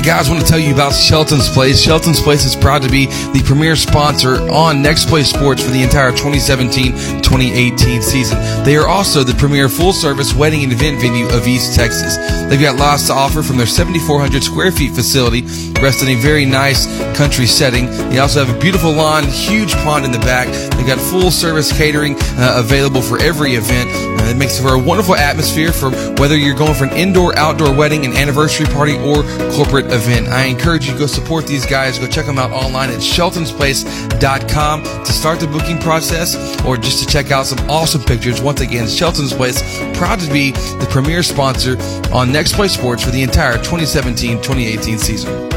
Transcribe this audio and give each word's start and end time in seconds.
Hey 0.00 0.06
guys, 0.06 0.30
I 0.30 0.32
want 0.32 0.42
to 0.46 0.50
tell 0.50 0.58
you 0.58 0.72
about 0.72 0.94
Shelton's 0.94 1.50
Place. 1.50 1.78
Shelton's 1.78 2.22
Place 2.22 2.46
is 2.46 2.56
proud 2.56 2.80
to 2.80 2.88
be 2.88 3.04
the 3.04 3.42
premier 3.44 3.76
sponsor 3.76 4.36
on 4.50 4.80
Next 4.80 5.10
Play 5.10 5.24
Sports 5.24 5.62
for 5.62 5.70
the 5.72 5.82
entire 5.82 6.10
2017-2018 6.12 8.02
season. 8.02 8.38
They 8.64 8.78
are 8.78 8.88
also 8.88 9.24
the 9.24 9.34
premier 9.34 9.68
full-service 9.68 10.32
wedding 10.32 10.64
and 10.64 10.72
event 10.72 11.02
venue 11.02 11.28
of 11.28 11.46
East 11.46 11.74
Texas. 11.74 12.16
They've 12.48 12.58
got 12.58 12.76
lots 12.76 13.08
to 13.08 13.12
offer 13.12 13.42
from 13.42 13.58
their 13.58 13.66
7,400 13.66 14.42
square 14.42 14.72
feet 14.72 14.94
facility, 14.94 15.42
rest 15.82 16.02
in 16.02 16.08
a 16.08 16.14
very 16.14 16.46
nice 16.46 16.86
country 17.14 17.44
setting. 17.44 17.84
They 18.08 18.20
also 18.20 18.42
have 18.42 18.56
a 18.56 18.58
beautiful 18.58 18.92
lawn, 18.92 19.24
huge 19.24 19.74
pond 19.84 20.06
in 20.06 20.12
the 20.12 20.18
back. 20.20 20.48
They've 20.76 20.86
got 20.86 20.98
full-service 20.98 21.76
catering 21.76 22.16
uh, 22.38 22.54
available 22.56 23.02
for 23.02 23.20
every 23.20 23.52
event. 23.52 23.90
Uh, 23.90 24.30
it 24.30 24.36
makes 24.38 24.58
for 24.58 24.74
a 24.74 24.78
wonderful 24.78 25.14
atmosphere 25.14 25.72
for 25.72 25.90
whether 26.14 26.38
you're 26.38 26.56
going 26.56 26.74
for 26.74 26.84
an 26.84 26.96
indoor, 26.96 27.38
outdoor 27.38 27.74
wedding, 27.74 28.06
an 28.06 28.14
anniversary 28.14 28.66
party, 28.66 28.96
or 28.96 29.22
corporate 29.52 29.86
event. 29.86 29.99
I 30.08 30.44
encourage 30.44 30.86
you 30.86 30.92
to 30.94 30.98
go 30.98 31.06
support 31.06 31.46
these 31.46 31.66
guys. 31.66 31.98
Go 31.98 32.06
check 32.06 32.26
them 32.26 32.38
out 32.38 32.50
online 32.52 32.90
at 32.90 33.00
sheltonsplace.com 33.00 34.82
to 34.82 35.12
start 35.12 35.40
the 35.40 35.46
booking 35.46 35.78
process 35.78 36.36
or 36.64 36.76
just 36.76 37.02
to 37.02 37.06
check 37.06 37.30
out 37.30 37.46
some 37.46 37.58
awesome 37.70 38.02
pictures. 38.02 38.40
Once 38.40 38.60
again, 38.60 38.88
Shelton's 38.88 39.32
Place, 39.32 39.62
proud 39.96 40.20
to 40.20 40.32
be 40.32 40.52
the 40.52 40.86
premier 40.90 41.22
sponsor 41.22 41.76
on 42.12 42.32
Next 42.32 42.54
Play 42.54 42.68
Sports 42.68 43.04
for 43.04 43.10
the 43.10 43.22
entire 43.22 43.58
2017-2018 43.58 44.98
season. 44.98 45.50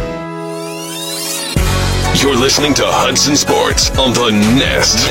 You're 2.21 2.35
listening 2.35 2.73
to 2.75 2.83
Hudson 2.85 3.35
Sports 3.35 3.89
on 3.97 4.13
the 4.13 4.31
Nest. 4.31 5.07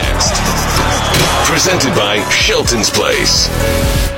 Presented 1.48 1.94
by 1.94 2.26
Shelton's 2.30 2.90
Place. 2.90 4.11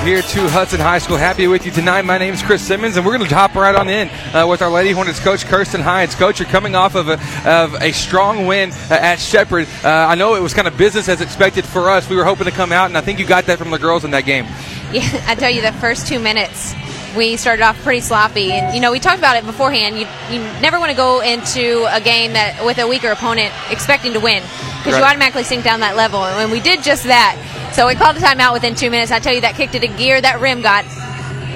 Live 0.00 0.06
here 0.06 0.22
to 0.22 0.48
Hudson 0.48 0.80
High 0.80 0.98
School. 0.98 1.18
Happy 1.18 1.46
with 1.46 1.66
you 1.66 1.70
tonight. 1.70 2.06
My 2.06 2.16
name 2.16 2.32
is 2.32 2.42
Chris 2.42 2.66
Simmons, 2.66 2.96
and 2.96 3.04
we're 3.04 3.18
going 3.18 3.28
to 3.28 3.34
hop 3.34 3.54
right 3.54 3.74
on 3.74 3.90
in 3.90 4.08
uh, 4.34 4.46
with 4.48 4.62
our 4.62 4.70
Lady 4.70 4.92
Hornets 4.92 5.20
coach, 5.20 5.44
Kirsten 5.44 5.82
Hines. 5.82 6.14
Coach, 6.14 6.40
you're 6.40 6.48
coming 6.48 6.74
off 6.74 6.94
of 6.94 7.08
a, 7.08 7.20
of 7.46 7.74
a 7.74 7.92
strong 7.92 8.46
win 8.46 8.70
uh, 8.72 8.94
at 8.94 9.16
Shepherd. 9.16 9.68
Uh, 9.84 9.88
I 9.88 10.14
know 10.14 10.36
it 10.36 10.40
was 10.40 10.54
kind 10.54 10.66
of 10.66 10.78
business 10.78 11.06
as 11.10 11.20
expected 11.20 11.66
for 11.66 11.90
us. 11.90 12.08
We 12.08 12.16
were 12.16 12.24
hoping 12.24 12.46
to 12.46 12.50
come 12.50 12.72
out, 12.72 12.86
and 12.86 12.96
I 12.96 13.02
think 13.02 13.18
you 13.18 13.26
got 13.26 13.44
that 13.46 13.58
from 13.58 13.70
the 13.70 13.78
girls 13.78 14.04
in 14.04 14.12
that 14.12 14.24
game. 14.24 14.46
Yeah, 14.90 15.24
I 15.28 15.36
tell 15.36 15.50
you, 15.50 15.62
the 15.62 15.70
first 15.74 16.08
two 16.08 16.18
minutes, 16.18 16.74
we 17.16 17.36
started 17.36 17.62
off 17.62 17.80
pretty 17.82 18.00
sloppy, 18.00 18.52
and 18.52 18.74
you 18.74 18.80
know 18.80 18.92
we 18.92 19.00
talked 19.00 19.18
about 19.18 19.36
it 19.36 19.44
beforehand. 19.44 19.98
You 19.98 20.06
you 20.30 20.42
never 20.60 20.78
want 20.78 20.90
to 20.90 20.96
go 20.96 21.20
into 21.20 21.86
a 21.94 22.00
game 22.00 22.32
that 22.34 22.64
with 22.64 22.78
a 22.78 22.86
weaker 22.86 23.10
opponent 23.10 23.52
expecting 23.70 24.12
to 24.14 24.20
win 24.20 24.42
because 24.78 24.96
you 24.96 25.04
automatically 25.04 25.44
sink 25.44 25.64
down 25.64 25.80
that 25.80 25.96
level, 25.96 26.24
and 26.24 26.50
we 26.50 26.60
did 26.60 26.82
just 26.82 27.04
that. 27.04 27.36
So 27.74 27.86
we 27.86 27.94
called 27.94 28.16
a 28.16 28.20
timeout 28.20 28.52
within 28.52 28.74
two 28.74 28.90
minutes. 28.90 29.12
I 29.12 29.18
tell 29.18 29.32
you, 29.32 29.42
that 29.42 29.54
kicked 29.54 29.74
it 29.74 29.84
a 29.84 29.88
gear. 29.88 30.20
That 30.20 30.40
rim 30.40 30.62
got 30.62 30.84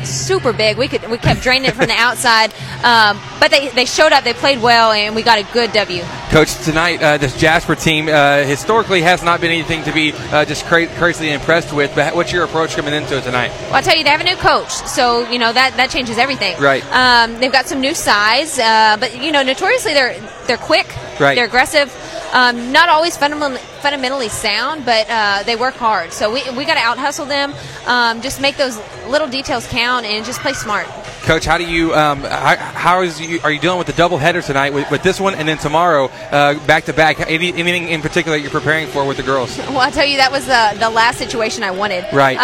super 0.04 0.52
big. 0.52 0.76
We 0.76 0.88
could 0.88 1.08
we 1.10 1.18
kept 1.18 1.42
draining 1.42 1.68
it 1.68 1.74
from 1.74 1.86
the 1.86 1.94
outside, 1.94 2.52
um, 2.84 3.20
but 3.40 3.50
they 3.50 3.68
they 3.68 3.84
showed 3.84 4.12
up. 4.12 4.24
They 4.24 4.34
played 4.34 4.60
well, 4.62 4.92
and 4.92 5.14
we 5.14 5.22
got 5.22 5.38
a 5.38 5.52
good 5.52 5.72
W. 5.72 6.02
Coach, 6.30 6.54
tonight 6.64 7.02
uh, 7.02 7.18
this 7.18 7.36
Jasper 7.36 7.74
team 7.74 8.08
uh, 8.08 8.42
historically 8.44 9.02
has 9.02 9.22
not 9.22 9.40
been 9.40 9.50
anything 9.50 9.84
to 9.84 9.92
be 9.92 10.12
uh, 10.12 10.44
just 10.44 10.64
cra- 10.66 10.88
crazily 10.88 11.32
impressed 11.32 11.72
with. 11.72 11.94
But 11.94 12.14
what's 12.14 12.32
your 12.32 12.44
approach 12.44 12.76
coming 12.76 12.94
into 12.94 13.18
it 13.18 13.24
tonight? 13.24 13.50
Well, 13.62 13.74
I 13.74 13.80
tell 13.80 13.96
you, 13.96 14.04
they 14.04 14.10
have 14.10 14.20
a 14.20 14.24
new 14.24 14.36
coach, 14.36 14.70
so 14.70 15.28
you 15.30 15.38
know 15.38 15.52
that 15.52 15.76
that 15.76 15.90
changes 15.90 16.18
everything. 16.18 16.58
Right. 16.60 16.84
Um, 16.92 17.38
they've 17.40 17.52
got 17.52 17.66
some 17.66 17.80
new 17.80 17.94
size, 17.94 18.58
uh, 18.58 18.96
but 18.98 19.22
you 19.22 19.32
know, 19.32 19.42
notoriously 19.42 19.94
they're 19.94 20.20
they're 20.46 20.56
quick. 20.56 20.86
Right. 21.20 21.34
They're 21.34 21.46
aggressive. 21.46 21.92
Um, 22.32 22.72
not 22.72 22.88
always 22.88 23.16
fundamentally, 23.16 23.60
fundamentally 23.80 24.28
sound, 24.28 24.84
but 24.84 25.06
uh, 25.08 25.42
they 25.44 25.54
work 25.56 25.74
hard. 25.74 26.12
So 26.12 26.32
we, 26.32 26.42
we 26.50 26.64
got 26.64 26.74
to 26.74 26.80
out 26.80 26.98
hustle 26.98 27.26
them. 27.26 27.54
Um, 27.86 28.22
just 28.22 28.40
make 28.40 28.56
those 28.56 28.76
little 29.06 29.28
details 29.28 29.66
count 29.68 30.04
and 30.04 30.24
just 30.24 30.40
play 30.40 30.52
smart. 30.52 30.86
Coach, 31.22 31.44
how 31.44 31.56
do 31.58 31.64
you 31.64 31.94
um, 31.94 32.20
how, 32.22 32.56
how 32.56 33.02
is 33.02 33.20
you, 33.20 33.40
are 33.42 33.50
you 33.50 33.60
dealing 33.60 33.78
with 33.78 33.86
the 33.86 33.92
double 33.94 34.18
header 34.18 34.42
tonight 34.42 34.74
with, 34.74 34.90
with 34.90 35.02
this 35.02 35.20
one 35.20 35.34
and 35.34 35.48
then 35.48 35.58
tomorrow 35.58 36.08
back 36.66 36.84
to 36.84 36.92
back? 36.92 37.20
Anything 37.20 37.88
in 37.88 38.02
particular 38.02 38.36
you're 38.36 38.50
preparing 38.50 38.88
for 38.88 39.06
with 39.06 39.16
the 39.16 39.22
girls? 39.22 39.58
Well, 39.74 39.80
I'll 39.80 39.90
tell 39.90 40.06
you, 40.06 40.18
that 40.18 40.30
was 40.30 40.46
the, 40.46 40.76
the 40.78 40.90
last 40.90 41.18
situation 41.18 41.64
I 41.64 41.72
wanted. 41.72 42.04
Right. 42.12 42.36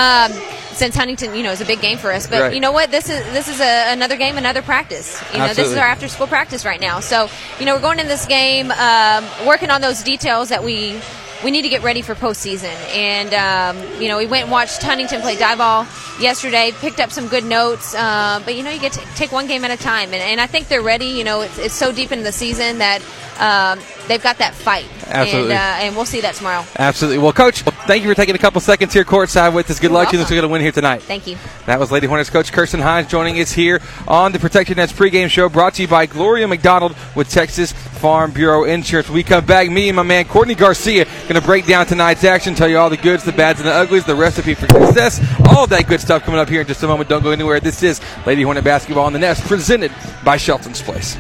Since 0.80 0.96
Huntington, 0.96 1.34
you 1.34 1.42
know, 1.42 1.50
is 1.52 1.60
a 1.60 1.66
big 1.66 1.82
game 1.82 1.98
for 1.98 2.10
us, 2.10 2.26
but 2.26 2.40
Right. 2.40 2.54
you 2.54 2.60
know 2.60 2.72
what? 2.72 2.90
This 2.90 3.10
is 3.10 3.22
this 3.34 3.48
is 3.48 3.60
a, 3.60 3.92
another 3.92 4.16
game, 4.16 4.38
another 4.38 4.62
practice. 4.62 5.22
You 5.34 5.38
know, 5.40 5.48
this 5.48 5.68
is 5.68 5.76
our 5.76 5.86
after 5.86 6.08
school 6.08 6.26
practice 6.26 6.64
right 6.64 6.80
now. 6.80 7.00
So, 7.00 7.28
you 7.58 7.66
know, 7.66 7.74
we're 7.74 7.82
going 7.82 7.98
in 7.98 8.08
this 8.08 8.24
game 8.24 8.70
um, 8.70 9.22
working 9.46 9.68
on 9.70 9.82
those 9.82 10.02
details 10.02 10.48
that 10.48 10.64
we 10.64 10.98
we 11.44 11.50
need 11.50 11.62
to 11.62 11.68
get 11.68 11.82
ready 11.82 12.00
for 12.00 12.14
postseason. 12.14 12.74
And 12.96 13.30
um, 13.34 14.00
you 14.00 14.08
know, 14.08 14.16
we 14.16 14.24
went 14.26 14.44
and 14.44 14.50
watched 14.50 14.82
Huntington 14.82 15.20
play 15.20 15.36
Diboll 15.36 15.84
yesterday, 16.18 16.72
picked 16.80 16.98
up 17.00 17.10
some 17.12 17.28
good 17.28 17.44
notes. 17.44 17.94
Uh, 17.94 18.40
but 18.46 18.54
you 18.54 18.62
know, 18.62 18.70
you 18.70 18.80
get 18.80 18.92
to 18.92 19.00
take 19.16 19.32
one 19.32 19.46
game 19.46 19.66
at 19.66 19.70
a 19.70 19.76
time, 19.76 20.14
and, 20.14 20.22
and 20.22 20.40
I 20.40 20.46
think 20.46 20.68
they're 20.68 20.80
ready. 20.94 21.06
You 21.18 21.24
know, 21.24 21.42
it's, 21.42 21.58
it's 21.58 21.74
so 21.74 21.92
deep 21.92 22.10
in 22.10 22.22
the 22.22 22.32
season 22.32 22.78
that 22.78 23.02
um, 23.40 23.78
they've 24.06 24.22
got 24.22 24.38
that 24.38 24.54
fight. 24.54 24.86
Absolutely. 25.06 25.52
And, 25.52 25.58
uh, 25.58 25.84
and 25.86 25.96
we'll 25.96 26.04
see 26.04 26.20
that 26.20 26.34
tomorrow. 26.34 26.64
Absolutely. 26.78 27.18
Well, 27.18 27.32
Coach, 27.32 27.62
thank 27.62 28.02
you 28.04 28.10
for 28.10 28.14
taking 28.14 28.34
a 28.34 28.38
couple 28.38 28.60
seconds 28.60 28.92
here 28.92 29.04
courtside 29.04 29.54
with 29.54 29.70
us. 29.70 29.80
Good 29.80 29.90
You're 29.90 29.94
luck 29.94 30.10
to 30.10 30.16
you. 30.16 30.22
We're 30.22 30.28
going 30.28 30.42
to 30.42 30.48
win 30.48 30.62
here 30.62 30.72
tonight. 30.72 31.02
Thank 31.02 31.26
you. 31.26 31.36
That 31.66 31.80
was 31.80 31.90
Lady 31.90 32.06
Hornets 32.06 32.30
coach 32.30 32.52
Kirsten 32.52 32.80
Hines 32.80 33.08
joining 33.08 33.40
us 33.40 33.50
here 33.50 33.80
on 34.06 34.32
the 34.32 34.38
Protection 34.38 34.76
Nets 34.76 34.92
pregame 34.92 35.28
show 35.28 35.48
brought 35.48 35.74
to 35.74 35.82
you 35.82 35.88
by 35.88 36.06
Gloria 36.06 36.46
McDonald 36.46 36.94
with 37.16 37.30
Texas 37.30 37.72
Farm 37.72 38.30
Bureau 38.30 38.64
Insurance. 38.64 39.08
When 39.08 39.16
we 39.16 39.22
come 39.22 39.44
back, 39.44 39.70
me 39.70 39.88
and 39.88 39.96
my 39.96 40.02
man 40.02 40.26
Courtney 40.26 40.54
Garcia 40.54 41.04
going 41.04 41.34
to 41.34 41.40
break 41.40 41.66
down 41.66 41.86
tonight's 41.86 42.24
action, 42.24 42.54
tell 42.54 42.68
you 42.68 42.78
all 42.78 42.90
the 42.90 42.96
goods, 42.96 43.24
the 43.24 43.32
bads, 43.32 43.60
and 43.60 43.68
the 43.68 43.72
uglies, 43.72 44.04
the 44.04 44.14
recipe 44.14 44.54
for 44.54 44.68
success, 44.68 45.20
all 45.48 45.66
that 45.66 45.88
good 45.88 46.00
stuff 46.00 46.22
coming 46.24 46.40
up 46.40 46.48
here 46.48 46.60
in 46.60 46.66
just 46.66 46.82
a 46.82 46.86
moment. 46.86 47.08
Don't 47.08 47.22
go 47.22 47.30
anywhere. 47.30 47.60
This 47.60 47.82
is 47.82 48.00
Lady 48.26 48.42
Hornet 48.42 48.64
Basketball 48.64 49.06
on 49.06 49.12
the 49.12 49.18
Nest 49.18 49.46
presented 49.46 49.92
by 50.24 50.36
Shelton's 50.36 50.82
Place. 50.82 51.16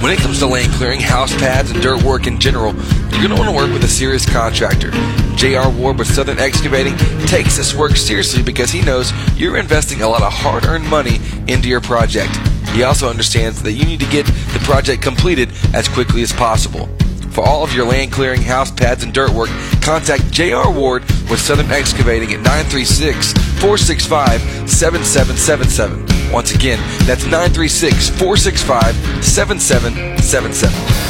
When 0.00 0.12
it 0.12 0.20
comes 0.20 0.38
to 0.38 0.46
land 0.46 0.72
clearing, 0.74 1.00
house 1.00 1.34
pads, 1.34 1.72
and 1.72 1.82
dirt 1.82 2.04
work 2.04 2.28
in 2.28 2.38
general, 2.38 2.72
you're 2.72 3.26
going 3.26 3.30
to 3.30 3.34
want 3.34 3.48
to 3.48 3.56
work 3.56 3.72
with 3.72 3.82
a 3.82 3.88
serious 3.88 4.24
contractor. 4.24 4.92
J.R. 5.34 5.68
Ward 5.70 5.98
with 5.98 6.06
Southern 6.06 6.38
Excavating 6.38 6.96
takes 7.26 7.56
this 7.56 7.74
work 7.74 7.96
seriously 7.96 8.40
because 8.40 8.70
he 8.70 8.80
knows 8.80 9.12
you're 9.36 9.56
investing 9.56 10.02
a 10.02 10.08
lot 10.08 10.22
of 10.22 10.32
hard 10.32 10.66
earned 10.66 10.86
money 10.88 11.18
into 11.48 11.68
your 11.68 11.80
project. 11.80 12.34
He 12.68 12.84
also 12.84 13.10
understands 13.10 13.60
that 13.64 13.72
you 13.72 13.84
need 13.84 13.98
to 13.98 14.06
get 14.06 14.24
the 14.26 14.60
project 14.62 15.02
completed 15.02 15.50
as 15.74 15.88
quickly 15.88 16.22
as 16.22 16.32
possible. 16.32 16.88
For 17.32 17.46
all 17.46 17.62
of 17.62 17.72
your 17.74 17.86
land 17.86 18.12
clearing, 18.12 18.42
house 18.42 18.70
pads, 18.70 19.04
and 19.04 19.12
dirt 19.12 19.30
work, 19.30 19.50
contact 19.82 20.30
J.R. 20.30 20.70
Ward 20.72 21.02
with 21.30 21.40
Southern 21.40 21.70
Excavating 21.70 22.32
at 22.32 22.40
936 22.40 23.32
465 23.60 24.40
7777. 24.68 26.32
Once 26.32 26.54
again, 26.54 26.78
that's 27.06 27.24
936 27.24 28.10
465 28.10 28.94
7777. 29.24 31.08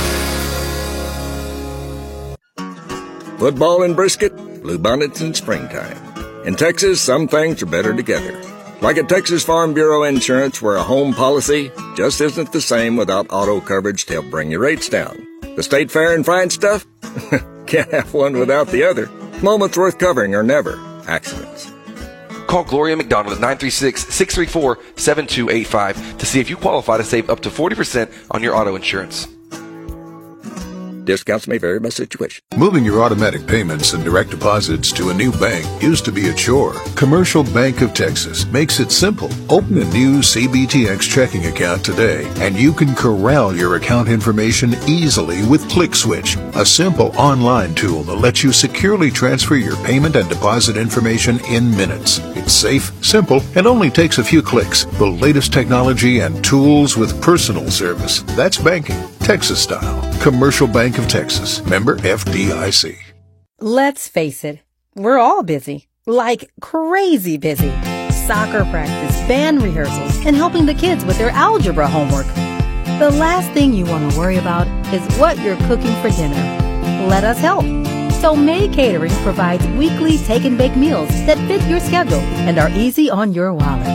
Football 3.38 3.84
and 3.84 3.94
brisket, 3.94 4.36
bluebonnets 4.36 5.20
in 5.20 5.32
springtime. 5.32 5.96
In 6.44 6.54
Texas, 6.56 7.00
some 7.00 7.28
things 7.28 7.62
are 7.62 7.66
better 7.66 7.94
together. 7.94 8.40
Like 8.80 8.96
at 8.96 9.08
Texas 9.08 9.44
Farm 9.44 9.74
Bureau 9.74 10.04
Insurance, 10.04 10.62
where 10.62 10.76
a 10.76 10.82
home 10.82 11.12
policy 11.12 11.70
just 11.96 12.20
isn't 12.20 12.52
the 12.52 12.60
same 12.60 12.96
without 12.96 13.26
auto 13.30 13.60
coverage 13.60 14.06
to 14.06 14.14
help 14.14 14.30
bring 14.30 14.50
your 14.50 14.60
rates 14.60 14.88
down. 14.88 15.26
The 15.58 15.64
state 15.64 15.90
fair 15.90 16.14
and 16.14 16.24
fine 16.24 16.50
stuff? 16.50 16.86
Can't 17.66 17.90
have 17.90 18.14
one 18.14 18.38
without 18.38 18.68
the 18.68 18.84
other. 18.84 19.08
Moments 19.42 19.76
worth 19.76 19.98
covering 19.98 20.36
are 20.36 20.44
never 20.44 20.78
accidents. 21.08 21.72
Call 22.46 22.62
Gloria 22.62 22.96
McDonald 22.96 23.34
at 23.34 23.40
936 23.40 24.02
634 24.02 24.78
7285 24.94 26.18
to 26.18 26.26
see 26.26 26.38
if 26.38 26.48
you 26.48 26.56
qualify 26.56 26.96
to 26.96 27.02
save 27.02 27.28
up 27.28 27.40
to 27.40 27.48
40% 27.50 28.08
on 28.30 28.40
your 28.40 28.54
auto 28.54 28.76
insurance. 28.76 29.26
Discounts 31.08 31.48
may 31.48 31.56
vary 31.56 31.80
by 31.80 31.88
situation. 31.88 32.44
Moving 32.54 32.84
your 32.84 33.02
automatic 33.02 33.46
payments 33.46 33.94
and 33.94 34.04
direct 34.04 34.28
deposits 34.28 34.92
to 34.92 35.08
a 35.08 35.14
new 35.14 35.32
bank 35.32 35.64
used 35.82 36.04
to 36.04 36.12
be 36.12 36.28
a 36.28 36.34
chore. 36.34 36.74
Commercial 36.96 37.44
Bank 37.44 37.80
of 37.80 37.94
Texas 37.94 38.44
makes 38.44 38.78
it 38.78 38.92
simple. 38.92 39.30
Open 39.48 39.78
a 39.78 39.86
new 39.86 40.18
CBTX 40.18 41.00
checking 41.00 41.46
account 41.46 41.82
today, 41.82 42.30
and 42.40 42.54
you 42.54 42.74
can 42.74 42.94
corral 42.94 43.56
your 43.56 43.76
account 43.76 44.10
information 44.10 44.74
easily 44.86 45.42
with 45.46 45.66
ClickSwitch, 45.70 46.36
a 46.54 46.66
simple 46.66 47.16
online 47.16 47.74
tool 47.74 48.02
that 48.02 48.16
lets 48.16 48.44
you 48.44 48.52
securely 48.52 49.10
transfer 49.10 49.54
your 49.54 49.76
payment 49.86 50.14
and 50.14 50.28
deposit 50.28 50.76
information 50.76 51.40
in 51.46 51.74
minutes. 51.74 52.18
It's 52.36 52.52
safe, 52.52 52.92
simple, 53.02 53.40
and 53.54 53.66
only 53.66 53.88
takes 53.88 54.18
a 54.18 54.24
few 54.24 54.42
clicks. 54.42 54.84
The 54.84 55.06
latest 55.06 55.54
technology 55.54 56.20
and 56.20 56.44
tools 56.44 56.98
with 56.98 57.22
personal 57.22 57.70
service. 57.70 58.20
That's 58.36 58.58
banking, 58.58 59.02
Texas 59.20 59.62
style. 59.62 60.04
Commercial 60.20 60.66
Bank 60.66 60.97
of 60.98 61.08
Texas. 61.08 61.64
Member 61.64 61.96
FDIC. 61.96 62.98
Let's 63.60 64.06
face 64.06 64.44
it, 64.44 64.60
we're 64.94 65.18
all 65.18 65.42
busy. 65.42 65.88
Like 66.06 66.50
crazy 66.60 67.38
busy. 67.38 67.70
Soccer 68.10 68.64
practice, 68.70 69.16
band 69.26 69.62
rehearsals, 69.62 70.24
and 70.26 70.36
helping 70.36 70.66
the 70.66 70.74
kids 70.74 71.04
with 71.04 71.18
their 71.18 71.30
algebra 71.30 71.88
homework. 71.88 72.26
The 72.98 73.10
last 73.10 73.50
thing 73.52 73.72
you 73.72 73.84
want 73.84 74.10
to 74.12 74.18
worry 74.18 74.36
about 74.36 74.66
is 74.92 75.02
what 75.18 75.38
you're 75.38 75.56
cooking 75.68 75.94
for 76.02 76.10
dinner. 76.10 76.34
Let 77.08 77.24
us 77.24 77.38
help. 77.38 77.64
Tomei 78.22 78.72
Catering 78.72 79.12
provides 79.22 79.66
weekly 79.68 80.18
take 80.18 80.44
and 80.44 80.58
bake 80.58 80.76
meals 80.76 81.08
that 81.26 81.38
fit 81.48 81.62
your 81.68 81.80
schedule 81.80 82.20
and 82.46 82.58
are 82.58 82.70
easy 82.70 83.08
on 83.08 83.32
your 83.32 83.54
wallet. 83.54 83.86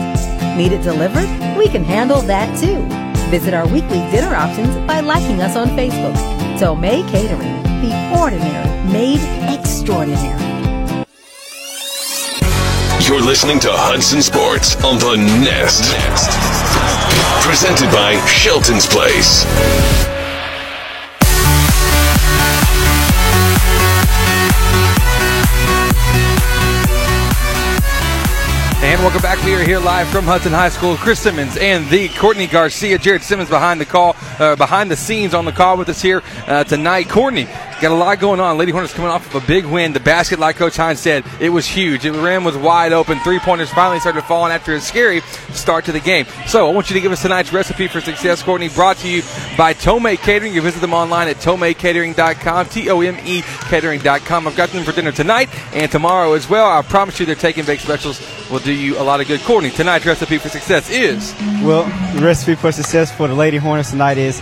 Need 0.58 0.72
it 0.72 0.82
delivered? 0.82 1.28
We 1.58 1.68
can 1.68 1.84
handle 1.84 2.22
that 2.22 2.58
too. 2.60 3.03
Visit 3.33 3.56
our 3.56 3.68
weekly 3.69 3.97
dinner 4.12 4.35
options 4.35 4.75
by 4.85 5.00
liking 5.00 5.41
us 5.41 5.56
on 5.56 5.69
Facebook. 5.69 6.13
Tomei 6.59 7.01
Catering, 7.09 7.63
the 7.81 8.15
ordinary 8.15 8.91
made 8.91 9.19
extraordinary. 9.51 10.39
You're 13.03 13.24
listening 13.24 13.59
to 13.62 13.69
Hudson 13.71 14.21
Sports 14.21 14.75
on 14.83 15.00
the 15.00 15.18
Nest. 15.18 15.95
Presented 17.44 17.91
by 17.91 18.24
Shelton's 18.27 18.85
Place. 18.85 20.12
And 28.94 29.01
welcome 29.01 29.24
back. 29.24 29.44
We 29.44 29.56
are 29.56 29.63
here 29.63 29.80
live 29.80 30.07
from 30.10 30.25
Hudson 30.25 30.51
High 30.51 30.69
School. 30.69 30.98
Chris 30.98 31.19
Simmons 31.19 31.57
and 31.57 31.90
the 31.90 32.10
Courtney 32.10 32.45
Garcia, 32.45 33.00
Jared 33.00 33.24
Simmons 33.24 33.50
behind 33.50 33.81
the 33.81 33.86
call, 33.86 34.16
uh, 34.38 34.56
behind 34.56 34.92
the 34.92 34.95
scenes 34.95 35.34
on 35.34 35.45
the 35.45 35.51
call 35.51 35.78
with 35.78 35.90
us 35.90 36.00
here 36.00 36.22
uh, 36.45 36.63
tonight. 36.63 37.10
Courtney, 37.10 37.48
got 37.83 37.91
a 37.91 37.95
lot 37.95 38.18
going 38.18 38.39
on. 38.39 38.57
Lady 38.57 38.71
Hornets 38.71 38.94
coming 38.94 39.12
off 39.12 39.27
of 39.35 39.44
a 39.44 39.45
big 39.45 39.65
win. 39.65 39.91
The 39.91 40.00
basket, 40.00 40.39
like 40.39 40.56
Coach 40.56 40.77
Hines 40.77 41.01
said, 41.01 41.25
it 41.41 41.50
was 41.50 41.68
huge. 41.68 42.06
It 42.06 42.13
ran 42.13 42.45
was 42.45 42.56
wide 42.56 42.94
open. 42.94 43.19
Three 43.19 43.39
pointers 43.39 43.69
finally 43.71 44.00
started 44.00 44.24
falling 44.24 44.53
after 44.53 44.74
a 44.74 44.80
scary 44.80 45.19
start 45.51 45.83
to 45.85 45.91
the 45.91 46.00
game. 46.00 46.25
So 46.47 46.69
I 46.69 46.74
want 46.74 46.89
you 46.89 46.94
to 46.94 47.01
give 47.01 47.12
us 47.12 47.21
tonight's 47.21 47.51
recipe 47.51 47.88
for 47.88 48.00
success, 48.00 48.41
Courtney. 48.41 48.69
Brought 48.69 48.97
to 48.97 49.09
you 49.09 49.21
by 49.57 49.74
Tomei 49.74 50.18
Catering. 50.18 50.53
You 50.53 50.62
visit 50.62 50.80
them 50.80 50.94
online 50.94 51.27
at 51.27 51.35
tomeicatering.com, 51.38 52.68
T 52.68 52.89
O 52.89 53.01
M 53.01 53.18
E 53.25 53.41
catering.com. 53.41 54.47
I've 54.47 54.56
got 54.56 54.69
them 54.69 54.85
for 54.85 54.94
dinner 54.94 55.12
tonight 55.12 55.50
and 55.74 55.91
tomorrow 55.91 56.33
as 56.33 56.50
well. 56.50 56.71
I 56.71 56.81
promise 56.83 57.19
you, 57.19 57.25
their 57.25 57.35
take 57.35 57.57
and 57.57 57.68
bake 57.68 57.81
specials 57.81 58.21
will 58.50 58.59
do 58.59 58.71
you 58.71 58.97
a 58.97 59.03
lot 59.03 59.19
of 59.19 59.27
good. 59.27 59.41
Courtney, 59.41 59.71
tonight's 59.71 60.06
recipe 60.06 60.38
for 60.38 60.47
success 60.47 60.89
is. 60.89 61.35
Well, 61.62 61.83
the 62.15 62.25
recipe 62.25 62.56
for 62.56 62.71
success 62.71 63.12
for 63.12 63.27
the 63.27 63.35
Lady 63.35 63.57
Hornets 63.57 63.91
tonight 63.91 64.18
is 64.18 64.41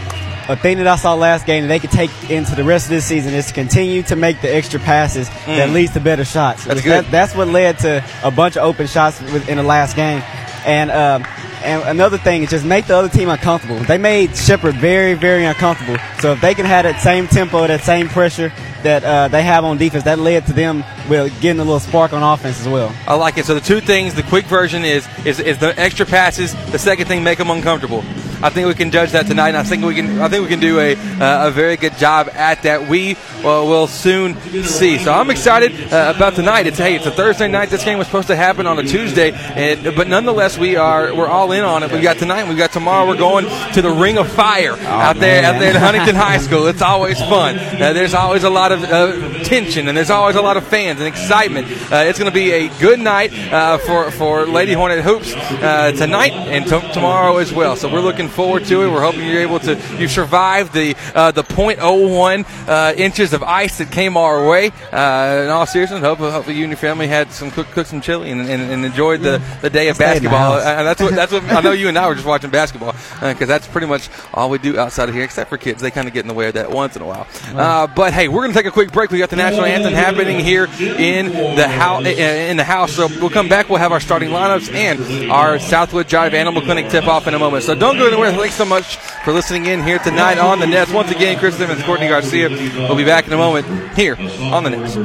a 0.50 0.56
thing 0.56 0.78
that 0.78 0.88
I 0.88 0.96
saw 0.96 1.14
last 1.14 1.46
game 1.46 1.64
that 1.64 1.68
they 1.70 1.80
could 1.80 1.92
take 1.92 2.12
into 2.30 2.56
the 2.56 2.64
rest 2.64 2.86
of 2.86 2.90
this 2.92 3.06
season 3.06 3.34
is 3.34 3.48
to 3.48 3.54
continue 3.54 4.04
to 4.04 4.16
make 4.16 4.42
the 4.42 4.54
extra 4.54 4.80
passes 4.80 5.30
that 5.46 5.70
leads 5.70 5.94
to 5.94 6.00
better 6.00 6.26
shots. 6.26 6.66
That's 6.66 6.82
That- 6.84 7.04
good. 7.06 7.12
that's 7.12 7.36
what 7.36 7.48
led 7.48 7.80
to 7.80 8.04
a 8.24 8.32
bunch 8.32 8.58
of 8.58 8.64
open 8.64 8.88
shots 8.88 9.22
with- 9.22 9.48
in 9.50 9.58
the 9.58 9.64
last 9.64 9.96
game. 9.96 10.22
And 10.66 10.92
um, 10.92 11.26
and 11.64 11.84
another 11.84 12.18
thing 12.18 12.44
is 12.44 12.50
just 12.50 12.66
make 12.66 12.86
the 12.88 12.96
other 12.98 13.10
team 13.10 13.30
uncomfortable. 13.30 13.80
They 13.84 13.98
made 14.00 14.36
Shepherd 14.36 14.76
very, 14.76 15.14
very 15.16 15.46
uncomfortable. 15.46 15.98
So 16.20 16.34
if 16.34 16.42
they 16.42 16.54
can 16.56 16.66
have 16.66 16.84
that 16.84 17.02
same 17.02 17.28
tempo, 17.28 17.66
that 17.68 17.82
same 17.84 18.08
pressure 18.10 18.52
that 18.84 19.04
uh, 19.04 19.28
they 19.28 19.44
have 19.44 19.64
on 19.64 19.78
defense, 19.78 20.04
that 20.06 20.18
led 20.20 20.46
to 20.48 20.54
them 20.54 20.84
well, 21.10 21.30
getting 21.40 21.60
a 21.60 21.64
little 21.64 21.80
spark 21.80 22.14
on 22.14 22.22
offense 22.24 22.60
as 22.60 22.68
well. 22.68 22.92
I 23.08 23.14
like 23.16 23.38
it. 23.38 23.46
So 23.46 23.54
the 23.54 23.62
two 23.62 23.80
things, 23.80 24.14
the 24.16 24.24
quick 24.24 24.46
version 24.46 24.84
is 24.84 25.08
is, 25.26 25.40
is 25.40 25.58
the 25.60 25.80
extra 25.80 26.06
passes. 26.06 26.54
The 26.72 26.80
second 26.80 27.08
thing, 27.08 27.24
make 27.24 27.38
them 27.40 27.50
uncomfortable. 27.52 28.04
I 28.44 28.50
think 28.50 28.68
we 28.68 28.74
can 28.74 28.90
judge 28.90 29.12
that 29.12 29.28
tonight. 29.28 29.50
And 29.50 29.58
I 29.58 29.64
think 29.64 29.84
we 29.86 29.94
can. 29.94 30.20
I 30.20 30.28
think 30.28 30.42
we 30.44 30.50
can 30.50 30.60
do 30.60 30.80
a 30.80 30.96
uh, 30.96 31.48
a 31.48 31.52
very 31.52 31.78
good 31.78 31.96
job 31.98 32.30
at 32.34 32.64
that. 32.64 32.88
We 32.88 33.16
uh, 33.42 33.66
will 33.66 33.88
soon 33.88 34.40
see. 34.64 34.98
So 34.98 35.12
I'm 35.12 35.30
excited 35.30 35.72
uh, 35.92 36.14
about 36.16 36.36
tonight. 36.36 36.68
It's 36.68 36.78
hey, 36.78 36.96
it's 36.96 37.06
a 37.06 37.12
Thursday 37.12 37.48
night. 37.48 37.70
This 37.70 37.84
game 37.84 37.98
was 37.98 38.08
supposed 38.08 38.28
to 38.28 38.36
happen 38.36 38.68
on 38.68 38.80
a 38.80 38.84
Tuesday, 38.84 39.32
and 39.32 39.96
but 39.96 40.08
nonetheless, 40.08 40.58
we 40.58 40.76
are 40.76 41.14
we're 41.16 41.28
all 41.28 41.52
in 41.52 41.64
on 41.64 41.84
it. 41.84 41.92
We've 41.92 42.02
got 42.02 42.18
tonight. 42.18 42.48
we've 42.48 42.58
got 42.58 42.72
tomorrow. 42.72 43.08
We're 43.08 43.18
going 43.18 43.46
to 43.74 43.82
the 43.82 43.92
Ring 43.92 44.18
of 44.18 44.32
Fire 44.32 44.74
out 44.74 45.18
there 45.18 45.44
out 45.44 45.60
there 45.60 45.72
in 45.72 45.82
Huntington 45.82 46.16
High 46.28 46.38
School. 46.38 46.68
It's 46.68 46.82
always 46.82 47.20
fun. 47.20 47.58
Uh, 47.58 47.94
there's 47.94 48.14
always 48.14 48.44
a 48.44 48.50
lot 48.50 48.72
of 48.72 48.84
uh, 48.84 49.44
tension, 49.44 49.88
and 49.88 49.98
there's 49.98 50.10
always 50.10 50.36
a 50.36 50.42
lot 50.42 50.58
of 50.58 50.68
fans 50.68 51.00
and 51.00 51.08
excitement. 51.08 51.68
Uh, 51.92 52.04
it's 52.08 52.20
going 52.20 52.32
to 52.32 52.36
be 52.36 52.52
a 52.52 52.70
good 52.80 53.00
night 53.00 53.34
uh, 53.52 53.78
for 53.80 54.12
for 54.12 54.46
Lady 54.46 54.74
Hornet 54.74 55.04
hoops 55.04 55.34
uh, 55.34 55.92
tonight 55.92 56.34
and 56.34 56.66
t- 56.66 56.94
tomorrow 56.94 57.38
as 57.38 57.52
well. 57.52 57.76
So 57.76 57.92
we're 57.92 58.02
looking 58.02 58.30
forward 58.30 58.66
to 58.66 58.84
it. 58.84 58.92
We're 58.92 59.02
hoping 59.02 59.28
you're 59.28 59.42
able 59.42 59.60
to 59.62 59.80
you 59.98 60.08
survived 60.08 60.74
the 60.74 60.96
uh, 61.16 61.32
the 61.32 61.44
.01 61.44 62.46
uh, 62.68 62.94
of 63.34 63.44
ice 63.44 63.78
that 63.80 63.92
came 63.92 64.18
our 64.18 64.48
way. 64.48 64.72
Uh, 64.92 65.42
in 65.44 65.50
all 65.50 65.66
seriousness, 65.66 66.02
hope 66.02 66.20
hopefully 66.20 66.56
you 66.56 66.64
and 66.64 66.72
your 66.72 66.78
family 66.78 67.08
had 67.08 67.32
some 67.32 67.52
cook, 67.52 67.68
cooked 67.68 67.90
some 67.90 68.02
chili 68.02 68.32
and, 68.32 68.42
and, 68.42 68.62
and 68.72 68.86
enjoyed 68.86 69.22
the, 69.22 69.42
the 69.62 69.70
day 69.70 69.90
of 69.90 69.98
basketball. 69.98 70.54
house. 70.54 70.64
Uh, 70.64 70.84
that's 70.84 71.02
what 71.02 71.16
that's 71.16 71.32
what 71.32 71.44
I 71.44 71.62
know. 71.62 71.72
You 71.82 71.88
and 71.88 71.98
I 71.98 72.08
were 72.08 72.14
just 72.14 72.28
watching 72.28 72.52
basketball 72.52 72.94
because 73.22 73.48
that's 73.48 73.66
pretty 73.66 73.88
much 73.88 74.08
all 74.36 74.52
we 74.52 74.60
do 74.60 74.78
outside 74.78 75.10
of 75.10 75.16
here, 75.16 75.24
except 75.24 75.50
for 75.50 75.58
kids. 75.58 75.82
They 75.82 75.90
kind 75.90 76.08
of 76.08 76.14
get 76.14 76.20
in 76.20 76.28
the 76.28 76.34
way 76.36 76.48
of 76.48 76.54
that 76.54 76.70
once 76.70 76.96
in 76.96 77.02
a 77.02 77.08
while. 77.08 77.26
Uh, 77.56 77.88
but 77.88 78.14
hey, 78.14 78.28
we're 78.28 78.42
going 78.42 78.52
to 78.52 78.58
take 78.58 78.68
a 78.68 78.72
quick 78.72 78.92
break. 78.92 79.10
We 79.10 79.18
got 79.18 79.32
the 79.32 79.36
national 79.36 79.66
anthem 79.66 79.94
happening 79.94 80.40
here 80.40 80.66
in 80.80 81.56
the 81.56 81.68
house. 81.68 82.06
In 82.06 82.58
the 82.58 82.64
house, 82.64 82.94
so 82.94 83.08
we'll 83.08 83.32
come 83.32 83.50
back. 83.50 83.70
We'll 83.70 83.80
have 83.80 83.92
our 83.92 84.00
starting 84.00 84.30
lineups 84.30 84.72
and 84.74 85.32
our 85.32 85.58
Southwood 85.58 86.08
Drive 86.08 86.34
Animal 86.36 86.62
Clinic 86.62 86.90
tip 86.90 87.08
off 87.08 87.26
in 87.26 87.34
a 87.34 87.40
moment. 87.40 87.64
So 87.64 87.74
don't 87.74 87.98
go 87.98 88.08
anywhere. 88.08 88.32
Thanks 88.32 88.56
so 88.56 88.66
much 88.66 88.98
for 89.24 89.34
listening 89.34 89.66
in 89.66 89.84
here 89.84 90.00
tonight 90.00 90.38
on 90.38 90.60
the 90.60 90.68
Nets. 90.68 90.92
Once 90.92 91.10
again, 91.12 91.38
Chris 91.40 91.58
Simmons, 91.58 91.82
Courtney 91.84 92.08
Garcia. 92.08 92.50
We'll 92.50 92.96
be 92.96 93.06
back 93.06 93.21
in 93.28 93.34
a 93.34 93.38
moment 93.38 93.66
here 93.98 94.16
on 94.52 94.64
the 94.64 94.70
Nest. 94.70 94.96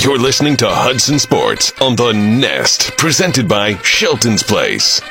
You're 0.00 0.16
listening 0.16 0.56
to 0.58 0.68
Hudson 0.68 1.18
Sports 1.18 1.72
on 1.80 1.96
the 1.96 2.12
Nest, 2.12 2.96
presented 2.96 3.48
by 3.48 3.74
Shelton's 3.78 4.44
Place. 4.44 5.02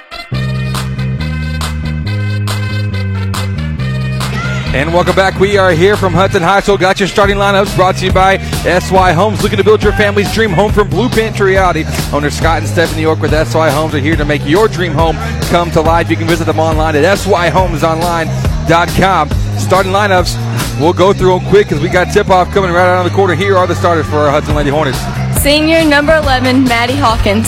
And 4.74 4.94
welcome 4.94 5.14
back. 5.14 5.42
We 5.42 5.58
are 5.58 5.72
here 5.72 5.98
from 5.98 6.14
Hudson 6.14 6.42
High 6.42 6.62
School. 6.62 6.78
Got 6.78 7.02
your 7.02 7.10
starting 7.10 7.36
lineups 7.36 7.76
brought 7.76 7.98
to 7.98 8.06
you 8.06 8.14
by 8.14 8.38
SY 8.38 9.12
Homes. 9.12 9.44
Looking 9.44 9.58
to 9.58 9.64
build 9.66 9.84
your 9.84 9.92
family's 9.92 10.34
dream 10.34 10.52
home 10.52 10.72
from 10.72 10.90
blueprint 10.90 11.36
to 11.36 11.44
reality. 11.44 11.84
Owners 12.14 12.38
Scott 12.38 12.60
and 12.60 12.68
Stephanie 12.68 13.02
York 13.02 13.20
with 13.20 13.32
SY 13.32 13.70
Homes 13.70 13.94
are 13.94 14.00
here 14.00 14.16
to 14.16 14.24
make 14.24 14.46
your 14.46 14.70
dream 14.70 14.94
home 14.94 15.18
come 15.50 15.70
to 15.72 15.82
life. 15.82 16.10
You 16.10 16.16
can 16.16 16.28
visit 16.28 16.46
them 16.46 16.60
online 16.60 16.96
at 16.96 17.04
syhomesonline.com. 17.04 19.30
Starting 19.60 19.92
lineups, 19.92 20.47
we'll 20.80 20.94
go 20.94 21.14
through 21.14 21.40
them 21.40 21.50
quick 21.50 21.68
because 21.68 21.82
we 21.82 21.90
got 21.90 22.12
tip 22.14 22.30
off 22.30 22.52
coming 22.52 22.72
right 22.72 22.88
around 22.88 23.06
the 23.06 23.16
corner. 23.16 23.36
Here 23.36 23.58
are 23.58 23.68
the 23.68 23.76
starters 23.76 24.06
for 24.08 24.18
our 24.18 24.32
Hudson 24.32 24.56
Lady 24.56 24.70
Hornets. 24.70 25.00
Senior 25.42 25.84
number 25.86 26.16
11, 26.16 26.64
Maddie 26.64 26.96
Hawkins. 26.96 27.48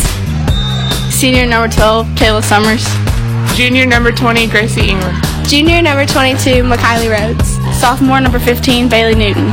Senior 1.13 1.45
number 1.45 1.73
12, 1.73 2.07
Kayla 2.15 2.43
Summers. 2.43 2.85
Junior 3.55 3.85
number 3.85 4.11
20, 4.11 4.47
Gracie 4.47 4.89
England. 4.89 5.17
Junior 5.47 5.81
number 5.81 6.05
22, 6.05 6.63
McKiley 6.63 7.09
Rhodes. 7.09 7.57
Sophomore 7.79 8.21
number 8.21 8.39
15, 8.39 8.89
Bailey 8.89 9.15
Newton. 9.15 9.51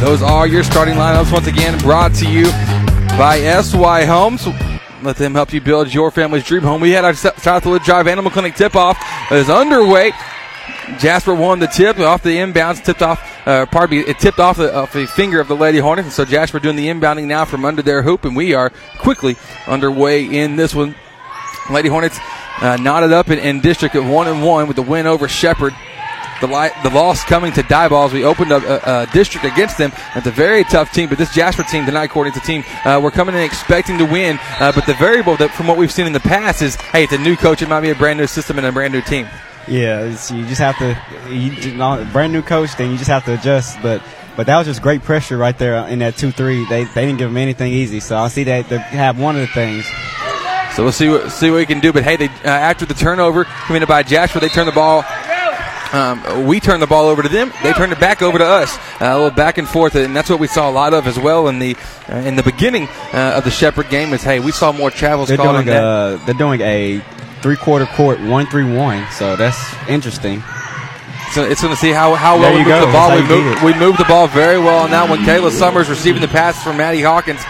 Those 0.00 0.22
are 0.22 0.46
your 0.46 0.62
starting 0.64 0.94
lineups 0.94 1.32
once 1.32 1.46
again 1.46 1.78
brought 1.78 2.14
to 2.16 2.30
you 2.30 2.44
by 3.16 3.38
SY 3.62 4.04
Homes. 4.04 4.46
Let 5.02 5.16
them 5.16 5.34
help 5.34 5.52
you 5.52 5.60
build 5.60 5.92
your 5.92 6.10
family's 6.10 6.44
dream 6.44 6.62
home. 6.62 6.80
We 6.80 6.90
had 6.90 7.04
our 7.04 7.14
Southwood 7.14 7.82
Drive 7.82 8.06
Animal 8.06 8.30
Clinic 8.30 8.54
tip 8.54 8.76
off 8.76 8.98
is 9.32 9.50
underway. 9.50 10.12
Jasper 10.98 11.34
won 11.34 11.58
the 11.58 11.66
tip 11.66 11.98
off 11.98 12.22
the 12.22 12.36
inbounds, 12.36 12.82
tipped 12.84 13.02
off, 13.02 13.46
uh, 13.46 13.66
pardon 13.66 13.98
me, 13.98 14.04
it 14.04 14.18
tipped 14.18 14.38
off 14.38 14.56
the, 14.56 14.74
off 14.74 14.92
the 14.92 15.06
finger 15.06 15.40
of 15.40 15.48
the 15.48 15.56
Lady 15.56 15.78
Hornets. 15.78 16.06
And 16.06 16.12
so 16.12 16.24
Jasper 16.24 16.58
doing 16.58 16.76
the 16.76 16.88
inbounding 16.88 17.26
now 17.26 17.44
from 17.44 17.64
under 17.64 17.82
their 17.82 18.02
hoop, 18.02 18.24
and 18.24 18.36
we 18.36 18.54
are 18.54 18.70
quickly 18.98 19.36
underway 19.66 20.24
in 20.24 20.56
this 20.56 20.74
one. 20.74 20.94
Lady 21.70 21.88
Hornets 21.88 22.18
uh, 22.60 22.76
knotted 22.80 23.12
up 23.12 23.30
in, 23.30 23.38
in 23.38 23.60
district 23.60 23.94
at 23.94 24.04
one 24.04 24.28
and 24.28 24.42
one 24.42 24.66
with 24.66 24.76
the 24.76 24.82
win 24.82 25.06
over 25.06 25.28
Shepherd. 25.28 25.74
The, 26.40 26.48
li- 26.48 26.70
the 26.82 26.90
loss 26.90 27.22
coming 27.22 27.52
to 27.52 27.62
Diboll. 27.62 28.12
We 28.12 28.24
opened 28.24 28.50
up 28.50 28.64
a, 28.64 29.02
a, 29.02 29.06
district 29.12 29.46
against 29.46 29.78
them. 29.78 29.92
It's 30.16 30.26
a 30.26 30.32
very 30.32 30.64
tough 30.64 30.92
team, 30.92 31.08
but 31.08 31.16
this 31.16 31.32
Jasper 31.32 31.62
team 31.62 31.86
tonight, 31.86 32.06
according 32.06 32.32
to 32.32 32.40
team, 32.40 32.64
uh, 32.84 32.98
we're 33.00 33.12
coming 33.12 33.36
in 33.36 33.42
expecting 33.42 33.96
to 33.98 34.04
win. 34.04 34.40
Uh, 34.58 34.72
but 34.72 34.84
the 34.86 34.94
variable 34.94 35.36
that 35.36 35.52
from 35.52 35.68
what 35.68 35.78
we've 35.78 35.92
seen 35.92 36.06
in 36.06 36.12
the 36.12 36.18
past 36.18 36.60
is, 36.60 36.74
hey, 36.74 37.04
it's 37.04 37.12
a 37.12 37.18
new 37.18 37.36
coach. 37.36 37.62
It 37.62 37.68
might 37.68 37.82
be 37.82 37.90
a 37.90 37.94
brand 37.94 38.18
new 38.18 38.26
system 38.26 38.58
and 38.58 38.66
a 38.66 38.72
brand 38.72 38.92
new 38.92 39.02
team. 39.02 39.28
Yeah, 39.68 40.04
you 40.06 40.46
just 40.46 40.60
have 40.60 40.76
to, 40.78 40.98
you, 41.32 41.76
brand 42.12 42.32
new 42.32 42.42
coach, 42.42 42.76
then 42.76 42.90
you 42.90 42.96
just 42.96 43.10
have 43.10 43.24
to 43.26 43.34
adjust. 43.34 43.78
But 43.82 44.02
but 44.36 44.46
that 44.46 44.58
was 44.58 44.66
just 44.66 44.82
great 44.82 45.02
pressure 45.02 45.36
right 45.36 45.56
there 45.56 45.86
in 45.88 46.00
that 46.00 46.16
two 46.16 46.32
three. 46.32 46.64
They 46.68 46.84
they 46.84 47.06
didn't 47.06 47.18
give 47.18 47.28
them 47.30 47.36
anything 47.36 47.72
easy. 47.72 48.00
So 48.00 48.16
I 48.16 48.28
see 48.28 48.44
that 48.44 48.68
they 48.68 48.78
have 48.78 49.18
one 49.18 49.36
of 49.36 49.42
the 49.42 49.46
things. 49.48 49.86
So 50.74 50.82
we'll 50.82 50.92
see 50.92 51.08
what 51.08 51.30
see 51.30 51.50
what 51.50 51.58
we 51.58 51.66
can 51.66 51.80
do. 51.80 51.92
But 51.92 52.02
hey, 52.02 52.16
they 52.16 52.28
uh, 52.28 52.48
after 52.48 52.86
the 52.86 52.94
turnover 52.94 53.44
committed 53.66 53.88
by 53.88 54.02
Jasper, 54.02 54.40
they 54.40 54.48
turn 54.48 54.66
the 54.66 54.72
ball. 54.72 55.04
Um, 55.92 56.46
we 56.46 56.58
turn 56.58 56.80
the 56.80 56.86
ball 56.86 57.06
over 57.06 57.22
to 57.22 57.28
them. 57.28 57.52
They 57.62 57.74
turn 57.74 57.92
it 57.92 58.00
back 58.00 58.22
over 58.22 58.38
to 58.38 58.46
us. 58.46 58.78
Uh, 58.98 59.04
a 59.04 59.14
little 59.14 59.30
back 59.30 59.58
and 59.58 59.68
forth, 59.68 59.94
and 59.94 60.16
that's 60.16 60.30
what 60.30 60.40
we 60.40 60.46
saw 60.46 60.70
a 60.70 60.72
lot 60.72 60.94
of 60.94 61.06
as 61.06 61.18
well 61.18 61.48
in 61.48 61.58
the 61.58 61.76
uh, 62.08 62.16
in 62.16 62.34
the 62.34 62.42
beginning 62.42 62.88
uh, 63.12 63.34
of 63.36 63.44
the 63.44 63.50
Shepherd 63.50 63.90
game. 63.90 64.14
Is 64.14 64.22
hey, 64.22 64.40
we 64.40 64.52
saw 64.52 64.72
more 64.72 64.90
travels. 64.90 65.28
They're 65.28 65.36
doing 65.36 65.68
a, 65.68 66.18
they're 66.24 66.34
doing 66.34 66.62
a 66.62 67.02
three 67.42 67.56
quarter 67.56 67.86
court 67.86 68.20
one 68.20 68.46
three 68.46 68.64
one. 68.64 69.06
So 69.10 69.36
that's 69.36 69.58
interesting. 69.88 70.42
So 71.32 71.44
it's 71.44 71.62
going 71.62 71.72
to 71.74 71.80
see 71.80 71.92
how, 71.92 72.14
how 72.14 72.38
well 72.38 72.52
we 72.52 72.58
move 72.58 72.80
the 72.80 72.92
ball. 72.92 73.16
We 73.16 73.22
move, 73.22 73.62
we 73.62 73.74
moved 73.74 73.98
the 73.98 74.04
ball 74.04 74.26
very 74.26 74.58
well 74.58 74.84
on 74.84 74.90
that 74.90 75.08
one. 75.08 75.20
Kayla 75.20 75.50
Summers 75.50 75.88
receiving 75.88 76.20
the 76.20 76.28
pass 76.28 76.62
from 76.62 76.76
Maddie 76.76 77.00
Hawkins 77.00 77.40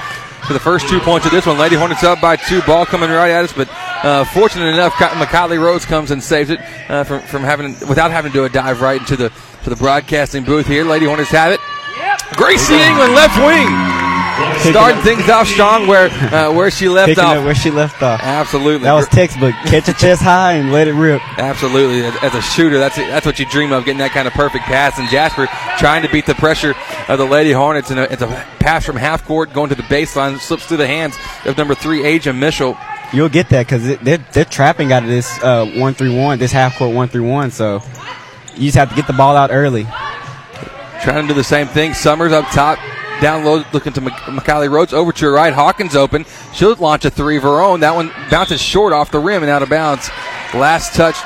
for 0.46 0.52
the 0.52 0.60
first 0.60 0.88
two 0.88 1.00
points 1.00 1.26
of 1.26 1.32
this 1.32 1.46
one. 1.46 1.58
Lady 1.58 1.74
Hornets 1.74 2.04
up 2.04 2.20
by 2.20 2.36
two. 2.36 2.62
Ball 2.62 2.86
coming 2.86 3.10
right 3.10 3.30
at 3.30 3.44
us, 3.44 3.52
but 3.52 3.68
uh, 4.04 4.24
fortunate 4.26 4.72
enough, 4.72 4.92
McKiley 4.94 5.60
Rhodes 5.60 5.84
comes 5.84 6.12
and 6.12 6.22
saves 6.22 6.50
it 6.50 6.60
uh, 6.88 7.02
from, 7.02 7.22
from 7.22 7.42
having 7.42 7.72
without 7.88 8.12
having 8.12 8.30
to 8.30 8.38
do 8.38 8.44
a 8.44 8.48
dive 8.48 8.80
right 8.80 9.00
into 9.00 9.16
the 9.16 9.32
to 9.64 9.70
the 9.70 9.76
broadcasting 9.76 10.44
booth 10.44 10.66
here. 10.66 10.84
Lady 10.84 11.06
Hornets 11.06 11.30
have 11.30 11.52
it. 11.52 11.60
Gracie 12.36 12.74
England 12.74 13.14
left 13.14 13.36
wing. 13.38 14.11
Starting 14.70 15.02
things 15.02 15.28
off 15.28 15.48
strong 15.48 15.86
where 15.86 16.08
uh, 16.32 16.52
where 16.52 16.70
she 16.70 16.88
left 16.88 17.08
Picking 17.08 17.24
off. 17.24 17.44
where 17.44 17.54
she 17.54 17.70
left 17.70 18.00
off. 18.02 18.20
Absolutely. 18.22 18.84
That 18.84 18.92
was 18.94 19.08
textbook. 19.08 19.52
Catch 19.66 19.88
your 19.88 19.96
chest 19.96 20.22
high 20.22 20.52
and 20.52 20.72
let 20.72 20.86
it 20.86 20.92
rip. 20.92 21.20
Absolutely. 21.38 22.04
As 22.04 22.34
a 22.34 22.40
shooter, 22.42 22.78
that's 22.78 22.96
that's 22.96 23.26
what 23.26 23.38
you 23.38 23.46
dream 23.46 23.72
of, 23.72 23.84
getting 23.84 23.98
that 23.98 24.12
kind 24.12 24.28
of 24.28 24.34
perfect 24.34 24.64
pass. 24.64 24.98
And 24.98 25.08
Jasper 25.08 25.48
trying 25.78 26.02
to 26.02 26.08
beat 26.10 26.26
the 26.26 26.34
pressure 26.34 26.74
of 27.08 27.18
the 27.18 27.26
Lady 27.26 27.50
Hornets. 27.52 27.90
And 27.90 27.98
it's 27.98 28.22
a 28.22 28.28
pass 28.60 28.84
from 28.86 28.96
half 28.96 29.24
court 29.24 29.52
going 29.52 29.68
to 29.70 29.74
the 29.74 29.82
baseline, 29.82 30.38
slips 30.38 30.66
through 30.66 30.76
the 30.76 30.86
hands 30.86 31.16
of 31.44 31.56
number 31.58 31.74
three, 31.74 32.04
Asia 32.04 32.32
Mitchell. 32.32 32.76
You'll 33.12 33.28
get 33.28 33.48
that 33.50 33.66
because 33.66 33.98
they're, 33.98 34.18
they're 34.32 34.44
trapping 34.44 34.92
out 34.92 35.02
of 35.02 35.08
this 35.08 35.42
uh, 35.42 35.66
one 35.76 35.94
three 35.94 36.16
one, 36.16 36.38
this 36.38 36.52
half 36.52 36.76
court 36.78 36.94
one 36.94 37.08
three 37.08 37.20
one. 37.26 37.50
So 37.50 37.82
you 38.54 38.68
just 38.68 38.78
have 38.78 38.90
to 38.90 38.94
get 38.94 39.06
the 39.06 39.12
ball 39.12 39.36
out 39.36 39.50
early. 39.50 39.84
Trying 41.02 41.22
to 41.22 41.28
do 41.28 41.34
the 41.34 41.42
same 41.42 41.66
thing. 41.66 41.94
Summers 41.94 42.32
up 42.32 42.48
top, 42.52 42.78
down 43.20 43.44
low, 43.44 43.64
looking 43.72 43.92
to 43.92 44.00
McKiley 44.00 44.70
Rhodes. 44.70 44.92
Over 44.92 45.12
to 45.12 45.26
her 45.26 45.32
right. 45.32 45.52
Hawkins 45.52 45.94
open. 45.94 46.24
She'll 46.52 46.74
launch 46.76 47.04
a 47.04 47.10
three 47.10 47.36
of 47.36 47.42
her 47.42 47.60
own. 47.60 47.80
That 47.80 47.94
one 47.94 48.10
bounces 48.30 48.60
short 48.60 48.92
off 48.92 49.10
the 49.10 49.18
rim 49.18 49.42
and 49.42 49.50
out 49.50 49.62
of 49.62 49.68
bounds. 49.68 50.10
Last 50.54 50.94
touch 50.94 51.16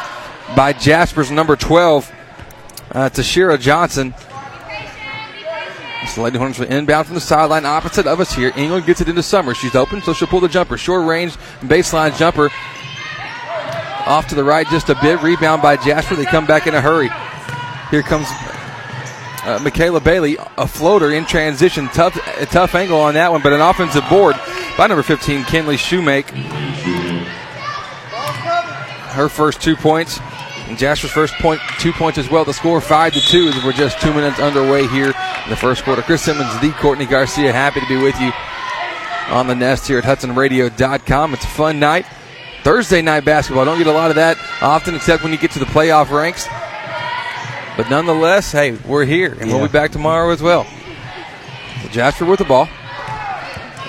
by 0.55 0.73
Jasper's 0.73 1.31
number 1.31 1.57
12, 1.57 2.13
uh, 2.93 3.11
Tashira 3.11 3.59
Johnson. 3.59 4.15
So 6.09 6.23
Lady 6.23 6.39
Hornets 6.39 6.59
will 6.59 6.69
inbound 6.69 7.07
from 7.07 7.15
the 7.15 7.21
sideline 7.21 7.67
opposite 7.67 8.07
of 8.07 8.21
us 8.21 8.33
here. 8.33 8.53
England 8.57 8.87
gets 8.87 9.01
it 9.01 9.09
into 9.09 9.23
Summer. 9.23 9.55
She's 9.55 9.75
open, 9.75 10.03
so 10.03 10.13
she'll 10.13 10.29
pull 10.29 10.41
the 10.41 10.49
jumper. 10.49 10.77
Short 10.77 11.07
range 11.07 11.33
baseline 11.63 12.17
jumper. 12.17 12.51
Off 14.07 14.29
to 14.29 14.37
the 14.37 14.45
right 14.45 14.67
just 14.69 14.89
a 14.89 14.95
bit. 15.03 15.21
Rebound 15.21 15.63
by 15.63 15.77
Jasper. 15.77 16.15
They 16.15 16.25
come 16.25 16.47
back 16.47 16.69
in 16.69 16.75
a 16.75 16.81
hurry. 16.81 17.11
Here 17.91 18.03
comes 18.03 18.29
uh, 19.47 19.61
Michaela 19.61 20.01
Bailey, 20.01 20.37
a 20.59 20.67
floater 20.67 21.13
in 21.13 21.25
transition. 21.25 21.87
Tough, 21.89 22.15
tough 22.51 22.75
angle 22.75 23.01
on 23.01 23.15
that 23.15 23.31
one, 23.31 23.43
but 23.43 23.53
an 23.53 23.61
offensive 23.61 24.05
board 24.11 24.35
by 24.77 24.87
number 24.89 25.03
15, 25.03 25.45
Kinley 25.45 25.77
Shoemake. 25.77 26.29
Her 29.13 29.29
first 29.29 29.63
two 29.63 29.77
points. 29.77 30.19
And 30.69 30.77
Jasper's 30.77 31.13
first 31.13 31.35
point, 31.35 31.61
two 31.79 31.93
points 31.93 32.19
as 32.19 32.29
well. 32.29 32.45
The 32.45 32.53
score 32.53 32.81
five 32.81 33.13
to 33.13 33.21
two 33.21 33.47
as 33.49 33.65
we're 33.65 33.73
just 33.73 34.01
two 34.01 34.13
minutes 34.13 34.41
underway 34.41 34.89
here 34.89 35.13
in 35.45 35.51
the 35.51 35.57
first 35.57 35.85
quarter. 35.85 36.03
Chris 36.03 36.23
Simmons, 36.23 36.61
the 36.61 36.73
Courtney 36.73 37.07
Garcia, 37.07 37.53
happy 37.53 37.79
to 37.81 37.87
be 37.87 37.97
with 37.97 38.19
you 38.21 38.33
on 39.29 39.47
the 39.47 39.55
nest 39.55 39.87
here 39.87 39.99
at 39.99 40.05
HudsonRadio.com. 40.05 41.35
It's 41.35 41.45
a 41.45 41.49
fun 41.49 41.79
night. 41.79 42.05
Thursday 42.65 43.01
night 43.01 43.25
basketball. 43.25 43.65
Don't 43.65 43.79
get 43.79 43.87
a 43.87 43.93
lot 43.93 44.11
of 44.11 44.17
that 44.17 44.39
often, 44.61 44.97
except 44.97 45.23
when 45.23 45.31
you 45.31 45.39
get 45.39 45.53
to 45.53 45.61
the 45.61 45.67
playoff 45.67 46.11
ranks. 46.11 46.49
But 47.77 47.91
nonetheless, 47.91 48.53
hey, 48.53 48.73
we're 48.73 49.05
here, 49.05 49.37
and 49.39 49.51
yeah. 49.51 49.57
we'll 49.57 49.67
be 49.67 49.73
back 49.73 49.93
tomorrow 49.93 50.31
as 50.31 50.43
well. 50.43 50.65
So 51.83 51.89
Jasper 51.89 52.25
with 52.25 52.39
the 52.39 52.45
ball. 52.45 52.69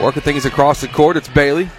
Working 0.02 0.22
things 0.22 0.46
across 0.46 0.82
the 0.82 0.88
court. 0.88 1.18
It's 1.18 1.30
Bailey 1.30 1.70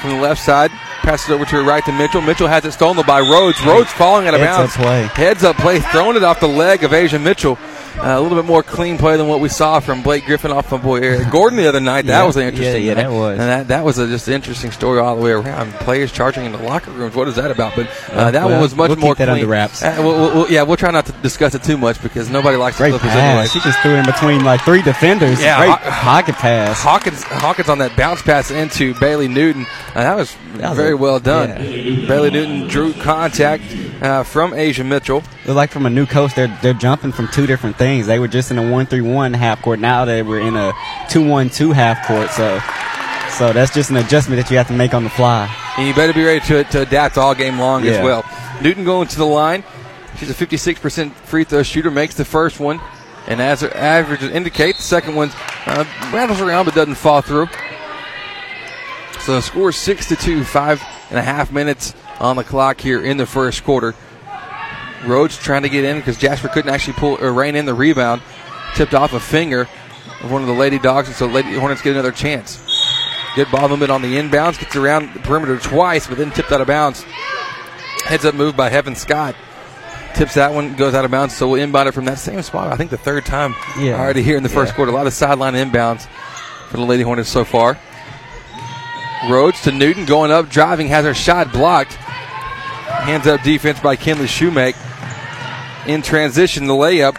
from 0.00 0.10
the 0.10 0.20
left 0.20 0.42
side. 0.42 0.70
Passes 1.02 1.30
over 1.30 1.44
to 1.44 1.56
her 1.56 1.62
right 1.62 1.84
to 1.84 1.92
Mitchell. 1.92 2.20
Mitchell 2.20 2.48
has 2.48 2.64
it 2.64 2.72
stolen 2.72 3.04
by 3.06 3.20
Rhodes. 3.20 3.64
Rhodes 3.64 3.90
falling 3.92 4.26
out 4.26 4.34
of 4.34 4.40
Heads 4.40 4.56
bounds. 4.56 4.76
Up 4.76 4.82
play. 4.82 5.02
Heads 5.24 5.44
up 5.44 5.56
play, 5.56 5.80
throwing 5.80 6.16
it 6.16 6.24
off 6.24 6.40
the 6.40 6.48
leg 6.48 6.82
of 6.82 6.92
Asia 6.92 7.18
Mitchell. 7.18 7.58
Uh, 7.96 8.18
a 8.18 8.20
little 8.20 8.36
bit 8.36 8.44
more 8.46 8.62
clean 8.62 8.98
play 8.98 9.16
than 9.16 9.28
what 9.28 9.40
we 9.40 9.48
saw 9.48 9.78
from 9.80 10.02
Blake 10.02 10.24
Griffin 10.26 10.50
off 10.50 10.72
of 10.72 10.82
boy 10.82 10.96
Eric 11.00 11.30
Gordon 11.30 11.56
the 11.56 11.68
other 11.68 11.80
night. 11.80 12.06
That 12.06 12.20
yeah, 12.20 12.26
was 12.26 12.36
an 12.36 12.42
interesting. 12.42 12.82
Yeah, 12.82 12.88
yeah, 12.88 12.94
that 12.94 13.10
was. 13.12 13.38
And 13.38 13.48
that, 13.48 13.68
that 13.68 13.84
was 13.84 13.98
a, 13.98 14.06
just 14.08 14.26
an 14.26 14.34
interesting 14.34 14.72
story 14.72 14.98
all 14.98 15.14
the 15.16 15.22
way 15.22 15.30
around. 15.30 15.72
Players 15.74 16.10
charging 16.10 16.44
in 16.44 16.52
the 16.52 16.58
locker 16.58 16.90
rooms. 16.90 17.14
What 17.14 17.28
is 17.28 17.36
that 17.36 17.50
about? 17.52 17.76
But 17.76 17.88
uh, 18.10 18.30
that 18.32 18.44
well, 18.44 18.50
one 18.54 18.60
was 18.60 18.74
much 18.74 18.88
we'll 18.88 18.98
more 18.98 19.14
keep 19.14 19.18
that 19.18 19.26
clean. 19.28 19.38
under 19.42 19.46
wraps. 19.46 19.82
Uh, 19.82 19.94
we'll, 20.00 20.34
we'll, 20.34 20.50
yeah, 20.50 20.62
we'll 20.64 20.76
try 20.76 20.90
not 20.90 21.06
to 21.06 21.12
discuss 21.22 21.54
it 21.54 21.62
too 21.62 21.78
much 21.78 22.02
because 22.02 22.28
nobody 22.28 22.56
likes 22.56 22.76
Great 22.78 22.90
to 22.92 22.98
flip 22.98 23.12
pass. 23.12 23.52
She 23.52 23.60
just 23.60 23.78
threw 23.80 23.94
in 23.94 24.04
between 24.04 24.44
like 24.44 24.62
three 24.62 24.82
defenders. 24.82 25.40
Yeah, 25.40 25.56
Great 25.58 25.70
Haw- 25.70 26.02
pocket 26.02 26.34
pass. 26.34 26.82
Hawkins 26.82 27.22
Hawkins 27.22 27.68
on 27.68 27.78
that 27.78 27.96
bounce 27.96 28.22
pass 28.22 28.50
into 28.50 28.94
Bailey 28.98 29.28
Newton. 29.28 29.66
Uh, 29.94 30.02
that 30.02 30.16
was 30.16 30.36
That 30.54 30.70
was 30.70 30.78
very 30.78 30.94
well 30.96 31.20
done. 31.20 31.50
yeah. 31.50 32.06
Bailey 32.08 32.32
Newton 32.32 32.66
drew 32.66 32.92
contact 32.94 33.62
uh, 34.02 34.24
from 34.24 34.52
Asia 34.52 34.82
Mitchell. 34.82 35.22
They're 35.46 35.54
like 35.54 35.70
from 35.70 35.86
a 35.86 35.90
new 35.90 36.06
coach. 36.06 36.34
They're 36.34 36.58
they're 36.60 36.72
jumping 36.74 37.12
from 37.12 37.28
two 37.28 37.46
different 37.46 37.76
things. 37.76 37.83
They 37.84 38.18
were 38.18 38.28
just 38.28 38.50
in 38.50 38.58
a 38.58 38.70
one 38.70 38.86
three 38.86 39.00
one 39.00 39.32
half 39.34 39.62
court. 39.62 39.78
Now 39.78 40.04
they 40.04 40.22
were 40.22 40.40
in 40.40 40.56
a 40.56 40.72
two 41.08 41.26
one 41.26 41.50
two 41.50 41.72
half 41.72 42.06
court. 42.06 42.30
So 42.30 42.60
so 43.36 43.52
that's 43.52 43.74
just 43.74 43.90
an 43.90 43.96
adjustment 43.96 44.40
that 44.40 44.50
you 44.50 44.56
have 44.56 44.68
to 44.68 44.72
make 44.72 44.94
on 44.94 45.04
the 45.04 45.10
fly. 45.10 45.54
And 45.76 45.88
you 45.88 45.94
better 45.94 46.12
be 46.12 46.24
ready 46.24 46.40
to, 46.46 46.64
to 46.64 46.82
adapt 46.82 47.18
all 47.18 47.34
game 47.34 47.58
long 47.58 47.84
as 47.84 48.02
well. 48.02 48.24
Newton 48.62 48.84
going 48.84 49.08
to 49.08 49.16
the 49.16 49.26
line. 49.26 49.64
She's 50.18 50.30
a 50.30 50.34
56% 50.34 51.12
free 51.12 51.42
throw 51.42 51.64
shooter, 51.64 51.90
makes 51.90 52.14
the 52.14 52.24
first 52.24 52.60
one. 52.60 52.80
And 53.26 53.42
as 53.42 53.62
her 53.62 53.74
averages 53.74 54.30
indicate, 54.30 54.76
the 54.76 54.82
second 54.82 55.16
one 55.16 55.30
uh, 55.66 55.84
rattles 56.12 56.40
around 56.40 56.66
but 56.66 56.74
doesn't 56.74 56.94
fall 56.94 57.22
through. 57.22 57.48
So 59.20 59.34
the 59.34 59.42
score 59.42 59.70
is 59.70 59.76
6 59.76 60.08
to 60.10 60.16
2, 60.16 60.44
five 60.44 60.82
and 61.10 61.18
a 61.18 61.22
half 61.22 61.50
minutes 61.50 61.94
on 62.20 62.36
the 62.36 62.44
clock 62.44 62.80
here 62.80 63.02
in 63.02 63.16
the 63.16 63.26
first 63.26 63.64
quarter. 63.64 63.94
Rhodes 65.06 65.36
trying 65.38 65.62
to 65.62 65.68
get 65.68 65.84
in 65.84 65.98
because 65.98 66.16
Jasper 66.16 66.48
couldn't 66.48 66.72
actually 66.72 66.94
pull 66.94 67.18
or 67.20 67.32
rein 67.32 67.56
in 67.56 67.64
the 67.66 67.74
rebound. 67.74 68.22
Tipped 68.74 68.94
off 68.94 69.12
a 69.12 69.20
finger 69.20 69.68
of 70.22 70.30
one 70.32 70.42
of 70.42 70.48
the 70.48 70.54
Lady 70.54 70.78
Dogs, 70.78 71.06
and 71.08 71.16
so 71.16 71.26
Lady 71.26 71.54
Hornets 71.54 71.82
get 71.82 71.92
another 71.92 72.10
chance. 72.12 72.60
Good 73.36 73.50
ball 73.50 73.68
movement 73.68 73.90
on 73.90 74.02
the 74.02 74.16
inbounds, 74.16 74.58
gets 74.58 74.76
around 74.76 75.12
the 75.14 75.20
perimeter 75.20 75.58
twice, 75.58 76.06
but 76.06 76.18
then 76.18 76.30
tipped 76.30 76.50
out 76.52 76.60
of 76.60 76.66
bounds. 76.66 77.04
Heads 78.04 78.24
up 78.24 78.34
move 78.34 78.56
by 78.56 78.68
Heaven 78.70 78.94
Scott. 78.96 79.34
tips 80.14 80.34
that 80.34 80.52
one, 80.54 80.76
goes 80.76 80.94
out 80.94 81.04
of 81.04 81.10
bounds. 81.10 81.34
So 81.36 81.48
we'll 81.48 81.60
inbound 81.60 81.88
it 81.88 81.92
from 81.92 82.04
that 82.04 82.20
same 82.20 82.40
spot. 82.42 82.72
I 82.72 82.76
think 82.76 82.90
the 82.90 82.96
third 82.96 83.24
time 83.26 83.56
Yeah. 83.76 83.94
already 83.98 84.22
here 84.22 84.36
in 84.36 84.44
the 84.44 84.48
first 84.48 84.70
Yeah. 84.72 84.76
quarter. 84.76 84.92
A 84.92 84.94
lot 84.94 85.08
of 85.08 85.12
sideline 85.12 85.54
inbounds 85.54 86.06
for 86.70 86.76
the 86.76 86.84
Lady 86.84 87.02
Hornets 87.02 87.28
so 87.28 87.44
far. 87.44 87.76
Rhodes 89.28 89.60
to 89.62 89.72
Newton 89.72 90.04
going 90.04 90.30
up, 90.30 90.48
driving, 90.50 90.86
has 90.88 91.04
her 91.04 91.14
shot 91.14 91.52
blocked. 91.52 91.94
Hands 91.94 93.26
up 93.26 93.42
defense 93.42 93.80
by 93.80 93.96
Kinley 93.96 94.26
Shoemake. 94.26 94.76
In 95.86 96.02
transition, 96.02 96.66
the 96.66 96.74
layup. 96.74 97.18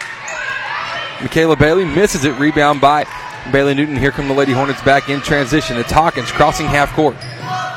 Michaela 1.20 1.56
Bailey 1.56 1.84
misses 1.84 2.24
it. 2.24 2.38
Rebound 2.38 2.80
by 2.80 3.06
Bailey 3.52 3.74
Newton. 3.74 3.96
Here 3.96 4.10
come 4.10 4.28
the 4.28 4.34
Lady 4.34 4.52
Hornets 4.52 4.82
back 4.82 5.08
in 5.08 5.20
transition. 5.20 5.76
It's 5.76 5.92
Hawkins 5.92 6.30
crossing 6.32 6.66
half 6.66 6.92
court. 6.92 7.16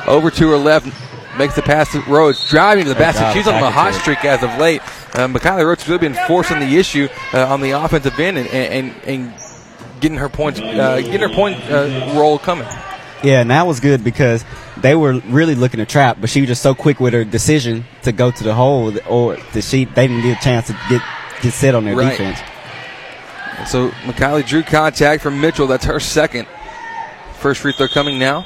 Over 0.07 0.31
to 0.31 0.49
her 0.49 0.57
left. 0.57 0.87
Makes 1.37 1.55
the 1.55 1.61
pass 1.61 1.91
to 1.93 2.01
Rhodes. 2.01 2.49
Driving 2.49 2.83
to 2.85 2.89
the 2.89 2.95
basket. 2.95 3.31
She's 3.33 3.47
on 3.47 3.61
a 3.61 3.71
hot 3.71 3.93
streak 3.93 4.25
as 4.25 4.43
of 4.43 4.57
late. 4.57 4.81
Uh, 5.15 5.27
Michaela 5.27 5.65
Rhodes 5.65 5.83
has 5.83 5.89
really 5.89 6.09
been 6.09 6.27
forcing 6.27 6.59
the 6.59 6.77
issue 6.77 7.07
uh, 7.33 7.45
on 7.47 7.61
the 7.61 7.71
offensive 7.71 8.19
end 8.19 8.37
and, 8.37 8.47
and, 8.49 8.95
and 9.05 9.33
getting 10.01 10.17
her 10.17 10.27
points, 10.27 10.59
uh, 10.59 10.99
getting 11.01 11.21
her 11.21 11.33
point 11.33 11.57
uh, 11.69 12.13
roll 12.15 12.39
coming. 12.39 12.67
Yeah, 13.23 13.41
and 13.41 13.51
that 13.51 13.67
was 13.67 13.79
good 13.81 14.03
because 14.03 14.45
they 14.77 14.95
were 14.95 15.19
really 15.27 15.55
looking 15.55 15.79
to 15.79 15.85
trap, 15.85 16.17
but 16.21 16.29
she 16.29 16.39
was 16.41 16.47
just 16.47 16.61
so 16.61 16.73
quick 16.73 16.99
with 17.01 17.13
her 17.13 17.25
decision 17.25 17.83
to 18.03 18.11
go 18.13 18.31
to 18.31 18.43
the 18.43 18.53
hole, 18.53 18.93
or 19.09 19.37
the 19.53 19.61
she 19.61 19.83
they 19.85 20.07
didn't 20.07 20.23
get 20.23 20.39
a 20.39 20.43
chance 20.43 20.67
to 20.67 20.73
get 20.89 21.01
get 21.41 21.51
set 21.53 21.75
on 21.75 21.83
their 21.85 21.95
Right. 21.95 22.11
defense. 22.17 22.39
So 23.69 23.89
McKiley 24.05 24.47
drew 24.47 24.63
contact 24.63 25.21
from 25.21 25.41
Mitchell. 25.41 25.67
That's 25.67 25.83
her 25.85 25.99
second. 25.99 26.47
First 27.39 27.59
free 27.61 27.73
throw 27.73 27.87
coming 27.89 28.17
now. 28.19 28.45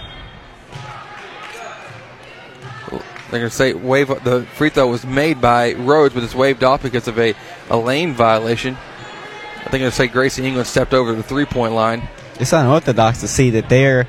They're 2.90 3.40
going 3.40 3.50
to 3.50 3.56
say 3.56 3.74
wave. 3.74 4.08
The 4.24 4.46
free 4.54 4.70
throw 4.70 4.88
was 4.88 5.06
made 5.06 5.42
by 5.42 5.74
Rhodes, 5.74 6.14
but 6.14 6.24
it's 6.24 6.36
waved 6.36 6.64
off 6.64 6.84
because 6.84 7.08
of 7.08 7.18
a, 7.18 7.34
a 7.70 7.78
lane 7.78 8.14
violation. 8.14 8.76
I 8.76 9.70
think 9.70 9.72
they're 9.72 9.80
going 9.80 9.92
to 9.92 9.96
say 9.98 10.08
Gracie 10.08 10.46
England 10.46 10.68
stepped 10.68 10.94
over 10.94 11.14
the 11.14 11.24
three 11.24 11.46
point 11.46 11.74
line. 11.74 12.08
It's 12.40 12.54
unorthodox 12.54 13.22
to 13.22 13.28
see 13.28 13.50
that 13.52 13.70
they're. 13.70 14.08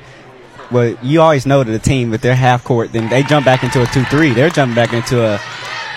Well, 0.71 0.97
you 1.01 1.21
always 1.21 1.45
know 1.45 1.63
that 1.63 1.73
a 1.73 1.79
team, 1.79 2.13
if 2.13 2.21
they're 2.21 2.35
half 2.35 2.63
court, 2.63 2.91
then 2.91 3.09
they 3.09 3.23
jump 3.23 3.45
back 3.45 3.63
into 3.63 3.81
a 3.81 3.85
two-three. 3.85 4.33
They're 4.33 4.49
jumping 4.49 4.75
back 4.75 4.93
into 4.93 5.23
a 5.23 5.39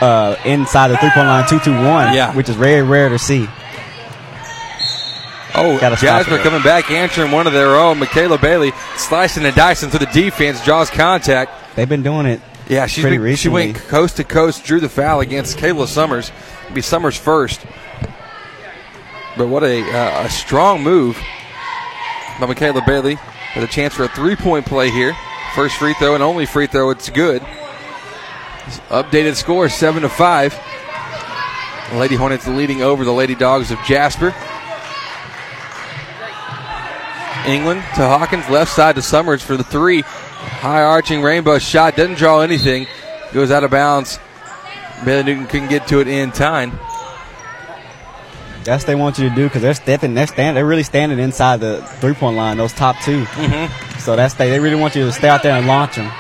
uh, 0.01 0.37
inside 0.45 0.89
the 0.89 0.97
three-point 0.99 1.27
line 1.27 1.49
two-two-one, 1.49 2.15
Yeah. 2.15 2.35
which 2.35 2.49
is 2.49 2.57
very 2.57 2.83
rare 2.83 3.09
to 3.09 3.19
see. 3.19 3.49
Oh, 5.55 5.79
Jasper 5.81 6.39
coming 6.39 6.63
back, 6.63 6.91
answering 6.91 7.33
one 7.33 7.47
of 7.49 7.53
their 7.53 7.75
own. 7.75 7.99
Michaela 7.99 8.39
Bailey 8.39 8.73
slicing 8.97 9.45
and 9.45 9.57
dicing 9.57 9.91
through 9.91 10.01
the 10.01 10.13
defense, 10.13 10.65
draws 10.65 10.89
contact. 10.91 11.51
They've 11.75 11.89
been 11.89 12.03
doing 12.05 12.27
it. 12.27 12.41
Yeah, 12.69 12.87
she's 12.87 13.03
pretty 13.03 13.17
been, 13.19 13.35
she 13.35 13.49
went 13.49 13.77
coast 13.77 14.19
to 14.19 14.25
coast, 14.25 14.65
drew 14.65 14.79
the 14.79 14.91
foul 14.91 15.21
against 15.21 15.57
Kayla 15.57 15.87
Summers. 15.87 16.31
It'll 16.65 16.75
be 16.75 16.83
Summers 16.83 17.17
first. 17.17 17.65
But 19.37 19.49
what 19.49 19.65
a, 19.65 19.83
uh, 19.83 20.27
a 20.27 20.31
strong 20.31 20.83
move 20.83 21.17
by 22.39 22.47
Michaela 22.47 22.83
Bailey 22.87 23.17
with 23.59 23.69
a 23.69 23.73
chance 23.73 23.93
for 23.93 24.05
a 24.05 24.09
three 24.09 24.37
point 24.37 24.67
play 24.67 24.89
here. 24.91 25.17
First 25.55 25.77
free 25.77 25.95
throw 25.95 26.15
and 26.15 26.23
only 26.23 26.47
free 26.47 26.69
throw, 26.69 26.91
it's 26.91 27.11
good. 27.11 27.43
Updated 28.89 29.35
score 29.35 29.69
seven 29.69 30.03
to 30.03 30.09
five. 30.09 30.57
Lady 31.95 32.15
Hornets 32.15 32.47
leading 32.47 32.83
over 32.83 33.05
the 33.05 33.13
Lady 33.13 33.35
Dogs 33.35 33.73
of 33.73 33.79
Jasper. 33.81 34.35
England 37.47 37.81
to 37.97 38.07
Hawkins, 38.07 38.49
left 38.49 38.71
side 38.71 38.95
to 38.95 39.03
Summers 39.03 39.43
for 39.43 39.57
the 39.57 39.65
three. 39.65 40.03
High 40.03 40.83
arching 40.83 41.23
rainbow 41.23 41.59
shot, 41.59 41.97
doesn't 41.97 42.19
draw 42.19 42.41
anything, 42.41 42.87
goes 43.33 43.51
out 43.51 43.65
of 43.65 43.71
bounds. 43.71 44.21
Bailey 45.05 45.25
Newton 45.25 45.47
couldn't 45.47 45.69
get 45.69 45.89
to 45.89 46.01
it 46.01 46.09
in 46.09 46.31
time. 46.31 46.79
That's 48.65 48.83
what 48.85 48.87
they 48.89 48.95
want 48.95 49.19
you 49.19 49.29
to 49.29 49.35
do 49.35 49.45
because 49.45 49.63
they're 49.63 49.75
stepping, 49.75 50.15
they're 50.15 50.27
stand, 50.27 50.57
they're 50.57 50.67
really 50.67 50.83
standing 50.83 51.19
inside 51.19 51.61
the 51.61 51.81
three-point 52.01 52.37
line. 52.37 52.57
Those 52.59 52.73
top 52.73 52.97
2 53.03 53.25
Mhm. 53.25 54.01
So 54.01 54.15
that's 54.17 54.35
they, 54.35 54.51
they 54.51 54.61
really 54.61 54.77
want 54.77 54.95
you 54.95 55.05
to 55.07 55.13
stay 55.13 55.29
out 55.29 55.43
there 55.43 55.57
and 55.57 55.67
launch 55.67 55.97
them. 55.97 56.11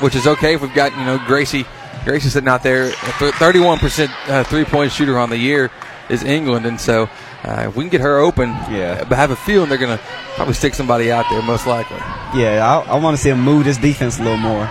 which 0.00 0.14
is 0.16 0.26
okay 0.26 0.54
if 0.54 0.62
we've 0.62 0.74
got 0.74 0.96
you 0.96 1.04
know 1.04 1.18
Gracie. 1.26 1.64
Gracie 2.04 2.28
sitting 2.28 2.48
out 2.48 2.62
there, 2.64 2.90
thirty-one 3.38 3.78
percent 3.78 4.10
uh, 4.28 4.42
three-point 4.42 4.90
shooter 4.90 5.16
on 5.20 5.30
the 5.30 5.36
year 5.36 5.70
is 6.08 6.24
England, 6.24 6.66
and 6.66 6.80
so 6.80 7.08
uh, 7.44 7.66
if 7.68 7.76
we 7.76 7.84
can 7.84 7.90
get 7.90 8.00
her 8.00 8.18
open, 8.18 8.48
yeah, 8.70 9.04
but 9.08 9.14
have 9.16 9.30
a 9.30 9.36
feeling 9.36 9.68
they're 9.68 9.78
gonna 9.78 10.00
probably 10.34 10.54
stick 10.54 10.74
somebody 10.74 11.12
out 11.12 11.26
there 11.30 11.40
most 11.42 11.64
likely. 11.66 11.98
Yeah, 12.34 12.66
I, 12.86 12.94
I 12.94 12.98
want 12.98 13.16
to 13.16 13.22
see 13.22 13.30
them 13.30 13.40
move 13.40 13.64
this 13.64 13.76
defense 13.78 14.18
a 14.18 14.22
little 14.24 14.36
more. 14.38 14.68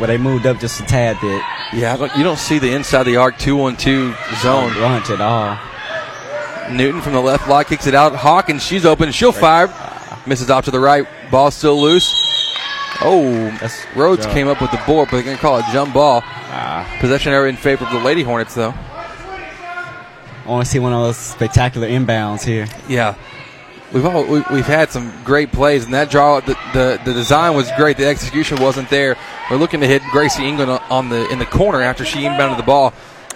Where 0.00 0.06
they 0.08 0.18
moved 0.18 0.46
up 0.46 0.58
just 0.58 0.80
a 0.80 0.84
tad 0.84 1.18
bit. 1.20 1.42
Yeah, 1.74 1.96
don't- 1.96 2.16
you 2.16 2.24
don't 2.24 2.38
see 2.38 2.58
the 2.58 2.72
inside 2.72 3.02
the 3.04 3.16
arc 3.16 3.36
two-on-two 3.38 4.14
zone 4.40 4.74
bunch 4.74 5.10
at 5.10 5.20
all. 5.20 5.58
Newton 6.70 7.00
from 7.02 7.12
the 7.12 7.20
left 7.20 7.46
block 7.46 7.66
kicks 7.68 7.86
it 7.86 7.94
out. 7.94 8.14
Hawkins, 8.14 8.64
she's 8.64 8.86
open. 8.86 9.12
She'll 9.12 9.30
fire. 9.32 9.68
Misses 10.26 10.50
off 10.50 10.64
to 10.66 10.70
the 10.70 10.80
right. 10.80 11.06
Ball 11.30 11.50
still 11.50 11.80
loose. 11.80 12.10
Oh, 13.02 13.56
Rhodes 13.94 14.22
jump. 14.24 14.34
came 14.34 14.48
up 14.48 14.60
with 14.60 14.70
the 14.70 14.80
board, 14.86 15.08
but 15.10 15.16
they're 15.18 15.24
going 15.24 15.36
to 15.36 15.40
call 15.40 15.58
it 15.58 15.64
jump 15.72 15.94
ball. 15.94 16.22
Ah. 16.24 16.86
Possession 17.00 17.32
area 17.32 17.48
in 17.50 17.56
favor 17.56 17.84
of 17.84 17.92
the 17.92 17.98
Lady 18.00 18.22
Hornets, 18.22 18.54
though. 18.54 18.74
I 18.74 20.46
want 20.46 20.64
to 20.64 20.70
see 20.70 20.78
one 20.78 20.92
of 20.92 21.02
those 21.02 21.16
spectacular 21.16 21.88
inbounds 21.88 22.42
here. 22.42 22.66
Yeah. 22.88 23.14
We've 23.92 24.06
all 24.06 24.24
we, 24.24 24.42
we've 24.52 24.66
had 24.66 24.90
some 24.90 25.12
great 25.24 25.50
plays, 25.52 25.84
and 25.84 25.94
that 25.94 26.10
draw 26.10 26.40
the, 26.40 26.56
the 26.72 27.00
the 27.04 27.12
design 27.12 27.56
was 27.56 27.70
great. 27.76 27.96
The 27.96 28.06
execution 28.06 28.60
wasn't 28.60 28.88
there. 28.88 29.16
We're 29.50 29.56
looking 29.56 29.80
to 29.80 29.86
hit 29.86 30.02
Gracie 30.12 30.46
England 30.46 30.70
on 30.90 31.08
the 31.08 31.28
in 31.30 31.38
the 31.38 31.46
corner 31.46 31.82
after 31.82 32.04
she 32.04 32.20
inbounded 32.20 32.56
the 32.56 32.62
ball. 32.62 32.92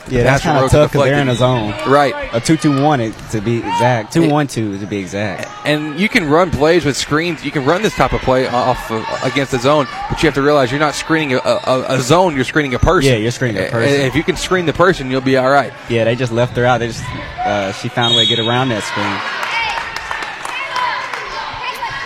Yeah, 0.07 0.23
that's 0.25 0.43
kind 0.45 0.63
of 0.63 0.71
tough 0.71 0.93
because 0.93 1.07
they're 1.07 1.19
in 1.23 1.31
a 1.31 1.35
zone. 1.35 1.71
Right. 1.91 2.15
A 2.35 2.39
two-two-one 2.39 3.01
it- 3.01 3.15
to 3.31 3.41
be 3.41 3.57
exact. 3.59 4.13
Two-one-two 4.13 4.79
to 4.79 4.87
be 4.87 4.99
exact. 4.99 5.49
And 5.65 5.99
you 5.99 6.11
can 6.11 6.29
run 6.29 6.51
plays 6.51 6.85
with 6.85 6.95
screens. 6.95 7.43
You 7.43 7.51
can 7.51 7.65
run 7.65 7.81
this 7.81 7.95
type 7.95 8.13
of 8.13 8.21
play 8.21 8.47
off 8.47 8.91
of, 8.91 9.03
against 9.23 9.53
the 9.53 9.59
zone, 9.59 9.87
but 10.11 10.23
you 10.23 10.27
have 10.27 10.35
to 10.35 10.43
realize 10.43 10.71
you're 10.71 10.79
not 10.79 10.95
screening 10.95 11.33
a, 11.37 11.39
a, 11.39 11.85
a 11.97 12.01
zone. 12.03 12.35
You're 12.35 12.45
screening 12.45 12.75
a 12.75 12.79
person. 12.79 13.13
Yeah, 13.13 13.17
you're 13.17 13.31
screening 13.31 13.65
a 13.67 13.71
person. 13.71 14.03
If 14.03 14.15
you 14.15 14.23
can 14.23 14.37
screen 14.37 14.67
the 14.67 14.75
person, 14.75 15.11
you'll 15.11 15.23
be 15.23 15.39
all 15.39 15.49
right. 15.51 15.73
Yeah, 15.89 16.05
they 16.05 16.17
just 16.17 16.33
left 16.33 16.55
her 16.59 16.67
out. 16.67 16.79
They 16.79 16.89
just 16.89 17.03
uh, 17.39 17.73
she 17.73 17.89
found 17.89 18.13
a 18.13 18.17
way 18.19 18.25
to 18.27 18.29
get 18.37 18.47
around 18.47 18.69
that 18.69 18.83
screen. 18.83 19.44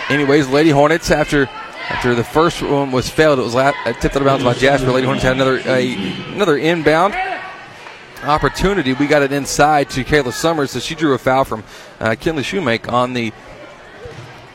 Anyways, 0.09 0.47
Lady 0.47 0.71
Hornets 0.71 1.11
after 1.11 1.45
after 1.89 2.13
the 2.15 2.23
first 2.23 2.61
one 2.61 2.91
was 2.91 3.09
failed, 3.09 3.39
it 3.39 3.43
was 3.43 3.55
uh, 3.55 3.71
tipped 3.99 4.15
out 4.15 4.17
of 4.17 4.25
bounds 4.25 4.43
by 4.43 4.53
Jasper. 4.53 4.91
Lady 4.91 5.05
Hornets 5.05 5.23
had 5.23 5.33
another 5.35 5.59
a, 5.65 5.95
another 6.33 6.57
inbound 6.57 7.15
opportunity. 8.23 8.93
We 8.93 9.07
got 9.07 9.21
it 9.21 9.31
inside 9.31 9.89
to 9.91 10.03
Kayla 10.03 10.33
Summers, 10.33 10.71
so 10.71 10.79
she 10.79 10.95
drew 10.95 11.13
a 11.13 11.17
foul 11.17 11.45
from 11.45 11.63
uh, 11.99 12.15
Kinley 12.19 12.43
Shoemake 12.43 12.91
on 12.91 13.13
the 13.13 13.31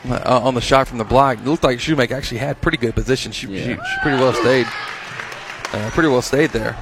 uh, 0.07 0.41
on 0.43 0.53
the 0.53 0.61
shot 0.61 0.87
from 0.87 0.97
the 0.97 1.03
block. 1.03 1.39
It 1.39 1.45
looked 1.45 1.63
like 1.63 1.79
Shoemake 1.79 2.11
actually 2.11 2.37
had 2.37 2.61
pretty 2.61 2.77
good 2.77 2.93
position. 2.93 3.31
She, 3.31 3.47
she, 3.47 3.63
she 3.63 3.77
pretty 4.01 4.17
well 4.17 4.33
stayed, 4.33 4.67
uh, 5.73 5.89
pretty 5.91 6.09
well 6.09 6.21
stayed 6.21 6.51
there. 6.51 6.73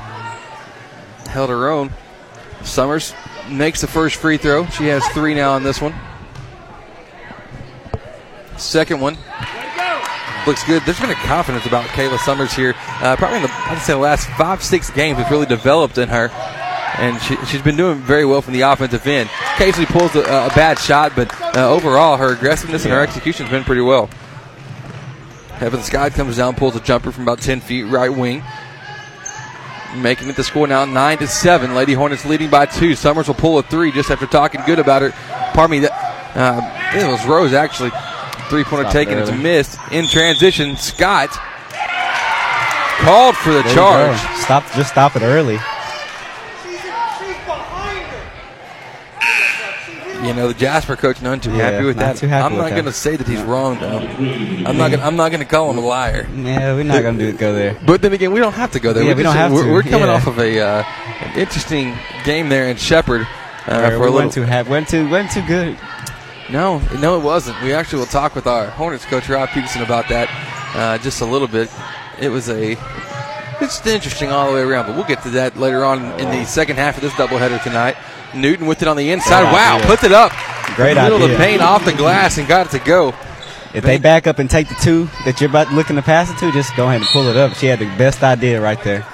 Held 1.30 1.50
her 1.50 1.70
own. 1.70 1.92
Summers 2.64 3.14
makes 3.50 3.82
the 3.82 3.88
first 3.88 4.16
free 4.18 4.38
throw. 4.38 4.66
She 4.68 4.86
has 4.88 5.06
three 5.10 5.34
now 5.34 5.54
on 5.54 5.64
this 5.64 5.82
one. 5.82 5.94
Second 8.58 9.00
one 9.00 9.18
looks 10.46 10.64
good. 10.64 10.84
There's 10.84 11.00
been 11.00 11.12
a 11.12 11.16
confidence 11.16 11.66
about 11.66 11.86
Kayla 11.90 12.18
Summers 12.20 12.54
here. 12.54 12.74
Uh, 12.78 13.16
probably 13.16 13.38
in 13.38 13.44
the 13.44 13.52
I'd 13.52 13.80
say 13.80 13.94
the 13.94 14.00
last 14.00 14.28
five 14.32 14.64
six 14.64 14.90
games 14.90 15.18
has 15.20 15.30
really 15.32 15.46
developed 15.46 15.98
in 15.98 16.10
her, 16.10 16.30
and 16.98 17.22
she, 17.22 17.36
she's 17.46 17.62
been 17.62 17.78
doing 17.78 18.00
very 18.00 18.26
well 18.26 18.42
from 18.42 18.54
the 18.54 18.62
offensive 18.62 19.06
end. 19.08 19.30
Occasionally 19.56 19.86
pulls 19.88 20.16
a, 20.16 20.22
a 20.22 20.52
bad 20.56 20.80
shot, 20.80 21.14
but 21.16 21.34
uh, 21.56 21.70
overall 21.70 22.18
her 22.18 22.34
aggressiveness 22.34 22.84
and 22.84 22.94
her 22.94 23.02
execution 23.02 23.46
has 23.46 23.52
been 23.52 23.64
pretty 23.64 23.82
well. 23.82 24.10
Heaven 25.54 25.82
Scott 25.82 26.12
comes 26.14 26.38
down, 26.38 26.56
pulls 26.56 26.76
a 26.76 26.82
jumper 26.82 27.12
from 27.12 27.24
about 27.24 27.40
10 27.40 27.62
feet, 27.62 27.84
right 27.84 28.10
wing. 28.10 28.44
Making 29.96 30.30
it 30.30 30.36
the 30.36 30.44
score 30.44 30.66
now 30.66 30.86
nine 30.86 31.20
to 31.20 31.28
seven. 31.28 31.76
Lady 31.76 31.94
Hornets 31.94 32.26
leading 32.26 32.50
by 32.50 32.66
two. 32.66 32.96
Summers 32.96 33.28
will 33.28 33.36
pull 33.36 33.60
a 33.60 33.64
three 33.64 33.92
just 33.92 34.10
after 34.10 34.26
talking 34.26 34.60
good 34.66 34.80
about 34.80 35.04
her. 35.04 35.12
Pardon 35.54 35.70
me, 35.70 35.80
that 35.82 35.92
uh, 36.36 36.98
it 36.98 37.08
was 37.08 37.24
Rhodes 37.28 37.54
actually. 37.54 37.92
Three 38.50 38.64
pointer 38.64 38.90
taken. 38.92 39.18
It's 39.18 39.32
missed 39.32 39.78
in 39.92 40.08
transition. 40.08 40.78
Scott 40.78 41.30
called 43.00 43.36
for 43.38 43.52
the 43.52 43.64
There 43.64 43.74
charge. 43.74 44.18
Stop, 44.40 44.64
just 44.74 44.92
stop 44.92 45.16
it 45.16 45.22
early. 45.24 45.58
You 50.26 50.34
know 50.34 50.48
the 50.48 50.54
Jasper 50.54 50.96
coach 50.96 51.22
none 51.22 51.42
too 51.42 51.52
Yeah, 51.52 51.72
happy 51.72 51.86
with 51.86 51.98
that. 51.98 52.18
happy 52.18 52.34
I'm 52.34 52.54
with 52.54 52.62
not 52.62 52.70
going 52.72 52.86
to 52.86 52.94
say 52.94 53.18
that 53.18 53.28
he's 53.28 53.42
wrong 53.42 53.78
though. 53.80 53.98
I'm 53.98 54.78
not. 54.78 54.92
Gonna, 54.92 55.04
I'm 55.04 55.18
not 55.18 55.32
going 55.32 55.42
to 55.42 55.46
call 55.46 55.70
him 55.70 55.78
a 55.78 55.82
liar. 55.82 56.26
Yeah, 56.34 56.76
we're 56.76 56.84
not 56.84 57.02
going 57.02 57.18
to 57.20 57.34
go 57.34 57.54
there. 57.54 57.78
But 57.86 58.02
then 58.02 58.14
again, 58.14 58.32
we 58.32 58.40
don't 58.40 58.54
have 58.54 58.72
to 58.72 58.80
go 58.80 58.94
there. 58.94 59.04
Yeah, 59.04 59.10
We're 59.12 59.16
we 59.18 59.24
don't 59.24 59.34
just- 59.34 59.38
have 59.38 59.52
we're, 59.52 59.66
to. 59.66 59.72
We're 59.74 59.82
coming 59.84 60.08
Yeah. 60.08 60.14
off 60.14 60.28
of 60.28 60.40
a 60.40 60.60
uh, 60.62 60.84
an 61.26 61.38
interesting 61.40 61.98
game 62.24 62.48
there 62.48 62.70
in 62.70 62.78
Shepherd 62.78 63.28
uh, 63.68 63.90
for 63.90 63.90
we 63.90 63.96
a 63.96 64.00
little. 64.00 64.14
went 64.14 64.32
too 64.32 64.44
happy. 64.44 64.70
Went 64.70 64.88
too 64.88 65.10
went 65.10 65.30
too 65.32 65.46
good. 65.46 65.78
No, 66.54 66.78
no, 67.00 67.18
it 67.20 67.24
wasn't. 67.24 67.60
We 67.64 67.74
actually 67.74 68.00
will 68.00 68.06
talk 68.06 68.36
with 68.36 68.46
our 68.46 68.68
Hornets 68.68 69.06
coach 69.06 69.28
Rob 69.28 69.50
Peterson 69.50 69.82
about 69.82 70.08
that 70.10 70.30
uh, 70.76 71.00
just 71.00 71.22
a 71.22 71.26
little 71.26 71.48
bit. 71.48 71.70
It 72.20 72.30
was 72.30 72.48
a 72.48 72.78
It's 73.60 73.86
interesting 73.88 74.30
all 74.30 74.48
the 74.50 74.54
way 74.54 74.62
around, 74.62 74.86
but 74.86 74.96
we'll 74.96 75.06
get 75.06 75.24
to 75.24 75.32
that 75.32 75.58
later 75.58 75.84
on 75.84 76.04
in 76.20 76.30
the 76.30 76.46
second 76.46 76.76
half 76.76 76.96
of 76.96 77.02
this 77.02 77.14
doubleheader 77.14 77.62
tonight. 77.64 77.98
Newton 78.36 78.68
with 78.68 78.84
it 78.84 78.88
on 78.88 78.98
the 78.98 79.10
inside. 79.10 79.42
Great 79.42 79.54
wow, 79.54 79.76
idea. 79.78 79.88
puts 79.88 80.04
it 80.04 80.12
up. 80.12 80.32
Great 80.76 80.96
Middle 80.96 81.18
of 81.18 81.24
idea. 81.24 81.38
the 81.38 81.44
paint 81.44 81.62
off 81.64 81.86
the 81.86 81.94
glass 81.94 82.38
and 82.38 82.48
got 82.48 82.68
it 82.68 82.78
to 82.78 82.86
go. 82.86 83.16
If 83.74 83.84
they 83.84 83.98
back 83.98 84.28
up 84.28 84.38
and 84.38 84.48
take 84.48 84.70
the 84.70 84.76
two 84.76 85.06
that 85.26 85.42
you're 85.42 85.50
about 85.50 85.72
looking 85.72 85.96
to 85.96 86.04
pass 86.04 86.30
it 86.30 86.38
to, 86.38 86.52
just 86.52 86.76
go 86.76 86.86
ahead 86.86 87.02
and 87.02 87.10
pull 87.10 87.28
it 87.28 87.36
up. 87.36 87.56
She 87.56 87.66
had 87.66 87.80
the 87.80 87.86
best 87.98 88.22
idea 88.22 88.62
right 88.62 88.82
there. 88.84 89.08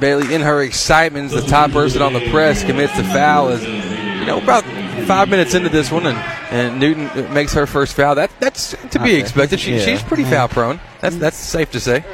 Bailey, 0.00 0.34
in 0.34 0.40
her 0.40 0.62
excitement, 0.62 1.32
is 1.32 1.44
the 1.44 1.48
top 1.48 1.70
person 1.70 2.02
on 2.02 2.12
the 2.12 2.28
press, 2.30 2.64
commits 2.64 2.96
the 2.96 3.04
foul. 3.04 3.50
Is 3.50 3.64
you 3.64 4.26
know 4.26 4.38
about 4.38 4.64
five 5.06 5.28
minutes 5.28 5.54
into 5.54 5.68
this 5.68 5.90
one, 5.90 6.06
and, 6.06 6.18
and 6.50 6.80
Newton 6.80 7.32
makes 7.32 7.52
her 7.54 7.66
first 7.66 7.94
foul. 7.94 8.14
That 8.14 8.30
that's 8.40 8.74
to 8.90 8.98
be 8.98 9.14
expected. 9.14 9.60
She, 9.60 9.74
Yeah. 9.76 9.84
She's 9.84 10.02
pretty 10.02 10.22
Yeah. 10.24 10.30
foul 10.30 10.48
prone. 10.48 10.80
That's 11.00 11.16
that's 11.16 11.36
safe 11.36 11.70
to 11.72 11.80
say. 11.80 12.04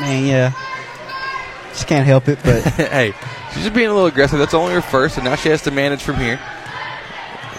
Man, 0.00 0.26
yeah. 0.26 0.52
She 1.74 1.84
can't 1.86 2.06
help 2.06 2.28
it, 2.28 2.38
but 2.44 2.62
hey, 2.62 3.12
she's 3.52 3.62
just 3.64 3.74
being 3.74 3.88
a 3.88 3.92
little 3.92 4.06
aggressive. 4.06 4.38
That's 4.38 4.54
only 4.54 4.72
her 4.74 4.82
first, 4.82 5.16
and 5.16 5.24
now 5.24 5.34
she 5.36 5.48
has 5.48 5.62
to 5.62 5.70
manage 5.70 6.02
from 6.02 6.16
here. 6.16 6.38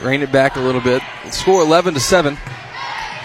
Rein 0.03 0.21
it 0.21 0.31
back 0.31 0.55
a 0.55 0.59
little 0.61 0.81
bit. 0.81 1.01
Score 1.31 1.61
11 1.61 1.93
to 1.95 1.99
seven. 1.99 2.37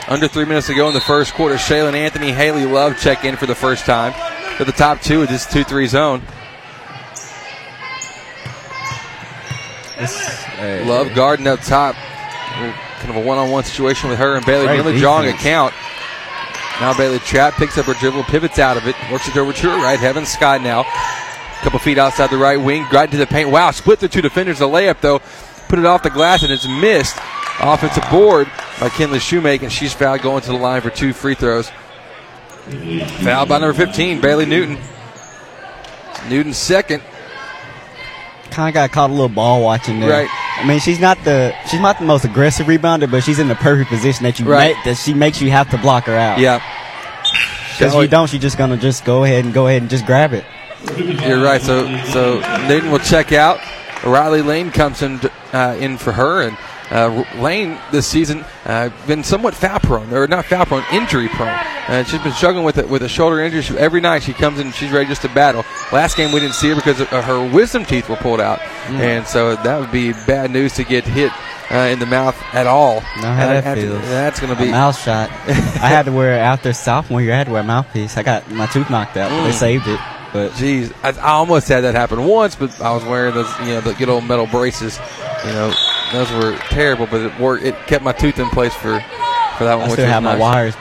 Under 0.08 0.26
three 0.26 0.44
minutes 0.44 0.66
to 0.68 0.74
go 0.74 0.88
in 0.88 0.94
the 0.94 1.00
first 1.00 1.34
quarter. 1.34 1.54
Shaylin 1.56 1.94
Anthony, 1.94 2.32
Haley 2.32 2.64
Love 2.66 2.98
check 2.98 3.24
in 3.24 3.36
for 3.36 3.46
the 3.46 3.54
first 3.54 3.84
time 3.84 4.12
to 4.56 4.64
the 4.64 4.72
top 4.72 5.00
two 5.00 5.22
of 5.22 5.28
this 5.28 5.46
two-three 5.46 5.86
zone. 5.86 6.22
Love 10.86 11.14
guarding 11.14 11.46
up 11.46 11.60
top. 11.60 11.94
Kind 11.94 13.10
of 13.10 13.16
a 13.16 13.20
one-on-one 13.20 13.64
situation 13.64 14.10
with 14.10 14.18
her 14.18 14.36
and 14.36 14.44
Bailey. 14.44 14.66
Great 14.66 14.84
Nearly 14.84 14.98
drawing 14.98 15.28
a 15.28 15.32
count. 15.32 15.72
Now 16.80 16.96
Bailey 16.96 17.18
Trap 17.20 17.54
picks 17.54 17.76
up 17.78 17.86
her 17.86 17.94
dribble, 17.94 18.24
pivots 18.24 18.58
out 18.58 18.76
of 18.76 18.86
it, 18.86 18.94
works 19.12 19.28
it 19.28 19.36
over 19.36 19.52
to 19.52 19.70
her 19.70 19.76
right. 19.76 19.98
Heaven 19.98 20.24
Scott 20.24 20.62
now. 20.62 20.80
A 20.80 21.62
Couple 21.62 21.78
feet 21.78 21.98
outside 21.98 22.30
the 22.30 22.38
right 22.38 22.58
wing, 22.58 22.86
right 22.90 23.10
to 23.10 23.16
the 23.18 23.26
paint. 23.26 23.50
Wow, 23.50 23.70
split 23.70 24.00
the 24.00 24.08
two 24.08 24.22
defenders. 24.22 24.60
The 24.60 24.66
layup, 24.66 25.00
though, 25.00 25.20
put 25.68 25.78
it 25.78 25.84
off 25.84 26.02
the 26.02 26.10
glass 26.10 26.42
and 26.42 26.50
it's 26.50 26.66
missed. 26.66 27.16
Offensive 27.60 28.04
board 28.10 28.50
by 28.80 28.88
Kinley 28.88 29.18
Shoemake, 29.18 29.62
and 29.62 29.70
she's 29.70 29.92
fouled 29.92 30.22
going 30.22 30.40
to 30.42 30.52
the 30.52 30.56
line 30.56 30.80
for 30.80 30.88
two 30.88 31.12
free 31.12 31.34
throws. 31.34 31.70
Foul 33.22 33.44
by 33.44 33.58
number 33.58 33.74
15, 33.74 34.22
Bailey 34.22 34.46
Newton. 34.46 34.78
Newton 36.30 36.54
second. 36.54 37.02
kind 38.50 38.68
of 38.68 38.74
got 38.74 38.90
caught 38.90 39.10
a 39.10 39.12
little 39.12 39.28
ball 39.28 39.62
watching 39.62 40.00
there. 40.00 40.10
Right. 40.10 40.28
I 40.62 40.66
mean, 40.66 40.78
she's 40.80 41.00
not 41.00 41.22
the 41.24 41.54
she's 41.70 41.80
not 41.80 41.98
the 41.98 42.04
most 42.04 42.24
aggressive 42.24 42.66
rebounder, 42.66 43.10
but 43.10 43.22
she's 43.24 43.38
in 43.38 43.48
the 43.48 43.54
perfect 43.56 43.90
position 43.90 44.24
that 44.24 44.38
you 44.38 44.44
Right. 44.46 44.74
make, 44.76 44.84
that 44.84 44.96
she 44.96 45.14
makes 45.14 45.40
you 45.40 45.50
have 45.50 45.70
to 45.70 45.78
block 45.78 46.04
her 46.04 46.14
out. 46.16 46.38
Yeah. 46.38 46.60
Because 47.78 47.94
if 47.94 48.02
you 48.02 48.08
don't, 48.08 48.28
she's 48.28 48.40
just 48.42 48.58
gonna 48.58 48.76
just 48.76 49.04
go 49.04 49.24
ahead 49.24 49.44
and 49.44 49.54
go 49.54 49.66
ahead 49.66 49.80
and 49.80 49.90
just 49.90 50.04
grab 50.04 50.32
it. 50.34 50.44
You're 50.98 51.42
right. 51.42 51.60
So 51.62 51.86
so 52.06 52.40
Newton 52.68 52.90
will 52.90 52.98
check 52.98 53.32
out. 53.32 53.58
Riley 54.04 54.42
Lane 54.42 54.70
comes 54.70 55.02
in 55.02 55.20
uh, 55.52 55.76
in 55.78 55.96
for 55.98 56.12
her, 56.12 56.42
and 56.42 56.56
uh, 56.90 57.24
Lane 57.38 57.78
this 57.92 58.06
season 58.06 58.44
uh, 58.64 58.90
been 59.06 59.22
somewhat 59.24 59.54
foul 59.54 59.78
prone, 59.80 60.12
or 60.12 60.26
not 60.26 60.44
foul 60.46 60.66
prone, 60.66 60.84
injury 60.92 61.28
prone. 61.28 61.48
And 61.88 62.06
she's 62.06 62.20
been 62.20 62.32
struggling 62.32 62.64
with 62.64 62.78
it 62.78 62.88
with 62.88 63.02
a 63.02 63.08
shoulder 63.08 63.40
injury. 63.40 63.62
She, 63.62 63.76
every 63.78 64.00
night 64.00 64.22
she 64.22 64.32
comes 64.32 64.58
in, 64.60 64.70
she's 64.72 64.90
ready 64.92 65.06
just 65.08 65.22
to 65.22 65.28
battle. 65.28 65.64
Last 65.92 66.16
game 66.16 66.32
we 66.32 66.40
didn't 66.40 66.54
see 66.54 66.68
her 66.70 66.74
because 66.76 67.00
uh, 67.00 67.22
her 67.22 67.48
wisdom 67.52 67.84
teeth 67.84 68.08
were 68.08 68.16
pulled 68.16 68.40
out, 68.40 68.58
Mm. 68.60 68.98
and 69.00 69.26
so 69.26 69.54
that 69.56 69.78
would 69.78 69.92
be 69.92 70.12
bad 70.12 70.50
news 70.50 70.72
to 70.74 70.84
get 70.84 71.04
hit 71.04 71.30
uh, 71.70 71.76
in 71.92 71.98
the 72.00 72.06
mouth 72.06 72.36
at 72.54 72.66
all. 72.66 72.96
Know 73.20 73.32
how 73.32 73.46
that 73.46 73.76
feels. 73.78 74.00
That's 74.08 74.40
going 74.40 74.54
to 74.56 74.60
A 74.60 74.64
be 74.66 74.70
mouth 74.72 74.98
shot. 74.98 75.30
I 75.46 75.88
had 75.88 76.06
to 76.06 76.12
wear 76.12 76.38
after 76.40 76.72
sophomore 76.72 77.22
year. 77.22 77.34
I 77.34 77.36
had 77.36 77.46
to 77.46 77.52
wear 77.52 77.60
a 77.60 77.64
mouthpiece. 77.64 78.16
I 78.16 78.22
got 78.24 78.50
my 78.50 78.66
tooth 78.66 78.90
knocked 78.90 79.16
out, 79.16 79.30
but 79.30 79.44
they 79.44 79.50
Mm. 79.50 79.58
saved 79.58 79.86
it. 79.86 80.00
But 80.32 80.52
Jeez, 80.52 80.92
I, 81.02 81.08
I 81.20 81.32
almost 81.32 81.66
had 81.68 81.80
that 81.82 81.94
happen 81.94 82.24
once, 82.24 82.54
but 82.56 82.80
I 82.80 82.92
was 82.94 83.04
wearing 83.04 83.34
those, 83.34 83.48
you 83.60 83.66
know, 83.66 83.80
the 83.80 83.94
good 83.94 84.08
old 84.08 84.24
metal 84.24 84.46
braces. 84.46 84.98
You 85.46 85.52
know, 85.52 85.72
those 86.12 86.30
were 86.32 86.56
terrible, 86.68 87.06
but 87.06 87.20
it 87.20 87.38
worked. 87.38 87.64
It 87.64 87.74
kept 87.86 88.04
my 88.04 88.12
tooth 88.12 88.38
in 88.38 88.48
place 88.50 88.74
for 88.74 89.00
for 89.58 89.64
that 89.64 89.76
one. 89.78 89.88
I 89.90 89.92
still 89.92 90.06
have 90.06 90.22
my 90.22 90.32
nice. 90.32 90.40
wires. 90.40 90.74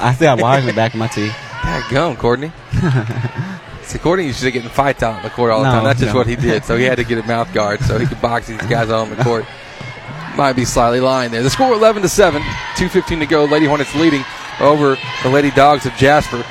I 0.00 0.12
still 0.14 0.28
have 0.30 0.40
wires 0.40 0.62
in 0.64 0.68
the 0.68 0.74
back 0.74 0.92
of 0.94 0.98
my 0.98 1.06
teeth. 1.16 1.34
God 1.62 1.90
gum, 1.90 2.16
Courtney. 2.16 2.52
See, 3.82 3.98
Courtney 3.98 4.26
used 4.26 4.40
to 4.40 4.50
get 4.50 4.64
in 4.64 4.68
fights 4.70 5.02
out 5.02 5.14
on 5.16 5.22
the 5.22 5.30
court 5.30 5.52
all 5.52 5.62
the 5.62 5.68
No, 5.68 5.74
time. 5.76 5.84
That's 5.84 6.00
just 6.00 6.12
no. 6.12 6.18
what 6.18 6.26
he 6.26 6.34
did. 6.36 6.64
So 6.64 6.76
he 6.76 6.84
had 6.84 6.96
to 6.96 7.04
get 7.04 7.18
a 7.18 7.26
mouth 7.26 7.52
guard 7.54 7.80
so 7.80 7.98
he 7.98 8.06
could 8.06 8.20
box 8.20 8.48
these 8.48 8.60
guys 8.62 8.90
out 8.90 9.08
on 9.08 9.10
the 9.10 9.22
court. 9.22 9.44
Might 10.36 10.54
be 10.54 10.64
slightly 10.64 11.00
lying 11.00 11.30
there. 11.30 11.42
The 11.42 11.50
score 11.50 11.72
11 11.72 12.02
to 12.02 12.08
7, 12.08 12.42
2.15 12.42 13.20
to 13.20 13.26
go. 13.26 13.44
Lady 13.44 13.66
Hornets 13.66 13.94
leading 13.94 14.24
over 14.60 14.96
the 15.22 15.28
Lady 15.30 15.50
Dogs 15.52 15.86
of 15.86 15.92
Jasper. 15.94 16.44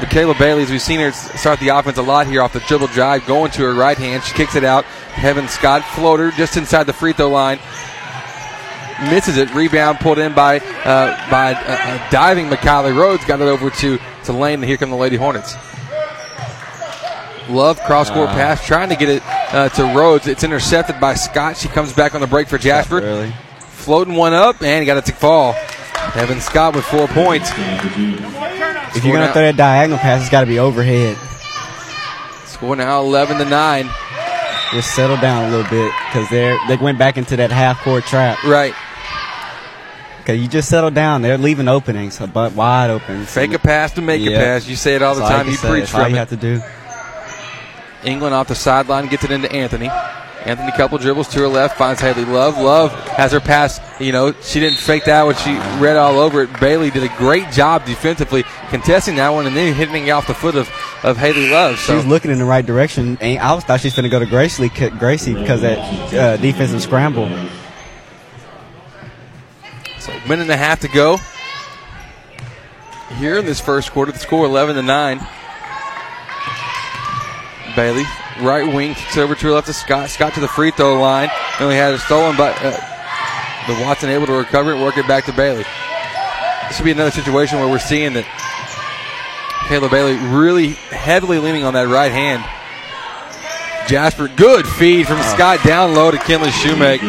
Michaela 0.00 0.34
Bailey, 0.34 0.62
as 0.64 0.70
we've 0.70 0.82
seen 0.82 1.00
her 1.00 1.12
start 1.12 1.60
the 1.60 1.68
offense 1.68 1.98
a 1.98 2.02
lot 2.02 2.26
here 2.26 2.42
off 2.42 2.52
the 2.52 2.60
dribble 2.60 2.88
drive, 2.88 3.26
going 3.26 3.50
to 3.52 3.62
her 3.62 3.74
right 3.74 3.96
hand. 3.96 4.22
She 4.24 4.34
kicks 4.34 4.54
it 4.56 4.64
out. 4.64 4.84
Heaven 4.84 5.48
Scott 5.48 5.82
floater 5.94 6.30
just 6.32 6.56
inside 6.56 6.84
the 6.84 6.92
free 6.92 7.12
throw 7.12 7.30
line. 7.30 7.58
Misses 9.10 9.36
it. 9.38 9.52
Rebound 9.54 9.98
pulled 9.98 10.18
in 10.18 10.34
by 10.34 10.58
uh, 10.58 11.30
by 11.30 11.52
uh, 11.54 11.56
uh, 11.66 12.10
diving 12.10 12.46
McKiley 12.48 12.96
Rhodes. 12.96 13.24
Got 13.24 13.40
it 13.40 13.44
over 13.48 13.70
to, 13.70 13.98
to 14.24 14.32
Lane. 14.32 14.54
And 14.60 14.64
here 14.64 14.76
come 14.76 14.90
the 14.90 14.96
Lady 14.96 15.16
Hornets. 15.16 15.54
Love 17.48 17.78
cross 17.82 18.08
court 18.10 18.30
Ah. 18.30 18.34
pass, 18.34 18.64
trying 18.66 18.88
to 18.88 18.96
get 18.96 19.08
it 19.08 19.22
uh, 19.52 19.68
to 19.70 19.84
Rhodes. 19.84 20.26
It's 20.26 20.44
intercepted 20.44 21.00
by 21.00 21.14
Scott. 21.14 21.56
She 21.56 21.68
comes 21.68 21.92
back 21.92 22.14
on 22.14 22.20
the 22.20 22.26
break 22.26 22.48
for 22.48 22.56
Jasper. 22.58 23.00
Early. 23.00 23.32
Floating 23.60 24.14
one 24.14 24.32
up 24.32 24.62
and 24.62 24.86
got 24.86 24.96
it 24.96 25.04
to 25.06 25.12
fall. 25.12 25.52
Heaven 25.52 26.40
Scott 26.40 26.74
with 26.74 26.84
four 26.84 27.06
points. 27.08 27.50
If 28.96 29.04
you're 29.04 29.14
gonna 29.16 29.32
throw 29.32 29.42
that 29.42 29.56
diagonal 29.56 29.98
pass, 29.98 30.20
it's 30.22 30.30
got 30.30 30.40
to 30.42 30.46
be 30.46 30.58
overhead. 30.58 31.16
Score 32.46 32.76
now 32.76 33.00
11 33.00 33.38
to 33.38 33.44
9. 33.44 33.90
Just 34.72 34.94
settle 34.94 35.16
down 35.18 35.44
a 35.44 35.56
little 35.56 35.70
bit 35.70 35.92
because 36.08 36.28
they 36.30 36.56
they 36.68 36.76
went 36.76 36.98
back 36.98 37.16
into 37.16 37.36
that 37.36 37.50
half 37.50 37.80
court 37.82 38.04
trap. 38.04 38.42
Right. 38.44 38.74
Because 40.18 40.40
you 40.40 40.48
just 40.48 40.68
settle 40.70 40.90
down. 40.90 41.22
They're 41.22 41.36
leaving 41.36 41.68
openings, 41.68 42.20
uh, 42.20 42.26
but 42.26 42.52
wide 42.54 42.90
open. 42.90 43.24
Fake 43.26 43.52
a 43.52 43.58
pass 43.58 43.92
to 43.92 44.00
make 44.02 44.22
a 44.26 44.30
pass. 44.34 44.66
You 44.66 44.74
say 44.74 44.94
it 44.94 45.02
all 45.02 45.14
the 45.14 45.20
That's 45.20 45.30
all 45.32 45.36
time. 45.38 45.46
you 45.46 45.52
You 45.52 45.58
preach 45.58 45.80
That's 45.82 45.94
all 45.94 46.00
from 46.04 46.10
you 46.10 46.16
it. 46.16 46.18
have 46.18 46.28
to 46.30 46.36
do. 46.36 46.60
England 48.04 48.34
off 48.34 48.48
the 48.48 48.54
sideline 48.54 49.06
gets 49.08 49.24
it 49.24 49.30
into 49.30 49.50
Anthony. 49.52 49.90
Anthony 50.44 50.72
couple 50.72 50.98
dribbles 50.98 51.28
to 51.28 51.38
her 51.40 51.48
left, 51.48 51.78
finds 51.78 52.00
Haley 52.00 52.26
Love. 52.26 52.58
Love 52.58 52.92
has 53.08 53.32
her 53.32 53.40
pass. 53.40 53.80
You 53.98 54.12
know, 54.12 54.32
she 54.42 54.60
didn't 54.60 54.78
fake 54.78 55.04
that 55.06 55.22
when 55.24 55.36
she 55.36 55.54
read 55.82 55.96
all 55.96 56.18
over 56.18 56.42
it. 56.42 56.60
Bailey 56.60 56.90
did 56.90 57.02
a 57.02 57.16
great 57.16 57.50
job 57.50 57.86
defensively 57.86 58.44
contesting 58.68 59.16
that 59.16 59.30
one 59.30 59.46
and 59.46 59.56
then 59.56 59.74
hitting 59.74 60.06
it 60.06 60.10
off 60.10 60.26
the 60.26 60.34
foot 60.34 60.54
of, 60.54 60.68
of 61.02 61.16
Haley 61.16 61.48
Love. 61.48 61.78
She 61.78 61.86
So 61.86 61.96
was 61.96 62.06
looking 62.06 62.30
in 62.30 62.38
the 62.38 62.44
right 62.44 62.64
direction. 62.64 63.16
And 63.22 63.38
I 63.38 63.54
was 63.54 63.64
thought 63.64 63.80
she 63.80 63.86
was 63.86 63.94
going 63.94 64.04
to 64.04 64.10
go 64.10 64.18
to 64.18 64.26
Gracie, 64.26 64.68
Gracie 64.68 65.32
because 65.32 65.62
that 65.62 65.78
uh, 66.12 66.36
defensive 66.36 66.82
scramble. 66.82 67.26
So 69.98 70.12
minute 70.28 70.42
and 70.42 70.50
a 70.50 70.56
half 70.56 70.80
to 70.80 70.88
go. 70.88 71.18
Here 73.16 73.38
in 73.38 73.46
this 73.46 73.60
first 73.60 73.92
quarter, 73.92 74.12
the 74.12 74.18
score 74.18 74.44
11 74.44 74.76
to 74.76 74.82
9. 74.82 75.26
Bailey, 77.76 78.04
right 78.40 78.66
wing, 78.66 78.94
kicks 78.94 79.16
over 79.16 79.34
to 79.34 79.46
her 79.46 79.52
left 79.52 79.66
to 79.66 79.72
Scott. 79.72 80.10
Scott 80.10 80.34
to 80.34 80.40
the 80.40 80.48
free 80.48 80.70
throw 80.70 81.00
line. 81.00 81.28
Only 81.60 81.76
had 81.76 81.94
it 81.94 82.00
stolen, 82.00 82.36
but 82.36 82.56
uh, 82.62 82.70
the 83.66 83.74
Batson 83.74 84.10
able 84.10 84.26
to 84.26 84.32
recover 84.32 84.72
it, 84.72 84.80
work 84.80 84.98
it 84.98 85.06
back 85.06 85.24
to 85.26 85.32
Bailey. 85.32 85.64
This 86.68 86.78
would 86.78 86.84
be 86.84 86.92
another 86.92 87.10
situation 87.10 87.58
where 87.58 87.68
we're 87.68 87.78
seeing 87.78 88.14
that 88.14 88.24
Kayla 89.68 89.90
Bailey 89.90 90.16
really 90.16 90.70
heavily 90.90 91.38
leaning 91.38 91.64
on 91.64 91.74
that 91.74 91.88
right 91.88 92.12
hand. 92.12 92.44
Jasper, 93.88 94.28
good 94.28 94.66
feed 94.66 95.06
from 95.06 95.20
Scott 95.22 95.62
down 95.62 95.94
low 95.94 96.10
to 96.10 96.18
Kinley 96.18 96.48
Shoemake. 96.48 97.00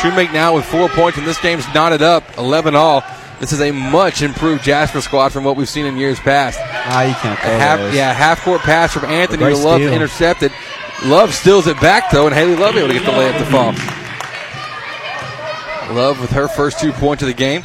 Shoemake 0.00 0.32
now 0.32 0.54
with 0.54 0.64
four 0.64 0.88
points, 0.88 1.18
and 1.18 1.26
this 1.26 1.40
game's 1.40 1.66
knotted 1.72 2.02
up 2.02 2.24
11 2.36 2.74
all. 2.74 3.02
This 3.40 3.52
is 3.52 3.60
a 3.60 3.72
much 3.72 4.22
improved 4.22 4.62
Jasper 4.64 5.00
squad 5.00 5.30
from 5.30 5.44
what 5.44 5.56
we've 5.56 5.68
seen 5.68 5.86
in 5.86 5.96
years 5.96 6.18
past. 6.20 6.58
Ah, 6.62 7.02
you 7.02 7.14
can't 7.14 7.38
throw 7.38 7.50
half, 7.50 7.94
yeah, 7.94 8.12
half 8.12 8.42
court 8.42 8.60
pass 8.62 8.92
from 8.92 9.04
Anthony 9.06 9.44
to 9.44 9.56
Love 9.56 9.80
steal. 9.80 9.92
intercepted. 9.92 10.52
Love 11.04 11.34
steals 11.34 11.66
it 11.66 11.78
back 11.80 12.10
though, 12.10 12.26
and 12.26 12.34
Haley 12.34 12.56
Love 12.56 12.76
able 12.76 12.88
to 12.88 12.94
get 12.94 13.04
the 13.04 13.10
layup 13.10 13.38
to 13.38 13.44
fall. 13.46 13.72
Love 15.94 16.20
with 16.20 16.30
her 16.30 16.48
first 16.48 16.80
two 16.80 16.92
points 16.92 17.22
of 17.22 17.26
the 17.26 17.34
game. 17.34 17.62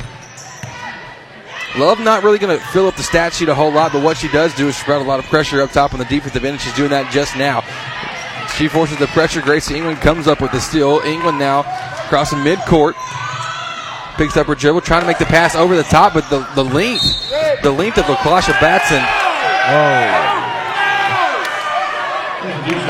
Love 1.77 1.99
not 1.99 2.23
really 2.23 2.39
going 2.39 2.57
to 2.57 2.63
fill 2.67 2.87
up 2.87 2.95
the 2.95 3.03
stat 3.03 3.31
sheet 3.31 3.47
a 3.47 3.55
whole 3.55 3.71
lot, 3.71 3.93
but 3.93 4.03
what 4.03 4.17
she 4.17 4.27
does 4.29 4.53
do 4.55 4.67
is 4.67 4.75
spread 4.75 5.01
a 5.01 5.05
lot 5.05 5.19
of 5.19 5.25
pressure 5.25 5.61
up 5.61 5.71
top 5.71 5.93
on 5.93 5.99
the 5.99 6.05
defensive 6.05 6.43
end, 6.43 6.53
and 6.53 6.61
she's 6.61 6.73
doing 6.75 6.89
that 6.89 7.11
just 7.13 7.37
now. 7.37 7.61
She 8.57 8.67
forces 8.67 8.97
the 8.97 9.07
pressure. 9.07 9.39
Gracie 9.41 9.75
England 9.75 10.01
comes 10.01 10.27
up 10.27 10.41
with 10.41 10.51
the 10.51 10.59
steal. 10.59 10.99
England 11.05 11.37
now 11.37 11.63
crossing 12.09 12.39
midcourt. 12.39 12.93
Picks 14.19 14.35
up 14.35 14.47
her 14.47 14.55
dribble, 14.55 14.81
trying 14.81 14.99
to 15.01 15.07
make 15.07 15.17
the 15.17 15.25
pass 15.25 15.55
over 15.55 15.75
the 15.77 15.83
top, 15.83 16.13
but 16.13 16.29
the, 16.29 16.39
the 16.53 16.63
length, 16.63 17.01
the 17.63 17.71
length 17.71 17.97
of 17.97 18.03
LaQuasha 18.03 18.51
Batson. 18.59 19.01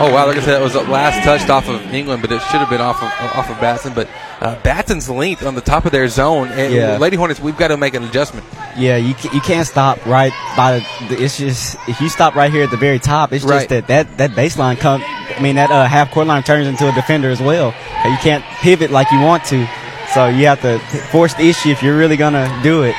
Oh 0.02 0.12
wow! 0.14 0.26
Like 0.28 0.38
I 0.38 0.40
said, 0.42 0.54
that 0.56 0.62
was 0.62 0.74
the 0.74 0.82
last 0.84 1.24
touched 1.26 1.50
off 1.50 1.68
of 1.68 1.82
England, 1.94 2.22
but 2.22 2.32
it 2.32 2.40
should 2.44 2.60
have 2.62 2.70
been 2.70 2.80
off 2.82 2.98
of 3.04 3.10
off 3.38 3.50
of 3.50 3.60
Batson. 3.60 3.94
But 3.94 4.08
uh, 4.40 4.60
Batson's 4.64 5.10
length 5.10 5.46
on 5.46 5.56
the 5.56 5.62
top 5.62 5.86
of 5.86 5.92
their 5.92 6.08
zone, 6.08 6.48
and 6.50 6.74
Yeah. 6.74 6.98
Lady 6.98 7.16
Hornets, 7.18 7.40
we've 7.40 7.58
got 7.58 7.68
to 7.70 7.78
make 7.78 7.94
an 7.96 8.04
adjustment. 8.04 8.46
Yeah, 8.78 8.96
you 8.98 9.14
you 9.34 9.42
can't 9.42 9.68
stop 9.68 10.04
right 10.06 10.32
by 10.56 10.80
the. 11.10 11.22
It's 11.24 11.38
just 11.38 11.76
if 11.88 12.00
you 12.00 12.10
stop 12.10 12.36
right 12.36 12.52
here 12.52 12.64
at 12.64 12.72
the 12.72 12.78
very 12.78 13.00
top, 13.00 13.34
it's 13.34 13.44
Right. 13.44 13.58
just 13.60 13.70
that 13.70 13.88
that 13.88 14.18
that 14.18 14.32
baseline 14.32 14.80
come. 14.80 15.02
I 15.04 15.40
mean 15.42 15.56
that 15.56 15.70
uh, 15.70 15.86
half 15.86 16.12
court 16.12 16.28
line 16.28 16.44
turns 16.44 16.68
into 16.68 16.88
a 16.88 16.92
defender 16.94 17.30
as 17.30 17.42
well. 17.42 17.68
You 18.06 18.18
can't 18.18 18.44
pivot 18.62 18.92
like 18.92 19.12
you 19.12 19.20
want 19.20 19.44
to, 19.46 19.68
so 20.14 20.28
you 20.28 20.48
have 20.48 20.62
to 20.62 20.80
force 21.12 21.34
the 21.34 21.50
issue 21.50 21.70
if 21.70 21.84
you're 21.84 21.98
really 21.98 22.18
gonna 22.18 22.60
do 22.64 22.84
it. 22.84 22.96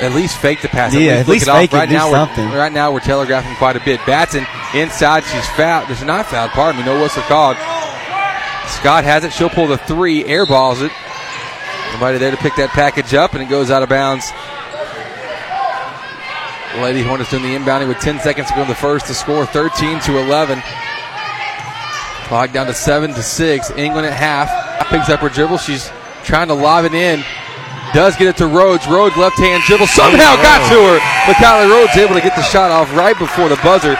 At 0.00 0.14
least 0.14 0.38
fake 0.38 0.62
the 0.62 0.68
pass. 0.68 0.94
Yeah, 0.94 1.12
at 1.12 1.18
look 1.20 1.28
least 1.28 1.46
it 1.46 1.50
off. 1.50 1.58
fake 1.60 1.72
it, 1.72 1.76
Right 1.76 1.88
do 1.88 1.94
now, 1.94 2.10
something. 2.10 2.48
We're, 2.50 2.58
right 2.58 2.72
now, 2.72 2.92
we're 2.92 3.00
telegraphing 3.00 3.54
quite 3.56 3.76
a 3.76 3.80
bit. 3.80 4.00
Batson 4.06 4.46
inside. 4.74 5.22
She's 5.24 5.46
fouled. 5.50 5.88
There's 5.88 6.02
not 6.02 6.26
fouled. 6.26 6.50
Pardon 6.50 6.80
me. 6.80 6.86
No 6.86 7.00
whistle 7.00 7.22
called. 7.24 7.56
Scott 8.66 9.04
has 9.04 9.22
it. 9.22 9.32
She'll 9.32 9.50
pull 9.50 9.66
the 9.66 9.78
three. 9.78 10.24
Airballs 10.24 10.82
it. 10.82 10.90
Nobody 11.92 12.18
there 12.18 12.30
to 12.30 12.36
pick 12.38 12.56
that 12.56 12.70
package 12.70 13.12
up, 13.14 13.34
and 13.34 13.42
it 13.42 13.48
goes 13.50 13.70
out 13.70 13.82
of 13.82 13.88
bounds. 13.90 14.32
Lady 16.80 17.02
Hornets 17.02 17.30
doing 17.30 17.42
the 17.42 17.54
inbounding 17.54 17.86
with 17.86 17.98
10 17.98 18.18
seconds 18.20 18.48
to 18.48 18.54
go 18.54 18.62
in 18.62 18.68
the 18.68 18.74
first 18.74 19.06
to 19.06 19.14
score 19.14 19.44
13 19.44 20.00
to 20.00 20.18
11. 20.18 20.62
Clock 22.28 22.52
down 22.52 22.66
to 22.66 22.72
7 22.72 23.12
to 23.12 23.22
6. 23.22 23.70
England 23.72 24.06
at 24.06 24.14
half. 24.14 24.88
Picks 24.88 25.10
up 25.10 25.20
her 25.20 25.28
dribble. 25.28 25.58
She's 25.58 25.90
trying 26.24 26.48
to 26.48 26.54
lob 26.54 26.84
it 26.84 26.94
in. 26.94 27.24
Does 27.92 28.16
get 28.16 28.28
it 28.28 28.36
to 28.38 28.46
Rhodes. 28.46 28.86
Rhodes 28.86 29.16
left 29.16 29.38
hand 29.38 29.62
dribble 29.64 29.86
somehow 29.86 30.36
got 30.36 30.66
to 30.70 30.80
her. 30.80 30.98
But 31.26 31.36
Kylie 31.36 31.70
Rhodes 31.70 31.96
able 31.96 32.14
to 32.14 32.20
get 32.20 32.34
the 32.36 32.42
shot 32.42 32.70
off 32.70 32.94
right 32.96 33.18
before 33.18 33.48
the 33.48 33.56
buzzer. 33.56 33.96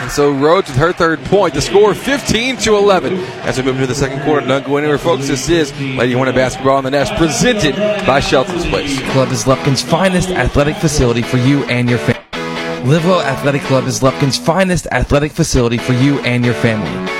And 0.00 0.10
so 0.10 0.32
Rhodes 0.32 0.68
with 0.70 0.78
her 0.78 0.94
third 0.94 1.22
point. 1.24 1.52
The 1.52 1.60
score 1.60 1.94
15 1.94 2.56
to 2.58 2.76
11. 2.76 3.16
As 3.44 3.58
we 3.58 3.64
move 3.64 3.74
into 3.74 3.86
the 3.86 3.94
second 3.94 4.22
quarter, 4.22 4.46
don't 4.46 4.64
go 4.64 4.78
anywhere, 4.78 4.96
folks. 4.96 5.28
This 5.28 5.50
is 5.50 5.78
Lady 5.78 6.14
Hornet 6.14 6.34
basketball 6.34 6.78
on 6.78 6.84
the 6.84 6.90
Nest, 6.90 7.12
presented 7.16 7.76
by 8.06 8.20
Shelton's 8.20 8.64
Place. 8.64 8.98
Club 9.10 9.28
is 9.28 9.46
Lufkin's 9.46 9.82
finest 9.82 10.30
athletic 10.30 10.76
facility 10.76 11.20
for 11.20 11.36
you 11.36 11.64
and 11.64 11.90
your 11.90 11.98
family. 11.98 12.32
Livewell 12.88 13.22
Athletic 13.22 13.60
Club 13.62 13.84
is 13.84 14.02
Lufkin's 14.02 14.38
finest 14.38 14.86
athletic 14.86 15.32
facility 15.32 15.76
for 15.76 15.92
you 15.92 16.18
and 16.20 16.46
your 16.46 16.54
family. 16.54 17.19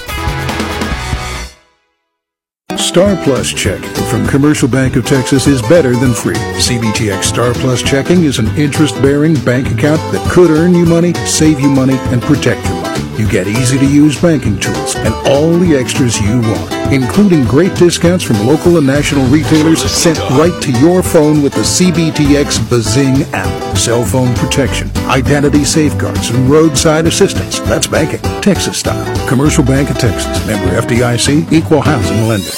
Star 2.79 3.15
Plus 3.23 3.51
Check 3.53 3.81
from 4.09 4.27
Commercial 4.27 4.67
Bank 4.67 4.95
of 4.95 5.05
Texas 5.05 5.47
is 5.47 5.61
better 5.63 5.95
than 5.95 6.13
free. 6.13 6.35
CBTX 6.35 7.23
Star 7.23 7.53
Plus 7.53 7.81
checking 7.81 8.23
is 8.23 8.39
an 8.39 8.47
interest 8.57 8.95
bearing 9.01 9.33
bank 9.45 9.67
account 9.71 9.99
that 10.11 10.29
could 10.31 10.49
earn 10.49 10.73
you 10.73 10.85
money, 10.85 11.13
save 11.25 11.59
you 11.59 11.69
money, 11.69 11.97
and 12.11 12.21
protect 12.21 12.65
your 12.65 12.81
money. 12.81 13.00
You 13.17 13.29
get 13.29 13.47
easy 13.47 13.77
to 13.77 13.85
use 13.85 14.19
banking 14.21 14.59
tools 14.59 14.95
and 14.95 15.13
all 15.27 15.51
the 15.57 15.75
extras 15.75 16.19
you 16.19 16.39
want, 16.41 16.93
including 16.93 17.43
great 17.43 17.75
discounts 17.75 18.23
from 18.23 18.47
local 18.47 18.77
and 18.77 18.87
national 18.87 19.25
retailers 19.27 19.83
sent 19.83 20.17
right 20.31 20.61
to 20.63 20.71
your 20.79 21.03
phone 21.03 21.41
with 21.41 21.53
the 21.53 21.61
CBTX 21.61 22.69
Bazing 22.69 23.23
app. 23.33 23.77
Cell 23.77 24.05
phone 24.05 24.33
protection, 24.35 24.89
identity 25.07 25.63
safeguards, 25.63 26.29
and 26.29 26.49
roadside 26.49 27.05
assistance. 27.05 27.59
That's 27.61 27.87
banking, 27.87 28.21
Texas 28.41 28.77
style. 28.77 29.27
Commercial 29.27 29.63
Bank 29.63 29.89
of 29.89 29.97
Texas, 29.97 30.45
member 30.47 30.69
FDIC, 30.79 31.51
equal 31.51 31.81
housing 31.81 32.27
lender. 32.27 32.51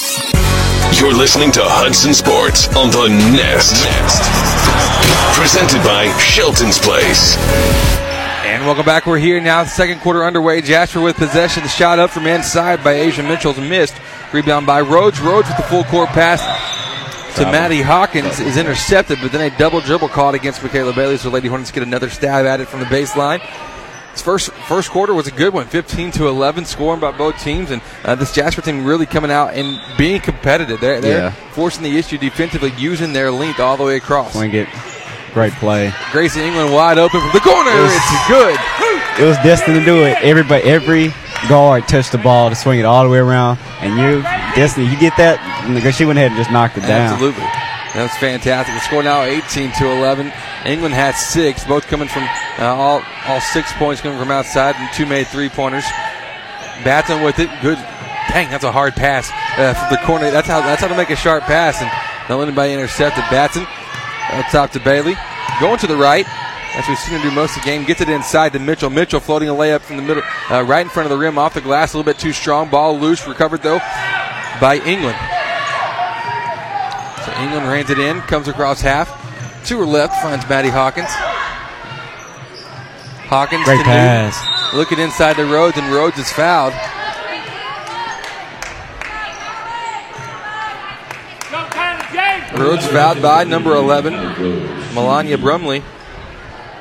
You're 1.00 1.14
listening 1.14 1.52
to 1.54 1.62
Hudson 1.64 2.14
Sports 2.14 2.68
on 2.76 2.92
the 2.92 3.10
Nest. 3.34 3.84
Presented 5.36 5.84
by 5.84 6.16
Shelton's 6.20 6.78
Place. 6.78 8.03
And 8.64 8.70
welcome 8.70 8.86
back. 8.86 9.06
We're 9.06 9.18
here 9.18 9.42
now. 9.42 9.66
Second 9.66 10.00
quarter 10.00 10.24
underway. 10.24 10.62
Jasper 10.62 11.02
with 11.02 11.18
possession. 11.18 11.64
The 11.64 11.68
shot 11.70 12.00
up 12.00 12.12
from 12.12 12.26
inside 12.28 12.82
by 12.82 12.94
Asia 12.94 13.22
Mitchell's 13.22 13.60
missed. 13.60 13.94
Rebound 14.32 14.66
by 14.66 14.80
Rhodes. 14.80 15.20
Rhodes 15.20 15.50
with 15.50 15.58
the 15.58 15.64
full 15.64 15.84
court 15.84 16.08
pass 16.12 16.40
to 17.36 17.44
Maddie 17.44 17.82
Hawkins 17.82 18.40
is 18.40 18.56
intercepted, 18.56 19.20
but 19.22 19.34
then 19.34 19.52
a 19.52 19.58
double 19.58 19.82
dribble 19.82 20.08
caught 20.08 20.34
against 20.34 20.64
Michaela 20.64 20.94
Bailey. 20.94 21.18
So 21.18 21.30
Lady 21.30 21.50
Hornets 21.50 21.72
get 21.72 21.84
another 21.84 22.10
stab 22.10 22.46
at 22.46 22.62
it 22.62 22.70
from 22.70 22.80
the 22.80 22.86
baseline. 22.86 23.42
This 24.14 24.22
first 24.22 24.52
first 24.52 24.92
quarter 24.92 25.14
was 25.14 25.28
a 25.28 25.32
good 25.32 25.54
one, 25.54 25.66
15 25.68 26.12
to 26.12 26.28
11, 26.30 26.64
scoring 26.64 27.02
by 27.02 27.12
both 27.12 27.38
teams, 27.44 27.70
and 27.70 27.82
uh, 28.06 28.16
this 28.16 28.32
Jasper 28.32 28.62
team 28.62 28.86
really 28.86 29.06
coming 29.08 29.32
out 29.32 29.56
and 29.56 29.78
being 29.98 30.22
competitive. 30.22 30.80
They're, 30.80 31.02
they're 31.02 31.18
Yeah. 31.18 31.32
forcing 31.52 31.84
the 31.84 31.98
issue 31.98 32.18
defensively, 32.18 32.72
using 32.78 33.12
their 33.12 33.30
length 33.30 33.60
all 33.60 33.76
the 33.76 33.84
way 33.84 33.98
across. 33.98 34.32
Swing 34.34 34.54
it, 34.54 34.70
great 35.34 35.54
play. 35.54 35.92
Gracie 36.12 36.42
England 36.42 36.74
wide 36.74 36.98
open 36.98 37.20
from 37.22 37.32
the 37.34 37.40
corner. 37.40 37.72
It 37.72 37.82
was- 37.82 37.94
it's 37.96 38.28
good. 38.28 38.60
It 39.20 39.26
was 39.28 39.38
destined 39.38 39.78
to 39.80 39.86
do 39.86 40.04
it. 40.06 40.18
Everybody, 40.24 40.64
every 40.64 41.14
guard 41.48 41.88
touched 41.88 42.12
the 42.12 42.18
ball 42.18 42.50
to 42.50 42.56
swing 42.56 42.80
it 42.80 42.86
all 42.86 43.04
the 43.04 43.10
way 43.10 43.20
around, 43.20 43.60
and 43.82 43.98
you 44.00 44.22
destined. 44.56 44.88
You 44.92 44.98
get 45.00 45.16
that, 45.18 45.40
and 45.66 45.78
she 45.94 46.06
went 46.06 46.18
ahead 46.18 46.32
and 46.32 46.38
just 46.40 46.50
knocked 46.52 46.78
it 46.78 46.82
down. 46.82 47.14
Absolutely. 47.14 47.44
That's 47.94 48.18
fantastic. 48.18 48.74
The 48.74 48.82
score 48.82 49.04
now 49.04 49.22
18 49.22 49.72
to 49.74 49.92
11. 49.92 50.34
England 50.66 50.96
had 50.96 51.12
six, 51.14 51.64
both 51.64 51.86
coming 51.86 52.08
from 52.08 52.24
uh, 52.58 52.66
all 52.74 53.04
all 53.28 53.40
six 53.40 53.72
points 53.74 54.02
coming 54.02 54.18
from 54.18 54.32
outside, 54.32 54.74
and 54.78 54.90
two 54.94 55.06
made 55.06 55.28
three 55.28 55.50
pointers. 55.50 55.86
Batson 56.84 57.22
with 57.22 57.38
it, 57.38 57.50
good. 57.62 57.78
Dang, 58.30 58.50
that's 58.50 58.64
a 58.64 58.72
hard 58.72 58.96
pass 58.96 59.30
uh, 59.60 59.74
from 59.76 59.90
the 59.92 60.02
corner. 60.08 60.32
That's 60.32 60.48
how 60.48 60.62
that's 60.62 60.82
how 60.82 60.88
to 60.88 60.98
make 60.98 61.12
a 61.12 61.16
sharp 61.16 61.44
pass, 61.44 61.80
and 61.82 61.92
don't 62.28 62.40
let 62.40 62.48
anybody 62.48 62.74
intercept 62.74 63.18
it. 63.18 63.26
Batson 63.30 63.68
up 64.32 64.46
top 64.52 64.72
to 64.72 64.80
Bailey, 64.80 65.16
going 65.60 65.78
to 65.80 65.88
the 65.88 65.98
right. 65.98 66.26
As 66.76 66.88
we've 66.88 66.98
seen 66.98 67.20
him 67.20 67.22
do 67.22 67.30
most 67.30 67.56
of 67.56 67.62
the 67.62 67.70
game, 67.70 67.84
gets 67.84 68.02
it 68.02 68.10
inside 68.10 68.54
to 68.54 68.60
Mitchell. 68.60 68.90
Mitchell 68.90 69.20
floating 69.20 69.48
a 69.48 69.54
layup 69.54 69.82
from 69.82 69.98
the 69.98 70.02
middle, 70.02 70.24
uh, 70.50 70.64
right 70.64 70.82
in 70.82 70.90
front 70.90 71.06
of 71.06 71.12
the 71.12 71.18
rim, 71.18 71.38
off 71.38 71.54
the 71.54 71.62
glass, 71.62 71.94
a 71.94 71.98
little 71.98 72.12
bit 72.12 72.20
too 72.20 72.34
strong. 72.34 72.68
Ball 72.70 72.98
loose, 72.98 73.28
recovered 73.28 73.62
though 73.62 73.78
by 74.60 74.82
England. 74.86 75.18
So 77.26 77.32
England 77.42 77.68
reins 77.68 77.90
it 77.92 78.00
in, 78.00 78.22
comes 78.22 78.48
across 78.48 78.82
half. 78.82 79.08
To 79.68 79.78
her 79.80 79.86
left, 79.86 80.22
finds 80.22 80.50
Maddie 80.50 80.70
Hawkins. 80.70 81.10
Hawkins 83.30 83.66
Great 83.66 83.78
to 83.78 83.84
pass. 83.84 84.44
Newton. 84.44 84.80
Looking 84.80 85.00
inside 85.00 85.38
the 85.38 85.46
Rhodes, 85.46 85.78
and 85.78 85.94
Rhodes 85.94 86.18
is 86.18 86.32
fouled. 86.32 86.74
Rhodes 92.56 92.86
fouled 92.86 93.22
by 93.22 93.44
number 93.46 93.74
11, 93.74 94.14
Melania 94.94 95.38
Brumley. 95.40 95.82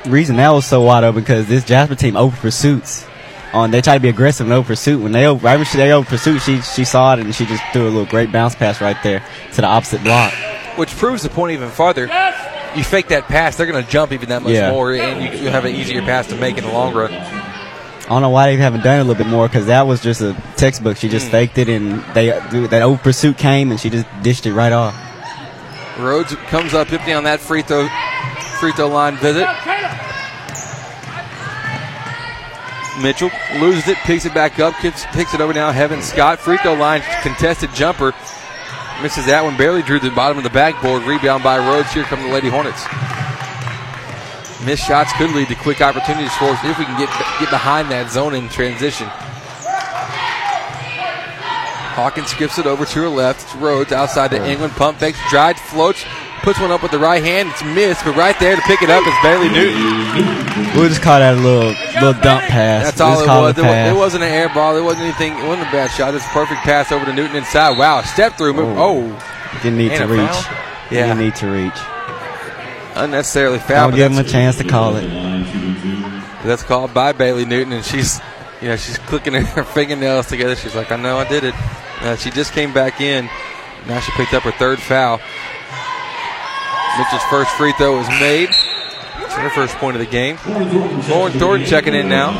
reason 0.05 0.35
that 0.35 0.51
was 0.51 0.65
so 0.65 0.81
wide 0.81 1.03
open 1.03 1.21
because 1.21 1.47
this 1.47 1.63
Jasper 1.63 1.95
team 1.95 2.15
over 2.15 2.35
pursuits. 2.37 3.07
On 3.53 3.65
um, 3.65 3.71
they 3.71 3.81
try 3.81 3.93
to 3.93 3.99
be 3.99 4.09
aggressive 4.09 4.47
and 4.47 4.53
over 4.53 4.67
pursuit. 4.67 5.01
When 5.01 5.11
they 5.11 5.27
over, 5.27 5.43
right 5.45 5.57
when 5.57 5.65
she, 5.65 5.77
they 5.77 5.91
over 5.91 6.07
pursuit, 6.07 6.39
she 6.39 6.61
she 6.61 6.85
saw 6.85 7.13
it 7.13 7.19
and 7.19 7.35
she 7.35 7.45
just 7.45 7.63
threw 7.71 7.83
a 7.83 7.89
little 7.89 8.05
great 8.05 8.31
bounce 8.31 8.55
pass 8.55 8.81
right 8.81 8.97
there 9.03 9.23
to 9.53 9.61
the 9.61 9.67
opposite 9.67 10.03
block. 10.03 10.33
Which 10.75 10.89
proves 10.95 11.21
the 11.21 11.29
point 11.29 11.53
even 11.53 11.69
farther. 11.69 12.03
You 12.75 12.83
fake 12.83 13.09
that 13.09 13.25
pass, 13.25 13.55
they're 13.55 13.67
going 13.67 13.83
to 13.83 13.89
jump 13.89 14.11
even 14.11 14.29
that 14.29 14.41
much 14.41 14.53
Yeah. 14.53 14.71
more, 14.71 14.93
and 14.93 15.21
you, 15.21 15.43
you 15.43 15.49
have 15.49 15.65
an 15.65 15.75
easier 15.75 16.01
pass 16.01 16.25
to 16.27 16.35
make 16.35 16.57
in 16.57 16.63
the 16.63 16.71
long 16.71 16.95
run. 16.95 17.13
I 17.13 18.07
don't 18.07 18.23
know 18.23 18.31
why 18.31 18.51
they 18.51 18.57
haven't 18.57 18.83
done 18.83 18.97
it 18.97 19.01
a 19.01 19.03
little 19.03 19.23
bit 19.23 19.29
more 19.29 19.47
because 19.47 19.67
that 19.67 19.85
was 19.85 20.01
just 20.01 20.21
a 20.21 20.35
textbook. 20.55 20.97
She 20.97 21.07
just 21.07 21.27
hmm. 21.27 21.31
faked 21.31 21.57
it 21.59 21.69
and 21.69 22.03
they 22.15 22.29
that 22.29 22.81
over 22.81 23.01
pursuit 23.01 23.37
came 23.37 23.69
and 23.69 23.79
she 23.79 23.91
just 23.91 24.07
dished 24.23 24.47
it 24.47 24.53
right 24.53 24.71
off. 24.71 24.95
Rhodes 25.97 26.35
comes 26.47 26.73
up 26.73 26.91
empty 26.91 27.13
on 27.13 27.23
that 27.25 27.39
free 27.39 27.61
throw 27.61 27.87
free 28.59 28.71
throw 28.71 28.89
line 28.89 29.17
visit. 29.17 29.47
Mitchell 33.01 33.31
loses 33.59 33.87
it, 33.87 33.97
picks 33.99 34.25
it 34.25 34.33
back 34.33 34.59
up, 34.59 34.75
kicks, 34.75 35.03
takes 35.13 35.33
it 35.33 35.41
over 35.41 35.53
now. 35.53 35.71
Heaven 35.71 36.01
Scott 36.01 36.39
free 36.39 36.57
throw 36.57 36.73
line 36.73 37.01
contested 37.21 37.73
jumper 37.73 38.13
misses 39.01 39.25
that 39.25 39.43
one. 39.43 39.57
Barely 39.57 39.81
drew 39.81 39.99
the 39.99 40.09
bottom 40.11 40.37
of 40.37 40.43
the 40.43 40.49
backboard. 40.49 41.03
Rebound 41.03 41.43
by 41.43 41.57
Rhodes. 41.57 41.91
Here 41.91 42.03
come 42.03 42.21
the 42.23 42.33
Lady 42.33 42.49
Hornets. 42.49 42.83
Missed 44.65 44.87
shots 44.87 45.11
could 45.13 45.31
lead 45.31 45.49
to 45.49 45.55
quick 45.55 45.81
opportunities 45.81 46.33
for 46.35 46.45
us 46.45 46.59
if 46.63 46.79
we 46.79 46.85
can 46.85 46.97
get 46.97 47.09
get 47.39 47.49
behind 47.49 47.91
that 47.91 48.09
zone 48.09 48.33
in 48.33 48.47
transition. 48.49 49.09
Hawkins 51.93 52.27
skips 52.29 52.57
it 52.57 52.65
over 52.65 52.85
to 52.85 52.99
her 53.01 53.09
left. 53.09 53.43
It's 53.43 53.55
Rhodes 53.55 53.91
outside 53.91 54.29
the 54.31 54.43
England. 54.49 54.73
Pump 54.73 54.97
fakes, 54.97 55.19
drives, 55.29 55.61
floats, 55.61 56.03
puts 56.41 56.59
one 56.59 56.71
up 56.71 56.81
with 56.81 56.91
the 56.91 56.99
right 56.99 57.23
hand. 57.23 57.49
It's 57.49 57.63
missed, 57.63 58.03
but 58.03 58.15
right 58.15 58.37
there 58.39 58.55
to 58.55 58.61
pick 58.63 58.81
it 58.81 58.89
up 58.89 59.05
is 59.05 59.13
Bailey 59.21 59.49
Newton. 59.49 60.81
We 60.81 60.87
just 60.89 61.01
call 61.01 61.19
that 61.19 61.37
a 61.37 61.39
little 61.39 61.69
little 62.01 62.19
dump 62.21 62.43
pass. 62.49 62.85
That's 62.85 62.99
all 63.01 63.21
it 63.21 63.27
was. 63.27 63.57
It, 63.57 63.61
was. 63.61 63.69
it, 63.91 63.95
wasn't 63.95 64.23
an 64.23 64.31
air 64.31 64.49
ball. 64.49 64.75
It 64.75 64.81
wasn't 64.81 65.05
anything. 65.05 65.33
It 65.37 65.47
wasn't 65.47 65.67
a 65.67 65.71
bad 65.71 65.91
shot. 65.91 66.15
It's 66.15 66.25
a 66.25 66.29
perfect 66.29 66.61
pass 66.61 66.91
over 66.91 67.05
to 67.05 67.13
Newton 67.13 67.35
inside. 67.37 67.77
Wow, 67.77 68.01
step 68.01 68.37
through 68.37 68.53
move. 68.53 68.77
Oh. 68.77 69.03
oh, 69.15 69.59
Didn't 69.61 69.77
need 69.77 69.91
And 69.91 70.07
to 70.09 70.13
reach. 70.15 70.29
foul? 70.29 70.89
Didn't 70.89 71.17
need 71.19 71.35
to 71.35 71.47
reach. 71.47 71.79
unnecessarily 72.95 73.59
foul. 73.59 73.89
Don't 73.89 73.97
give 73.97 74.11
him 74.11 74.17
a 74.17 74.23
chance 74.23 74.57
to 74.57 74.63
call 74.63 74.95
it. 74.97 75.07
That's 76.43 76.63
called 76.63 76.93
by 76.93 77.13
Bailey 77.13 77.45
Newton, 77.45 77.71
and 77.73 77.85
she's, 77.85 78.19
you 78.63 78.69
know, 78.69 78.77
she's 78.77 78.97
clicking 78.97 79.33
her 79.33 79.63
fingernails 79.63 80.27
together. 80.27 80.55
She's 80.55 80.73
like, 80.73 80.91
I 80.91 80.95
know 80.95 81.17
I 81.17 81.27
did 81.27 81.43
it. 81.43 81.53
Uh, 82.01 82.15
she 82.15 82.31
just 82.31 82.53
came 82.53 82.73
back 82.73 83.01
in. 83.01 83.29
Now 83.87 83.99
she 83.99 84.11
picked 84.13 84.33
up 84.33 84.43
her 84.43 84.51
third 84.53 84.79
foul. 84.79 85.19
Mitchell's 86.97 87.23
first 87.23 87.51
free 87.51 87.73
throw 87.73 87.97
was 87.97 88.07
made. 88.21 88.49
It's 88.49 89.33
her 89.33 89.49
first 89.49 89.75
point 89.75 89.97
of 89.97 89.99
the 89.99 90.09
game. 90.09 90.37
Lauren 91.09 91.33
Thornton 91.33 91.67
checking 91.67 91.93
in 91.93 92.07
now. 92.07 92.39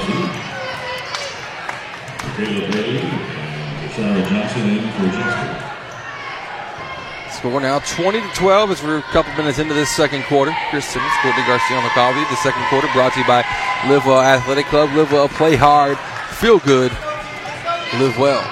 Score 7.31 7.59
now 7.59 7.79
20 7.79 8.21
to 8.21 8.27
12 8.36 8.71
as 8.71 8.83
we're 8.83 8.99
a 8.99 9.01
couple 9.12 9.33
minutes 9.33 9.59
into 9.59 9.73
this 9.73 9.89
second 9.89 10.23
quarter. 10.23 10.55
Chris 10.69 10.86
Simmons, 10.86 11.12
Courtney 11.21 11.43
Garcia 11.43 11.75
on 11.75 11.83
the 11.83 11.89
call. 11.89 12.13
The 12.13 12.36
second 12.38 12.63
quarter 12.69 12.88
brought 12.93 13.12
to 13.13 13.19
you 13.19 13.27
by 13.27 13.43
Live 13.89 14.05
Well 14.05 14.21
Athletic 14.21 14.67
Club. 14.67 14.93
Live 14.93 15.12
Well, 15.12 15.27
play 15.27 15.55
hard, 15.57 15.97
feel 16.43 16.60
good, 16.60 16.91
live 18.03 18.19
well. 18.19 18.43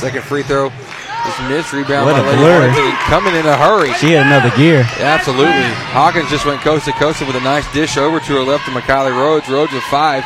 Second 0.00 0.24
free 0.24 0.42
throw 0.42 0.68
is 0.68 1.48
missed. 1.50 1.74
Rebound 1.74 2.06
What 2.06 2.16
by 2.16 2.32
Lady 2.32 2.40
blur. 2.40 2.96
Coming 3.12 3.34
in 3.34 3.44
a 3.44 3.54
hurry. 3.58 3.92
She 4.00 4.12
had 4.12 4.24
another 4.24 4.48
gear. 4.56 4.88
Absolutely. 4.96 5.68
Hawkins 5.92 6.30
just 6.30 6.46
went 6.46 6.62
coast 6.62 6.86
to 6.86 6.92
coast 6.92 7.20
with 7.20 7.36
a 7.36 7.44
nice 7.44 7.70
dish 7.74 7.98
over 7.98 8.20
to 8.20 8.32
her 8.32 8.42
left 8.42 8.64
to 8.64 8.70
McKiley 8.70 9.12
Rhodes. 9.12 9.50
Rhodes 9.50 9.74
with 9.74 9.82
five. 9.84 10.24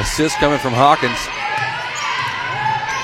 Assist 0.00 0.38
coming 0.38 0.58
from 0.58 0.72
Hawkins. 0.72 1.20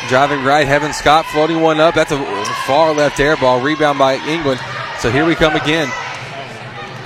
Driving 0.08 0.42
right, 0.46 0.66
Heaven 0.66 0.94
Scott 0.94 1.26
floating 1.26 1.60
one 1.60 1.78
up. 1.78 1.94
That's 1.94 2.10
a 2.10 2.44
far 2.64 2.94
left 2.94 3.20
air 3.20 3.36
ball. 3.36 3.60
Rebound 3.60 3.98
by 3.98 4.16
England. 4.26 4.60
So 5.00 5.10
here 5.10 5.26
we 5.26 5.34
come 5.34 5.56
again. 5.56 5.92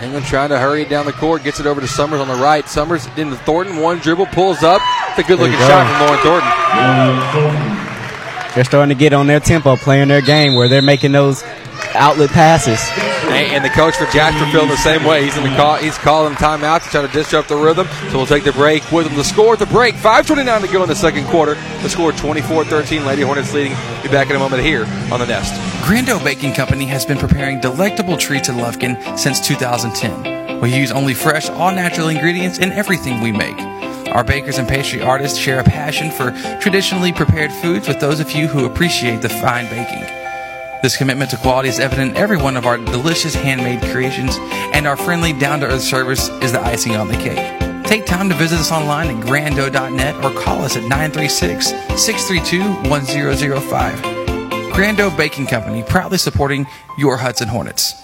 England 0.03 0.27
trying 0.27 0.51
to 0.51 0.59
hurry 0.59 0.83
it 0.83 0.89
down 0.89 1.07
the 1.07 1.13
court. 1.13 1.43
Gets 1.43 1.61
it 1.61 1.67
over 1.67 1.81
to 1.81 1.89
Summers 1.89 2.21
on 2.21 2.29
the 2.29 2.35
right. 2.35 2.69
Summers 2.69 3.07
into 3.17 3.37
Thornton. 3.37 3.79
One 3.79 3.99
dribble, 3.99 4.27
pulls 4.27 4.63
up. 4.63 4.83
It's 5.11 5.19
a 5.21 5.23
good 5.23 5.39
looking 5.39 5.57
shot 5.59 5.87
from 5.89 6.01
Lauren 6.07 6.21
Thornton. 6.23 6.51
They're 8.55 8.65
starting 8.65 8.97
to 8.97 8.99
get 8.99 9.13
on 9.13 9.27
their 9.27 9.41
tempo, 9.41 9.77
playing 9.77 10.09
their 10.09 10.23
game 10.23 10.55
where 10.55 10.69
they're 10.69 10.83
making 10.83 11.13
those 11.13 11.43
outlet 11.95 12.31
passes. 12.31 12.81
And, 13.27 13.53
and 13.55 13.65
the 13.65 13.71
coach 13.71 13.97
for 13.97 14.07
Jasper 14.07 14.51
feeling 14.51 14.69
the 14.69 14.77
same 14.77 15.05
way. 15.05 15.25
He's 15.25 15.37
in 15.37 15.43
the 15.43 15.55
call. 15.57 15.77
He's 15.77 15.99
calling 15.99 16.35
timeouts 16.35 16.85
to 16.85 16.91
try 16.91 17.07
to 17.07 17.13
disrupt 17.13 17.49
the 17.49 17.57
rhythm. 17.57 17.87
So 18.11 18.19
we'll 18.19 18.27
take 18.27 18.45
the 18.45 18.53
break 18.53 18.91
with 18.93 19.07
him. 19.07 19.17
The 19.17 19.25
score 19.25 19.55
at 19.55 19.59
the 19.59 19.67
break. 19.67 19.95
5:29 19.97 20.61
to 20.63 20.73
go 20.73 20.83
in 20.83 20.89
the 20.89 20.95
second 20.95 21.27
quarter. 21.27 21.55
The 21.83 21.89
score 21.89 22.13
24-13. 22.13 23.05
Lady 23.05 23.23
Hornets 23.23 23.53
leading. 23.53 23.77
Be 24.03 24.09
back 24.09 24.31
in 24.31 24.37
a 24.37 24.39
moment 24.39 24.63
here 24.63 24.85
on 25.13 25.21
the 25.21 25.27
Nest. 25.27 25.53
Grando 25.83 26.23
Baking 26.23 26.55
Company 26.55 26.87
has 26.87 27.05
been 27.05 27.19
preparing 27.19 27.61
delectable 27.61 28.17
treats 28.17 28.49
in 28.49 28.57
Lufkin 28.57 29.19
since 29.19 29.41
2010. 29.47 30.61
We 30.61 30.75
use 30.75 30.91
only 30.91 31.15
fresh, 31.15 31.51
all 31.51 31.71
natural 31.71 32.09
ingredients 32.09 32.59
in 32.59 32.73
everything 32.73 33.21
we 33.21 33.33
make. 33.33 33.59
Our 34.09 34.25
bakers 34.25 34.57
and 34.59 34.67
pastry 34.67 35.03
artists 35.03 35.39
share 35.39 35.61
a 35.61 35.65
passion 35.65 36.11
for 36.11 36.31
traditionally 36.61 37.13
prepared 37.13 37.53
foods 37.53 37.87
with 37.87 38.01
those 38.01 38.19
of 38.19 38.33
you 38.33 38.47
who 38.47 38.65
appreciate 38.65 39.21
the 39.21 39.29
fine 39.29 39.67
baking. 39.67 40.26
This 40.83 40.97
commitment 40.97 41.31
to 41.31 41.37
quality 41.39 41.69
is 41.69 41.81
evident 41.81 42.13
in 42.13 42.17
every 42.17 42.37
one 42.37 42.57
of 42.57 42.67
our 42.67 42.77
delicious 42.77 43.35
handmade 43.35 43.83
creations, 43.91 44.37
and 44.73 44.87
our 44.87 44.97
friendly, 44.97 45.33
down 45.33 45.61
to 45.61 45.67
earth 45.67 45.83
service 45.83 46.29
is 46.43 46.53
the 46.53 46.61
icing 46.61 46.97
on 46.97 47.09
the 47.09 47.17
cake. 47.17 47.85
Take 47.85 48.05
time 48.05 48.29
to 48.29 48.35
visit 48.35 48.59
us 48.59 48.71
online 48.71 49.09
at 49.09 49.25
grando.net 49.25 50.17
or 50.25 50.31
call 50.43 50.63
us 50.63 50.77
at 50.77 50.83
936 50.83 51.69
632 52.01 52.91
1005. 52.91 53.95
Grando 54.73 55.17
Baking 55.17 55.47
Company, 55.47 55.83
proudly 55.83 56.19
supporting 56.19 56.67
your 56.99 57.17
Hudson 57.17 57.49
Hornets. 57.49 58.03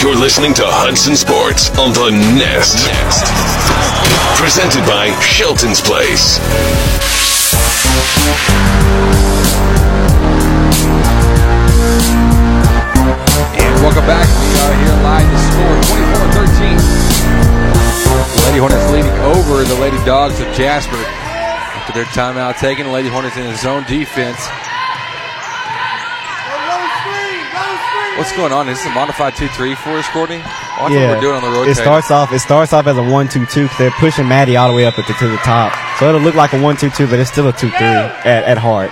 You're 0.00 0.16
listening 0.16 0.54
to 0.54 0.62
Hudson 0.64 1.14
Sports 1.14 1.68
on 1.78 1.92
the 1.92 2.10
Nest. 2.38 2.88
Presented 4.40 4.86
by 4.86 5.10
Shelton's 5.20 5.80
Place. 5.82 6.38
Welcome 13.80 14.04
back. 14.06 14.28
We 14.28 14.60
are 14.60 14.74
here 14.76 14.94
live. 15.02 15.28
The 15.30 15.40
score 15.48 15.76
24-13. 16.36 16.80
Lady 18.46 18.58
Hornets 18.58 18.90
leading 18.92 19.16
over 19.24 19.64
the 19.64 19.78
Lady 19.80 19.96
Dogs 20.04 20.40
of 20.40 20.46
Jasper. 20.52 20.96
After 20.96 21.92
their 21.92 22.04
timeout 22.06 22.58
taken, 22.58 22.86
the 22.86 22.92
Lady 22.92 23.08
Hornets 23.08 23.36
in 23.36 23.46
a 23.46 23.56
zone 23.56 23.84
defense. 23.84 24.38
What's 28.18 28.36
going 28.36 28.52
on? 28.52 28.68
Is 28.68 28.76
this 28.76 28.86
a 28.86 28.90
modified 28.94 29.32
2-3 29.32 29.76
for 29.76 29.90
us, 29.96 30.06
Courtney? 30.10 30.42
Oh, 30.44 30.82
Watch 30.82 30.92
what 30.92 30.92
we're 30.92 31.20
doing 31.20 31.36
on 31.36 31.42
the 31.42 31.48
road. 31.56 31.68
It 31.68 31.76
starts 31.76 32.10
off. 32.10 32.32
It 32.32 32.40
starts 32.40 32.74
off 32.74 32.86
as 32.86 32.98
a 32.98 33.02
one-two-two. 33.02 33.68
They're 33.78 33.90
pushing 33.92 34.28
Maddie 34.28 34.56
all 34.56 34.68
the 34.68 34.74
way 34.74 34.84
up 34.84 34.98
at 34.98 35.06
to 35.06 35.28
the 35.28 35.36
top, 35.38 35.72
so 35.98 36.08
it'll 36.08 36.20
look 36.20 36.34
like 36.34 36.52
a 36.52 36.60
one-two-two, 36.60 37.06
but 37.06 37.18
it's 37.18 37.30
still 37.30 37.48
a 37.48 37.52
two-three 37.52 37.78
at, 37.78 38.44
at 38.44 38.58
heart. 38.58 38.90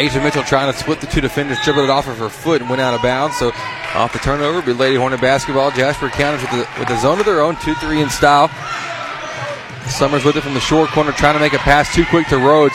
Asia 0.00 0.18
Mitchell 0.18 0.42
trying 0.42 0.72
to 0.72 0.78
split 0.78 0.98
the 1.02 1.06
two 1.06 1.20
defenders, 1.20 1.58
dribbled 1.62 1.84
it 1.84 1.90
off 1.90 2.08
of 2.08 2.16
her 2.16 2.30
foot 2.30 2.62
and 2.62 2.70
went 2.70 2.80
out 2.80 2.94
of 2.94 3.02
bounds. 3.02 3.36
So 3.36 3.52
off 3.94 4.14
the 4.14 4.18
turnover, 4.18 4.62
be 4.62 4.72
Lady 4.72 4.96
Hornet 4.96 5.20
basketball. 5.20 5.70
Jasper 5.72 6.08
counters 6.08 6.40
with 6.40 6.52
the, 6.52 6.80
with 6.80 6.88
the 6.88 6.98
zone 7.02 7.20
of 7.20 7.26
their 7.26 7.42
own, 7.42 7.54
2 7.56 7.74
3 7.74 8.00
in 8.00 8.08
style. 8.08 8.48
Summers 9.90 10.24
with 10.24 10.36
it 10.36 10.40
from 10.40 10.54
the 10.54 10.60
short 10.60 10.88
corner, 10.88 11.12
trying 11.12 11.34
to 11.34 11.40
make 11.40 11.52
a 11.52 11.58
pass 11.58 11.94
too 11.94 12.06
quick 12.06 12.26
to 12.28 12.38
Rhodes. 12.38 12.72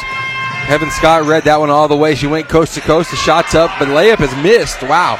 Heaven 0.69 0.91
Scott 0.91 1.23
read 1.23 1.45
that 1.45 1.59
one 1.59 1.71
all 1.71 1.87
the 1.87 1.97
way. 1.97 2.13
She 2.13 2.27
went 2.27 2.47
coast 2.47 2.75
to 2.75 2.81
coast. 2.81 3.09
The 3.09 3.17
shot's 3.17 3.55
up, 3.55 3.71
but 3.79 3.87
layup 3.87 4.21
is 4.21 4.35
missed. 4.43 4.83
Wow. 4.83 5.17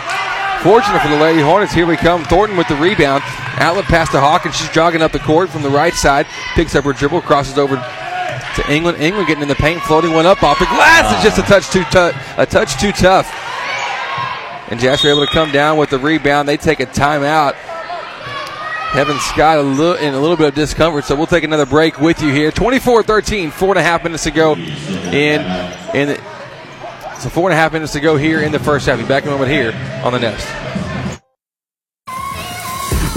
Fortunate 0.61 1.01
for 1.01 1.09
the 1.09 1.17
Lady 1.17 1.41
Hornets. 1.41 1.73
Here 1.73 1.87
we 1.87 1.97
come. 1.97 2.23
Thornton 2.25 2.55
with 2.55 2.67
the 2.67 2.75
rebound. 2.75 3.23
Outlet 3.57 3.85
pass 3.85 4.11
to 4.11 4.19
Hawkins. 4.19 4.55
She's 4.55 4.69
jogging 4.69 5.01
up 5.01 5.11
the 5.11 5.19
court 5.19 5.49
from 5.49 5.63
the 5.63 5.69
right 5.71 5.93
side. 5.93 6.27
Picks 6.53 6.75
up 6.75 6.83
her 6.83 6.93
dribble, 6.93 7.21
crosses 7.21 7.57
over 7.57 7.77
to 8.55 8.73
England. 8.73 8.99
England 8.99 9.27
getting 9.27 9.43
in 9.43 9.47
the 9.49 9.55
paint, 9.55 9.81
floating 9.81 10.13
one 10.13 10.25
up 10.25 10.43
off 10.43 10.59
the 10.59 10.65
glass. 10.65 11.13
It's 11.13 11.23
just 11.23 11.37
a 11.37 11.43
touch 11.43 11.69
too 11.69 11.83
tough. 11.91 12.15
A 12.37 12.45
touch 12.45 12.79
too 12.79 12.91
tough. 12.91 13.31
And 14.69 14.79
Jasper 14.79 15.09
able 15.09 15.25
to 15.25 15.31
come 15.31 15.51
down 15.51 15.77
with 15.77 15.89
the 15.91 15.99
rebound. 15.99 16.47
They 16.47 16.57
take 16.57 16.79
a 16.79 16.85
timeout. 16.85 17.53
Heaven 18.95 19.19
Scott 19.19 19.57
a 19.57 19.61
little, 19.61 19.95
in 19.95 20.13
a 20.13 20.19
little 20.19 20.37
bit 20.37 20.47
of 20.47 20.55
discomfort, 20.55 21.03
so 21.03 21.15
we'll 21.15 21.27
take 21.27 21.43
another 21.43 21.65
break 21.65 21.99
with 21.99 22.21
you 22.21 22.31
here. 22.31 22.49
24-13, 22.49 23.51
four 23.51 23.69
and 23.71 23.79
a 23.79 23.83
half 23.83 24.03
minutes 24.03 24.23
to 24.23 24.31
go 24.31 24.53
in 24.53 25.41
in 25.93 26.07
the, 26.07 26.15
so 27.19 27.29
four 27.29 27.49
and 27.49 27.53
a 27.53 27.57
half 27.57 27.73
minutes 27.73 27.91
to 27.91 27.99
go 27.99 28.15
here 28.15 28.41
in 28.41 28.53
the 28.53 28.59
first 28.59 28.85
half. 28.85 28.97
Be 28.97 29.05
back 29.05 29.23
in 29.23 29.29
a 29.29 29.31
moment 29.33 29.51
here 29.51 29.73
on 30.03 30.13
the 30.13 30.19
Nest. 30.19 30.74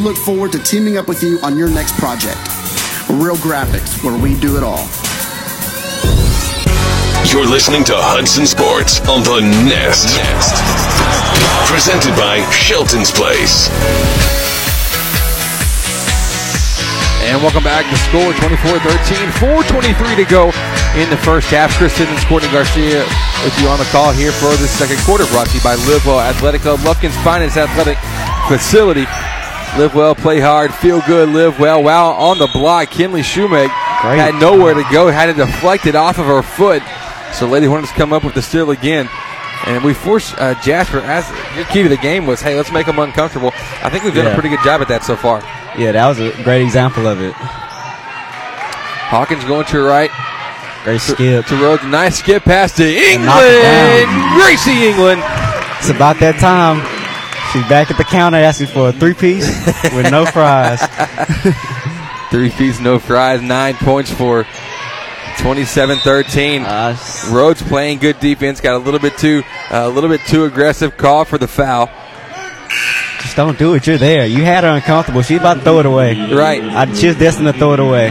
look 0.00 0.16
forward 0.16 0.52
to 0.52 0.58
teaming 0.58 0.96
up 0.96 1.08
with 1.08 1.22
you 1.22 1.38
on 1.42 1.56
your 1.56 1.70
next 1.70 1.94
project. 1.96 2.36
Real 3.08 3.36
Graphics, 3.36 4.02
where 4.02 4.18
we 4.20 4.38
do 4.40 4.56
it 4.56 4.62
all. 4.62 4.84
You're 7.30 7.46
listening 7.46 7.84
to 7.84 7.94
Hudson 7.94 8.46
Sports 8.46 9.00
on 9.08 9.22
the 9.22 9.42
Nest. 9.66 10.14
Presented 11.70 12.14
by 12.18 12.42
Shelton's 12.50 13.10
Place. 13.10 13.68
And 17.26 17.42
welcome 17.42 17.64
back. 17.64 17.84
The 17.90 17.98
score 18.06 18.32
24-13, 18.38 19.66
4.23 19.66 20.16
to 20.16 20.24
go 20.30 20.46
in 20.94 21.10
the 21.10 21.18
first 21.18 21.50
half. 21.50 21.74
Chris 21.74 21.92
Simmons, 21.94 22.24
Courtney 22.24 22.50
Garcia 22.50 23.02
with 23.42 23.58
you 23.60 23.66
on 23.68 23.78
the 23.78 23.88
call 23.90 24.12
here 24.12 24.30
for 24.30 24.54
the 24.62 24.70
second 24.70 24.98
quarter. 25.02 25.26
Brought 25.34 25.48
to 25.48 25.56
you 25.58 25.62
by 25.62 25.74
Livewell 25.90 26.22
Athletic 26.22 26.62
Club, 26.62 26.80
Lufkin's 26.80 27.16
finest 27.26 27.56
athletic 27.56 27.98
facility. 28.46 29.06
Live 29.78 29.94
well, 29.94 30.14
play 30.14 30.40
hard, 30.40 30.72
feel 30.72 31.02
good, 31.06 31.28
live 31.28 31.58
well. 31.58 31.82
Wow, 31.82 32.12
on 32.12 32.38
the 32.38 32.48
block, 32.54 32.90
Kinley 32.90 33.20
Shoemake 33.20 33.68
had 33.68 34.34
nowhere 34.40 34.72
to 34.72 34.82
go, 34.90 35.08
had 35.08 35.28
it 35.28 35.36
deflected 35.36 35.94
off 35.94 36.18
of 36.18 36.24
her 36.24 36.40
foot. 36.42 36.82
So 37.34 37.46
Lady 37.46 37.66
Hornets 37.66 37.92
come 37.92 38.10
up 38.10 38.24
with 38.24 38.34
the 38.34 38.40
steal 38.40 38.70
again. 38.70 39.06
And 39.66 39.84
we 39.84 39.92
forced 39.92 40.34
uh, 40.38 40.54
Jasper, 40.62 41.00
as 41.00 41.28
your 41.56 41.66
key 41.66 41.82
to 41.82 41.90
the 41.90 41.98
game 41.98 42.26
was, 42.26 42.40
hey, 42.40 42.56
let's 42.56 42.72
make 42.72 42.86
them 42.86 42.98
uncomfortable. 42.98 43.50
I 43.82 43.90
think 43.90 44.04
we've 44.04 44.14
done 44.14 44.26
a 44.26 44.32
pretty 44.34 44.48
good 44.48 44.62
job 44.64 44.80
at 44.80 44.88
that 44.88 45.04
so 45.04 45.14
far. 45.14 45.40
Yeah, 45.76 45.92
that 45.92 46.06
was 46.06 46.20
a 46.20 46.30
great 46.42 46.62
example 46.62 47.06
of 47.06 47.20
it. 47.20 47.34
Hawkins 47.34 49.44
going 49.44 49.66
to 49.66 49.72
her 49.72 49.84
right. 49.84 50.10
Great 50.84 51.02
skip. 51.02 51.44
To 51.46 51.56
Rhodes. 51.56 51.84
Nice 51.84 52.20
skip 52.20 52.44
pass 52.44 52.72
to 52.76 52.84
England. 52.84 53.28
Gracie 54.40 54.88
England. 54.88 55.20
It's 55.78 55.90
about 55.90 56.18
that 56.20 56.38
time. 56.40 56.95
She's 57.56 57.68
back 57.70 57.90
at 57.90 57.96
the 57.96 58.04
counter 58.04 58.36
asking 58.36 58.66
for 58.66 58.90
a 58.90 58.92
three 58.92 59.14
piece 59.14 59.48
with 59.94 60.10
no 60.10 60.26
fries. 60.26 60.78
Three 62.30 62.50
piece, 62.50 62.80
no 62.80 62.98
fries. 62.98 63.40
Nine 63.40 63.72
points 63.76 64.12
for 64.12 64.42
27-13. 65.38 66.66
Uh, 66.66 67.34
Rhodes 67.34 67.62
playing 67.62 68.00
good 68.00 68.20
defense. 68.20 68.60
Got 68.60 68.74
a 68.74 68.84
little 68.84 69.00
bit 69.00 69.16
too, 69.16 69.42
uh, 69.70 69.84
a 69.84 69.88
little 69.88 70.10
bit 70.10 70.20
too 70.26 70.44
aggressive. 70.44 70.98
Call 70.98 71.24
for 71.24 71.38
the 71.38 71.48
foul. 71.48 71.88
Just 73.22 73.36
don't 73.36 73.58
do 73.58 73.72
it. 73.72 73.86
You're 73.86 73.96
there. 73.96 74.26
You 74.26 74.44
had 74.44 74.62
her 74.62 74.76
uncomfortable. 74.76 75.22
She's 75.22 75.40
about 75.40 75.54
to 75.54 75.60
throw 75.60 75.78
it 75.80 75.86
away. 75.86 76.30
Right. 76.34 76.62
I, 76.62 76.92
she's 76.92 77.16
destined 77.16 77.46
to 77.46 77.54
throw 77.54 77.72
it 77.72 77.80
away. 77.80 78.10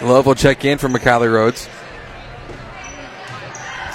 Love 0.00 0.24
will 0.24 0.34
check 0.34 0.64
in 0.64 0.78
for 0.78 0.88
McKiley 0.88 1.30
Rhodes. 1.30 1.68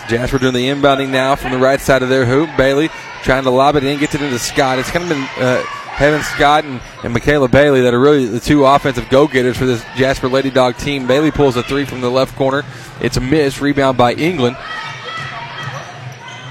Jasper 0.08 0.38
doing 0.38 0.54
the 0.54 0.68
inbounding 0.68 1.10
now 1.10 1.36
from 1.36 1.52
the 1.52 1.58
right 1.58 1.82
side 1.82 2.04
of 2.04 2.10
their 2.10 2.28
hoop. 2.28 2.48
Bailey 2.56 2.92
trying 3.24 3.44
to 3.44 3.50
lob 3.50 3.76
it 3.76 3.84
in, 3.84 4.00
gets 4.00 4.16
it 4.16 4.22
into 4.22 4.40
Scott. 4.40 4.80
It's 4.80 4.92
kind 4.92 5.04
of 5.04 5.10
been 5.10 5.24
uh, 5.44 5.64
Heaven 5.64 6.22
Scott 6.24 6.64
and, 6.64 6.82
and 7.04 7.14
Michaela 7.14 7.48
Bailey 7.48 7.82
that 7.82 7.94
are 7.94 8.00
really 8.00 8.26
the 8.26 8.40
two 8.40 8.66
offensive 8.66 9.08
go 9.10 9.28
getters 9.28 9.58
for 9.58 9.66
this 9.66 9.84
Jasper 9.96 10.28
Lady 10.28 10.50
Dog 10.50 10.78
team. 10.78 11.06
Bailey 11.06 11.32
pulls 11.32 11.56
a 11.58 11.64
three 11.64 11.86
from 11.86 12.02
the 12.02 12.10
left 12.10 12.36
corner. 12.36 12.64
It's 13.00 13.18
a 13.18 13.22
miss. 13.22 13.62
Rebound 13.62 13.98
by 13.98 14.14
England. 14.14 14.58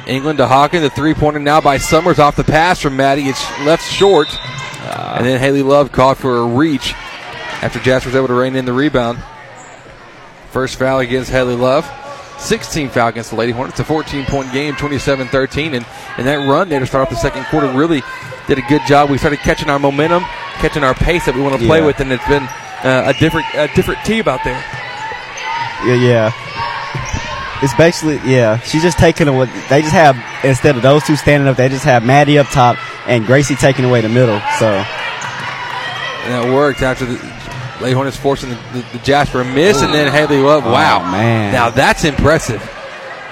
England 0.07 0.39
to 0.39 0.47
Hawkins. 0.47 0.83
The 0.83 0.91
three 0.91 1.15
pointer 1.15 1.41
now 1.41 1.61
by 1.61 1.79
Summers 1.79 2.19
off 2.19 2.37
the 2.37 2.45
pass 2.45 2.81
from 2.81 2.97
Maddie. 2.97 3.29
It's 3.29 3.45
left 3.61 3.85
short. 3.91 4.29
and 4.83 5.27
then 5.27 5.41
Haley 5.41 5.63
Love 5.63 5.91
caught 5.93 6.17
for 6.17 6.39
a 6.39 6.47
reach 6.47 6.95
after 7.63 7.79
Jasper 7.81 8.09
was 8.09 8.17
able 8.17 8.29
to 8.29 8.35
rein 8.35 8.57
in 8.57 8.65
the 8.65 8.73
rebound. 8.73 9.23
First 10.51 10.79
foul 10.79 11.01
against 11.01 11.31
Haley 11.31 11.55
Love. 11.55 11.85
16 12.41 12.89
foul 12.91 13.09
against 13.09 13.31
the 13.31 13.37
Lady 13.37 13.53
Hornets. 13.53 13.79
A 13.81 13.85
14 13.85 14.25
point 14.27 14.53
game, 14.53 14.75
27 14.77 15.29
13. 15.29 15.75
And, 15.75 15.87
and 16.17 16.27
that 16.27 16.37
run 16.49 16.69
there 16.69 16.81
to 16.81 16.87
start 16.87 17.03
off 17.07 17.11
the 17.11 17.17
second 17.17 17.45
quarter 17.47 17.69
really 17.73 18.03
did 18.47 18.59
a 18.59 18.63
good 18.63 18.83
job. 18.87 19.11
We 19.11 19.19
started 19.19 19.39
catching 19.41 19.71
our 19.71 19.79
momentum, 19.79 20.23
catching 20.59 20.83
our 20.83 20.95
pace 20.95 21.27
that 21.27 21.35
we 21.35 21.43
want 21.43 21.61
to 21.61 21.67
play 21.67 21.79
Yeah. 21.81 21.87
with, 21.87 22.01
and 22.01 22.11
it's 22.13 22.27
been 22.27 22.43
uh, 22.83 23.13
a 23.15 23.15
different 23.21 23.47
a 23.55 23.69
different 23.75 24.05
team 24.05 24.27
out 24.27 24.41
there. 24.45 24.59
Yeah, 25.87 25.95
yeah. 25.95 26.33
It's 27.63 27.75
basically 27.75 28.17
yeah. 28.31 28.59
She's 28.61 28.83
just 28.83 28.99
taking 28.99 29.29
away. 29.29 29.47
They 29.69 29.83
just 29.83 29.93
have 29.93 30.17
instead 30.45 30.77
of 30.77 30.83
those 30.83 31.05
two 31.05 31.17
standing 31.17 31.47
up, 31.49 31.57
they 31.59 31.69
just 31.69 31.85
have 31.85 32.05
Maddie 32.05 32.39
up 32.39 32.47
top 32.49 32.77
and 33.07 33.27
Gracie 33.27 33.55
taking 33.55 33.85
away 33.85 34.01
the 34.01 34.09
middle. 34.09 34.41
So 34.59 34.67
And 36.25 36.33
that 36.33 36.51
worked 36.55 36.81
after 36.83 37.05
the 37.05 37.17
Lady 37.81 37.99
is 38.01 38.17
forcing 38.17 38.51
the, 38.51 38.57
the, 38.73 38.85
the 38.93 38.99
Jasper 38.99 39.45
miss, 39.45 39.83
and 39.83 39.93
then 39.95 40.13
Haley 40.13 40.41
Love. 40.41 40.67
Oh, 40.67 40.73
Wow, 40.73 41.11
man. 41.11 41.53
Now 41.53 41.71
that's 41.71 42.05
impressive. 42.05 42.61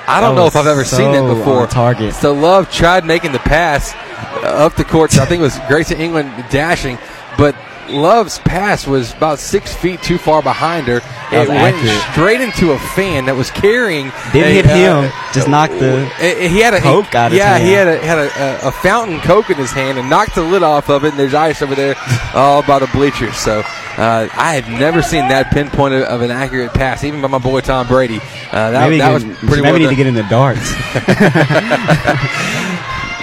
I 0.07 0.21
don't 0.21 0.35
That 0.35 0.41
know 0.41 0.47
if 0.47 0.57
I've 0.57 0.67
ever 0.67 0.85
seen 0.85 1.13
that 1.13 1.27
before. 1.35 1.67
target. 1.67 2.15
So 2.15 2.33
Love 2.33 2.73
tried 2.73 3.05
making 3.05 3.33
the 3.33 3.39
pass 3.41 3.95
up 4.43 4.75
the 4.75 4.85
court. 4.85 5.11
So 5.13 5.23
I 5.23 5.27
think 5.27 5.41
it 5.41 5.43
was 5.43 5.59
Grayson 5.69 6.01
England 6.01 6.33
dashing, 6.51 6.97
but 7.37 7.55
Love's 7.91 8.39
pass 8.41 8.87
was 8.87 9.13
about 9.13 9.39
six 9.39 9.75
feet 9.75 10.03
too 10.03 10.19
far 10.19 10.43
behind 10.43 10.87
her. 10.89 10.99
It 11.31 11.49
went 11.49 11.77
accurate. 11.77 12.13
straight 12.13 12.41
into 12.41 12.73
a 12.73 12.79
fan 12.79 13.27
that 13.27 13.37
was 13.37 13.51
carrying. 13.51 14.13
didn't 14.33 14.49
a, 14.49 14.55
hit 14.55 14.67
uh, 14.67 15.03
him, 15.03 15.13
just 15.33 15.49
knocked 15.49 15.75
the. 15.75 16.07
uh, 16.07 16.49
he 16.49 16.61
had 16.61 16.75
a 16.75 16.81
Coke 16.81 17.15
out 17.15 17.33
yeah, 17.33 17.59
he 17.59 17.73
hand. 17.73 17.89
had 17.89 17.99
a 17.99 18.07
had 18.07 18.19
a, 18.19 18.69
a, 18.69 18.73
fountain 18.73 19.21
Coke 19.21 19.51
in 19.51 19.57
his 19.57 19.71
hand 19.71 19.99
and 19.99 20.09
knocked 20.09 20.35
the 20.35 20.43
lid 20.43 20.63
off 20.63 20.89
of 20.89 21.05
it. 21.05 21.11
And 21.11 21.19
there's 21.19 21.35
ice 21.35 21.61
over 21.61 21.75
there, 21.75 21.97
all 22.35 22.63
by 22.63 22.79
the 22.79 22.89
bleachers. 22.89 23.37
So 23.37 23.61
uh, 23.61 24.29
I 24.33 24.55
have 24.55 24.69
never 24.69 25.03
seen 25.03 25.29
that 25.29 25.51
pinpoint 25.53 25.95
of, 25.95 26.03
of 26.05 26.23
an 26.23 26.31
accurate 26.31 26.73
pass, 26.73 27.05
even 27.05 27.21
by 27.21 27.29
my 27.29 27.39
boy 27.39 27.61
Tom 27.61 27.87
Brady. 27.87 28.21
Uh, 28.53 28.71
that 28.71 28.89
maybe 28.89 28.99
that 28.99 29.13
was 29.13 29.25
pretty 29.25 29.63
maybe 29.63 29.63
well 29.63 29.79
need 29.79 29.89
to 29.89 29.97
get 29.97 30.07
in 30.07 30.15
the 30.15 30.23
darts. 30.25 30.73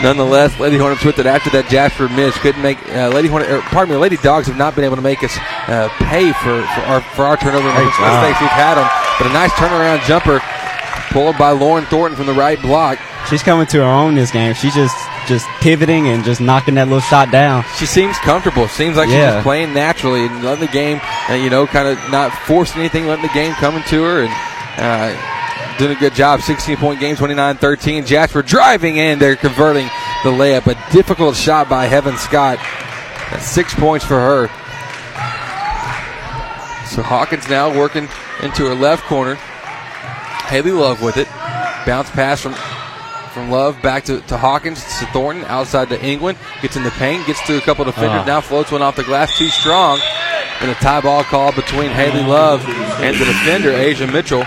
Nonetheless, 0.01 0.59
Lady 0.59 0.77
Hornets 0.77 1.03
with 1.05 1.19
it 1.19 1.25
after 1.25 1.49
that 1.51 1.69
Jasper 1.69 2.09
miss 2.09 2.35
couldn't 2.39 2.61
make 2.61 2.77
uh, 2.89 3.09
Lady 3.09 3.27
Hornet. 3.29 3.49
Or, 3.49 3.61
pardon 3.71 3.95
me, 3.95 3.99
Lady 3.99 4.17
Dogs 4.17 4.47
have 4.47 4.57
not 4.57 4.75
been 4.75 4.83
able 4.83 4.97
to 4.97 5.01
make 5.01 5.23
us 5.23 5.35
uh, 5.67 5.87
pay 6.03 6.31
for, 6.33 6.61
for 6.75 6.81
our 6.91 7.01
for 7.15 7.23
our 7.25 7.37
turnover 7.37 7.63
job. 7.69 7.87
mistakes 7.87 8.41
we've 8.41 8.49
had 8.59 8.75
them. 8.75 8.87
But 9.17 9.27
a 9.31 9.33
nice 9.33 9.51
turnaround 9.53 10.03
jumper 10.05 10.41
pulled 11.13 11.37
by 11.37 11.51
Lauren 11.51 11.85
Thornton 11.85 12.17
from 12.17 12.25
the 12.27 12.33
right 12.33 12.61
block. 12.61 12.99
She's 13.29 13.41
coming 13.41 13.65
to 13.67 13.77
her 13.77 13.83
own 13.83 14.15
this 14.15 14.31
game. 14.31 14.53
She's 14.53 14.75
just 14.75 14.95
just 15.27 15.47
pivoting 15.61 16.09
and 16.09 16.23
just 16.23 16.39
knocking 16.41 16.75
that 16.75 16.85
little 16.87 16.99
shot 16.99 17.31
down. 17.31 17.63
She 17.79 17.85
seems 17.87 18.17
comfortable. 18.19 18.67
Seems 18.67 18.97
like 18.97 19.07
she's 19.07 19.15
Yeah. 19.15 19.31
just 19.35 19.43
playing 19.43 19.73
naturally 19.73 20.25
and 20.27 20.43
letting 20.43 20.59
the 20.65 20.71
game, 20.71 21.01
uh, 21.29 21.33
you 21.33 21.49
know, 21.49 21.65
kind 21.65 21.87
of 21.87 21.97
not 22.11 22.31
forcing 22.45 22.79
anything, 22.81 23.07
letting 23.07 23.25
the 23.25 23.33
game 23.33 23.53
come 23.53 23.75
into 23.75 24.03
her 24.03 24.23
and 24.23 24.31
uh, 24.77 25.17
doing 25.77 25.95
a 25.95 25.99
good 25.99 26.13
job. 26.13 26.41
16 26.41 26.77
point 26.77 26.99
game, 26.99 27.15
29 27.15 27.57
13. 27.57 28.05
Jasper 28.05 28.41
driving 28.41 28.97
in. 28.97 29.19
They're 29.19 29.35
converting 29.35 29.87
the 30.23 30.31
layup. 30.31 30.67
A 30.67 30.93
difficult 30.93 31.35
shot 31.35 31.69
by 31.69 31.85
Heaven 31.85 32.17
Scott. 32.17 32.57
That's 33.31 33.45
six 33.45 33.73
points 33.73 34.05
for 34.05 34.19
her. 34.19 34.47
So 36.87 37.01
Hawkins 37.01 37.49
now 37.49 37.75
working 37.75 38.07
into 38.41 38.65
her 38.65 38.75
left 38.75 39.03
corner. 39.03 39.35
Haley 40.47 40.71
Love 40.71 41.01
with 41.01 41.17
it. 41.17 41.27
Bounce 41.85 42.09
pass 42.11 42.41
from 42.41 42.53
from 43.33 43.51
Love 43.51 43.81
back 43.81 44.05
to, 44.05 44.21
to 44.21 44.37
Hawkins 44.37 44.81
to 44.99 45.05
Thornton 45.07 45.43
outside 45.45 45.89
to 45.89 46.01
England. 46.03 46.37
Gets 46.61 46.77
in 46.77 46.83
the 46.83 46.91
paint, 46.91 47.27
gets 47.27 47.41
through 47.41 47.57
a 47.57 47.61
couple 47.61 47.83
defenders. 47.83 48.21
Ah. 48.21 48.25
Now 48.25 48.39
floats 48.41 48.71
one 48.71 48.81
off 48.81 48.95
the 48.95 49.03
glass 49.03 49.37
too 49.37 49.49
strong. 49.49 49.99
And 50.61 50.71
a 50.71 50.75
tie 50.75 51.01
ball 51.01 51.23
call 51.25 51.51
between 51.51 51.91
Haley 51.91 52.23
Love 52.23 52.63
and 53.01 53.13
the 53.17 53.25
defender 53.25 53.71
Asia 53.71 54.07
Mitchell. 54.07 54.45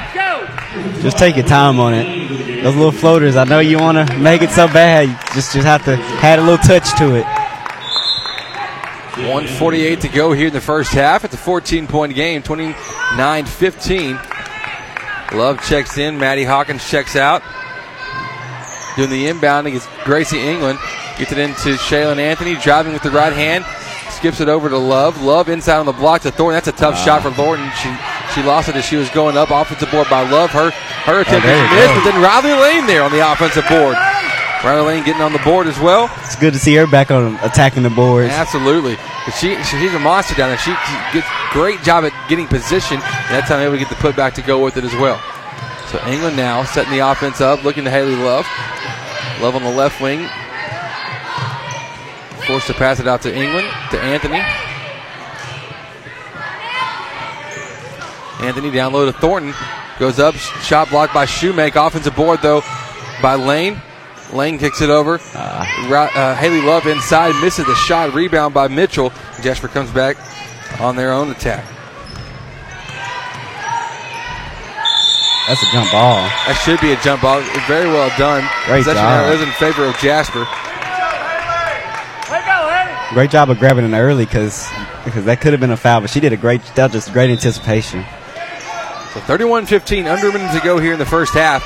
Just 1.03 1.19
take 1.19 1.37
your 1.37 1.47
time 1.47 1.79
on 1.81 1.95
it. 1.95 2.63
Those 2.63 2.75
little 2.75 2.93
floaters. 2.93 3.37
I 3.37 3.45
know 3.45 3.61
you 3.61 3.79
want 3.79 4.09
to 4.09 4.19
make 4.19 4.43
it 4.43 4.51
so 4.51 4.67
bad. 4.67 5.09
You 5.09 5.15
just 5.35 5.53
just 5.53 5.67
have 5.67 5.85
to 5.85 5.97
add 6.25 6.39
a 6.39 6.43
little 6.43 6.59
touch 6.59 6.97
to 6.99 7.15
it. 7.15 7.25
148 9.27 10.01
to 10.03 10.09
go 10.09 10.33
here 10.33 10.47
in 10.47 10.53
the 10.53 10.61
first 10.61 10.93
half. 10.93 11.25
It's 11.25 11.35
a 11.35 11.39
14 11.39 11.87
point 11.87 12.15
game, 12.15 12.43
29 12.43 13.47
15. 13.47 14.19
Love 15.33 15.61
checks 15.67 15.99
in. 15.99 16.19
Maddie 16.19 16.45
Hawkins 16.45 16.89
checks 16.89 17.17
out. 17.17 17.43
Doing 18.97 19.11
the 19.11 19.27
inbounding 19.27 19.75
is 19.75 19.87
Gracie 20.05 20.41
England. 20.41 20.79
Gets 21.19 21.33
it 21.33 21.39
into 21.39 21.75
Shaylin 21.75 22.19
Anthony, 22.19 22.57
driving 22.57 22.93
with 22.93 23.03
the 23.03 23.11
right 23.11 23.33
hand. 23.33 23.65
Skips 24.11 24.41
it 24.41 24.49
over 24.49 24.69
to 24.69 24.79
Love. 24.79 25.23
Love 25.23 25.49
inside 25.49 25.79
on 25.79 25.87
the 25.87 25.93
block 25.93 26.23
to 26.23 26.31
Thornton. 26.31 26.57
That's 26.57 26.69
a 26.69 26.73
tough 26.73 26.95
ah. 26.97 27.05
shot 27.05 27.23
for 27.23 27.31
Thornton. 27.31 27.71
She 27.77 27.89
she 28.35 28.43
lost 28.43 28.69
it 28.69 28.77
as 28.77 28.85
she 28.85 28.97
was 28.97 29.09
going 29.11 29.37
up. 29.37 29.51
Offensive 29.51 29.91
board 29.91 30.09
by 30.11 30.29
Love. 30.29 30.51
Her 30.51 30.71
her 30.71 31.19
oh, 31.19 31.21
attempt 31.21 31.47
there 31.47 31.57
is 31.57 31.71
you 31.71 31.77
missed, 31.77 31.95
go. 31.95 32.05
but 32.05 32.11
then 32.13 32.23
Riley 32.23 32.53
Lane 32.61 32.87
there 32.87 33.03
on 33.03 33.13
the 33.13 33.21
offensive 33.25 33.65
board. 33.69 33.97
Riley 34.65 34.87
Lane 34.87 35.05
getting 35.05 35.23
on 35.23 35.33
the 35.33 35.39
board 35.41 35.67
as 35.67 35.79
well. 35.79 36.11
It's 36.25 36.35
good 36.37 36.53
to 36.53 36.59
see 36.59 36.75
her 36.75 36.87
back 36.87 37.11
on 37.11 37.37
attacking 37.43 37.85
the 37.85 37.91
boards. 37.91 38.31
Absolutely. 38.33 38.97
She, 39.39 39.55
she- 39.63 39.79
she's 39.79 39.95
a 39.95 39.99
monster 39.99 40.35
down 40.35 40.49
there. 40.51 40.59
She 40.59 40.75
gets 41.13 41.27
great 41.53 41.83
job 41.83 42.05
at 42.05 42.13
getting 42.29 42.47
position, 42.49 42.97
and 42.97 43.31
that 43.31 43.45
time 43.47 43.61
able 43.61 43.75
to 43.75 43.79
get 43.79 43.89
the 43.89 43.95
putback 43.97 44.35
to 44.35 44.43
go 44.43 44.63
with 44.63 44.77
it 44.77 44.85
as 44.85 44.93
well. 44.95 45.23
So 45.89 46.01
England 46.07 46.37
now 46.37 46.65
setting 46.65 46.93
the 46.93 46.99
offense 47.01 47.41
up, 47.41 47.63
looking 47.65 47.85
to 47.85 47.91
Haley 47.91 48.17
Love. 48.17 48.47
Love 49.41 49.55
on 49.55 49.63
the 49.63 49.71
left 49.71 50.01
wing. 50.03 50.29
Forced 52.47 52.67
to 52.67 52.75
pass 52.75 52.99
it 52.99 53.07
out 53.07 53.23
to 53.23 53.35
England, 53.35 53.69
to 53.93 54.01
Anthony. 54.01 54.43
Anthony 58.41 58.71
down 58.71 58.93
low 58.93 59.05
to 59.07 59.13
Thornton. 59.13 59.55
Goes 59.99 60.19
up, 60.21 60.35
shot 60.37 60.91
blocked 60.91 61.13
by 61.13 61.27
Shoemake. 61.27 61.75
Offensive 61.75 62.15
board 62.15 62.41
though 62.43 62.63
by 63.21 63.35
Lane. 63.35 63.81
Lane 64.33 64.59
kicks 64.59 64.81
it 64.81 64.91
over. 64.91 65.19
Ra- 65.89 66.11
uh, 66.15 66.35
Haley 66.37 66.61
Love 66.61 66.87
inside 66.87 67.35
misses 67.43 67.67
the 67.67 67.75
shot. 67.75 68.15
Rebound 68.15 68.55
by 68.55 68.69
Mitchell. 68.69 69.13
Jasper 69.43 69.69
comes 69.69 69.91
back 69.91 70.17
on 70.81 70.97
their 70.97 71.13
own 71.13 71.31
attack. 71.31 71.65
That's 75.49 75.63
a 75.63 75.73
jump 75.73 75.91
ball. 75.91 76.17
That 76.47 76.61
should 76.63 76.79
be 76.81 76.93
a 76.93 76.97
jump 77.01 77.23
ball. 77.23 77.41
Very 77.67 77.87
well 77.89 78.11
done. 78.19 78.45
Great 78.67 78.85
Possession 78.85 79.03
job. 79.03 79.33
is 79.33 79.41
in 79.41 79.51
favor 79.53 79.87
of 79.87 79.97
Jasper. 79.97 80.47
Great 83.15 83.31
job 83.31 83.49
of 83.49 83.59
grabbing 83.59 83.91
it 83.91 83.97
early 83.97 84.27
because 84.27 84.69
because 85.07 85.25
that 85.25 85.41
could 85.41 85.53
have 85.55 85.61
been 85.61 85.71
a 85.71 85.77
foul, 85.79 86.03
but 86.03 86.11
she 86.11 86.21
did 86.21 86.35
a 86.35 86.37
great. 86.37 86.63
That 86.75 86.93
was 86.93 87.05
just 87.05 87.13
great 87.15 87.31
anticipation. 87.31 88.05
So 89.15 89.21
31-15, 89.21 90.11
under 90.11 90.29
a 90.29 90.33
minute 90.33 90.53
to 90.53 90.65
go 90.65 90.79
here 90.79 90.93
in 90.93 90.99
the 90.99 91.07
first 91.07 91.33
half. 91.35 91.63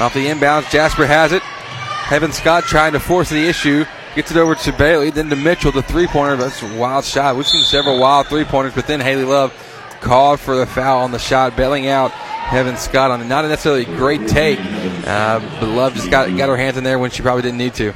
Off 0.00 0.14
the 0.14 0.26
inbounds, 0.26 0.70
Jasper 0.70 1.06
has 1.06 1.32
it. 1.32 1.42
Heaven 1.42 2.32
Scott 2.32 2.64
trying 2.64 2.92
to 2.92 3.00
force 3.00 3.30
the 3.30 3.48
issue. 3.48 3.84
Gets 4.14 4.30
it 4.30 4.36
over 4.36 4.54
to 4.54 4.72
Bailey, 4.72 5.10
then 5.10 5.30
to 5.30 5.36
Mitchell, 5.36 5.72
the 5.72 5.82
three-pointer. 5.82 6.36
That's 6.36 6.62
a 6.62 6.76
wild 6.76 7.04
shot. 7.04 7.36
We've 7.36 7.46
seen 7.46 7.62
several 7.62 7.98
wild 8.00 8.26
three-pointers, 8.28 8.74
but 8.74 8.86
then 8.86 9.00
Haley 9.00 9.24
Love 9.24 9.52
called 10.00 10.40
for 10.40 10.56
the 10.56 10.66
foul 10.66 11.04
on 11.04 11.12
the 11.12 11.18
shot, 11.18 11.56
bailing 11.56 11.86
out 11.86 12.10
Heaven 12.10 12.76
Scott 12.76 13.10
on 13.10 13.20
it. 13.20 13.26
Not 13.26 13.44
necessarily 13.44 13.82
a 13.82 13.96
great 13.96 14.26
take, 14.28 14.58
uh, 14.60 15.40
but 15.60 15.68
Love 15.68 15.94
just 15.94 16.10
got, 16.10 16.34
got 16.36 16.48
her 16.48 16.56
hands 16.56 16.76
in 16.76 16.84
there 16.84 16.98
when 16.98 17.10
she 17.10 17.22
probably 17.22 17.42
didn't 17.42 17.58
need 17.58 17.74
to. 17.74 17.92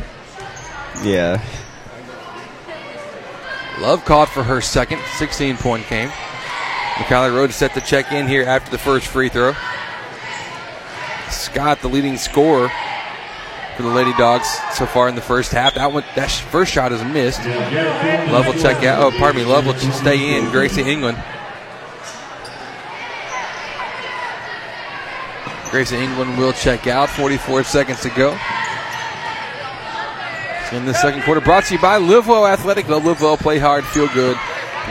Yeah. 1.02 1.42
Love 3.80 4.04
called 4.04 4.28
for 4.28 4.42
her 4.42 4.60
second 4.60 5.00
16 5.16 5.56
point 5.56 5.88
game. 5.88 6.10
McKiley 7.00 7.34
Rhodes 7.34 7.56
set 7.56 7.72
to 7.74 7.80
check 7.80 8.12
in 8.12 8.28
here 8.28 8.44
after 8.44 8.70
the 8.70 8.76
first 8.76 9.06
free 9.06 9.30
throw. 9.30 9.54
Scott, 11.30 11.80
the 11.80 11.88
leading 11.88 12.18
scorer 12.18 12.70
for 13.74 13.82
the 13.82 13.88
Lady 13.88 14.12
Dogs 14.18 14.46
so 14.74 14.84
far 14.84 15.08
in 15.08 15.14
the 15.14 15.22
first 15.22 15.50
half. 15.50 15.74
That 15.74 15.90
one, 15.94 16.04
that 16.14 16.30
first 16.30 16.70
shot 16.70 16.92
is 16.92 17.02
missed. 17.02 17.42
Love 17.46 18.46
will 18.46 18.52
check 18.52 18.84
out. 18.84 19.02
Oh, 19.02 19.16
pardon 19.16 19.40
me. 19.40 19.48
Love 19.48 19.64
will 19.64 19.74
stay 19.74 20.36
in. 20.36 20.50
Gracie 20.50 20.82
England. 20.82 21.16
Gracie 25.70 25.96
England 25.96 26.36
will 26.36 26.52
check 26.52 26.86
out. 26.86 27.08
44 27.08 27.64
seconds 27.64 28.02
to 28.02 28.10
go. 28.10 28.38
In 30.76 30.84
the 30.84 30.94
second 30.94 31.22
quarter, 31.22 31.40
brought 31.40 31.64
to 31.64 31.74
you 31.74 31.80
by 31.80 31.98
Livewell 31.98 32.48
Athletic. 32.52 32.86
The 32.86 33.00
Livewell 33.00 33.38
play 33.38 33.58
hard, 33.58 33.84
feel 33.86 34.06
good. 34.08 34.36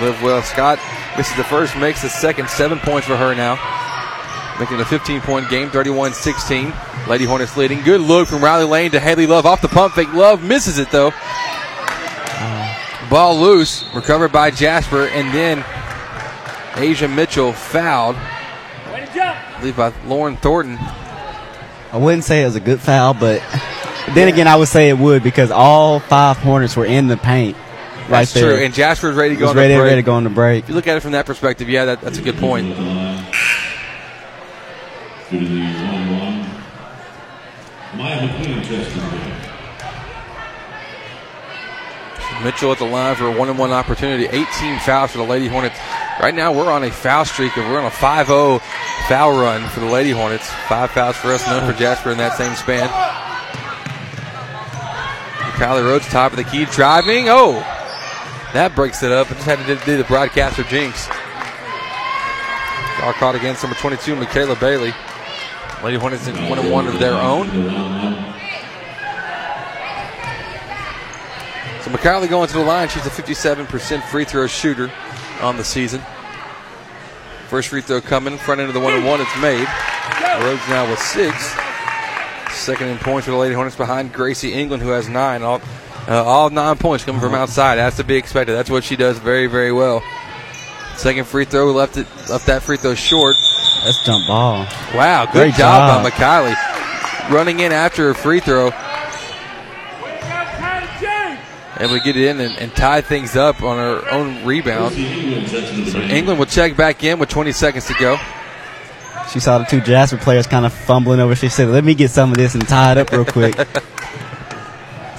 Live 0.02 0.22
well. 0.24 0.42
Scott 0.42 0.80
misses 1.20 1.36
the 1.36 1.44
first, 1.44 1.76
makes 1.76 2.02
the 2.02 2.08
second. 2.08 2.50
Seven 2.50 2.80
points 2.80 3.06
for 3.06 3.18
her 3.18 3.36
now. 3.36 3.60
Making 4.58 4.80
a 4.80 4.86
15 4.86 5.20
point 5.20 5.50
game, 5.50 5.70
31 5.70 6.14
16. 6.14 6.72
Lady 7.10 7.26
Hornets 7.26 7.58
leading. 7.58 7.82
Good 7.82 8.00
look 8.00 8.30
from 8.30 8.42
Riley 8.42 8.64
Lane 8.64 8.92
to 8.92 9.02
Haley 9.02 9.28
Love 9.28 9.46
off 9.46 9.62
the 9.62 9.68
pump 9.68 9.96
fake. 9.96 10.14
Love 10.14 10.42
misses 10.42 10.80
it 10.80 10.90
though. 10.92 11.12
Ball 13.10 13.38
loose, 13.38 13.84
recovered 13.94 14.32
by 14.32 14.50
Jasper, 14.50 15.08
and 15.08 15.34
then 15.34 15.66
Asia 16.78 17.10
Mitchell 17.10 17.52
fouled. 17.52 18.16
I 18.16 19.58
believe 19.60 19.76
by 19.76 19.92
Lauren 20.06 20.38
Thornton. 20.38 20.78
I 21.92 21.98
wouldn't 21.98 22.24
say 22.24 22.44
it 22.44 22.46
was 22.46 22.56
a 22.56 22.62
good 22.62 22.80
foul, 22.80 23.14
but 23.14 23.44
then 24.14 24.30
again, 24.30 24.48
I 24.48 24.56
would 24.56 24.70
say 24.70 24.88
it 24.88 24.98
would 24.98 25.22
because 25.22 25.52
all 25.52 26.00
five 26.00 26.38
Hornets 26.38 26.78
were 26.78 26.86
in 26.86 27.08
the 27.08 27.18
paint. 27.18 27.58
Right 28.10 28.22
That's 28.22 28.34
there. 28.34 28.56
true. 28.56 28.66
And 28.66 28.74
Jasper's 28.74 29.16
ready 29.16 29.36
to 29.36 29.40
go 29.40 29.50
on 29.50 29.56
ready, 29.56 29.74
the 29.76 29.80
break. 29.80 29.90
ready 29.90 30.02
to 30.02 30.06
go 30.06 30.16
on 30.16 30.24
the 30.24 30.32
break. 30.32 30.64
If 30.64 30.70
you 30.70 30.76
look 30.76 30.88
at 30.88 30.98
it 30.98 31.02
from 31.02 31.12
that 31.12 31.28
perspective, 31.28 31.70
yeah, 31.70 31.86
that, 31.86 32.02
that's 32.02 32.18
a 32.18 32.24
good 32.24 32.38
point. 32.38 32.66
Due 32.68 32.74
to 35.40 35.46
the 35.46 35.62
1 35.62 36.10
1. 37.94 37.98
Maya 37.98 38.26
McLean 38.26 38.64
testing 38.64 39.02
game. 39.12 39.36
Mitchell 42.44 42.72
at 42.72 42.80
the 42.80 42.86
line 42.86 43.16
for 43.16 43.28
a 43.28 43.32
one 43.38 43.50
on 43.50 43.58
one 43.58 43.72
opportunity. 43.72 44.26
18 44.26 44.80
fouls 44.80 45.12
for 45.12 45.20
the 45.20 45.24
Lady 45.24 45.48
Hornets. 45.48 45.78
Right 46.20 46.34
now, 46.34 46.52
we're 46.52 46.72
on 46.72 46.84
a 46.84 46.90
foul 46.90 47.26
streak, 47.26 47.56
and 47.58 47.72
we're 47.72 47.80
on 47.80 47.86
a 47.86 47.92
5 47.92 48.28
0 48.28 48.60
foul 49.08 49.32
run 49.40 49.68
for 49.70 49.82
the 49.82 49.86
Lady 49.86 50.12
Hornets. 50.12 50.50
Five 50.68 50.90
fouls 50.92 51.16
for 51.18 51.28
us, 51.28 51.46
none 51.46 51.72
for 51.72 51.78
Jasper 51.78 52.10
in 52.12 52.18
that 52.18 52.38
same 52.38 52.56
span. 52.56 52.90
Kylie 55.60 55.84
Rhodes, 55.84 56.08
top 56.08 56.32
of 56.32 56.38
the 56.38 56.44
key, 56.44 56.66
driving. 56.66 57.26
Oh, 57.28 57.60
that 58.54 58.74
breaks 58.76 59.04
it 59.04 59.12
up. 59.12 59.30
I 59.32 59.36
just 59.36 59.46
had 59.46 59.60
to 59.66 59.86
do 59.86 59.98
the 59.98 60.04
broadcaster 60.06 60.64
jinx. 60.64 61.08
All 63.04 63.14
caught 63.14 63.36
against 63.36 63.64
number 63.64 63.78
22, 63.78 64.16
Michaela 64.16 64.56
Bailey. 64.56 64.94
Lady 65.84 65.98
Hornets 65.98 66.28
in 66.28 66.36
one 66.50 66.60
and 66.60 66.70
one 66.72 66.88
of 66.88 67.00
their 67.00 67.14
own. 67.14 67.48
So 71.82 71.92
McKiley 71.92 72.30
going 72.30 72.48
to 72.50 72.54
the 72.54 72.64
line. 72.64 72.90
She's 72.90 73.06
a 73.06 73.10
57% 73.10 74.04
free 74.04 74.26
throw 74.26 74.48
shooter 74.48 74.92
on 75.42 75.56
the 75.56 75.64
season. 75.64 76.02
First 77.48 77.70
free 77.70 77.82
throw 77.82 78.02
coming, 78.02 78.38
front 78.38 78.60
end 78.60 78.68
of 78.68 78.74
the 78.74 78.82
one 78.82 78.94
and 78.94 79.06
one. 79.06 79.22
It's 79.22 79.42
made. 79.42 79.68
Rhodes 80.42 80.68
now 80.68 80.90
with 80.90 81.00
six. 81.00 81.56
Second 82.52 82.90
in 82.90 82.98
points 82.98 83.26
for 83.26 83.32
the 83.32 83.38
Lady 83.38 83.56
Hornets 83.56 83.76
behind 83.76 84.12
Gracie 84.12 84.54
England, 84.54 84.84
who 84.84 84.90
has 84.90 85.08
nine. 85.08 85.42
All, 85.42 85.62
uh, 86.10 86.24
all 86.24 86.50
nine 86.50 86.78
points 86.78 87.06
coming 87.06 87.22
from 87.22 87.36
outside. 87.36 87.76
That's 87.76 87.98
to 87.98 88.04
be 88.04 88.16
expected. 88.16 88.54
That's 88.54 88.70
what 88.70 88.84
she 88.84 88.96
does 88.96 89.20
very, 89.20 89.46
very 89.48 89.72
well. 89.72 90.02
Second 90.96 91.26
free 91.28 91.46
throw 91.46 91.72
left 91.72 91.96
it 91.98 92.08
left 92.30 92.48
that 92.48 92.64
free 92.64 92.78
throw 92.78 92.96
short. 92.96 93.36
That's 93.86 94.04
jump 94.04 94.28
ball. 94.28 94.66
Wow, 94.94 95.26
good 95.26 95.34
Great 95.34 95.54
job, 95.54 96.04
job. 96.04 96.04
by 96.04 96.10
McKiley. 96.10 97.32
Running 97.32 97.60
in 97.60 97.72
after 97.72 98.10
a 98.10 98.16
free 98.16 98.40
throw. 98.40 98.72
Able 101.82 101.98
to 101.98 102.04
get 102.04 102.18
it 102.18 102.28
in 102.28 102.42
and, 102.42 102.58
and 102.58 102.76
tie 102.76 103.00
things 103.00 103.38
up 103.38 103.64
on 103.64 103.78
her 103.78 104.12
own 104.12 104.44
rebound. 104.44 104.96
So 104.96 106.02
England 106.02 106.38
will 106.38 106.46
check 106.46 106.76
back 106.76 107.06
in 107.06 107.20
with 107.20 107.30
20 107.30 107.54
seconds 107.54 107.86
to 107.86 107.94
go. 107.94 108.18
She 109.32 109.40
saw 109.40 109.60
the 109.60 109.64
two 109.64 109.80
Jasper 109.80 110.18
players 110.18 110.46
kind 110.46 110.66
of 110.66 110.74
fumbling 110.74 111.22
over. 111.22 111.36
She 111.36 111.48
said, 111.48 111.70
"Let 111.70 111.86
me 111.86 111.94
get 111.94 112.12
some 112.12 112.32
of 112.32 112.38
this 112.38 112.56
and 112.56 112.68
tie 112.68 112.94
it 112.94 112.98
up 112.98 113.12
real 113.12 113.24
quick." 113.24 113.56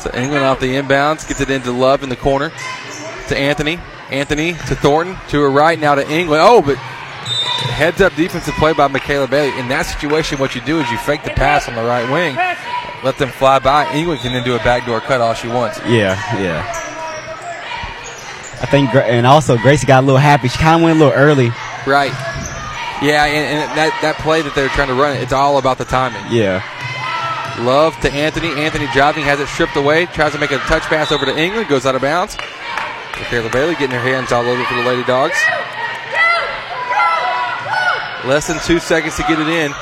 So 0.01 0.11
England 0.15 0.45
off 0.45 0.61
the 0.61 0.75
inbounds, 0.75 1.29
gets 1.29 1.41
it 1.41 1.51
into 1.51 1.73
Love 1.73 2.03
in 2.03 2.09
the 2.09 2.17
corner 2.17 2.51
to 3.29 3.37
Anthony. 3.37 3.79
Anthony 4.11 4.53
to 4.53 4.75
Thornton 4.75 5.17
to 5.29 5.41
her 5.43 5.51
right 5.51 5.79
now 5.79 5.95
to 5.95 6.11
England. 6.11 6.43
Oh, 6.45 6.63
but 6.63 6.77
heads 6.77 8.01
up 8.01 8.15
defensive 8.17 8.55
play 8.55 8.73
by 8.73 8.89
Michaela 8.89 9.29
Bailey. 9.29 9.57
In 9.59 9.69
that 9.69 9.83
situation, 9.83 10.39
what 10.39 10.55
you 10.55 10.61
do 10.63 10.81
is 10.81 10.91
you 10.91 10.99
fake 10.99 11.23
the 11.23 11.31
pass 11.31 11.69
on 11.69 11.75
the 11.75 11.83
right 11.83 12.11
wing, 12.11 12.35
let 13.05 13.19
them 13.19 13.29
fly 13.29 13.59
by. 13.59 13.93
England 13.95 14.21
can 14.21 14.33
then 14.33 14.45
do 14.45 14.55
a 14.55 14.59
backdoor 14.59 15.01
cut 15.01 15.21
all 15.21 15.35
she 15.35 15.49
wants. 15.49 15.79
yeah, 15.81 16.17
yeah. 16.41 16.87
I 18.63 18.67
think, 18.67 18.95
and 18.95 19.27
also 19.27 19.57
Gracie 19.57 19.87
got 19.87 20.03
a 20.03 20.07
little 20.07 20.19
happy. 20.21 20.49
She 20.49 20.59
kind 20.59 20.77
of 20.77 20.83
went 20.83 20.97
a 20.97 21.05
little 21.05 21.19
early. 21.19 21.49
Right. 21.87 22.13
Yeah, 23.01 23.25
and, 23.25 23.61
and 23.61 23.79
that, 23.79 23.99
that 24.03 24.17
play 24.19 24.43
that 24.43 24.55
they're 24.55 24.69
trying 24.69 24.89
to 24.89 24.95
run, 24.95 25.17
it's 25.17 25.33
all 25.33 25.57
about 25.57 25.79
the 25.79 25.87
timing. 25.87 26.23
Yeah. 26.31 26.63
Love 27.65 27.99
to 28.01 28.11
Anthony. 28.11 28.49
Anthony 28.49 28.87
driving, 28.93 29.25
has 29.25 29.39
it 29.39 29.47
stripped 29.49 29.77
away, 29.77 30.07
tries 30.07 30.33
to 30.33 30.39
make 30.39 30.51
a 30.51 30.59
touch 30.59 30.83
pass 30.85 31.13
over 31.13 31.27
to 31.27 31.37
England, 31.37 31.69
goes 31.69 31.85
out 31.85 31.95
of 31.95 32.01
bounds. 32.01 32.37
Michaela 33.19 33.51
Bailey 33.51 33.75
getting 33.75 33.91
her 33.91 34.01
hands 34.01 34.33
all 34.33 34.47
over 34.47 34.65
for 34.65 34.75
the 34.75 34.83
Lady 34.83 35.05
Dogs. 35.05 35.37
Less 38.25 38.47
than 38.47 38.59
two 38.61 38.79
seconds 38.79 39.17
to 39.17 39.23
get 39.23 39.39
it 39.39 39.49
in. 39.49 39.73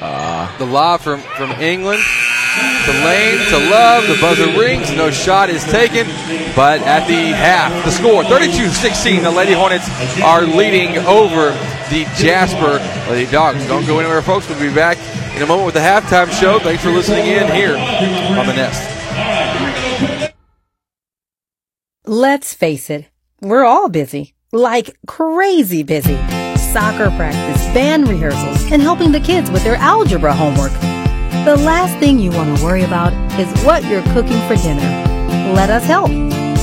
Uh, 0.00 0.56
the 0.58 0.66
lob 0.66 1.00
from, 1.00 1.20
from 1.36 1.50
England 1.52 2.02
to 2.84 2.92
Lane 3.04 3.38
to 3.48 3.70
Love. 3.70 4.06
The 4.06 4.18
buzzer 4.20 4.46
rings. 4.58 4.92
No 4.94 5.10
shot 5.10 5.50
is 5.50 5.64
taken. 5.64 6.06
But 6.54 6.80
at 6.82 7.06
the 7.06 7.32
half, 7.32 7.84
the 7.84 7.90
score 7.90 8.24
32 8.24 8.68
16. 8.68 9.22
The 9.22 9.30
Lady 9.30 9.52
Hornets 9.52 9.88
are 10.22 10.42
leading 10.42 10.98
over 10.98 11.52
the 11.90 12.04
Jasper 12.16 12.78
Lady 13.10 13.30
Dogs. 13.30 13.66
Don't 13.66 13.86
go 13.86 13.98
anywhere, 13.98 14.22
folks. 14.22 14.48
We'll 14.48 14.60
be 14.60 14.74
back 14.74 14.98
in 15.38 15.44
a 15.44 15.46
moment 15.46 15.66
with 15.66 15.74
the 15.74 15.80
halftime 15.80 16.28
show. 16.32 16.58
Thanks 16.58 16.82
for 16.82 16.90
listening 16.90 17.26
in 17.26 17.46
here 17.52 17.76
on 17.76 18.46
the 18.46 18.52
Nest. 18.54 20.34
Let's 22.04 22.54
face 22.54 22.90
it, 22.90 23.08
we're 23.40 23.64
all 23.64 23.88
busy. 23.88 24.34
Like 24.50 24.96
crazy 25.06 25.84
busy. 25.84 26.16
Soccer 26.56 27.10
practice, 27.10 27.62
band 27.72 28.08
rehearsals, 28.08 28.72
and 28.72 28.82
helping 28.82 29.12
the 29.12 29.20
kids 29.20 29.50
with 29.50 29.62
their 29.62 29.76
algebra 29.76 30.34
homework. 30.34 30.72
The 31.44 31.56
last 31.56 31.96
thing 31.98 32.18
you 32.18 32.32
want 32.32 32.58
to 32.58 32.64
worry 32.64 32.82
about 32.82 33.12
is 33.38 33.48
what 33.64 33.84
you're 33.84 34.02
cooking 34.14 34.40
for 34.48 34.56
dinner. 34.56 34.82
Let 35.54 35.70
us 35.70 35.84
help. 35.84 36.10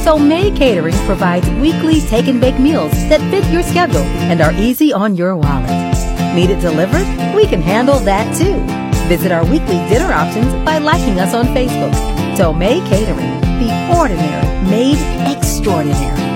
Tomei 0.03 0.55
Catering 0.55 0.95
provides 1.05 1.49
weekly 1.61 2.01
take 2.01 2.27
and 2.27 2.41
bake 2.41 2.59
meals 2.59 2.91
that 3.09 3.21
fit 3.31 3.45
your 3.51 3.63
schedule 3.63 4.03
and 4.29 4.41
are 4.41 4.53
easy 4.53 4.91
on 4.91 5.15
your 5.15 5.35
wallet. 5.35 5.94
Need 6.35 6.49
it 6.49 6.59
delivered? 6.59 7.07
We 7.33 7.47
can 7.47 7.61
handle 7.61 7.97
that 7.99 8.35
too. 8.35 8.59
Visit 9.07 9.31
our 9.31 9.45
weekly 9.45 9.77
dinner 9.87 10.11
options 10.11 10.53
by 10.65 10.79
liking 10.79 11.17
us 11.17 11.33
on 11.33 11.45
Facebook. 11.47 11.93
Tomei 12.35 12.85
Catering, 12.89 13.39
the 13.61 13.71
ordinary 13.97 14.69
made 14.69 14.97
extraordinary. 15.33 16.34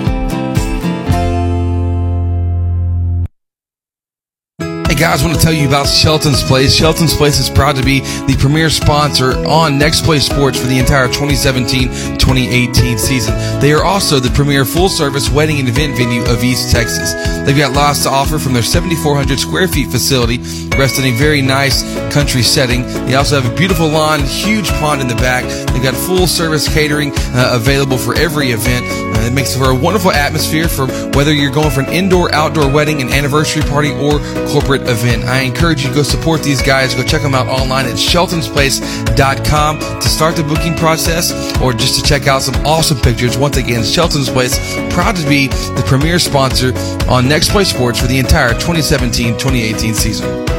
Guys, 5.00 5.24
I 5.24 5.28
want 5.28 5.40
to 5.40 5.44
tell 5.44 5.54
you 5.54 5.66
about 5.66 5.88
Shelton's 5.88 6.44
Place. 6.44 6.76
Shelton's 6.76 7.14
Place 7.16 7.40
is 7.40 7.50
proud 7.50 7.78
to 7.78 7.84
be 7.84 8.02
the 8.02 8.36
premier 8.38 8.70
sponsor 8.70 9.32
on 9.48 9.80
Next 9.80 10.04
Play 10.04 10.20
Sports 10.20 10.60
for 10.60 10.68
the 10.68 10.78
entire 10.78 11.08
2017-2018 11.08 13.00
season. 13.00 13.34
They 13.62 13.72
are 13.72 13.86
also 13.86 14.20
the 14.20 14.30
premier 14.32 14.66
full-service 14.66 15.30
wedding 15.30 15.58
and 15.60 15.70
event 15.70 15.96
venue 15.96 16.22
of 16.26 16.44
East 16.44 16.74
Texas. 16.74 17.14
They've 17.46 17.58
got 17.58 17.72
lots 17.74 18.04
to 18.04 18.10
offer 18.10 18.40
from 18.40 18.52
their 18.52 18.62
7,400 18.62 19.40
square 19.40 19.70
feet 19.70 19.90
facility, 19.90 20.40
rest 20.78 21.00
in 21.00 21.06
a 21.06 21.12
very 21.12 21.42
nice 21.42 21.82
country 22.14 22.42
setting. 22.42 22.82
They 23.06 23.16
also 23.16 23.40
have 23.40 23.50
a 23.50 23.56
beautiful 23.56 23.88
lawn, 23.88 24.20
huge 24.26 24.70
pond 24.84 25.00
in 25.00 25.08
the 25.08 25.16
back. 25.16 25.46
They've 25.72 25.82
got 25.82 25.96
full-service 25.96 26.68
catering 26.74 27.14
uh, 27.16 27.52
available 27.54 27.98
for 27.98 28.18
every 28.18 28.52
event. 28.52 28.86
Uh, 28.86 29.28
it 29.28 29.34
makes 29.34 29.56
for 29.56 29.72
a 29.72 29.76
wonderful 29.76 30.12
atmosphere 30.12 30.68
for 30.68 30.88
whether 31.16 31.34
you're 31.34 31.54
going 31.54 31.72
for 31.72 31.80
an 31.80 31.90
indoor, 31.90 32.34
outdoor 32.34 32.70
wedding, 32.70 33.02
an 33.02 33.10
anniversary 33.10 33.62
party, 33.64 33.92
or 33.92 34.20
corporate 34.50 34.89
event. 34.90 35.24
I 35.26 35.42
encourage 35.42 35.84
you 35.84 35.90
to 35.90 35.96
go 35.96 36.04
support 36.04 36.44
these 36.44 36.62
guys. 36.62 36.96
Go 36.96 37.04
check 37.04 37.22
them 37.22 37.36
out 37.36 37.48
online 37.48 37.86
at 37.86 37.94
sheltonsplace.com 37.94 39.80
to 39.80 40.10
start 40.10 40.36
the 40.36 40.44
booking 40.44 40.76
process 40.76 41.32
or 41.62 41.74
just 41.74 42.00
to 42.00 42.04
check 42.04 42.28
out 42.28 42.42
some 42.42 42.56
awesome 42.66 42.98
pictures. 43.00 43.38
Once 43.38 43.58
again, 43.58 43.84
Shelton's 43.84 44.30
Place, 44.30 44.58
proud 44.94 45.16
to 45.16 45.28
be 45.28 45.48
the 45.48 45.84
premier 45.86 46.20
sponsor 46.20 46.74
on 47.10 47.28
Next 47.28 47.52
Play 47.52 47.64
Sports 47.64 48.00
for 48.00 48.08
the 48.08 48.20
entire 48.20 48.54
2017-2018 48.54 49.94
season. 49.94 50.50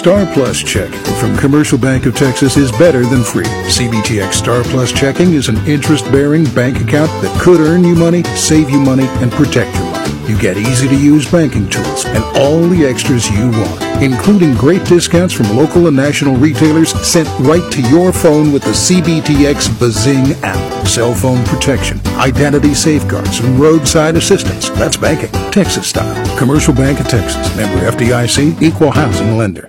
Star 0.00 0.24
Plus 0.32 0.62
Check 0.62 0.90
from 1.20 1.36
Commercial 1.36 1.76
Bank 1.76 2.06
of 2.06 2.14
Texas 2.14 2.56
is 2.56 2.72
better 2.72 3.04
than 3.04 3.22
free. 3.22 3.44
CBTX 3.44 4.32
Star 4.32 4.62
Plus 4.62 4.92
checking 4.92 5.34
is 5.34 5.48
an 5.48 5.58
interest-bearing 5.66 6.44
bank 6.54 6.80
account 6.80 7.10
that 7.22 7.38
could 7.38 7.60
earn 7.60 7.84
you 7.84 7.94
money, 7.94 8.22
save 8.22 8.70
you 8.70 8.80
money, 8.80 9.04
and 9.06 9.30
protect 9.30 9.74
money. 9.74 9.89
You 10.28 10.38
get 10.38 10.56
easy-to-use 10.56 11.30
banking 11.30 11.68
tools 11.68 12.04
and 12.04 12.22
all 12.36 12.60
the 12.68 12.84
extras 12.84 13.28
you 13.30 13.50
want, 13.50 14.02
including 14.02 14.54
great 14.54 14.84
discounts 14.84 15.34
from 15.34 15.56
local 15.56 15.86
and 15.86 15.96
national 15.96 16.36
retailers 16.36 16.90
sent 17.06 17.28
right 17.40 17.72
to 17.72 17.82
your 17.90 18.12
phone 18.12 18.52
with 18.52 18.62
the 18.62 18.70
CBTX 18.70 19.78
Bazing 19.78 20.32
app. 20.44 20.86
Cell 20.86 21.14
phone 21.14 21.44
protection, 21.44 22.00
identity 22.16 22.74
safeguards, 22.74 23.40
and 23.40 23.58
roadside 23.58 24.16
assistance. 24.16 24.70
That's 24.70 24.96
banking, 24.96 25.30
Texas 25.50 25.88
style. 25.88 26.38
Commercial 26.38 26.74
Bank 26.74 27.00
of 27.00 27.08
Texas. 27.08 27.56
Member 27.56 27.90
FDIC, 27.90 28.62
Equal 28.62 28.90
Housing 28.90 29.36
Lender. 29.36 29.68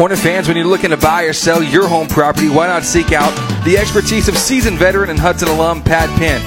Hornet 0.00 0.18
fans, 0.18 0.48
when 0.48 0.56
you're 0.56 0.66
looking 0.66 0.90
to 0.90 0.96
buy 0.96 1.24
or 1.24 1.34
sell 1.34 1.62
your 1.62 1.86
home 1.86 2.06
property, 2.06 2.48
why 2.48 2.66
not 2.66 2.84
seek 2.84 3.12
out 3.12 3.34
the 3.64 3.76
expertise 3.76 4.28
of 4.28 4.38
seasoned 4.38 4.78
veteran 4.78 5.10
and 5.10 5.18
Hudson 5.18 5.48
alum 5.48 5.82
Pat 5.82 6.08
Penn? 6.18 6.40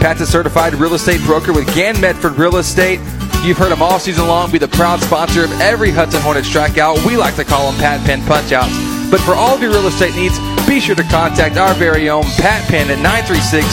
Pat's 0.00 0.22
a 0.22 0.26
certified 0.26 0.74
real 0.74 0.94
estate 0.94 1.20
broker 1.24 1.52
with 1.52 1.66
Gann 1.74 2.00
Medford 2.00 2.38
Real 2.38 2.56
Estate. 2.56 3.00
You've 3.44 3.58
heard 3.58 3.70
him 3.70 3.82
all 3.82 3.98
season 3.98 4.26
long 4.26 4.50
be 4.50 4.56
the 4.56 4.66
proud 4.66 4.98
sponsor 5.00 5.44
of 5.44 5.52
every 5.60 5.90
Hudson 5.90 6.22
Hornet 6.22 6.44
strikeout. 6.44 7.06
We 7.06 7.18
like 7.18 7.36
to 7.36 7.44
call 7.44 7.70
them 7.70 7.78
Pat 7.78 8.04
Penn 8.06 8.22
punchouts. 8.22 9.10
But 9.10 9.20
for 9.20 9.34
all 9.34 9.54
of 9.54 9.60
your 9.60 9.72
real 9.72 9.86
estate 9.86 10.14
needs, 10.14 10.38
be 10.66 10.80
sure 10.80 10.94
to 10.94 11.02
contact 11.02 11.58
our 11.58 11.74
very 11.74 12.08
own 12.08 12.24
Pat 12.38 12.66
Penn 12.68 12.90
at 12.90 12.98
936 13.02 13.66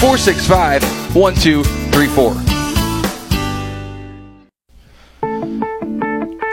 465 0.00 0.82
1234. 1.16 2.50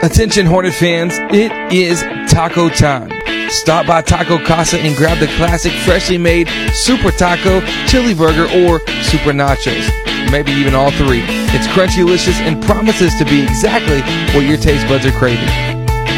Attention 0.02 0.46
Hornet 0.46 0.72
fans, 0.72 1.18
it 1.18 1.52
is 1.70 2.00
taco 2.32 2.70
time. 2.70 3.17
Stop 3.48 3.86
by 3.86 4.02
Taco 4.02 4.38
Casa 4.44 4.78
and 4.78 4.94
grab 4.94 5.18
the 5.18 5.26
classic 5.36 5.72
freshly 5.84 6.18
made 6.18 6.48
Super 6.72 7.10
Taco, 7.10 7.60
Chili 7.86 8.14
Burger, 8.14 8.44
or 8.44 8.80
Super 9.02 9.32
Nachos. 9.32 9.88
Maybe 10.30 10.52
even 10.52 10.74
all 10.74 10.90
three. 10.92 11.22
It's 11.56 11.66
crunchy, 11.68 12.04
delicious, 12.04 12.38
and 12.40 12.62
promises 12.62 13.14
to 13.16 13.24
be 13.24 13.42
exactly 13.42 14.00
what 14.34 14.46
your 14.46 14.58
taste 14.58 14.86
buds 14.86 15.06
are 15.06 15.12
craving. 15.12 15.48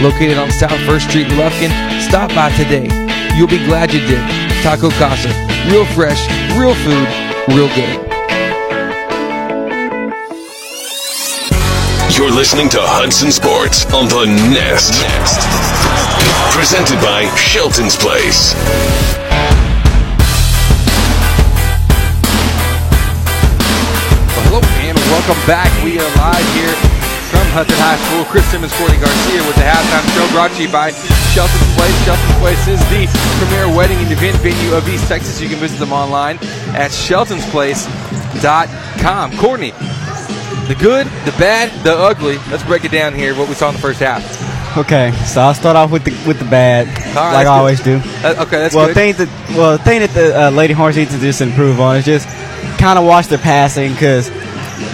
Located 0.02 0.38
on 0.38 0.50
South 0.50 0.80
1st 0.88 1.08
Street 1.08 1.26
in 1.26 1.38
Lufkin, 1.38 1.70
stop 2.02 2.30
by 2.30 2.50
today. 2.56 2.88
You'll 3.36 3.46
be 3.46 3.64
glad 3.64 3.92
you 3.92 4.00
did. 4.00 4.20
Taco 4.62 4.90
Casa. 4.90 5.28
Real 5.70 5.86
fresh, 5.94 6.26
real 6.58 6.74
food, 6.74 7.06
real 7.54 7.68
good. 7.76 8.10
You're 12.16 12.32
listening 12.32 12.68
to 12.70 12.78
Hudson 12.80 13.30
Sports 13.30 13.86
on 13.94 14.06
the 14.08 14.26
Nest. 14.50 15.00
Nest. 15.00 15.99
Presented 16.52 17.00
by 17.00 17.24
Shelton's 17.36 17.96
Place. 17.96 18.54
Well, 24.36 24.44
hello 24.44 24.60
and 24.84 24.98
welcome 25.08 25.40
back. 25.46 25.72
We 25.84 25.98
are 25.98 26.10
live 26.16 26.54
here 26.54 26.74
from 27.30 27.46
Hudson 27.54 27.78
High 27.78 27.96
School. 28.10 28.24
Chris 28.26 28.44
Simmons, 28.50 28.72
Courtney 28.76 28.98
Garcia 28.98 29.40
with 29.46 29.54
the 29.56 29.62
halftime 29.62 30.04
show 30.12 30.26
brought 30.34 30.50
to 30.58 30.62
you 30.62 30.68
by 30.68 30.90
Shelton's 31.32 31.74
Place. 31.78 31.94
Shelton's 32.04 32.36
Place 32.42 32.66
is 32.68 32.80
the 32.90 33.06
premier 33.38 33.68
wedding 33.74 33.98
and 33.98 34.10
event 34.10 34.36
venue 34.42 34.74
of 34.74 34.86
East 34.88 35.06
Texas. 35.08 35.40
You 35.40 35.48
can 35.48 35.58
visit 35.58 35.78
them 35.78 35.92
online 35.92 36.36
at 36.74 36.90
sheltonsplace.com. 36.90 39.36
Courtney, 39.38 39.70
the 40.68 40.74
good, 40.78 41.06
the 41.24 41.32
bad, 41.38 41.70
the 41.84 41.94
ugly. 41.94 42.36
Let's 42.50 42.64
break 42.64 42.84
it 42.84 42.90
down 42.90 43.14
here. 43.14 43.34
What 43.34 43.48
we 43.48 43.54
saw 43.54 43.68
in 43.70 43.76
the 43.76 43.80
first 43.80 44.00
half. 44.00 44.49
Okay, 44.76 45.10
so 45.26 45.40
I'll 45.40 45.54
start 45.54 45.74
off 45.76 45.90
with 45.90 46.04
the 46.04 46.12
with 46.28 46.38
the 46.38 46.44
bad, 46.44 46.86
right, 47.16 47.32
like 47.34 47.46
I 47.46 47.58
always 47.58 47.80
do. 47.82 47.96
Uh, 48.22 48.44
okay, 48.46 48.58
that's 48.58 48.74
well, 48.74 48.86
good. 48.86 48.94
thing 48.94 49.14
that 49.14 49.28
well, 49.56 49.76
the 49.76 49.82
thing 49.82 50.00
that 50.00 50.10
the 50.10 50.46
uh, 50.46 50.50
Lady 50.50 50.72
Hornets 50.74 50.96
need 50.96 51.08
to 51.08 51.18
just 51.18 51.40
improve 51.40 51.80
on 51.80 51.96
is 51.96 52.04
just 52.04 52.28
kind 52.78 52.96
of 52.98 53.04
watch 53.04 53.26
their 53.26 53.38
passing 53.38 53.92
because 53.92 54.28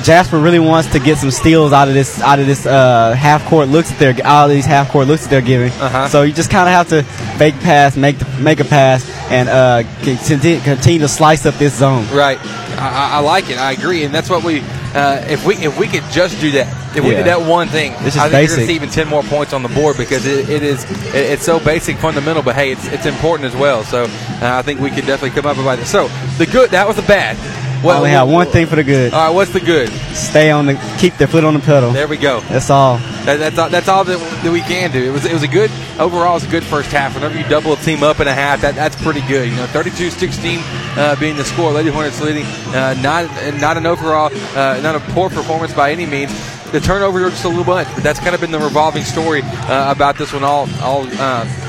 Jasper 0.03 0.39
really 0.39 0.59
wants 0.59 0.91
to 0.93 0.99
get 0.99 1.19
some 1.19 1.31
steals 1.31 1.73
out 1.75 1.89
of 1.89 1.95
this 1.95 2.21
out 2.23 2.39
of 2.39 2.47
this 2.47 2.65
uh, 2.65 3.13
half 3.13 3.45
court 3.49 3.69
looks 3.69 3.91
that 3.91 3.99
they're 3.99 4.27
out 4.27 4.47
of 4.47 4.51
these 4.51 4.65
half 4.65 4.91
court 4.91 5.09
looks 5.09 5.25
that 5.25 5.31
they're 5.31 5.43
giving. 5.43 5.71
Uh-huh. 5.73 6.09
So 6.09 6.23
you 6.23 6.33
just 6.33 6.51
kind 6.51 6.69
of 6.69 6.73
have 6.73 6.89
to 6.89 7.03
fake 7.37 7.55
pass, 7.61 7.97
make 7.99 8.19
the, 8.19 8.25
make 8.41 8.61
a 8.61 8.65
pass, 8.65 9.09
and 9.31 9.49
uh, 9.49 9.83
continue, 10.03 10.59
continue 10.61 11.01
to 11.01 11.09
slice 11.09 11.45
up 11.45 11.55
this 11.57 11.75
zone. 11.79 12.07
Right. 12.15 12.39
I, 12.79 12.89
I- 12.89 13.17
I 13.17 13.19
like 13.21 13.51
it. 13.51 13.59
I 13.59 13.73
agree, 13.73 14.05
and 14.05 14.15
that's 14.15 14.31
what 14.31 14.43
we. 14.43 14.61
Uh, 14.95 15.23
if 15.29 15.45
we 15.45 15.57
if 15.57 15.79
we 15.79 15.87
could 15.87 16.05
just 16.11 16.41
do 16.41 16.51
that, 16.53 16.67
if 16.97 17.05
we 17.05 17.11
Yeah. 17.11 17.17
did 17.19 17.27
that 17.27 17.43
one 17.43 17.69
thing, 17.69 17.93
It's 18.01 18.15
just 18.15 18.19
I 18.19 18.29
think 18.29 18.49
you're 18.49 18.57
basic. 18.57 18.67
see 18.69 18.75
even 18.75 18.89
ten 18.91 19.09
more 19.09 19.23
points 19.23 19.53
on 19.53 19.63
the 19.63 19.69
board 19.69 19.97
because 19.97 20.27
it, 20.27 20.49
it 20.49 20.63
is 20.63 20.85
it, 21.15 21.15
it's 21.15 21.45
so 21.45 21.59
basic, 21.61 21.99
fundamental. 21.99 22.43
But 22.43 22.55
hey, 22.57 22.73
it's 22.73 22.87
it's 22.89 23.07
important 23.07 23.53
as 23.53 23.57
well. 23.59 23.85
So 23.85 24.05
uh, 24.05 24.09
I 24.43 24.63
think 24.63 24.81
we 24.81 24.91
could 24.91 25.07
definitely 25.07 25.31
come 25.41 25.47
up 25.47 25.57
with 25.57 25.81
it. 25.81 25.87
So 25.87 26.09
the 26.39 26.47
good, 26.47 26.71
that 26.71 26.87
was 26.87 26.97
the 26.97 27.03
bad. 27.03 27.37
I 27.85 27.99
only 27.99 28.11
have 28.11 28.29
one 28.29 28.49
thing 28.49 28.67
for 28.67 28.75
the 28.75 28.83
good. 28.83 29.13
All 29.13 29.29
right, 29.29 29.35
what's 29.35 29.53
the 29.53 29.61
good? 29.61 29.89
Stay 30.13 30.51
on 30.51 30.67
the 30.67 30.75
keep 30.99 31.17
their 31.19 31.29
foot 31.29 31.45
on 31.45 31.55
the 31.55 31.61
pedal. 31.61 31.93
There 31.93 32.09
we 32.09 32.17
go. 32.17 32.41
That's 32.49 32.69
all. 32.69 32.97
That, 33.27 33.37
that's 33.39 33.59
all, 33.59 33.69
that's 33.69 33.87
all 33.87 34.03
that, 34.03 34.19
that 34.43 34.51
we 34.51 34.61
can 34.63 34.91
do. 34.91 35.05
It 35.05 35.13
was 35.13 35.25
it 35.25 35.33
was 35.33 35.45
a 35.45 35.49
good 35.49 35.71
overall. 36.01 36.33
It 36.33 36.43
was 36.43 36.45
a 36.45 36.49
good 36.51 36.65
first 36.65 36.91
half. 36.91 37.15
Whenever 37.15 37.39
you 37.39 37.45
double 37.49 37.75
a 37.75 37.77
team 37.77 38.03
up 38.03 38.19
in 38.19 38.27
a 38.27 38.33
half, 38.35 38.63
that, 38.63 38.75
that's 38.75 39.01
pretty 39.01 39.21
good. 39.29 39.49
You 39.51 39.55
know, 39.57 39.67
32-16 39.67 40.59
uh, 40.97 41.15
being 41.21 41.37
the 41.37 41.45
score. 41.45 41.71
Lady 41.71 41.91
Hornets 41.91 42.21
leading. 42.21 42.45
Uh, 42.75 42.95
not 43.03 43.31
not 43.61 43.77
an 43.77 43.87
overall 43.87 44.31
uh, 44.57 44.81
not 44.83 44.97
a 44.97 45.01
poor 45.13 45.29
performance 45.31 45.73
by 45.73 45.93
any 45.93 46.07
means. 46.07 46.33
The 46.73 46.81
turnover 46.81 47.23
was 47.23 47.33
just 47.33 47.45
a 47.45 47.49
little 47.49 47.65
bunch, 47.65 47.89
but 47.95 48.03
that's 48.03 48.19
kind 48.21 48.35
of 48.35 48.41
been 48.41 48.51
the 48.51 48.59
revolving 48.59 49.05
story 49.05 49.43
uh, 49.43 49.91
about 49.91 50.17
this 50.19 50.33
one 50.33 50.45
all 50.45 50.69
all. 50.81 51.07
Uh, 51.13 51.63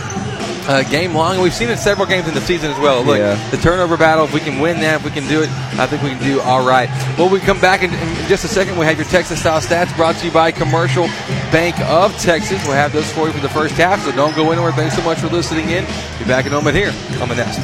uh, 0.70 0.84
game 0.90 1.14
long, 1.14 1.36
and 1.36 1.42
we've 1.42 1.54
seen 1.54 1.70
it 1.70 1.78
several 1.78 2.06
games 2.06 2.28
in 2.28 2.34
the 2.34 2.42
season 2.42 2.70
as 2.70 2.78
well. 2.78 3.02
Look, 3.02 3.18
Yeah. 3.20 3.36
the 3.52 3.58
turnover 3.58 3.96
battle. 3.96 4.26
If 4.26 4.34
we 4.34 4.42
can 4.42 4.60
win 4.60 4.82
that, 4.82 4.96
if 5.00 5.06
we 5.06 5.12
can 5.12 5.26
do 5.30 5.42
it, 5.42 5.50
I 5.80 5.88
think 5.88 6.04
we 6.04 6.10
can 6.10 6.22
do 6.22 6.42
all 6.42 6.68
right. 6.68 6.90
Well, 7.18 7.30
we 7.30 7.40
come 7.40 7.62
back 7.62 7.84
in, 7.84 7.94
in 7.94 8.28
just 8.28 8.44
a 8.44 8.50
second. 8.50 8.78
We 8.78 8.86
have 8.86 8.98
your 8.98 9.06
Texas 9.08 9.40
style 9.40 9.62
stats 9.62 9.96
brought 9.96 10.16
to 10.18 10.26
you 10.26 10.32
by 10.34 10.52
Commercial 10.52 11.08
Bank 11.54 11.80
of 11.80 12.12
Texas. 12.20 12.62
We'll 12.66 12.74
have 12.76 12.92
those 12.92 13.10
for 13.14 13.28
you 13.28 13.32
for 13.32 13.40
the 13.40 13.48
first 13.48 13.76
half, 13.76 14.04
so 14.04 14.12
don't 14.12 14.36
go 14.36 14.52
anywhere. 14.52 14.74
Thanks 14.74 14.98
so 14.98 15.04
much 15.04 15.20
for 15.20 15.28
listening 15.28 15.70
in. 15.70 15.86
Be 16.20 16.26
back 16.26 16.46
in 16.46 16.52
a 16.52 16.56
moment 16.56 16.76
here 16.76 16.94
on 17.22 17.30
the 17.30 17.36
Nest. 17.36 17.62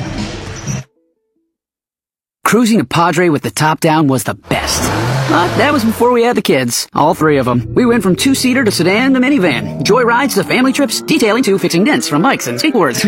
Cruising 2.46 2.80
a 2.80 2.86
Padre 2.86 3.28
with 3.28 3.42
the 3.42 3.52
top 3.52 3.82
down 3.82 4.08
was 4.08 4.24
the 4.24 4.36
best. 4.36 4.82
But 5.30 5.56
that 5.58 5.72
was 5.74 5.84
before 5.86 6.12
we 6.12 6.24
had 6.24 6.36
the 6.38 6.42
kids, 6.42 6.88
all 6.94 7.14
three 7.14 7.38
of 7.38 7.46
them. 7.46 7.74
We 7.74 7.86
went 7.86 8.04
from 8.04 8.16
two 8.16 8.36
seater 8.36 8.64
to 8.64 8.72
sedan 8.72 9.14
to 9.14 9.20
minivan, 9.20 9.84
joy 9.84 10.04
rides 10.04 10.36
to 10.36 10.44
family 10.44 10.72
trips, 10.74 11.02
detailing 11.02 11.44
to 11.44 11.58
fixing 11.58 11.84
dents 11.84 12.08
from 12.08 12.22
bikes 12.22 12.48
and 12.48 12.58
skateboards. 12.60 13.04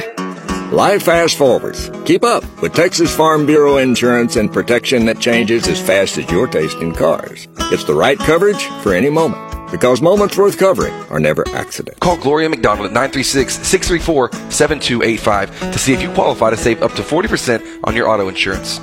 Life 0.72 1.03
fast 1.03 1.38
forwards. 1.38 1.91
Keep 2.05 2.24
up 2.24 2.43
with 2.61 2.74
Texas 2.74 3.16
Farm 3.16 3.45
Bureau 3.45 3.78
insurance 3.78 4.36
and 4.38 4.51
protection 4.51 5.05
that 5.05 5.20
changes 5.20 5.68
as 5.68 5.80
fast 5.80 6.18
as 6.18 6.28
your 6.32 6.47
taste 6.47 6.78
in 6.78 6.91
cars. 6.93 7.47
It's 7.72 7.84
the 7.84 7.93
right 7.93 8.18
coverage 8.18 8.63
for 8.82 8.91
any 8.93 9.09
moment. 9.09 9.41
Because 9.70 10.01
moments 10.01 10.38
worth 10.38 10.57
covering 10.57 10.93
are 11.11 11.20
never 11.20 11.47
accidents. 11.49 11.99
Call 11.99 12.18
Gloria 12.18 12.49
McDonald 12.49 12.89
at 12.89 12.95
936-634-7285 13.11 15.74
to 15.74 15.80
see 15.80 15.93
if 15.93 16.01
you 16.01 16.09
qualify 16.13 16.49
to 16.49 16.57
save 16.57 16.82
up 16.82 16.93
to 16.93 17.03
40% 17.03 17.82
on 17.84 17.95
your 17.95 18.09
auto 18.09 18.28
insurance. 18.30 18.80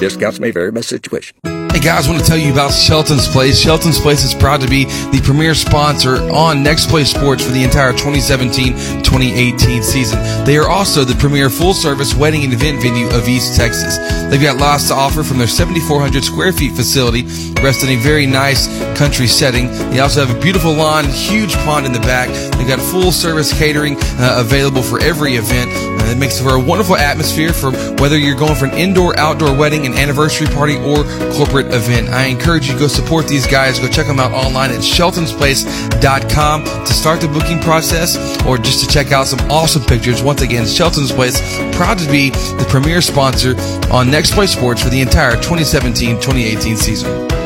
Discounts 0.00 0.40
may 0.40 0.50
vary 0.50 0.70
by 0.70 0.80
situation. 0.80 1.36
Hey 1.72 1.80
guys, 1.80 2.06
I 2.06 2.10
want 2.10 2.22
to 2.22 2.28
tell 2.28 2.36
you 2.36 2.52
about 2.52 2.70
Shelton's 2.70 3.26
Place. 3.26 3.58
Shelton's 3.58 3.98
Place 3.98 4.24
is 4.24 4.34
proud 4.34 4.60
to 4.60 4.68
be 4.68 4.84
the 4.84 5.22
premier 5.24 5.54
sponsor 5.54 6.16
on 6.30 6.62
Next 6.62 6.90
Play 6.90 7.04
Sports 7.04 7.42
for 7.46 7.50
the 7.50 7.64
entire 7.64 7.94
2017-2018 7.94 9.82
season. 9.82 10.44
They 10.44 10.58
are 10.58 10.68
also 10.68 11.02
the 11.02 11.14
premier 11.14 11.48
full-service 11.48 12.14
wedding 12.14 12.44
and 12.44 12.52
event 12.52 12.82
venue 12.82 13.08
of 13.08 13.26
East 13.26 13.56
Texas. 13.56 13.96
They've 14.28 14.42
got 14.42 14.58
lots 14.58 14.88
to 14.88 14.94
offer 14.94 15.22
from 15.22 15.38
their 15.38 15.48
7,400 15.48 16.22
square 16.22 16.52
feet 16.52 16.72
facility, 16.72 17.22
rest 17.62 17.82
in 17.82 17.88
a 17.88 17.96
very 17.96 18.26
nice 18.26 18.68
country 18.98 19.26
setting. 19.26 19.68
They 19.92 20.00
also 20.00 20.26
have 20.26 20.36
a 20.36 20.40
beautiful 20.40 20.74
lawn, 20.74 21.06
huge 21.06 21.54
pond 21.64 21.86
in 21.86 21.94
the 21.94 22.00
back. 22.00 22.28
They've 22.58 22.68
got 22.68 22.80
full-service 22.80 23.58
catering 23.58 23.96
uh, 23.98 24.44
available 24.44 24.82
for 24.82 25.00
every 25.00 25.36
event. 25.36 25.70
It 26.12 26.18
makes 26.18 26.38
for 26.38 26.50
a 26.50 26.60
wonderful 26.60 26.96
atmosphere 26.96 27.54
for 27.54 27.72
whether 27.96 28.18
you're 28.18 28.36
going 28.36 28.54
for 28.54 28.66
an 28.66 28.74
indoor, 28.74 29.18
outdoor 29.18 29.56
wedding, 29.56 29.86
an 29.86 29.94
anniversary 29.94 30.46
party, 30.46 30.76
or 30.76 31.04
corporate 31.32 31.72
event. 31.72 32.10
I 32.10 32.24
encourage 32.24 32.66
you 32.66 32.74
to 32.74 32.78
go 32.78 32.86
support 32.86 33.26
these 33.26 33.46
guys. 33.46 33.78
Go 33.78 33.88
check 33.88 34.06
them 34.06 34.20
out 34.20 34.32
online 34.32 34.72
at 34.72 34.80
sheltonsplace.com 34.80 36.64
to 36.64 36.92
start 36.92 37.22
the 37.22 37.28
booking 37.28 37.60
process 37.60 38.18
or 38.44 38.58
just 38.58 38.84
to 38.84 38.86
check 38.92 39.10
out 39.10 39.26
some 39.26 39.40
awesome 39.50 39.82
pictures. 39.84 40.22
Once 40.22 40.42
again, 40.42 40.66
Shelton's 40.66 41.10
Place, 41.10 41.40
proud 41.74 41.98
to 41.98 42.06
be 42.10 42.28
the 42.28 42.66
premier 42.68 43.00
sponsor 43.00 43.56
on 43.90 44.10
Next 44.10 44.34
Play 44.34 44.46
Sports 44.46 44.82
for 44.82 44.90
the 44.90 45.00
entire 45.00 45.36
2017-2018 45.36 46.76
season. 46.76 47.41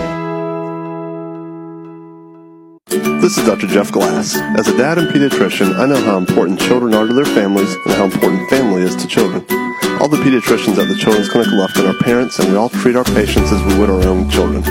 This 3.27 3.39
is 3.39 3.45
Dr. 3.45 3.67
Jeff 3.67 3.91
Glass. 3.91 4.37
As 4.57 4.69
a 4.69 4.77
dad 4.79 4.99
and 4.99 5.09
pediatrician, 5.09 5.75
I 5.75 5.87
know 5.87 6.01
how 6.01 6.17
important 6.17 6.61
children 6.61 6.95
are 6.95 7.09
to 7.09 7.13
their 7.13 7.25
families 7.25 7.75
and 7.75 7.95
how 7.95 8.05
important 8.05 8.49
family 8.49 8.83
is 8.83 8.95
to 8.95 9.09
children. 9.09 9.45
All 9.99 10.07
the 10.07 10.23
pediatricians 10.23 10.79
at 10.79 10.87
the 10.87 10.95
Children's 10.95 11.29
Clinic 11.29 11.49
Lufkin 11.49 11.93
are 11.93 11.99
parents, 12.05 12.39
and 12.39 12.53
we 12.53 12.57
all 12.57 12.69
treat 12.69 12.95
our 12.95 13.03
patients 13.03 13.51
as 13.51 13.61
we 13.65 13.77
would 13.81 13.91
our 13.91 14.07
own 14.07 14.31
children. 14.31 14.63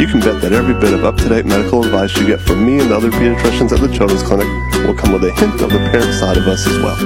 You 0.00 0.06
can 0.08 0.20
bet 0.20 0.40
that 0.40 0.54
every 0.54 0.72
bit 0.80 0.94
of 0.94 1.04
up-to-date 1.04 1.44
medical 1.44 1.84
advice 1.84 2.16
you 2.16 2.26
get 2.26 2.40
from 2.40 2.64
me 2.64 2.80
and 2.80 2.90
the 2.90 2.96
other 2.96 3.10
pediatricians 3.10 3.70
at 3.76 3.80
the 3.86 3.92
Children's 3.92 4.22
Clinic 4.22 4.48
will 4.86 4.96
come 4.96 5.12
with 5.12 5.24
a 5.24 5.32
hint 5.32 5.60
of 5.60 5.68
the 5.68 5.84
parent 5.92 6.14
side 6.14 6.38
of 6.38 6.48
us 6.48 6.66
as 6.66 6.78
well. 6.78 6.96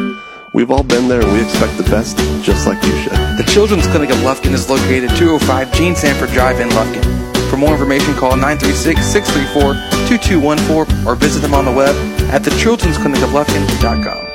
We've 0.54 0.70
all 0.70 0.84
been 0.84 1.08
there 1.08 1.20
and 1.20 1.32
we 1.32 1.42
expect 1.42 1.76
the 1.76 1.90
best, 1.90 2.18
just 2.46 2.68
like 2.68 2.80
you 2.84 2.94
should. 3.02 3.18
The 3.34 3.50
Children's 3.50 3.88
Clinic 3.88 4.10
of 4.10 4.18
Lufkin 4.18 4.54
is 4.54 4.70
located 4.70 5.10
at 5.10 5.18
205 5.18 5.74
Gene 5.74 5.96
Sanford 5.96 6.30
Drive 6.30 6.60
in 6.60 6.68
Lufkin. 6.68 7.27
For 7.48 7.56
more 7.56 7.72
information, 7.72 8.14
call 8.14 8.32
936-634-2214 8.32 11.06
or 11.06 11.14
visit 11.14 11.40
them 11.40 11.54
on 11.54 11.64
the 11.64 11.72
web 11.72 11.96
at 12.30 12.42
thechildren'sclinicoflufkin.com. 12.42 14.26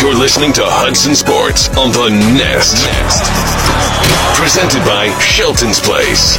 You're 0.00 0.14
listening 0.14 0.52
to 0.52 0.62
Hudson 0.64 1.16
Sports 1.16 1.68
on 1.76 1.90
the 1.90 2.10
Nest. 2.38 2.86
Nest. 2.86 3.24
Presented 4.38 4.84
by 4.84 5.08
Shelton's 5.18 5.80
Place. 5.80 6.38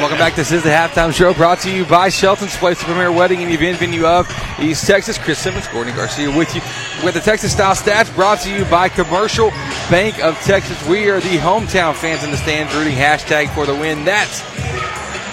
Welcome 0.00 0.16
back. 0.16 0.34
This 0.34 0.50
is 0.50 0.62
the 0.62 0.70
halftime 0.70 1.12
show 1.12 1.34
brought 1.34 1.58
to 1.58 1.70
you 1.70 1.84
by 1.84 2.08
Shelton's 2.08 2.56
Place, 2.56 2.78
the 2.78 2.86
premier 2.86 3.12
wedding 3.12 3.42
and 3.42 3.52
event 3.52 3.76
venue 3.76 4.06
of 4.06 4.26
East 4.58 4.86
Texas. 4.86 5.18
Chris 5.18 5.38
Simmons, 5.38 5.68
Gordon 5.68 5.94
Garcia 5.94 6.34
with 6.34 6.54
you. 6.54 6.62
With 7.04 7.12
the 7.12 7.20
Texas 7.20 7.52
Style 7.52 7.74
Stats 7.74 8.12
brought 8.14 8.40
to 8.40 8.50
you 8.50 8.64
by 8.64 8.88
Commercial 8.88 9.50
Bank 9.90 10.18
of 10.24 10.38
Texas. 10.38 10.82
We 10.88 11.10
are 11.10 11.20
the 11.20 11.36
hometown 11.36 11.94
fans 11.94 12.24
in 12.24 12.30
the 12.30 12.38
stands 12.38 12.74
rooting 12.74 12.94
hashtag 12.94 13.54
for 13.54 13.66
the 13.66 13.74
win. 13.74 14.06
That's 14.06 14.40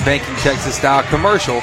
Banking 0.04 0.36
Texas 0.36 0.76
Style 0.76 1.04
Commercial 1.04 1.62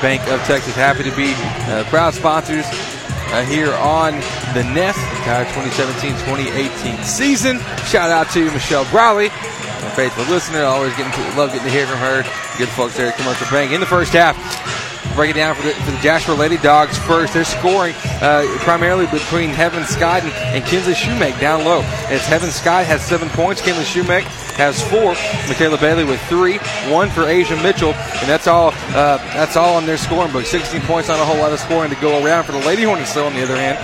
Bank 0.00 0.26
of 0.28 0.40
Texas. 0.44 0.74
Happy 0.74 1.02
to 1.02 1.14
be 1.14 1.34
uh, 1.70 1.84
proud 1.90 2.14
sponsors 2.14 2.64
uh, 2.64 3.44
here 3.44 3.74
on 3.74 4.12
the 4.54 4.64
Nest, 4.72 4.98
entire 5.18 5.44
2017-2018 5.44 7.04
season. 7.04 7.58
Shout 7.84 8.08
out 8.08 8.30
to 8.30 8.50
Michelle 8.52 8.86
Briley, 8.90 9.28
a 9.86 9.90
faithful 9.90 10.24
listener. 10.24 10.62
Always 10.64 10.94
getting 10.96 11.12
to, 11.12 11.38
love 11.38 11.52
getting 11.52 11.66
to 11.66 11.70
hear 11.70 11.86
from 11.86 11.98
her. 11.98 12.22
Good 12.58 12.68
folks 12.68 12.96
there 12.96 13.08
at 13.08 13.16
Commercial 13.16 13.46
Bank. 13.50 13.72
In 13.72 13.80
the 13.80 13.86
first 13.86 14.12
half, 14.12 14.36
break 15.14 15.30
it 15.30 15.34
down 15.34 15.54
for 15.54 15.62
the, 15.62 15.72
for 15.72 15.90
the 15.90 15.98
Jasper 15.98 16.34
Lady 16.34 16.58
Dogs 16.58 16.98
first. 16.98 17.34
They're 17.34 17.44
scoring 17.44 17.94
uh, 18.20 18.44
primarily 18.60 19.06
between 19.06 19.50
Heaven 19.50 19.84
Scott 19.84 20.22
and, 20.22 20.32
and 20.32 20.64
Kinsley 20.64 20.94
Shoemake 20.94 21.40
down 21.40 21.64
low. 21.64 21.80
As 22.08 22.26
Heaven 22.26 22.50
Scott 22.50 22.84
has 22.86 23.04
seven 23.04 23.28
points, 23.30 23.62
Kinsley 23.62 23.84
Shoemake 23.84 24.24
has 24.56 24.82
four. 24.90 25.14
Michaela 25.48 25.78
Bailey 25.78 26.04
with 26.04 26.20
three, 26.28 26.58
one 26.90 27.10
for 27.10 27.28
Asia 27.28 27.56
Mitchell, 27.62 27.92
and 27.94 28.28
that's 28.28 28.46
all. 28.46 28.72
Uh, 28.90 29.18
that's 29.34 29.56
all 29.56 29.76
on 29.76 29.86
their 29.86 29.98
scoring 29.98 30.32
book. 30.32 30.44
16 30.44 30.80
points, 30.82 31.08
not 31.08 31.20
a 31.20 31.24
whole 31.24 31.38
lot 31.38 31.52
of 31.52 31.60
scoring 31.60 31.90
to 31.90 32.00
go 32.00 32.24
around 32.24 32.44
for 32.44 32.52
the 32.52 32.60
Lady 32.60 32.82
Hornets. 32.82 33.10
Still 33.10 33.26
on 33.26 33.34
the 33.34 33.42
other 33.42 33.56
hand. 33.56 33.76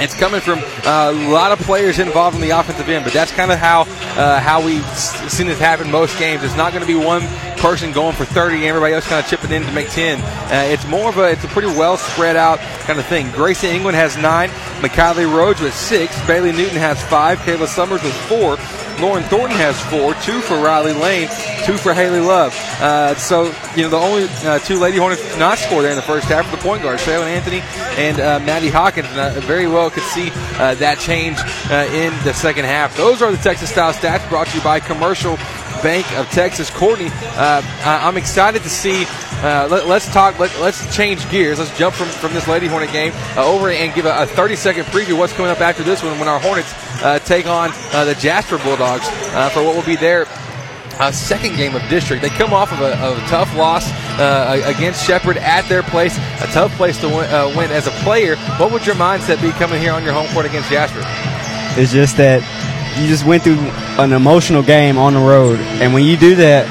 It's 0.00 0.14
coming 0.14 0.40
from 0.40 0.60
uh, 0.84 1.12
a 1.12 1.28
lot 1.28 1.50
of 1.50 1.58
players 1.60 1.98
involved 1.98 2.36
in 2.36 2.42
the 2.42 2.50
offensive 2.50 2.88
end, 2.88 3.04
but 3.04 3.12
that's 3.12 3.32
kind 3.32 3.50
of 3.50 3.58
how 3.58 3.82
uh, 4.16 4.38
how 4.38 4.64
we've 4.64 4.86
seen 4.96 5.48
this 5.48 5.58
happen 5.58 5.90
most 5.90 6.18
games. 6.18 6.44
It's 6.44 6.56
not 6.56 6.72
going 6.72 6.82
to 6.82 6.86
be 6.86 6.94
one 6.94 7.22
person 7.58 7.92
going 7.92 8.14
for 8.14 8.24
30 8.24 8.56
and 8.56 8.64
everybody 8.64 8.94
else 8.94 9.06
kind 9.06 9.22
of 9.22 9.30
chipping 9.30 9.52
in 9.52 9.62
to 9.62 9.72
make 9.72 9.90
10. 9.90 10.20
Uh, 10.20 10.64
it's 10.72 10.86
more 10.86 11.08
of 11.08 11.18
a 11.18 11.30
it's 11.30 11.44
a 11.44 11.48
pretty 11.48 11.68
well 11.68 11.96
spread 11.96 12.36
out 12.36 12.58
kind 12.86 12.98
of 12.98 13.06
thing. 13.06 13.30
Grayson 13.32 13.70
England 13.70 13.96
has 13.96 14.16
nine, 14.16 14.48
McKiley 14.80 15.30
Rhodes 15.30 15.60
with 15.60 15.74
six, 15.74 16.18
Bailey 16.26 16.52
Newton 16.52 16.78
has 16.78 17.02
five, 17.04 17.38
Kayla 17.40 17.66
Summers 17.66 18.02
with 18.02 18.14
four, 18.28 18.56
Lauren 19.00 19.22
Thornton 19.24 19.56
has 19.56 19.80
four, 19.84 20.14
two 20.14 20.40
for 20.40 20.54
Riley 20.54 20.92
Lane, 20.92 21.28
two 21.64 21.76
for 21.76 21.94
Haley 21.94 22.20
Love. 22.20 22.52
Uh, 22.80 23.14
so, 23.14 23.44
you 23.76 23.82
know, 23.82 23.90
the 23.90 23.96
only 23.96 24.26
uh, 24.44 24.58
two 24.58 24.76
Lady 24.76 24.98
Hornets 24.98 25.38
not 25.38 25.58
score 25.58 25.82
there 25.82 25.90
in 25.90 25.96
the 25.96 26.02
first 26.02 26.26
half 26.26 26.44
of 26.46 26.50
the 26.50 26.66
point 26.66 26.82
guard, 26.82 26.98
Shaylin 26.98 27.26
Anthony 27.26 27.62
and 27.96 28.20
uh, 28.20 28.40
Maddie 28.40 28.70
Hawkins. 28.70 29.06
And 29.08 29.20
I 29.20 29.38
very 29.40 29.68
well 29.68 29.90
could 29.90 30.02
see 30.04 30.30
uh, 30.58 30.74
that 30.76 30.98
change 30.98 31.38
uh, 31.70 31.88
in 31.94 32.12
the 32.24 32.32
second 32.32 32.64
half. 32.64 32.96
Those 32.96 33.22
are 33.22 33.30
the 33.30 33.38
Texas 33.38 33.70
style 33.70 33.92
stats 33.92 34.28
brought 34.28 34.48
to 34.48 34.56
you 34.56 34.64
by 34.64 34.80
Commercial 34.80 35.36
Bank 35.82 36.10
of 36.18 36.28
Texas. 36.30 36.70
Courtney, 36.70 37.06
uh, 37.06 37.62
I- 37.84 38.08
am 38.08 38.16
excited 38.16 38.62
to 38.62 38.68
see. 38.68 39.04
Uh, 39.42 39.68
let, 39.70 39.84
us 39.86 40.12
talk. 40.12 40.38
Let, 40.38 40.54
us 40.56 40.94
change 40.94 41.28
gears. 41.30 41.58
Let's 41.58 41.76
jump 41.78 41.94
from, 41.94 42.08
from 42.08 42.34
this 42.34 42.48
Lady 42.48 42.66
Hornet 42.66 42.92
game 42.92 43.12
uh, 43.36 43.46
over 43.46 43.70
and 43.70 43.94
give 43.94 44.06
a, 44.06 44.22
a 44.22 44.26
30 44.26 44.56
second 44.56 44.84
preview 44.86 45.16
what's 45.16 45.32
coming 45.32 45.50
up 45.50 45.60
after 45.60 45.82
this 45.82 46.02
one 46.02 46.18
when 46.18 46.28
our 46.28 46.40
Hornets 46.40 46.72
uh, 47.02 47.18
take 47.20 47.46
on 47.46 47.70
uh, 47.92 48.04
the 48.04 48.14
Jasper 48.14 48.58
Bulldogs 48.58 49.06
uh, 49.08 49.48
for 49.50 49.62
what 49.62 49.76
will 49.76 49.84
be 49.84 49.96
their 49.96 50.26
uh, 50.98 51.12
second 51.12 51.56
game 51.56 51.74
of 51.74 51.82
district. 51.88 52.22
They 52.22 52.28
come 52.28 52.52
off 52.52 52.72
of 52.72 52.80
a, 52.80 52.98
of 52.98 53.18
a 53.18 53.26
tough 53.28 53.54
loss 53.56 53.90
uh, 54.18 54.60
against 54.64 55.06
Shepherd 55.06 55.36
at 55.38 55.68
their 55.68 55.82
place, 55.82 56.16
a 56.16 56.46
tough 56.52 56.72
place 56.76 57.00
to 57.00 57.08
win, 57.08 57.30
uh, 57.30 57.52
win, 57.56 57.70
as 57.70 57.86
a 57.86 57.92
player. 58.02 58.36
What 58.56 58.72
would 58.72 58.86
your 58.86 58.96
mindset 58.96 59.40
be 59.40 59.50
coming 59.52 59.80
here 59.80 59.92
on 59.92 60.02
your 60.02 60.12
home 60.12 60.26
court 60.28 60.46
against 60.46 60.70
Jasper? 60.70 61.00
It's 61.80 61.92
just 61.92 62.16
that 62.16 62.42
you 62.98 63.06
just 63.06 63.24
went 63.24 63.42
through 63.42 63.58
an 63.98 64.12
emotional 64.12 64.62
game 64.62 64.98
on 64.98 65.14
the 65.14 65.20
road, 65.20 65.58
and 65.58 65.94
when 65.94 66.04
you 66.04 66.16
do 66.16 66.34
that, 66.36 66.66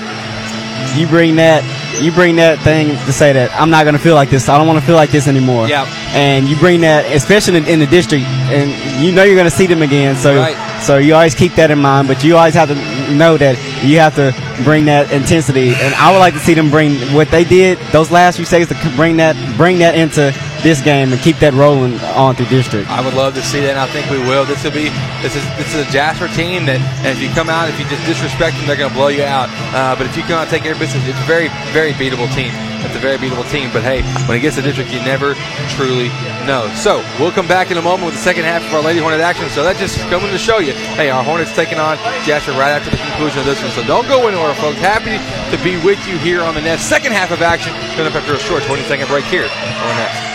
you 0.97 1.07
bring 1.07 1.35
that 1.37 1.63
you 2.01 2.11
bring 2.11 2.35
that 2.35 2.59
thing 2.59 2.89
to 2.89 3.13
say 3.13 3.33
that 3.33 3.51
I'm 3.59 3.69
not 3.69 3.83
going 3.83 3.95
to 3.95 4.01
feel 4.01 4.15
like 4.15 4.29
this. 4.29 4.49
I 4.49 4.57
don't 4.57 4.67
want 4.67 4.79
to 4.79 4.85
feel 4.85 4.95
like 4.95 5.09
this 5.09 5.27
anymore. 5.27 5.67
Yeah. 5.67 5.85
And 6.09 6.47
you 6.47 6.55
bring 6.57 6.81
that, 6.81 7.11
especially 7.11 7.57
in, 7.57 7.65
in 7.65 7.79
the 7.79 7.87
district, 7.87 8.25
and 8.25 8.69
you 9.03 9.11
know 9.11 9.23
you're 9.23 9.35
going 9.35 9.49
to 9.49 9.55
see 9.55 9.67
them 9.67 9.81
again. 9.81 10.15
So, 10.15 10.35
right. 10.35 10.81
so 10.81 10.97
you 10.97 11.13
always 11.15 11.35
keep 11.35 11.53
that 11.55 11.71
in 11.71 11.79
mind. 11.79 12.07
But 12.07 12.23
you 12.23 12.37
always 12.37 12.53
have 12.53 12.69
to 12.69 12.75
know 13.13 13.37
that 13.37 13.57
you 13.83 13.99
have 13.99 14.15
to 14.15 14.33
bring 14.63 14.85
that 14.85 15.11
intensity. 15.11 15.69
And 15.69 15.93
I 15.95 16.11
would 16.11 16.19
like 16.19 16.33
to 16.33 16.39
see 16.39 16.53
them 16.53 16.69
bring 16.69 16.95
what 17.13 17.29
they 17.29 17.43
did 17.43 17.77
those 17.91 18.11
last 18.11 18.37
few 18.37 18.45
seconds 18.45 18.69
to 18.69 18.95
bring 18.95 19.17
that 19.17 19.35
bring 19.57 19.79
that 19.79 19.95
into 19.95 20.31
this 20.63 20.81
game 20.81 21.11
and 21.13 21.21
keep 21.21 21.37
that 21.37 21.53
rolling 21.53 21.99
on 22.15 22.35
through 22.35 22.47
district. 22.47 22.89
I 22.89 23.03
would 23.03 23.13
love 23.13 23.33
to 23.35 23.41
see 23.41 23.61
that, 23.61 23.77
and 23.77 23.79
I 23.79 23.87
think 23.87 24.09
we 24.09 24.19
will. 24.19 24.45
This 24.45 24.63
will 24.63 24.71
be 24.71 24.89
this 25.21 25.35
is 25.35 25.43
this 25.57 25.73
is 25.73 25.87
a 25.87 25.89
Jasper 25.91 26.27
team 26.29 26.65
that, 26.65 26.81
if 27.05 27.21
you 27.21 27.29
come 27.29 27.49
out, 27.49 27.69
if 27.69 27.79
you 27.79 27.85
just 27.87 28.05
disrespect 28.05 28.57
them, 28.57 28.67
they're 28.67 28.77
going 28.77 28.89
to 28.89 28.95
blow 28.95 29.07
you 29.07 29.23
out. 29.23 29.49
Uh, 29.73 29.95
but 29.95 30.05
if 30.05 30.17
you 30.17 30.23
come 30.23 30.39
out 30.39 30.47
take 30.49 30.63
care 30.63 30.73
of 30.73 30.79
business, 30.79 31.05
it's 31.07 31.19
a 31.19 31.29
very 31.29 31.49
very 31.71 31.93
beatable 31.93 32.29
team. 32.33 32.51
It's 32.85 32.95
a 32.95 32.99
very 32.99 33.17
beatable 33.17 33.49
team. 33.49 33.69
But 33.73 33.83
hey, 33.83 34.01
when 34.27 34.37
it 34.37 34.41
gets 34.41 34.55
to 34.55 34.61
district, 34.61 34.91
you 34.91 34.99
never 35.01 35.33
truly 35.75 36.09
know. 36.45 36.69
So 36.75 37.03
we'll 37.19 37.31
come 37.31 37.47
back 37.47 37.71
in 37.71 37.77
a 37.77 37.81
moment 37.81 38.05
with 38.05 38.15
the 38.15 38.21
second 38.21 38.45
half 38.45 38.63
of 38.63 38.73
our 38.73 38.81
Lady 38.81 38.99
Hornet 38.99 39.19
action. 39.19 39.49
So 39.49 39.63
that 39.63 39.77
just 39.77 39.97
coming 40.09 40.31
to 40.31 40.37
show 40.37 40.59
you, 40.59 40.73
hey, 40.95 41.09
our 41.09 41.23
Hornets 41.23 41.53
taking 41.55 41.79
on 41.79 41.97
Jasper 42.23 42.51
right 42.51 42.71
after 42.71 42.89
the 42.89 42.97
conclusion 42.97 43.39
of 43.39 43.45
this 43.45 43.61
one. 43.61 43.71
So 43.71 43.83
don't 43.83 44.07
go 44.07 44.27
anywhere, 44.27 44.53
folks. 44.55 44.79
Happy 44.79 45.17
to 45.51 45.57
be 45.63 45.75
with 45.83 45.99
you 46.07 46.17
here 46.17 46.41
on 46.41 46.55
the 46.55 46.61
Nest. 46.61 46.87
Second 46.87 47.11
half 47.11 47.31
of 47.31 47.41
action 47.41 47.73
coming 47.97 48.07
up 48.07 48.15
after 48.15 48.33
a 48.33 48.39
short 48.39 48.63
20 48.63 48.83
second 48.83 49.07
break 49.07 49.25
here 49.25 49.49
on 49.49 49.87
the 49.89 49.99
Nest. 50.05 50.26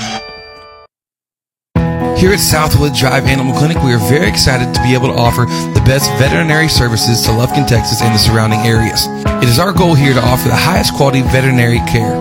Here 2.23 2.31
at 2.31 2.39
Southwood 2.39 2.95
Drive 2.95 3.27
Animal 3.27 3.51
Clinic, 3.59 3.83
we 3.83 3.91
are 3.93 3.99
very 3.99 4.31
excited 4.31 4.73
to 4.73 4.81
be 4.87 4.95
able 4.95 5.11
to 5.11 5.19
offer 5.19 5.43
the 5.75 5.83
best 5.83 6.07
veterinary 6.23 6.69
services 6.69 7.21
to 7.27 7.35
Lufkin, 7.35 7.67
Texas 7.67 8.01
and 8.01 8.15
the 8.15 8.19
surrounding 8.23 8.61
areas. 8.61 9.11
It 9.43 9.51
is 9.51 9.59
our 9.59 9.73
goal 9.73 9.99
here 9.99 10.15
to 10.15 10.23
offer 10.23 10.47
the 10.47 10.55
highest 10.55 10.95
quality 10.95 11.23
veterinary 11.35 11.83
care. 11.91 12.15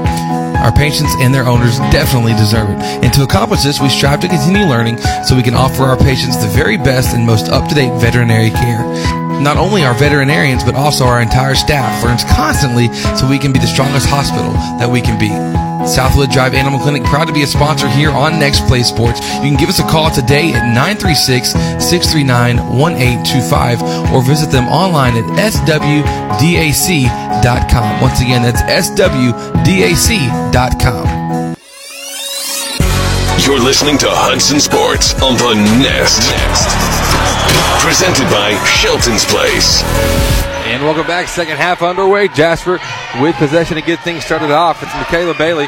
Our 0.65 0.73
patients 0.73 1.13
and 1.21 1.31
their 1.31 1.45
owners 1.45 1.77
definitely 1.93 2.33
deserve 2.33 2.71
it. 2.71 2.81
And 3.05 3.13
to 3.13 3.21
accomplish 3.21 3.61
this, 3.61 3.79
we 3.79 3.89
strive 3.89 4.21
to 4.21 4.27
continue 4.27 4.65
learning 4.65 4.97
so 5.21 5.37
we 5.37 5.45
can 5.45 5.53
offer 5.53 5.83
our 5.83 5.97
patients 5.97 6.41
the 6.41 6.49
very 6.49 6.77
best 6.77 7.13
and 7.13 7.23
most 7.23 7.49
up-to-date 7.49 7.93
veterinary 8.01 8.49
care. 8.49 8.81
Not 9.37 9.57
only 9.57 9.85
our 9.85 9.93
veterinarians, 9.93 10.63
but 10.63 10.73
also 10.73 11.05
our 11.05 11.21
entire 11.21 11.53
staff 11.53 12.03
learns 12.03 12.23
constantly 12.23 12.89
so 13.13 13.29
we 13.29 13.37
can 13.37 13.53
be 13.53 13.59
the 13.59 13.69
strongest 13.69 14.09
hospital 14.09 14.49
that 14.81 14.89
we 14.89 14.99
can 14.99 15.21
be. 15.21 15.29
Southwood 15.87 16.29
Drive 16.29 16.53
Animal 16.53 16.79
Clinic, 16.79 17.03
proud 17.03 17.25
to 17.27 17.33
be 17.33 17.43
a 17.43 17.47
sponsor 17.47 17.87
here 17.89 18.11
on 18.11 18.39
Next 18.39 18.65
Play 18.67 18.83
Sports. 18.83 19.19
You 19.35 19.49
can 19.49 19.57
give 19.57 19.69
us 19.69 19.79
a 19.79 19.83
call 19.83 20.11
today 20.11 20.53
at 20.53 20.73
936 20.73 21.51
639 21.51 22.57
1825 22.77 24.13
or 24.13 24.21
visit 24.23 24.51
them 24.51 24.67
online 24.67 25.17
at 25.17 25.25
swdac.com. 25.51 26.01
Once 28.01 28.21
again, 28.21 28.41
that's 28.43 28.61
swdac.com. 28.61 29.51
You're 33.39 33.59
listening 33.59 33.97
to 33.97 34.07
Hudson 34.07 34.59
Sports 34.59 35.15
on 35.21 35.33
the 35.33 35.55
Nest. 35.81 36.29
Nest. 36.29 36.69
Presented 37.83 38.29
by 38.29 38.53
Shelton's 38.65 39.25
Place. 39.25 40.50
And 40.71 40.81
welcome 40.83 41.05
back. 41.05 41.27
Second 41.27 41.57
half 41.57 41.81
underway. 41.81 42.29
Jasper 42.29 42.79
with 43.19 43.35
possession 43.35 43.75
to 43.75 43.81
get 43.81 43.99
things 44.05 44.23
started 44.23 44.51
off. 44.51 44.81
It's 44.81 44.93
Michaela 44.93 45.33
Bailey 45.33 45.67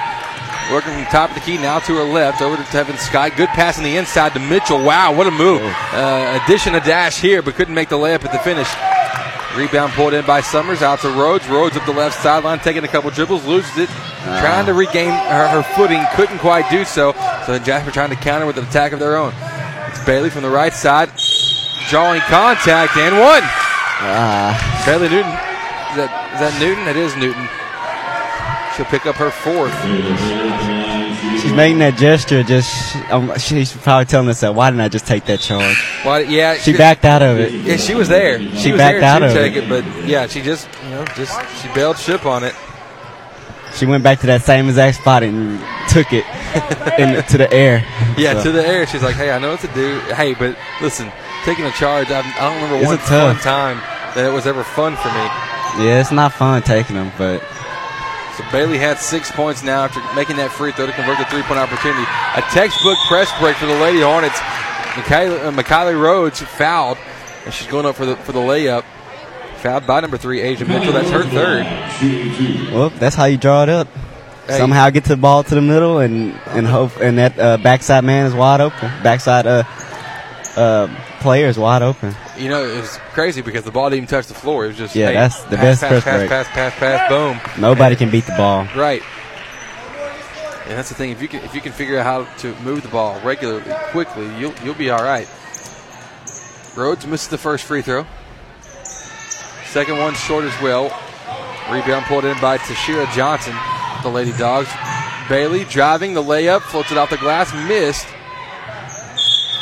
working 0.72 0.93
from 0.93 1.04
top 1.12 1.30
of 1.30 1.36
the 1.36 1.41
key 1.41 1.58
now 1.58 1.80
to 1.80 1.95
her 1.95 2.06
left 2.06 2.41
over 2.41 2.56
to 2.56 2.64
Heaven 2.64 2.95
Scott. 2.95 3.34
Good 3.36 3.49
pass 3.49 3.78
on 3.78 3.84
the 3.84 3.97
inside 3.97 4.34
to 4.34 4.39
Mitchell. 4.39 4.82
Wow, 4.82 5.14
what 5.14 5.28
a 5.28 5.32
move. 5.32 5.62
Uh, 5.91 6.39
addition 6.41 6.76
a 6.76 6.80
dash 6.80 7.20
here, 7.20 7.41
but 7.41 7.56
couldn't 7.56 7.76
make 7.76 7.89
the 7.89 7.97
layup 7.97 8.24
at 8.24 8.32
the 8.32 8.39
finish. 8.39 8.70
Rebound 9.58 9.91
pulled 9.91 10.14
in 10.14 10.26
by 10.26 10.39
Summers 10.39 10.82
out 10.82 11.01
to 11.01 11.10
Rhodes. 11.10 11.49
Rhodes 11.49 11.76
up 11.76 11.86
the 11.86 11.91
left 11.91 12.24
sideline, 12.24 12.60
taking 12.60 12.86
a 12.86 12.88
couple 12.88 13.10
dribbles, 13.10 13.43
loses 13.45 13.78
it, 13.78 13.89
uh. 13.91 14.39
trying 14.39 14.66
to 14.68 14.74
regain 14.74 15.12
her, 15.12 15.47
her, 15.49 15.64
footing, 15.76 16.01
couldn't 16.16 16.39
quite 16.39 16.72
do 16.72 16.86
so. 16.86 17.12
So 17.45 17.60
Jasper 17.60 17.91
trying 17.91 18.12
to 18.12 18.16
counter 18.16 18.45
with 18.45 18.58
an 18.58 18.64
attack 18.64 18.93
of 18.93 19.01
their 19.01 19.18
own. 19.18 19.34
It's 19.89 20.01
Bailey 20.06 20.30
from 20.30 20.43
the 20.43 20.49
right 20.49 20.74
side, 20.74 21.10
drawing 21.89 22.22
contact 22.22 22.95
and 22.95 23.20
one. 23.20 23.43
Uh. 24.04 24.86
Bailey 24.86 25.10
Newton. 25.10 25.32
Is 25.93 25.97
that, 25.97 26.34
is 26.34 26.39
that 26.39 26.60
Newton? 26.60 26.88
It 26.88 26.97
is 26.97 27.16
Newton. 27.16 27.47
She'll 28.76 28.86
pick 28.86 29.06
up 29.06 29.16
her 29.16 29.30
fourth. 29.30 29.72
She's 31.39 31.54
making 31.54 31.80
that 31.80 31.95
gesture. 31.97 32.41
Just 32.41 32.95
um, 33.12 33.38
she's 33.38 33.72
probably 33.72 34.06
telling 34.06 34.28
us 34.28 34.41
that. 34.41 34.56
Why 34.56 34.72
didn't 34.72 34.82
I 34.82 34.89
just 34.89 35.06
take 35.06 35.26
that 35.26 35.39
charge? 35.39 35.78
Why? 36.04 36.22
Yeah, 36.22 36.56
she, 36.56 36.72
she 36.72 36.78
backed 36.78 37.06
out 37.06 37.22
of 37.22 37.38
it. 37.38 37.54
Yeah, 37.54 37.78
she 37.78 37.93
was 37.93 38.10
there. 38.10 38.39
She, 38.39 38.58
she 38.58 38.72
was 38.72 38.80
backed 38.80 39.01
there 39.01 39.04
out 39.04 39.22
of 39.22 39.34
take 39.34 39.56
it. 39.56 39.66
it. 39.66 39.70
But 39.70 39.86
yeah, 40.08 40.26
she 40.26 40.41
just 40.41 40.68
you 40.84 40.89
know 40.89 41.06
just 41.16 41.39
she 41.62 41.68
bailed 41.76 41.97
ship 41.97 42.26
on 42.26 42.43
it. 42.43 42.56
She 43.76 43.86
went 43.86 44.04
back 44.04 44.20
to 44.22 44.28
that 44.28 44.41
same 44.41 44.68
exact 44.68 44.97
spot 44.97 45.22
and 45.22 45.60
took 45.89 46.12
it. 46.12 46.26
in, 46.99 47.24
to 47.26 47.38
the 47.38 47.51
air. 47.54 47.86
Yeah, 48.18 48.38
So, 48.38 48.45
to 48.45 48.51
the 48.51 48.66
air. 48.66 48.88
She's 48.88 49.04
like, 49.04 49.16
"Hey, 49.16 49.32
I 49.32 49.38
know 49.39 49.51
what 49.51 49.60
to 49.62 49.74
do. 49.74 49.99
Hey, 50.16 50.34
but 50.34 50.58
listen, 50.82 51.12
taking 51.45 51.66
a 51.66 51.72
charge. 51.72 52.10
I've, 52.10 52.26
I 52.26 52.39
don't 52.39 52.56
remember 52.56 52.78
It's 52.78 52.86
one 52.88 52.97
fun 52.97 53.36
time 53.38 53.93
that 54.16 54.26
it 54.26 54.34
was 54.34 54.47
ever 54.47 54.64
fun 54.64 54.95
for 54.95 55.09
me." 55.09 55.26
Yeah, 55.86 55.99
it's 55.99 56.11
not 56.11 56.34
fun 56.34 56.61
taking 56.61 56.95
them, 56.95 57.11
but 57.18 57.41
So 58.38 58.43
Bailey 58.51 58.80
had 58.80 58.97
six 58.97 59.32
points 59.32 59.64
now 59.64 59.84
after 59.84 60.01
making 60.16 60.38
that 60.38 60.51
free 60.51 60.72
throw 60.72 60.88
to 60.88 60.91
convert 60.91 61.20
the 61.20 61.26
three-point 61.26 61.59
opportunity. 61.59 62.01
A 62.36 62.41
textbook 62.51 62.97
press 63.07 63.32
break 63.39 63.55
for 63.57 63.68
the 63.68 63.80
Lady 63.80 64.01
Hornets. 64.01 64.39
Mikayla, 64.93 65.95
uh, 65.95 65.97
Rhodes 65.97 66.41
fouled, 66.41 66.97
and 67.45 67.53
she's 67.53 67.68
going 67.68 67.86
up 67.86 67.95
for 67.95 68.05
the 68.05 68.16
for 68.18 68.32
the 68.32 68.39
layup. 68.39 68.84
Fouled 69.57 69.88
by 69.88 70.01
number 70.01 70.18
three, 70.18 70.41
Asia 70.41 70.66
Mitchell. 70.66 70.93
That's 70.93 71.09
her 71.09 71.24
third. 71.24 72.74
well, 72.74 72.89
that's 72.89 73.16
how 73.16 73.26
you 73.26 73.38
draw 73.38 73.64
it 73.64 73.70
up. 73.70 73.88
Hey. 74.47 74.57
Somehow 74.57 74.89
get 74.89 75.05
the 75.05 75.16
ball 75.16 75.43
to 75.43 75.55
the 75.55 75.61
middle 75.61 75.99
and 75.99 76.34
and 76.47 76.68
hope 76.68 76.97
and 76.99 77.18
that 77.18 77.39
uh, 77.39 77.57
backside 77.57 78.03
man 78.03 78.26
is 78.26 78.34
wide 78.34 78.59
open. 78.59 78.91
Backside 79.01 79.47
uh, 79.47 79.64
uh, 80.57 80.88
player 81.24 81.48
is 81.48 81.58
wide 81.58 81.82
open. 81.82 82.14
You 82.38 82.50
know, 82.50 82.64
it 82.64 82.80
was 82.80 82.98
crazy 83.14 83.42
because 83.42 83.64
the 83.64 83.72
ball 83.72 83.90
didn't 83.90 84.04
even 84.04 84.08
touch 84.10 84.28
the 84.28 84.34
floor. 84.36 84.66
It 84.66 84.70
was 84.70 84.78
just 84.78 84.96
Yeah, 84.96 85.08
hey, 85.08 85.14
that's 85.14 85.42
the 85.46 85.56
pass, 85.58 85.82
best 85.82 85.82
pass, 85.82 86.04
pass, 86.04 86.18
break. 86.20 86.30
pass, 86.30 86.48
pass, 86.50 86.74
pass, 86.80 87.10
boom. 87.10 87.62
Nobody 87.62 87.96
can 87.96 88.10
beat 88.12 88.26
the 88.26 88.36
ball. 88.38 88.68
Right. 88.76 89.02
And 90.66 90.78
that's 90.78 90.90
the 90.90 90.96
thing. 90.96 91.12
If 91.12 91.22
you 91.22 91.28
can, 91.28 91.44
if 91.44 91.54
you 91.56 91.62
can 91.62 91.72
figure 91.74 91.98
out 91.98 92.06
how 92.06 92.36
to 92.38 92.56
move 92.62 92.84
the 92.84 92.88
ball 92.90 93.20
regularly, 93.22 93.64
quickly, 93.92 94.26
you'll 94.40 94.54
you'll 94.64 94.76
be 94.76 94.90
all 94.92 95.04
right. 95.04 95.28
Rhodes 96.76 97.06
misses 97.06 97.28
the 97.28 97.38
first 97.38 97.66
free 97.66 97.82
throw. 97.82 98.06
Second 99.66 99.98
one 99.98 100.14
short 100.14 100.46
as 100.46 100.62
well. 100.62 100.84
Rebound 101.70 102.06
pulled 102.06 102.26
in 102.26 102.40
by 102.40 102.58
Tashira 102.58 103.12
Johnson, 103.14 103.56
the 104.04 104.10
Lady 104.10 104.32
Dogs. 104.38 104.70
Bailey 105.30 105.64
driving 105.66 106.14
the 106.14 106.22
layup, 106.24 106.62
floats 106.62 106.92
it 106.92 106.98
off 106.98 107.10
the 107.10 107.18
glass, 107.18 107.54
missed. 107.68 108.08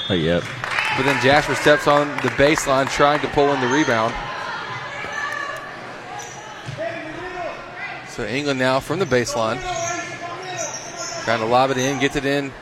Oh, 0.09 0.13
yep. 0.13 0.43
But 1.01 1.13
then 1.13 1.23
Jasper 1.23 1.55
steps 1.55 1.87
on 1.87 2.09
the 2.17 2.29
baseline 2.37 2.87
trying 2.87 3.21
to 3.21 3.27
pull 3.29 3.51
in 3.53 3.59
the 3.59 3.65
rebound. 3.65 4.13
So 8.07 8.23
England 8.23 8.59
now 8.59 8.79
from 8.79 8.99
the 8.99 9.05
baseline. 9.07 9.57
Trying 11.23 11.39
to 11.39 11.47
lob 11.47 11.71
it 11.71 11.77
in, 11.77 11.99
gets 11.99 12.15
it 12.17 12.25
in 12.25 12.53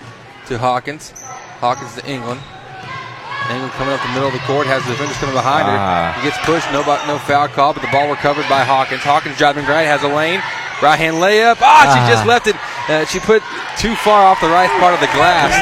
to 0.47 0.57
Hawkins. 0.57 1.11
Hawkins 1.59 1.93
to 1.95 2.09
England. 2.09 2.39
England 3.51 3.73
coming 3.73 3.93
up 3.93 4.01
the 4.03 4.13
middle 4.15 4.27
of 4.27 4.33
the 4.33 4.39
court, 4.47 4.67
has 4.67 4.85
the 4.85 4.91
defenders 4.91 5.17
coming 5.17 5.35
behind 5.35 5.67
Ah. 5.67 6.13
her. 6.15 6.21
He 6.21 6.29
gets 6.29 6.39
pushed, 6.45 6.71
no, 6.71 6.79
no 7.11 7.19
foul 7.19 7.49
call, 7.49 7.73
but 7.73 7.81
the 7.81 7.91
ball 7.91 8.07
recovered 8.09 8.47
by 8.47 8.63
Hawkins. 8.63 9.03
Hawkins 9.03 9.35
driving 9.37 9.65
right, 9.65 9.83
has 9.83 10.01
a 10.03 10.07
lane. 10.07 10.41
Right 10.81 10.95
hand 10.95 11.17
layup. 11.17 11.57
Ah, 11.59 11.91
she 11.91 11.99
Ah. 11.99 12.07
just 12.07 12.25
left 12.25 12.47
it. 12.47 12.55
Uh, 12.89 13.05
she 13.05 13.19
put 13.19 13.43
too 13.77 13.93
far 13.95 14.25
off 14.25 14.41
the 14.41 14.49
right 14.49 14.69
part 14.81 14.95
of 14.95 14.99
the 14.99 15.05
glass. 15.13 15.53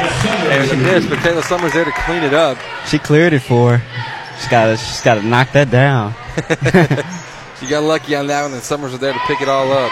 And 0.48 0.68
she 0.70 0.76
missed, 0.76 1.08
but 1.10 1.18
Kayla 1.18 1.42
Summers 1.44 1.74
there 1.74 1.84
to 1.84 1.92
clean 1.92 2.22
it 2.22 2.32
up. 2.32 2.56
She 2.86 2.98
cleared 2.98 3.34
it 3.34 3.40
for 3.40 3.76
her. 3.76 4.36
She's 4.38 4.48
got 4.48 4.66
to 4.66 4.76
she's 4.78 5.00
got 5.02 5.14
to 5.16 5.22
knock 5.22 5.52
that 5.52 5.70
down. 5.70 6.14
She 7.58 7.66
got 7.66 7.82
lucky 7.82 8.14
on 8.14 8.28
that 8.28 8.42
one, 8.42 8.52
and 8.54 8.62
Summers 8.62 8.92
was 8.92 9.00
there 9.00 9.12
to 9.12 9.18
pick 9.26 9.40
it 9.42 9.48
all 9.48 9.66
up. 9.72 9.90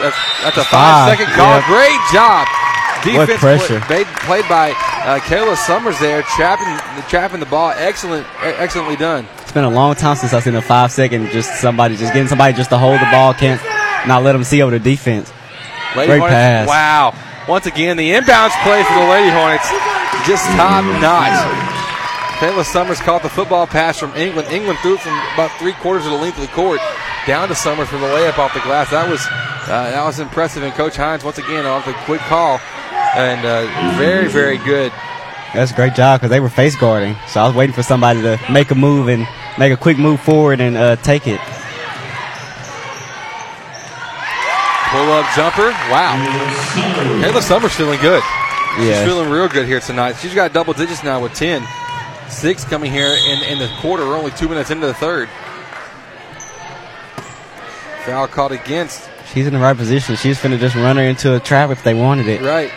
That's, 0.00 0.16
that's, 0.42 0.56
a 0.56 0.64
Five, 0.64 0.70
five 0.70 1.18
second 1.18 1.34
call. 1.34 1.58
yep. 1.58 1.66
Great 1.68 2.00
job. 2.14 2.46
What 3.04 3.28
pressure. 3.38 3.80
Played, 3.80 4.06
played 4.06 4.48
by 4.48 4.70
uh, 4.70 5.20
Kayla 5.20 5.56
Summers 5.56 5.98
there, 6.00 6.22
trapping, 6.22 6.66
trapping 7.08 7.40
the 7.40 7.46
ball. 7.46 7.70
Excellent, 7.76 8.26
excellently 8.42 8.96
done. 8.96 9.26
It's 9.40 9.52
been 9.52 9.64
a 9.64 9.70
long 9.70 9.94
time 9.94 10.16
since 10.16 10.32
I've 10.32 10.42
seen 10.42 10.54
a 10.54 10.62
five 10.62 10.90
second 10.90 11.30
just 11.30 11.60
somebody 11.60 11.96
just 11.96 12.12
getting 12.12 12.28
somebody 12.28 12.54
just 12.54 12.70
to 12.70 12.78
hold 12.78 13.00
the 13.00 13.08
ball, 13.10 13.34
can't 13.34 13.62
not 14.06 14.22
let 14.22 14.32
them 14.32 14.44
see 14.44 14.62
over 14.62 14.76
the 14.76 14.82
defense. 14.82 15.32
Lady 15.96 16.08
Great 16.08 16.18
Hornets, 16.18 16.34
pass. 16.34 16.68
Wow. 16.68 17.14
Once 17.48 17.66
again, 17.66 17.96
the 17.96 18.10
inbounds 18.10 18.52
play 18.62 18.82
for 18.84 18.94
the 18.94 19.08
Lady 19.08 19.30
Hornets, 19.30 19.68
just 20.26 20.44
top 20.58 20.84
notch. 21.00 21.38
Kayla 22.38 22.64
Summers 22.64 23.00
caught 23.00 23.22
the 23.22 23.28
football 23.28 23.66
pass 23.66 23.98
from 23.98 24.14
England. 24.14 24.48
England 24.48 24.78
threw 24.80 24.94
it 24.94 25.00
from 25.00 25.14
about 25.34 25.50
three 25.58 25.72
quarters 25.72 26.04
of 26.04 26.12
the 26.12 26.18
length 26.18 26.36
of 26.38 26.42
the 26.42 26.52
court 26.54 26.80
down 27.26 27.48
to 27.48 27.54
Summers 27.54 27.88
for 27.88 27.98
the 27.98 28.06
layup 28.06 28.38
off 28.38 28.54
the 28.54 28.60
glass. 28.60 28.90
That 28.90 29.08
was 29.08 29.26
uh, 29.68 29.90
that 29.90 30.04
was 30.04 30.20
impressive. 30.20 30.62
And 30.62 30.72
Coach 30.74 30.96
Hines 30.96 31.24
once 31.24 31.38
again 31.38 31.66
off 31.66 31.84
the 31.84 31.94
quick 32.04 32.20
call 32.22 32.60
and 33.16 33.44
uh, 33.46 33.96
very 33.96 34.28
very 34.28 34.58
good. 34.58 34.92
That's 35.54 35.72
a 35.72 35.74
great 35.74 35.94
job 35.94 36.20
because 36.20 36.30
they 36.30 36.40
were 36.40 36.50
face 36.50 36.76
guarding. 36.76 37.16
So 37.26 37.40
I 37.40 37.46
was 37.46 37.56
waiting 37.56 37.74
for 37.74 37.82
somebody 37.82 38.20
to 38.22 38.38
make 38.50 38.70
a 38.70 38.74
move 38.74 39.08
and 39.08 39.26
make 39.58 39.72
a 39.72 39.76
quick 39.76 39.98
move 39.98 40.20
forward 40.20 40.60
and 40.60 40.76
uh, 40.76 40.96
take 40.96 41.26
it. 41.26 41.40
Pull 44.90 45.12
up 45.12 45.26
jumper. 45.34 45.70
Wow. 45.90 46.16
Kayla 47.22 47.42
Summers 47.42 47.74
feeling 47.74 48.00
good. 48.00 48.22
Yeah. 48.78 49.04
She's 49.04 49.12
feeling 49.12 49.30
real 49.30 49.48
good 49.48 49.66
here 49.66 49.80
tonight. 49.80 50.14
She's 50.14 50.34
got 50.34 50.52
double 50.52 50.72
digits 50.72 51.02
now 51.02 51.22
with 51.22 51.34
10. 51.34 51.62
Six 52.28 52.64
coming 52.64 52.90
here 52.92 53.08
in, 53.08 53.42
in 53.44 53.58
the 53.58 53.68
quarter. 53.80 54.06
We're 54.06 54.16
only 54.16 54.30
two 54.32 54.48
minutes 54.48 54.70
into 54.70 54.86
the 54.86 54.94
third. 54.94 55.28
Foul 58.04 58.28
called 58.28 58.52
against. 58.52 59.08
She's 59.32 59.46
in 59.46 59.52
the 59.52 59.58
right 59.58 59.76
position. 59.76 60.16
She's 60.16 60.40
going 60.40 60.52
to 60.52 60.58
just 60.58 60.74
run 60.74 60.96
her 60.96 61.02
into 61.02 61.34
a 61.36 61.40
trap 61.40 61.70
if 61.70 61.82
they 61.84 61.94
wanted 61.94 62.28
it. 62.28 62.40
Right. 62.40 62.72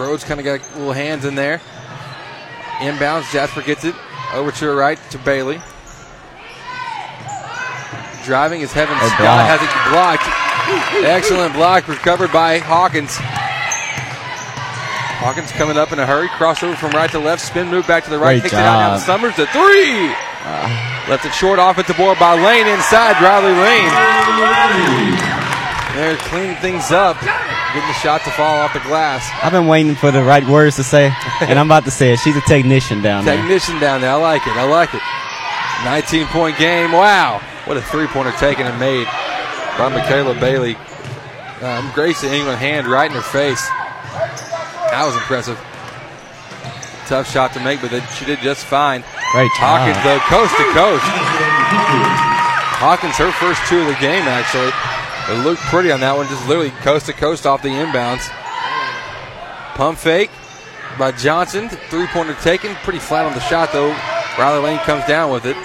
Rhodes 0.00 0.24
kind 0.24 0.40
of 0.40 0.44
got 0.46 0.60
little 0.76 0.92
hands 0.92 1.24
in 1.24 1.34
there. 1.34 1.60
Inbounds. 2.78 3.30
Jasper 3.32 3.62
gets 3.62 3.84
it. 3.84 3.94
Over 4.32 4.50
to 4.50 4.64
her 4.66 4.74
right 4.74 4.98
to 5.10 5.18
Bailey. 5.18 5.60
Driving 8.24 8.60
is 8.60 8.72
Heaven 8.72 8.96
Scott. 8.96 9.18
block. 9.18 9.46
Has 9.46 9.60
it 9.60 9.70
blocked. 9.92 11.04
Excellent 11.04 11.52
block 11.54 11.88
recovered 11.88 12.32
by 12.32 12.58
Hawkins. 12.58 13.16
Hawkins 15.20 15.52
coming 15.52 15.76
up 15.76 15.92
in 15.92 15.98
a 15.98 16.06
hurry. 16.06 16.28
Crossover 16.28 16.76
from 16.76 16.92
right 16.92 17.10
to 17.10 17.18
left. 17.18 17.42
Spin 17.42 17.68
move 17.68 17.86
back 17.86 18.04
to 18.04 18.10
the 18.10 18.18
right. 18.18 18.40
Great 18.40 18.50
Kicks 18.50 18.54
it 18.54 18.58
out 18.60 18.78
now 18.78 18.94
to. 18.94 19.00
Summers. 19.00 19.36
The 19.36 19.46
three. 19.48 20.14
Uh. 20.44 20.90
Left 21.08 21.24
it 21.24 21.34
short. 21.34 21.58
off 21.58 21.78
at 21.78 21.86
the 21.86 21.94
board 21.94 22.18
by 22.18 22.34
Lane 22.34 22.66
inside. 22.68 23.20
Riley 23.20 23.52
Lane. 23.52 25.39
They're 25.94 26.16
cleaning 26.16 26.56
things 26.56 26.90
up. 26.90 27.20
Getting 27.20 27.86
the 27.88 27.94
shot 27.94 28.22
to 28.24 28.30
fall 28.30 28.58
off 28.58 28.72
the 28.72 28.80
glass. 28.80 29.30
I've 29.42 29.52
been 29.52 29.66
waiting 29.66 29.94
for 29.94 30.10
the 30.10 30.22
right 30.22 30.44
words 30.46 30.76
to 30.76 30.84
say, 30.84 31.12
and 31.40 31.58
I'm 31.58 31.66
about 31.66 31.84
to 31.84 31.90
say 31.90 32.12
it. 32.12 32.18
She's 32.18 32.36
a 32.36 32.40
technician 32.42 33.00
down 33.02 33.24
there. 33.24 33.36
Technician 33.36 33.78
down 33.78 34.00
there. 34.00 34.10
I 34.10 34.16
like 34.16 34.46
it. 34.46 34.56
I 34.56 34.64
like 34.64 34.92
it. 34.94 35.02
19 35.84 36.26
point 36.28 36.58
game. 36.58 36.92
Wow. 36.92 37.40
What 37.66 37.76
a 37.76 37.82
three 37.82 38.06
pointer 38.08 38.32
taken 38.32 38.66
and 38.66 38.78
made 38.80 39.06
by 39.78 39.88
Michaela 39.88 40.34
Bailey. 40.34 40.76
Um, 41.62 41.90
Gracie 41.94 42.26
England 42.26 42.58
hand 42.58 42.86
right 42.86 43.10
in 43.10 43.16
her 43.16 43.22
face. 43.22 43.66
That 44.90 45.04
was 45.06 45.14
impressive. 45.14 45.58
Tough 47.06 47.30
shot 47.30 47.52
to 47.54 47.60
make, 47.60 47.80
but 47.80 47.90
she 48.18 48.24
did 48.24 48.38
just 48.40 48.64
fine. 48.64 49.02
Great 49.32 49.50
job. 49.58 49.78
Hawkins, 49.82 49.98
though, 50.02 50.18
coast 50.26 50.54
to 50.58 50.66
coast. 50.74 51.06
Hawkins, 52.82 53.16
her 53.16 53.30
first 53.32 53.60
two 53.68 53.80
of 53.80 53.86
the 53.86 53.98
game, 54.00 54.26
actually. 54.26 54.72
It 55.30 55.44
looked 55.44 55.62
pretty 55.62 55.92
on 55.92 56.00
that 56.00 56.16
one, 56.16 56.26
just 56.26 56.46
literally 56.48 56.70
coast 56.82 57.06
to 57.06 57.12
coast 57.12 57.46
off 57.46 57.62
the 57.62 57.68
inbounds. 57.68 58.28
Pump 59.76 59.96
fake 59.96 60.30
by 60.98 61.12
Johnson. 61.12 61.68
Three 61.68 62.08
pointer 62.08 62.34
taken. 62.42 62.74
Pretty 62.82 62.98
flat 62.98 63.24
on 63.24 63.32
the 63.34 63.40
shot, 63.40 63.72
though. 63.72 63.90
Riley 64.36 64.62
Lane 64.62 64.78
comes 64.80 65.06
down 65.06 65.30
with 65.30 65.46
it. 65.46 65.56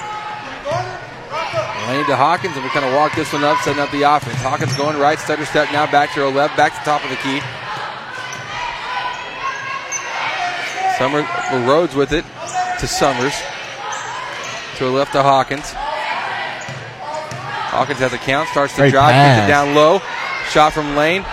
Lane 1.89 2.05
to 2.05 2.15
Hawkins, 2.15 2.55
and 2.55 2.63
we 2.63 2.69
kind 2.69 2.85
of 2.85 2.93
walk 2.93 3.15
this 3.15 3.33
one 3.33 3.43
up, 3.43 3.57
setting 3.61 3.81
up 3.81 3.91
the 3.91 4.03
offense. 4.03 4.37
Hawkins 4.41 4.75
going 4.77 4.97
right, 4.97 5.19
stutter 5.19 5.45
step 5.45 5.71
now 5.71 5.89
back 5.91 6.13
to 6.13 6.19
her 6.21 6.29
left, 6.29 6.55
back 6.57 6.73
to 6.73 6.79
top 6.85 7.03
of 7.03 7.09
the 7.09 7.17
key. 7.17 7.41
Summer 10.97 11.21
Rhodes 11.67 11.95
with 11.95 12.11
it 12.11 12.23
to 12.79 12.87
Summers. 12.87 13.33
To 14.77 14.85
her 14.85 14.89
left 14.89 15.13
to 15.13 15.23
Hawkins. 15.23 15.73
Hawkins 17.75 17.99
has 17.99 18.13
a 18.13 18.17
count, 18.17 18.47
starts 18.49 18.75
to 18.75 18.89
drive, 18.89 19.13
gets 19.13 19.45
it 19.45 19.47
down 19.47 19.75
low. 19.75 19.99
Shot 20.49 20.73
from 20.73 20.95
Lane. 20.95 21.25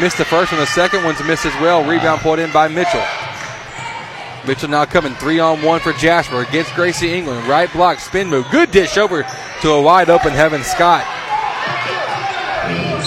Missed 0.00 0.18
the 0.18 0.24
first 0.24 0.52
one, 0.52 0.60
the 0.60 0.66
second 0.66 1.04
one's 1.04 1.22
missed 1.24 1.44
as 1.44 1.54
well. 1.60 1.84
Rebound 1.84 2.20
pulled 2.20 2.38
in 2.38 2.50
by 2.52 2.68
Mitchell. 2.68 3.04
Mitchell 4.46 4.68
now 4.68 4.84
coming 4.84 5.14
three 5.14 5.38
on 5.38 5.62
one 5.62 5.80
for 5.80 5.92
Jasper 5.92 6.42
against 6.42 6.74
Gracie 6.74 7.12
England. 7.12 7.46
Right 7.46 7.72
block, 7.72 8.00
spin 8.00 8.28
move. 8.28 8.46
Good 8.50 8.70
dish 8.70 8.96
over 8.96 9.24
to 9.62 9.70
a 9.70 9.80
wide 9.82 10.10
open 10.10 10.32
Heaven 10.32 10.62
Scott. 10.64 11.04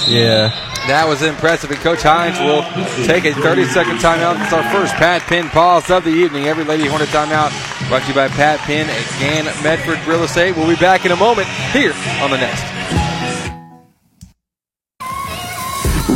Yeah. 0.08 0.50
That 0.88 1.08
was 1.08 1.24
impressive. 1.24 1.72
And 1.72 1.80
Coach 1.80 2.04
Hines 2.04 2.38
will 2.40 2.62
take 3.06 3.26
a 3.26 3.34
30 3.34 3.66
second 3.66 3.98
timeout. 3.98 4.42
It's 4.44 4.54
our 4.54 4.64
first 4.72 4.94
Pat 4.96 5.24
Penn 5.24 5.50
pause 5.50 5.90
of 5.90 6.04
the 6.04 6.12
evening. 6.12 6.46
Every 6.46 6.64
Lady 6.64 6.86
Hornet 6.86 7.10
timeout 7.10 7.50
brought 7.88 8.02
to 8.04 8.08
you 8.10 8.14
by 8.14 8.28
Pat 8.28 8.60
Penn 8.62 8.90
and 8.90 9.20
Gann 9.20 9.46
Medford 9.64 10.00
Real 10.08 10.24
Estate. 10.24 10.56
We'll 10.56 10.68
be 10.68 10.76
back 10.76 11.06
in 11.06 11.12
a 11.12 11.16
moment 11.16 11.48
here 11.72 11.94
on 12.22 12.32
the 12.32 12.38
Nest. 12.38 13.05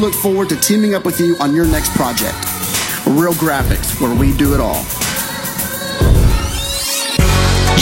look 0.00 0.14
forward 0.14 0.48
to 0.48 0.56
teaming 0.56 0.94
up 0.94 1.04
with 1.04 1.20
you 1.20 1.36
on 1.40 1.54
your 1.54 1.66
next 1.66 1.92
project. 1.92 2.34
Real 3.06 3.34
Graphics, 3.34 4.00
where 4.00 4.14
we 4.16 4.32
do 4.36 4.54
it 4.54 4.60
all. 4.60 4.82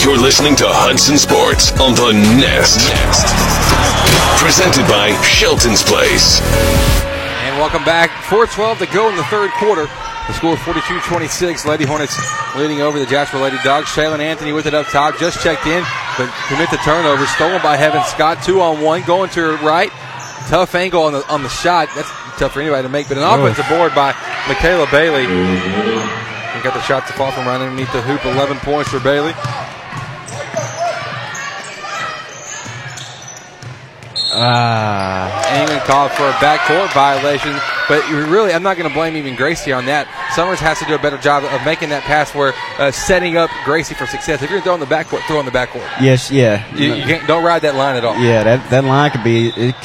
You're 0.03 0.17
listening 0.17 0.55
to 0.57 0.65
Hudson 0.67 1.17
Sports 1.17 1.71
on 1.79 1.95
the 1.95 2.11
Nest. 2.35 2.91
Nest. 2.91 3.27
Presented 4.43 4.87
by 4.87 5.15
Shelton's 5.23 5.83
Place. 5.83 6.41
And 7.43 7.57
welcome 7.57 7.83
back. 7.85 8.09
4-12 8.27 8.79
to 8.79 8.85
go 8.87 9.09
in 9.09 9.15
the 9.15 9.23
third 9.25 9.51
quarter. 9.51 9.87
The 10.27 10.33
score 10.33 10.55
42-26. 10.57 11.65
Lady 11.65 11.85
Hornets 11.85 12.19
leading 12.55 12.81
over 12.81 12.99
the 12.99 13.05
Jasper 13.05 13.39
Lady 13.39 13.57
Dogs. 13.63 13.87
Shaylin 13.87 14.19
Anthony 14.19 14.51
with 14.51 14.65
it 14.65 14.73
up 14.73 14.87
top. 14.87 15.17
Just 15.17 15.41
checked 15.41 15.67
in, 15.67 15.83
but 16.17 16.31
commit 16.47 16.69
the 16.69 16.77
turnover. 16.77 17.25
Stolen 17.27 17.61
by 17.61 17.77
Heaven 17.77 18.03
Scott. 18.03 18.43
Two 18.43 18.61
on 18.61 18.81
one. 18.81 19.03
Going 19.03 19.29
to 19.31 19.55
her 19.55 19.65
right. 19.65 19.91
Tough 20.49 20.73
angle 20.73 21.03
on 21.03 21.13
the 21.13 21.23
on 21.29 21.43
the 21.43 21.49
shot. 21.49 21.89
That's 21.95 22.09
tough 22.39 22.53
for 22.53 22.61
anybody 22.61 22.81
to 22.83 22.89
make. 22.89 23.07
But 23.07 23.17
an 23.17 23.23
Oh. 23.23 23.39
offensive 23.45 23.69
board 23.69 23.93
by 23.93 24.15
Michaela 24.47 24.87
Bailey. 24.89 25.25
And 25.25 26.63
got 26.63 26.73
the 26.73 26.81
shot 26.81 27.05
to 27.07 27.13
fall 27.13 27.31
from 27.31 27.45
right 27.45 27.61
underneath 27.61 27.91
the 27.93 28.01
hoop. 28.01 28.25
11 28.25 28.57
points 28.61 28.89
for 28.89 28.99
Bailey. 28.99 29.33
Ah. 34.31 35.59
England 35.59 35.81
called 35.81 36.11
for 36.11 36.27
a 36.27 36.33
backcourt 36.33 36.93
violation, 36.93 37.59
but 37.87 38.07
really, 38.29 38.53
I'm 38.53 38.61
not 38.61 38.77
going 38.77 38.87
to 38.87 38.93
blame 38.93 39.17
even 39.17 39.35
Gracie 39.35 39.71
on 39.71 39.85
that. 39.85 40.07
Summers 40.35 40.59
has 40.59 40.77
to 40.79 40.85
do 40.85 40.95
a 40.95 40.99
better 40.99 41.17
job 41.17 41.43
of 41.43 41.65
making 41.65 41.89
that 41.89 42.03
pass 42.03 42.33
where 42.35 42.53
uh, 42.77 42.91
setting 42.91 43.37
up 43.37 43.49
Gracie 43.65 43.95
for 43.95 44.05
success. 44.05 44.41
If 44.43 44.51
you're 44.51 44.61
throwing 44.61 44.79
the 44.79 44.85
backcourt, 44.85 45.25
throw 45.27 45.39
in 45.39 45.45
the 45.45 45.51
backcourt. 45.51 45.87
Yes, 45.99 46.29
yeah. 46.29 46.63
You, 46.75 46.93
you 46.93 47.03
can't, 47.03 47.27
don't 47.27 47.43
ride 47.43 47.63
that 47.63 47.75
line 47.75 47.95
at 47.95 48.05
all. 48.05 48.17
Yeah, 48.17 48.43
that, 48.43 48.69
that 48.69 48.83
line 48.83 49.11
could 49.11 49.23
be, 49.23 49.49
it, 49.49 49.75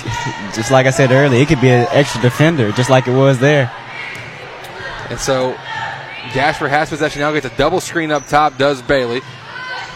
just 0.55 0.71
like 0.71 0.87
I 0.87 0.91
said 0.91 1.11
earlier, 1.11 1.41
it 1.41 1.49
could 1.49 1.61
be 1.61 1.71
an 1.71 1.87
extra 1.91 2.21
defender, 2.21 2.71
just 2.73 2.91
like 2.91 3.09
it 3.09 3.15
was 3.15 3.39
there. 3.39 3.73
And 5.09 5.19
so 5.19 5.53
Jasper 6.33 6.69
has 6.69 6.91
possession 6.91 7.21
now, 7.21 7.33
gets 7.33 7.47
a 7.47 7.57
double 7.57 7.81
screen 7.81 8.11
up 8.11 8.27
top, 8.27 8.59
does 8.59 8.83
Bailey. 8.83 9.21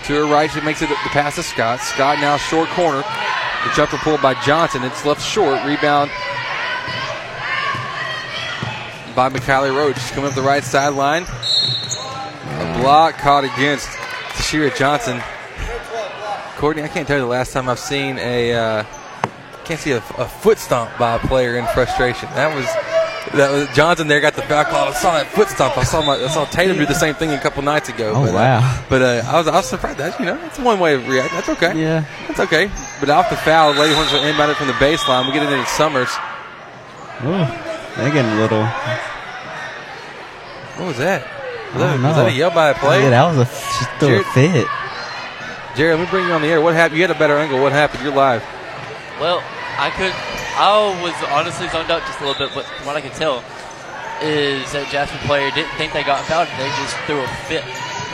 To 0.05 0.15
her 0.15 0.25
right, 0.33 0.51
she 0.51 0.61
makes 0.63 0.81
it 0.81 0.89
the 0.89 0.95
pass 1.11 1.35
to 1.35 1.43
Scott. 1.43 1.81
Scott 1.81 2.19
now 2.21 2.39
short 2.39 2.71
corner. 2.71 3.05
The 3.65 3.73
jumper 3.75 3.97
pulled 3.99 4.23
by 4.23 4.35
Johnson. 4.43 4.85
It's 4.85 5.05
left 5.05 5.23
short. 5.23 5.65
Rebound 5.65 6.11
by 9.15 9.29
McKiley 9.29 9.75
Rhodes. 9.75 10.01
She's 10.01 10.13
coming 10.13 10.31
up 10.31 10.37
the 10.37 10.43
right 10.43 10.63
sideline. 10.63 11.25
A 11.25 12.79
block 12.81 13.19
caught 13.19 13.45
against 13.45 13.89
Tashira 13.89 14.75
Johnson. 14.77 15.21
Courtney, 16.57 16.83
I 16.83 16.89
can't 16.89 17.07
tell 17.07 17.17
you 17.17 17.23
the 17.23 17.29
last 17.29 17.53
time 17.53 17.69
I've 17.69 17.79
seen 17.79 18.19
a 18.19 18.55
uh, 18.55 18.85
can't 19.65 19.81
see 19.81 19.93
a, 19.93 19.99
a 19.99 20.27
foot 20.27 20.59
stomp 20.59 20.91
by 20.99 21.17
a 21.17 21.19
player 21.19 21.59
in 21.59 21.67
frustration. 21.67 22.29
That 22.31 22.55
was 22.55 22.65
that 23.35 23.51
was 23.51 23.77
Johnson 23.77 24.09
there 24.09 24.21
got 24.21 24.35
the 24.35 24.43
foul 24.43 24.65
call. 24.65 24.89
I 24.89 24.93
saw 24.93 25.15
that 25.15 25.27
foot 25.27 25.49
stomp. 25.49 25.77
I 25.77 25.85
saw 25.85 26.01
my 26.03 26.15
I 26.15 26.29
saw 26.29 26.45
Tatum 26.47 26.79
do 26.79 26.87
the 26.87 26.95
same 26.95 27.15
thing 27.15 27.31
a 27.31 27.39
couple 27.39 27.63
nights 27.63 27.89
ago. 27.89 28.13
Oh, 28.15 28.25
but, 28.25 28.31
uh, 28.31 28.35
wow. 28.35 28.85
but 28.89 29.03
uh, 29.03 29.23
I 29.27 29.39
was 29.39 29.49
I 29.49 29.57
was 29.57 29.69
surprised. 29.69 29.99
That 29.99 30.19
you 30.19 30.27
know 30.27 30.37
that's 30.37 30.59
one 30.59 30.81
way 30.81 30.95
of 30.95 31.07
reacting. 31.07 31.37
That's 31.37 31.49
okay. 31.51 31.81
Yeah. 31.81 32.05
that's 32.29 32.41
okay. 32.41 32.71
But 33.01 33.11
off 33.11 33.31
the 33.31 33.37
foul, 33.37 33.73
Lady 33.75 33.95
Hornets 33.95 34.13
will 34.13 34.25
inbound 34.25 34.51
it 34.51 34.57
from 34.57 34.67
the 34.67 34.73
baseline. 34.75 35.27
We 35.27 35.33
get 35.33 35.43
it 35.45 35.53
in 35.57 35.65
Summers. 35.67 36.11
Ooh, 37.23 37.47
they're 37.97 38.11
getting 38.13 38.33
a 38.33 38.41
little. 38.41 38.65
What 40.77 40.89
was 40.89 40.99
that? 40.99 41.23
Was, 41.75 41.83
I 41.83 41.87
that, 41.87 41.93
don't 41.95 42.03
was 42.03 42.17
that 42.17 42.27
a 42.27 42.31
know. 42.31 42.37
yell 42.37 42.51
by 42.51 42.71
a 42.71 42.75
player? 42.75 43.03
Yeah, 43.03 43.11
that 43.11 43.37
was 43.37 43.39
a, 43.39 43.47
she 43.47 43.85
threw 43.99 44.09
a 44.21 44.23
Jared- 44.23 44.27
fit. 44.35 44.67
Jerry, 45.77 45.95
let 45.95 46.01
me 46.03 46.11
bring 46.11 46.27
you 46.27 46.33
on 46.33 46.43
the 46.43 46.49
air. 46.49 46.61
What 46.61 46.75
happened? 46.75 46.99
You 46.99 47.07
had 47.07 47.15
a 47.15 47.19
better 47.19 47.39
angle. 47.39 47.61
What 47.63 47.71
happened? 47.73 48.03
You're 48.03 48.15
live. 48.15 48.43
Well, 49.21 49.43
I 49.79 49.91
could. 49.95 50.11
I 50.59 50.75
was 51.03 51.15
honestly 51.31 51.69
zoned 51.69 51.91
out 51.91 52.03
just 52.03 52.19
a 52.21 52.27
little 52.27 52.39
bit, 52.39 52.51
but 52.55 52.65
from 52.67 52.87
what 52.87 52.97
I 52.97 53.01
could 53.01 53.13
tell 53.15 53.45
is 54.23 54.67
that 54.75 54.91
Jasper 54.91 55.19
player 55.27 55.51
didn't 55.55 55.71
think 55.79 55.93
they 55.93 56.03
got 56.03 56.25
fouled. 56.27 56.49
They 56.59 56.67
just 56.83 56.97
threw 57.07 57.23
a 57.23 57.29
fit. 57.47 57.63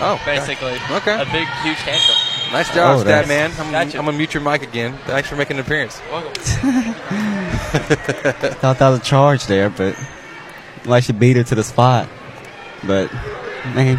Oh, 0.04 0.20
okay. 0.20 0.36
basically. 0.36 0.76
Okay. 0.92 1.16
A 1.16 1.24
big, 1.32 1.48
huge 1.64 1.80
tantrum. 1.80 2.18
Nice 2.54 2.72
job, 2.72 2.98
Oh, 2.98 3.00
stat 3.00 3.26
man. 3.26 3.50
I'm, 3.58 3.72
Gotcha. 3.72 3.98
I'm 3.98 4.04
gonna 4.04 4.16
mute 4.16 4.32
your 4.32 4.42
mic 4.44 4.62
again. 4.62 4.96
Thanks 5.06 5.28
for 5.28 5.34
making 5.34 5.56
an 5.58 5.64
appearance. 5.64 6.00
Welcome. 6.08 6.32
Thought 8.60 8.78
that 8.78 8.88
was 8.90 9.00
a 9.00 9.02
charge 9.02 9.46
there, 9.48 9.70
but 9.70 9.98
like 10.84 11.02
she 11.02 11.12
beat 11.12 11.36
her 11.36 11.42
to 11.42 11.54
the 11.56 11.64
spot. 11.64 12.08
But 12.86 13.12
man, 13.74 13.98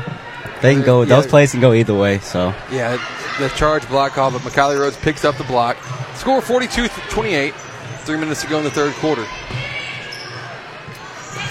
they 0.62 0.74
can 0.74 0.84
go. 0.84 1.02
Yeah. 1.02 1.10
Those 1.18 1.28
plays 1.28 1.52
can 1.52 1.60
go 1.60 1.74
either 1.74 1.94
way. 1.94 2.20
So 2.20 2.54
Yeah, 2.72 2.98
the 3.40 3.50
charge 3.50 3.86
block 3.90 4.14
call, 4.14 4.32
but 4.32 4.40
McKiley 4.40 4.80
Rhodes 4.80 4.96
picks 4.96 5.26
up 5.26 5.36
the 5.36 5.44
block. 5.44 5.76
Score 6.16 6.40
42 6.42 6.88
28. 7.10 7.54
Three 8.06 8.18
minutes 8.18 8.42
to 8.44 8.48
go 8.48 8.60
in 8.60 8.64
the 8.64 8.72
third 8.72 8.94
quarter. 8.94 9.26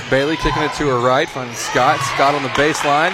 Bailey 0.09 0.37
kicking 0.39 0.63
it 0.63 0.73
to 0.75 0.87
her 0.89 1.01
right, 1.07 1.29
finds 1.29 1.59
Scott. 1.59 2.01
Scott 2.15 2.35
on 2.35 2.43
the 2.43 2.49
baseline. 2.51 3.13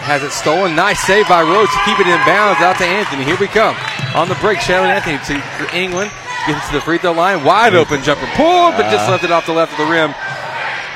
Has 0.00 0.22
it 0.22 0.32
stolen. 0.32 0.74
Nice 0.74 0.98
save 1.00 1.28
by 1.28 1.42
Rhodes 1.42 1.70
to 1.72 1.78
keep 1.84 2.00
it 2.00 2.06
in 2.06 2.18
bounds 2.26 2.60
out 2.60 2.76
to 2.78 2.84
Anthony. 2.84 3.22
Here 3.24 3.36
we 3.38 3.46
come. 3.46 3.76
On 4.14 4.28
the 4.28 4.34
break, 4.36 4.58
Shannon 4.60 4.90
Anthony 4.90 5.18
to 5.28 5.76
England. 5.76 6.10
Gets 6.46 6.66
to 6.68 6.72
the 6.74 6.80
free 6.80 6.98
throw 6.98 7.12
line. 7.12 7.44
Wide 7.44 7.74
open 7.74 8.02
jumper. 8.02 8.26
Pulled, 8.34 8.74
but 8.76 8.90
just 8.90 9.06
Uh. 9.06 9.12
left 9.12 9.24
it 9.24 9.30
off 9.30 9.46
the 9.46 9.52
left 9.52 9.72
of 9.72 9.78
the 9.78 9.84
rim. 9.84 10.12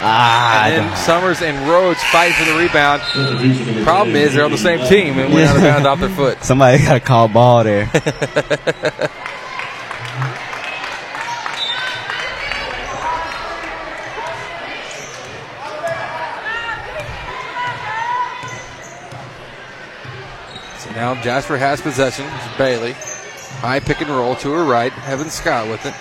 ah, 0.01 0.65
And 0.67 0.89
then 0.89 0.97
Summers 0.97 1.43
and 1.43 1.69
Rhodes 1.69 2.03
fight 2.05 2.33
for 2.35 2.45
the 2.45 2.57
rebound. 2.59 3.03
Problem 3.85 4.17
is 4.17 4.33
they're 4.35 4.45
on 4.45 4.51
the 4.51 4.59
same 4.59 4.81
team 4.89 5.19
and 5.19 5.33
went 5.33 5.49
out 5.51 5.57
of 5.57 5.63
bounds 5.63 5.87
off 5.87 6.01
their 6.01 6.09
foot. 6.09 6.43
somebody 6.43 6.79
got 6.83 6.97
a 6.97 7.01
call 7.01 7.29
ball 7.29 7.63
there. 7.63 7.89
now 21.05 21.21
Jasper 21.21 21.59
has 21.59 21.83
possession. 21.83 22.25
It's 22.25 22.57
Bailey. 22.57 22.93
High 23.61 23.79
pick 23.79 24.01
and 24.01 24.09
roll 24.09 24.37
to 24.37 24.51
her 24.53 24.65
right. 24.65 24.91
Heaven 24.91 25.29
Scott 25.29 25.69
with 25.69 25.85
it. 25.85 25.93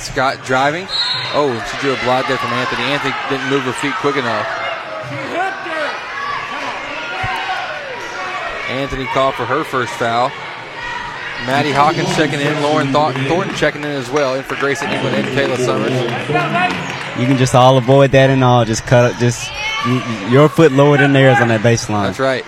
Scott 0.00 0.40
driving. 0.42 0.86
Oh, 1.36 1.52
and 1.52 1.60
she 1.68 1.76
drew 1.84 1.92
a 1.92 2.00
block 2.00 2.26
there 2.28 2.38
from 2.38 2.48
Anthony. 2.56 2.84
Anthony 2.84 3.12
didn't 3.28 3.50
move 3.50 3.60
her 3.64 3.76
feet 3.76 3.92
quick 4.00 4.16
enough. 4.16 4.48
Anthony 8.72 9.04
called 9.12 9.34
for 9.34 9.44
her 9.44 9.64
first 9.64 9.92
foul. 10.00 10.30
Maddie 11.44 11.72
Hawkins 11.72 12.08
checking 12.16 12.40
in. 12.40 12.62
Lauren 12.62 12.90
Thor- 12.90 13.12
Thornton 13.28 13.54
checking 13.54 13.82
in 13.82 13.90
as 13.90 14.08
well. 14.08 14.34
In 14.34 14.42
for 14.42 14.56
Grayson 14.56 14.90
England 14.90 15.14
and 15.16 15.26
Kayla 15.36 15.58
Summers. 15.58 15.92
You 17.20 17.26
can 17.26 17.36
just 17.36 17.54
all 17.54 17.76
avoid 17.76 18.12
that 18.12 18.30
and 18.30 18.42
all. 18.42 18.64
Just 18.64 18.86
cut 18.86 19.12
it. 19.12 19.18
Just 19.18 19.52
your 20.32 20.48
foot 20.48 20.72
lower 20.72 20.96
than 20.96 21.12
theirs 21.12 21.36
on 21.38 21.48
that 21.48 21.60
baseline. 21.60 22.06
That's 22.06 22.18
right. 22.18 22.46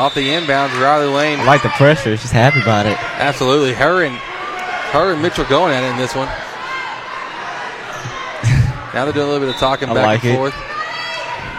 Off 0.00 0.14
the 0.14 0.28
inbounds, 0.30 0.72
Riley 0.80 1.12
Lane. 1.12 1.40
I 1.40 1.44
like 1.44 1.62
the 1.62 1.68
pressure. 1.70 2.16
Just 2.16 2.32
happy 2.32 2.60
about 2.62 2.86
it. 2.86 2.96
Absolutely. 3.20 3.74
Her 3.74 4.02
and 4.02 4.16
her 4.16 5.12
and 5.12 5.20
Mitchell 5.20 5.44
going 5.44 5.74
at 5.74 5.84
it 5.84 5.90
in 5.90 5.98
this 5.98 6.14
one. 6.14 6.26
now 8.94 9.04
they're 9.04 9.12
doing 9.12 9.28
a 9.28 9.30
little 9.30 9.46
bit 9.46 9.54
of 9.54 9.60
talking 9.60 9.90
I 9.90 9.94
back 9.94 10.06
like 10.06 10.24
and 10.24 10.32
it. 10.32 10.36
forth. 10.36 10.54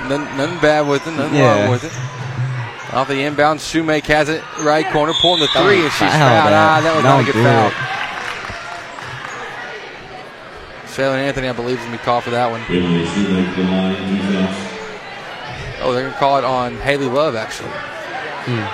Nothing, 0.09 0.37
nothing 0.37 0.59
bad 0.59 0.87
with 0.87 1.05
it, 1.05 1.11
nothing 1.11 1.35
Yeah. 1.37 1.61
wrong 1.61 1.69
with 1.71 1.83
it. 1.83 1.93
Off 2.95 3.07
the 3.07 3.21
inbound, 3.21 3.59
Shoemake 3.59 4.05
has 4.07 4.27
it 4.27 4.43
right 4.63 4.87
corner, 4.91 5.13
pulling 5.21 5.41
the 5.41 5.47
three, 5.49 5.83
and 5.83 5.91
she's 5.91 5.99
Foul 5.99 6.09
fouled. 6.17 6.51
that. 6.51 6.53
Ah, 6.53 6.81
that 6.81 6.95
was 6.95 7.03
not 7.03 7.21
a 7.21 7.23
Don't 7.23 7.31
good 7.31 7.43
foul. 7.45 7.67
it. 7.67 7.73
Shaylin 10.89 11.19
Anthony, 11.23 11.47
I 11.47 11.53
believe, 11.53 11.77
is 11.77 11.85
going 11.85 11.91
to 11.95 11.99
be 11.99 12.03
called 12.03 12.23
for 12.23 12.31
that 12.31 12.49
one. 12.49 12.61
Bailey 12.67 13.05
Shoemake 13.05 13.55
the 13.55 13.63
line, 13.63 14.17
defense. 14.17 14.57
Oh, 15.83 15.93
they're 15.93 16.01
going 16.01 16.13
to 16.13 16.19
call 16.19 16.37
it 16.39 16.43
on 16.43 16.75
Haley 16.77 17.05
Love, 17.07 17.35
actually. 17.35 17.69
Mm. 18.45 18.67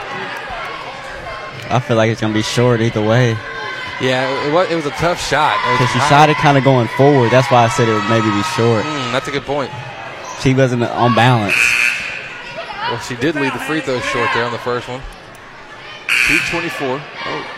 I 1.70 1.80
feel 1.80 1.97
like 1.97 2.09
it's 2.11 2.22
gonna 2.22 2.34
be 2.34 2.41
short 2.41 2.82
either 2.82 3.01
way. 3.01 3.38
Yeah, 3.99 4.47
it 4.47 4.53
was, 4.53 4.70
it 4.70 4.76
was 4.76 4.86
a 4.86 4.91
tough 4.91 5.20
shot. 5.20 5.57
Because 5.74 5.91
she 5.91 5.99
shot 6.07 6.30
it 6.30 6.38
kind 6.38 6.57
of 6.57 6.63
going 6.63 6.88
forward. 6.89 7.32
That's 7.32 7.49
why 7.49 7.63
I 7.63 7.68
said 7.68 7.89
it 7.89 7.93
would 7.93 8.09
maybe 8.09 8.30
be 8.30 8.43
short. 8.55 8.86
Mm, 8.86 9.11
that's 9.11 9.28
a 9.28 9.32
good 9.32 9.43
point. 9.43 9.72
She 10.41 10.53
wasn't 10.53 10.84
on 10.84 11.15
balance. 11.15 11.57
Well, 12.89 12.99
she 12.99 13.15
did 13.15 13.36
lead 13.36 13.53
the 13.53 13.59
free 13.59 13.82
throw 13.82 13.99
short 13.99 14.30
there 14.34 14.45
on 14.45 14.51
the 14.51 14.59
first 14.59 14.88
one. 14.88 15.01
224. 16.28 17.01
Oh. 17.26 17.57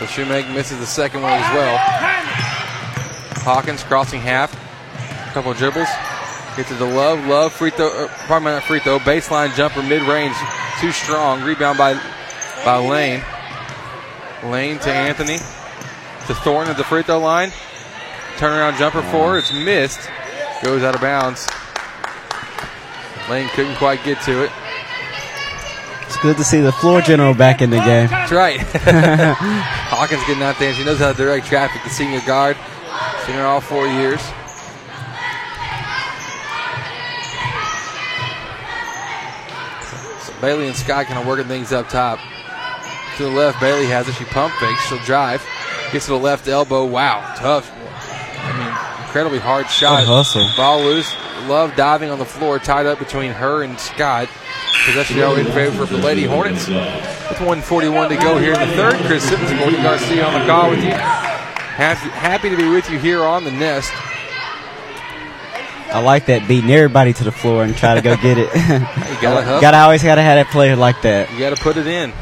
But 0.00 0.08
Shoemake 0.08 0.52
misses 0.52 0.78
the 0.80 0.86
second 0.86 1.22
one 1.22 1.32
as 1.32 1.54
well. 1.54 2.13
Hawkins 3.44 3.82
crossing 3.84 4.20
half. 4.20 4.52
A 5.28 5.32
couple 5.32 5.50
of 5.50 5.58
dribbles. 5.58 5.88
Gets 6.56 6.70
it 6.70 6.74
to 6.74 6.84
the 6.84 6.86
Love. 6.86 7.24
Love 7.26 7.52
free 7.52 7.70
throw. 7.70 7.88
Uh, 7.88 8.08
probably 8.26 8.52
not 8.52 8.62
free 8.64 8.80
throw. 8.80 8.98
Baseline 8.98 9.54
jumper 9.54 9.82
mid 9.82 10.02
range. 10.02 10.34
Too 10.80 10.92
strong. 10.92 11.42
Rebound 11.42 11.76
by 11.76 11.94
by 12.64 12.76
Lane. 12.76 13.22
Lane 14.44 14.78
to 14.80 14.90
Anthony. 14.90 15.38
To 16.26 16.34
Thornton 16.34 16.70
at 16.70 16.78
the 16.78 16.84
free 16.84 17.02
throw 17.02 17.18
line. 17.18 17.50
Turnaround 18.36 18.78
jumper 18.78 19.02
for. 19.02 19.36
It's 19.38 19.52
missed. 19.52 20.08
Goes 20.62 20.82
out 20.82 20.94
of 20.94 21.00
bounds. 21.00 21.48
Lane 23.28 23.48
couldn't 23.50 23.76
quite 23.76 24.02
get 24.04 24.20
to 24.22 24.44
it. 24.44 24.50
It's 26.02 26.16
good 26.18 26.36
to 26.36 26.44
see 26.44 26.60
the 26.60 26.72
floor 26.72 27.00
general 27.00 27.34
back 27.34 27.60
in 27.60 27.70
the 27.70 27.78
game. 27.78 28.08
That's 28.08 28.32
right. 28.32 28.60
Hawkins 29.90 30.24
getting 30.26 30.42
out 30.42 30.58
there. 30.58 30.72
She 30.72 30.84
knows 30.84 30.98
how 30.98 31.12
to 31.12 31.18
direct 31.18 31.46
traffic. 31.46 31.82
The 31.82 31.90
senior 31.90 32.20
guard. 32.26 32.56
Seen 33.26 33.36
her 33.36 33.46
all 33.46 33.60
four 33.60 33.86
years. 33.86 34.20
So 40.24 40.32
Bailey 40.40 40.66
and 40.68 40.76
Scott 40.76 41.06
kind 41.06 41.18
of 41.18 41.26
working 41.26 41.46
things 41.46 41.72
up 41.72 41.88
top. 41.88 42.18
To 43.16 43.24
the 43.24 43.30
left, 43.30 43.60
Bailey 43.60 43.86
has 43.86 44.08
it. 44.08 44.14
She 44.14 44.24
pump 44.24 44.52
fakes. 44.54 44.86
She'll 44.88 44.98
drive. 45.04 45.46
Gets 45.92 46.06
to 46.06 46.12
the 46.12 46.18
left 46.18 46.48
elbow. 46.48 46.84
Wow, 46.84 47.20
tough. 47.36 47.70
I 47.72 48.52
mean, 48.58 49.04
incredibly 49.06 49.38
hard 49.38 49.68
shot. 49.68 50.04
Hustle. 50.04 50.48
Ball 50.56 50.82
loose. 50.82 51.14
Love 51.46 51.76
diving 51.76 52.10
on 52.10 52.18
the 52.18 52.24
floor, 52.24 52.58
tied 52.58 52.86
up 52.86 52.98
between 52.98 53.30
her 53.30 53.62
and 53.62 53.78
Scott. 53.78 54.28
Possession 54.86 55.18
arrow 55.18 55.34
in 55.34 55.46
favor 55.46 55.82
of 55.82 55.90
the 55.90 55.98
Lady 55.98 56.24
Hornets. 56.24 56.66
With 56.68 57.40
141 57.40 58.08
to 58.10 58.16
go 58.16 58.38
here 58.38 58.54
in 58.54 58.60
the 58.60 58.74
third. 58.74 58.94
Chris 59.06 59.28
Simmons, 59.28 59.50
Courtney 59.58 59.82
Garcia 59.82 60.26
on 60.26 60.40
the 60.40 60.46
call 60.46 60.70
with 60.70 60.82
you. 60.82 61.33
Happy, 61.74 62.08
happy 62.10 62.50
to 62.50 62.56
be 62.56 62.68
with 62.68 62.88
you 62.88 63.00
here 63.00 63.24
on 63.24 63.42
the 63.42 63.50
nest. 63.50 63.90
I 65.92 66.00
like 66.00 66.26
that 66.26 66.46
beating 66.46 66.70
everybody 66.70 67.12
to 67.12 67.24
the 67.24 67.32
floor 67.32 67.64
and 67.64 67.76
try 67.76 67.94
to 67.94 68.00
go 68.00 68.16
get 68.16 68.38
it. 68.38 68.48
You 69.14 69.20
gotta 69.20 69.44
gotta 69.60 69.76
always 69.78 70.02
gotta 70.02 70.22
have 70.22 70.36
that 70.44 70.52
player 70.52 70.76
like 70.76 71.02
that. 71.02 71.32
You 71.32 71.38
got 71.38 71.56
to 71.56 71.62
put 71.62 71.76
it 71.76 71.86
in. 71.86 72.12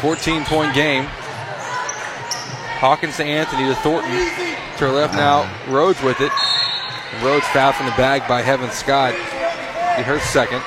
Fourteen 0.00 0.44
point 0.44 0.74
game. 0.74 1.04
Hawkins 2.80 3.16
to 3.16 3.24
Anthony 3.24 3.64
to 3.66 3.74
Thornton. 3.76 4.10
To 4.10 4.84
her 4.84 4.92
left 4.92 5.14
now. 5.14 5.48
Rhodes 5.68 6.02
with 6.02 6.20
it. 6.20 6.32
Rhodes 7.22 7.46
fouled 7.48 7.76
from 7.76 7.86
the 7.86 7.92
bag 7.92 8.28
by 8.28 8.42
Heaven 8.42 8.70
Scott. 8.70 9.14
He 9.96 10.02
her 10.02 10.20
second. 10.20 10.62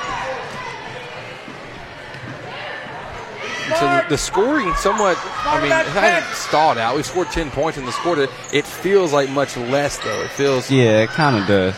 So 3.78 3.86
the, 3.86 4.04
the 4.10 4.18
scoring 4.18 4.72
somewhat, 4.74 5.18
I 5.44 5.60
mean, 5.60 5.70
it 5.72 5.86
hasn't 5.86 6.34
stalled 6.36 6.78
out. 6.78 6.96
We 6.96 7.02
scored 7.02 7.28
10 7.30 7.50
points 7.50 7.76
in 7.78 7.84
the 7.84 7.92
score. 7.92 8.18
It 8.18 8.30
it 8.52 8.64
feels 8.64 9.12
like 9.12 9.28
much 9.30 9.56
less, 9.56 9.98
though. 9.98 10.22
It 10.22 10.30
feels 10.30 10.70
Yeah, 10.70 11.02
it 11.02 11.10
kind 11.10 11.36
of 11.36 11.46
does. 11.46 11.74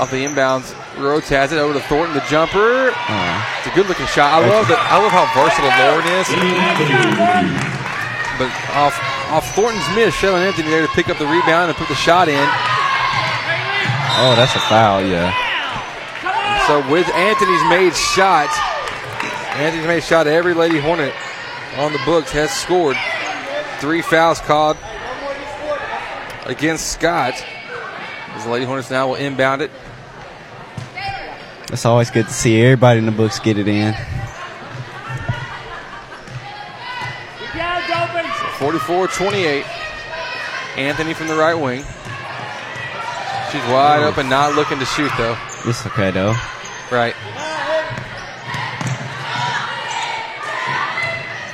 off 0.00 0.10
the 0.10 0.24
inbounds. 0.24 0.74
Rhodes 0.98 1.28
has 1.28 1.50
it 1.52 1.58
over 1.58 1.74
to 1.74 1.80
Thornton, 1.90 2.14
the 2.14 2.22
jumper. 2.30 2.90
Uh, 2.94 3.42
It's 3.58 3.66
a 3.66 3.74
good 3.74 3.88
looking 3.88 4.06
shot. 4.06 4.30
I 4.32 4.46
love 4.46 4.66
that. 4.70 4.78
I 4.78 4.98
love 5.02 5.10
how 5.10 5.26
versatile 5.34 5.74
Lauren 5.74 6.06
is. 6.22 6.26
But 8.38 8.50
off 8.74 8.94
off 9.30 9.46
Thornton's 9.54 9.86
miss, 9.94 10.14
Shelley 10.14 10.42
Anthony 10.42 10.68
there 10.70 10.82
to 10.86 10.92
pick 10.94 11.08
up 11.08 11.18
the 11.18 11.26
rebound 11.26 11.70
and 11.70 11.76
put 11.78 11.88
the 11.88 11.94
shot 11.98 12.28
in. 12.28 12.46
oh, 14.22 14.34
that's 14.38 14.54
a 14.54 14.62
foul. 14.70 15.02
Yeah. 15.02 15.30
So 16.66 16.78
with 16.90 17.06
Anthony's 17.14 17.62
made 17.70 17.94
shot, 17.94 18.48
Anthony's 19.54 19.86
made 19.86 20.02
shot. 20.02 20.26
Every 20.26 20.54
Lady 20.54 20.78
Hornet 20.78 21.14
on 21.76 21.92
the 21.92 22.00
books 22.04 22.32
has 22.32 22.50
scored. 22.50 22.96
Three 23.78 24.02
fouls 24.02 24.40
called 24.40 24.76
against 26.44 26.92
Scott. 26.92 27.34
As 28.30 28.44
the 28.44 28.50
Lady 28.50 28.64
Hornets 28.64 28.90
now 28.90 29.08
will 29.08 29.14
inbound 29.14 29.62
it. 29.62 29.70
It's 31.72 31.84
always 31.84 32.10
good 32.10 32.26
to 32.26 32.32
see 32.32 32.60
everybody 32.62 32.98
in 32.98 33.06
the 33.06 33.12
books 33.12 33.38
get 33.38 33.58
it 33.58 33.68
in. 33.68 33.94
44-28. 38.58 39.64
Anthony 40.76 41.14
from 41.14 41.28
the 41.28 41.34
right 41.34 41.54
wing. 41.54 41.80
She's 43.52 43.62
wide 43.70 44.02
open, 44.02 44.28
not 44.28 44.54
looking 44.54 44.78
to 44.78 44.84
shoot 44.84 45.10
though. 45.16 45.36
It's 45.66 45.86
okay 45.86 46.10
though. 46.10 46.34
Right. 46.90 47.14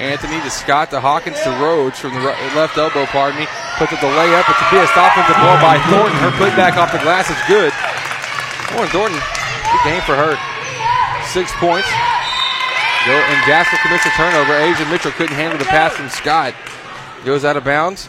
Anthony 0.00 0.40
to 0.40 0.48
Scott 0.48 0.88
to 0.90 1.00
Hawkins 1.00 1.36
to 1.44 1.52
Rhodes 1.60 2.00
from 2.00 2.16
the 2.16 2.24
left 2.56 2.80
elbow, 2.80 3.04
pardon 3.12 3.36
me. 3.36 3.46
Puts 3.76 3.92
up 3.92 4.00
the 4.00 4.08
layup. 4.08 4.48
It's 4.48 4.64
a 4.64 4.68
missed 4.72 4.96
offensive 4.96 5.36
ball 5.36 5.60
by 5.60 5.76
Thornton. 5.92 6.16
Her 6.24 6.32
putback 6.40 6.80
off 6.80 6.88
the 6.88 7.04
glass 7.04 7.28
is 7.28 7.36
good. 7.44 7.68
Lauren 8.72 8.88
Thornton, 8.88 9.20
good 9.20 9.84
game 9.84 10.00
for 10.08 10.16
her. 10.16 10.40
Six 11.28 11.52
points. 11.60 11.88
And 13.04 13.40
Jasper 13.44 13.76
commits 13.84 14.06
a 14.06 14.10
turnover. 14.16 14.56
Asia 14.56 14.88
Mitchell 14.88 15.12
couldn't 15.12 15.36
handle 15.36 15.58
the 15.58 15.64
pass 15.66 15.92
from 15.92 16.08
Scott. 16.08 16.54
Goes 17.24 17.44
out 17.44 17.56
of 17.56 17.64
bounds. 17.64 18.08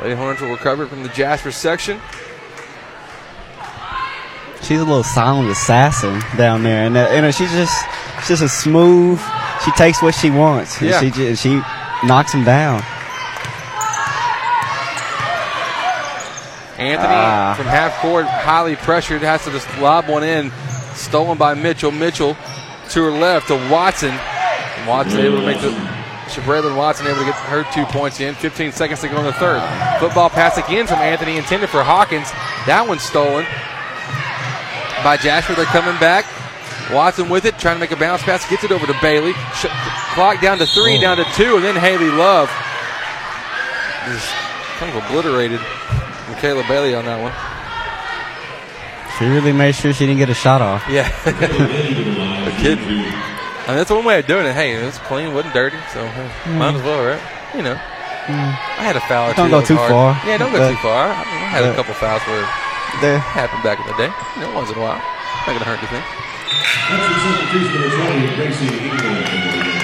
Lady 0.00 0.14
Hornets 0.14 0.40
will 0.42 0.50
recover 0.50 0.86
from 0.86 1.04
the 1.04 1.08
Jasper 1.10 1.52
section. 1.52 2.00
She's 4.62 4.80
a 4.80 4.84
little 4.84 5.02
silent 5.02 5.50
assassin 5.50 6.20
down 6.36 6.62
there, 6.62 6.86
and 6.86 6.96
uh, 6.96 7.10
you 7.14 7.20
know 7.20 7.30
she's 7.30 7.50
just 7.52 7.84
she's 8.18 8.40
just 8.40 8.42
a 8.42 8.48
smooth. 8.48 9.20
She 9.64 9.70
takes 9.72 10.02
what 10.02 10.14
she 10.14 10.30
wants. 10.30 10.80
Yeah. 10.82 11.00
She 11.00 11.10
ju- 11.10 11.36
she 11.36 11.60
knocks 12.04 12.32
him 12.32 12.44
down. 12.44 12.82
Anthony 16.78 17.14
Ah. 17.14 17.54
from 17.56 17.66
half 17.66 17.94
court, 18.00 18.26
highly 18.26 18.74
pressured, 18.76 19.22
has 19.22 19.44
to 19.44 19.50
just 19.52 19.68
lob 19.78 20.08
one 20.08 20.24
in. 20.24 20.50
Stolen 20.94 21.38
by 21.38 21.54
Mitchell. 21.54 21.92
Mitchell 21.92 22.36
to 22.90 23.04
her 23.04 23.10
left 23.10 23.48
to 23.48 23.56
Watson. 23.70 24.12
Watson 24.86 25.20
able 25.20 25.40
to 25.40 25.46
make 25.46 25.60
the. 25.60 25.70
Shabraylin 26.28 26.74
Watson 26.76 27.06
able 27.06 27.18
to 27.18 27.24
get 27.26 27.34
her 27.34 27.64
two 27.74 27.84
points 27.86 28.18
in. 28.20 28.34
15 28.34 28.72
seconds 28.72 29.00
to 29.00 29.08
go 29.08 29.18
in 29.18 29.24
the 29.26 29.32
third. 29.34 29.60
Football 30.00 30.30
pass 30.30 30.56
again 30.56 30.86
from 30.86 30.98
Anthony, 30.98 31.36
intended 31.36 31.68
for 31.68 31.82
Hawkins. 31.84 32.30
That 32.66 32.86
one's 32.88 33.02
stolen 33.02 33.44
by 35.04 35.18
Jasper. 35.18 35.54
They're 35.54 35.66
coming 35.66 35.96
back. 36.00 36.24
Watson 36.90 37.28
with 37.28 37.44
it, 37.44 37.58
trying 37.58 37.76
to 37.76 37.80
make 37.80 37.92
a 37.92 37.96
bounce 37.96 38.22
pass, 38.22 38.48
gets 38.48 38.64
it 38.64 38.72
over 38.72 38.86
to 38.86 38.96
Bailey. 39.00 39.32
Sh- 39.54 39.66
clock 40.14 40.40
down 40.40 40.58
to 40.58 40.66
three, 40.66 40.98
oh. 40.98 41.00
down 41.00 41.16
to 41.18 41.24
two, 41.34 41.56
and 41.56 41.64
then 41.64 41.76
Haley 41.76 42.10
Love 42.10 42.48
just 44.10 44.28
kind 44.78 44.96
of 44.96 45.04
obliterated 45.04 45.60
Michaela 46.28 46.64
Bailey 46.66 46.94
on 46.94 47.04
that 47.04 47.20
one. 47.20 47.32
She 49.18 49.26
really 49.26 49.52
made 49.52 49.74
sure 49.74 49.92
she 49.92 50.06
didn't 50.06 50.18
get 50.18 50.30
a 50.30 50.34
shot 50.34 50.62
off. 50.62 50.84
Yeah. 50.88 51.06
a 51.26 52.60
kid. 52.60 52.78
I 52.78 53.68
mean, 53.68 53.76
that's 53.76 53.90
one 53.90 54.04
way 54.04 54.18
of 54.18 54.26
doing 54.26 54.46
it. 54.46 54.54
Hey, 54.54 54.74
it 54.74 54.84
was 54.84 54.98
clean, 55.06 55.32
wasn't 55.34 55.54
dirty, 55.54 55.78
so 55.92 56.02
hey, 56.02 56.30
mm. 56.44 56.58
might 56.58 56.74
as 56.74 56.82
well, 56.82 57.04
right? 57.04 57.22
You 57.54 57.62
know. 57.62 57.78
Mm. 58.26 58.54
I 58.78 58.82
had 58.86 58.96
a 58.96 59.00
foul 59.06 59.30
or 59.30 59.34
Don't 59.34 59.50
two 59.50 59.58
go 59.58 59.62
too 59.62 59.76
hard. 59.76 59.90
far. 59.90 60.10
Yeah, 60.26 60.38
don't 60.38 60.50
go 60.50 60.62
too 60.62 60.78
far. 60.78 61.10
I, 61.10 61.22
mean, 61.26 61.42
I 61.42 61.50
had 61.58 61.64
a 61.66 61.74
couple 61.74 61.94
fouls 61.94 62.22
where 62.26 62.46
There. 63.02 63.18
it 63.18 63.26
happened 63.34 63.62
back 63.62 63.78
in 63.82 63.86
the 63.86 63.98
day. 63.98 64.10
You 64.38 64.46
know, 64.46 64.54
once 64.54 64.70
in 64.70 64.78
a 64.78 64.82
while. 64.82 64.98
Not 65.46 65.58
gonna 65.58 65.66
hurt 65.66 65.78
anything. 65.82 66.02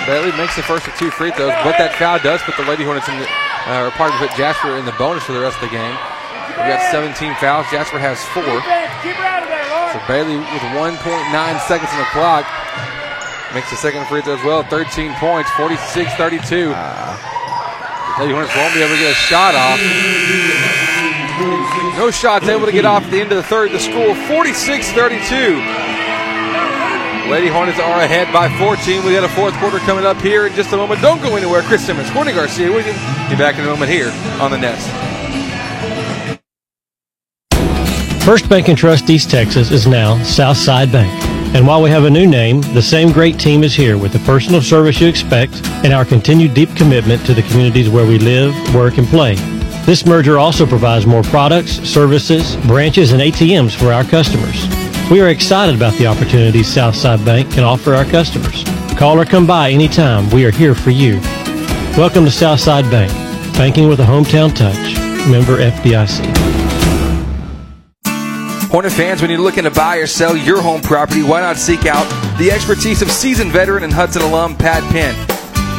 Bailey 0.09 0.33
makes 0.41 0.57
the 0.57 0.65
first 0.65 0.89
of 0.89 0.97
two 0.97 1.11
free 1.11 1.31
throws, 1.33 1.53
but 1.61 1.77
that 1.77 1.95
foul 2.01 2.19
does 2.19 2.41
put 2.43 2.57
the 2.57 2.65
Lady 2.65 2.83
Hornets 2.83 3.09
in 3.13 3.19
the, 3.21 3.29
uh, 3.69 3.87
or 3.87 3.91
pardon, 3.93 4.17
put 4.17 4.33
Jasper 4.41 4.81
in 4.81 4.89
the 4.89 4.97
bonus 4.97 5.23
for 5.23 5.37
the 5.37 5.41
rest 5.41 5.61
of 5.61 5.69
the 5.69 5.75
game. 5.75 5.93
We've 6.57 6.75
got 6.75 6.81
17 6.91 7.13
fouls. 7.37 7.69
Jasper 7.71 8.01
has 8.01 8.17
four. 8.33 8.43
So 9.93 10.01
Bailey 10.09 10.41
with 10.41 10.65
1.9 10.75 10.97
seconds 11.69 11.93
on 11.93 12.01
the 12.01 12.11
clock 12.11 12.49
makes 13.55 13.71
the 13.71 13.77
second 13.77 14.09
free 14.09 14.23
throw 14.23 14.35
as 14.35 14.45
well. 14.45 14.65
13 14.65 15.13
points, 15.21 15.51
46-32. 15.61 16.73
Lady 18.19 18.33
Hornets 18.33 18.57
won't 18.57 18.75
be 18.75 18.81
able 18.81 18.97
to 18.97 19.01
get 19.01 19.13
a 19.13 19.21
shot 19.29 19.55
off. 19.55 19.79
No 21.97 22.11
shots 22.11 22.49
able 22.49 22.67
to 22.67 22.73
get 22.73 22.85
off 22.85 23.05
at 23.05 23.11
the 23.11 23.21
end 23.21 23.31
of 23.31 23.37
the 23.37 23.47
third. 23.47 23.73
The 23.73 23.79
score 23.79 24.17
46-32. 24.27 25.98
Lady 27.29 27.49
Hornets 27.49 27.79
are 27.79 28.01
ahead 28.01 28.33
by 28.33 28.49
14. 28.57 29.05
We 29.05 29.13
got 29.13 29.23
a 29.23 29.29
fourth 29.29 29.53
quarter 29.59 29.79
coming 29.81 30.07
up 30.07 30.17
here 30.17 30.47
in 30.47 30.55
just 30.55 30.73
a 30.73 30.79
moment. 30.79 31.03
Don't 31.03 31.21
go 31.21 31.37
anywhere. 31.37 31.61
Chris 31.61 31.85
Simmons, 31.85 32.11
Courtney 32.11 32.33
Garcia 32.33 32.69
you. 32.69 32.75
Be 32.75 33.37
back 33.37 33.57
in 33.57 33.65
a 33.65 33.67
moment 33.67 33.91
here 33.91 34.11
on 34.41 34.51
the 34.51 34.57
Nest. 34.57 34.89
First 38.25 38.49
Bank 38.49 38.69
and 38.69 38.79
Trust 38.79 39.11
East 39.11 39.31
Texas 39.31 39.71
is 39.71 39.87
now 39.87 40.23
Southside 40.23 40.91
Bank. 40.91 41.13
And 41.55 41.67
while 41.67 41.83
we 41.83 41.91
have 41.91 42.05
a 42.05 42.11
new 42.11 42.27
name, 42.27 42.63
the 42.73 42.83
same 42.83 43.13
great 43.13 43.39
team 43.39 43.63
is 43.63 43.75
here 43.75 43.99
with 43.99 44.13
the 44.13 44.19
personal 44.21 44.63
service 44.63 44.99
you 44.99 45.07
expect 45.07 45.63
and 45.85 45.93
our 45.93 46.07
continued 46.07 46.55
deep 46.55 46.75
commitment 46.77 47.27
to 47.27 47.35
the 47.35 47.43
communities 47.43 47.91
where 47.91 48.07
we 48.07 48.19
live, 48.19 48.55
work, 48.75 48.97
and 48.97 49.07
play. 49.07 49.35
This 49.85 50.07
merger 50.07 50.39
also 50.39 50.67
provides 50.67 51.07
more 51.07 51.23
products, 51.25 51.73
services, 51.89 52.57
branches, 52.67 53.13
and 53.13 53.21
ATMs 53.21 53.75
for 53.75 53.93
our 53.93 54.05
customers. 54.05 54.78
We 55.11 55.23
are 55.23 55.29
excited 55.29 55.75
about 55.75 55.95
the 55.95 56.07
opportunities 56.07 56.69
Southside 56.69 57.25
Bank 57.25 57.51
can 57.51 57.65
offer 57.65 57.95
our 57.95 58.05
customers. 58.05 58.63
Call 58.99 59.19
or 59.19 59.25
come 59.25 59.47
by 59.47 59.71
anytime. 59.71 60.29
We 60.29 60.45
are 60.45 60.51
here 60.51 60.75
for 60.75 60.91
you. 60.91 61.19
Welcome 61.97 62.27
to 62.27 62.31
Southside 62.31 62.85
Bank, 62.91 63.11
banking 63.55 63.89
with 63.89 64.01
a 64.01 64.05
hometown 64.05 64.55
touch. 64.55 64.77
Member 65.27 65.63
FDIC. 65.63 66.27
Hornet 68.69 68.93
fans, 68.93 69.23
when 69.23 69.31
you're 69.31 69.41
looking 69.41 69.65
to 69.65 69.71
buy 69.71 69.97
or 69.97 70.07
sell 70.07 70.37
your 70.37 70.61
home 70.61 70.83
property, 70.83 71.23
why 71.23 71.41
not 71.41 71.57
seek 71.57 71.87
out 71.87 72.07
the 72.37 72.51
expertise 72.51 73.01
of 73.01 73.11
seasoned 73.11 73.51
veteran 73.51 73.85
and 73.85 73.93
Hudson 73.95 74.21
alum 74.21 74.57
Pat 74.57 74.83
Penn? 74.93 75.15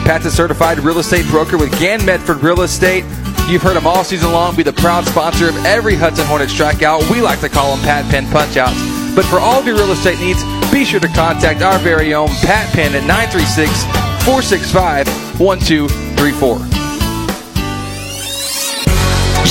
Pat's 0.07 0.25
a 0.25 0.31
certified 0.31 0.79
real 0.79 0.97
estate 0.97 1.27
broker 1.27 1.55
with 1.55 1.71
Gann 1.79 2.03
Medford 2.03 2.41
Real 2.41 2.61
Estate. 2.61 3.03
You've 3.47 3.61
heard 3.61 3.77
him 3.77 3.85
all 3.85 4.03
season 4.03 4.31
long 4.31 4.55
be 4.55 4.63
the 4.63 4.73
proud 4.73 5.05
sponsor 5.05 5.49
of 5.49 5.65
every 5.65 5.93
Hudson 5.93 6.25
Hornet 6.25 6.49
strikeout. 6.49 7.07
We 7.11 7.21
like 7.21 7.41
to 7.41 7.49
call 7.49 7.75
them 7.75 7.85
Pat 7.85 8.09
Penn 8.09 8.25
punchouts. 8.25 8.98
But 9.15 9.25
for 9.25 9.39
all 9.39 9.59
of 9.59 9.65
your 9.65 9.75
real 9.75 9.91
estate 9.91 10.19
needs, 10.19 10.43
be 10.71 10.85
sure 10.85 10.99
to 10.99 11.07
contact 11.09 11.61
our 11.61 11.79
very 11.79 12.13
own 12.13 12.29
Pat 12.45 12.71
Penn 12.73 12.95
at 12.95 13.05
936 13.05 13.83
465 14.23 15.07
1234. 15.39 16.79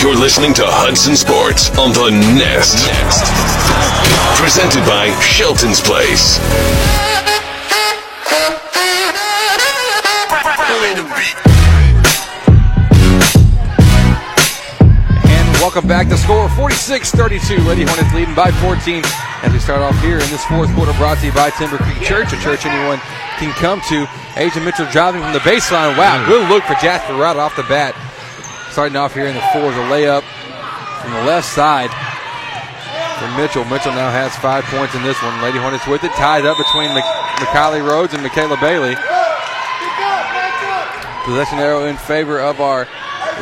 You're 0.00 0.14
listening 0.14 0.54
to 0.54 0.62
Hudson 0.64 1.16
Sports 1.16 1.76
on 1.76 1.92
the 1.92 2.10
Nest. 2.38 2.86
Presented 4.40 4.86
by 4.86 5.10
Shelton's 5.20 5.80
Place. 5.80 6.38
Welcome 15.68 15.86
back. 15.86 16.08
The 16.08 16.16
score 16.16 16.48
46-32. 16.56 17.60
Lady 17.68 17.84
Hornets 17.84 18.08
leading 18.16 18.32
by 18.32 18.48
14 18.64 19.04
as 19.44 19.52
we 19.52 19.60
start 19.60 19.84
off 19.84 19.92
here 20.00 20.16
in 20.16 20.24
this 20.32 20.40
fourth 20.48 20.72
quarter 20.72 20.96
brought 20.96 21.20
to 21.20 21.28
you 21.28 21.32
by 21.36 21.52
Timber 21.60 21.76
Creek 21.76 22.00
Church, 22.00 22.32
a 22.32 22.40
church 22.40 22.64
anyone 22.64 22.96
can 23.36 23.52
come 23.52 23.76
to. 23.92 24.08
Agent 24.40 24.64
Mitchell 24.64 24.88
driving 24.88 25.20
from 25.20 25.36
the 25.36 25.44
baseline. 25.44 25.92
Wow, 26.00 26.24
mm. 26.24 26.26
good 26.26 26.48
look 26.48 26.64
for 26.64 26.72
Jasper 26.80 27.12
right 27.12 27.36
off 27.36 27.52
the 27.52 27.68
bat. 27.68 27.92
Starting 28.72 28.96
off 28.96 29.12
here 29.12 29.28
in 29.28 29.36
the 29.36 29.44
four 29.52 29.68
is 29.68 29.76
a 29.76 29.84
layup 29.92 30.24
from 31.04 31.12
the 31.12 31.24
left 31.28 31.44
side 31.44 31.92
for 33.20 33.28
Mitchell. 33.36 33.68
Mitchell 33.68 33.92
now 33.92 34.08
has 34.08 34.32
five 34.40 34.64
points 34.72 34.96
in 34.96 35.04
this 35.04 35.20
one. 35.20 35.36
Lady 35.44 35.60
Hornets 35.60 35.84
with 35.84 36.00
it, 36.00 36.16
tied 36.16 36.48
up 36.48 36.56
between 36.56 36.88
McKiley 37.44 37.84
Rhodes 37.84 38.16
and 38.16 38.22
Michaela 38.24 38.56
Bailey. 38.56 38.96
Possession 41.28 41.60
arrow 41.60 41.84
in 41.84 42.00
favor 42.00 42.40
of 42.40 42.56
our 42.56 42.88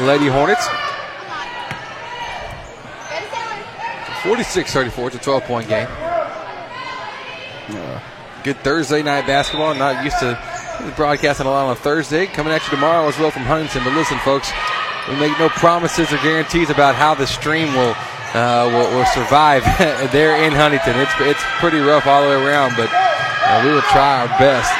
Lady 0.03 0.27
Hornets. 0.27 0.67
46-34. 4.27 5.07
It's 5.07 5.17
a 5.17 5.19
12-point 5.19 5.69
game. 5.69 5.87
Uh, 7.69 8.01
good 8.43 8.57
Thursday 8.59 9.03
night 9.03 9.27
basketball. 9.27 9.75
Not 9.75 10.05
used 10.05 10.19
to 10.19 10.39
broadcasting 10.97 11.47
a 11.47 11.51
lot 11.51 11.67
on 11.67 11.77
Thursday. 11.77 12.27
Coming 12.27 12.53
at 12.53 12.65
you 12.65 12.71
tomorrow 12.71 13.07
as 13.09 13.19
well 13.19 13.31
from 13.31 13.43
Huntington. 13.43 13.85
But 13.85 13.95
listen, 13.95 14.19
folks, 14.19 14.51
we 15.09 15.15
make 15.17 15.39
no 15.39 15.49
promises 15.49 16.13
or 16.13 16.19
guarantees 16.19 16.71
about 16.71 16.97
how 16.97 17.15
the 17.15 17.27
stream 17.27 17.73
will 17.75 17.95
uh, 18.35 18.69
will, 18.69 18.99
will, 18.99 19.07
survive 19.07 19.63
there 20.13 20.37
in 20.45 20.53
Huntington. 20.53 20.99
It's 20.99 21.15
it's 21.21 21.45
pretty 21.63 21.79
rough 21.79 22.07
all 22.07 22.23
the 22.23 22.29
way 22.29 22.45
around, 22.45 22.75
but 22.77 22.91
uh, 22.93 23.63
we 23.65 23.71
will 23.71 23.87
try 23.95 24.27
our 24.27 24.29
best. 24.39 24.71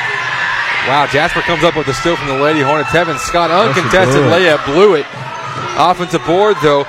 Wow, 0.91 1.07
Jasper 1.07 1.41
comes 1.41 1.65
up 1.65 1.75
with 1.75 1.89
a 1.89 1.95
steal 1.95 2.17
from 2.17 2.29
the 2.29 2.39
Lady 2.39 2.61
Hornets. 2.61 2.91
Heaven 2.91 3.19
Scott, 3.19 3.51
uncontested 3.51 4.23
layup, 4.31 4.65
blew 4.67 4.95
it. 4.95 5.07
Offensive 5.79 6.25
board, 6.25 6.57
though, 6.63 6.87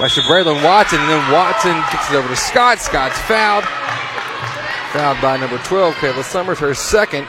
by 0.00 0.08
Braylon 0.08 0.64
Watson, 0.64 0.98
and 0.98 1.10
then 1.10 1.32
Watson 1.32 1.74
gets 1.92 2.10
it 2.10 2.16
over 2.16 2.26
to 2.28 2.36
Scott. 2.36 2.78
Scott's 2.78 3.18
fouled. 3.20 3.64
Fouled 4.94 5.20
by 5.20 5.36
number 5.36 5.58
12, 5.58 5.94
Kayla 5.94 6.24
Summers, 6.24 6.58
her 6.58 6.74
second. 6.74 7.24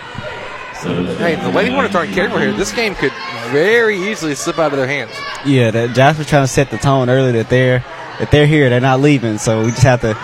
Hey, 1.17 1.35
the 1.35 1.49
Lady 1.49 1.69
Hornets 1.69 1.93
aren't 1.95 2.13
careful 2.13 2.39
here. 2.39 2.53
This 2.53 2.71
game 2.71 2.95
could 2.95 3.11
very 3.51 3.97
easily 3.97 4.35
slip 4.35 4.57
out 4.57 4.71
of 4.71 4.77
their 4.77 4.87
hands. 4.87 5.11
Yeah, 5.45 5.69
that 5.69 5.95
Josh 5.95 6.17
was 6.17 6.27
trying 6.27 6.43
to 6.43 6.47
set 6.47 6.71
the 6.71 6.77
tone 6.77 7.09
early 7.09 7.33
that 7.33 7.49
they're 7.49 7.79
that 8.19 8.31
they're 8.31 8.47
here, 8.47 8.69
they're 8.69 8.79
not 8.79 8.99
leaving. 8.99 9.37
So 9.37 9.63
we 9.63 9.71
just 9.71 9.83
have 9.83 10.01
to 10.01 10.17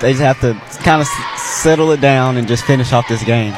they 0.00 0.12
just 0.12 0.22
have 0.22 0.40
to 0.42 0.54
kind 0.84 1.00
of 1.00 1.08
settle 1.38 1.90
it 1.90 2.00
down 2.00 2.36
and 2.36 2.46
just 2.46 2.64
finish 2.64 2.92
off 2.92 3.08
this 3.08 3.24
game. 3.24 3.54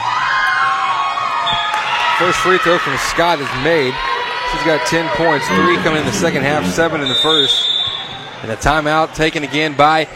First 2.19 2.39
free 2.39 2.59
throw 2.59 2.79
from 2.79 2.97
Scott 2.97 3.41
is 3.41 3.49
made. 3.65 3.93
She's 4.53 4.65
got 4.65 4.87
10 4.87 5.09
points, 5.17 5.47
three 5.49 5.77
coming 5.79 6.01
in 6.01 6.07
the 6.07 6.13
second 6.13 6.43
half, 6.43 6.65
seven 6.73 7.03
in 7.03 7.09
the 7.09 7.15
first. 7.17 7.66
And 8.43 8.53
a 8.53 8.57
timeout 8.57 9.15
taken 9.15 9.43
again 9.45 9.77
by 9.77 10.07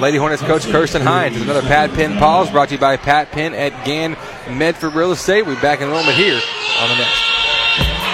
Lady 0.00 0.16
Hornets 0.16 0.42
coach 0.42 0.64
Kirsten 0.66 1.02
Hines. 1.02 1.40
Another 1.40 1.62
Pat 1.62 1.92
Penn 1.92 2.18
pause 2.18 2.50
brought 2.50 2.68
to 2.68 2.74
you 2.74 2.80
by 2.80 2.96
Pat 2.96 3.30
Penn 3.30 3.54
at 3.54 3.84
Gann 3.84 4.16
Medford 4.50 4.94
Real 4.94 5.12
Estate. 5.12 5.44
We'll 5.46 5.56
be 5.56 5.60
back 5.60 5.80
in 5.80 5.88
a 5.88 5.90
moment 5.90 6.16
here 6.16 6.40
on 6.80 6.88
the 6.88 6.96
Nest. 6.96 7.20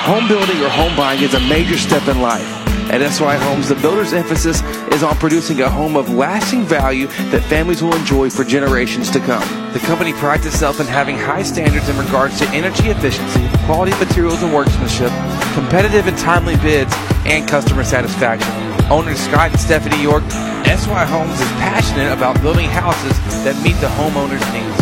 Home 0.05 0.28
building 0.28 0.60
or 0.60 0.68
home 0.68 0.94
buying 0.97 1.22
is 1.22 1.35
a 1.35 1.40
major 1.40 1.78
step 1.78 2.09
in 2.09 2.20
life. 2.20 2.44
At 2.90 3.01
SY 3.10 3.36
Homes, 3.36 3.70
the 3.70 3.76
builder's 3.76 4.12
emphasis 4.12 4.62
is 4.93 5.02
on 5.02 5.16
producing 5.16 5.62
a 5.62 5.70
home 5.70 5.97
of 5.97 6.10
lasting 6.10 6.64
value 6.64 7.06
that 7.06 7.43
families 7.44 7.82
will 7.82 7.94
enjoy 7.94 8.28
for 8.28 8.44
generations 8.44 9.10
to 9.12 9.20
come. 9.20 9.72
The 9.72 9.78
company 9.81 10.12
prides 10.12 10.44
itself 10.44 10.81
in 10.81 10.86
having 10.86 11.16
high 11.16 11.43
standards 11.43 11.89
in 11.89 11.97
regards 11.97 12.39
to 12.40 12.48
energy 12.48 12.89
efficiency, 12.89 13.48
quality 13.64 13.93
of 13.93 14.01
materials 14.01 14.43
and 14.43 14.52
workmanship, 14.52 15.10
competitive 15.55 16.06
and 16.06 16.18
timely 16.18 16.56
bids, 16.56 16.93
and 17.24 17.48
customer 17.48 17.85
satisfaction. 17.85 18.73
Owners 18.90 19.19
Scott 19.19 19.51
and 19.51 19.59
Stephanie 19.61 20.02
York, 20.02 20.23
SY 20.69 21.05
Homes 21.06 21.40
is 21.40 21.48
passionate 21.56 22.12
about 22.12 22.39
building 22.43 22.69
houses 22.69 23.16
that 23.44 23.56
meet 23.65 23.73
the 23.81 23.89
homeowner's 23.97 24.44
needs. 24.52 24.77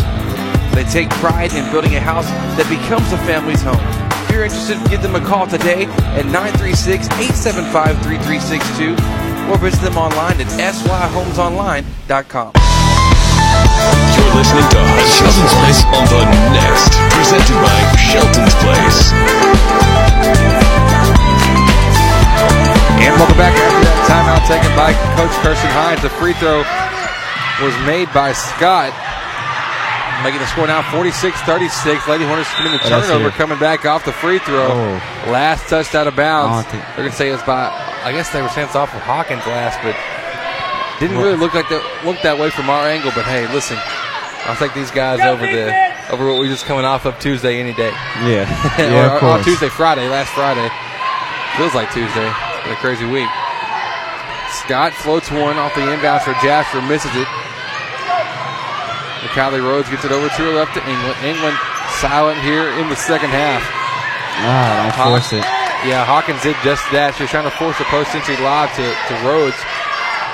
They 0.75 0.83
take 0.89 1.09
pride 1.21 1.53
in 1.53 1.69
building 1.71 1.95
a 1.95 2.01
house 2.01 2.27
that 2.59 2.67
becomes 2.67 3.13
a 3.13 3.17
family's 3.29 3.61
home 3.61 3.79
If 4.25 4.31
you're 4.33 4.43
interested, 4.43 4.83
give 4.89 5.01
them 5.01 5.15
a 5.15 5.21
call 5.21 5.47
today 5.47 5.85
at 6.17 6.25
936-875-3362 6.33 8.99
or 9.47 9.57
visit 9.57 9.79
them 9.79 9.97
online 9.97 10.41
at 10.41 10.47
syhomesonline.com. 10.51 12.51
You're 14.17 14.35
listening 14.35 14.67
to 14.67 14.83
Shelton's 15.15 15.55
Place 15.63 15.79
on 15.95 16.03
the 16.11 16.27
Nest, 16.51 16.91
presented 17.15 17.55
by 17.61 17.79
Shelton's 17.95 18.51
Place. 18.59 19.15
And 23.03 23.11
welcome 23.19 23.35
back 23.35 23.51
after 23.51 23.83
that 23.83 23.99
timeout 24.07 24.43
taken 24.47 24.71
by 24.79 24.95
Coach 25.19 25.35
Kirsten 25.43 25.69
Hines. 25.75 25.99
The 26.01 26.09
free 26.15 26.31
throw 26.39 26.63
was 27.59 27.75
made 27.83 28.07
by 28.15 28.31
Scott 28.31 28.95
making 30.23 30.39
the 30.39 30.47
score 30.47 30.65
now 30.67 30.81
46-36. 30.87 32.07
Lady 32.07 32.23
Hornets 32.23 32.47
committing 32.55 32.79
the 32.79 32.87
turnover, 32.87 33.29
coming 33.31 33.59
back 33.59 33.85
off 33.85 34.05
the 34.05 34.13
free 34.13 34.39
throw. 34.39 34.71
Oh. 34.71 35.27
Last 35.27 35.67
touched 35.67 35.95
out 35.95 36.07
of 36.07 36.15
bounds. 36.15 36.65
Oh, 36.65 36.71
They're 36.71 37.03
going 37.03 37.11
to 37.11 37.15
say 37.15 37.27
it's 37.27 37.43
by, 37.43 37.67
I 38.03 38.13
guess 38.13 38.31
they 38.31 38.41
were 38.41 38.47
saying 38.49 38.67
it's 38.67 38.75
off 38.75 38.95
of 38.95 39.01
Hawkins 39.01 39.45
last, 39.45 39.83
but 39.83 39.95
didn't 41.03 41.17
really 41.17 41.35
look 41.35 41.53
like 41.53 41.67
that 41.67 41.83
look 42.05 42.21
that 42.23 42.39
way 42.39 42.49
from 42.51 42.69
our 42.69 42.87
angle. 42.87 43.11
But 43.13 43.25
hey, 43.25 43.51
listen, 43.51 43.75
I'll 44.47 44.55
take 44.55 44.73
these 44.73 44.91
guys 44.91 45.19
over 45.19 45.43
the 45.43 45.75
over 46.13 46.23
what 46.31 46.39
we 46.39 46.47
just 46.47 46.65
coming 46.65 46.85
off 46.85 47.05
of 47.05 47.19
Tuesday 47.19 47.59
any 47.59 47.73
day. 47.73 47.91
Yeah, 48.23 48.47
yeah, 48.79 49.19
or, 49.19 49.39
or, 49.39 49.43
Tuesday, 49.43 49.67
Friday, 49.67 50.07
last 50.07 50.31
Friday. 50.31 50.69
Feels 51.57 51.75
like 51.75 51.91
Tuesday. 51.91 52.31
A 52.65 52.75
crazy 52.79 53.05
week. 53.05 53.29
Scott 54.63 54.93
floats 54.93 55.29
one 55.29 55.57
off 55.57 55.75
the 55.75 55.81
inbounds 55.81 56.23
for 56.23 56.33
Jasper, 56.39 56.81
misses 56.81 57.11
it. 57.15 57.27
McKiley 59.23 59.59
Rhodes 59.59 59.89
gets 59.89 60.05
it 60.05 60.11
over 60.11 60.29
to 60.29 60.41
her 60.47 60.53
left 60.53 60.73
to 60.75 60.83
England. 60.87 61.17
England 61.23 61.57
silent 61.99 62.39
here 62.39 62.69
in 62.79 62.89
the 62.89 62.95
second 62.95 63.31
half. 63.31 63.63
Ah, 64.43 64.91
don't 64.91 65.11
force 65.11 65.31
it. 65.33 65.43
Yeah, 65.87 66.03
Hawkins 66.03 66.41
did 66.43 66.55
just 66.63 66.83
that. 66.91 67.15
She 67.15 67.23
was 67.23 67.31
trying 67.31 67.47
to 67.47 67.55
force 67.55 67.79
a 67.79 67.87
post 67.87 68.15
entry 68.15 68.35
lob 68.39 68.71
to, 68.79 68.83
to 68.83 69.13
Rhodes. 69.23 69.59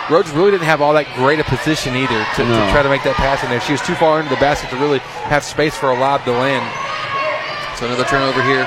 Rhodes 0.10 0.34
really 0.34 0.50
didn't 0.50 0.66
have 0.66 0.82
all 0.82 0.94
that 0.94 1.06
great 1.14 1.38
a 1.38 1.46
position 1.46 1.94
either 1.94 2.18
to, 2.38 2.42
no. 2.42 2.58
to, 2.58 2.72
try 2.74 2.82
to 2.82 2.90
make 2.90 3.06
that 3.06 3.14
pass 3.14 3.46
in 3.46 3.50
there. 3.54 3.62
She 3.62 3.74
was 3.74 3.82
too 3.82 3.94
far 3.94 4.18
into 4.18 4.34
the 4.34 4.42
basket 4.42 4.74
to 4.74 4.78
really 4.82 4.98
have 5.30 5.46
space 5.46 5.78
for 5.78 5.94
a 5.94 5.98
lob 5.98 6.26
to 6.26 6.34
land. 6.34 6.66
So 7.78 7.86
another 7.86 8.10
turnover 8.10 8.42
here 8.42 8.66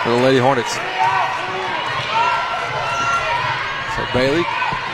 for 0.00 0.16
the 0.16 0.20
Lady 0.24 0.40
Hornets. 0.40 0.72
So 3.92 4.05
Bailey 4.16 4.44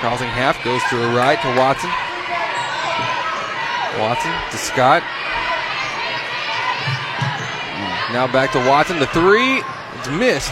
crossing 0.02 0.26
half 0.26 0.58
goes 0.64 0.82
to 0.90 0.98
her 0.98 1.14
right 1.14 1.38
to 1.38 1.48
Watson. 1.54 1.86
Watson 4.02 4.34
to 4.50 4.58
Scott. 4.58 4.98
Now 8.10 8.26
back 8.26 8.50
to 8.50 8.58
Watson. 8.66 8.98
The 8.98 9.06
three. 9.06 9.62
It's 9.94 10.10
missed. 10.10 10.50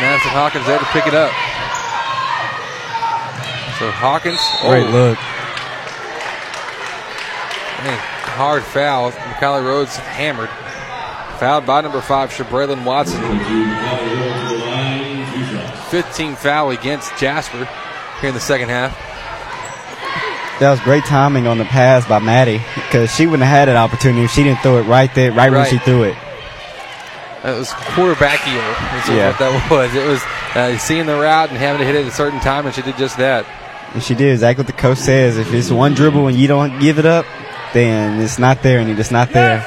Madison 0.00 0.32
Hawkins 0.32 0.64
there 0.64 0.78
to 0.78 0.84
pick 0.96 1.06
it 1.06 1.12
up. 1.12 1.28
So 3.76 3.90
Hawkins. 3.92 4.40
Great 4.64 4.88
oh. 4.88 5.12
look. 5.12 5.18
Man, 7.84 7.98
hard 8.32 8.62
foul. 8.62 9.12
McKiley 9.12 9.62
Rhodes 9.62 9.96
hammered. 9.98 10.48
Fouled 11.38 11.66
by 11.66 11.82
number 11.82 12.00
five, 12.00 12.30
Shabraylin 12.30 12.82
Watson. 12.82 13.20
15 15.92 16.36
foul 16.36 16.70
against 16.70 17.14
Jasper 17.18 17.68
here 18.20 18.28
in 18.30 18.34
the 18.34 18.40
second 18.40 18.70
half. 18.70 18.96
that 20.58 20.70
was 20.70 20.80
great 20.80 21.04
timing 21.04 21.46
on 21.46 21.58
the 21.58 21.66
pass 21.66 22.08
by 22.08 22.18
Maddie 22.18 22.62
because 22.76 23.14
she 23.14 23.26
wouldn't 23.26 23.42
have 23.42 23.54
had 23.54 23.68
an 23.68 23.76
opportunity 23.76 24.24
if 24.24 24.30
she 24.30 24.42
didn't 24.42 24.60
throw 24.60 24.78
it 24.78 24.84
right 24.84 25.14
there, 25.14 25.32
right, 25.32 25.52
when 25.52 25.66
she 25.68 25.76
threw 25.76 26.04
it. 26.04 26.16
That 27.42 27.58
was 27.58 27.68
quarterbackier. 27.68 29.02
Is 29.02 29.08
Yeah. 29.10 29.28
what 29.28 29.38
that 29.38 29.70
was. 29.70 29.94
It 29.94 30.06
was 30.06 30.22
uh, 30.54 30.78
seeing 30.78 31.04
the 31.04 31.12
route 31.12 31.50
and 31.50 31.58
having 31.58 31.80
to 31.80 31.84
hit 31.84 31.94
it 31.94 32.06
at 32.06 32.08
a 32.08 32.10
certain 32.10 32.40
time, 32.40 32.64
and 32.64 32.74
she 32.74 32.80
did 32.80 32.96
just 32.96 33.18
that. 33.18 33.44
And 33.92 34.02
she 34.02 34.14
did 34.14 34.32
exactly 34.32 34.62
what 34.62 34.74
the 34.74 34.80
coach 34.80 34.96
says. 34.96 35.36
If 35.36 35.52
it's 35.52 35.70
one 35.70 35.92
dribble 35.92 36.26
and 36.26 36.38
you 36.38 36.48
don't 36.48 36.78
give 36.78 36.98
it 36.98 37.04
up, 37.04 37.26
then 37.74 38.18
it's 38.22 38.38
not 38.38 38.62
there 38.62 38.78
and 38.78 38.88
it's 38.98 39.10
not 39.10 39.28
there. 39.30 39.60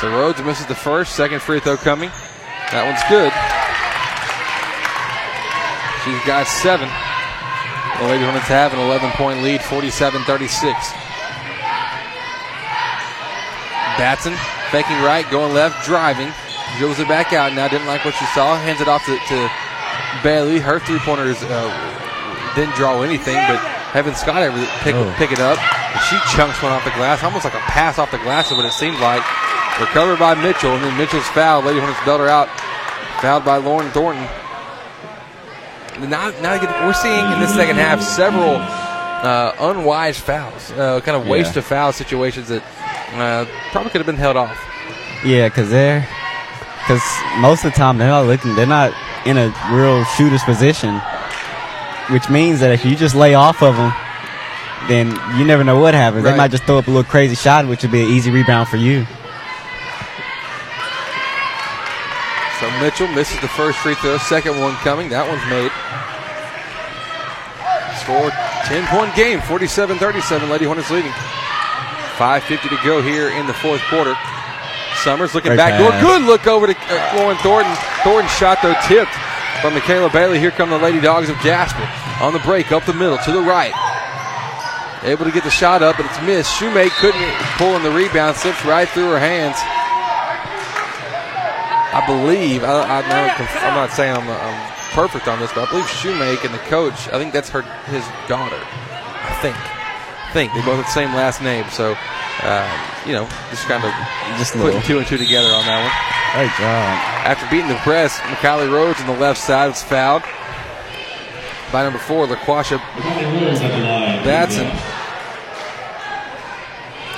So 0.00 0.08
Rhodes 0.10 0.40
misses 0.42 0.66
the 0.66 0.76
first, 0.76 1.16
second 1.16 1.42
free 1.42 1.58
throw 1.58 1.76
coming. 1.76 2.10
That 2.74 2.82
one's 2.86 3.02
good. 3.06 3.30
She's 6.02 6.22
got 6.26 6.46
seven. 6.46 6.86
The 7.98 8.06
Lady 8.12 8.24
Hornets 8.24 8.46
have 8.46 8.72
an 8.74 8.78
11 8.80 9.10
point 9.12 9.42
lead, 9.42 9.62
47 9.62 10.22
36. 10.22 10.92
Batson 13.98 14.34
faking 14.70 15.00
right, 15.02 15.24
going 15.30 15.54
left, 15.54 15.84
driving. 15.86 16.30
Dribbles 16.78 16.98
it 17.00 17.08
back 17.08 17.32
out 17.32 17.54
now. 17.54 17.68
Didn't 17.68 17.86
like 17.86 18.04
what 18.04 18.14
she 18.14 18.26
saw. 18.36 18.56
Hands 18.58 18.80
it 18.80 18.88
off 18.88 19.06
to, 19.06 19.16
to 19.16 19.50
Bailey. 20.22 20.58
Her 20.60 20.78
three 20.78 20.98
pointers 20.98 21.42
uh, 21.42 22.52
didn't 22.54 22.74
draw 22.74 23.00
anything, 23.02 23.36
but 23.48 23.56
Heaven 23.96 24.14
Scott 24.14 24.42
pick, 24.82 24.94
Oh. 24.94 25.14
pick 25.16 25.32
it 25.32 25.40
up. 25.40 25.56
She 26.10 26.18
chunks 26.36 26.60
one 26.62 26.72
off 26.72 26.84
the 26.84 26.90
glass, 26.92 27.24
almost 27.24 27.44
like 27.46 27.54
a 27.54 27.64
pass 27.72 27.98
off 27.98 28.10
the 28.10 28.18
glass, 28.18 28.50
is 28.50 28.56
what 28.56 28.66
it 28.66 28.72
seemed 28.72 28.98
like. 29.00 29.22
Recovered 29.80 30.18
by 30.18 30.34
Mitchell, 30.34 30.72
and 30.72 30.82
then 30.84 30.96
Mitchell's 30.96 31.26
fouled. 31.28 31.64
Lady 31.66 31.78
Hornets 31.80 32.00
her 32.00 32.28
out. 32.28 32.48
Fouled 33.20 33.44
by 33.44 33.56
Lauren 33.58 33.90
Thornton. 33.90 34.24
Now, 36.08 36.30
now 36.42 36.60
we're 36.86 36.92
seeing 36.92 37.32
in 37.32 37.40
the 37.40 37.46
second 37.48 37.76
half 37.76 38.02
several 38.02 38.56
uh, 38.56 39.52
unwise 39.58 40.18
fouls, 40.18 40.70
uh, 40.72 41.00
kind 41.00 41.16
of 41.16 41.26
waste 41.26 41.54
Yeah. 41.54 41.60
of 41.60 41.64
foul 41.66 41.92
situations 41.92 42.48
that 42.48 42.62
uh, 43.14 43.46
probably 43.70 43.90
could 43.90 44.00
have 44.00 44.06
been 44.06 44.16
held 44.16 44.36
off. 44.36 44.58
Yeah, 45.24 45.48
because 45.48 45.70
they're 45.70 46.06
because 46.80 47.02
most 47.38 47.64
of 47.64 47.72
the 47.72 47.76
time 47.76 47.98
they're 47.98 48.08
not 48.08 48.26
looking. 48.26 48.54
They're 48.54 48.66
not 48.66 48.92
in 49.26 49.36
a 49.38 49.52
real 49.72 50.04
shooter's 50.04 50.42
position, 50.44 51.00
which 52.10 52.28
means 52.30 52.60
that 52.60 52.72
if 52.72 52.84
you 52.84 52.94
just 52.94 53.14
lay 53.14 53.34
off 53.34 53.62
of 53.62 53.76
them, 53.76 53.92
then 54.88 55.08
you 55.38 55.44
never 55.44 55.64
know 55.64 55.80
what 55.80 55.94
happens. 55.94 56.24
Right. 56.24 56.32
They 56.32 56.36
might 56.36 56.50
just 56.50 56.64
throw 56.64 56.78
up 56.78 56.86
a 56.86 56.90
little 56.90 57.10
crazy 57.10 57.34
shot, 57.34 57.66
which 57.66 57.82
would 57.82 57.90
be 57.90 58.02
an 58.02 58.10
easy 58.10 58.30
rebound 58.30 58.68
for 58.68 58.76
you. 58.76 59.06
Mitchell 62.80 63.08
misses 63.08 63.40
the 63.40 63.48
first 63.48 63.78
free 63.78 63.94
throw, 63.96 64.18
second 64.18 64.60
one 64.60 64.74
coming. 64.84 65.08
That 65.08 65.26
one's 65.26 65.44
made. 65.48 65.72
Score 68.02 68.30
10 68.68 68.86
point 68.88 69.14
game, 69.16 69.40
47 69.40 69.98
37. 69.98 70.48
Lady 70.48 70.64
Hornets 70.64 70.90
leading. 70.90 71.12
5.50 72.16 72.70
to 72.70 72.78
go 72.84 73.02
here 73.02 73.28
in 73.28 73.46
the 73.46 73.54
fourth 73.54 73.82
quarter. 73.88 74.16
Summers 75.02 75.34
looking 75.34 75.50
Great 75.50 75.58
back 75.58 75.78
door. 75.78 75.90
pass. 75.90 76.02
Good 76.02 76.22
look 76.22 76.46
over 76.46 76.66
to 76.66 76.76
uh, 76.76 77.12
Lauren 77.16 77.36
Thornton. 77.38 77.74
Thornton 78.02 78.30
shot 78.30 78.58
though 78.62 78.76
tipped 78.88 79.12
from 79.60 79.74
Michaela 79.74 80.10
Bailey. 80.10 80.38
Here 80.38 80.50
come 80.50 80.70
the 80.70 80.78
Lady 80.78 81.00
Dogs 81.00 81.28
of 81.28 81.36
Jasper. 81.38 81.84
On 82.24 82.32
the 82.32 82.40
break, 82.40 82.72
up 82.72 82.84
the 82.86 82.94
middle, 82.94 83.18
to 83.18 83.32
the 83.32 83.42
right. 83.42 83.74
Able 85.04 85.24
to 85.26 85.30
get 85.30 85.44
the 85.44 85.50
shot 85.50 85.82
up, 85.82 85.96
but 85.98 86.06
it's 86.06 86.20
missed. 86.22 86.50
Shoemake 86.58 86.90
couldn't 86.98 87.32
pull 87.60 87.76
in 87.76 87.82
the 87.82 87.90
rebound, 87.92 88.36
slips 88.36 88.64
right 88.64 88.88
through 88.88 89.10
her 89.12 89.20
hands. 89.20 89.56
I 91.96 92.04
believe, 92.06 92.62
I, 92.62 93.00
I 93.00 93.00
know, 93.08 93.24
I'm 93.64 93.74
not 93.74 93.90
saying 93.90 94.14
I'm, 94.14 94.28
I'm 94.28 94.72
perfect 94.92 95.28
on 95.28 95.40
this, 95.40 95.50
but 95.52 95.66
I 95.66 95.70
believe 95.70 95.86
Shoemake 95.86 96.44
and 96.44 96.52
the 96.52 96.58
coach, 96.68 97.08
I 97.08 97.18
think 97.18 97.32
that's 97.32 97.48
her 97.50 97.62
his 97.88 98.04
daughter. 98.28 98.60
I 98.60 99.32
think. 99.40 99.56
I 99.56 100.30
think. 100.32 100.52
They 100.52 100.60
both 100.60 100.76
have 100.76 100.84
the 100.84 100.90
same 100.92 101.14
last 101.14 101.40
name, 101.40 101.64
so, 101.70 101.96
uh, 102.42 102.68
you 103.06 103.12
know, 103.12 103.24
just 103.48 103.64
kind 103.64 103.82
of 103.84 103.90
Just 104.38 104.52
putting 104.52 104.76
little. 104.76 104.82
two 104.82 104.98
and 104.98 105.06
two 105.06 105.16
together 105.16 105.48
on 105.48 105.64
that 105.64 105.80
one. 105.80 105.94
Great 106.36 106.52
job. 106.60 106.92
After 107.24 107.48
beating 107.48 107.68
the 107.68 107.80
press, 107.80 108.18
McKiley 108.28 108.70
Rhodes 108.70 109.00
on 109.00 109.06
the 109.06 109.16
left 109.18 109.40
side 109.40 109.68
was 109.68 109.82
fouled 109.82 110.22
by 111.72 111.82
number 111.82 111.98
four, 111.98 112.26
LaQuasha 112.26 112.76
Batson. 114.24 114.66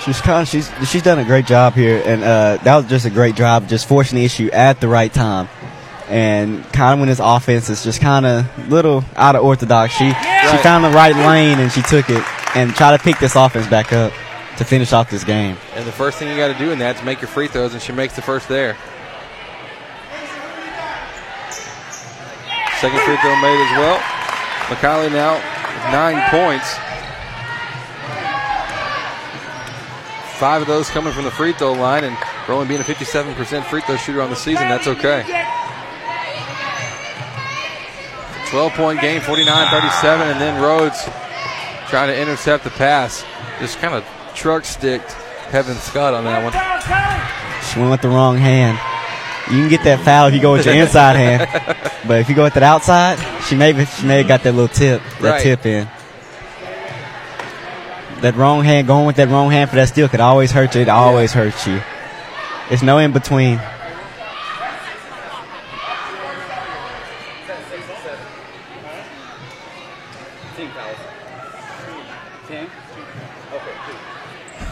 She's 0.05 0.21
kind 0.21 0.43
of, 0.43 0.49
she's 0.49 0.71
she's 0.89 1.03
done 1.03 1.19
a 1.19 1.25
great 1.25 1.47
job 1.47 1.75
here, 1.75 2.03
and 2.05 2.23
uh, 2.23 2.59
that 2.63 2.77
was 2.77 2.87
just 2.87 3.05
a 3.05 3.11
great 3.11 3.35
job, 3.35 3.69
just 3.69 3.89
forcing 3.89 4.17
the 4.17 4.25
issue 4.25 4.49
at 4.53 4.81
the 4.81 4.89
right 4.89 5.13
time, 5.13 5.49
and 6.09 6.65
kind 6.73 6.95
of 6.95 7.01
when 7.01 7.09
this 7.09 7.21
offense 7.23 7.69
is 7.69 7.83
just 7.85 8.01
kind 8.01 8.25
of 8.25 8.69
little 8.71 9.05
out 9.17 9.37
of 9.37 9.45
orthodox. 9.45 9.93
She 9.93 10.09
she 10.09 10.57
found 10.59 10.85
the 10.85 10.91
right 10.91 11.15
lane 11.15 11.59
and 11.59 11.71
she 11.71 11.83
took 11.83 12.09
it 12.09 12.25
and 12.57 12.75
try 12.75 12.97
to 12.97 13.03
pick 13.03 13.19
this 13.19 13.37
offense 13.37 13.67
back 13.67 13.93
up 13.93 14.13
to 14.57 14.65
finish 14.65 14.93
off 14.93 15.11
this 15.11 15.25
game. 15.25 15.57
And 15.75 15.87
the 15.87 15.93
first 15.93 16.19
thing 16.19 16.29
you 16.29 16.37
got 16.37 16.49
to 16.49 16.59
do 16.59 16.71
in 16.71 16.79
that 16.79 16.97
is 16.97 17.03
make 17.03 17.21
your 17.21 17.29
free 17.29 17.49
throws, 17.49 17.75
and 17.75 17.83
she 17.83 17.93
makes 17.93 18.15
the 18.17 18.23
first 18.23 18.49
there. 18.49 18.77
Second 22.81 23.01
free 23.01 23.17
throw 23.19 23.35
made 23.43 23.59
as 23.59 23.79
well. 23.79 23.99
McKiley 24.71 25.11
now 25.11 25.35
with 25.35 25.93
nine 25.93 26.23
points. 26.31 26.79
Five 30.39 30.63
of 30.63 30.69
those 30.69 30.89
coming 30.89 31.13
from 31.13 31.25
the 31.25 31.31
free 31.33 31.53
throw 31.53 31.73
line, 31.73 32.05
and 32.05 32.17
for 32.47 32.53
only 32.53 32.69
being 32.69 32.81
a 32.81 32.85
57% 32.85 33.65
free 33.65 33.81
throw 33.83 33.97
shooter 33.97 34.23
on 34.23 34.31
the 34.31 34.37
season, 34.37 34.69
that's 34.69 34.87
okay. 34.87 35.25
12 38.51 38.73
point 38.73 39.01
game, 39.01 39.21
49 39.21 39.71
37, 39.71 40.29
and 40.29 40.41
then 40.41 40.63
Rhodes 40.63 41.03
trying 41.89 42.09
to 42.09 42.19
intercept 42.19 42.65
the 42.65 42.71
pass. 42.71 43.25
Just 43.61 43.79
kind 43.79 43.95
of 43.95 44.05
truck 44.35 44.65
sticked 44.65 45.11
Heaven 45.51 45.75
Scott 45.77 46.15
on 46.15 46.25
that 46.25 46.43
one. 46.45 46.53
She 47.73 47.79
went 47.79 47.91
with 47.91 48.01
the 48.03 48.09
wrong 48.09 48.37
hand. 48.39 48.79
You 49.53 49.61
can 49.63 49.69
get 49.69 49.83
that 49.85 50.01
foul 50.05 50.29
if 50.29 50.35
you 50.35 50.41
go 50.41 50.53
with 50.53 50.65
your 50.67 50.75
inside 50.75 51.17
hand, 51.17 51.49
but 52.09 52.21
if 52.21 52.29
you 52.29 52.35
go 52.35 52.45
with 52.45 52.55
that 52.55 52.63
outside, 52.63 53.19
she 53.45 53.55
may 53.57 53.85
she 53.87 54.07
may 54.07 54.19
have 54.19 54.29
got 54.29 54.43
that 54.45 54.53
little 54.53 54.69
tip 54.69 55.03
that 55.21 55.31
Right. 55.31 55.43
tip 55.43 55.67
in. 55.67 55.89
That 58.21 58.35
wrong 58.35 58.65
hand 58.65 58.87
going 58.89 59.07
with 59.07 59.17
that 59.17 59.29
wrong 59.29 59.51
hand 59.51 59.71
for 59.71 59.77
that 59.77 59.89
steal 59.89 60.09
could 60.09 60.21
always 60.21 60.51
hurt 60.51 60.75
you. 60.75 60.81
It 60.81 60.89
always 60.89 61.33
hurts 61.33 61.67
you. 61.67 61.81
It's 62.71 62.83
no 62.83 62.99
in 62.99 63.13
between. 63.13 63.61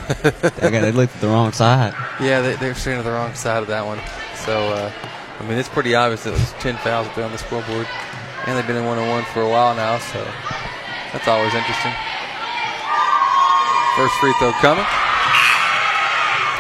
I 0.09 0.71
got 0.71 0.83
they 0.83 0.93
looked 0.93 1.15
at 1.15 1.21
the 1.21 1.29
wrong 1.29 1.53
side. 1.53 1.95
Yeah, 2.21 2.41
they, 2.41 2.57
they're 2.57 2.75
standing 2.75 3.03
to 3.03 3.09
the 3.09 3.15
wrong 3.15 3.35
side 3.35 3.63
of 3.63 3.69
that 3.69 3.85
one. 3.85 4.01
So, 4.35 4.69
uh, 4.73 4.93
I 5.39 5.43
mean, 5.45 5.59
it's 5.59 5.69
pretty 5.69 5.95
obvious 5.95 6.25
that 6.25 6.31
there's 6.35 6.53
10 6.55 6.77
fouls 6.79 7.07
up 7.09 7.15
there 7.15 7.25
on 7.25 7.33
the 7.33 7.39
scoreboard. 7.39 7.87
And 8.47 8.57
they've 8.57 8.67
been 8.67 8.77
in 8.77 8.85
one 8.85 8.99
on 8.99 9.09
one 9.09 9.25
for 9.25 9.43
a 9.43 9.49
while 9.49 9.75
now, 9.75 9.99
so 9.99 10.23
that's 11.13 11.27
always 11.27 11.55
interesting. 11.55 11.93
First 13.97 14.13
free 14.17 14.35
throw 14.39 14.53
coming. 14.61 14.85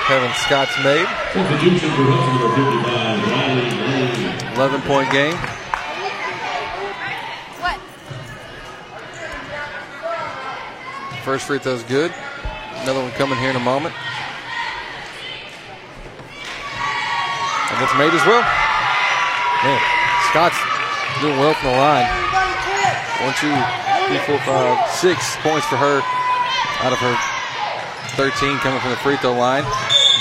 Heaven 0.08 0.32
Scott's 0.40 0.72
made. 0.82 1.04
Substitution 1.36 1.90
for 1.92 2.08
Hudson, 2.08 2.32
number 2.40 2.80
55, 2.80 3.28
Riley 3.28 3.68
Lane. 3.76 4.56
11 4.56 4.80
point 4.88 5.12
game. 5.12 5.36
What? 7.60 7.76
First 11.28 11.44
free 11.44 11.58
throw's 11.58 11.82
good. 11.82 12.08
Another 12.80 13.02
one 13.04 13.12
coming 13.20 13.36
here 13.36 13.50
in 13.50 13.56
a 13.56 13.60
moment. 13.60 13.92
And 17.68 17.84
it's 17.84 17.96
made 18.00 18.16
as 18.16 18.24
well. 18.24 18.40
Man, 19.60 19.80
Scott's 20.32 20.56
doing 21.20 21.36
well 21.36 21.52
from 21.52 21.68
the 21.68 21.76
line. 21.76 22.08
One, 23.20 23.36
two, 23.36 23.52
three, 24.08 24.24
four, 24.24 24.40
five, 24.48 24.88
six 24.88 25.36
points 25.44 25.66
for 25.66 25.76
her 25.76 26.00
out 26.80 26.92
of 26.92 26.98
her 26.98 27.14
13 28.16 28.58
coming 28.58 28.80
from 28.80 28.90
the 28.90 28.96
free 28.96 29.16
throw 29.16 29.32
line. 29.32 29.64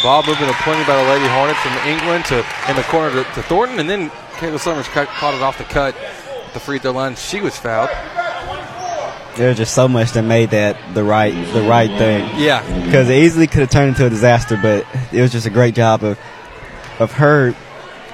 Ball 0.04 0.22
moving 0.28 0.48
plenty 0.64 0.84
by 0.86 0.96
the 1.02 1.10
Lady 1.10 1.28
Hornets 1.28 1.60
from 1.62 1.74
England 1.88 2.26
to 2.26 2.46
in 2.70 2.76
the 2.76 2.84
corner 2.84 3.12
to, 3.12 3.24
to 3.34 3.42
Thornton, 3.44 3.80
and 3.80 3.90
then 3.90 4.10
Kayla 4.38 4.60
Summers 4.60 4.88
cut, 4.90 5.08
caught 5.08 5.34
it 5.34 5.42
off 5.42 5.58
the 5.58 5.64
cut 5.64 5.96
at 5.96 6.54
the 6.54 6.60
free 6.60 6.78
throw 6.80 6.92
line. 6.92 7.16
She 7.16 7.42
was 7.42 7.56
fouled. 7.58 7.90
There's 9.36 9.58
just 9.58 9.74
so 9.74 9.88
much 9.88 10.12
that 10.12 10.22
made 10.24 10.52
that 10.52 10.78
the 10.94 11.04
right 11.04 11.32
the 11.54 11.62
right 11.64 11.90
thing. 11.98 12.30
Yeah. 12.40 12.62
because 12.86 13.10
it 13.10 13.18
easily 13.18 13.48
could 13.48 13.62
have 13.62 13.70
turned 13.70 13.90
into 13.90 14.06
a 14.06 14.10
disaster, 14.10 14.58
but 14.62 14.86
it 15.12 15.22
was 15.22 15.32
just 15.32 15.46
a 15.46 15.50
great 15.50 15.76
job 15.76 16.04
of 16.04 16.18
of 17.00 17.12
her 17.14 17.54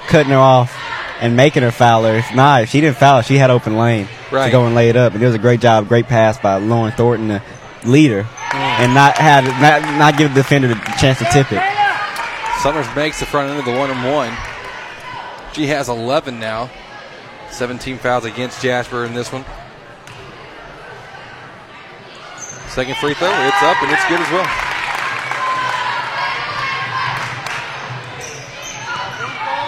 cutting 0.08 0.30
her 0.32 0.38
off 0.38 0.76
and 1.20 1.36
making 1.36 1.62
her 1.62 1.70
foul 1.70 2.02
her. 2.04 2.16
If 2.16 2.34
not, 2.34 2.62
if 2.62 2.70
she 2.70 2.80
didn't 2.80 2.96
foul, 2.96 3.22
she 3.22 3.36
had 3.38 3.50
open 3.50 3.76
lane 3.76 4.08
Right. 4.32 4.46
to 4.46 4.50
go 4.50 4.66
and 4.66 4.74
lay 4.74 4.88
it 4.88 4.96
up. 4.96 5.12
And 5.14 5.22
it 5.22 5.26
was 5.26 5.34
a 5.36 5.38
great 5.38 5.60
job, 5.60 5.86
great 5.86 6.06
pass 6.06 6.38
by 6.38 6.56
Lauren 6.56 6.90
Thornton, 6.92 7.28
the 7.28 7.42
leader, 7.84 8.26
and 8.52 8.94
not 8.94 9.16
have 9.18 9.44
not 9.60 9.82
not 9.98 10.18
give 10.18 10.34
the 10.34 10.42
defender 10.42 10.68
the 10.68 10.74
chance 11.00 11.18
to 11.18 11.24
tip 11.32 11.52
it. 11.52 11.62
Summers 12.62 12.86
makes 12.94 13.18
the 13.18 13.26
front 13.26 13.50
end 13.50 13.58
of 13.58 13.64
the 13.64 13.76
one 13.76 13.90
and 13.90 14.12
one. 14.12 14.32
She 15.52 15.66
has 15.66 15.88
11 15.88 16.38
now. 16.38 16.70
17 17.50 17.98
fouls 17.98 18.24
against 18.24 18.62
Jasper 18.62 19.04
in 19.04 19.12
this 19.12 19.30
one. 19.32 19.44
Second 22.68 22.96
free 22.96 23.14
throw, 23.14 23.28
it's 23.28 23.62
up 23.62 23.82
and 23.82 23.92
it's 23.92 24.08
good 24.08 24.20
as 24.20 24.30
well. 24.30 24.48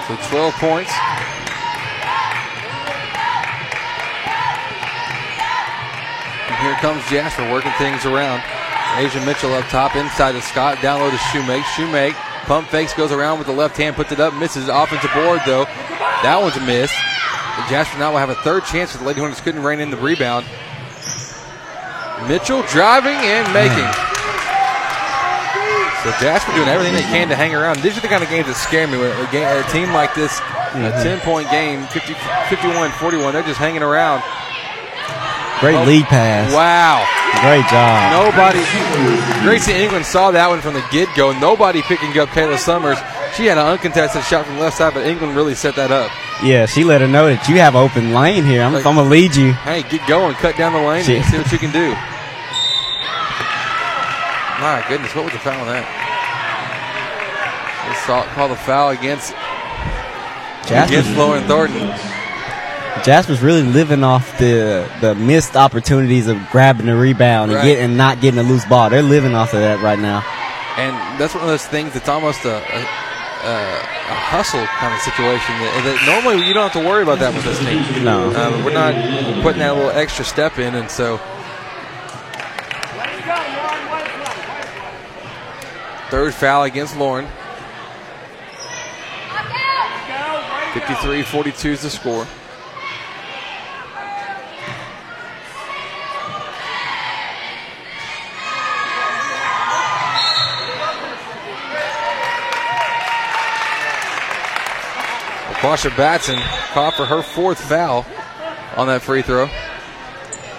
So 0.09 0.16
12 0.31 0.55
points. 0.55 0.93
Comes 6.85 7.02
Jasper 7.09 7.51
working 7.51 7.73
things 7.78 8.05
around. 8.05 8.44
Asia 9.01 9.24
Mitchell 9.24 9.55
up 9.55 9.65
top, 9.73 9.97
inside 9.97 10.32
to 10.32 10.43
Scott, 10.43 10.82
down 10.82 11.01
low 11.01 11.09
to 11.09 11.16
Shoemake. 11.16 11.62
Shoemake, 11.62 12.12
pump 12.44 12.69
fakes, 12.69 12.93
goes 12.93 13.11
around 13.11 13.39
with 13.39 13.47
the 13.47 13.55
left 13.55 13.74
hand, 13.78 13.97
puts 13.97 14.12
it 14.12 14.20
up, 14.20 14.35
misses. 14.35 14.69
Offensive 14.69 15.11
board 15.15 15.40
though. 15.47 15.65
That 16.20 16.36
one's 16.43 16.59
a 16.59 16.61
miss. 16.61 16.93
Jasper 17.73 17.98
now 17.98 18.12
will 18.12 18.19
have 18.19 18.28
a 18.28 18.35
third 18.35 18.66
chance 18.66 18.93
if 18.93 19.01
the 19.01 19.06
Lady 19.06 19.20
Hornets 19.20 19.40
couldn't 19.40 19.62
rein 19.62 19.81
in 19.81 19.89
the 19.89 19.97
rebound. 19.97 20.44
Mitchell 22.28 22.61
driving 22.69 23.16
and 23.16 23.48
making. 23.56 23.89
So 26.05 26.12
Jasper 26.20 26.52
doing 26.52 26.69
everything 26.69 26.93
they 26.93 27.09
can 27.09 27.32
to 27.32 27.35
hang 27.35 27.55
around. 27.55 27.81
These 27.81 27.97
are 27.97 28.02
the 28.02 28.12
kind 28.12 28.23
of 28.23 28.28
games 28.28 28.47
that 28.47 28.61
scare 28.61 28.86
me. 28.86 29.01
A, 29.01 29.32
game, 29.32 29.48
a 29.48 29.65
team 29.73 29.89
like 29.94 30.15
this, 30.15 30.36
a 30.36 30.93
mm-hmm. 30.93 31.02
10 31.02 31.20
point 31.20 31.48
game, 31.48 31.86
50, 31.86 32.12
51 32.52 32.90
41, 33.01 33.32
they're 33.32 33.43
just 33.43 33.56
hanging 33.56 33.82
around. 33.82 34.23
Great 35.60 35.76
Oh, 35.76 35.85
lead 35.85 36.05
pass. 36.06 36.52
Wow. 36.52 37.05
Great 37.43 37.66
job. 37.68 38.12
Nobody, 38.12 38.60
Gracie 39.43 39.72
England 39.72 40.05
saw 40.06 40.31
that 40.31 40.48
one 40.48 40.60
from 40.60 40.74
the 40.74 40.85
get 40.90 41.09
go. 41.16 41.32
Nobody 41.39 41.82
picking 41.82 42.16
up 42.18 42.28
Kayla 42.31 42.59
Summers. 42.59 42.98
She 43.36 43.47
had 43.47 43.59
an 43.59 43.66
uncontested 43.66 44.22
shot 44.24 44.47
from 44.47 44.56
the 44.56 44.60
left 44.62 44.76
side, 44.78 44.94
but 44.94 45.05
England 45.06 45.35
really 45.36 45.55
set 45.55 45.74
that 45.76 45.90
up. 45.90 46.10
Yeah, 46.43 46.66
she 46.66 46.85
let 46.85 47.01
her 47.01 47.09
know 47.09 47.26
that 47.26 47.48
you 47.48 47.56
have 47.56 47.74
open 47.76 48.12
lane 48.12 48.44
here. 48.44 48.62
I'm, 48.62 48.74
I'm 48.76 48.82
gonna 48.82 49.02
lead 49.05 49.35
you. 49.35 49.52
Hey, 49.52 49.82
get 49.82 50.06
going, 50.09 50.35
cut 50.36 50.56
down 50.56 50.72
the 50.72 50.78
lane, 50.81 51.05
She- 51.05 51.16
and 51.16 51.24
see 51.26 51.39
what 51.39 51.51
you 51.52 51.59
can 51.59 51.72
do. 51.72 51.90
My 54.60 54.85
goodness, 54.89 55.14
what 55.14 55.24
was 55.24 55.32
the 55.35 55.40
foul 55.40 55.60
on 55.60 55.66
that? 55.66 55.85
They 57.89 57.94
saw 58.06 58.22
call 58.35 58.48
the 58.48 58.56
foul 58.56 58.90
against 58.90 59.35
against 60.70 61.10
Lauren 61.16 61.44
Thornton. 61.44 61.90
Jasper's 63.03 63.43
really 63.43 63.62
living 63.62 64.05
off 64.05 64.39
the 64.39 64.89
the 65.01 65.15
missed 65.15 65.57
opportunities 65.57 66.29
of 66.29 66.39
grabbing 66.51 66.87
the 66.87 66.95
rebound 66.95 67.51
and 67.51 67.59
Right. 67.59 67.66
getting 67.66 67.85
and 67.85 67.97
not 67.97 68.21
getting 68.21 68.39
a 68.39 68.43
loose 68.43 68.65
ball. 68.65 68.89
They're 68.89 69.03
living 69.03 69.35
off 69.35 69.53
of 69.53 69.61
that 69.61 69.83
right 69.83 69.99
now. 69.99 70.25
And 70.77 71.21
that's 71.21 71.35
one 71.35 71.43
of 71.43 71.49
those 71.49 71.66
things 71.66 71.93
that's 71.93 72.09
almost 72.09 72.45
a, 72.45 72.57
a, 72.57 72.81
a, 72.81 74.16
hustle 74.27 74.65
kind 74.66 74.93
of 74.95 75.01
situation. 75.01 75.55
That, 75.61 75.83
that 75.85 76.23
normally 76.23 76.47
you 76.47 76.55
don't 76.55 76.71
have 76.71 76.83
to 76.83 76.89
worry 76.89 77.03
about 77.03 77.19
that 77.21 77.35
with 77.35 77.45
this 77.45 77.59
team. 77.61 78.05
No. 78.05 78.35
Um, 78.35 78.65
we're 78.65 78.73
not 78.73 78.95
putting 79.43 79.61
that 79.61 79.75
little 79.75 79.91
extra 79.91 80.25
step 80.25 80.59
in, 80.59 80.75
and 80.75 80.91
so. 80.91 81.21
Third 86.11 86.35
foul 86.35 86.65
against 86.65 86.97
Lauren. 86.97 87.27
53 90.75 91.23
42 91.23 91.69
is 91.71 91.83
the 91.83 91.91
score. 91.91 92.27
Quasha 105.65 105.97
Batson 105.97 106.39
caught 106.74 106.93
for 106.93 107.07
her 107.07 107.23
fourth 107.23 107.59
foul 107.59 108.05
on 108.77 108.86
that 108.86 109.01
free 109.01 109.23
throw. 109.23 109.49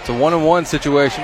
It's 0.00 0.08
a 0.08 0.12
one 0.12 0.32
and 0.32 0.44
one 0.44 0.64
situation. 0.64 1.22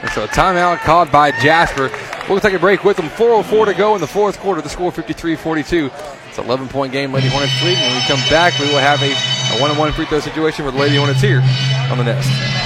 And 0.00 0.10
so 0.12 0.24
a 0.24 0.28
timeout 0.28 0.78
called 0.78 1.12
by 1.12 1.32
Jasper. 1.32 1.90
We'll 2.30 2.40
take 2.40 2.54
a 2.54 2.58
break 2.58 2.82
with 2.82 2.96
them. 2.96 3.10
4.04 3.10 3.66
to 3.66 3.74
go 3.74 3.94
in 3.94 4.00
the 4.00 4.06
fourth 4.06 4.40
quarter. 4.40 4.62
The 4.62 4.70
score 4.70 4.90
53 4.90 5.36
42. 5.36 5.90
It's 6.30 6.38
an 6.38 6.46
11 6.46 6.68
point 6.68 6.94
game, 6.94 7.12
Lady 7.12 7.28
Hornets 7.28 7.62
lead. 7.62 7.76
When 7.76 7.94
we 7.94 8.00
come 8.06 8.20
back, 8.30 8.58
we 8.58 8.64
will 8.64 8.78
have 8.78 9.02
a, 9.02 9.12
one 9.60 9.70
on 9.70 9.76
one 9.76 9.92
free 9.92 10.06
throw 10.06 10.20
situation 10.20 10.64
with 10.64 10.74
Lady 10.74 10.96
Hornets 10.96 11.20
here 11.20 11.42
on 11.90 11.98
the 11.98 12.04
Nest. 12.04 12.63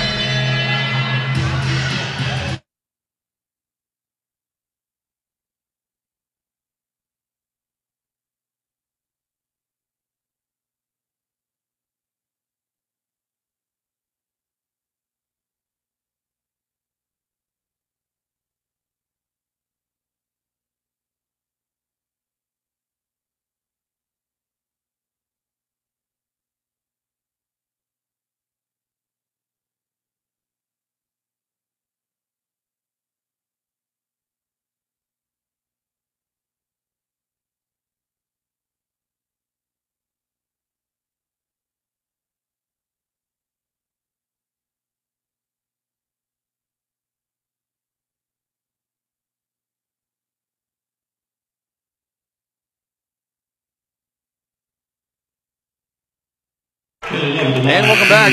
And 57.20 57.86
welcome 57.86 58.08
back. 58.08 58.32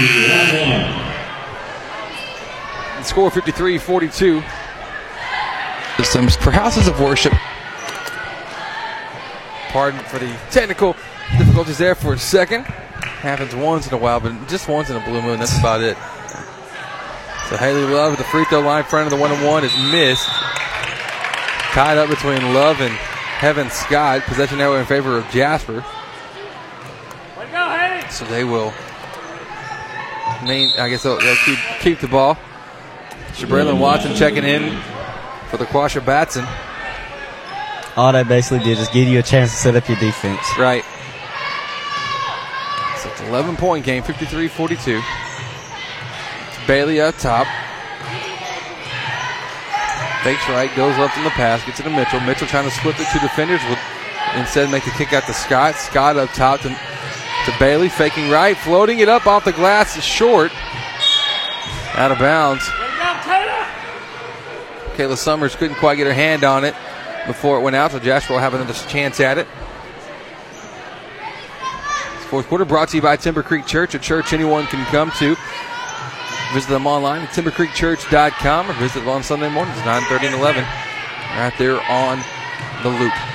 Score 3.04 3.32
53 3.32 3.80
42. 3.80 4.44
Systems 5.98 6.36
for 6.36 6.52
houses 6.52 6.88
of 6.88 7.00
worship. 7.00 7.34
Pardon 9.70 10.00
for 10.02 10.20
the 10.20 10.38
technical 10.52 10.96
difficulties 11.38 11.80
there 11.80 11.96
for 11.96 12.14
a 12.14 12.18
second. 12.18 12.66
Happens 12.66 13.56
once 13.56 13.88
in 13.88 13.94
a 13.94 13.98
while, 13.98 14.20
but 14.20 14.48
just 14.48 14.68
once 14.68 14.90
in 14.90 14.98
a 14.98 15.00
blue 15.00 15.22
moon. 15.22 15.40
That's 15.40 15.58
about 15.58 15.82
it. 15.82 15.98
So 17.50 17.58
Haley 17.58 17.84
Love 17.92 18.14
at 18.14 18.18
the 18.20 18.24
free 18.26 18.46
throw 18.46 18.60
line, 18.62 18.84
front 18.84 19.12
of 19.12 19.12
the 19.12 19.22
one 19.22 19.32
and 19.32 19.44
one 19.46 19.64
is 19.64 19.76
missed. 19.92 20.28
Tied 20.28 21.98
up 21.98 22.10
between 22.10 22.54
Love 22.54 22.82
and 22.82 22.94
Heaven 22.94 23.70
Scott. 23.70 24.22
Possession 24.24 24.62
arrow 24.62 24.76
in 24.76 24.86
favor 24.86 25.18
of 25.18 25.28
Jasper. 25.30 25.84
So 28.16 28.24
they 28.26 28.46
will. 28.46 28.74
Main, 30.46 30.72
I 30.80 30.88
guess 30.88 31.04
they'll, 31.04 31.20
they'll 31.20 31.36
keep 31.44 31.60
keep 31.82 32.00
the 32.00 32.08
ball. 32.08 32.38
Shabraylin 33.34 33.76
mm. 33.76 33.80
Watson 33.80 34.16
checking 34.16 34.46
in 34.46 34.80
for 35.50 35.58
the 35.58 35.66
Quasha 35.66 36.04
Batson. 36.06 36.46
All 37.98 38.14
that 38.14 38.30
basically 38.30 38.64
did 38.64 38.78
is 38.78 38.88
give 38.88 39.10
you 39.10 39.20
a 39.20 39.22
chance 39.22 39.52
to 39.52 39.58
set 39.58 39.76
up 39.76 39.90
your 39.90 39.98
defense. 39.98 40.40
Right. 40.58 40.86
So 43.02 43.10
it's 43.10 43.22
11 43.28 43.58
point 43.58 43.84
game, 43.84 44.02
53 44.02 44.48
42. 44.48 45.02
Bailey 46.68 47.02
up 47.02 47.18
top. 47.18 47.48
Fakes 50.24 50.48
right, 50.48 50.74
goes 50.76 50.98
left 50.98 51.18
in 51.18 51.26
the 51.26 51.30
pass, 51.32 51.64
gets 51.66 51.82
it 51.82 51.84
to 51.84 51.90
Mitchell. 51.90 52.22
Mitchell 52.22 52.48
trying 52.48 52.64
to 52.64 52.72
split 52.72 52.98
the 52.98 53.04
two 53.12 53.20
defenders, 53.20 53.62
will 53.66 53.78
instead 54.40 54.72
make 54.72 54.86
the 54.86 54.92
kick 54.92 55.12
out 55.12 55.24
to 55.28 55.34
Scott. 55.34 55.76
Scott 55.76 56.18
up 56.18 56.32
top 56.32 56.62
to, 56.62 56.70
to 57.46 57.56
Bailey, 57.60 57.90
faking 57.90 58.30
right, 58.30 58.58
floating 58.58 59.00
it 59.00 59.10
up 59.10 59.28
off 59.28 59.46
the 59.46 59.52
glass, 59.52 59.98
is 59.98 60.04
short. 60.04 60.52
Out 61.96 62.12
of 62.12 62.20
bounds. 62.20 62.64
Kayla 64.96 65.18
Summers 65.18 65.56
couldn't 65.56 65.76
quite 65.78 65.96
get 65.96 66.08
her 66.08 66.14
hand 66.14 66.44
on 66.44 66.64
it 66.64 66.74
before 67.28 67.58
it 67.58 67.62
went 67.62 67.76
out, 67.76 67.92
so 67.92 68.00
Jasper 68.00 68.34
will 68.34 68.40
have 68.40 68.54
another 68.54 68.74
chance 68.88 69.20
at 69.20 69.38
it. 69.38 69.48
Fourth 72.30 72.48
quarter 72.48 72.66
brought 72.66 72.90
to 72.90 72.98
you 72.98 73.02
by 73.02 73.16
Timber 73.16 73.44
Creek 73.44 73.66
Church, 73.66 73.94
a 73.94 74.00
church 74.00 74.34
anyone 74.34 74.66
can 74.68 74.86
come 74.88 75.12
to. 75.20 75.36
Visit 76.54 76.70
them 76.70 76.88
online 76.88 77.22
at 77.22 77.30
timbercreekchurch.com 77.30 78.70
or 78.70 78.74
visit 78.74 79.00
them 79.00 79.10
on 79.10 79.24
Sunday 79.24 79.50
mornings, 79.50 79.78
9.30 79.80 80.26
and 80.28 80.36
11, 80.36 80.64
right 80.64 81.54
there 81.58 81.82
on 81.90 82.24
the 82.84 82.90
loop. 82.90 83.35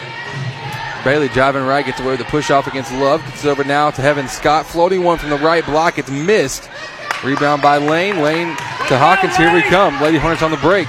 Bailey 1.05 1.29
driving 1.29 1.65
right, 1.65 1.85
gets 1.85 1.99
away 2.01 2.11
with 2.11 2.19
the 2.19 2.27
push 2.27 2.51
off 2.51 2.67
against 2.67 2.93
Love. 2.93 3.23
Gets 3.25 3.45
it 3.45 3.49
over 3.49 3.65
now 3.65 3.91
to 3.91 4.03
Heaven 4.03 4.29
Scott. 4.29 4.67
Floating 4.67 5.03
one 5.03 5.19
from 5.19 5.31
the 5.31 5.39
right 5.39 5.65
block. 5.65 5.99
It's 5.99 6.11
missed. 6.11 6.69
Rebound 7.25 7.63
by 7.63 7.79
Lane. 7.79 8.21
Lane 8.21 8.49
to 8.89 8.99
Hawkins. 8.99 9.37
Here 9.37 9.53
we 9.53 9.63
come. 9.63 10.01
Lady 10.01 10.19
Hornets 10.19 10.43
on 10.43 10.51
the 10.51 10.57
break. 10.59 10.87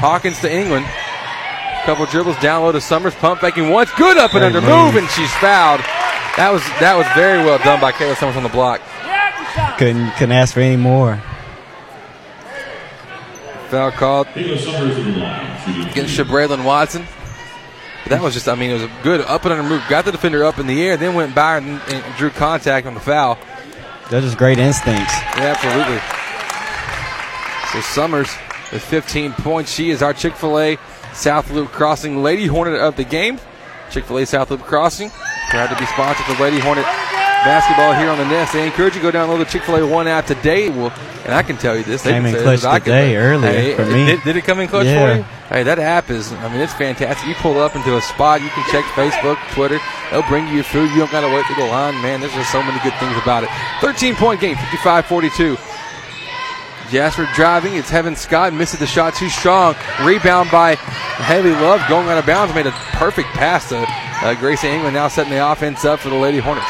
Hawkins 0.00 0.40
to 0.40 0.50
England. 0.52 0.86
Couple 1.84 2.06
dribbles 2.06 2.38
down 2.40 2.62
low 2.62 2.72
to 2.72 2.80
Summers. 2.80 3.14
Pump 3.16 3.40
faking 3.42 3.68
once. 3.68 3.90
Good 3.92 4.16
up 4.16 4.32
and 4.34 4.40
Great 4.40 4.56
under 4.56 4.60
move. 4.62 4.94
move, 4.94 4.96
and 4.96 5.10
she's 5.10 5.32
fouled. 5.34 5.80
That 6.36 6.50
was 6.50 6.62
that 6.80 6.96
was 6.96 7.06
very 7.14 7.44
well 7.44 7.58
done 7.58 7.80
by 7.80 7.92
Kayla 7.92 8.16
Summers 8.16 8.36
on 8.36 8.42
the 8.42 8.48
block. 8.48 8.80
Couldn't 9.78 10.10
couldn't 10.12 10.32
ask 10.32 10.54
for 10.54 10.60
any 10.60 10.76
more. 10.76 11.22
Foul 13.68 13.90
called 13.92 14.26
Kayla 14.28 14.58
Summers 14.58 14.98
in 14.98 15.12
the 15.12 15.18
line. 15.18 15.60
shooting 15.64 15.88
against 15.88 16.16
Shabraylin 16.18 16.64
Watson. 16.64 17.06
But 18.04 18.10
that 18.10 18.22
was 18.22 18.34
just, 18.34 18.48
I 18.48 18.54
mean, 18.54 18.70
it 18.70 18.74
was 18.74 18.82
a 18.82 18.90
good 19.02 19.20
up 19.22 19.44
and 19.44 19.52
under 19.52 19.68
move. 19.68 19.82
Got 19.88 20.04
the 20.04 20.12
defender 20.12 20.44
up 20.44 20.58
in 20.58 20.66
the 20.66 20.82
air, 20.82 20.96
then 20.96 21.14
went 21.14 21.34
by 21.34 21.56
and, 21.56 21.80
and 21.88 22.16
drew 22.16 22.30
contact 22.30 22.86
on 22.86 22.94
the 22.94 23.00
foul. 23.00 23.38
They're 24.10 24.20
just 24.20 24.36
great 24.36 24.58
instincts. 24.58 25.14
Yeah, 25.36 25.56
absolutely. 25.56 26.00
So 27.72 27.80
Summers 27.80 28.28
with 28.72 28.84
15 28.84 29.32
points. 29.32 29.72
She 29.72 29.90
is 29.90 30.02
our 30.02 30.12
Chick 30.12 30.34
fil 30.34 30.60
A 30.60 30.78
South 31.14 31.50
Loop 31.50 31.70
Crossing 31.70 32.22
Lady 32.22 32.46
Hornet 32.46 32.78
of 32.78 32.96
the 32.96 33.04
game. 33.04 33.40
Chick 33.90 34.04
fil 34.04 34.18
A 34.18 34.26
South 34.26 34.50
Loop 34.50 34.60
Crossing. 34.62 35.10
Proud 35.48 35.68
to 35.68 35.76
be 35.76 35.86
sponsored 35.86 36.36
the 36.36 36.42
Lady 36.42 36.58
Hornet 36.58 36.84
basketball 37.44 37.92
here 37.94 38.08
on 38.08 38.18
the 38.18 38.24
Nest. 38.24 38.52
They 38.52 38.66
encourage 38.66 38.94
you 38.96 39.02
to 39.02 39.12
go 39.12 39.16
download 39.16 39.38
the 39.38 39.44
Chick 39.44 39.62
fil 39.62 39.76
A 39.76 39.86
One 39.86 40.08
app 40.08 40.26
today. 40.26 40.70
Well, 40.70 40.92
and 41.24 41.34
I 41.34 41.42
can 41.42 41.56
tell 41.56 41.76
you 41.76 41.82
this. 41.84 42.02
They 42.02 42.10
Came 42.12 42.26
in 42.26 42.34
clutch 42.34 42.64
I 42.64 42.78
today, 42.78 43.16
earlier, 43.16 43.50
Hey, 43.50 43.74
for 43.74 43.86
me. 43.86 44.06
Did, 44.06 44.22
did 44.24 44.36
it 44.36 44.44
come 44.44 44.60
in 44.60 44.68
clutch 44.68 44.86
Yeah. 44.86 45.12
for 45.12 45.18
you? 45.18 45.22
Hey, 45.48 45.62
that 45.62 45.78
app 45.78 46.10
is, 46.10 46.32
I 46.32 46.48
mean, 46.50 46.60
it's 46.60 46.74
fantastic. 46.74 47.26
You 47.28 47.34
pull 47.36 47.60
up 47.60 47.76
into 47.76 47.96
a 47.96 48.00
spot, 48.02 48.42
you 48.42 48.48
can 48.50 48.64
check 48.70 48.84
Facebook, 48.92 49.36
Twitter. 49.52 49.78
They'll 50.10 50.22
bring 50.28 50.46
you 50.48 50.54
your 50.54 50.64
food. 50.64 50.90
You 50.90 50.98
don't 50.98 51.12
got 51.12 51.20
to 51.26 51.34
wait 51.34 51.46
through 51.46 51.56
the 51.64 51.70
line. 51.70 51.94
Man, 52.02 52.20
there's 52.20 52.32
just 52.34 52.50
so 52.52 52.62
many 52.62 52.78
good 52.82 52.94
things 52.94 53.16
about 53.22 53.44
it. 53.44 53.50
13 53.80 54.16
point 54.16 54.40
game, 54.40 54.56
55 54.56 55.06
42. 55.06 55.56
Jasper 56.90 57.26
driving. 57.34 57.74
It's 57.74 57.88
Heaven 57.90 58.14
Scott. 58.14 58.52
Misses 58.52 58.78
the 58.78 58.86
shot 58.86 59.14
too 59.14 59.28
strong. 59.30 59.74
Rebound 60.02 60.50
by 60.50 60.74
Haley 60.76 61.50
Love 61.52 61.80
going 61.88 62.08
out 62.08 62.18
of 62.18 62.26
bounds. 62.26 62.54
Made 62.54 62.66
a 62.66 62.72
perfect 62.92 63.28
pass 63.30 63.70
to 63.70 63.84
uh, 63.88 64.34
Gracie 64.34 64.68
England. 64.68 64.94
Now 64.94 65.08
setting 65.08 65.32
the 65.32 65.50
offense 65.50 65.84
up 65.84 66.00
for 66.00 66.10
the 66.10 66.14
Lady 66.16 66.38
Hornets. 66.38 66.66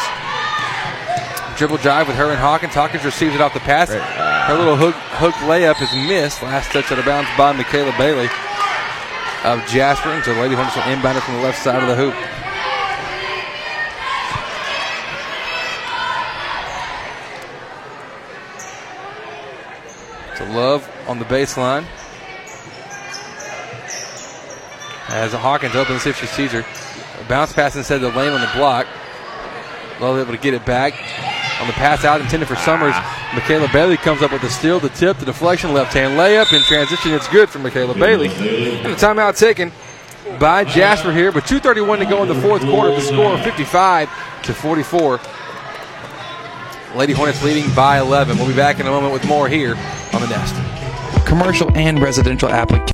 Dribble 1.56 1.78
drive 1.78 2.08
with 2.08 2.16
her 2.16 2.30
and 2.30 2.38
Hawkins. 2.38 2.74
Hawkins 2.74 3.04
receives 3.04 3.34
it 3.34 3.40
off 3.40 3.54
the 3.54 3.60
pass. 3.60 3.90
Her 3.90 4.58
little 4.58 4.76
hook, 4.76 4.94
hook 4.94 5.34
layup 5.46 5.80
is 5.80 5.92
missed. 6.08 6.42
Last 6.42 6.72
touch 6.72 6.90
out 6.90 6.98
of 6.98 7.04
bounds 7.04 7.30
by 7.38 7.52
Michaela 7.52 7.94
Bailey 7.96 8.28
of 9.44 9.64
Jasper. 9.68 10.08
And 10.10 10.24
so 10.24 10.32
Lady 10.32 10.54
Hornets 10.54 10.74
will 10.74 10.82
inbound 10.84 11.16
it 11.16 11.22
from 11.22 11.34
the 11.36 11.42
left 11.42 11.62
side 11.62 11.82
of 11.82 11.88
the 11.88 11.94
hoop. 11.94 12.14
To 20.38 20.44
Love 20.52 20.90
on 21.06 21.20
the 21.20 21.24
baseline. 21.24 21.86
As 25.08 25.32
Hawkins 25.32 25.76
opens, 25.76 26.02
see 26.02 26.10
if 26.10 26.18
she 26.18 26.26
sees 26.26 26.50
her. 26.50 26.64
A 27.20 27.28
bounce 27.28 27.52
pass 27.52 27.76
instead 27.76 28.02
of 28.02 28.12
the 28.12 28.18
lane 28.18 28.32
on 28.32 28.40
the 28.40 28.50
block. 28.56 28.88
Love 30.00 30.18
able 30.18 30.32
to 30.32 30.38
get 30.38 30.54
it 30.54 30.66
back. 30.66 30.94
On 31.64 31.68
the 31.68 31.72
pass 31.72 32.04
out 32.04 32.20
intended 32.20 32.46
for 32.46 32.56
Summers. 32.56 32.94
Michaela 33.32 33.70
Bailey 33.72 33.96
comes 33.96 34.20
up 34.20 34.32
with 34.32 34.42
the 34.42 34.50
steal, 34.50 34.80
the 34.80 34.90
tip, 34.90 35.16
the 35.16 35.24
deflection, 35.24 35.72
left 35.72 35.94
hand 35.94 36.18
layup. 36.18 36.52
In 36.54 36.60
transition, 36.60 37.12
it's 37.14 37.26
good 37.28 37.48
for 37.48 37.58
Michaela 37.58 37.94
Bailey. 37.94 38.28
And 38.28 38.92
the 38.92 38.96
timeout 38.96 39.38
taken 39.38 39.72
by 40.38 40.64
Jasper 40.64 41.10
here, 41.10 41.32
but 41.32 41.44
2.31 41.44 42.00
to 42.00 42.04
go 42.04 42.22
in 42.22 42.28
the 42.28 42.34
fourth 42.34 42.60
quarter. 42.64 42.90
The 42.90 43.00
score 43.00 43.38
55 43.38 44.42
to 44.42 44.52
44. 44.52 45.20
Lady 46.96 47.14
Hornets 47.14 47.42
leading 47.42 47.74
by 47.74 47.98
11. 47.98 48.36
We'll 48.36 48.46
be 48.46 48.54
back 48.54 48.78
in 48.78 48.86
a 48.86 48.90
moment 48.90 49.14
with 49.14 49.26
more 49.26 49.48
here 49.48 49.74
on 50.12 50.20
the 50.20 50.28
Nest. 50.28 50.54
Commercial 51.26 51.74
and 51.74 51.98
residential 51.98 52.50
applications. 52.50 52.93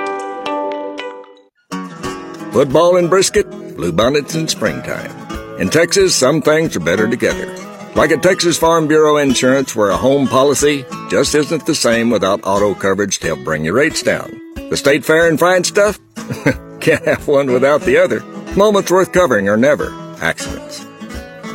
Football 2.51 2.97
and 2.97 3.09
brisket, 3.09 3.49
bluebonnets 3.49 4.35
in 4.35 4.45
springtime. 4.45 5.09
In 5.57 5.69
Texas, 5.69 6.13
some 6.13 6.41
things 6.41 6.75
are 6.75 6.81
better 6.81 7.09
together. 7.09 7.47
Like 7.95 8.11
at 8.11 8.21
Texas 8.21 8.57
Farm 8.57 8.89
Bureau 8.89 9.15
Insurance, 9.15 9.73
where 9.73 9.89
a 9.89 9.95
home 9.95 10.27
policy 10.27 10.83
just 11.09 11.33
isn't 11.33 11.65
the 11.65 11.73
same 11.73 12.09
without 12.09 12.41
auto 12.43 12.73
coverage 12.73 13.19
to 13.19 13.27
help 13.27 13.45
bring 13.45 13.63
your 13.63 13.75
rates 13.75 14.03
down. 14.03 14.37
The 14.69 14.75
state 14.75 15.05
fair 15.05 15.29
and 15.29 15.39
fine 15.39 15.63
stuff? 15.63 15.97
Can't 16.81 17.05
have 17.05 17.25
one 17.25 17.53
without 17.53 17.83
the 17.83 17.95
other. 17.95 18.19
Moments 18.57 18.91
worth 18.91 19.13
covering 19.13 19.47
are 19.47 19.55
never 19.55 19.89
accidents. 20.19 20.85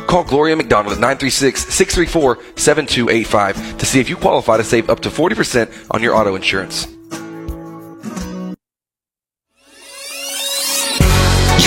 Call 0.07 0.23
Gloria 0.23 0.55
McDonald 0.55 0.97
at 0.97 1.19
936-634-7285 1.19 3.77
to 3.77 3.85
see 3.85 3.99
if 3.99 4.09
you 4.09 4.15
qualify 4.15 4.57
to 4.57 4.63
save 4.63 4.89
up 4.89 5.01
to 5.01 5.09
40% 5.09 5.71
on 5.91 6.01
your 6.01 6.15
auto 6.15 6.33
insurance. 6.33 6.87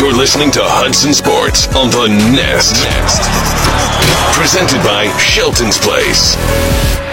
You're 0.00 0.16
listening 0.16 0.50
to 0.52 0.60
Hudson 0.62 1.12
Sports 1.12 1.68
on 1.76 1.90
the 1.90 2.08
Nest. 2.32 2.72
Nest. 2.72 3.20
Presented 4.32 4.82
by 4.82 5.14
Shelton's 5.18 5.76
Place. 5.76 6.38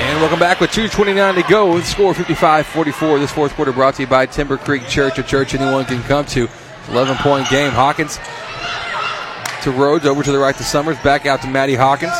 And 0.07 0.21
welcome 0.21 0.39
back 0.39 0.61
with 0.61 0.71
2.29 0.71 1.35
to 1.35 1.49
go. 1.49 1.81
Score 1.81 2.13
55 2.13 2.65
44. 2.65 3.19
This 3.19 3.29
fourth 3.29 3.53
quarter 3.55 3.73
brought 3.73 3.95
to 3.95 4.03
you 4.03 4.07
by 4.07 4.25
Timber 4.25 4.55
Creek 4.55 4.87
Church, 4.87 5.19
a 5.19 5.23
church 5.23 5.53
anyone 5.53 5.83
can 5.83 6.01
come 6.03 6.25
to. 6.27 6.47
11 6.87 7.17
point 7.17 7.49
game. 7.49 7.71
Hawkins 7.73 8.19
to 9.63 9.71
Rhodes, 9.71 10.05
over 10.05 10.23
to 10.23 10.31
the 10.31 10.39
right 10.39 10.55
to 10.55 10.63
Summers, 10.63 10.97
back 10.99 11.25
out 11.25 11.41
to 11.41 11.49
Maddie 11.49 11.75
Hawkins. 11.75 12.13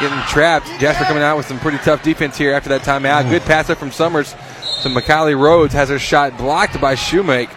Getting 0.00 0.18
trapped. 0.28 0.66
Jasper 0.80 1.04
coming 1.04 1.22
out 1.22 1.36
with 1.36 1.46
some 1.46 1.60
pretty 1.60 1.76
tough 1.76 2.02
defense 2.02 2.38
here 2.38 2.54
after 2.54 2.70
that 2.70 2.80
timeout. 2.80 3.28
Good 3.28 3.42
pass 3.42 3.68
up 3.68 3.76
from 3.76 3.90
Summers 3.90 4.32
to 4.82 4.88
McKiley 4.88 5.38
Rhodes. 5.38 5.74
Has 5.74 5.90
her 5.90 5.98
shot 5.98 6.38
blocked 6.38 6.80
by 6.80 6.94
Shoemake. 6.94 7.50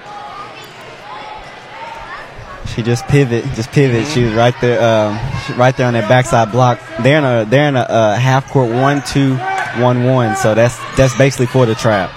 She 2.76 2.84
just 2.84 3.06
pivot, 3.08 3.44
just 3.54 3.72
pivot. 3.72 4.08
She 4.08 4.24
was 4.24 4.34
right 4.34 4.56
there, 4.62 4.82
um, 4.82 5.58
right 5.58 5.76
there 5.76 5.88
on 5.88 5.94
that 5.94 6.08
backside 6.08 6.52
block. 6.52 6.80
They're 7.02 7.18
in 7.18 7.26
a 7.26 7.46
they're 7.50 7.68
in 7.68 7.76
a, 7.76 7.82
uh 7.82 8.16
half 8.16 8.50
court 8.50 8.72
one 8.72 9.04
two 9.04 9.36
one 9.82 10.06
one. 10.06 10.36
So 10.38 10.56
that's 10.56 10.78
that's 10.96 11.16
basically 11.18 11.48
for 11.48 11.66
the 11.66 11.76
trap. 11.76 12.12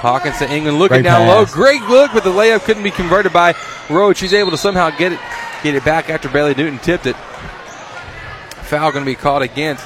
Hawkins 0.00 0.38
to 0.38 0.50
England 0.50 0.78
looking 0.78 0.96
Great 0.96 1.02
down 1.02 1.28
low. 1.28 1.44
Great 1.44 1.82
look, 1.82 2.12
but 2.14 2.24
the 2.24 2.30
layup 2.30 2.64
couldn't 2.64 2.82
be 2.82 2.90
converted 2.90 3.34
by 3.34 3.54
Rhodes. 3.90 4.18
She's 4.18 4.32
able 4.32 4.50
to 4.50 4.56
somehow 4.56 4.88
get 4.90 5.12
it 5.12 5.20
get 5.62 5.74
it 5.74 5.84
back 5.84 6.08
after 6.08 6.28
Bailey 6.30 6.54
Newton 6.54 6.78
tipped 6.78 7.04
it. 7.04 7.16
Foul 8.64 8.92
going 8.92 9.04
to 9.04 9.10
be 9.10 9.14
called 9.14 9.42
against 9.42 9.84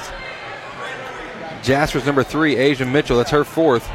Jasper's 1.63 2.05
number 2.05 2.23
three, 2.23 2.55
Asia 2.55 2.85
Mitchell. 2.85 3.17
That's 3.17 3.31
her 3.31 3.43
fourth. 3.43 3.89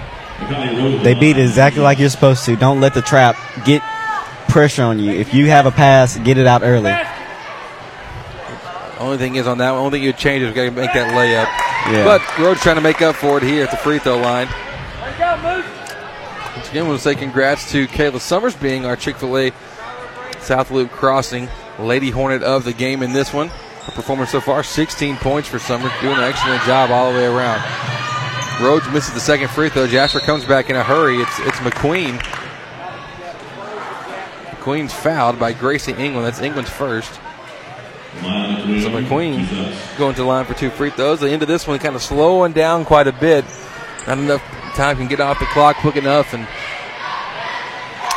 They 1.02 1.14
beat 1.18 1.36
it 1.36 1.43
exactly 1.43 1.82
like 1.82 1.98
you're 1.98 2.09
supposed 2.10 2.44
to. 2.47 2.56
Don't 2.56 2.81
let 2.81 2.93
the 2.93 3.02
trap 3.02 3.36
get 3.64 3.82
pressure 4.51 4.82
on 4.82 4.98
you. 4.98 5.12
If 5.12 5.32
you 5.35 5.47
have 5.47 5.66
a 5.66 5.70
pass, 5.70 6.16
get 6.18 6.39
it 6.39 6.47
out 6.47 6.62
early. 6.62 6.93
Only 8.98 9.16
thing 9.16 9.36
is 9.36 9.47
on 9.47 9.59
that 9.59 9.70
one, 9.70 9.81
only 9.81 9.98
thing 9.98 10.02
you'd 10.02 10.18
change 10.18 10.43
is 10.43 10.55
got 10.55 10.64
to 10.64 10.70
make 10.70 10.93
that 10.93 11.12
layup. 11.14 11.47
Yeah. 11.90 12.05
But 12.05 12.39
Rhodes 12.39 12.60
trying 12.60 12.77
to 12.77 12.82
make 12.82 13.01
up 13.01 13.16
for 13.16 13.39
it 13.39 13.43
here 13.43 13.64
at 13.64 13.70
the 13.70 13.78
free 13.78 13.98
throw 13.98 14.18
line. 14.18 14.47
Once 16.56 16.68
again, 16.68 16.86
we'll 16.86 16.98
say 16.98 17.14
congrats 17.14 17.72
to 17.72 17.86
Kayla 17.89 18.20
Summers 18.20 18.55
being 18.55 18.85
our 18.85 18.97
Chick 18.97 19.16
fil 19.16 19.39
A 19.39 19.52
South 20.40 20.70
Loop 20.70 20.90
Crossing 20.90 21.48
Lady 21.78 22.10
Hornet 22.10 22.43
of 22.43 22.64
the 22.64 22.74
game 22.74 23.02
in 23.02 23.12
this 23.12 23.32
one. 23.32 23.48
Her 23.48 23.93
performance 23.93 24.31
so 24.31 24.40
far 24.43 24.62
16 24.62 25.16
points 25.16 25.48
for 25.48 25.59
Summers, 25.59 25.93
doing 26.02 26.16
an 26.16 26.24
excellent 26.24 26.62
job 26.64 26.90
all 26.90 27.10
the 27.12 27.18
way 27.18 27.24
around. 27.24 27.62
Rhodes 28.62 28.86
misses 28.90 29.14
the 29.14 29.20
second 29.20 29.48
free 29.48 29.70
throw. 29.70 29.86
Jasper 29.86 30.20
comes 30.20 30.44
back 30.44 30.68
in 30.68 30.77
a 30.77 30.82
hurry. 30.82 31.16
It's 31.22 31.39
it's 31.40 31.56
McQueen. 31.59 32.20
McQueen's 34.70 34.92
fouled 34.92 35.38
by 35.38 35.52
Gracie 35.52 35.92
England. 35.92 36.26
That's 36.26 36.40
England's 36.40 36.70
first. 36.70 37.12
So 38.12 38.90
McQueen 38.90 39.98
going 39.98 40.14
to 40.14 40.22
the 40.22 40.26
line 40.26 40.44
for 40.44 40.55
two 40.55 40.70
free 40.70 40.90
throws. 40.90 41.20
The 41.20 41.30
end 41.30 41.42
of 41.42 41.48
this 41.48 41.66
one 41.66 41.78
kind 41.78 41.94
of 41.94 42.02
slowing 42.02 42.52
down 42.52 42.84
quite 42.84 43.06
a 43.06 43.12
bit. 43.12 43.44
Not 44.06 44.18
enough 44.18 44.42
time 44.74 44.97
can 44.97 45.09
get 45.09 45.20
off 45.20 45.38
the 45.38 45.47
clock 45.47 45.76
quick 45.76 45.97
enough. 45.97 46.34
And 46.34 46.42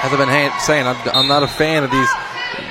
as 0.04 0.12
I've 0.12 0.18
been 0.18 0.30
ha- 0.30 0.58
saying, 0.66 0.88
I'm, 0.88 0.98
I'm 1.10 1.28
not 1.28 1.44
a 1.44 1.48
fan 1.48 1.84
of 1.84 1.92
these 1.92 2.10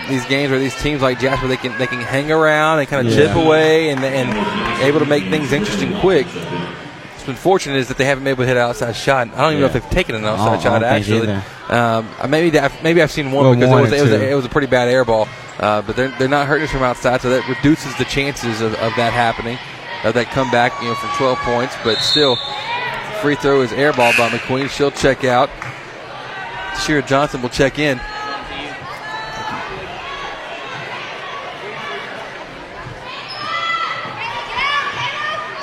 these 0.09 0.25
games 0.27 0.51
where 0.51 0.59
these 0.59 0.81
teams 0.83 1.01
like 1.01 1.21
Jasper 1.21 1.47
they 1.47 1.57
can 1.57 1.77
they 1.79 1.87
can 1.87 2.01
hang 2.01 2.31
around 2.31 2.81
and 2.81 2.89
kind 2.89 3.07
of 3.07 3.13
chip 3.15 3.35
away 3.37 3.91
and 3.91 4.05
and 4.05 4.83
able 4.83 4.99
to 4.99 5.07
make 5.07 5.25
things 5.25 5.53
interesting 5.53 5.97
quick. 6.01 6.27
What's 7.23 7.29
been 7.29 7.37
fortunate 7.37 7.77
is 7.77 7.87
that 7.87 7.99
they 7.99 8.05
haven't 8.05 8.25
been 8.25 8.33
able 8.33 8.43
to 8.43 8.49
hit 8.49 8.57
an 8.57 8.65
outside 8.65 8.97
shot. 8.97 9.29
I 9.29 9.43
don't 9.43 9.53
even 9.53 9.61
know 9.61 9.67
if 9.67 9.75
they've 9.75 9.91
taken 9.91 10.17
an 10.17 10.25
outside 10.25 10.61
shot 10.61 10.83
actually. 10.83 11.29
Um, 11.29 11.41
uh, 12.19 12.27
maybe 12.29 12.51
that, 12.51 12.83
maybe 12.83 13.01
I've 13.01 13.13
seen 13.13 13.31
one 13.31 13.45
Well, 13.45 13.55
because 13.55 13.71
one 13.71 13.79
it, 13.79 13.83
was, 13.83 13.93
it, 13.93 14.03
was 14.03 14.11
a, 14.11 14.31
it 14.33 14.35
was 14.35 14.45
a 14.45 14.49
pretty 14.49 14.67
bad 14.67 14.89
air 14.89 15.05
ball. 15.05 15.29
Uh, 15.61 15.83
but 15.83 15.95
they're, 15.95 16.09
they're 16.19 16.27
not 16.27 16.49
hurting 16.49 16.65
us 16.65 16.73
from 16.73 16.83
outside, 16.83 17.21
so 17.21 17.31
that 17.31 17.49
reduces 17.49 17.97
the 17.97 18.05
chances 18.07 18.61
of, 18.61 18.75
of 18.75 18.93
that 18.97 19.13
happening, 19.13 19.57
of 20.03 20.15
that 20.15 20.33
comeback, 20.33 20.73
you 20.83 20.89
know, 20.89 20.97
from 20.97 21.11
12 21.11 21.39
points. 21.39 21.77
But 21.85 21.99
still, 21.99 22.35
free 23.21 23.37
throw 23.37 23.63
is 23.63 23.71
airballed 23.71 24.19
by 24.19 24.29
McQueen. 24.29 24.69
She'll 24.69 24.91
check 24.91 25.23
out. 25.23 25.49
Shira 26.85 27.03
Johnson 27.03 27.41
will 27.41 27.51
check 27.51 27.79
in. 27.79 28.01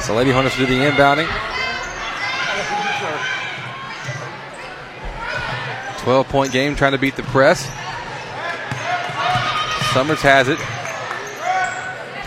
So 0.05 0.15
Lady 0.15 0.31
Hornets 0.31 0.55
do 0.55 0.65
the 0.65 0.73
inbounding. 0.73 1.48
12 5.99 6.27
point 6.29 6.51
game 6.51 6.75
trying 6.75 6.93
to 6.93 6.97
beat 6.97 7.15
the 7.15 7.23
press. 7.23 7.65
Summers 9.93 10.21
has 10.21 10.47
it. 10.47 10.59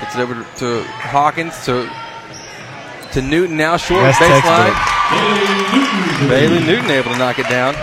Gets 0.01 0.17
it 0.17 0.21
over 0.21 0.35
to, 0.35 0.45
to 0.59 0.83
Hawkins 0.85 1.65
to 1.67 1.89
to 3.13 3.23
Newton 3.23 3.57
now 3.57 3.77
short 3.77 4.03
That's 4.03 4.19
baseline. 4.19 4.75
Bailey 6.29 6.61
Newton 6.61 6.91
able 6.91 7.13
to 7.13 7.19
knock 7.19 7.39
it 7.39 7.49
down. 7.49 7.75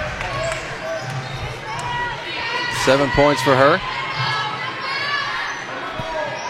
Seven 2.84 3.10
points 3.11 3.41
for 3.41 3.56
her. 3.56 3.80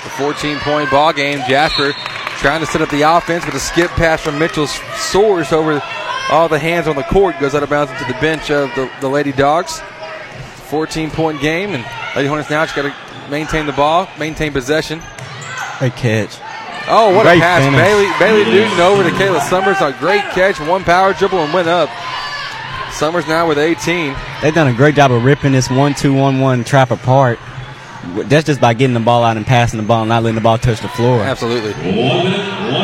The 0.04 0.10
14 0.12 0.60
point 0.60 0.90
ball 0.90 1.14
game. 1.14 1.40
Jasper 1.48 1.94
trying 2.38 2.62
to 2.62 2.66
set 2.66 2.82
up 2.82 2.90
the 2.90 3.02
offense, 3.02 3.46
but 3.46 3.54
a 3.54 3.60
skip 3.60 3.92
pass 3.92 4.22
from 4.22 4.40
Mitchell 4.40 4.68
soars 4.68 5.52
over 5.52 5.82
all 6.30 6.48
the 6.50 6.60
hands 6.60 6.88
on 6.88 6.96
the 6.96 7.04
court, 7.04 7.40
goes 7.40 7.56
out 7.56 7.64
of 7.64 7.70
bounds 7.70 7.92
into 7.92 8.06
the 8.06 8.20
bench 8.20 8.52
of 8.52 8.70
the, 8.76 8.90
the 9.02 9.08
Lady 9.10 9.32
Dogs. 9.32 9.82
14 10.70 11.10
point 11.10 11.42
game, 11.42 11.72
and 11.72 11.84
Lady 12.16 12.28
Hornets 12.28 12.50
now 12.52 12.64
just 12.64 12.76
got 12.76 12.84
to 12.84 13.30
maintain 13.32 13.66
the 13.66 13.72
ball, 13.74 14.08
maintain 14.20 14.54
possession. 14.54 15.02
Great 15.80 15.96
catch. 15.96 16.38
Oh, 16.88 17.16
what 17.16 17.24
Great 17.24 17.38
a 17.38 17.42
pass. 17.42 17.64
finish. 17.64 17.80
Bailey, 17.80 18.10
Bailey 18.20 18.52
Newton 18.52 18.80
over 18.80 19.04
to 19.04 19.10
Kayla 19.10 19.42
Summers. 19.50 19.82
A 19.82 19.96
great 20.00 20.22
catch, 20.32 20.60
one 20.60 20.84
power 20.84 21.14
dribble, 21.14 21.40
and 21.40 21.52
went 21.54 21.68
up. 21.68 21.90
Summers 22.94 23.28
now 23.28 23.48
with 23.48 23.58
18. 23.58 24.16
They've 24.42 24.54
done 24.54 24.68
a 24.68 24.74
great 24.74 24.96
job 24.96 25.12
of 25.12 25.24
ripping 25.24 25.54
this 25.54 25.70
one 25.70 25.94
two 25.96 26.14
one 26.14 26.40
one 26.40 26.64
trap 26.64 26.92
apart. 26.92 27.40
That's 28.26 28.46
just 28.46 28.62
by 28.62 28.74
getting 28.76 28.94
the 28.94 29.00
ball 29.00 29.24
out 29.24 29.38
and 29.38 29.46
passing 29.46 29.80
the 29.80 29.86
ball, 29.86 30.02
and 30.02 30.10
not 30.10 30.24
letting 30.24 30.36
the 30.36 30.42
ball 30.42 30.58
touch 30.58 30.82
the 30.82 30.88
floor. 30.90 31.22
Absolutely. 31.22 31.74
Lady 31.74 32.79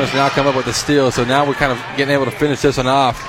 Hornets 0.00 0.16
now 0.16 0.30
come 0.30 0.46
up 0.46 0.56
with 0.56 0.66
a 0.66 0.72
steal, 0.72 1.10
so 1.10 1.24
now 1.24 1.46
we're 1.46 1.52
kind 1.52 1.70
of 1.70 1.78
getting 1.94 2.14
able 2.14 2.24
to 2.24 2.30
finish 2.30 2.62
this 2.62 2.78
one 2.78 2.86
off. 2.86 3.20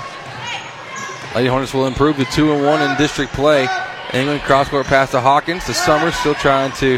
Lady 1.35 1.49
Hornets 1.49 1.73
will 1.73 1.85
improve 1.85 2.15
to 2.15 2.23
two 2.23 2.53
and 2.53 2.63
one 2.63 2.81
in 2.81 2.97
district 2.97 3.33
play. 3.33 3.67
England 4.13 4.39
cross 4.43 4.69
court 4.69 4.85
pass 4.85 5.11
to 5.11 5.19
Hawkins. 5.19 5.67
The 5.67 5.73
Summers, 5.73 6.15
still 6.15 6.33
trying 6.33 6.71
to 6.77 6.97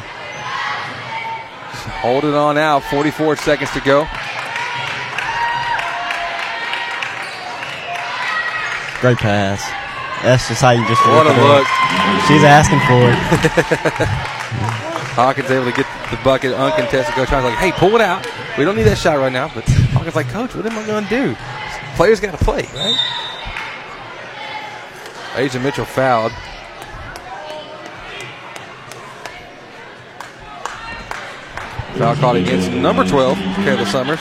hold 2.02 2.24
it 2.24 2.36
on 2.36 2.56
out. 2.56 2.84
44 2.84 3.36
seconds 3.38 3.72
to 3.72 3.80
go. 3.80 4.02
Great 9.02 9.18
pass. 9.18 9.60
That's 10.22 10.48
just 10.50 10.62
how 10.62 10.70
you 10.70 10.88
just 10.88 11.04
What 11.08 11.26
a 11.26 11.32
it 11.32 11.42
look. 11.42 11.66
She's 12.28 12.44
asking 12.44 12.80
for 12.86 13.10
it. 14.70 14.80
Hawkins 15.14 15.52
able 15.52 15.66
to 15.66 15.72
get 15.72 15.86
the 16.10 16.18
bucket 16.24 16.54
uncontested. 16.54 17.14
Coach 17.14 17.30
Hawkins 17.30 17.54
like, 17.54 17.60
hey, 17.60 17.72
pull 17.72 17.94
it 17.96 18.02
out. 18.02 18.26
We 18.58 18.66
don't 18.66 18.76
need 18.76 18.84
that 18.84 18.98
shot 18.98 19.20
right 19.20 19.32
now. 19.32 19.52
But 19.54 19.64
Hawkins 19.94 20.16
like, 20.16 20.28
Coach, 20.30 20.56
what 20.56 20.66
am 20.66 20.78
I 20.78 20.86
going 20.88 21.04
to 21.04 21.10
do? 21.10 21.36
Players 21.96 22.20
got 22.20 22.38
to 22.38 22.44
play, 22.44 22.64
right? 22.74 22.98
Asia 25.36 25.60
Mitchell 25.60 25.86
fouled. 25.86 26.32
Foul 31.98 32.16
caught 32.16 32.36
against 32.36 32.72
number 32.72 33.08
12, 33.08 33.38
Kayla 33.38 33.86
Summers. 33.86 34.20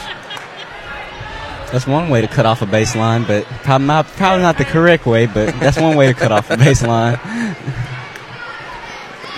That's 1.73 1.86
one 1.86 2.10
way 2.10 2.20
to 2.20 2.28
cut 2.28 2.44
off 2.44 2.60
a 2.60 2.66
baseline, 2.66 3.27
but 3.27 3.44
probably 3.47 3.86
not, 3.86 4.06
probably 4.09 4.43
not 4.43 4.59
the 4.59 4.66
correct 4.66 5.06
way, 5.06 5.24
but 5.24 5.59
that's 5.59 5.81
one 5.81 5.97
way 5.97 6.06
to 6.06 6.12
cut 6.12 6.31
off 6.31 6.51
a 6.51 6.56
baseline. 6.56 7.19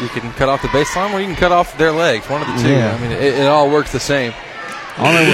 You 0.00 0.08
can 0.08 0.32
cut 0.32 0.48
off 0.48 0.62
the 0.62 0.68
baseline 0.68 1.12
or 1.12 1.20
you 1.20 1.26
can 1.26 1.36
cut 1.36 1.52
off 1.52 1.76
their 1.78 1.92
legs. 1.92 2.28
One 2.28 2.42
of 2.42 2.48
the 2.48 2.62
two. 2.62 2.70
Yeah. 2.70 2.94
I 2.94 3.00
mean, 3.00 3.12
it, 3.12 3.34
it 3.34 3.46
all 3.46 3.70
works 3.70 3.92
the 3.92 4.00
same. 4.00 4.32
Only, 4.96 5.24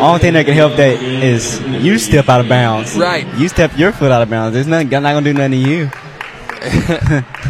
only 0.00 0.18
thing 0.18 0.32
that 0.32 0.42
can 0.44 0.54
help 0.54 0.74
that 0.76 1.00
is 1.00 1.60
you 1.62 1.98
step 1.98 2.28
out 2.28 2.40
of 2.40 2.48
bounds. 2.48 2.96
Right. 2.96 3.26
You 3.36 3.48
step 3.48 3.76
your 3.76 3.92
foot 3.92 4.10
out 4.10 4.22
of 4.22 4.30
bounds. 4.30 4.54
There's 4.54 4.66
nothing, 4.66 4.92
I'm 4.92 5.02
not 5.04 5.12
going 5.12 5.24
to 5.24 5.32
do 5.32 5.38
nothing 5.38 5.52
to 5.52 5.68
you. 5.70 5.90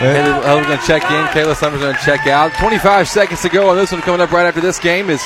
Going 0.00 0.64
to 0.64 0.86
check 0.86 1.02
in. 1.02 1.26
Kayla 1.26 1.54
Summers 1.54 1.80
going 1.80 1.94
to 1.94 2.00
check 2.02 2.26
out. 2.26 2.52
25 2.54 3.06
seconds 3.06 3.42
to 3.42 3.50
go 3.50 3.68
on 3.68 3.76
this 3.76 3.92
one. 3.92 4.00
Coming 4.00 4.22
up 4.22 4.32
right 4.32 4.46
after 4.46 4.60
this 4.60 4.78
game 4.78 5.10
is 5.10 5.20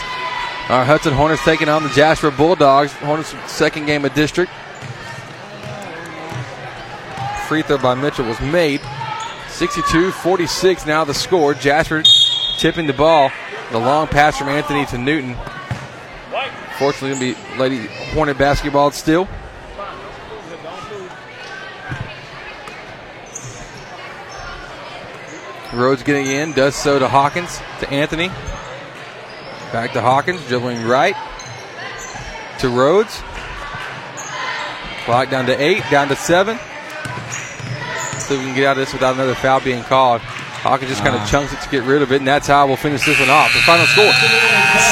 our 0.68 0.84
Hudson 0.84 1.14
Hornets 1.14 1.44
taking 1.44 1.68
on 1.68 1.84
the 1.84 1.90
Jasper 1.90 2.32
Bulldogs. 2.32 2.92
Hornets 2.94 3.34
second 3.46 3.86
game 3.86 4.04
of 4.04 4.12
district. 4.14 4.50
Free 7.46 7.62
throw 7.62 7.78
by 7.78 7.94
Mitchell 7.94 8.26
was 8.26 8.40
made. 8.40 8.80
62-46 9.54 10.84
now 10.84 11.04
the 11.04 11.14
score. 11.14 11.54
Jasper 11.54 12.02
tipping 12.58 12.88
the 12.88 12.92
ball. 12.92 13.30
The 13.70 13.78
long 13.78 14.08
pass 14.08 14.36
from 14.36 14.48
Anthony 14.48 14.84
to 14.86 14.98
Newton. 14.98 15.36
Fortunately, 16.76 17.32
going 17.32 17.36
to 17.36 17.52
be 17.52 17.58
Lady 17.58 17.86
Hornet 18.12 18.36
basketball 18.36 18.90
still. 18.90 19.28
Rhodes 25.72 26.02
getting 26.02 26.26
in, 26.26 26.52
does 26.52 26.74
so 26.74 26.98
to 26.98 27.08
Hawkins, 27.08 27.60
to 27.78 27.88
Anthony. 27.90 28.28
Back 29.72 29.92
to 29.92 30.00
Hawkins, 30.00 30.44
dribbling 30.48 30.84
right 30.84 31.14
to 32.58 32.68
Rhodes. 32.68 33.22
Clock 35.04 35.30
down 35.30 35.46
to 35.46 35.62
eight, 35.62 35.84
down 35.92 36.08
to 36.08 36.16
seven. 36.16 36.58
So 38.24 38.38
we 38.38 38.44
can 38.44 38.54
get 38.54 38.64
out 38.64 38.80
of 38.80 38.82
this 38.84 38.92
without 38.92 39.14
another 39.14 39.34
foul 39.34 39.60
being 39.60 39.84
called. 39.84 40.20
Hawkins 40.64 40.88
just 40.88 41.04
kind 41.04 41.12
of 41.12 41.20
chunks 41.28 41.52
it 41.52 41.60
to 41.60 41.68
get 41.68 41.84
rid 41.84 42.00
of 42.00 42.08
it, 42.08 42.24
and 42.24 42.26
that's 42.26 42.48
how 42.48 42.66
we'll 42.66 42.80
finish 42.80 43.04
this 43.04 43.20
one 43.20 43.28
off. 43.28 43.52
The 43.52 43.60
final 43.68 43.84
score 43.92 44.08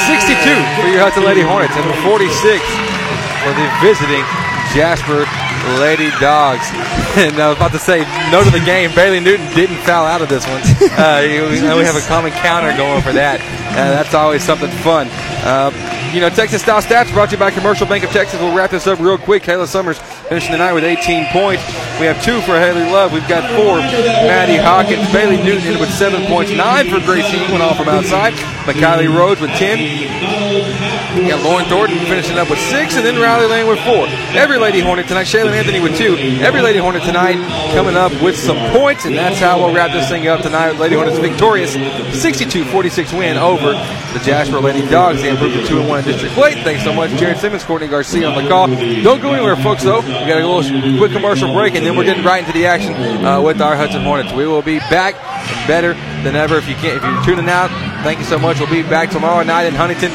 62 0.05 0.37
for 0.77 0.93
your 0.93 1.01
Hudson 1.01 1.25
Lady 1.25 1.41
Hornets, 1.41 1.73
and 1.73 1.89
46 2.05 2.29
for 3.41 3.57
the 3.57 3.67
visiting 3.81 4.21
Jasper 4.77 5.25
Lady 5.81 6.13
Dogs. 6.21 6.69
and 7.17 7.33
I 7.41 7.49
was 7.49 7.57
about 7.57 7.73
to 7.73 7.81
say, 7.81 8.05
note 8.29 8.47
of 8.47 8.53
the 8.53 8.61
game, 8.61 8.93
Bailey 8.95 9.21
Newton 9.21 9.49
didn't 9.57 9.81
foul 9.89 10.05
out 10.05 10.21
of 10.21 10.29
this 10.29 10.47
one. 10.47 10.61
Uh, 10.93 11.25
we, 11.25 11.57
we 11.57 11.85
have 11.85 11.97
a 11.97 12.07
common 12.07 12.31
counter 12.45 12.77
going 12.77 13.01
for 13.01 13.13
that. 13.13 13.41
Uh, 13.73 13.91
that's 13.97 14.13
always 14.15 14.43
something 14.45 14.71
fun. 14.85 15.09
Uh, 15.43 15.73
you 16.13 16.21
know, 16.21 16.29
Texas 16.29 16.61
Style 16.61 16.83
Stats 16.83 17.11
brought 17.13 17.31
to 17.31 17.37
you 17.37 17.41
by 17.41 17.51
Commercial 17.51 17.87
Bank 17.87 18.05
of 18.05 18.11
Texas. 18.11 18.39
We'll 18.39 18.55
wrap 18.55 18.71
this 18.71 18.87
up 18.87 19.01
real 19.01 19.17
quick. 19.17 19.43
Kayla 19.43 19.67
Summers 19.67 19.99
finishing 20.33 20.53
the 20.53 20.65
night 20.65 20.73
with 20.73 20.83
18 20.83 21.27
points. 21.27 21.63
We 22.01 22.07
have 22.07 22.17
two 22.25 22.41
for 22.41 22.57
Haley 22.57 22.89
Love. 22.89 23.13
We've 23.13 23.29
got 23.29 23.45
four. 23.53 23.77
Maddie 23.77 24.57
Hawkins, 24.57 25.05
Bailey 25.13 25.37
Newton 25.37 25.79
with 25.79 25.91
seven 25.93 26.25
points, 26.25 26.51
nine 26.53 26.89
for 26.89 27.01
Gracie 27.01 27.37
England 27.37 27.63
off 27.63 27.77
from 27.77 27.89
outside. 27.89 28.33
McKiley 28.65 29.15
Rhodes 29.15 29.43
with 29.43 29.51
10. 29.51 30.33
We 31.15 31.29
got 31.29 31.45
Lauren 31.45 31.67
Thornton 31.67 31.99
finishing 32.07 32.39
up 32.39 32.49
with 32.49 32.59
six, 32.59 32.97
and 32.97 33.05
then 33.05 33.21
Riley 33.21 33.47
Lane 33.47 33.67
with 33.69 33.79
four. 33.85 34.07
Every 34.33 34.57
Lady 34.57 34.81
Hornet 34.81 35.07
tonight, 35.07 35.27
Shaylin 35.27 35.53
Anthony 35.53 35.81
with 35.81 35.99
two. 35.99 36.17
Every 36.41 36.63
Lady 36.63 36.79
Hornet 36.79 37.03
tonight 37.03 37.37
coming 37.75 37.97
up 37.97 38.13
with 38.23 38.39
some 38.39 38.57
points, 38.73 39.05
and 39.05 39.15
that's 39.15 39.39
how 39.39 39.59
we'll 39.59 39.75
wrap 39.75 39.93
this 39.93 40.09
thing 40.09 40.27
up 40.29 40.41
tonight. 40.41 40.79
Lady 40.79 40.95
Hornets 40.95 41.19
victorious 41.19 41.77
62-46 41.77 43.19
win 43.19 43.37
over 43.37 43.73
the 43.73 44.21
Jasper 44.25 44.59
Lady 44.61 44.89
Dogs. 44.89 45.21
They 45.21 45.29
improved 45.29 45.55
to 45.57 45.67
2 45.67 45.81
and 45.81 45.89
1 45.89 45.99
in 45.99 46.05
district 46.07 46.35
play. 46.35 46.55
Thanks 46.65 46.83
so 46.83 46.95
much, 46.95 47.11
Jared 47.11 47.37
Simmons, 47.39 47.65
Courtney 47.65 47.89
Garcia 47.89 48.31
on 48.31 48.43
the 48.43 48.49
call. 48.49 48.69
Don't 48.69 49.21
go 49.21 49.35
anywhere, 49.35 49.57
folks, 49.57 49.83
though. 49.83 50.01
We 50.23 50.29
got 50.29 50.41
a 50.41 50.47
little 50.47 50.99
quick 50.99 51.11
commercial 51.11 51.53
break, 51.53 51.75
and 51.75 51.85
then 51.85 51.97
we're 51.97 52.05
getting 52.05 52.23
right 52.23 52.39
into 52.39 52.53
the 52.53 52.67
action 52.67 52.95
uh, 53.27 53.43
with 53.43 53.61
our 53.61 53.75
Hudson 53.75 54.03
Hornets. 54.05 54.33
We 54.33 54.47
will 54.47 54.63
be 54.63 54.79
back 54.87 55.17
better 55.67 55.95
than 56.23 56.37
ever. 56.37 56.59
If 56.59 56.69
you 56.69 56.77
can't, 56.77 56.97
if 56.97 57.03
you're 57.03 57.25
tuning 57.25 57.51
out, 57.51 57.71
thank 58.05 58.21
you 58.21 58.25
so 58.25 58.39
much. 58.39 58.61
We'll 58.61 58.71
be 58.71 58.83
back 58.85 59.11
tomorrow 59.11 59.43
night 59.43 59.65
in 59.65 59.75
Huntington. 59.75 60.13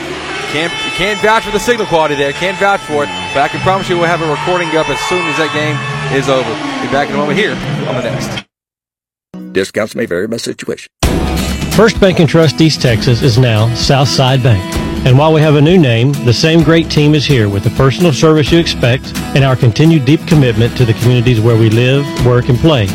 Can't 0.56 0.72
can't 0.96 1.20
vouch 1.20 1.44
for 1.44 1.52
the 1.52 1.60
signal 1.60 1.88
quality 1.88 2.16
there. 2.16 2.32
Can't 2.32 2.58
vouch 2.58 2.80
for 2.80 3.04
it, 3.04 3.08
but 3.36 3.44
I 3.44 3.50
can 3.50 3.60
promise 3.60 3.90
you 3.90 3.98
we'll 3.98 4.08
have 4.08 4.22
a 4.22 4.32
recording 4.32 4.70
up 4.78 4.88
as 4.88 5.00
soon 5.12 5.26
as 5.28 5.36
that 5.40 5.52
game 5.52 5.76
is 6.18 6.30
over. 6.30 6.48
Be 6.80 6.90
back 6.90 7.10
in 7.10 7.16
a 7.16 7.18
moment 7.18 7.38
here 7.38 7.52
on 7.90 7.96
the 7.96 8.04
next. 8.04 8.48
Discounts 9.52 9.94
may 9.94 10.06
vary 10.06 10.28
by 10.28 10.38
situation. 10.38 10.88
First 11.72 12.00
Bank 12.00 12.20
and 12.20 12.30
Trust 12.30 12.62
East 12.62 12.82
Texas 12.82 13.22
is 13.22 13.38
now 13.38 13.74
Southside 13.76 14.42
Bank. 14.42 14.77
And 15.08 15.18
while 15.18 15.32
we 15.32 15.40
have 15.40 15.56
a 15.56 15.62
new 15.62 15.78
name, 15.78 16.12
the 16.26 16.34
same 16.34 16.64
great 16.64 16.92
team 16.92 17.16
is 17.16 17.26
here 17.26 17.48
with 17.48 17.64
the 17.64 17.70
personal 17.70 18.12
service 18.12 18.52
you 18.52 18.60
expect 18.60 19.16
and 19.36 19.44
our 19.46 19.56
continued 19.56 20.04
deep 20.04 20.28
commitment 20.28 20.76
to 20.76 20.84
the 20.84 20.94
communities 20.96 21.40
where 21.40 21.56
we 21.56 21.70
live, 21.70 22.04
work, 22.26 22.50
and 22.50 22.60
play. 22.60 22.88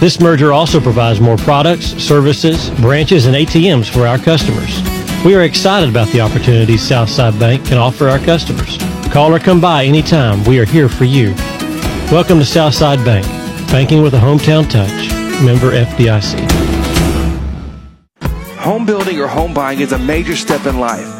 This 0.00 0.18
merger 0.18 0.52
also 0.52 0.80
provides 0.80 1.20
more 1.20 1.36
products, 1.36 1.86
services, 2.02 2.70
branches, 2.80 3.26
and 3.26 3.36
ATMs 3.36 3.88
for 3.88 4.04
our 4.04 4.18
customers. 4.18 4.82
We 5.24 5.36
are 5.36 5.42
excited 5.42 5.88
about 5.88 6.08
the 6.08 6.20
opportunities 6.22 6.82
Southside 6.82 7.38
Bank 7.38 7.64
can 7.64 7.78
offer 7.78 8.08
our 8.08 8.18
customers. 8.18 8.76
Call 9.12 9.32
or 9.32 9.38
come 9.38 9.60
by 9.60 9.84
anytime. 9.84 10.42
We 10.42 10.58
are 10.58 10.64
here 10.64 10.88
for 10.88 11.04
you. 11.04 11.34
Welcome 12.10 12.40
to 12.40 12.44
Southside 12.44 13.04
Bank, 13.04 13.24
banking 13.70 14.02
with 14.02 14.14
a 14.14 14.18
hometown 14.18 14.68
touch. 14.68 15.08
Member 15.44 15.70
FDIC. 15.70 16.50
Home 18.56 18.84
building 18.84 19.20
or 19.20 19.28
home 19.28 19.54
buying 19.54 19.78
is 19.78 19.92
a 19.92 19.98
major 19.98 20.34
step 20.34 20.66
in 20.66 20.80
life. 20.80 21.19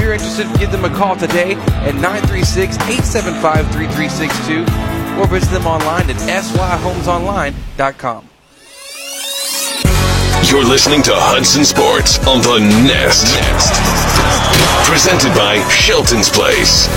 If 0.00 0.06
you're 0.06 0.14
interested, 0.14 0.48
give 0.58 0.72
them 0.72 0.86
a 0.86 0.88
call 0.88 1.14
today 1.14 1.52
at 1.84 1.92
936-875-3362 2.00 4.64
or 5.18 5.26
visit 5.26 5.50
them 5.50 5.66
online 5.66 6.08
at 6.08 6.16
syhomesonline.com. 6.16 8.24
You're 10.48 10.64
listening 10.64 11.02
to 11.02 11.12
Hudson 11.12 11.66
Sports 11.66 12.18
on 12.26 12.40
the 12.40 12.60
Nest. 12.88 13.26
Nest. 13.36 13.76
Presented 14.88 15.36
by 15.36 15.60
Shelton's 15.68 16.30
Place. 16.30 16.88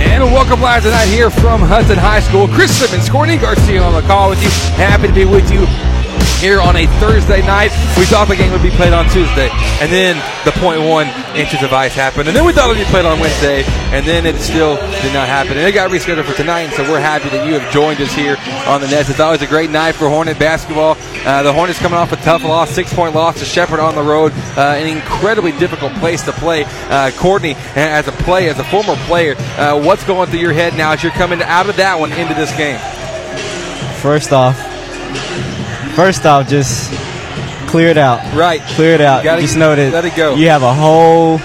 And 0.00 0.24
welcome 0.24 0.60
live 0.60 0.82
tonight 0.82 1.06
here 1.06 1.30
from 1.30 1.60
Hudson 1.60 1.96
High 1.96 2.18
School. 2.18 2.48
Chris 2.48 2.76
Simmons, 2.76 3.08
Courtney 3.08 3.36
Garcia 3.36 3.80
on 3.80 3.92
the 3.92 4.02
call 4.08 4.30
with 4.30 4.42
you. 4.42 4.50
Happy 4.74 5.06
to 5.06 5.14
be 5.14 5.24
with 5.24 5.48
you 5.52 5.68
here 6.40 6.60
on 6.60 6.74
a 6.74 6.86
Thursday 6.98 7.44
night. 7.44 7.70
We 8.00 8.08
thought 8.08 8.26
the 8.26 8.36
game 8.36 8.50
would 8.52 8.62
be 8.62 8.72
played 8.72 8.94
on 8.94 9.04
Tuesday, 9.12 9.52
and 9.84 9.92
then 9.92 10.16
the 10.48 10.52
point 10.56 10.80
one 10.80 11.06
inches 11.36 11.62
of 11.62 11.72
ice 11.72 11.94
happened, 11.94 12.28
and 12.28 12.36
then 12.36 12.44
we 12.44 12.52
thought 12.52 12.72
it 12.72 12.76
would 12.76 12.82
be 12.82 12.88
played 12.88 13.04
on 13.04 13.20
Wednesday, 13.20 13.62
and 13.92 14.06
then 14.06 14.24
it 14.24 14.40
still 14.40 14.76
did 14.76 15.12
not 15.12 15.28
happen. 15.28 15.58
And 15.58 15.68
it 15.68 15.72
got 15.72 15.90
rescheduled 15.90 16.24
for 16.24 16.34
tonight, 16.34 16.62
and 16.62 16.72
so 16.72 16.82
we're 16.90 16.98
happy 17.00 17.28
that 17.28 17.46
you 17.46 17.58
have 17.58 17.70
joined 17.70 18.00
us 18.00 18.14
here 18.14 18.36
on 18.66 18.80
the 18.80 18.88
Nest. 18.88 19.10
It's 19.10 19.20
always 19.20 19.42
a 19.42 19.46
great 19.46 19.70
night 19.70 19.92
for 19.92 20.08
Hornet 20.08 20.38
basketball. 20.38 20.96
Uh, 21.26 21.42
the 21.42 21.52
Hornets 21.52 21.78
coming 21.78 21.98
off 21.98 22.12
a 22.12 22.16
tough 22.16 22.42
loss, 22.42 22.70
six 22.70 22.92
point 22.92 23.14
loss 23.14 23.38
to 23.40 23.44
Shepherd 23.44 23.78
on 23.78 23.94
the 23.94 24.02
road, 24.02 24.32
uh, 24.56 24.80
an 24.80 24.88
incredibly 24.88 25.52
difficult 25.52 25.92
place 25.94 26.22
to 26.24 26.32
play. 26.32 26.64
Uh, 26.88 27.10
Courtney, 27.18 27.54
as 27.76 28.08
a 28.08 28.12
play, 28.12 28.48
as 28.48 28.58
a 28.58 28.64
former 28.64 28.96
player, 29.04 29.34
uh, 29.58 29.78
what's 29.78 30.04
going 30.04 30.30
through 30.30 30.40
your 30.40 30.54
head 30.54 30.74
now 30.74 30.92
as 30.92 31.02
you're 31.02 31.12
coming 31.12 31.42
out 31.42 31.68
of 31.68 31.76
that 31.76 32.00
one 32.00 32.12
into 32.12 32.32
this 32.32 32.56
game? 32.56 32.80
First 34.00 34.32
off, 34.32 34.56
first 35.94 36.26
off, 36.26 36.48
just 36.48 36.90
clear 37.68 37.88
it 37.88 37.98
out. 37.98 38.20
Right. 38.34 38.60
Clear 38.74 38.94
it 38.94 39.00
out. 39.00 39.18
You 39.18 39.24
gotta 39.24 39.42
just 39.42 39.56
know 39.56 39.74
that 39.76 39.92
let 39.92 40.04
it 40.04 40.16
go. 40.16 40.34
you 40.34 40.48
have 40.48 40.62
a 40.62 40.74
whole 40.74 41.38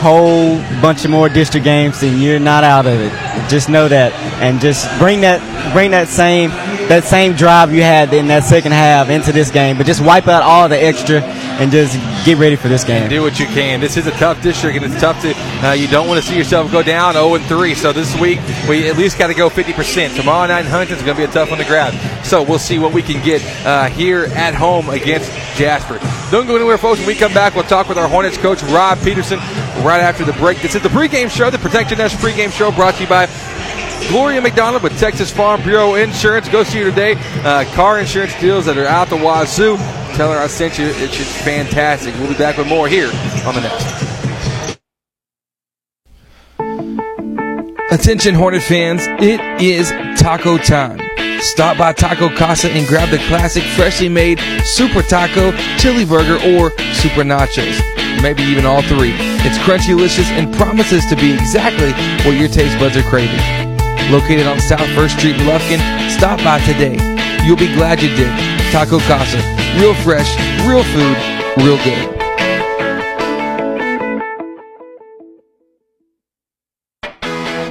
whole 0.00 0.56
bunch 0.80 1.04
of 1.04 1.10
more 1.10 1.28
district 1.28 1.62
games 1.62 2.02
and 2.02 2.22
you're 2.22 2.40
not 2.40 2.64
out 2.64 2.86
of 2.86 2.98
it. 2.98 3.12
Just 3.50 3.68
know 3.68 3.86
that 3.88 4.12
and 4.40 4.60
just 4.60 4.88
bring 4.98 5.20
that 5.20 5.40
bring 5.72 5.90
that 5.90 6.08
same 6.08 6.50
that 6.88 7.04
same 7.04 7.34
drive 7.34 7.72
you 7.72 7.82
had 7.82 8.12
in 8.14 8.26
that 8.28 8.44
second 8.44 8.72
half 8.72 9.10
into 9.10 9.30
this 9.30 9.50
game, 9.50 9.76
but 9.76 9.86
just 9.86 10.00
wipe 10.00 10.26
out 10.26 10.42
all 10.42 10.68
the 10.68 10.82
extra 10.82 11.20
and 11.60 11.70
just 11.70 11.94
get 12.24 12.38
ready 12.38 12.56
for 12.56 12.68
this 12.68 12.84
game. 12.84 13.08
do 13.10 13.20
what 13.20 13.38
you 13.38 13.44
can. 13.44 13.80
This 13.80 13.98
is 13.98 14.06
a 14.06 14.12
tough 14.12 14.42
district, 14.42 14.76
and 14.76 14.90
it's 14.90 15.00
tough 15.00 15.20
to. 15.20 15.34
Uh, 15.62 15.72
you 15.72 15.86
don't 15.88 16.08
want 16.08 16.20
to 16.22 16.26
see 16.26 16.36
yourself 16.36 16.72
go 16.72 16.82
down 16.82 17.12
0 17.12 17.34
and 17.34 17.44
3. 17.44 17.74
So 17.74 17.92
this 17.92 18.18
week 18.18 18.40
we 18.66 18.88
at 18.88 18.96
least 18.96 19.18
got 19.18 19.26
to 19.26 19.34
go 19.34 19.50
50 19.50 19.74
percent. 19.74 20.16
Tomorrow 20.16 20.46
night 20.46 20.60
in 20.60 20.66
Huntington 20.66 20.96
is 20.96 21.04
going 21.04 21.16
to 21.16 21.26
be 21.26 21.30
a 21.30 21.32
tough 21.32 21.50
one 21.50 21.58
to 21.58 21.66
grab. 21.66 21.92
So 22.24 22.42
we'll 22.42 22.58
see 22.58 22.78
what 22.78 22.94
we 22.94 23.02
can 23.02 23.22
get 23.22 23.44
uh, 23.66 23.88
here 23.90 24.24
at 24.34 24.54
home 24.54 24.88
against 24.88 25.30
Jasper. 25.56 25.98
Don't 26.30 26.46
go 26.46 26.56
anywhere, 26.56 26.78
folks. 26.78 26.98
When 27.00 27.08
we 27.08 27.14
come 27.14 27.34
back, 27.34 27.54
we'll 27.54 27.64
talk 27.64 27.88
with 27.88 27.98
our 27.98 28.08
Hornets 28.08 28.38
coach 28.38 28.62
Rob 28.62 28.98
Peterson 29.02 29.38
right 29.84 30.00
after 30.00 30.24
the 30.24 30.32
break. 30.34 30.62
This 30.62 30.74
is 30.74 30.82
the 30.82 30.88
pregame 30.88 31.30
show, 31.30 31.50
the 31.50 31.58
Protect 31.58 31.90
Your 31.90 31.98
Nest 31.98 32.16
pregame 32.16 32.50
show, 32.50 32.72
brought 32.72 32.94
to 32.94 33.02
you 33.02 33.08
by. 33.08 33.28
Gloria 34.08 34.40
McDonald 34.40 34.82
with 34.82 34.98
Texas 34.98 35.30
Farm 35.30 35.62
Bureau 35.62 35.94
Insurance. 35.94 36.48
Go 36.48 36.64
see 36.64 36.78
her 36.78 36.90
today. 36.90 37.16
Uh, 37.44 37.64
car 37.74 38.00
insurance 38.00 38.38
deals 38.40 38.64
that 38.64 38.78
are 38.78 38.86
out 38.86 39.08
the 39.08 39.16
wazoo. 39.16 39.76
Tell 40.14 40.32
her 40.32 40.38
I 40.38 40.46
sent 40.46 40.78
you. 40.78 40.86
It's 40.86 41.16
just 41.16 41.36
fantastic. 41.38 42.14
We'll 42.16 42.28
be 42.28 42.34
back 42.34 42.56
with 42.56 42.68
more 42.68 42.88
here 42.88 43.10
on 43.46 43.54
the 43.54 43.60
next. 43.60 44.10
Attention 47.90 48.34
Hornet 48.36 48.62
fans, 48.62 49.02
it 49.20 49.40
is 49.60 49.90
taco 50.20 50.58
time. 50.58 51.00
Stop 51.40 51.78
by 51.78 51.92
Taco 51.92 52.28
Casa 52.28 52.70
and 52.70 52.86
grab 52.86 53.08
the 53.08 53.18
classic 53.26 53.64
freshly 53.64 54.08
made 54.08 54.38
Super 54.62 55.00
Taco, 55.00 55.52
Chili 55.78 56.04
Burger, 56.04 56.36
or 56.54 56.70
Super 56.92 57.24
Nachos. 57.24 57.80
Maybe 58.22 58.42
even 58.42 58.66
all 58.66 58.82
three. 58.82 59.14
It's 59.42 59.56
crunchy, 59.58 59.88
delicious, 59.88 60.28
and 60.30 60.54
promises 60.54 61.06
to 61.06 61.16
be 61.16 61.32
exactly 61.32 61.92
what 62.24 62.38
your 62.38 62.48
taste 62.48 62.78
buds 62.78 62.96
are 62.96 63.02
craving. 63.02 63.40
Located 64.12 64.46
on 64.46 64.60
South 64.60 64.88
First 64.94 65.18
Street 65.18 65.36
in 65.36 65.46
Lufkin, 65.46 65.80
stop 66.10 66.38
by 66.44 66.60
today. 66.60 66.94
You'll 67.44 67.56
be 67.56 67.72
glad 67.74 68.02
you 68.02 68.14
did. 68.14 68.59
Taco 68.70 69.00
Casa. 69.00 69.38
Real 69.80 69.94
fresh, 69.94 70.38
real 70.64 70.84
food, 70.84 71.16
real 71.58 71.76
good. 71.82 72.20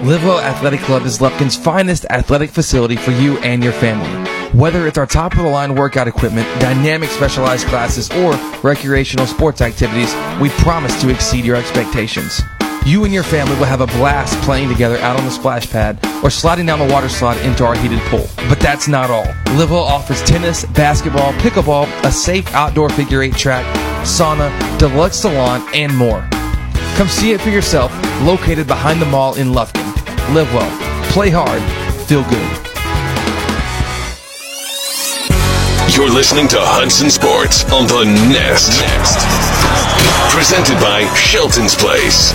Livewell 0.02 0.42
Athletic 0.42 0.82
Club 0.82 1.04
is 1.04 1.22
Lufkin's 1.22 1.56
finest 1.56 2.06
athletic 2.10 2.50
facility 2.50 2.98
for 2.98 3.12
you 3.12 3.38
and 3.40 3.64
your 3.64 3.74
family. 3.74 4.30
Whether 4.58 4.88
it's 4.88 4.98
our 4.98 5.06
top 5.06 5.34
of 5.34 5.40
the 5.40 5.50
line 5.50 5.76
workout 5.76 6.08
equipment, 6.08 6.48
dynamic 6.60 7.10
specialized 7.10 7.68
classes, 7.68 8.10
or 8.12 8.34
recreational 8.62 9.26
sports 9.26 9.62
activities, 9.62 10.14
we 10.42 10.50
promise 10.50 11.00
to 11.02 11.10
exceed 11.10 11.46
your 11.46 11.56
expectations. 11.56 12.42
You 12.90 13.04
and 13.04 13.14
your 13.14 13.22
family 13.22 13.56
will 13.58 13.66
have 13.66 13.82
a 13.82 13.86
blast 13.86 14.36
playing 14.42 14.68
together 14.68 14.98
out 14.98 15.16
on 15.16 15.24
the 15.24 15.30
splash 15.30 15.70
pad 15.70 16.00
or 16.24 16.32
sliding 16.32 16.66
down 16.66 16.80
the 16.80 16.92
water 16.92 17.08
slide 17.08 17.38
into 17.46 17.64
our 17.64 17.76
heated 17.76 18.00
pool. 18.06 18.26
But 18.50 18.60
that's 18.60 18.88
not 18.88 19.12
all. 19.12 19.28
Livewell 19.60 19.86
offers 19.86 20.24
tennis, 20.24 20.66
basketball, 20.66 21.32
pickleball, 21.34 21.86
a 22.04 22.12
safe 22.12 22.52
outdoor 22.56 22.90
figure 22.90 23.22
eight 23.22 23.36
track, 23.36 23.64
sauna, 24.04 24.50
deluxe 24.80 25.18
salon, 25.18 25.62
and 25.76 25.96
more. 25.96 26.28
Come 26.96 27.08
see 27.08 27.32
it 27.32 27.42
for 27.42 27.50
yourself, 27.50 27.92
located 28.24 28.66
behind 28.66 29.00
the 29.00 29.06
mall 29.06 29.36
in 29.36 29.50
Lufkin. 29.50 29.86
Live 30.34 30.52
well, 30.52 31.12
play 31.12 31.30
hard, 31.30 31.62
feel 32.08 32.24
good. 32.24 32.70
You're 35.96 36.10
listening 36.10 36.48
to 36.48 36.58
Hudson 36.60 37.12
Sports 37.12 37.72
on 37.72 37.86
the 37.86 38.06
Nest. 38.34 38.82
Nest. 38.82 39.59
Presented 40.32 40.80
by 40.80 41.04
Shelton's 41.16 41.76
Place. 41.76 42.34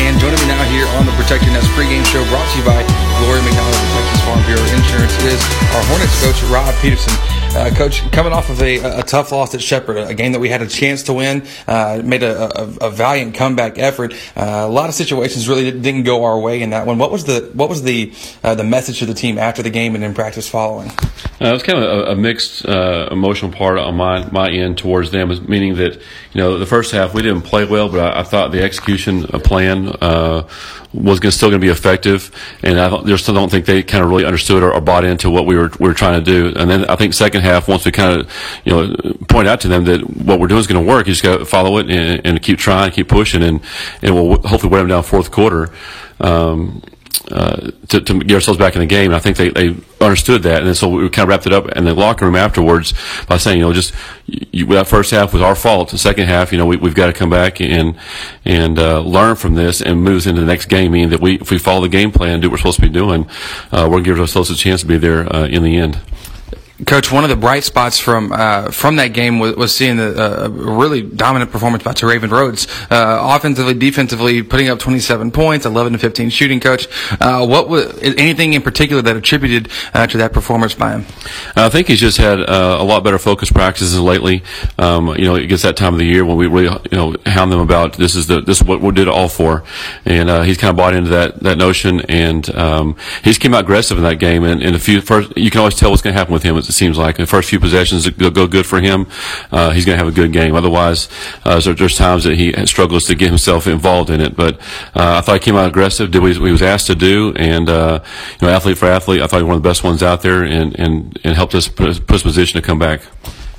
And 0.00 0.18
joining 0.18 0.40
me 0.40 0.46
now 0.48 0.64
here 0.64 0.86
on 0.96 1.06
the 1.06 1.12
Protect 1.12 1.44
Your 1.44 1.52
Nest 1.52 1.68
pregame 1.76 2.04
show 2.06 2.24
brought 2.30 2.48
to 2.52 2.58
you 2.58 2.64
by 2.64 2.82
Gloria 3.20 3.42
McDonald 3.42 3.74
Texas 3.74 4.20
Farm 4.24 4.42
Bureau 4.46 4.64
Insurance 4.74 5.12
is 5.24 5.40
our 5.74 5.84
Hornets 5.86 6.24
coach, 6.24 6.42
Rob 6.50 6.74
Peterson. 6.80 7.31
Uh, 7.54 7.68
coach, 7.74 8.10
coming 8.12 8.32
off 8.32 8.48
of 8.48 8.62
a, 8.62 8.78
a 9.00 9.02
tough 9.02 9.30
loss 9.30 9.54
at 9.54 9.60
Shepherd, 9.60 9.98
a 9.98 10.14
game 10.14 10.32
that 10.32 10.40
we 10.40 10.48
had 10.48 10.62
a 10.62 10.66
chance 10.66 11.02
to 11.02 11.12
win, 11.12 11.46
uh, 11.68 12.00
made 12.02 12.22
a, 12.22 12.44
a, 12.58 12.86
a, 12.86 12.90
valiant 12.90 13.34
comeback 13.34 13.78
effort. 13.78 14.14
Uh, 14.34 14.64
a 14.64 14.68
lot 14.68 14.88
of 14.88 14.94
situations 14.94 15.50
really 15.50 15.70
didn't 15.70 16.04
go 16.04 16.24
our 16.24 16.40
way 16.40 16.62
in 16.62 16.70
that 16.70 16.86
one. 16.86 16.96
What 16.96 17.12
was 17.12 17.26
the 17.26 17.50
what 17.52 17.68
was 17.68 17.82
the 17.82 18.14
uh, 18.42 18.54
the 18.54 18.64
message 18.64 19.00
to 19.00 19.06
the 19.06 19.12
team 19.12 19.36
after 19.36 19.62
the 19.62 19.68
game 19.68 19.94
and 19.94 20.02
in 20.02 20.14
practice 20.14 20.48
following? 20.48 20.88
Uh, 20.88 21.48
it 21.48 21.52
was 21.52 21.62
kind 21.62 21.78
of 21.78 22.08
a, 22.08 22.16
mixed 22.16 22.64
uh, 22.64 23.08
emotional 23.10 23.52
part 23.52 23.76
on 23.76 23.96
my 23.96 24.24
my 24.30 24.50
end 24.50 24.78
towards 24.78 25.10
them, 25.10 25.28
meaning 25.46 25.74
that 25.74 26.00
you 26.32 26.40
know 26.40 26.58
the 26.58 26.66
first 26.66 26.92
half 26.92 27.14
we 27.14 27.22
didn't 27.22 27.42
play 27.42 27.64
well, 27.64 27.88
but 27.88 28.00
I, 28.00 28.20
I 28.20 28.22
thought 28.22 28.52
the 28.52 28.62
execution 28.62 29.24
plan 29.24 29.88
uh, 30.00 30.48
was 30.94 31.20
gonna, 31.20 31.32
still 31.32 31.50
going 31.50 31.60
to 31.60 31.64
be 31.64 31.70
effective, 31.70 32.30
and 32.62 32.80
I 32.80 32.88
don't, 32.88 33.06
just 33.06 33.26
don't 33.26 33.50
think 33.50 33.66
they 33.66 33.82
kind 33.82 34.02
of 34.02 34.10
really 34.10 34.24
understood 34.24 34.62
or, 34.62 34.72
or, 34.72 34.80
bought 34.80 35.04
into 35.04 35.30
what 35.30 35.46
we 35.46 35.56
were 35.56 35.70
we 35.78 35.88
were 35.88 35.94
trying 35.94 36.22
to 36.22 36.24
do. 36.24 36.58
And 36.58 36.70
then 36.70 36.84
I 36.86 36.96
think 36.96 37.14
second 37.14 37.42
half, 37.42 37.68
once 37.68 37.84
we 37.84 37.92
kind 37.92 38.20
of 38.20 38.32
you 38.64 38.72
know 38.72 39.14
point 39.28 39.46
out 39.48 39.60
to 39.62 39.68
them 39.68 39.84
that 39.84 40.00
what 40.00 40.40
we're 40.40 40.46
doing 40.46 40.60
is 40.60 40.66
going 40.66 40.84
to 40.84 40.90
work, 40.90 41.06
you 41.06 41.12
just 41.12 41.22
got 41.22 41.38
to 41.38 41.44
follow 41.44 41.78
it 41.78 41.90
and, 41.90 42.26
and, 42.26 42.42
keep 42.42 42.58
trying, 42.58 42.90
keep 42.92 43.08
pushing, 43.08 43.42
and 43.42 43.60
and 44.00 44.14
we'll 44.14 44.40
hopefully 44.42 44.70
wear 44.70 44.80
them 44.80 44.88
down 44.88 45.02
fourth 45.02 45.30
quarter. 45.30 45.70
Um, 46.20 46.82
uh, 47.30 47.70
to, 47.88 48.00
to, 48.00 48.20
get 48.20 48.34
ourselves 48.34 48.58
back 48.58 48.74
in 48.74 48.80
the 48.80 48.86
game. 48.86 49.06
And 49.06 49.14
I 49.14 49.18
think 49.18 49.36
they, 49.36 49.50
they 49.50 49.76
understood 50.00 50.42
that. 50.42 50.62
And 50.62 50.76
so 50.76 50.88
we 50.88 51.08
kind 51.08 51.24
of 51.24 51.28
wrapped 51.28 51.46
it 51.46 51.52
up 51.52 51.68
in 51.68 51.84
the 51.84 51.94
locker 51.94 52.24
room 52.24 52.34
afterwards 52.34 52.94
by 53.26 53.36
saying, 53.36 53.58
you 53.58 53.64
know, 53.64 53.72
just 53.72 53.94
you, 54.26 54.66
that 54.66 54.86
first 54.86 55.10
half 55.10 55.32
was 55.32 55.42
our 55.42 55.54
fault. 55.54 55.90
The 55.90 55.98
second 55.98 56.26
half, 56.26 56.52
you 56.52 56.58
know, 56.58 56.66
we, 56.66 56.76
have 56.78 56.94
got 56.94 57.06
to 57.06 57.12
come 57.12 57.30
back 57.30 57.60
and 57.60 57.96
and 58.44 58.78
uh, 58.78 59.00
learn 59.00 59.36
from 59.36 59.54
this 59.54 59.80
and 59.80 60.02
move 60.02 60.26
into 60.26 60.40
the 60.40 60.46
next 60.46 60.66
game. 60.66 60.92
Meaning 60.92 61.10
that 61.10 61.20
we, 61.20 61.36
if 61.36 61.50
we 61.50 61.58
follow 61.58 61.82
the 61.82 61.88
game 61.88 62.12
plan, 62.12 62.40
do 62.40 62.48
what 62.48 62.52
we're 62.52 62.58
supposed 62.58 62.76
to 62.76 62.82
be 62.82 62.88
doing, 62.88 63.28
uh, 63.70 63.84
we're 63.84 64.02
going 64.02 64.04
to 64.04 64.10
give 64.10 64.20
ourselves 64.20 64.50
a 64.50 64.56
chance 64.56 64.80
to 64.80 64.86
be 64.86 64.98
there 64.98 65.32
uh, 65.34 65.46
in 65.46 65.62
the 65.62 65.76
end. 65.76 66.00
Coach, 66.86 67.12
one 67.12 67.22
of 67.22 67.30
the 67.30 67.36
bright 67.36 67.62
spots 67.62 67.98
from 67.98 68.32
uh, 68.32 68.70
from 68.70 68.96
that 68.96 69.08
game 69.08 69.38
was, 69.38 69.54
was 69.54 69.74
seeing 69.74 69.98
the 69.98 70.44
uh, 70.44 70.48
really 70.48 71.02
dominant 71.02 71.52
performance 71.52 71.84
by 71.84 71.94
Raven 72.02 72.30
Rhodes, 72.30 72.66
uh, 72.90 73.18
offensively, 73.22 73.74
defensively, 73.74 74.42
putting 74.42 74.68
up 74.68 74.80
27 74.80 75.30
points, 75.30 75.64
11 75.64 75.92
to 75.92 75.98
15 75.98 76.30
shooting. 76.30 76.58
Coach, 76.58 76.88
uh, 77.20 77.46
what 77.46 77.68
was 77.68 77.96
anything 78.02 78.54
in 78.54 78.62
particular 78.62 79.00
that 79.02 79.16
attributed 79.16 79.68
uh, 79.94 80.06
to 80.08 80.18
that 80.18 80.32
performance 80.32 80.74
by 80.74 80.92
him? 80.92 81.06
I 81.54 81.68
think 81.68 81.86
he's 81.86 82.00
just 82.00 82.18
had 82.18 82.40
uh, 82.40 82.78
a 82.80 82.84
lot 82.84 83.04
better 83.04 83.18
focus 83.18 83.52
practices 83.52 83.98
lately. 84.00 84.42
Um, 84.76 85.08
you 85.10 85.24
know, 85.24 85.36
it 85.36 85.46
gets 85.46 85.62
that 85.62 85.76
time 85.76 85.94
of 85.94 86.00
the 86.00 86.06
year 86.06 86.24
when 86.24 86.36
we 86.36 86.48
really 86.48 86.76
you 86.90 86.98
know 86.98 87.14
hound 87.26 87.52
them 87.52 87.60
about 87.60 87.92
this 87.94 88.16
is 88.16 88.26
the 88.26 88.40
this 88.40 88.60
is 88.60 88.66
what 88.66 88.80
we 88.80 88.90
did 88.90 89.06
it 89.06 89.14
all 89.14 89.28
for, 89.28 89.62
and 90.04 90.28
he's 90.44 90.58
kind 90.58 90.70
of 90.70 90.76
bought 90.76 90.94
into 90.94 91.10
that 91.10 91.40
that 91.40 91.58
notion, 91.58 92.00
and 92.08 92.52
um, 92.56 92.96
he's 93.22 93.38
came 93.38 93.54
out 93.54 93.64
aggressive 93.64 93.98
in 93.98 94.02
that 94.02 94.18
game, 94.18 94.42
and, 94.42 94.60
and 94.62 94.74
a 94.74 94.80
few 94.80 95.00
first 95.00 95.36
you 95.36 95.50
can 95.50 95.60
always 95.60 95.76
tell 95.76 95.90
what's 95.90 96.02
going 96.02 96.14
to 96.14 96.18
happen 96.18 96.32
with 96.32 96.42
him 96.42 96.56
it 96.72 96.74
seems 96.74 96.96
like. 96.96 97.16
The 97.16 97.26
first 97.26 97.50
few 97.50 97.60
possessions 97.60 98.08
go, 98.08 98.30
go 98.30 98.46
good 98.46 98.66
for 98.66 98.80
him. 98.80 99.06
Uh, 99.50 99.70
he's 99.70 99.84
going 99.84 99.98
to 99.98 100.04
have 100.04 100.12
a 100.12 100.16
good 100.16 100.32
game. 100.32 100.54
Otherwise, 100.54 101.08
uh, 101.44 101.60
there's 101.60 101.96
times 101.96 102.24
that 102.24 102.36
he 102.36 102.52
struggles 102.66 103.06
to 103.06 103.14
get 103.14 103.28
himself 103.28 103.66
involved 103.66 104.10
in 104.10 104.20
it. 104.20 104.34
But 104.34 104.58
uh, 104.94 105.18
I 105.18 105.20
thought 105.20 105.34
he 105.34 105.40
came 105.40 105.56
out 105.56 105.68
aggressive, 105.68 106.10
did 106.10 106.22
what 106.22 106.32
he 106.32 106.50
was 106.50 106.62
asked 106.62 106.86
to 106.86 106.94
do, 106.94 107.34
and 107.36 107.68
uh, 107.68 108.00
you 108.40 108.46
know, 108.46 108.52
athlete 108.52 108.78
for 108.78 108.86
athlete, 108.86 109.20
I 109.20 109.26
thought 109.26 109.38
he 109.38 109.42
was 109.42 109.48
one 109.48 109.56
of 109.56 109.62
the 109.62 109.68
best 109.68 109.84
ones 109.84 110.02
out 110.02 110.22
there, 110.22 110.42
and 110.42 110.78
and, 110.78 111.18
and 111.24 111.36
helped 111.36 111.54
us 111.54 111.68
put, 111.68 112.06
put 112.06 112.16
us 112.16 112.22
in 112.22 112.28
position 112.28 112.60
to 112.60 112.66
come 112.66 112.78
back. 112.78 113.02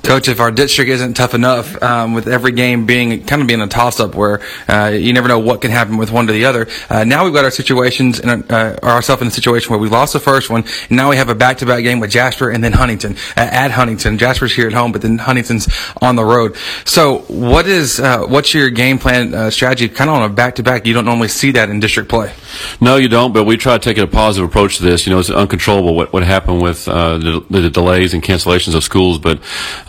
Coach, 0.04 0.28
if 0.28 0.38
our 0.38 0.50
district 0.50 0.90
isn't 0.90 1.14
tough 1.14 1.34
enough, 1.34 1.82
um, 1.82 2.12
with 2.12 2.28
every 2.28 2.52
game 2.52 2.84
being 2.84 3.24
kind 3.24 3.40
of 3.40 3.48
being 3.48 3.62
a 3.62 3.66
toss 3.66 4.00
up 4.00 4.14
where 4.14 4.40
uh, 4.68 4.88
you 4.88 5.12
never 5.12 5.28
know 5.28 5.38
what 5.38 5.62
can 5.62 5.70
happen 5.70 5.96
with 5.96 6.12
one 6.12 6.26
to 6.26 6.32
the 6.32 6.44
other, 6.44 6.68
uh, 6.90 7.04
now 7.04 7.24
we've 7.24 7.32
got 7.32 7.44
our 7.44 7.50
situations 7.50 8.20
and 8.20 8.50
uh, 8.52 8.76
ourselves 8.82 9.22
in 9.22 9.28
a 9.28 9.30
situation 9.30 9.70
where 9.70 9.78
we 9.78 9.88
lost 9.88 10.12
the 10.12 10.20
first 10.20 10.50
one, 10.50 10.64
and 10.88 10.96
now 10.96 11.08
we 11.08 11.16
have 11.16 11.28
a 11.28 11.34
back 11.34 11.58
to 11.58 11.66
back 11.66 11.82
game 11.82 12.00
with 12.00 12.10
Jasper 12.10 12.50
and 12.50 12.62
then 12.62 12.72
Huntington 12.72 13.16
at 13.36 13.70
Huntington. 13.70 14.18
Jasper's 14.18 14.54
here 14.54 14.66
at 14.66 14.72
home, 14.74 14.92
but 14.92 15.02
then 15.02 15.18
Huntington's 15.18 15.68
on 16.02 16.16
the 16.16 16.24
road. 16.24 16.56
So, 16.84 17.18
what 17.28 17.66
is 17.66 17.98
uh, 17.98 18.26
what's 18.26 18.52
your 18.52 18.70
game 18.70 18.98
plan 18.98 19.34
uh, 19.34 19.50
strategy? 19.50 19.88
Kind 19.88 20.10
of 20.10 20.16
on 20.16 20.30
a 20.30 20.32
back 20.32 20.56
to 20.56 20.62
back, 20.62 20.86
you 20.86 20.94
don't 20.94 21.06
normally 21.06 21.28
see 21.28 21.52
that 21.52 21.70
in 21.70 21.80
district 21.80 22.08
play. 22.08 22.32
No, 22.80 22.96
you 22.96 23.08
don't. 23.08 23.32
But 23.32 23.44
we 23.44 23.56
try 23.56 23.78
to 23.78 23.82
take 23.82 23.98
a 23.98 24.06
positive 24.06 24.48
approach 24.48 24.76
to 24.78 24.82
this. 24.82 25.06
You 25.06 25.12
know, 25.12 25.18
it's 25.18 25.30
uncontrollable 25.30 25.94
what 25.94 26.12
what 26.12 26.22
happened 26.22 26.62
with 26.62 26.86
uh, 26.88 27.18
the, 27.18 27.44
the, 27.50 27.70
delays 27.70 28.14
and 28.14 28.22
cancellations 28.22 28.74
of 28.74 28.84
schools, 28.84 29.18
but 29.18 29.40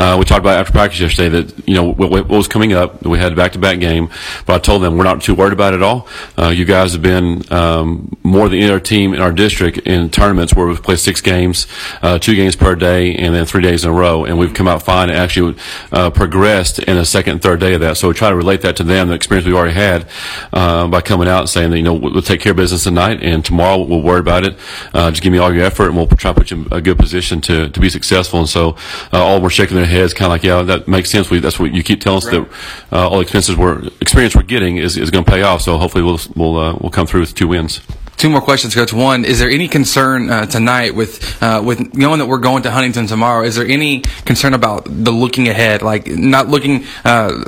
uh, 0.05 0.17
we 0.17 0.23
talked 0.23 0.41
about 0.41 0.59
after 0.59 0.71
practice 0.71 0.99
yesterday 0.99 1.29
that 1.29 1.67
you 1.67 1.73
know 1.73 1.91
what, 1.91 2.11
what 2.11 2.27
was 2.27 2.47
coming 2.47 2.73
up. 2.73 3.03
We 3.03 3.17
had 3.17 3.31
a 3.33 3.35
back-to-back 3.35 3.79
game, 3.79 4.09
but 4.45 4.53
I 4.53 4.59
told 4.59 4.83
them 4.83 4.97
we're 4.97 5.03
not 5.03 5.21
too 5.21 5.33
worried 5.33 5.53
about 5.53 5.73
it 5.73 5.77
at 5.77 5.83
all. 5.83 6.07
Uh, 6.37 6.49
you 6.49 6.63
guys 6.63 6.93
have 6.93 7.01
been 7.01 7.41
um, 7.51 8.15
more 8.21 8.47
than 8.47 8.59
any 8.59 8.69
other 8.69 8.79
team 8.79 9.15
in 9.15 9.21
our 9.21 9.31
district 9.31 9.79
in 9.79 10.11
tournaments 10.11 10.53
where 10.53 10.67
we've 10.67 10.83
played 10.83 10.99
six 10.99 11.21
games, 11.21 11.65
uh, 12.03 12.19
two 12.19 12.35
games 12.35 12.55
per 12.55 12.75
day, 12.75 13.15
and 13.15 13.33
then 13.33 13.47
three 13.47 13.63
days 13.63 13.83
in 13.83 13.89
a 13.89 13.93
row, 13.93 14.25
and 14.25 14.37
we've 14.37 14.53
come 14.53 14.67
out 14.67 14.83
fine 14.83 15.09
and 15.09 15.17
actually 15.17 15.55
uh, 15.91 16.11
progressed 16.11 16.77
in 16.77 16.97
the 16.97 17.05
second 17.05 17.33
and 17.33 17.41
third 17.41 17.59
day 17.59 17.73
of 17.73 17.81
that. 17.81 17.97
So 17.97 18.07
we 18.07 18.13
try 18.13 18.29
to 18.29 18.35
relate 18.35 18.61
that 18.61 18.75
to 18.75 18.83
them, 18.83 19.07
the 19.07 19.15
experience 19.15 19.47
we've 19.47 19.55
already 19.55 19.73
had 19.73 20.07
uh, 20.53 20.87
by 20.87 21.01
coming 21.01 21.27
out 21.27 21.39
and 21.39 21.49
saying 21.49 21.71
that 21.71 21.77
you 21.77 21.83
know 21.83 21.95
we'll 21.95 22.21
take 22.21 22.41
care 22.41 22.51
of 22.51 22.57
business 22.57 22.83
tonight, 22.83 23.23
and 23.23 23.43
tomorrow 23.43 23.81
we'll 23.81 24.03
worry 24.03 24.19
about 24.19 24.45
it. 24.45 24.55
Uh, 24.93 25.09
just 25.09 25.23
give 25.23 25.31
me 25.31 25.39
all 25.39 25.51
your 25.51 25.65
effort, 25.65 25.87
and 25.87 25.95
we'll 25.95 26.07
try 26.07 26.31
to 26.31 26.39
put 26.39 26.51
you 26.51 26.57
in 26.57 26.67
a 26.71 26.79
good 26.79 26.99
position 26.99 27.41
to 27.41 27.69
to 27.69 27.79
be 27.79 27.89
successful. 27.89 28.37
And 28.37 28.47
so 28.47 28.77
all 29.11 29.43
are 29.43 29.49
shaking 29.49 29.77
their 29.77 29.85
heads, 29.85 29.94
kind 30.13 30.25
of 30.27 30.31
like, 30.31 30.43
yeah, 30.43 30.61
that 30.63 30.87
makes 30.87 31.09
sense. 31.09 31.29
We, 31.29 31.39
that's 31.39 31.59
what 31.59 31.73
you 31.73 31.83
keep 31.83 32.01
telling 32.01 32.17
us 32.17 32.25
right. 32.25 32.49
that 32.89 32.95
uh, 32.95 33.09
all 33.09 33.17
the 33.17 33.21
expenses 33.21 33.55
we're 33.55 33.87
experience 34.01 34.35
we're 34.35 34.43
getting 34.43 34.77
is, 34.77 34.97
is 34.97 35.11
going 35.11 35.25
to 35.25 35.31
pay 35.31 35.41
off. 35.41 35.61
So 35.61 35.77
hopefully 35.77 36.03
we'll 36.03 36.19
we'll 36.35 36.57
uh, 36.57 36.77
we'll 36.79 36.91
come 36.91 37.07
through 37.07 37.21
with 37.21 37.35
two 37.35 37.47
wins. 37.47 37.81
Two 38.17 38.29
more 38.29 38.41
questions, 38.41 38.73
Coach. 38.73 38.93
One, 38.93 39.25
is 39.25 39.39
there 39.39 39.49
any 39.49 39.67
concern 39.67 40.29
uh, 40.29 40.45
tonight 40.45 40.95
with 40.95 41.41
uh, 41.43 41.61
with 41.63 41.93
knowing 41.93 42.19
that 42.19 42.27
we're 42.27 42.37
going 42.37 42.63
to 42.63 42.71
Huntington 42.71 43.07
tomorrow? 43.07 43.43
Is 43.43 43.55
there 43.55 43.67
any 43.67 44.01
concern 44.23 44.53
about 44.53 44.85
the 44.85 45.11
looking 45.11 45.49
ahead, 45.49 45.81
like 45.81 46.07
not 46.07 46.47
looking 46.47 46.85
uh, 47.03 47.43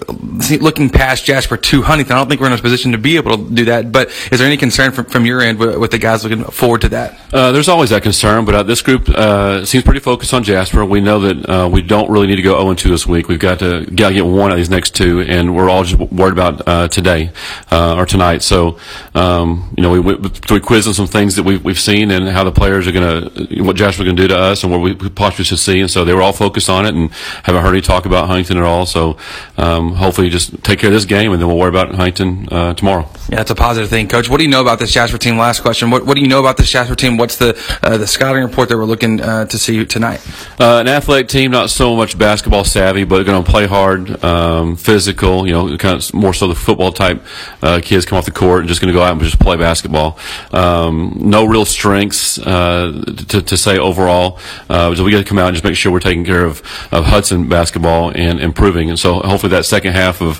looking 0.59 0.89
past 0.89 1.23
Jasper 1.23 1.55
to 1.55 1.81
Huntington? 1.83 2.15
I 2.15 2.19
don't 2.19 2.27
think 2.27 2.41
we're 2.41 2.47
in 2.47 2.53
a 2.53 2.57
position 2.57 2.91
to 2.91 2.97
be 2.97 3.15
able 3.15 3.37
to 3.37 3.49
do 3.49 3.65
that. 3.65 3.93
But 3.93 4.09
is 4.31 4.39
there 4.39 4.47
any 4.47 4.57
concern 4.57 4.91
from, 4.91 5.05
from 5.05 5.25
your 5.25 5.41
end 5.41 5.57
with, 5.57 5.77
with 5.77 5.91
the 5.91 5.99
guys 5.99 6.25
looking 6.25 6.43
forward 6.43 6.81
to 6.81 6.89
that? 6.89 7.17
Uh, 7.31 7.53
there's 7.53 7.69
always 7.69 7.91
that 7.91 8.03
concern, 8.03 8.43
but 8.43 8.53
uh, 8.53 8.63
this 8.63 8.81
group 8.81 9.07
uh, 9.09 9.65
seems 9.65 9.85
pretty 9.85 10.01
focused 10.01 10.33
on 10.33 10.43
Jasper. 10.43 10.83
We 10.83 10.99
know 10.99 11.19
that 11.21 11.69
we 11.71 11.81
don't 11.81 12.09
really 12.09 12.27
need 12.27 12.35
to 12.35 12.41
go 12.41 12.59
0 12.59 12.73
2 12.73 12.89
this 12.89 13.07
week. 13.07 13.29
We've 13.29 13.39
got 13.39 13.59
to 13.59 13.85
got 13.85 14.09
to 14.09 14.15
get 14.15 14.25
one 14.25 14.51
of 14.51 14.57
these 14.57 14.69
next 14.69 14.95
two, 14.95 15.21
and 15.21 15.55
we're 15.55 15.69
all 15.69 15.85
just 15.85 15.97
worried 16.11 16.33
about 16.33 16.91
today 16.91 17.31
or 17.71 18.05
tonight. 18.05 18.43
So 18.43 18.77
um, 19.15 19.73
you 19.77 19.83
know, 19.83 19.91
we, 19.91 19.99
we 19.99 20.29
we 20.57 20.65
quiz 20.65 20.87
on 20.87 20.93
some 20.93 21.07
things 21.07 21.35
that 21.35 21.43
we've, 21.43 21.63
we've 21.63 21.79
seen 21.79 22.09
and 22.09 22.27
how 22.27 22.43
the 22.43 22.51
players 22.51 22.87
are 22.87 22.91
going 22.91 23.29
to, 23.29 23.63
what 23.63 23.75
Jasper's 23.75 24.05
going 24.05 24.15
to 24.15 24.21
do 24.23 24.27
to 24.29 24.37
us 24.37 24.63
and 24.63 24.71
what 24.71 24.81
we 24.81 24.95
possibly 25.09 25.45
should 25.45 25.59
see. 25.59 25.79
And 25.79 25.89
so 25.89 26.03
they 26.03 26.13
were 26.13 26.21
all 26.21 26.33
focused 26.33 26.69
on 26.69 26.85
it 26.85 26.95
and 26.95 27.11
haven't 27.43 27.61
heard 27.61 27.73
any 27.73 27.81
talk 27.81 28.05
about 28.05 28.27
Huntington 28.27 28.57
at 28.57 28.63
all. 28.63 28.85
So 28.85 29.17
um, 29.57 29.93
hopefully 29.93 30.29
just 30.29 30.63
take 30.63 30.79
care 30.79 30.89
of 30.89 30.93
this 30.93 31.05
game 31.05 31.31
and 31.31 31.39
then 31.39 31.47
we'll 31.47 31.57
worry 31.57 31.69
about 31.69 31.93
Huntington 31.93 32.49
uh, 32.51 32.73
tomorrow. 32.73 33.07
Yeah, 33.29 33.41
it's 33.41 33.51
a 33.51 33.55
positive 33.55 33.89
thing. 33.89 34.07
Coach, 34.07 34.29
what 34.29 34.37
do 34.37 34.45
you 34.45 34.49
know 34.49 34.61
about 34.61 34.79
this 34.79 34.93
Jasper 34.93 35.17
team? 35.17 35.37
Last 35.37 35.59
question. 35.59 35.91
What, 35.91 36.05
what 36.05 36.15
do 36.15 36.21
you 36.21 36.29
know 36.29 36.39
about 36.39 36.55
this 36.55 36.71
Jasper 36.71 36.95
team? 36.95 37.17
What's 37.17 37.35
the 37.35 37.61
uh, 37.83 37.97
the 37.97 38.07
scouting 38.07 38.41
report 38.41 38.69
that 38.69 38.77
we're 38.77 38.85
looking 38.85 39.19
uh, 39.19 39.43
to 39.43 39.57
see 39.57 39.85
tonight? 39.85 40.25
Uh, 40.57 40.79
an 40.79 40.87
athletic 40.87 41.27
team, 41.27 41.51
not 41.51 41.69
so 41.69 41.93
much 41.93 42.17
basketball 42.17 42.63
savvy, 42.63 43.03
but 43.03 43.25
going 43.25 43.43
to 43.43 43.49
play 43.49 43.67
hard, 43.67 44.23
um, 44.23 44.77
physical, 44.77 45.45
you 45.45 45.51
know, 45.51 45.77
kind 45.77 46.01
of 46.01 46.13
more 46.13 46.33
so 46.33 46.47
the 46.47 46.55
football 46.55 46.93
type 46.93 47.21
uh, 47.61 47.81
kids 47.83 48.05
come 48.05 48.17
off 48.17 48.23
the 48.23 48.31
court 48.31 48.61
and 48.61 48.69
just 48.69 48.79
going 48.79 48.93
to 48.93 48.97
go 48.97 49.03
out 49.03 49.11
and 49.11 49.21
just 49.21 49.39
play 49.39 49.57
basketball. 49.57 50.17
Um, 50.53 51.17
no 51.19 51.43
real 51.43 51.65
strengths 51.65 52.39
uh, 52.39 53.03
to, 53.27 53.41
to, 53.41 53.57
say 53.57 53.77
overall. 53.77 54.39
Uh, 54.69 54.95
so 54.95 55.03
we 55.03 55.11
got 55.11 55.17
to 55.17 55.25
come 55.25 55.37
out 55.37 55.47
and 55.47 55.55
just 55.55 55.65
make 55.65 55.75
sure 55.75 55.91
we're 55.91 55.99
taking 55.99 56.23
care 56.23 56.45
of, 56.45 56.61
of 56.93 57.05
Hudson 57.05 57.49
basketball 57.49 58.11
and 58.15 58.39
improving. 58.39 58.89
And 58.89 58.97
so 58.97 59.19
hopefully 59.19 59.49
that 59.49 59.65
second 59.65 59.93
half 59.93 60.21
of 60.21 60.39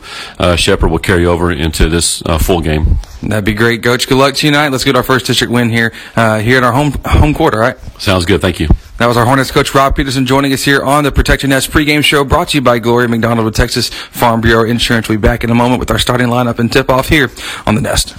Shepherd 0.57 0.89
will 0.89 0.99
carry 0.99 1.26
over 1.26 1.51
into 1.51 1.89
this 1.89 2.22
full 2.39 2.61
game. 2.61 2.77
That'd 3.24 3.45
be 3.45 3.54
great, 3.54 3.84
Coach. 3.84 4.08
Good 4.08 4.18
luck 4.18 4.36
to 4.36 4.48
you 4.48 4.52
tonight. 4.52 4.70
Let's 4.70 4.84
get 4.84 4.95
our 4.95 5.04
first 5.04 5.26
district 5.26 5.52
win 5.52 5.70
here 5.70 5.94
uh, 6.16 6.40
here 6.40 6.58
in 6.58 6.64
our 6.64 6.72
home 6.72 6.94
home 7.06 7.34
court. 7.34 7.54
All 7.54 7.60
right. 7.60 7.78
Sounds 7.99 8.26
good. 8.26 8.41
Thank 8.41 8.60
you. 8.60 8.68
That 8.98 9.06
was 9.06 9.16
our 9.16 9.26
Hornets 9.26 9.52
coach 9.52 9.76
Rob 9.76 9.95
Peterson 9.95 10.26
joining 10.26 10.54
us 10.54 10.64
here 10.64 10.82
on 10.82 11.04
the 11.04 11.12
Protect 11.12 11.44
Your 11.44 11.49
Nest 11.49 11.70
pregame 11.70 12.04
show 12.04 12.24
brought 12.24 12.49
to 12.49 12.58
you 12.58 12.62
by 12.62 12.80
Gloria 12.80 13.08
McDonald 13.08 13.45
with 13.45 13.56
Texas 13.56 13.90
Farm 13.90 14.41
Bureau 14.41 14.68
Insurance. 14.68 15.08
We'll 15.08 15.20
be 15.20 15.22
back 15.22 15.44
in 15.44 15.52
a 15.52 15.56
moment 15.56 15.80
with 15.80 15.91
our 15.91 15.99
starting 15.99 16.28
lineup 16.28 16.58
and 16.58 16.72
tip 16.72 16.90
off 16.90 17.10
here 17.10 17.30
on 17.68 17.76
the 17.76 17.82
Nest. 17.82 18.16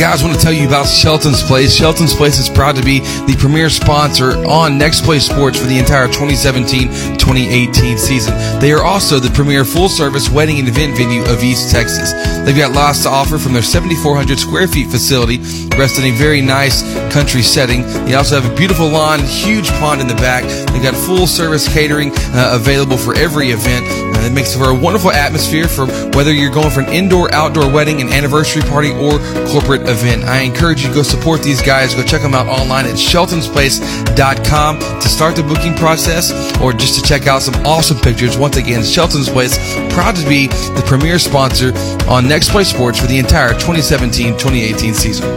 Guys, 0.00 0.22
I 0.22 0.26
want 0.28 0.38
to 0.38 0.42
tell 0.42 0.54
you 0.54 0.66
about 0.66 0.88
Shelton's 0.88 1.42
Place. 1.42 1.74
Shelton's 1.74 2.14
Place 2.14 2.38
is 2.38 2.48
proud 2.48 2.74
to 2.76 2.82
be 2.82 3.00
the 3.00 3.36
premier 3.38 3.68
sponsor 3.68 4.32
on 4.48 4.78
Next 4.78 5.04
Play 5.04 5.18
Sports 5.18 5.60
for 5.60 5.66
the 5.66 5.78
entire 5.78 6.08
2017-2018 6.08 7.98
season. 7.98 8.32
They 8.60 8.72
are 8.72 8.82
also 8.82 9.20
the 9.20 9.28
premier 9.28 9.62
full-service 9.62 10.30
wedding 10.30 10.58
and 10.58 10.66
event 10.66 10.96
venue 10.96 11.22
of 11.24 11.44
East 11.44 11.70
Texas. 11.70 12.14
They've 12.44 12.56
got 12.56 12.72
lots 12.72 13.02
to 13.04 13.08
offer 13.10 13.38
from 13.38 13.52
their 13.52 13.62
7,400 13.62 14.38
square 14.38 14.66
feet 14.66 14.88
facility, 14.88 15.38
rest 15.76 15.98
in 15.98 16.04
a 16.06 16.10
very 16.10 16.40
nice 16.40 16.82
country 17.12 17.42
setting. 17.42 17.82
They 18.06 18.14
also 18.14 18.40
have 18.40 18.50
a 18.50 18.54
beautiful 18.56 18.88
lawn, 18.88 19.20
huge 19.20 19.68
pond 19.78 20.00
in 20.00 20.06
the 20.08 20.14
back. 20.14 20.44
They've 20.72 20.82
got 20.82 20.94
full-service 20.94 21.72
catering 21.72 22.12
uh, 22.32 22.58
available 22.60 22.96
for 22.96 23.14
every 23.14 23.50
event. 23.50 23.86
Uh, 23.86 24.26
it 24.26 24.32
makes 24.32 24.56
for 24.56 24.70
a 24.70 24.74
wonderful 24.74 25.10
atmosphere 25.10 25.68
for 25.68 25.86
whether 26.16 26.32
you're 26.32 26.50
going 26.50 26.70
for 26.70 26.80
an 26.80 26.88
indoor-outdoor 26.88 27.70
wedding, 27.70 28.00
an 28.00 28.08
anniversary 28.08 28.62
party, 28.62 28.90
or 28.90 29.18
corporate 29.48 29.82
event. 29.82 30.24
I 30.24 30.40
encourage 30.40 30.82
you 30.82 30.88
to 30.88 30.94
go 30.94 31.02
support 31.02 31.42
these 31.42 31.60
guys. 31.62 31.94
Go 31.94 32.02
check 32.02 32.22
them 32.22 32.34
out 32.34 32.46
online 32.46 32.86
at 32.86 32.94
sheltonsplace.com 32.94 34.78
to 34.78 35.08
start 35.08 35.36
the 35.36 35.42
booking 35.42 35.74
process 35.74 36.32
or 36.60 36.72
just 36.72 36.98
to 36.98 37.06
check 37.06 37.26
out 37.26 37.42
some 37.42 37.54
awesome 37.66 37.98
pictures. 37.98 38.38
Once 38.38 38.56
again, 38.56 38.82
Shelton's 38.82 39.28
Place, 39.28 39.58
proud 39.92 40.16
to 40.16 40.26
be 40.26 40.46
the 40.48 40.82
premier 40.86 41.18
sponsor 41.18 41.72
on 42.08 42.29
Next 42.30 42.50
Play 42.50 42.62
Sports 42.62 43.00
for 43.00 43.08
the 43.08 43.18
entire 43.18 43.54
2017-2018 43.54 44.94
season. 44.94 45.28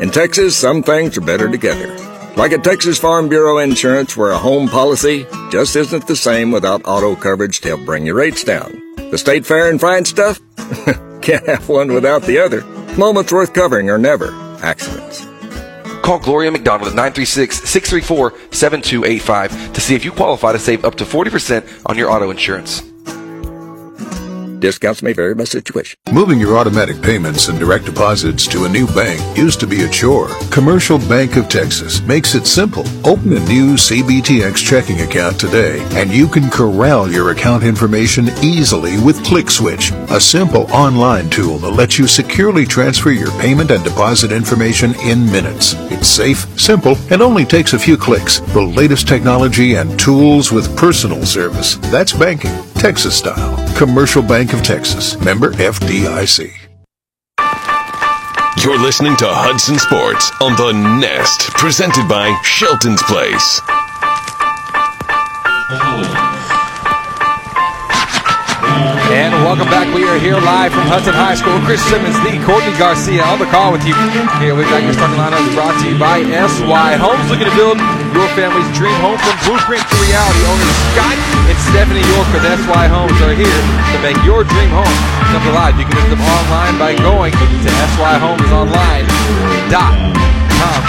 In 0.00 0.12
Texas, 0.12 0.56
some 0.56 0.84
things 0.84 1.18
are 1.18 1.22
better 1.22 1.50
together 1.50 1.88
Like 2.36 2.52
at 2.52 2.62
Texas 2.62 3.00
Farm 3.00 3.28
Bureau 3.28 3.58
Insurance, 3.58 4.16
where 4.16 4.30
a 4.30 4.38
home 4.38 4.68
policy 4.68 5.26
just 5.50 5.74
isn't 5.74 6.06
the 6.06 6.14
same 6.14 6.52
without 6.52 6.82
auto 6.84 7.16
coverage 7.16 7.60
to 7.62 7.70
help 7.70 7.84
bring 7.84 8.06
your 8.06 8.14
rates 8.14 8.44
down. 8.44 8.91
The 9.12 9.18
state 9.18 9.44
fair 9.44 9.68
and 9.68 9.78
fine 9.78 10.06
stuff? 10.06 10.40
Can't 11.20 11.46
have 11.46 11.68
one 11.68 11.92
without 11.92 12.22
the 12.22 12.38
other. 12.38 12.62
Moments 12.96 13.30
worth 13.30 13.52
covering 13.52 13.90
are 13.90 13.98
never 13.98 14.32
accidents. 14.62 15.26
Call 16.00 16.18
Gloria 16.18 16.50
McDonald 16.50 16.88
at 16.88 16.94
936-634-7285 17.14 19.74
to 19.74 19.80
see 19.82 19.94
if 19.94 20.06
you 20.06 20.12
qualify 20.12 20.52
to 20.52 20.58
save 20.58 20.86
up 20.86 20.94
to 20.94 21.04
40% 21.04 21.82
on 21.84 21.98
your 21.98 22.10
auto 22.10 22.30
insurance. 22.30 22.90
Discounts 24.62 25.02
may 25.02 25.12
vary 25.12 25.34
by 25.34 25.42
situation. 25.42 25.98
Moving 26.12 26.38
your 26.38 26.56
automatic 26.56 27.02
payments 27.02 27.48
and 27.48 27.58
direct 27.58 27.84
deposits 27.84 28.46
to 28.46 28.64
a 28.64 28.68
new 28.68 28.86
bank 28.86 29.20
used 29.36 29.58
to 29.58 29.66
be 29.66 29.82
a 29.82 29.88
chore. 29.88 30.28
Commercial 30.52 30.98
Bank 30.98 31.34
of 31.34 31.48
Texas 31.48 32.00
makes 32.02 32.36
it 32.36 32.46
simple. 32.46 32.84
Open 33.04 33.32
a 33.32 33.44
new 33.46 33.74
CBTX 33.74 34.64
checking 34.64 35.00
account 35.00 35.40
today, 35.40 35.84
and 36.00 36.12
you 36.12 36.28
can 36.28 36.48
corral 36.48 37.10
your 37.10 37.32
account 37.32 37.64
information 37.64 38.28
easily 38.40 39.00
with 39.00 39.24
ClickSwitch, 39.24 39.90
a 40.14 40.20
simple 40.20 40.70
online 40.70 41.28
tool 41.28 41.58
that 41.58 41.72
lets 41.72 41.98
you 41.98 42.06
securely 42.06 42.64
transfer 42.64 43.10
your 43.10 43.32
payment 43.40 43.72
and 43.72 43.82
deposit 43.82 44.30
information 44.30 44.94
in 45.00 45.26
minutes. 45.26 45.74
It's 45.90 46.06
safe, 46.06 46.46
simple, 46.56 46.96
and 47.10 47.20
only 47.20 47.44
takes 47.44 47.72
a 47.72 47.80
few 47.80 47.96
clicks. 47.96 48.38
The 48.38 48.62
latest 48.62 49.08
technology 49.08 49.74
and 49.74 49.98
tools 49.98 50.52
with 50.52 50.76
personal 50.76 51.26
service. 51.26 51.78
That's 51.90 52.12
banking, 52.12 52.56
Texas 52.82 53.16
style. 53.16 53.54
Commercial 53.78 54.24
Bank 54.24 54.52
of 54.52 54.64
Texas, 54.64 55.14
member 55.20 55.52
FDIC. 55.52 56.50
You're 58.58 58.82
listening 58.82 59.14
to 59.22 59.26
Hudson 59.30 59.78
Sports 59.78 60.32
on 60.42 60.58
the 60.58 60.74
Nest, 60.98 61.46
presented 61.54 62.08
by 62.08 62.34
Shelton's 62.42 63.00
Place. 63.06 63.62
And 69.14 69.30
welcome 69.46 69.70
back. 69.70 69.86
We 69.94 70.02
are 70.02 70.18
here 70.18 70.34
live 70.42 70.74
from 70.74 70.82
Hudson 70.90 71.14
High 71.14 71.38
School. 71.38 71.62
Chris 71.62 71.78
Simmons, 71.86 72.18
the 72.26 72.42
Courtney 72.42 72.74
Garcia 72.82 73.22
on 73.22 73.38
the 73.38 73.46
call 73.46 73.70
with 73.70 73.86
you. 73.86 73.94
Here 74.42 74.58
we've 74.58 74.66
got 74.66 74.82
your 74.82 74.92
starting 74.92 75.22
lineup 75.22 75.46
brought 75.54 75.78
to 75.78 75.86
you 75.86 75.94
by 76.02 76.26
SY 76.26 76.98
Homes. 76.98 77.30
Looking 77.30 77.46
to 77.46 77.54
build 77.54 77.78
your 78.12 78.28
family's 78.36 78.68
dream 78.76 78.92
home 79.00 79.16
from 79.18 79.36
blueprint 79.48 79.82
to 79.82 79.96
reality. 80.00 80.44
Owners 80.48 80.76
Scott 80.92 81.16
and 81.48 81.58
Stephanie 81.72 82.04
York 82.12 82.28
with 82.32 82.44
SY 82.44 82.86
Homes 82.88 83.20
are 83.24 83.34
here 83.36 83.48
to 83.48 83.98
make 84.04 84.22
your 84.24 84.44
dream 84.44 84.70
home 84.72 84.96
come 85.32 85.46
alive. 85.52 85.78
You 85.80 85.86
can 85.88 85.96
visit 85.96 86.10
them 86.16 86.20
online 86.20 86.78
by 86.78 86.94
going 87.00 87.32
to 87.32 87.44
syhomesonline.com. 87.64 90.12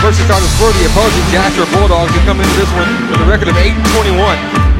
First 0.03 0.19
starters 0.27 0.51
for 0.59 0.67
the 0.75 0.83
opposing 0.91 1.23
Jasper 1.31 1.63
Bulldogs 1.71 2.11
who 2.11 2.19
come 2.27 2.43
into 2.43 2.51
this 2.59 2.67
one 2.75 2.91
with 3.07 3.23
a 3.23 3.27
record 3.27 3.47
of 3.47 3.55
8-21. 3.55 4.19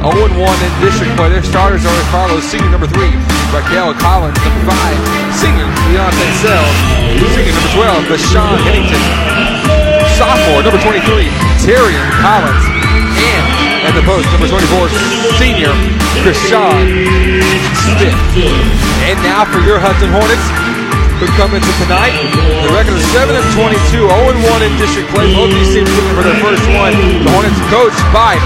0-1 0.04 0.36
in 0.36 0.72
district 0.84 1.16
play. 1.16 1.32
Their 1.32 1.40
starters 1.40 1.88
are 1.88 1.96
as 1.96 2.04
follows. 2.12 2.44
Senior 2.44 2.68
number 2.68 2.84
3, 2.86 3.08
Raquel 3.56 3.96
Collins. 3.96 4.36
Number 4.44 4.68
5, 4.68 4.76
senior 5.40 5.64
Beyonce 5.88 6.28
Sells. 6.44 6.76
Senior 7.32 7.56
number 7.56 8.04
12, 8.04 8.12
Deshaun 8.12 8.60
Hennington. 8.68 9.00
Sophomore 10.20 10.60
number 10.60 10.76
23, 10.84 11.32
Terry 11.64 11.96
Collins. 12.20 12.64
And 13.16 13.44
at 13.88 13.96
the 13.96 14.04
post, 14.04 14.28
number 14.36 14.44
24, 14.44 14.84
senior 15.40 15.72
Krishan 16.20 16.92
Smith. 17.88 18.12
And 19.08 19.16
now 19.24 19.48
for 19.48 19.64
your 19.64 19.80
Hudson 19.80 20.12
Hornets 20.12 20.44
who 21.16 21.24
come 21.40 21.56
into 21.56 21.72
tonight. 21.80 22.12
The 22.68 22.72
record 22.76 23.00
is 23.00 23.06
7 23.16 23.32
of 23.32 23.44
22, 23.56 23.80
0 23.96 24.12
1 24.12 24.36
in 24.60 24.72
district 24.76 25.08
play. 25.16 25.32
Both 25.32 25.56
these 25.56 25.72
teams 25.72 25.88
looking 25.88 26.12
for 26.12 26.24
their 26.28 26.36
first 26.44 26.68
one. 26.76 26.92
The 27.24 27.32
Hornets 27.32 27.56
coached 27.72 28.04
by 28.12 28.36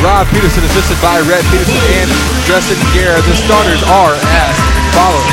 Rob 0.00 0.24
Peterson, 0.32 0.64
assisted 0.64 0.96
by 1.04 1.20
Red 1.28 1.44
Peterson 1.52 1.76
and 2.00 2.08
Justin 2.48 2.80
Guerra. 2.96 3.20
The 3.20 3.36
starters 3.36 3.84
are 3.92 4.16
as 4.16 4.54
follows. 4.96 5.28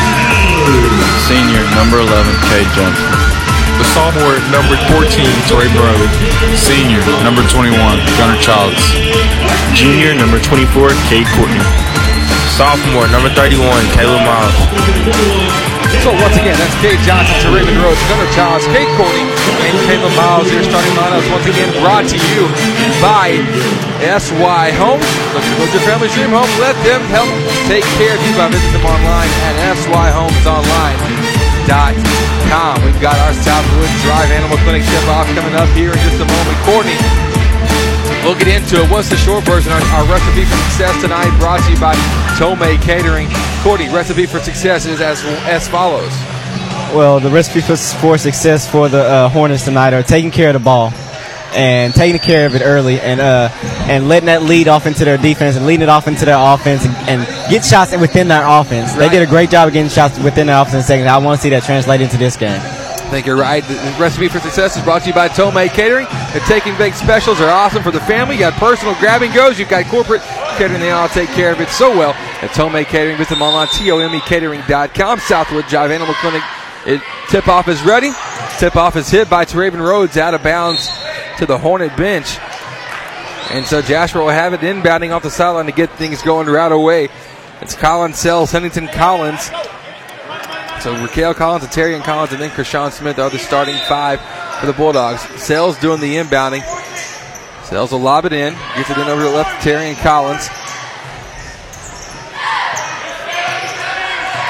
Senior 1.23 1.63
number 1.79 2.03
11, 2.03 2.35
Cade 2.51 2.67
Johnson. 2.75 3.40
The 3.81 3.89
sophomore 3.97 4.37
number 4.53 4.77
14, 4.93 5.09
Tori 5.49 5.65
Brody. 5.73 6.05
Senior 6.53 7.01
number 7.25 7.41
21, 7.49 7.73
Gunnar 8.13 8.37
Childs. 8.37 8.77
Junior 9.73 10.13
number 10.13 10.37
24, 10.37 10.93
Cade 11.09 11.25
Courtney. 11.33 11.65
Sophomore 12.53 13.09
number 13.09 13.33
31, 13.33 13.57
Caleb 13.97 14.21
Miles. 14.21 14.53
So 16.05 16.13
once 16.13 16.37
again, 16.37 16.53
that's 16.61 16.77
Cade 16.77 17.01
Johnson 17.01 17.33
to 17.41 17.49
Raven 17.49 17.73
Rhodes, 17.81 17.97
Gunnar 18.05 18.29
Childs, 18.37 18.69
Cade 18.69 18.85
Courtney, 19.01 19.25
and 19.65 19.73
Caleb 19.89 20.13
Miles. 20.13 20.45
Your 20.53 20.61
starting 20.61 20.93
lineups 20.93 21.25
once 21.33 21.49
again 21.49 21.73
brought 21.81 22.05
to 22.05 22.21
you 22.21 22.45
by 23.01 23.41
SY 23.97 24.77
Homes. 24.77 25.09
Build 25.57 25.73
your 25.73 25.81
family's 25.89 26.13
dream 26.13 26.29
home. 26.29 26.53
Let 26.61 26.77
them 26.85 27.01
help 27.09 27.33
take 27.65 27.81
care 27.97 28.13
of 28.13 28.21
you 28.21 28.37
by 28.37 28.45
visiting 28.45 28.77
them 28.77 28.85
online 28.85 29.31
at 29.49 29.73
syhomesonline.com. 29.73 31.40
We've 32.83 33.01
got 33.01 33.17
our 33.25 33.33
Southwood 33.33 33.89
Drive 34.01 34.29
Animal 34.31 34.57
Clinic 34.61 34.83
tip 34.83 35.07
off 35.09 35.25
coming 35.33 35.55
up 35.55 35.69
here 35.69 35.91
in 35.91 35.99
just 36.05 36.21
a 36.21 36.25
moment. 36.25 36.57
Courtney, 36.65 36.97
we'll 38.23 38.37
get 38.37 38.49
into 38.49 38.83
it. 38.83 38.89
What's 38.91 39.09
the 39.09 39.17
short 39.17 39.43
version? 39.45 39.71
Our, 39.71 39.81
our 39.81 40.05
recipe 40.05 40.45
for 40.45 40.57
success 40.69 41.01
tonight 41.01 41.29
brought 41.39 41.61
to 41.65 41.71
you 41.71 41.79
by 41.79 41.95
Tomei 42.37 42.81
Catering. 42.81 43.27
Courtney, 43.63 43.89
recipe 43.89 44.25
for 44.25 44.39
success 44.39 44.85
is 44.85 45.01
as, 45.01 45.23
as 45.45 45.67
follows. 45.67 46.11
Well, 46.93 47.19
the 47.19 47.29
recipe 47.29 47.61
for, 47.61 47.75
for 47.75 48.17
success 48.17 48.69
for 48.69 48.89
the 48.89 49.03
uh, 49.03 49.29
Hornets 49.29 49.65
tonight 49.65 49.93
are 49.93 50.03
taking 50.03 50.31
care 50.31 50.49
of 50.49 50.53
the 50.53 50.59
ball 50.59 50.91
and 51.53 51.93
taking 51.93 52.19
care 52.19 52.45
of 52.45 52.55
it 52.55 52.61
early 52.61 52.99
and 52.99 53.19
uh, 53.19 53.49
and 53.89 54.07
letting 54.07 54.27
that 54.27 54.43
lead 54.43 54.67
off 54.67 54.85
into 54.85 55.05
their 55.05 55.17
defense 55.17 55.55
and 55.55 55.65
leading 55.65 55.83
it 55.83 55.89
off 55.89 56.07
into 56.07 56.25
their 56.25 56.37
offense 56.37 56.85
and, 56.85 56.95
and 57.09 57.49
get 57.49 57.65
shots 57.65 57.95
within 57.97 58.27
their 58.27 58.45
offense. 58.45 58.93
They 58.93 59.09
did 59.09 59.21
a 59.21 59.27
great 59.27 59.49
job 59.49 59.67
of 59.67 59.73
getting 59.73 59.89
shots 59.89 60.17
within 60.19 60.47
their 60.47 60.61
offense 60.61 60.85
second. 60.87 61.07
I 61.07 61.17
want 61.17 61.39
to 61.39 61.43
see 61.43 61.49
that 61.49 61.63
translate 61.63 62.01
into 62.01 62.17
this 62.17 62.35
game. 62.37 62.59
I 62.59 63.15
think 63.15 63.25
you're 63.25 63.35
right. 63.35 63.61
The 63.65 63.75
recipe 63.99 64.29
for 64.29 64.39
success 64.39 64.77
is 64.77 64.83
brought 64.83 65.01
to 65.01 65.09
you 65.09 65.13
by 65.13 65.27
Tomei 65.27 65.67
Catering. 65.67 66.05
The 66.33 66.41
Taking 66.47 66.77
Bake 66.77 66.93
specials 66.93 67.41
are 67.41 67.49
awesome 67.49 67.83
for 67.83 67.91
the 67.91 67.99
family. 68.01 68.35
You 68.35 68.39
got 68.39 68.53
personal 68.53 68.95
grab 68.95 69.21
and 69.21 69.33
goes. 69.33 69.59
You've 69.59 69.67
got 69.67 69.85
corporate 69.87 70.21
catering. 70.57 70.79
They 70.79 70.91
all 70.91 71.09
take 71.09 71.27
care 71.29 71.51
of 71.51 71.59
it 71.59 71.67
so 71.67 71.89
well 71.89 72.11
at 72.41 72.51
Tomei 72.51 72.85
Catering. 72.85 73.17
Visit 73.17 73.33
them 73.33 73.41
online, 73.41 73.67
T-O-M-E-catering.com. 73.67 75.19
Southwood 75.19 75.67
Drive 75.67 75.91
Animal 75.91 76.13
Clinic. 76.15 76.41
It, 76.85 77.01
tip-off 77.29 77.67
is 77.67 77.83
ready. 77.83 78.11
Tip-off 78.59 78.95
is 78.95 79.09
hit 79.09 79.29
by 79.29 79.43
Teraven 79.43 79.85
Rhodes 79.85 80.15
out 80.15 80.33
of 80.33 80.41
bounds 80.41 80.89
to 81.41 81.47
the 81.47 81.57
Hornet 81.57 81.97
bench. 81.97 82.37
And 83.49 83.65
so 83.65 83.81
Jasper 83.81 84.19
will 84.19 84.29
have 84.29 84.53
it 84.53 84.59
inbounding 84.59 85.11
off 85.11 85.23
the 85.23 85.31
sideline 85.31 85.65
to 85.65 85.71
get 85.71 85.89
things 85.93 86.21
going 86.21 86.47
right 86.47 86.71
away. 86.71 87.09
It's 87.61 87.75
Collins 87.75 88.19
Sells, 88.19 88.51
Huntington 88.51 88.87
Collins. 88.89 89.49
So 90.83 90.95
Raquel 91.01 91.33
Collins, 91.33 91.63
and 91.63 91.73
Terry 91.73 91.99
Collins, 92.01 92.31
and 92.31 92.39
then 92.39 92.51
Krishan 92.51 92.91
Smith 92.91 93.17
are 93.17 93.31
the 93.31 93.39
starting 93.39 93.75
five 93.87 94.21
for 94.59 94.67
the 94.67 94.73
Bulldogs. 94.73 95.21
Sells 95.41 95.79
doing 95.79 95.99
the 95.99 96.15
inbounding. 96.15 96.61
Sells 97.63 97.91
will 97.91 97.99
lob 97.99 98.25
it 98.25 98.33
in. 98.33 98.53
Gets 98.75 98.91
it 98.91 98.99
in 98.99 99.07
over 99.07 99.23
to 99.23 99.27
the 99.27 99.35
left 99.35 99.65
Terrian 99.65 99.95
Collins. 100.03 100.47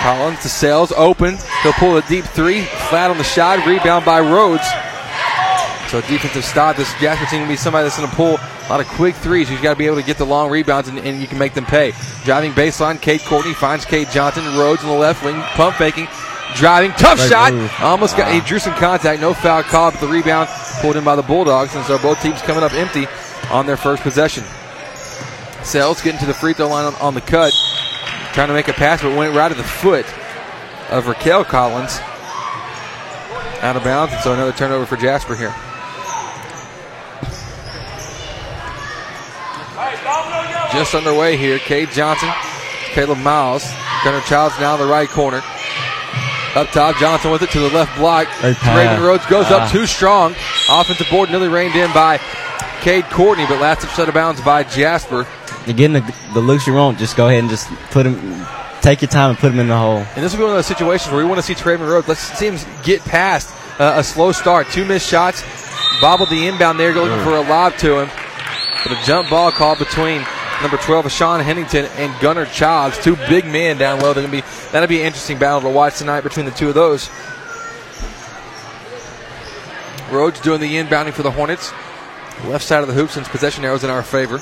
Collins 0.03 0.41
to 0.41 0.49
Sells, 0.49 0.91
open. 0.91 1.38
He'll 1.63 1.72
pull 1.73 1.95
a 1.95 2.01
deep 2.01 2.26
three, 2.26 2.63
flat 2.89 3.09
on 3.09 3.18
the 3.18 3.23
shot, 3.23 3.65
rebound 3.65 4.03
by 4.03 4.19
Rhodes. 4.19 4.68
So 5.91 5.97
a 5.97 6.01
defensive 6.03 6.45
stop. 6.45 6.77
This 6.77 6.89
Jasper 7.01 7.26
team 7.26 7.41
will 7.41 7.49
be 7.49 7.57
somebody 7.57 7.84
that's 7.84 7.97
going 7.97 8.09
to 8.09 8.15
pull 8.15 8.38
a 8.38 8.68
lot 8.69 8.80
of 8.80 8.88
quick 8.88 9.13
threes. 9.13 9.51
You've 9.51 9.61
got 9.61 9.73
to 9.73 9.77
be 9.77 9.88
able 9.88 9.97
to 9.97 10.03
get 10.03 10.18
the 10.18 10.26
long 10.26 10.49
rebounds, 10.49 10.88
and, 10.88 10.97
and 10.97 11.19
you 11.19 11.27
can 11.27 11.38
make 11.38 11.53
them 11.53 11.65
pay. 11.65 11.91
Driving 12.23 12.53
baseline, 12.53 13.01
Cade 13.01 13.19
Courtney 13.26 13.53
finds 13.53 13.84
Cade 13.84 14.07
Johnson. 14.09 14.45
Rhodes 14.57 14.85
on 14.85 14.89
the 14.89 14.95
left 14.95 15.22
wing, 15.26 15.35
pump 15.35 15.76
faking, 15.76 16.07
driving, 16.55 16.91
tough 16.91 17.18
Great 17.18 17.30
shot. 17.30 17.53
move. 17.53 17.69
Almost 17.81 18.15
got. 18.15 18.31
He 18.31 18.39
ah. 18.39 18.45
drew 18.45 18.57
some 18.57 18.73
contact. 18.76 19.19
No 19.19 19.34
foul 19.34 19.63
called, 19.63 19.95
but 19.95 19.99
the 19.99 20.07
rebound 20.07 20.47
pulled 20.80 20.95
in 20.95 21.03
by 21.03 21.18
the 21.18 21.23
Bulldogs, 21.23 21.76
and 21.76 21.85
so 21.85 21.97
both 21.97 22.22
teams 22.22 22.41
coming 22.43 22.63
up 22.63 22.72
empty 22.72 23.05
on 23.49 23.65
their 23.65 23.76
first 23.76 24.01
possession. 24.01 24.45
Sells 25.61 26.01
getting 26.01 26.22
to 26.22 26.26
the 26.26 26.34
free 26.34 26.53
throw 26.53 26.69
line 26.69 26.85
on, 26.85 26.95
on 27.01 27.15
the 27.15 27.22
cut, 27.22 27.51
trying 28.31 28.47
to 28.47 28.53
make 28.53 28.69
a 28.69 28.73
pass, 28.73 29.01
but 29.01 29.13
went 29.18 29.35
right 29.35 29.51
at 29.51 29.57
the 29.57 29.63
foot 29.63 30.05
of 30.89 31.07
Raquel 31.07 31.43
Collins. 31.43 31.99
Out 33.59 33.76
of 33.76 33.84
bounds, 33.84 34.13
and 34.13 34.22
so 34.23 34.31
another 34.31 34.53
turnover 34.53 34.85
for 34.85 34.95
Jasper 34.95 35.35
here. 35.35 35.53
Just 40.73 40.95
underway 40.95 41.35
here. 41.38 41.60
Cade 41.60 41.89
Johnson, 41.91 42.30
Caleb 42.93 43.18
Miles, 43.19 43.69
Gunnar 44.03 44.22
Childs 44.22 44.57
now 44.60 44.76
in 44.76 44.80
the 44.81 44.88
right 44.88 45.10
corner. 45.10 45.41
Up 46.56 46.68
top, 46.72 46.95
Johnson 46.98 47.31
with 47.31 47.41
it 47.41 47.49
to 47.52 47.60
the 47.60 47.69
left 47.69 47.95
block. 47.98 48.27
Raven 48.43 49.02
Rhodes 49.02 49.26
goes 49.27 49.45
Ah. 49.49 49.65
up 49.65 49.72
too 49.72 49.85
strong. 49.85 50.35
Offensive 50.69 51.07
board 51.10 51.30
nearly 51.30 51.48
reined 51.48 51.76
in 51.76 51.91
by 51.93 52.19
Cade 52.81 53.06
Courtney, 53.06 53.45
but 53.48 53.60
last 53.61 53.84
upset 53.84 54.07
of 54.07 54.14
bounds 54.14 54.41
by 54.41 54.64
Jasper. 54.64 55.26
You're 55.65 55.76
getting 55.76 55.93
the, 55.93 56.15
the 56.34 56.39
looks 56.41 56.65
you 56.68 56.73
want. 56.73 56.98
Just 56.98 57.15
go 57.15 57.27
ahead 57.27 57.39
and 57.39 57.49
just 57.49 57.69
put 57.91 58.06
him, 58.06 58.45
take 58.81 59.02
your 59.02 59.10
time 59.10 59.30
and 59.31 59.39
put 59.39 59.52
him 59.52 59.60
in 59.60 59.68
the 59.68 59.77
hole. 59.77 60.03
And 60.15 60.23
this 60.26 60.31
will 60.34 60.39
be 60.39 60.43
one 60.43 60.52
of 60.52 60.57
those 60.57 60.65
situations 60.65 61.11
where 61.14 61.23
we 61.23 61.30
want 61.30 61.38
to 61.38 61.43
see 61.43 61.53
Traven 61.53 61.88
Rhodes. 61.88 62.07
Let's 62.07 62.22
see 62.22 62.48
him 62.48 62.57
get 62.84 63.02
past 63.06 63.53
uh, 63.80 63.93
a 63.98 64.03
slow 64.03 64.31
start. 64.31 64.68
Two 64.72 64.84
missed 64.85 65.07
shots. 65.07 65.43
bobbled 66.02 66.30
the 66.30 66.48
inbound 66.48 66.80
there, 66.80 66.93
looking 66.93 67.18
Mm. 67.19 67.23
for 67.23 67.35
a 67.38 67.41
lob 67.41 67.76
to 67.77 67.99
him. 67.99 68.10
But 68.84 68.93
a 68.98 69.06
jump 69.06 69.30
ball 69.30 69.52
called 69.52 69.77
between 69.77 70.26
number 70.62 70.78
12, 70.78 71.12
Sean 71.12 71.40
Hennington, 71.40 71.86
and 71.98 72.20
Gunnar 72.22 72.46
Childs. 72.46 72.98
Two 73.04 73.16
big 73.16 73.46
men 73.46 73.78
down 73.78 74.00
low. 74.00 74.14
They're 74.14 74.24
gonna 74.24 74.42
be 74.42 74.48
that'll 74.72 74.88
be 74.88 75.00
an 75.02 75.08
interesting 75.08 75.38
battle 75.38 75.62
to 75.62 75.70
watch 75.70 75.98
tonight 75.98 76.22
between 76.22 76.46
the 76.46 76.52
two 76.52 76.70
of 76.70 76.76
those. 76.76 77.10
Rhodes 80.12 80.40
doing 80.42 80.60
the 80.60 80.76
inbounding 80.76 81.14
for 81.14 81.24
the 81.24 81.32
Hornets. 81.32 81.72
Left 82.46 82.66
side 82.66 82.82
of 82.82 82.88
the 82.88 82.94
hoop 82.94 83.10
since 83.10 83.28
possession 83.28 83.64
arrows 83.64 83.84
in 83.84 83.90
our 83.90 84.04
favor. 84.04 84.40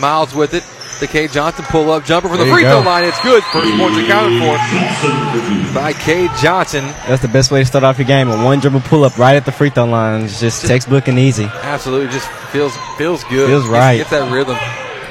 Miles 0.00 0.34
with 0.34 0.54
it. 0.54 0.64
The 1.00 1.06
K 1.06 1.28
Johnson 1.28 1.64
pull 1.64 1.90
up 1.90 2.04
jumper 2.04 2.28
from 2.28 2.36
the 2.38 2.44
free 2.46 2.62
throw 2.62 2.80
line. 2.80 3.04
It's 3.04 3.20
good. 3.22 3.42
First 3.44 3.74
points 3.78 3.96
accounted 3.98 4.38
for 4.38 5.74
by 5.74 5.94
K 5.94 6.28
Johnson. 6.42 6.84
That's 7.08 7.22
the 7.22 7.28
best 7.28 7.50
way 7.50 7.60
to 7.60 7.64
start 7.64 7.84
off 7.84 7.98
your 7.98 8.06
game. 8.06 8.28
A 8.28 8.44
one 8.44 8.60
dribble 8.60 8.80
pull 8.80 9.04
up 9.04 9.16
right 9.16 9.34
at 9.34 9.46
the 9.46 9.52
free 9.52 9.70
throw 9.70 9.86
line. 9.86 10.24
It's 10.24 10.38
just 10.40 10.66
textbook 10.66 11.08
and 11.08 11.18
easy. 11.18 11.44
Absolutely, 11.44 12.12
just 12.12 12.28
feels 12.52 12.76
feels 12.98 13.24
good. 13.24 13.48
Feels 13.48 13.62
Gets- 13.62 13.72
right. 13.72 13.96
Gets 13.96 14.10
that 14.10 14.30
rhythm 14.30 14.58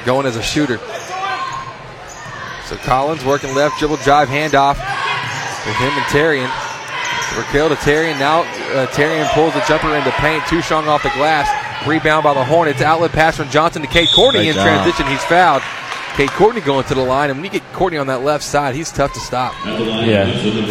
going 0.04 0.26
as 0.26 0.36
a 0.36 0.42
shooter. 0.42 0.78
So 2.66 2.76
Collins 2.86 3.24
working 3.24 3.52
left 3.56 3.80
dribble 3.80 3.96
drive 3.96 4.28
handoff 4.28 4.78
with 5.66 5.76
him 5.76 5.90
and 5.90 6.06
Terrian. 6.06 6.50
Raquel 7.36 7.68
to 7.68 7.74
Terrian. 7.76 8.16
Now 8.20 8.42
uh, 8.42 8.86
Terrian 8.88 9.28
pulls 9.34 9.54
the 9.54 9.64
jumper 9.66 9.92
into 9.96 10.12
paint. 10.12 10.46
Too 10.46 10.62
strong 10.62 10.86
off 10.86 11.02
the 11.02 11.10
glass. 11.10 11.48
Rebound 11.86 12.24
by 12.24 12.34
the 12.34 12.44
Hornets. 12.44 12.82
Outlet 12.82 13.12
pass 13.12 13.36
from 13.36 13.48
Johnson 13.50 13.82
to 13.82 13.88
Cade 13.88 14.08
Courtney 14.14 14.40
Great 14.40 14.48
in 14.48 14.54
job. 14.54 14.66
transition. 14.66 15.06
He's 15.06 15.24
fouled. 15.24 15.62
Cade 16.14 16.30
Courtney 16.30 16.60
going 16.60 16.84
to 16.84 16.94
the 16.94 17.02
line, 17.02 17.30
and 17.30 17.38
when 17.38 17.44
you 17.44 17.50
get 17.50 17.72
Courtney 17.72 17.96
on 17.98 18.08
that 18.08 18.22
left 18.22 18.44
side, 18.44 18.74
he's 18.74 18.90
tough 18.90 19.12
to 19.14 19.20
stop. 19.20 19.54
Yeah. 19.64 20.26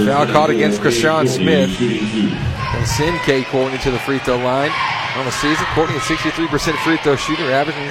Foul 0.06 0.28
caught 0.28 0.50
against 0.50 0.82
Krishan 0.82 1.28
Smith. 1.28 1.70
And 1.82 2.88
send 2.88 3.18
Cade 3.22 3.46
Courtney 3.48 3.80
to 3.80 3.92
the 3.92 4.00
free 4.00 4.20
throw 4.20 4.38
line. 4.38 4.72
On 5.16 5.26
the 5.26 5.32
season, 5.32 5.66
Courtney 5.74 5.96
is 5.96 6.04
63% 6.04 6.76
free 6.84 6.98
throw 6.98 7.16
shooter, 7.16 7.52
averaging 7.52 7.90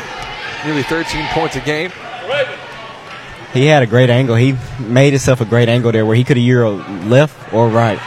nearly 0.64 0.82
13 0.84 1.26
points 1.32 1.56
a 1.56 1.60
game. 1.60 1.90
He 3.52 3.64
had 3.66 3.82
a 3.82 3.86
great 3.86 4.10
angle. 4.10 4.36
He 4.36 4.54
made 4.78 5.12
himself 5.14 5.40
a 5.40 5.44
great 5.44 5.68
angle 5.68 5.90
there 5.90 6.04
where 6.06 6.14
he 6.14 6.22
could 6.22 6.36
have 6.36 6.44
Euro 6.44 6.72
left 7.06 7.52
or 7.52 7.68
right. 7.68 7.98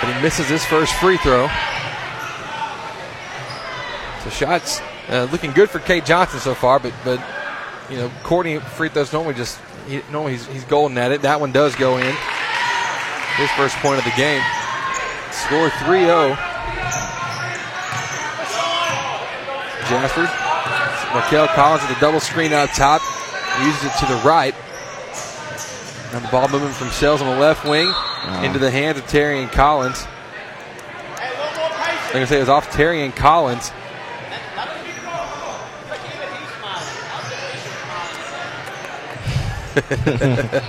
But 0.00 0.14
he 0.16 0.22
misses 0.22 0.48
his 0.48 0.64
first 0.64 0.92
free 0.94 1.18
throw. 1.18 1.48
So 4.24 4.30
shots 4.30 4.80
uh, 5.08 5.28
looking 5.30 5.52
good 5.52 5.68
for 5.68 5.78
Cade 5.78 6.06
Johnson 6.06 6.40
so 6.40 6.54
far, 6.54 6.80
but 6.80 6.94
but 7.04 7.22
you 7.90 7.98
know 7.98 8.10
Courtney 8.22 8.58
free 8.58 8.88
throws 8.88 9.12
normally 9.12 9.34
just 9.34 9.60
he, 9.86 10.00
normally 10.10 10.32
he's, 10.32 10.46
he's 10.46 10.64
golden 10.64 10.96
at 10.96 11.12
it. 11.12 11.22
That 11.22 11.40
one 11.40 11.52
does 11.52 11.76
go 11.76 11.98
in. 11.98 12.16
His 13.36 13.50
first 13.52 13.76
point 13.76 13.98
of 13.98 14.04
the 14.04 14.14
game. 14.16 14.42
Score 15.30 15.68
3-0. 15.68 16.36
Jasper. 19.90 20.22
Raquel 21.14 21.48
Collins 21.48 21.82
with 21.86 21.96
a 21.96 22.00
double 22.00 22.20
screen 22.20 22.52
out 22.52 22.68
top. 22.70 23.02
Uses 23.62 23.84
it 23.84 23.92
to 23.98 24.06
the 24.06 24.20
right. 24.24 24.54
Now 26.12 26.20
the 26.20 26.28
ball 26.28 26.48
moving 26.48 26.70
from 26.70 26.88
Sales 26.88 27.20
on 27.20 27.28
the 27.28 27.40
left 27.40 27.64
wing 27.64 27.92
into 28.44 28.58
the 28.58 28.70
hands 28.70 28.98
of 28.98 29.04
Terrian 29.04 29.50
Collins. 29.50 30.06
Like 32.14 32.22
I 32.22 32.24
say, 32.26 32.36
it 32.36 32.40
was 32.40 32.48
off 32.48 32.70
Terrian 32.70 33.14
Collins. 33.14 33.72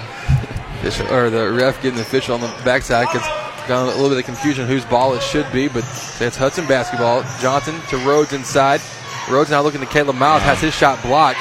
Or 1.10 1.32
the 1.32 1.52
ref 1.52 1.82
getting 1.82 1.96
the 1.96 2.04
official 2.04 2.36
on 2.36 2.42
the 2.42 2.54
backside 2.64 3.08
because 3.12 3.26
got 3.68 3.82
a 3.84 3.86
little 3.98 4.10
bit 4.10 4.20
of 4.20 4.26
confusion 4.26 4.68
whose 4.68 4.86
ball 4.86 5.16
it 5.16 5.24
should 5.24 5.52
be, 5.52 5.68
but 5.68 5.84
it's 6.22 6.38
Hudson 6.38 6.68
basketball. 6.68 7.24
Johnson 7.42 7.74
to 7.90 7.98
Rhodes 8.06 8.34
inside. 8.34 8.82
Rhodes 9.28 9.50
now 9.50 9.64
looking 9.64 9.82
to 9.82 9.88
Caleb 9.88 10.16
Miles 10.18 10.44
has 10.44 10.62
his 10.62 10.76
shot 10.76 11.02
blocked. 11.02 11.40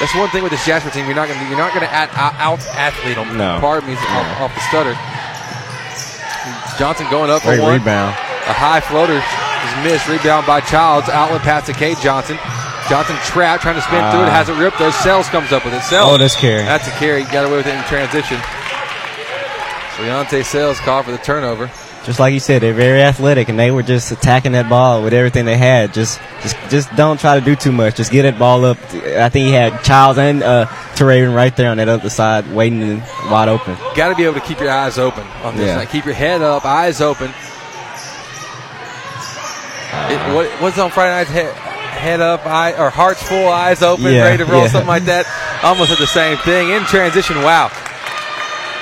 That's 0.00 0.14
one 0.16 0.30
thing 0.30 0.42
with 0.42 0.50
this 0.50 0.64
Jasper 0.64 0.88
team. 0.90 1.04
You're 1.04 1.14
not 1.14 1.28
going 1.28 1.38
to 1.38 1.46
you're 1.46 1.58
not 1.58 1.74
going 1.74 1.86
to 1.86 1.92
out, 1.94 2.08
out 2.40 2.60
athlete 2.72 3.16
them. 3.16 3.36
No. 3.36 3.58
Pardon 3.60 3.90
me, 3.90 3.96
off, 3.96 4.40
off 4.40 4.54
the 4.54 4.64
stutter. 4.72 4.96
Johnson 6.78 7.06
going 7.10 7.30
up 7.30 7.42
Great 7.42 7.58
for 7.58 7.62
one. 7.68 7.78
rebound. 7.78 8.16
A 8.48 8.56
high 8.56 8.80
floater 8.80 9.20
is 9.20 9.84
missed. 9.84 10.08
Rebound 10.08 10.46
by 10.46 10.60
Childs. 10.60 11.08
Outlet 11.08 11.42
pass 11.42 11.66
to 11.66 11.74
Cade 11.74 11.98
Johnson. 11.98 12.38
Johnson 12.88 13.16
trapped, 13.24 13.62
trying 13.62 13.76
to 13.76 13.82
spin 13.82 14.00
through 14.10 14.20
it. 14.20 14.28
Ah. 14.28 14.44
Has 14.44 14.48
it 14.48 14.58
ripped. 14.58 14.78
Those 14.78 14.94
Sells 14.96 15.28
comes 15.28 15.52
up 15.52 15.64
with 15.64 15.74
it. 15.74 15.82
Sells. 15.82 16.10
Oh, 16.10 16.18
that's 16.18 16.36
carry. 16.36 16.62
That's 16.64 16.86
a 16.86 16.90
carry. 16.92 17.24
Got 17.24 17.46
away 17.46 17.56
with 17.56 17.66
it 17.66 17.74
in 17.74 17.84
transition. 17.84 18.38
So 19.96 20.02
Leonte 20.02 20.44
Sells 20.44 20.80
called 20.80 21.06
for 21.06 21.12
the 21.12 21.18
turnover. 21.18 21.70
Just 22.04 22.20
like 22.20 22.34
you 22.34 22.40
said, 22.40 22.60
they're 22.60 22.74
very 22.74 23.00
athletic, 23.00 23.48
and 23.48 23.58
they 23.58 23.70
were 23.70 23.82
just 23.82 24.12
attacking 24.12 24.52
that 24.52 24.68
ball 24.68 25.02
with 25.02 25.14
everything 25.14 25.46
they 25.46 25.56
had. 25.56 25.94
Just, 25.94 26.20
just, 26.42 26.54
just 26.68 26.94
don't 26.96 27.18
try 27.18 27.38
to 27.40 27.44
do 27.44 27.56
too 27.56 27.72
much. 27.72 27.96
Just 27.96 28.12
get 28.12 28.22
that 28.24 28.38
ball 28.38 28.66
up. 28.66 28.76
I 28.92 29.30
think 29.30 29.46
he 29.46 29.52
had 29.52 29.82
Childs 29.82 30.18
and 30.18 30.42
uh, 30.42 30.66
Teraven 30.96 31.34
right 31.34 31.56
there 31.56 31.70
on 31.70 31.78
that 31.78 31.88
other 31.88 32.10
side, 32.10 32.46
waiting 32.52 33.00
wide 33.30 33.48
open. 33.48 33.76
Got 33.96 34.10
to 34.10 34.14
be 34.16 34.24
able 34.24 34.34
to 34.34 34.40
keep 34.40 34.60
your 34.60 34.68
eyes 34.68 34.98
open 34.98 35.26
on 35.42 35.56
this. 35.56 35.68
Yeah. 35.68 35.78
Like, 35.78 35.90
keep 35.90 36.04
your 36.04 36.12
head 36.12 36.42
up, 36.42 36.66
eyes 36.66 37.00
open. 37.00 37.30
It, 40.10 40.34
what, 40.34 40.50
what's 40.60 40.78
on 40.78 40.90
Friday 40.90 41.12
nights? 41.14 41.30
Head, 41.30 41.73
head 41.94 42.20
up, 42.20 42.44
eye, 42.46 42.72
or 42.76 42.90
hearts 42.90 43.22
full, 43.22 43.48
eyes 43.48 43.82
open, 43.82 44.04
Yeah, 44.06 44.22
ready 44.24 44.38
to 44.38 44.44
roll, 44.50 44.62
yeah. 44.62 44.68
something 44.68 44.88
like 44.88 45.04
that. 45.04 45.26
Almost 45.62 45.92
at 45.92 45.98
the 45.98 46.06
same 46.06 46.36
thing. 46.38 46.70
In 46.70 46.82
transition, 46.84 47.36
wow. 47.42 47.70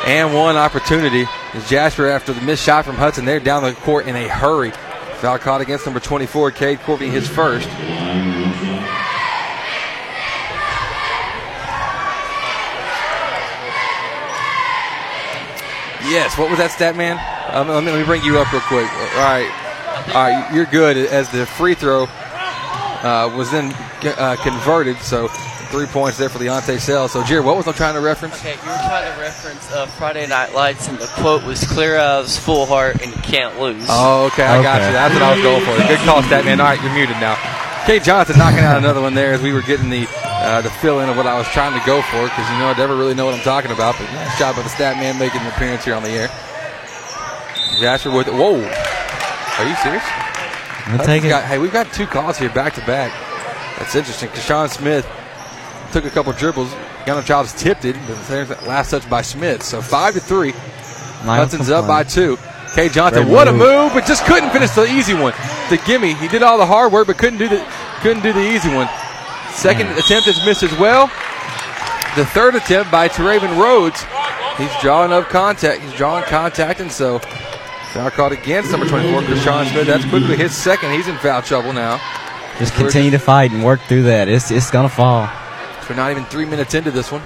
And 0.07 0.35
one 0.35 0.57
opportunity 0.57 1.27
is 1.55 1.69
Jasper 1.69 2.09
after 2.09 2.33
the 2.33 2.41
missed 2.41 2.65
shot 2.65 2.85
from 2.85 2.97
Hudson. 2.97 3.25
They're 3.25 3.39
down 3.41 3.63
the 3.63 3.73
court 3.73 4.07
in 4.07 4.17
a 4.17 4.27
hurry. 4.29 4.73
Foul 5.21 5.39
caught 5.39 5.61
against 5.61 5.87
number 5.87 6.01
24, 6.01 6.51
Cade 6.51 6.81
Courtney, 6.81 7.09
his 7.09 7.29
first. 7.29 7.69
Yes, 16.11 16.37
what 16.37 16.51
was 16.51 16.59
that 16.59 16.73
stat, 16.73 16.97
man? 16.97 17.15
Um, 17.55 17.69
let, 17.69 17.85
me, 17.85 17.91
let 17.93 17.99
me 18.01 18.05
bring 18.05 18.23
you 18.25 18.39
up 18.39 18.53
real 18.53 18.61
quick. 18.63 18.91
All 18.93 19.23
right. 19.23 19.49
All 20.09 20.25
right, 20.27 20.53
you're 20.53 20.67
good 20.67 20.97
as 20.97 21.31
the 21.31 21.47
free 21.47 21.75
throw 21.75 22.07
uh, 23.03 23.33
was 23.37 23.51
then 23.51 23.73
uh, 24.19 24.37
converted. 24.43 24.97
So 24.99 25.29
three 25.73 25.87
points 25.87 26.19
there 26.19 26.29
for 26.29 26.39
Leonte 26.39 26.79
Sales. 26.79 27.13
So, 27.13 27.25
Jerry, 27.25 27.41
what 27.41 27.57
was 27.57 27.67
I 27.67 27.73
trying 27.73 27.95
to 27.95 28.01
reference? 28.01 28.39
Okay, 28.39 28.53
you 28.53 28.69
were 28.69 28.77
trying 28.85 29.11
to 29.11 29.21
reference 29.21 29.73
uh, 29.73 29.87
Friday 29.87 30.27
Night 30.27 30.55
Lights, 30.55 30.87
and 30.87 30.99
the 30.99 31.07
quote 31.07 31.43
was 31.45 31.65
"Clear 31.65 31.99
eyes, 31.99 32.39
full 32.39 32.67
heart, 32.67 33.01
and 33.03 33.11
you 33.11 33.23
can't 33.23 33.59
lose." 33.59 33.87
Oh, 33.89 34.27
okay, 34.27 34.45
I 34.45 34.63
got 34.63 34.83
you. 34.87 34.93
That's 34.93 35.15
what 35.15 35.23
I 35.23 35.33
was 35.35 35.43
going 35.43 35.65
for. 35.65 35.89
Good 35.89 35.99
call, 36.01 36.23
stat 36.23 36.45
man. 36.45 36.61
All 36.61 36.67
right, 36.67 36.81
you're 36.81 36.95
muted 36.95 37.17
now. 37.17 37.37
Cade 37.87 38.05
Johnson 38.05 38.39
knocking 38.39 38.61
out 38.61 38.77
another 38.77 39.01
one 39.01 39.15
there 39.15 39.33
as 39.33 39.43
we 39.43 39.53
were 39.53 39.63
getting 39.63 39.91
the 39.91 40.07
uh, 40.23 40.61
the 40.61 40.71
fill 40.71 41.01
in 41.01 41.09
of 41.09 41.17
what 41.17 41.27
I 41.27 41.37
was 41.37 41.49
trying 41.49 41.79
to 41.79 41.85
go 41.85 42.03
for 42.03 42.23
because 42.23 42.49
you 42.51 42.59
know 42.59 42.69
I 42.69 42.75
never 42.77 42.95
really 42.95 43.15
know 43.15 43.25
what 43.25 43.35
I'm 43.35 43.43
talking 43.43 43.73
about. 43.73 43.97
But 43.99 44.05
nice 44.13 44.39
job 44.39 44.55
by 44.55 44.63
the 44.63 44.69
stat 44.69 44.97
man 44.99 45.19
making 45.19 45.41
an 45.41 45.49
appearance 45.49 45.85
here 45.85 45.95
on 45.95 46.03
the 46.03 46.11
air. 46.11 46.29
Jasper 47.81 48.11
with 48.11 48.29
whoa. 48.29 48.61
Are 48.61 49.69
you 49.69 49.75
serious? 49.77 50.05
We'll 50.87 50.97
Hudson's 50.99 51.07
take 51.07 51.25
it. 51.25 51.29
got- 51.29 51.45
hey, 51.45 51.59
we've 51.59 51.73
got 51.73 51.93
two 51.93 52.07
calls 52.07 52.39
here 52.39 52.51
back 52.51 52.75
to 52.75 52.81
back. 52.87 53.13
That's 53.79 53.95
interesting. 53.95 54.29
Kashawn 54.31 54.69
Smith 54.71 55.07
took 55.93 56.05
a 56.05 56.11
couple 56.11 56.33
dribbles. 56.33 56.73
Gunnar 57.07 57.23
Childs 57.23 57.53
tipped 57.53 57.85
it, 57.85 57.97
but 58.07 58.17
there's 58.29 58.49
that 58.49 58.67
last 58.67 58.91
touch 58.91 59.09
by 59.11 59.23
Smith. 59.23 59.63
So 59.63 59.81
five 59.83 60.15
to 60.15 60.21
three. 60.21 60.53
Hudson's 61.25 61.71
up 61.71 61.87
by 61.87 62.05
two. 62.05 62.39
Kay 62.75 62.89
Johnson, 62.89 63.25
Great 63.25 63.33
what 63.35 63.49
a 63.49 63.53
move. 63.53 63.61
move, 63.61 63.93
but 63.93 64.07
just 64.07 64.25
couldn't 64.25 64.51
finish 64.51 64.71
the 64.71 64.85
easy 64.87 65.15
one. 65.15 65.35
The 65.69 65.77
gimme, 65.85 66.15
he 66.15 66.27
did 66.29 66.43
all 66.43 66.57
the 66.59 66.65
hard 66.67 66.91
work, 66.93 67.07
but 67.07 67.19
couldn't 67.19 67.39
do 67.39 67.49
the 67.49 67.63
couldn't 68.01 68.23
do 68.23 68.33
the 68.33 68.41
easy 68.41 68.73
one. 68.75 68.89
Second 69.53 69.89
attempt 69.99 70.27
is 70.27 70.43
missed 70.47 70.63
as 70.63 70.73
well. 70.79 71.07
The 72.17 72.25
third 72.27 72.55
attempt 72.55 72.91
by 72.91 73.09
Teraven 73.09 73.57
Rhodes. 73.59 74.03
He's 74.57 74.71
drawing 74.81 75.13
up 75.13 75.29
contact. 75.29 75.83
He's 75.83 75.93
drawing 75.95 76.25
contact, 76.25 76.81
and 76.81 76.91
so 76.91 77.19
foul 77.93 78.11
caught 78.11 78.33
against 78.33 78.71
number 78.71 78.87
24, 78.87 79.23
Krishan 79.23 79.71
Smith. 79.71 79.87
That's 79.87 80.05
quickly 80.07 80.37
his 80.37 80.57
second. 80.57 80.93
He's 80.93 81.09
in 81.09 81.17
foul 81.19 81.43
trouble 81.43 81.73
now. 81.73 82.01
Just 82.59 82.75
continue 82.75 83.11
to 83.11 83.19
fight 83.19 83.53
and 83.53 83.63
work 83.63 83.81
through 83.83 84.05
that. 84.05 84.29
It's, 84.29 84.51
it's 84.51 84.71
gonna 84.71 84.89
fall. 84.89 85.29
We're 85.89 85.97
not 85.97 86.11
even 86.11 86.25
three 86.25 86.47
minutes 86.47 86.73
into 86.75 86.91
this 86.91 87.13
one. 87.13 87.21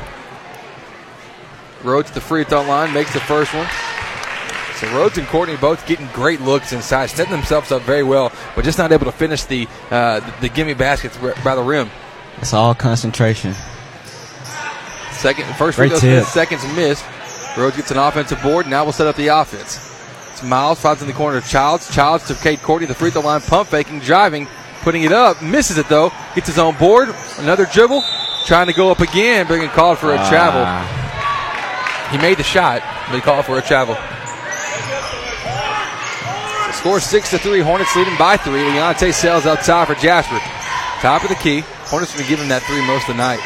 Rhodes 1.85 2.11
the 2.11 2.21
free 2.21 2.43
throw 2.43 2.63
line 2.63 2.93
makes 2.93 3.13
the 3.13 3.21
first 3.21 3.55
one. 3.55 3.69
So 4.77 4.89
Rhodes 4.93 5.19
and 5.19 5.27
Courtney 5.29 5.57
both 5.57 5.87
getting 5.87 6.09
great 6.09 6.41
looks 6.41 6.73
inside, 6.73 7.07
setting 7.07 7.33
themselves 7.33 7.71
up 7.71 7.83
very 7.83 8.03
well, 8.03 8.33
but 8.55 8.65
just 8.65 8.77
not 8.77 8.91
able 8.91 9.05
to 9.05 9.13
finish 9.13 9.45
the 9.45 9.69
uh, 9.91 10.21
the, 10.21 10.35
the 10.43 10.49
gimme 10.49 10.75
baskets 10.75 11.17
by 11.45 11.55
the 11.55 11.63
rim. 11.63 11.91
It's 12.39 12.53
all 12.53 12.75
concentration. 12.75 13.55
Second, 15.13 15.47
first 15.57 15.79
free 15.79 15.89
throw 15.89 16.23
seconds 16.25 16.65
missed. 16.75 17.05
Rhodes 17.57 17.77
gets 17.77 17.91
an 17.91 17.99
offensive 17.99 18.43
board. 18.43 18.67
Now 18.67 18.85
we'll 18.85 18.93
set 18.93 19.07
up 19.07 19.17
the 19.17 19.29
offense. 19.29 19.96
It's 20.37 20.43
Miles 20.45 20.79
finds 20.79 21.01
in 21.01 21.09
the 21.09 21.15
corner 21.15 21.39
of 21.39 21.49
Childs. 21.49 21.89
Childs 21.95 22.27
to 22.27 22.35
Cade 22.35 22.61
Courtney, 22.61 22.87
the 22.87 22.95
free 22.95 23.09
throw 23.09 23.23
line, 23.23 23.41
pump 23.41 23.71
faking, 23.71 24.01
driving, 24.01 24.47
putting 24.83 25.03
it 25.05 25.11
up, 25.11 25.41
misses 25.41 25.79
it 25.79 25.89
though. 25.89 26.13
Gets 26.35 26.49
his 26.49 26.59
own 26.59 26.77
board. 26.77 27.09
Another 27.39 27.65
dribble, 27.65 28.05
trying 28.45 28.67
to 28.67 28.75
go 28.75 28.91
up 28.91 29.01
again, 29.01 29.49
being 29.49 29.67
called 29.71 29.97
for 29.97 30.13
a 30.13 30.19
Ah. 30.19 30.29
travel. 30.29 32.13
He 32.13 32.19
made 32.23 32.37
the 32.37 32.43
shot, 32.43 32.83
but 33.09 33.15
he 33.15 33.23
called 33.23 33.47
for 33.47 33.57
a 33.57 33.63
travel. 33.63 33.97
Score 36.75 37.01
six 37.01 37.31
to 37.31 37.39
three. 37.39 37.61
Hornets 37.61 37.97
leading 37.97 38.17
by 38.19 38.37
three. 38.37 38.61
Leontay 38.61 39.15
Sales 39.15 39.47
up 39.47 39.63
top 39.63 39.89
for 39.89 39.95
Jasper. 39.95 40.39
Top 41.01 41.23
of 41.23 41.31
the 41.31 41.35
key. 41.37 41.61
Hornets 41.89 42.15
been 42.15 42.29
giving 42.29 42.49
that 42.49 42.61
three 42.65 42.87
most 42.87 43.09
of 43.09 43.17
the 43.17 43.23
night. 43.23 43.41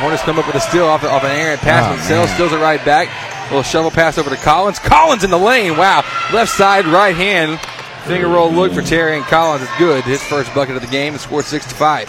Hornets 0.00 0.22
come 0.22 0.38
up 0.38 0.46
with 0.46 0.56
a 0.56 0.60
steal 0.60 0.86
off, 0.86 1.04
off 1.04 1.22
an 1.22 1.32
errant 1.32 1.60
pass, 1.60 1.84
Oh, 1.84 1.96
but 1.96 2.02
Sales 2.02 2.30
steals 2.30 2.52
it 2.54 2.58
right 2.60 2.82
back. 2.82 3.08
Little 3.48 3.62
shovel 3.62 3.90
pass 3.90 4.18
over 4.18 4.28
to 4.30 4.36
Collins. 4.36 4.78
Collins 4.78 5.24
in 5.24 5.30
the 5.30 5.38
lane. 5.38 5.76
Wow. 5.76 6.04
Left 6.32 6.50
side, 6.50 6.84
right 6.86 7.16
hand. 7.16 7.58
Finger 8.06 8.28
roll 8.28 8.50
look 8.52 8.72
for 8.72 8.82
Terrian 8.82 9.22
Collins 9.22 9.62
is 9.62 9.68
good. 9.78 10.04
His 10.04 10.22
first 10.22 10.54
bucket 10.54 10.76
of 10.76 10.82
the 10.82 10.88
game 10.88 11.14
and 11.14 11.20
scored 11.20 11.44
six 11.44 11.66
to 11.66 11.74
five. 11.74 12.08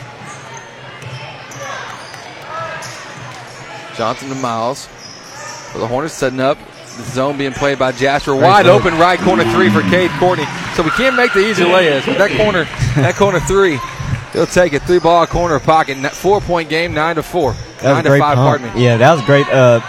Johnson 3.95 4.29
to 4.29 4.35
Miles. 4.35 4.87
For 5.71 5.77
the 5.79 5.87
Hornets 5.87 6.13
setting 6.13 6.39
up. 6.39 6.57
The 6.97 7.03
zone 7.03 7.37
being 7.37 7.53
played 7.53 7.79
by 7.79 7.93
Jasper. 7.93 8.35
Wide 8.35 8.65
open 8.65 8.97
right 8.97 9.19
corner 9.19 9.45
three 9.53 9.69
for 9.69 9.81
Cade 9.83 10.11
Courtney. 10.19 10.45
So 10.75 10.83
we 10.83 10.89
can't 10.91 11.15
make 11.15 11.31
the 11.33 11.39
easy 11.39 11.63
layups. 11.63 12.05
But 12.05 12.17
that 12.17 12.31
corner, 12.37 12.65
that 12.95 13.15
corner 13.15 13.39
three, 13.39 13.79
he'll 14.33 14.45
take 14.45 14.73
it. 14.73 14.81
Three 14.83 14.99
ball 14.99 15.25
corner 15.25 15.59
pocket. 15.59 15.97
Four 16.11 16.41
point 16.41 16.67
game, 16.69 16.93
nine 16.93 17.15
to 17.15 17.23
four. 17.23 17.53
That 17.81 17.93
nine 17.93 18.03
to 18.03 18.09
five, 18.19 18.35
pump. 18.35 18.61
pardon 18.61 18.75
me. 18.75 18.83
Yeah, 18.83 18.97
that 18.97 19.13
was 19.13 19.21
great 19.23 19.47
uh, 19.47 19.79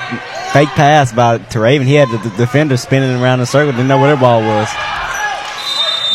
fake 0.52 0.68
pass 0.70 1.12
by 1.12 1.38
to 1.38 1.60
Raven. 1.60 1.86
He 1.86 1.94
had 1.94 2.08
the, 2.10 2.18
the 2.28 2.36
defender 2.36 2.76
spinning 2.76 3.20
around 3.20 3.38
the 3.38 3.46
circle, 3.46 3.72
didn't 3.72 3.88
know 3.88 4.00
where 4.00 4.14
the 4.14 4.20
ball 4.20 4.40
was. 4.40 4.68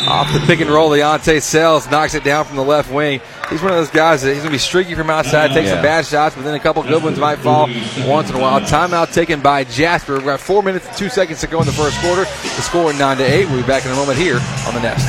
Off 0.07 0.31
the 0.33 0.39
pick 0.41 0.59
and 0.59 0.69
roll, 0.69 0.91
Leontay 0.91 1.41
Sells 1.41 1.89
knocks 1.89 2.13
it 2.13 2.23
down 2.23 2.45
from 2.45 2.57
the 2.57 2.63
left 2.63 2.91
wing. 2.91 3.21
He's 3.49 3.61
one 3.61 3.71
of 3.71 3.77
those 3.77 3.89
guys 3.89 4.21
that 4.21 4.29
he's 4.29 4.39
going 4.39 4.49
to 4.49 4.53
be 4.53 4.59
streaky 4.59 4.93
from 4.93 5.09
outside, 5.09 5.51
take 5.51 5.67
some 5.67 5.81
bad 5.81 6.05
shots, 6.05 6.35
but 6.35 6.43
then 6.43 6.53
a 6.53 6.59
couple 6.59 6.83
good 6.83 7.01
ones 7.01 7.17
might 7.17 7.37
fall 7.39 7.67
once 8.05 8.29
in 8.29 8.35
a 8.35 8.39
while. 8.39 8.59
Timeout 8.59 9.13
taken 9.13 9.41
by 9.41 9.63
Jasper. 9.63 10.15
We've 10.15 10.25
got 10.25 10.39
four 10.39 10.61
minutes 10.61 10.87
and 10.87 10.97
two 10.97 11.09
seconds 11.09 11.39
to 11.41 11.47
go 11.47 11.59
in 11.59 11.65
the 11.65 11.71
first 11.71 11.99
quarter. 12.01 12.23
The 12.23 12.61
score 12.61 12.93
nine 12.93 13.17
to 13.17 13.23
eight. 13.23 13.45
We'll 13.45 13.61
be 13.61 13.67
back 13.67 13.85
in 13.85 13.91
a 13.91 13.95
moment 13.95 14.19
here 14.19 14.39
on 14.67 14.75
the 14.75 14.81
Nest. 14.81 15.07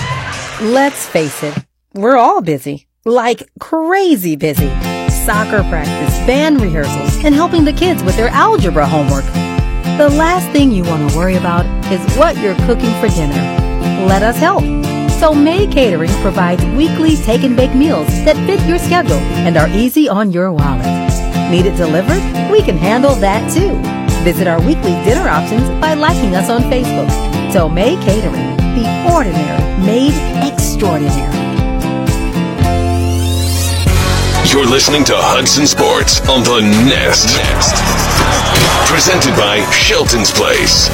Let's 0.62 1.06
face 1.06 1.42
it, 1.42 1.54
we're 1.92 2.16
all 2.16 2.40
busy. 2.40 2.86
Like 3.04 3.50
crazy 3.58 4.36
busy. 4.36 4.95
Soccer 5.26 5.68
practice, 5.68 6.16
band 6.24 6.60
rehearsals, 6.60 7.24
and 7.24 7.34
helping 7.34 7.64
the 7.64 7.72
kids 7.72 8.00
with 8.04 8.16
their 8.16 8.28
algebra 8.28 8.86
homework. 8.86 9.24
The 9.98 10.08
last 10.08 10.48
thing 10.52 10.70
you 10.70 10.84
want 10.84 11.10
to 11.10 11.16
worry 11.16 11.34
about 11.34 11.66
is 11.90 11.98
what 12.16 12.36
you're 12.36 12.54
cooking 12.64 12.94
for 13.00 13.08
dinner. 13.08 13.34
Let 14.06 14.22
us 14.22 14.36
help. 14.38 14.62
Tomei 15.18 15.66
Catering 15.72 16.12
provides 16.22 16.64
weekly 16.76 17.16
take 17.16 17.42
and 17.42 17.56
bake 17.56 17.74
meals 17.74 18.06
that 18.24 18.36
fit 18.46 18.64
your 18.68 18.78
schedule 18.78 19.18
and 19.42 19.56
are 19.56 19.68
easy 19.70 20.08
on 20.08 20.30
your 20.30 20.52
wallet. 20.52 20.86
Need 21.50 21.66
it 21.66 21.76
delivered? 21.76 22.22
We 22.52 22.62
can 22.62 22.76
handle 22.76 23.16
that 23.16 23.52
too. 23.52 23.74
Visit 24.22 24.46
our 24.46 24.60
weekly 24.60 24.94
dinner 25.02 25.28
options 25.28 25.68
by 25.80 25.94
liking 25.94 26.36
us 26.36 26.48
on 26.48 26.62
Facebook. 26.70 27.08
Tomei 27.50 28.00
Catering, 28.04 28.56
the 28.78 29.12
ordinary 29.12 29.84
made 29.84 30.14
extraordinary. 30.46 31.55
You're 34.52 34.64
listening 34.66 35.04
to 35.04 35.12
Hudson 35.16 35.66
Sports 35.66 36.20
on 36.28 36.42
the 36.42 36.60
Nest. 36.88 37.36
Presented 38.90 39.36
by 39.36 39.60
Shelton's 39.70 40.30
Place. 40.30 40.88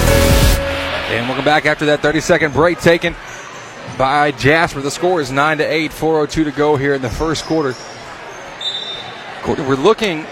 And 1.10 1.28
welcome 1.28 1.44
back 1.44 1.66
after 1.66 1.86
that 1.86 2.00
30 2.00 2.20
second 2.20 2.52
break 2.54 2.80
taken 2.80 3.14
by 3.98 4.32
Jasper. 4.32 4.80
The 4.80 4.90
score 4.90 5.20
is 5.20 5.30
9 5.30 5.58
to 5.58 5.64
8, 5.64 5.92
402 5.92 6.44
to 6.44 6.50
go 6.50 6.76
here 6.76 6.94
in 6.94 7.02
the 7.02 7.10
first 7.10 7.44
quarter. 7.44 7.74
We're 9.46 9.76
looking 9.76 10.26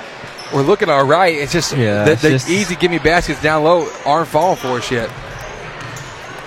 we're 0.53 0.63
looking 0.63 0.89
all 0.89 1.07
right. 1.07 1.35
It's 1.37 1.53
just 1.53 1.77
Yeah, 1.77 2.05
the, 2.05 2.15
the 2.17 2.31
just- 2.31 2.49
easy 2.49 2.75
gimme 2.75 2.99
baskets 2.99 3.41
down 3.43 3.63
low 3.65 3.89
aren't 4.05 4.29
falling 4.29 4.57
for 4.57 4.79
us 4.79 4.91
yet. 4.91 5.09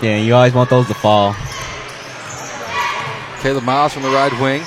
Yeah, 0.01 0.17
you 0.17 0.33
always 0.35 0.53
want 0.53 0.69
those 0.69 0.87
to 0.87 0.93
fall. 0.93 1.33
Caleb 3.41 3.63
Miles 3.63 3.93
from 3.93 4.03
the 4.03 4.09
right 4.09 4.31
wing. 4.41 4.63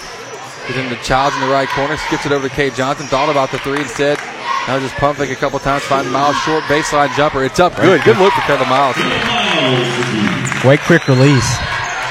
Him 0.75 0.89
to 0.91 0.97
Childs 1.03 1.35
in 1.37 1.43
the 1.43 1.49
right 1.53 1.69
corner. 1.69 1.97
Skips 1.97 2.27
it 2.27 2.33
over 2.33 2.49
to 2.49 2.55
Cade 2.55 2.75
Johnson. 2.75 3.07
Thought 3.07 3.31
about 3.31 3.51
the 3.53 3.59
three 3.59 3.81
instead. 3.81 4.19
Now 4.67 4.81
just 4.81 4.95
pump 4.97 5.19
fake 5.19 5.31
a 5.31 5.37
couple 5.37 5.59
times. 5.61 5.85
Find 5.85 6.11
Miles 6.11 6.37
short 6.43 6.65
baseline 6.65 7.15
jumper. 7.17 7.45
It's 7.45 7.61
up 7.61 7.77
good. 7.77 8.03
Good 8.03 8.19
look 8.19 8.33
for 8.33 8.41
Caleb 8.43 8.69
Miles. 8.69 8.97
Great 10.63 10.81
quick 10.81 11.07
release 11.07 11.57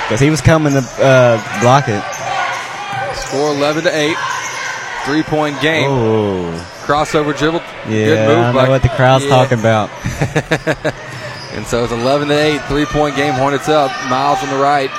because 0.07 0.19
he 0.21 0.29
was 0.29 0.39
coming 0.41 0.73
to 0.73 0.79
uh, 1.03 1.59
block 1.61 1.85
it. 1.89 2.01
Score 3.15 3.49
11 3.55 3.83
to 3.83 3.89
8. 3.95 4.15
Three 5.05 5.23
point 5.23 5.59
game. 5.61 5.89
Oh, 5.89 6.71
Crossover 6.85 7.37
dribble. 7.37 7.59
yeah, 7.87 8.05
Good 8.05 8.27
move. 8.27 8.37
I 8.37 8.51
know 8.51 8.57
by- 8.59 8.69
what 8.69 8.81
the 8.81 8.89
crowd's 8.89 9.25
Yeah. 9.25 9.29
talking 9.31 9.59
about. 9.59 9.89
And 11.55 11.65
so 11.65 11.85
it's 11.85 11.93
11 11.93 12.27
to 12.27 12.33
8. 12.37 12.61
Three 12.63 12.83
point 12.83 13.15
game. 13.15 13.33
Hornets 13.33 13.69
up. 13.69 13.89
Miles 14.09 14.43
on 14.43 14.49
the 14.49 14.57
right. 14.61 14.89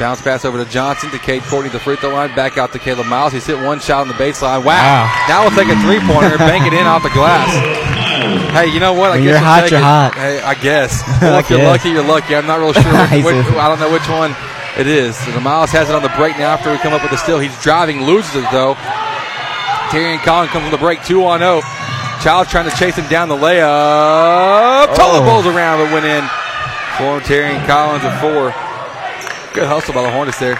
Bounce 0.00 0.22
pass 0.22 0.46
over 0.46 0.56
to 0.64 0.64
Johnson 0.70 1.10
to 1.10 1.18
Cade 1.18 1.42
Courtney, 1.44 1.68
the 1.68 1.78
free 1.78 1.94
throw 1.96 2.08
line. 2.08 2.34
Back 2.34 2.56
out 2.56 2.72
to 2.72 2.78
Caleb 2.78 3.06
Miles. 3.06 3.34
He's 3.34 3.44
hit 3.44 3.60
one 3.62 3.80
shot 3.80 4.00
on 4.00 4.08
the 4.08 4.14
baseline. 4.14 4.64
Wow. 4.64 4.80
Wow. 4.80 5.26
Now 5.28 5.42
we'll 5.44 5.52
take 5.52 5.68
a 5.68 5.76
three 5.84 6.00
pointer 6.00 6.30
and 6.34 6.38
bank 6.40 6.64
it 6.66 6.72
in 6.72 6.86
off 6.86 7.02
the 7.02 7.10
glass. 7.12 7.52
Hey, 8.56 8.72
you 8.72 8.80
know 8.80 8.94
what? 8.94 9.10
I 9.12 9.16
When 9.20 9.24
guess 9.24 9.28
you're 9.28 9.34
we'll 9.40 9.44
hot, 9.44 9.70
you're 9.70 9.80
it. 9.80 9.82
hot. 9.84 10.14
Hey, 10.14 10.40
I 10.40 10.54
guess. 10.54 11.02
Well, 11.20 11.38
if 11.38 11.50
you're 11.50 11.62
lucky, 11.62 11.90
you're 11.90 12.02
lucky. 12.02 12.34
I'm 12.34 12.46
not 12.46 12.60
real 12.60 12.72
sure. 12.72 12.82
Which, 13.12 13.24
which- 13.44 13.56
I 13.60 13.68
don't 13.68 13.78
know 13.78 13.92
which 13.92 14.08
one 14.08 14.34
it 14.78 14.86
is. 14.86 15.16
So 15.20 15.32
the 15.32 15.40
Miles 15.40 15.70
has 15.72 15.90
it 15.90 15.94
on 15.94 16.00
the 16.02 16.08
break 16.16 16.38
now 16.38 16.52
after 16.56 16.72
we 16.72 16.78
come 16.78 16.94
up 16.94 17.02
with 17.02 17.10
the 17.10 17.18
steal. 17.18 17.38
He's 17.38 17.52
driving, 17.60 18.02
loses 18.04 18.34
it 18.36 18.48
though. 18.50 18.74
Terrian 19.92 20.18
Collins 20.24 20.50
comes 20.50 20.64
on 20.64 20.70
the 20.70 20.78
break, 20.78 21.04
2 21.04 21.24
on 21.26 21.40
0. 21.40 21.60
Child 22.24 22.48
trying 22.48 22.70
to 22.70 22.74
chase 22.76 22.96
him 22.96 23.06
down 23.08 23.28
the 23.28 23.36
layup. 23.36 24.86
Total 24.96 25.20
Oh. 25.20 25.24
bowls 25.28 25.46
around 25.46 25.84
but 25.84 25.92
went 25.92 26.06
in. 26.06 26.24
For 26.96 27.20
Terrian 27.20 27.60
Collins 27.66 28.04
at 28.04 28.16
four. 28.20 28.54
Good 29.52 29.66
hustle 29.66 29.94
by 29.94 30.02
the 30.02 30.10
Hornets 30.12 30.38
there. 30.38 30.54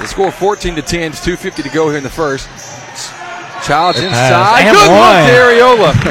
The 0.00 0.06
score 0.06 0.32
14 0.32 0.74
to 0.74 0.82
10. 0.82 1.12
It's 1.12 1.24
250 1.24 1.62
to 1.62 1.68
go 1.68 1.88
here 1.88 1.98
in 1.98 2.02
the 2.02 2.10
first. 2.10 2.48
Child's 3.64 4.00
inside. 4.00 4.64
Good 4.64 4.90
one. 4.90 5.78
look 5.78 5.94
to. 6.02 6.10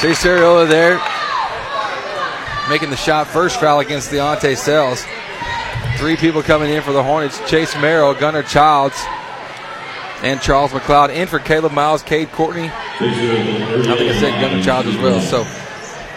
Chase 0.00 0.24
Ariola 0.24 0.68
there. 0.68 1.00
Making 2.68 2.90
the 2.90 2.96
shot 2.96 3.28
first 3.28 3.60
foul 3.60 3.78
against 3.78 4.10
Deontay 4.10 4.56
Sells. 4.56 5.04
Three 5.98 6.16
people 6.16 6.42
coming 6.42 6.70
in 6.70 6.82
for 6.82 6.92
the 6.92 7.04
Hornets. 7.04 7.38
Chase 7.48 7.76
Merrill, 7.76 8.14
Gunnar 8.14 8.42
Childs, 8.42 9.00
and 10.22 10.40
Charles 10.40 10.72
McLeod. 10.72 11.14
In 11.14 11.28
for 11.28 11.38
Caleb 11.38 11.72
Miles, 11.72 12.02
Cade 12.02 12.32
Courtney. 12.32 12.70
I 12.72 13.94
think 13.96 14.10
I 14.10 14.18
said 14.18 14.40
Gunnar 14.40 14.62
Childs 14.64 14.88
as 14.88 14.96
well. 14.96 15.20
So 15.20 15.46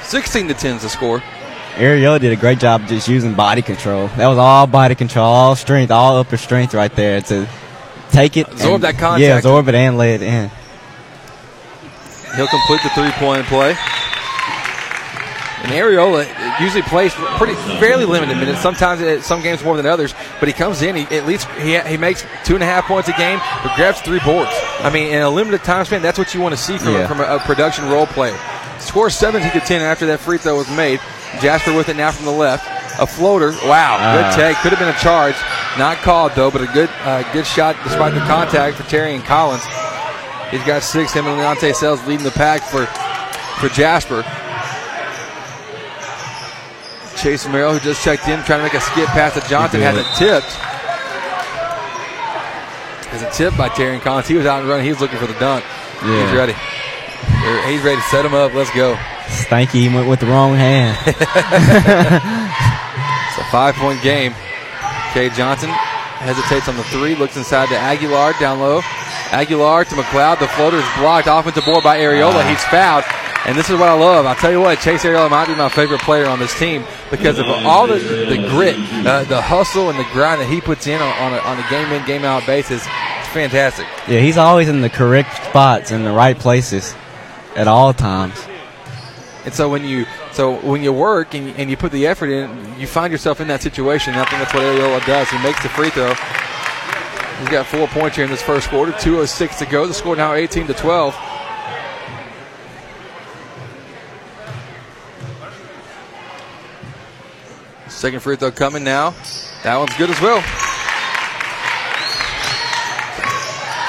16 0.04 0.48
to 0.48 0.54
10 0.56 0.78
is 0.78 0.82
the 0.82 0.90
score. 0.90 1.22
Ariola 1.78 2.20
did 2.20 2.32
a 2.34 2.36
great 2.36 2.60
job 2.60 2.88
just 2.88 3.08
using 3.08 3.34
body 3.34 3.62
control. 3.62 4.08
That 4.18 4.28
was 4.28 4.38
all 4.38 4.68
body 4.68 4.96
control, 4.96 5.26
all 5.26 5.56
strength, 5.56 5.92
all 5.92 6.18
upper 6.18 6.38
strength 6.38 6.74
right 6.74 6.94
there 6.96 7.22
to 7.22 7.48
take 8.10 8.36
it, 8.38 8.48
Absorb 8.48 8.76
and- 8.76 8.84
that 8.84 8.98
contact. 8.98 9.22
Yeah, 9.22 9.38
absorb 9.38 9.68
it 9.70 9.76
and 9.76 9.98
lay 9.98 10.16
it 10.16 10.22
in. 10.22 10.50
He'll 12.36 12.48
complete 12.48 12.82
the 12.84 12.90
three-point 12.90 13.46
play. 13.48 13.76
And 15.64 15.72
Ariola 15.72 16.26
usually 16.62 16.84
plays 16.84 17.14
pretty 17.38 17.56
fairly 17.80 18.06
limited 18.06 18.38
minutes. 18.38 18.62
Sometimes 18.62 19.26
some 19.26 19.42
games 19.42 19.64
more 19.64 19.76
than 19.76 19.86
others, 19.88 20.14
but 20.40 20.48
he 20.48 20.54
comes 20.54 20.82
in. 20.82 20.96
He 20.96 21.04
at 21.18 21.26
least 21.26 21.48
he, 21.60 21.78
he 21.80 21.98
makes 21.98 22.24
two 22.46 22.54
and 22.54 22.64
a 22.64 22.66
half 22.66 22.86
points 22.86 23.10
a 23.10 23.14
game, 23.14 23.40
but 23.64 23.76
grabs 23.76 24.00
three 24.02 24.20
boards. 24.20 24.52
I 24.80 24.92
mean, 24.94 25.12
in 25.14 25.22
a 25.22 25.30
limited 25.30 25.64
time 25.64 25.84
span, 25.86 26.02
that's 26.04 26.18
what 26.20 26.34
you 26.34 26.42
want 26.42 26.56
to 26.56 26.62
see 26.62 26.78
from, 26.78 26.94
Yeah. 26.94 27.08
from 27.08 27.20
a, 27.22 27.24
a 27.24 27.40
production 27.40 27.90
role 27.90 28.06
player. 28.06 28.38
Score 28.80 29.10
17 29.10 29.52
to 29.52 29.60
10 29.60 29.82
after 29.82 30.06
that 30.08 30.20
free 30.20 30.38
throw 30.38 30.58
was 30.58 30.70
made. 30.78 31.00
Jasper 31.42 31.74
with 31.76 31.90
it 31.90 31.96
now 31.98 32.12
from 32.12 32.26
the 32.26 32.32
left. 32.32 32.66
A 33.00 33.06
floater. 33.06 33.52
Wow, 33.66 33.98
Ah. 34.00 34.16
good 34.34 34.36
take. 34.42 34.58
Could 34.58 34.72
have 34.72 34.80
been 34.80 34.90
a 34.90 35.00
charge. 35.00 35.36
Not 35.78 35.98
called 35.98 36.32
though, 36.34 36.50
but 36.50 36.62
a 36.62 36.68
good 36.68 36.90
uh, 37.04 37.22
good 37.32 37.46
shot 37.46 37.76
despite 37.84 38.14
the 38.16 38.22
contact 38.22 38.76
for 38.78 38.84
Terrian 38.84 39.24
Collins. 39.24 39.64
He's 40.50 40.64
got 40.64 40.82
six. 40.82 41.14
Him 41.14 41.28
and 41.28 41.38
Leonte 41.40 41.76
Sells 41.76 42.06
leading 42.08 42.24
the 42.26 42.32
pack 42.32 42.62
for 42.64 42.86
for 43.60 43.70
Jasper. 43.70 44.24
Chase 47.18 47.48
Merrill, 47.48 47.74
who 47.74 47.80
just 47.80 48.04
checked 48.04 48.28
in, 48.28 48.42
trying 48.44 48.60
to 48.60 48.64
make 48.64 48.74
a 48.76 48.82
skip 48.82 49.08
pass 49.08 49.34
to 49.34 49.42
Johnson, 49.50 49.82
has 49.82 49.98
it 49.98 50.06
tipped. 50.16 50.54
Has 53.10 53.22
a 53.24 53.32
tip 53.32 53.58
by 53.58 53.70
Terrian 53.70 54.02
Collins. 54.02 54.28
He 54.28 54.36
was 54.36 54.46
out 54.46 54.60
and 54.62 54.70
running. 54.70 54.86
He 54.86 54.92
was 54.92 55.02
looking 55.02 55.18
for 55.18 55.26
the 55.28 55.38
dunk. 55.40 55.64
Yeah. 56.04 56.26
He's 56.28 56.36
ready. 56.38 56.54
He's 57.72 57.82
ready 57.84 57.96
to 57.98 58.08
set 58.10 58.24
him 58.26 58.34
up. 58.36 58.54
Let's 58.54 58.70
go. 58.76 58.98
Stanky 59.28 59.94
went 59.94 60.08
with 60.10 60.20
the 60.20 60.28
wrong 60.28 60.56
hand. 60.56 60.98
It's 63.38 63.46
a 63.48 63.52
five 63.52 63.76
point 63.76 64.02
game. 64.02 64.34
Kay 65.14 65.30
Johnson 65.30 65.70
hesitates 65.70 66.68
on 66.68 66.76
the 66.76 66.84
three, 66.86 67.14
looks 67.14 67.38
inside 67.38 67.70
to 67.70 67.78
Aguilar 67.78 68.34
down 68.40 68.60
low. 68.60 68.82
Aguilar 69.32 69.86
to 69.86 69.96
McLeod. 69.96 70.40
The 70.40 70.48
floater 70.48 70.78
is 70.78 70.86
blocked. 70.98 71.28
Offensive 71.28 71.64
board 71.64 71.84
by 71.84 72.00
Ariola. 72.00 72.48
He's 72.50 72.64
fouled. 72.66 73.04
And 73.46 73.56
this 73.56 73.70
is 73.70 73.78
what 73.78 73.90
I 73.90 73.94
love. 73.94 74.26
I'll 74.26 74.34
tell 74.36 74.52
you 74.52 74.60
what, 74.60 74.80
Chase 74.80 75.04
Ariola 75.04 75.30
might 75.30 75.46
be 75.48 75.54
my 75.56 75.70
favorite 75.70 76.02
player 76.02 76.26
on 76.26 76.40
this 76.40 76.58
team 76.58 76.84
because 77.12 77.38
of 77.38 77.46
all 77.48 77.86
the, 77.86 78.00
the 78.00 78.48
grit, 78.50 78.76
uh, 79.06 79.24
the 79.26 79.40
hustle, 79.42 79.90
and 79.92 80.00
the 80.00 80.04
grind 80.12 80.42
that 80.42 80.50
he 80.50 80.60
puts 80.60 80.88
in 80.88 81.00
on, 81.00 81.14
on 81.20 81.34
a, 81.34 81.38
on 81.40 81.60
a 81.60 81.70
game 81.70 81.92
in, 81.94 82.04
game 82.08 82.26
out 82.26 82.44
basis. 82.48 82.82
It's 83.20 83.28
fantastic. 83.30 83.86
yeah, 84.08 84.20
he's 84.20 84.38
always 84.38 84.68
in 84.68 84.82
the 84.82 84.90
correct 84.90 85.46
spots 85.46 85.92
in 85.92 86.04
the 86.04 86.12
right 86.12 86.38
places 86.38 86.96
at 87.56 87.68
all 87.68 87.94
times. 87.94 88.34
And 89.48 89.54
so 89.54 89.70
when 89.70 89.86
you 89.86 90.06
so 90.34 90.60
when 90.60 90.84
you 90.84 90.92
work 90.92 91.34
and, 91.34 91.56
and 91.56 91.70
you 91.70 91.78
put 91.78 91.94
the 91.94 92.06
effort 92.06 92.28
in, 92.28 92.78
you 92.78 92.86
find 92.86 93.14
yourself 93.14 93.40
in 93.40 93.48
that 93.48 93.62
situation. 93.62 94.12
And 94.12 94.22
I 94.22 94.26
think 94.26 94.42
that's 94.42 94.54
what 94.54 94.62
Ariola 94.64 95.06
does. 95.06 95.30
He 95.30 95.42
makes 95.42 95.64
the 95.64 95.70
free 95.70 95.90
throw. 95.90 96.14
He's 97.40 97.48
got 97.48 97.66
four 97.66 97.88
points 97.88 98.18
here 98.18 98.26
in 98.26 98.30
this 98.30 98.42
first 98.42 98.68
quarter. 98.68 98.92
2:06 98.92 99.60
to 99.60 99.66
go. 99.66 99.88
The 99.88 99.94
score 99.94 100.18
now 100.18 100.34
18 100.34 100.68
to 100.68 100.74
12. 100.74 101.16
Second 107.88 108.20
free 108.20 108.36
throw 108.36 108.52
coming 108.52 108.84
now. 108.84 109.12
That 109.64 109.78
one's 109.78 109.96
good 109.96 110.10
as 110.10 110.20
well. 110.20 110.42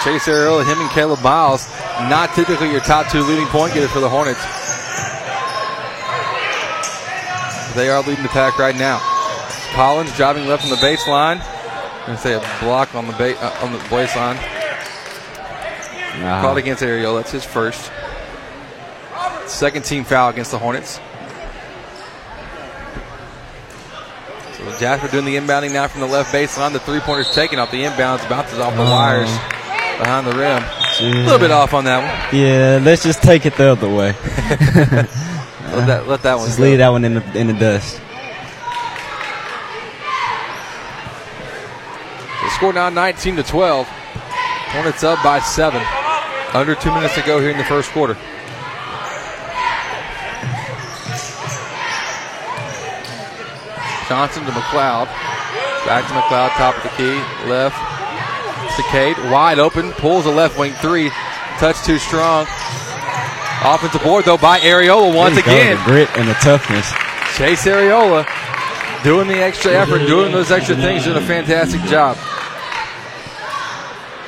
Chase 0.04 0.28
Ariola, 0.28 0.64
him 0.64 0.78
and 0.78 0.90
Caleb 0.90 1.20
Miles, 1.20 1.68
not 2.08 2.32
typically 2.36 2.70
your 2.70 2.78
top 2.78 3.10
two 3.10 3.22
leading 3.24 3.46
point 3.46 3.74
getters 3.74 3.90
for 3.90 3.98
the 3.98 4.08
Hornets. 4.08 4.57
They 7.74 7.90
are 7.90 8.02
leading 8.02 8.22
the 8.22 8.28
pack 8.30 8.58
right 8.58 8.74
now. 8.76 8.98
Collins 9.74 10.14
driving 10.16 10.46
left 10.48 10.64
on 10.64 10.70
the 10.70 10.76
baseline. 10.76 11.40
I'm 11.42 12.06
going 12.06 12.16
to 12.16 12.22
say 12.22 12.34
a 12.34 12.40
block 12.64 12.94
on 12.94 13.06
the 13.06 13.12
ba- 13.12 13.38
uh, 13.38 13.64
on 13.64 13.72
the 13.72 13.78
baseline. 13.78 14.36
Nah. 16.22 16.40
Called 16.40 16.58
against 16.58 16.82
Ariel. 16.82 17.14
That's 17.16 17.30
his 17.30 17.44
first. 17.44 17.92
Second 19.46 19.84
team 19.84 20.04
foul 20.04 20.30
against 20.30 20.50
the 20.50 20.58
Hornets. 20.58 20.98
So 24.56 24.78
Jasper 24.78 25.08
doing 25.08 25.24
the 25.24 25.36
inbounding 25.36 25.72
now 25.72 25.86
from 25.86 26.00
the 26.00 26.06
left 26.08 26.32
baseline. 26.34 26.72
The 26.72 26.80
three 26.80 27.00
pointer's 27.00 27.32
taken 27.32 27.58
off 27.58 27.70
the 27.70 27.84
inbounds, 27.84 28.28
bounces 28.28 28.58
off 28.58 28.74
the 28.74 28.82
Oh. 28.82 28.90
wires 28.90 29.30
behind 29.98 30.26
the 30.26 30.32
rim. 30.32 30.62
A 31.00 31.22
little 31.24 31.38
bit 31.38 31.50
off 31.52 31.74
on 31.74 31.84
that 31.84 31.98
one. 32.32 32.40
Yeah, 32.40 32.80
let's 32.82 33.04
just 33.04 33.22
take 33.22 33.46
it 33.46 33.56
the 33.56 33.70
other 33.72 33.88
way. 33.88 34.14
Let 35.74 35.86
that, 35.86 36.08
let 36.08 36.22
that 36.22 36.36
one 36.38 36.46
Just 36.46 36.58
go. 36.58 36.64
leave 36.64 36.78
that 36.78 36.88
one 36.88 37.04
in 37.04 37.14
the 37.14 37.38
in 37.38 37.46
the 37.46 37.52
dust. 37.52 38.00
The 42.42 42.50
score 42.54 42.72
now 42.72 42.88
19 42.88 43.36
to 43.36 43.42
12. 43.42 43.86
Hornets 43.86 45.04
up 45.04 45.22
by 45.22 45.40
seven. 45.40 45.82
Under 46.54 46.74
two 46.74 46.92
minutes 46.92 47.14
to 47.14 47.22
go 47.22 47.40
here 47.40 47.50
in 47.50 47.58
the 47.58 47.64
first 47.64 47.90
quarter. 47.90 48.16
Johnson 54.08 54.44
to 54.46 54.52
McLeod. 54.52 55.06
Back 55.84 56.06
to 56.08 56.14
McLeod, 56.14 56.50
top 56.56 56.76
of 56.76 56.82
the 56.82 56.88
key. 56.96 57.14
Left 57.48 57.76
to 58.76 58.82
Cade. 58.90 59.16
Wide 59.30 59.58
open. 59.58 59.92
Pulls 59.92 60.24
a 60.24 60.30
left 60.30 60.58
wing 60.58 60.72
three. 60.74 61.10
Touch 61.58 61.82
too 61.84 61.98
strong. 61.98 62.46
Offensive 63.64 64.02
board, 64.02 64.24
though, 64.24 64.36
by 64.38 64.60
Ariola 64.60 65.14
once 65.14 65.34
There 65.34 65.44
go, 65.44 65.50
again. 65.50 65.76
the 65.78 65.84
grit 65.84 66.08
and 66.16 66.28
the 66.28 66.34
toughness. 66.34 66.90
Chase 67.36 67.64
Ariola 67.66 68.24
doing 69.02 69.26
the 69.28 69.38
extra 69.42 69.72
effort, 69.72 69.98
doing 70.06 70.32
those 70.32 70.50
extra 70.50 70.76
things, 70.76 71.04
doing 71.04 71.16
a 71.16 71.26
fantastic 71.26 71.80
job. 71.82 72.16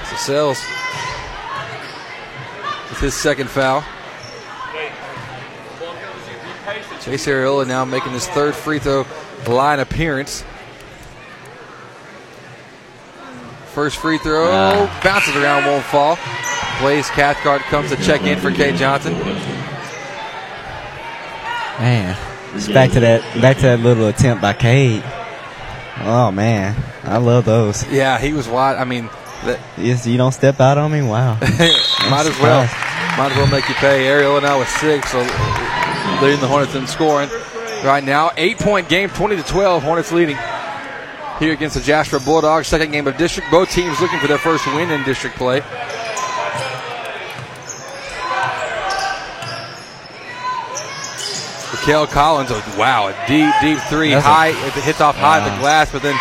So 0.09 0.17
Sells 0.17 0.59
with 2.91 2.99
his 3.01 3.15
second 3.15 3.49
foul. 3.49 3.85
Chase 7.01 7.27
Ariola 7.27 7.67
now 7.67 7.85
making 7.85 8.13
his 8.13 8.27
third 8.29 8.55
free 8.55 8.79
throw 8.79 9.07
line 9.47 9.81
appearance. 9.81 10.45
First 13.75 13.97
free 13.99 14.19
throw 14.19 14.51
Ah. 14.51 15.01
bounces 15.03 15.37
around, 15.37 15.65
won't 15.65 15.85
fall. 15.85 16.19
Blaze 16.81 17.09
Cathcart 17.11 17.63
comes 17.63 17.91
to 17.91 17.97
check 18.03 18.23
in 18.23 18.39
for 18.39 18.51
Cade 18.51 18.77
Johnson. 18.77 19.15
Man, 21.79 22.17
it's 22.55 22.69
back 22.69 22.91
to 22.93 23.01
that 23.01 23.23
back 23.41 23.57
to 23.57 23.63
that 23.63 23.81
little 23.81 24.09
attempt 24.09 24.43
by 24.43 24.53
Kate. 24.53 25.03
Oh 26.03 26.31
man, 26.31 26.77
I 27.05 27.17
love 27.19 27.45
those. 27.45 27.87
Yeah, 27.89 28.19
he 28.19 28.33
was 28.33 28.49
wide. 28.49 28.77
I 28.77 28.85
mean, 28.85 29.09
that, 29.45 29.59
Yes, 29.79 30.07
you 30.07 30.19
don't 30.19 30.33
step 30.33 30.61
out 30.61 30.77
on 30.79 30.91
me. 30.93 31.01
Wow. 31.03 31.35
might 31.41 32.27
as 32.27 32.39
well. 32.41 32.63
Might 33.17 33.31
as 33.33 33.37
well 33.37 33.47
make 33.47 33.69
you 33.69 33.75
pay. 33.77 34.05
Ariola 34.07 34.43
now 34.43 34.59
with 34.59 34.69
six, 34.69 35.11
so 35.11 35.19
leading 36.23 36.41
the 36.41 36.49
Hornets 36.49 36.75
in 36.75 36.87
scoring 36.87 37.31
right 37.85 38.05
now. 38.05 38.31
Eight 38.37 38.59
point 38.59 38.89
game, 38.89 39.09
20 39.11 39.37
to 39.37 39.43
12. 39.43 39.83
Hornets 39.83 40.13
leading 40.13 40.37
here 41.41 41.53
against 41.53 41.75
the 41.75 41.83
Jasper 41.83 42.21
Bulldogs. 42.21 42.69
Second 42.69 42.93
game 42.93 43.09
of 43.09 43.17
district. 43.17 43.51
Both 43.51 43.71
teams 43.71 44.01
looking 44.01 44.21
for 44.21 44.29
their 44.29 44.39
first 44.39 44.65
win 44.69 44.91
in 44.91 45.03
district 45.03 45.37
play. 45.37 45.63
Raquel 51.73 52.07
Collins, 52.09 52.51
oh, 52.53 52.75
wow, 52.79 53.09
a 53.09 53.13
deep, 53.27 53.53
deep 53.63 53.79
three. 53.89 54.11
That's 54.11 54.27
a- 54.27 54.29
high, 54.29 54.49
it 54.49 54.73
hits 54.85 55.01
off 55.01 55.17
high 55.17 55.39
at 55.41 55.49
the 55.55 55.61
glass, 55.61 55.91
but 55.91 56.03
then 56.03 56.15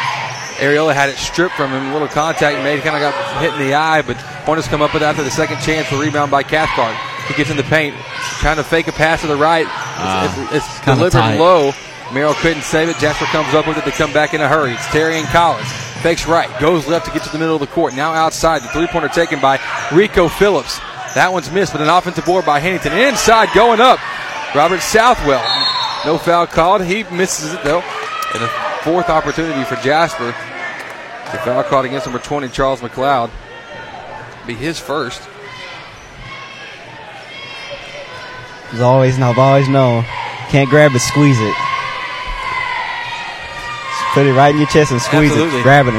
Ariola 0.61 0.93
had 0.93 1.09
it 1.09 1.17
stripped 1.17 1.55
from 1.55 1.71
him. 1.71 1.87
A 1.87 1.93
little 1.93 2.07
contact 2.07 2.63
made, 2.63 2.81
kind 2.83 2.95
of 2.95 3.01
got 3.01 3.41
hit 3.41 3.53
in 3.53 3.59
the 3.59 3.73
eye, 3.73 4.01
but 4.01 4.15
Hornets 4.45 4.67
come 4.67 4.81
up 4.81 4.93
with 4.93 5.01
that 5.01 5.09
after 5.11 5.23
the 5.23 5.31
second 5.31 5.59
chance. 5.61 5.89
The 5.89 5.97
rebound 5.97 6.31
by 6.31 6.43
Cathcart. 6.43 6.95
He 7.27 7.33
gets 7.33 7.49
in 7.49 7.57
the 7.57 7.63
paint, 7.63 7.95
trying 8.39 8.57
to 8.57 8.63
fake 8.63 8.87
a 8.87 8.91
pass 8.91 9.21
to 9.21 9.27
the 9.27 9.35
right. 9.35 9.65
It's 9.67 10.37
it's, 10.53 10.65
it's 10.67 10.79
kinda 10.79 10.95
delivered 10.95 11.11
tight. 11.19 11.39
low. 11.39 11.71
Merrill 12.13 12.33
couldn't 12.35 12.63
save 12.63 12.89
it. 12.89 12.97
Jasper 12.97 13.25
comes 13.25 13.53
up 13.53 13.67
with 13.67 13.77
it 13.77 13.85
to 13.85 13.91
come 13.91 14.11
back 14.11 14.33
in 14.33 14.41
a 14.41 14.47
hurry. 14.47 14.71
It's 14.71 14.85
Terrian 14.87 15.25
Collins. 15.31 15.71
Fakes 16.01 16.25
right, 16.25 16.49
goes 16.59 16.87
left 16.87 17.05
to 17.05 17.11
get 17.11 17.23
to 17.23 17.29
the 17.29 17.37
middle 17.37 17.55
of 17.55 17.61
the 17.61 17.67
court. 17.67 17.93
Now 17.93 18.13
outside, 18.13 18.63
the 18.63 18.69
three 18.69 18.87
pointer 18.87 19.09
taken 19.09 19.39
by 19.39 19.59
Rico 19.91 20.27
Phillips. 20.27 20.79
That 21.13 21.31
one's 21.31 21.51
missed, 21.51 21.73
but 21.73 21.81
an 21.81 21.89
offensive 21.89 22.25
board 22.25 22.45
by 22.45 22.59
Hannington. 22.59 23.09
Inside, 23.09 23.49
going 23.53 23.79
up. 23.81 23.99
Robert 24.55 24.81
Southwell. 24.81 25.43
No 26.05 26.17
foul 26.17 26.47
called. 26.47 26.83
He 26.83 27.03
misses 27.03 27.53
it 27.53 27.63
though. 27.63 27.81
And 28.33 28.43
a 28.43 28.47
fourth 28.83 29.09
opportunity 29.09 29.63
for 29.65 29.75
Jasper. 29.75 30.27
The 31.31 31.37
foul 31.39 31.63
called 31.63 31.85
against 31.85 32.07
number 32.07 32.19
20, 32.19 32.47
Charles 32.49 32.81
McLeod. 32.81 33.29
Be 34.47 34.55
his 34.55 34.79
first. 34.79 35.21
As 38.71 38.81
always, 38.81 39.15
and 39.15 39.23
I've 39.23 39.37
always 39.37 39.67
known, 39.67 40.03
can't 40.49 40.69
grab 40.69 40.93
it, 40.93 40.99
squeeze 40.99 41.39
it. 41.39 41.68
Put 44.13 44.25
it 44.25 44.33
right 44.33 44.49
in 44.49 44.57
your 44.57 44.67
chest 44.67 44.91
and 44.91 45.01
squeeze 45.01 45.31
Absolutely. 45.31 45.59
it, 45.59 45.63
grab 45.63 45.87
it. 45.87 45.93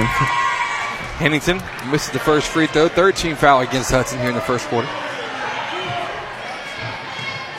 Hennington 1.21 1.63
misses 1.91 2.11
the 2.11 2.19
first 2.19 2.49
free 2.49 2.67
throw. 2.67 2.89
13 2.89 3.37
foul 3.37 3.61
against 3.61 3.91
Hudson 3.91 4.19
here 4.19 4.31
in 4.31 4.35
the 4.35 4.41
first 4.41 4.67
quarter. 4.69 4.89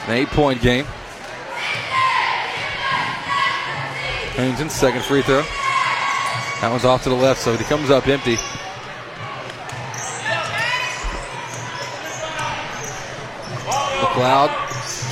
An 0.06 0.10
eight 0.10 0.28
point 0.28 0.60
game. 0.60 0.84
Hennington, 4.34 4.68
second 4.68 5.02
free 5.04 5.22
throw. 5.22 5.42
That 6.60 6.68
one's 6.70 6.84
off 6.84 7.02
to 7.04 7.08
the 7.08 7.14
left, 7.14 7.40
so 7.40 7.56
he 7.56 7.64
comes 7.64 7.90
up 7.90 8.06
empty. 8.08 8.36
McLeod, 14.02 14.48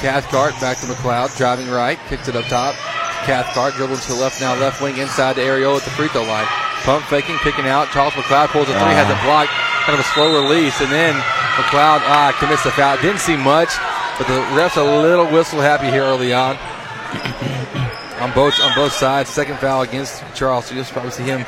Cathcart 0.01 0.53
back 0.61 0.79
to 0.79 0.87
McLeod, 0.87 1.37
driving 1.37 1.71
right, 1.71 1.99
kicks 2.09 2.29
it 2.29 2.37
up 2.37 2.45
top. 2.47 2.75
Cathcart 3.25 3.75
dribbling 3.75 4.01
to 4.01 4.09
the 4.09 4.15
left 4.15 4.41
now, 4.41 4.55
left 4.59 4.81
wing 4.81 4.97
inside 4.99 5.37
to 5.37 5.43
Ariola 5.43 5.79
at 5.79 5.85
the 5.85 5.91
free 5.91 6.09
throw 6.09 6.25
line. 6.25 6.47
Pump 6.83 7.05
faking, 7.07 7.37
kicking 7.39 7.67
out. 7.67 7.89
Charles 7.93 8.15
McLeod 8.15 8.49
pulls 8.49 8.69
a 8.69 8.73
three, 8.73 8.97
has 8.97 9.09
it 9.09 9.21
blocked, 9.25 9.53
kind 9.85 9.99
of 9.99 10.01
a 10.01 10.09
slow 10.15 10.43
release, 10.43 10.81
and 10.81 10.91
then 10.91 11.15
McLeod 11.61 12.01
ah, 12.09 12.37
commits 12.41 12.65
the 12.65 12.71
foul. 12.71 12.97
Didn't 13.03 13.21
see 13.21 13.37
much, 13.37 13.69
but 14.17 14.27
the 14.27 14.41
ref's 14.57 14.77
a 14.77 14.85
little 14.85 15.27
whistle 15.27 15.61
happy 15.61 15.91
here 15.91 16.03
early 16.03 16.33
on. 16.33 16.57
on 18.21 18.33
both 18.35 18.59
on 18.61 18.75
both 18.75 18.93
sides, 18.93 19.29
second 19.29 19.59
foul 19.59 19.83
against 19.83 20.23
Charles. 20.35 20.67
So 20.67 20.75
you'll 20.75 20.85
probably 20.85 21.11
see 21.11 21.25
him. 21.25 21.45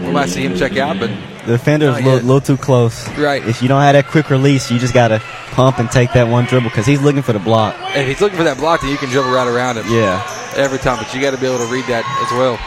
We 0.00 0.10
might 0.10 0.28
see 0.28 0.44
him 0.44 0.56
check 0.56 0.76
out, 0.76 0.98
but 0.98 1.10
the 1.46 1.52
defender's 1.52 1.96
a 1.96 2.00
little, 2.00 2.20
little 2.20 2.40
too 2.40 2.56
close. 2.56 3.08
Right. 3.16 3.46
If 3.46 3.62
you 3.62 3.68
don't 3.68 3.82
have 3.82 3.94
that 3.94 4.06
quick 4.06 4.30
release, 4.30 4.70
you 4.70 4.78
just 4.78 4.94
got 4.94 5.08
to 5.08 5.20
pump 5.52 5.78
and 5.78 5.90
take 5.90 6.12
that 6.12 6.28
one 6.28 6.44
dribble 6.44 6.70
because 6.70 6.86
he's 6.86 7.00
looking 7.00 7.22
for 7.22 7.32
the 7.32 7.38
block. 7.38 7.76
if 7.94 8.06
he's 8.06 8.20
looking 8.20 8.38
for 8.38 8.44
that 8.44 8.58
block, 8.58 8.80
then 8.80 8.90
you 8.90 8.96
can 8.96 9.10
dribble 9.10 9.30
right 9.30 9.48
around 9.48 9.78
him. 9.78 9.84
Yeah. 9.88 10.41
Every 10.56 10.78
time, 10.78 10.98
but 10.98 11.12
you 11.14 11.20
got 11.20 11.32
to 11.32 11.38
be 11.38 11.46
able 11.46 11.58
to 11.64 11.70
read 11.72 11.86
that 11.86 12.04
as 12.24 12.30
well. 12.36 12.58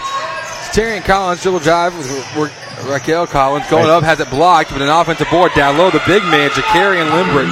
It's 0.68 0.78
and 0.78 1.06
Collins 1.06 1.42
dribble 1.42 1.60
drive 1.60 1.96
with 1.96 2.10
Ra- 2.36 2.92
Raquel 2.92 3.28
Collins 3.28 3.70
going 3.70 3.90
up, 3.90 4.04
has 4.04 4.20
it 4.20 4.30
blocked, 4.30 4.72
but 4.72 4.82
an 4.82 4.90
offensive 4.90 5.30
board 5.32 5.54
down 5.56 5.78
low. 5.78 5.90
The 5.90 6.04
big 6.06 6.24
man, 6.24 6.50
Jakari 6.52 7.00
and 7.00 7.08
Limbrick, 7.16 7.48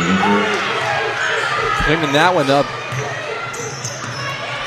cleaning 1.87 2.11
that 2.11 2.35
one 2.35 2.51
up. 2.51 2.67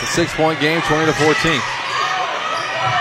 The 0.01 0.07
six-point 0.07 0.61
game, 0.61 0.81
20 0.89 1.05
to 1.05 1.13
14. 1.13 1.61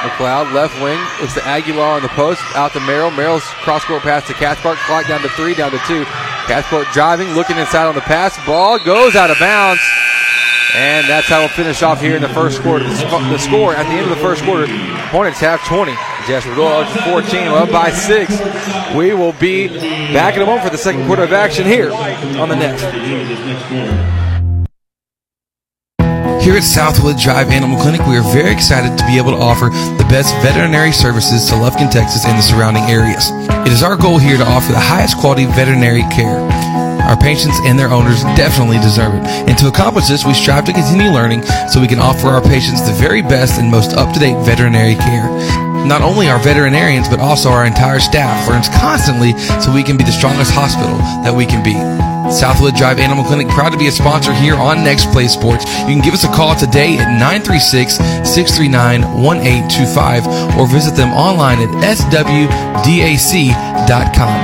McLeod 0.04 0.54
left 0.54 0.76
wing. 0.82 1.00
It's 1.24 1.34
to 1.36 1.46
Aguilar 1.48 1.98
on 1.98 2.02
the 2.02 2.10
post. 2.10 2.42
Out 2.56 2.74
to 2.74 2.80
Merrill. 2.82 3.12
Merrill's 3.12 3.46
cross-court 3.64 4.04
pass 4.04 4.28
to 4.28 4.34
Cathcart. 4.34 4.78
Clock 4.80 5.08
down 5.08 5.22
to 5.22 5.30
three, 5.30 5.56
down 5.56 5.72
to 5.72 5.80
two. 5.88 6.04
Cathcart 6.52 6.88
driving, 6.94 7.30
looking 7.34 7.58
inside 7.58 7.88
on 7.88 7.96
the 7.96 8.02
pass. 8.02 8.36
Ball 8.46 8.78
goes 8.80 9.16
out 9.16 9.32
of 9.32 9.40
bounds. 9.40 9.82
And 10.76 11.08
that's 11.08 11.28
how 11.28 11.40
we'll 11.40 11.50
finish 11.50 11.82
off 11.84 12.02
here 12.02 12.18
in 12.18 12.22
the 12.22 12.30
first 12.30 12.62
quarter. 12.62 12.84
The, 12.84 13.38
score 13.38 13.74
at 13.74 13.84
the 13.84 13.94
end 13.94 14.04
of 14.04 14.10
the 14.10 14.22
first 14.22 14.44
quarter, 14.44 14.68
Hornets 15.08 15.40
have 15.40 15.64
20. 15.66 15.94
Jasper 16.28 16.54
Bulldogs 16.54 16.92
14, 17.04 17.48
up 17.48 17.72
by 17.72 17.92
six. 17.92 18.32
We 18.94 19.14
will 19.14 19.34
be 19.34 19.68
back 20.12 20.36
in 20.36 20.42
a 20.42 20.46
moment 20.46 20.66
for 20.66 20.72
the 20.72 20.78
second 20.78 21.06
quarter 21.06 21.24
of 21.24 21.32
action 21.32 21.66
here 21.66 21.94
on 21.94 22.50
the 22.50 22.56
next. 22.56 22.84
Here 26.44 26.58
at 26.58 26.64
Southwood 26.64 27.18
Drive 27.18 27.50
Animal 27.50 27.80
Clinic, 27.80 28.06
we 28.06 28.18
are 28.18 28.34
very 28.34 28.52
excited 28.52 28.98
to 28.98 29.06
be 29.06 29.18
able 29.18 29.32
to 29.32 29.38
offer 29.38 29.70
the 29.98 30.06
best 30.10 30.36
veterinary 30.44 30.92
services 30.92 31.48
to 31.50 31.56
Lufkin, 31.56 31.90
Texas 31.90 32.26
and 32.26 32.38
the 32.38 32.44
surrounding 32.44 32.84
areas. 32.84 33.30
It 33.66 33.72
is 33.72 33.82
our 33.82 33.96
goal 33.96 34.18
here 34.18 34.38
to 34.38 34.46
offer 34.46 34.72
the 34.72 34.80
highest 34.80 35.18
quality 35.18 35.46
veterinary 35.46 36.04
care. 36.12 36.65
Our 37.06 37.18
patients 37.18 37.60
and 37.66 37.78
their 37.78 37.92
owners 37.92 38.24
definitely 38.36 38.80
deserve 38.80 39.14
it. 39.14 39.24
And 39.48 39.58
to 39.60 39.68
accomplish 39.68 40.08
this, 40.08 40.26
we 40.26 40.34
strive 40.34 40.66
to 40.66 40.74
continue 40.74 41.12
learning 41.12 41.44
so 41.70 41.80
we 41.80 41.88
can 41.88 42.00
offer 42.00 42.28
our 42.28 42.42
patients 42.42 42.82
the 42.82 42.94
very 42.94 43.22
best 43.22 43.60
and 43.60 43.70
most 43.70 43.94
up 43.94 44.14
to 44.14 44.20
date 44.20 44.38
veterinary 44.46 44.96
care. 44.96 45.30
Not 45.86 46.02
only 46.02 46.30
our 46.30 46.40
veterinarians, 46.40 47.08
but 47.08 47.20
also 47.20 47.50
our 47.50 47.66
entire 47.66 48.00
staff 48.00 48.48
learns 48.50 48.70
constantly 48.70 49.38
so 49.62 49.72
we 49.72 49.84
can 49.84 49.98
be 49.98 50.04
the 50.04 50.12
strongest 50.12 50.52
hospital 50.52 50.98
that 51.24 51.34
we 51.36 51.46
can 51.46 51.64
be. 51.64 52.15
Southwood 52.36 52.76
Drive 52.76 53.00
Animal 53.00 53.24
Clinic, 53.24 53.48
proud 53.48 53.72
to 53.72 53.78
be 53.78 53.88
a 53.88 53.92
sponsor 53.92 54.34
here 54.34 54.56
on 54.56 54.84
Next 54.84 55.10
Play 55.12 55.28
Sports. 55.28 55.64
You 55.82 55.96
can 55.96 56.02
give 56.02 56.14
us 56.14 56.26
a 56.26 56.28
call 56.28 56.54
today 56.56 56.98
at 56.98 57.18
936 57.18 57.96
639 57.96 59.02
1825 59.24 60.60
or 60.60 60.68
visit 60.68 60.96
them 60.96 61.14
online 61.14 61.60
at 61.60 61.70
swdac.com. 61.98 62.86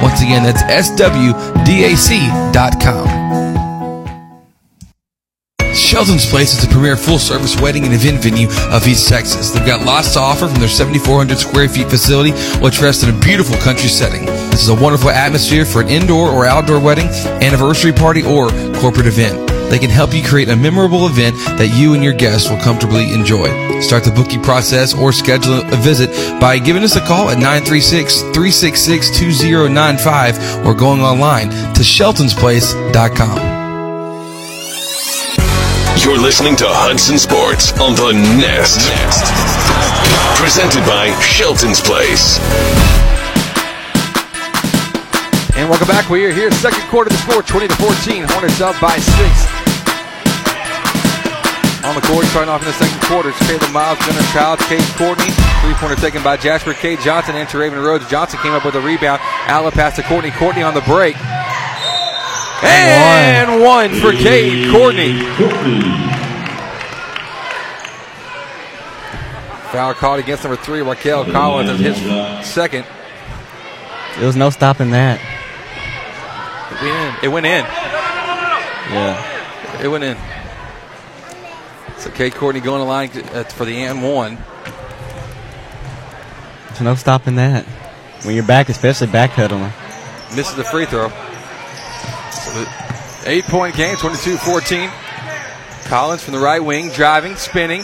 Once 0.01 0.21
again, 0.21 0.43
that's 0.43 0.63
swdac.com. 0.63 1.41
Shelton's 5.75 6.25
Place 6.25 6.53
is 6.53 6.61
the 6.65 6.71
premier 6.71 6.95
full 6.95 7.19
service 7.19 7.59
wedding 7.59 7.83
and 7.83 7.93
event 7.93 8.23
venue 8.23 8.47
of 8.71 8.87
East 8.87 9.09
Texas. 9.09 9.51
They've 9.51 9.65
got 9.65 9.85
lots 9.85 10.13
to 10.13 10.19
offer 10.19 10.47
from 10.47 10.59
their 10.59 10.69
7,400 10.69 11.37
square 11.37 11.67
feet 11.67 11.89
facility, 11.89 12.31
which 12.63 12.79
rests 12.81 13.03
in 13.03 13.13
a 13.13 13.19
beautiful 13.19 13.57
country 13.57 13.89
setting. 13.89 14.30
This 14.51 14.63
is 14.63 14.69
a 14.69 14.75
wonderful 14.75 15.09
atmosphere 15.09 15.65
for 15.65 15.81
an 15.81 15.87
indoor 15.87 16.29
or 16.29 16.45
outdoor 16.45 16.79
wedding, 16.79 17.07
anniversary 17.41 17.93
party, 17.93 18.21
or 18.21 18.49
corporate 18.75 19.07
event. 19.07 19.49
They 19.71 19.79
can 19.79 19.89
help 19.89 20.13
you 20.13 20.21
create 20.21 20.49
a 20.49 20.55
memorable 20.55 21.07
event 21.07 21.37
that 21.57 21.69
you 21.73 21.93
and 21.93 22.03
your 22.03 22.11
guests 22.11 22.49
will 22.49 22.59
comfortably 22.59 23.13
enjoy. 23.13 23.79
Start 23.79 24.03
the 24.03 24.11
booking 24.11 24.43
process 24.43 24.93
or 24.93 25.13
schedule 25.13 25.61
a 25.61 25.77
visit 25.77 26.11
by 26.41 26.59
giving 26.59 26.83
us 26.83 26.97
a 26.97 26.99
call 26.99 27.29
at 27.29 27.37
936 27.37 28.21
366 28.35 29.17
2095 29.17 30.65
or 30.65 30.73
going 30.73 30.99
online 30.99 31.49
to 31.49 31.81
sheltonsplace.com. 31.81 33.61
You're 36.03 36.19
listening 36.19 36.57
to 36.57 36.65
Hudson 36.67 37.17
Sports 37.17 37.71
on 37.79 37.95
the 37.95 38.11
Nest. 38.11 38.91
Presented 40.35 40.85
by 40.85 41.17
Shelton's 41.21 41.79
Place. 41.79 42.39
And 45.61 45.69
welcome 45.69 45.87
back. 45.87 46.09
We 46.09 46.25
are 46.25 46.31
here, 46.31 46.49
second 46.49 46.81
quarter 46.89 47.11
the 47.11 47.17
score, 47.17 47.43
20 47.43 47.67
to 47.67 47.75
14. 47.75 48.25
Hornets 48.29 48.61
up 48.61 48.81
by 48.81 48.97
six. 48.97 49.45
On 51.85 51.93
the 51.93 52.01
court, 52.01 52.25
starting 52.33 52.49
off 52.49 52.61
in 52.61 52.67
the 52.67 52.73
second 52.73 52.99
quarter, 53.03 53.29
it's 53.29 53.37
Caleb 53.45 53.71
Miles, 53.71 53.99
Gunnar 53.99 54.25
Childs, 54.33 54.65
Cade 54.65 54.81
Courtney. 54.97 55.29
Three 55.61 55.75
pointer 55.75 56.01
taken 56.01 56.23
by 56.23 56.37
Jasper 56.37 56.73
Cade 56.73 56.99
Johnson 57.01 57.35
into 57.35 57.59
Raven 57.59 57.77
Rhodes. 57.77 58.09
Johnson 58.09 58.39
came 58.39 58.53
up 58.53 58.65
with 58.65 58.73
a 58.73 58.81
rebound. 58.81 59.21
Outlet 59.45 59.75
pass 59.75 59.95
to 59.97 60.01
Courtney. 60.01 60.31
Courtney 60.31 60.63
on 60.63 60.73
the 60.73 60.81
break. 60.81 61.15
And 62.65 63.61
one, 63.61 63.93
for 64.01 64.13
Cade 64.13 64.71
Courtney. 64.71 65.21
Foul 69.69 69.93
caught 69.93 70.17
against 70.17 70.43
number 70.43 70.57
three, 70.57 70.81
Raquel 70.81 71.23
Collins, 71.25 71.69
as 71.69 71.79
his 71.79 72.47
second. 72.47 72.83
There 74.17 74.25
was 74.25 74.35
no 74.35 74.49
stopping 74.49 74.89
that. 74.89 75.21
It 76.81 76.85
went 76.85 76.95
in. 76.95 77.23
It 77.23 77.27
went 77.31 77.45
in. 77.45 77.65
Yeah. 78.91 79.81
It 79.83 79.87
went 79.87 80.03
in. 80.03 80.17
So 81.97 82.09
Cade 82.09 82.33
Courtney 82.33 82.61
going 82.61 82.79
to 82.79 82.85
line 82.85 83.09
uh, 83.33 83.43
for 83.43 83.65
the 83.65 83.83
and 83.83 84.01
one. 84.01 84.37
There's 86.67 86.81
no 86.81 86.95
stopping 86.95 87.35
that. 87.35 87.65
When 88.23 88.33
you're 88.35 88.43
back, 88.43 88.69
especially 88.69 89.07
backpedaling. 89.07 89.71
Misses 90.35 90.55
the 90.55 90.63
free 90.63 90.85
throw. 90.85 91.09
So 92.31 92.65
eight 93.25 93.43
point 93.45 93.75
game, 93.75 93.97
22 93.97 94.37
14. 94.37 94.89
Collins 95.85 96.23
from 96.23 96.33
the 96.33 96.39
right 96.39 96.63
wing, 96.63 96.89
driving, 96.89 97.35
spinning. 97.35 97.83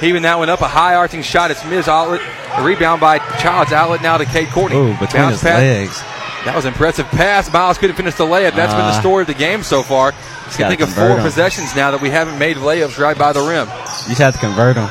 Heaving 0.00 0.22
that 0.22 0.38
one 0.38 0.48
up, 0.48 0.60
a 0.60 0.68
high 0.68 0.94
arching 0.94 1.22
shot. 1.22 1.50
It's 1.50 1.64
Miz 1.64 1.88
Outlet. 1.88 2.20
A 2.56 2.62
rebound 2.62 3.00
by 3.00 3.18
Child's 3.38 3.72
outlet 3.72 4.02
now 4.02 4.16
to 4.18 4.24
Cade 4.24 4.48
Courtney. 4.50 4.76
Ooh, 4.76 4.92
between 4.98 5.22
Bounce 5.22 5.34
his 5.40 5.42
pass. 5.42 5.58
legs. 5.58 6.02
That 6.48 6.56
was 6.56 6.64
impressive 6.64 7.06
pass. 7.08 7.52
Miles 7.52 7.76
couldn't 7.76 7.96
finish 7.96 8.14
the 8.14 8.24
layup. 8.24 8.54
That's 8.54 8.72
been 8.72 8.86
the 8.86 8.96
Ah. 8.96 9.00
story 9.00 9.20
of 9.20 9.26
the 9.26 9.34
game 9.34 9.62
so 9.62 9.82
far. 9.82 10.12
Just 10.46 10.58
Gotta 10.58 10.70
think 10.70 10.80
of 10.80 10.88
four 10.94 11.08
four 11.08 11.16
'em. 11.18 11.22
possessions 11.22 11.76
now 11.76 11.90
that 11.90 12.00
we 12.00 12.08
haven't 12.08 12.38
made 12.38 12.56
layups 12.56 12.98
right 12.98 13.18
by 13.18 13.32
the 13.34 13.40
rim. 13.42 13.68
You 14.04 14.08
just 14.16 14.20
have 14.22 14.32
to 14.32 14.40
convert 14.40 14.76
them. 14.76 14.88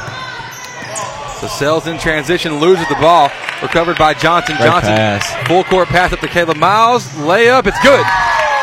So 1.42 1.48
Sells 1.48 1.88
in 1.88 1.98
transition, 1.98 2.60
loses 2.60 2.88
the 2.90 2.96
ball. 2.96 3.32
Recovered 3.64 3.98
by 3.98 4.14
Johnson. 4.14 4.56
Great 4.58 4.70
Johnson. 4.70 4.96
pass. 4.96 5.34
Full 5.48 5.64
court 5.64 5.90
pass 5.90 6.14
up 6.14 6.20
to 6.20 6.28
Caleb 6.28 6.58
Miles. 6.58 7.06
Layup. 7.18 7.66
It's 7.66 7.80
good. 7.82 8.06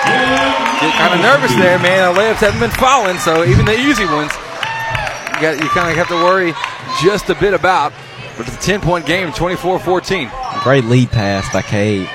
Get 0.04 0.92
kind 0.94 1.14
of 1.14 1.20
nervous 1.20 1.52
there, 1.56 1.78
man. 1.80 2.14
The 2.14 2.20
layups 2.20 2.36
haven't 2.36 2.60
been 2.60 2.70
falling, 2.70 3.18
so 3.18 3.44
even 3.44 3.64
the 3.64 3.76
easy 3.78 4.04
ones, 4.06 4.30
you, 5.34 5.40
got, 5.40 5.56
you 5.62 5.68
kind 5.70 5.90
of 5.90 5.96
have 5.96 6.08
to 6.08 6.14
worry 6.16 6.54
just 7.02 7.28
a 7.30 7.34
bit 7.34 7.54
about. 7.54 7.92
But 8.36 8.46
it's 8.48 8.56
a 8.56 8.60
10 8.60 8.80
point 8.80 9.04
game, 9.06 9.32
24 9.32 9.78
14. 9.80 10.30
Great 10.62 10.84
lead 10.84 11.10
pass 11.10 11.48
by 11.52 11.62
Cade. 11.62 12.08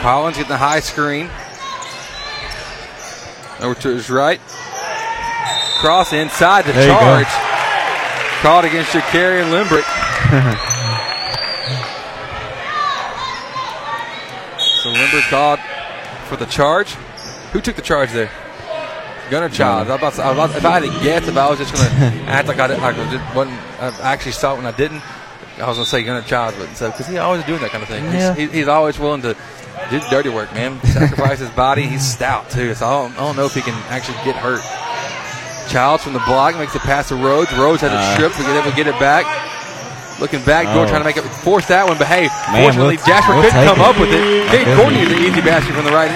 Collins 0.00 0.36
getting 0.36 0.50
the 0.50 0.56
high 0.58 0.80
screen. 0.80 1.28
Over 3.60 3.74
to 3.80 3.88
his 3.88 4.08
right. 4.10 4.40
Cross 5.80 6.12
inside 6.12 6.64
the 6.64 6.72
There 6.72 6.88
charge. 6.88 7.26
Caught 8.42 8.64
against 8.64 8.92
Shakarian 8.92 9.50
Limbrick. 9.50 9.84
So 14.82 14.90
Limbrick 14.92 15.28
called 15.28 15.58
for 16.28 16.36
the 16.36 16.46
charge. 16.46 16.92
Who 17.52 17.60
took 17.60 17.74
the 17.76 17.82
charge 17.82 18.12
there? 18.12 18.30
Gunnar 19.28 19.48
Child. 19.48 19.90
I 19.90 19.96
about 19.96 20.14
to- 20.14 20.22
I 20.22 20.28
was 20.32 20.36
about- 20.36 20.56
if 20.56 20.64
I 20.64 20.70
had 20.80 20.82
to 20.84 21.00
guess, 21.04 21.26
if 21.28 21.36
I 21.36 21.50
was 21.50 21.58
just 21.58 21.74
going 21.74 21.88
to 22.24 22.30
act 22.30 22.48
like 22.48 22.58
I, 22.60 22.68
did, 22.68 22.78
like 22.80 22.96
I 22.96 23.10
just 23.10 23.34
wasn't, 23.34 23.58
I 23.80 24.12
actually 24.12 24.32
saw 24.32 24.54
it 24.54 24.56
when 24.58 24.66
I 24.66 24.70
didn't, 24.72 25.02
I 25.60 25.66
was 25.68 25.76
going 25.76 25.84
to 25.84 25.90
say 25.90 26.02
Gunnar 26.04 26.22
Child, 26.22 26.54
but 26.58 26.74
so 26.76 26.90
because 26.90 27.06
he's 27.06 27.18
always 27.18 27.44
doing 27.44 27.60
that 27.60 27.70
kind 27.70 27.82
of 27.82 27.88
thing. 27.88 28.04
Yeah. 28.04 28.34
He's, 28.34 28.50
he's 28.52 28.68
always 28.68 28.98
willing 28.98 29.22
to 29.22 29.34
do 29.90 29.98
the 30.00 30.06
dirty 30.10 30.28
work, 30.28 30.52
man. 30.54 30.80
Sacrifice 30.84 31.38
his 31.40 31.50
body. 31.50 31.82
He's 31.86 32.06
stout 32.06 32.50
too, 32.50 32.74
so 32.74 32.86
I 32.86 32.90
don't, 33.02 33.12
I 33.14 33.20
don't 33.20 33.36
know 33.36 33.46
if 33.46 33.54
he 33.54 33.60
can 33.62 33.74
actually 33.90 34.18
get 34.24 34.36
hurt. 34.36 34.60
Childs 35.70 36.02
from 36.02 36.14
the 36.14 36.20
block 36.20 36.56
makes 36.56 36.72
the 36.72 36.78
pass 36.78 37.08
to 37.08 37.16
Rhodes. 37.16 37.52
Rhodes 37.52 37.82
had 37.82 37.92
Uh. 37.92 38.14
strip 38.14 38.32
to 38.32 38.42
get 38.42 38.56
able 38.56 38.70
to 38.70 38.76
get 38.76 38.86
it 38.86 38.98
back. 38.98 39.26
Looking 40.20 40.42
back, 40.44 40.66
Oh. 40.68 40.84
trying 40.88 41.00
to 41.00 41.04
make 41.04 41.16
it 41.16 41.22
force 41.22 41.66
that 41.68 41.86
one, 41.86 41.96
but 41.98 42.06
hey, 42.08 42.26
Man, 42.50 42.64
fortunately 42.64 42.96
we'll- 42.96 43.06
Jasper 43.06 43.34
we'll 43.34 43.42
couldn't 43.44 43.64
come 43.66 43.78
it. 43.80 43.86
up 43.86 44.00
with 44.00 44.10
it. 44.10 44.48
Cade. 44.50 44.76
Courtney 44.76 45.00
is 45.00 45.12
an 45.12 45.18
easy 45.18 45.40
basket 45.42 45.74
from 45.74 45.84
the 45.84 45.92
right 45.92 46.10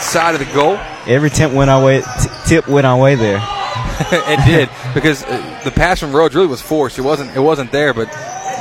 side 0.00 0.34
of 0.34 0.38
the 0.40 0.50
goal. 0.54 0.78
Every 1.06 1.28
tip 1.30 1.50
went 1.52 1.68
our 1.70 1.82
way. 1.84 2.00
T- 2.00 2.28
tip 2.46 2.68
went 2.68 2.86
our 2.86 2.96
way 2.96 3.14
there. 3.14 3.36
it 4.10 4.44
did 4.46 4.68
because 4.94 5.22
uh, 5.24 5.60
the 5.64 5.70
pass 5.70 6.00
from 6.00 6.12
Rhodes 6.12 6.34
really 6.34 6.46
was 6.46 6.60
forced. 6.62 6.98
It 6.98 7.02
wasn't. 7.02 7.34
It 7.36 7.40
wasn't 7.40 7.72
there, 7.72 7.92
but 7.92 8.08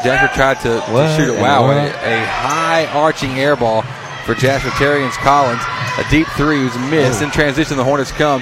Jasper 0.05 0.33
tried 0.35 0.59
to, 0.61 0.79
to 0.79 1.15
shoot 1.17 1.33
it. 1.33 1.41
Wow, 1.41 1.69
a, 1.71 1.87
a 1.87 2.25
high 2.25 2.85
arching 2.93 3.31
air 3.39 3.55
ball 3.55 3.81
for 4.25 4.35
Jasper 4.35 4.69
Terrians 4.69 5.13
Collins. 5.17 5.61
A 5.97 6.09
deep 6.09 6.27
three 6.37 6.63
was 6.63 6.77
missed. 6.89 7.21
Oh. 7.21 7.25
In 7.25 7.31
transition, 7.31 7.75
the 7.77 7.83
Hornets 7.83 8.11
come. 8.11 8.41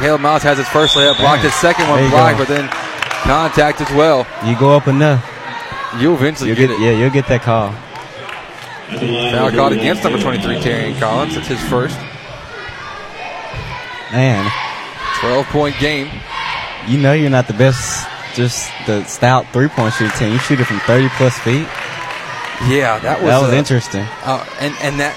Caleb 0.00 0.20
Miles 0.20 0.42
has 0.42 0.56
his 0.58 0.68
first 0.68 0.96
layup 0.96 1.16
blocked. 1.18 1.42
His 1.42 1.54
second 1.54 1.88
one 1.88 2.08
blocked, 2.10 2.38
go. 2.38 2.44
but 2.44 2.48
then 2.48 2.68
contact 3.24 3.80
as 3.80 3.90
well. 3.90 4.26
You 4.46 4.58
go 4.58 4.74
up 4.76 4.88
enough. 4.88 5.22
You 5.98 6.14
eventually 6.14 6.48
You'll 6.50 6.56
get, 6.56 6.68
get, 6.68 6.78
it. 6.78 6.80
yeah, 6.80 6.92
you'll 6.92 7.10
get 7.10 7.26
that 7.28 7.42
call. 7.42 7.72
Foul 9.32 9.50
called 9.52 9.72
against 9.72 10.02
number 10.04 10.20
23, 10.20 10.56
Terrian 10.60 10.98
Collins. 10.98 11.36
It's 11.36 11.48
his 11.48 11.60
first. 11.68 11.96
Man, 14.12 14.50
12 15.20 15.46
point 15.46 15.76
game. 15.78 16.08
you 16.88 16.98
know 16.98 17.12
you're 17.12 17.30
not 17.30 17.46
the 17.46 17.52
best, 17.52 18.08
just 18.34 18.70
the 18.86 19.04
stout 19.04 19.46
three 19.52 19.68
point 19.68 19.94
shooting 19.94 20.16
team. 20.18 20.32
You 20.32 20.38
shoot 20.38 20.60
it 20.60 20.64
from 20.64 20.80
30 20.80 21.08
plus 21.10 21.38
feet. 21.38 21.66
Yeah, 22.68 22.98
that 22.98 23.20
was 23.20 23.28
That 23.28 23.40
was 23.42 23.52
uh, 23.52 23.56
interesting. 23.56 24.06
Uh, 24.22 24.44
and 24.60 24.74
and 24.82 25.00
that 25.00 25.16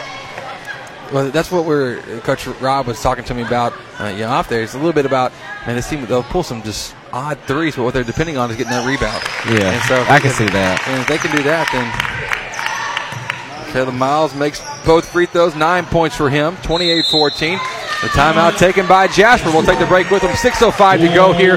well, 1.13 1.29
that's 1.29 1.51
what 1.51 1.65
we're 1.65 2.01
Coach 2.21 2.47
Rob 2.47 2.87
was 2.87 3.01
talking 3.01 3.23
to 3.25 3.33
me 3.33 3.43
about. 3.43 3.73
Uh, 3.99 4.05
you 4.07 4.21
know, 4.21 4.29
off 4.29 4.49
there, 4.49 4.63
it's 4.63 4.73
a 4.73 4.77
little 4.77 4.93
bit 4.93 5.05
about 5.05 5.31
man. 5.67 5.75
This 5.75 5.87
team 5.89 6.05
they'll 6.05 6.23
pull 6.23 6.43
some 6.43 6.63
just 6.63 6.95
odd 7.11 7.37
threes, 7.41 7.75
but 7.75 7.83
what 7.83 7.93
they're 7.93 8.03
depending 8.03 8.37
on 8.37 8.49
is 8.49 8.57
getting 8.57 8.71
that 8.71 8.87
rebound. 8.87 9.21
Yeah, 9.47 9.71
and 9.71 9.81
so 9.83 10.01
I 10.11 10.19
can 10.19 10.31
see 10.31 10.47
that. 10.47 10.81
And 10.87 11.01
if 11.01 11.07
they 11.07 11.17
can 11.17 11.35
do 11.35 11.43
that, 11.43 11.69
then 11.71 11.85
Caleb 13.73 13.95
Miles 13.95 14.33
makes 14.35 14.61
both 14.85 15.07
free 15.07 15.25
throws. 15.25 15.55
Nine 15.55 15.85
points 15.85 16.15
for 16.15 16.29
him. 16.29 16.55
28-14. 16.57 17.82
The 18.03 18.09
timeout 18.09 18.57
taken 18.57 18.85
by 18.85 19.07
Jasper. 19.07 19.49
We'll 19.49 19.63
take 19.63 19.79
the 19.79 19.85
break 19.85 20.09
with 20.09 20.23
them. 20.23 20.31
6.05 20.31 21.07
to 21.07 21.15
go 21.15 21.31
here 21.31 21.55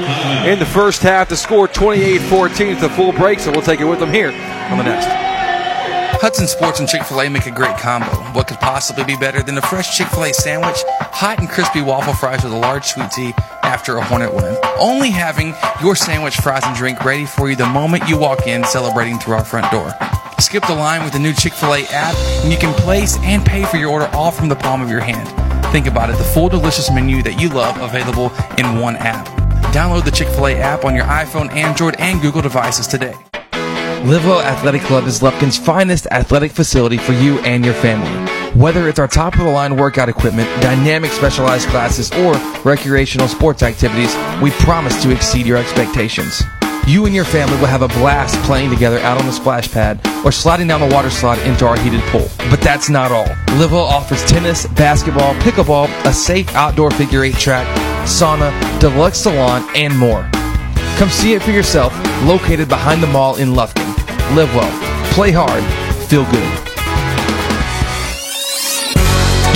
in 0.49 0.59
the 0.59 0.65
first 0.65 1.01
half. 1.01 1.27
The 1.27 1.35
score 1.35 1.67
28-14. 1.67 2.71
It's 2.71 2.83
a 2.83 2.89
full 2.89 3.11
break, 3.11 3.39
so 3.39 3.51
we'll 3.51 3.61
take 3.61 3.81
it 3.81 3.83
with 3.83 3.99
them 3.99 4.13
here 4.13 4.29
on 4.29 4.77
the 4.77 4.85
next. 4.85 5.09
Hudson 6.21 6.47
Sports 6.47 6.79
and 6.79 6.87
Chick 6.87 7.03
fil 7.03 7.21
A 7.21 7.29
make 7.29 7.47
a 7.47 7.51
great 7.51 7.77
combo. 7.77 8.07
What 8.31 8.47
could 8.47 8.59
possibly 8.59 9.03
be 9.03 9.17
better 9.17 9.43
than 9.43 9.57
a 9.57 9.61
fresh 9.61 9.97
Chick 9.97 10.07
fil 10.07 10.23
A 10.23 10.33
sandwich, 10.33 10.77
hot 11.11 11.39
and 11.39 11.49
crispy 11.49 11.81
waffle 11.81 12.13
fries 12.13 12.45
with 12.45 12.53
a 12.53 12.57
large 12.57 12.85
sweet 12.85 13.11
tea 13.11 13.33
after 13.63 13.97
a 13.97 14.03
Hornet 14.05 14.33
win? 14.33 14.57
Only 14.79 15.11
having 15.11 15.53
your 15.81 15.97
sandwich, 15.97 16.37
fries, 16.37 16.63
and 16.63 16.77
drink 16.77 17.03
ready 17.03 17.25
for 17.25 17.49
you 17.49 17.57
the 17.57 17.67
moment 17.67 18.07
you 18.07 18.17
walk 18.17 18.47
in, 18.47 18.63
celebrating 18.63 19.19
through 19.19 19.33
our 19.33 19.43
front 19.43 19.69
door. 19.69 19.91
Skip 20.39 20.65
the 20.65 20.73
line 20.73 21.03
with 21.03 21.11
the 21.11 21.19
new 21.19 21.33
Chick 21.33 21.51
fil 21.51 21.73
A 21.73 21.83
app, 21.91 22.15
and 22.15 22.53
you 22.53 22.57
can 22.57 22.73
place 22.73 23.17
and 23.17 23.45
pay 23.45 23.65
for 23.65 23.75
your 23.75 23.91
order 23.91 24.07
all 24.13 24.31
from 24.31 24.47
the 24.47 24.55
palm 24.55 24.81
of 24.81 24.89
your 24.89 25.01
hand. 25.01 25.46
Think 25.77 25.85
about 25.85 26.09
it 26.09 26.17
the 26.17 26.23
full 26.23 26.49
delicious 26.49 26.89
menu 26.89 27.21
that 27.21 27.39
you 27.39 27.49
love 27.49 27.77
available 27.79 28.31
in 28.57 28.79
one 28.79 28.95
app. 28.95 29.27
Download 29.71 30.03
the 30.03 30.09
Chick 30.09 30.27
fil 30.29 30.47
A 30.47 30.55
app 30.55 30.85
on 30.85 30.95
your 30.95 31.05
iPhone, 31.05 31.51
Android, 31.51 31.95
and 31.99 32.19
Google 32.19 32.41
devices 32.41 32.87
today. 32.87 33.13
Livewell 34.01 34.43
Athletic 34.43 34.81
Club 34.81 35.03
is 35.03 35.21
Lufkin's 35.21 35.55
finest 35.55 36.07
athletic 36.07 36.51
facility 36.51 36.97
for 36.97 37.13
you 37.13 37.37
and 37.41 37.63
your 37.63 37.75
family. 37.75 38.09
Whether 38.59 38.89
it's 38.89 38.97
our 38.97 39.07
top 39.07 39.35
of 39.35 39.41
the 39.41 39.51
line 39.51 39.77
workout 39.77 40.09
equipment, 40.09 40.49
dynamic 40.63 41.11
specialized 41.11 41.69
classes, 41.69 42.11
or 42.11 42.33
recreational 42.63 43.27
sports 43.27 43.61
activities, 43.61 44.15
we 44.41 44.49
promise 44.49 44.99
to 45.03 45.11
exceed 45.11 45.45
your 45.45 45.57
expectations. 45.57 46.41
You 46.87 47.05
and 47.05 47.13
your 47.13 47.25
family 47.25 47.57
will 47.57 47.67
have 47.67 47.81
a 47.81 47.89
blast 47.89 48.41
playing 48.43 48.69
together 48.69 48.97
out 48.99 49.19
on 49.19 49.25
the 49.25 49.33
splash 49.33 49.69
pad 49.69 49.99
or 50.23 50.31
sliding 50.31 50.67
down 50.67 50.79
the 50.79 50.95
water 50.95 51.09
slide 51.09 51.37
into 51.45 51.67
our 51.67 51.77
heated 51.77 51.99
pool. 52.03 52.29
But 52.49 52.61
that's 52.61 52.89
not 52.89 53.11
all. 53.11 53.27
Livewell 53.59 53.83
offers 53.83 54.23
tennis, 54.23 54.65
basketball, 54.67 55.33
pickleball, 55.41 55.89
a 56.05 56.13
safe 56.13 56.49
outdoor 56.55 56.89
figure 56.91 57.25
eight 57.25 57.35
track, 57.35 57.67
sauna, 58.07 58.53
deluxe 58.79 59.17
salon, 59.17 59.69
and 59.75 59.97
more. 59.97 60.29
Come 60.95 61.09
see 61.09 61.33
it 61.33 61.43
for 61.43 61.51
yourself, 61.51 61.93
located 62.23 62.69
behind 62.69 63.03
the 63.03 63.07
mall 63.07 63.35
in 63.35 63.49
Lufkin. 63.49 63.85
Live 64.33 64.55
well, 64.55 64.71
play 65.11 65.31
hard, 65.31 65.65
feel 66.07 66.23
good. 66.31 66.67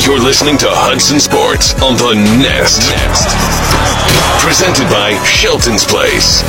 You're 0.03 0.19
listening 0.19 0.57
to 0.57 0.67
Hudson 0.67 1.21
Sports 1.21 1.81
on 1.81 1.95
the 1.95 2.13
Nest. 2.43 2.91
Presented 4.43 4.89
by 4.89 5.13
Shelton's 5.23 5.85
Place. 5.85 6.43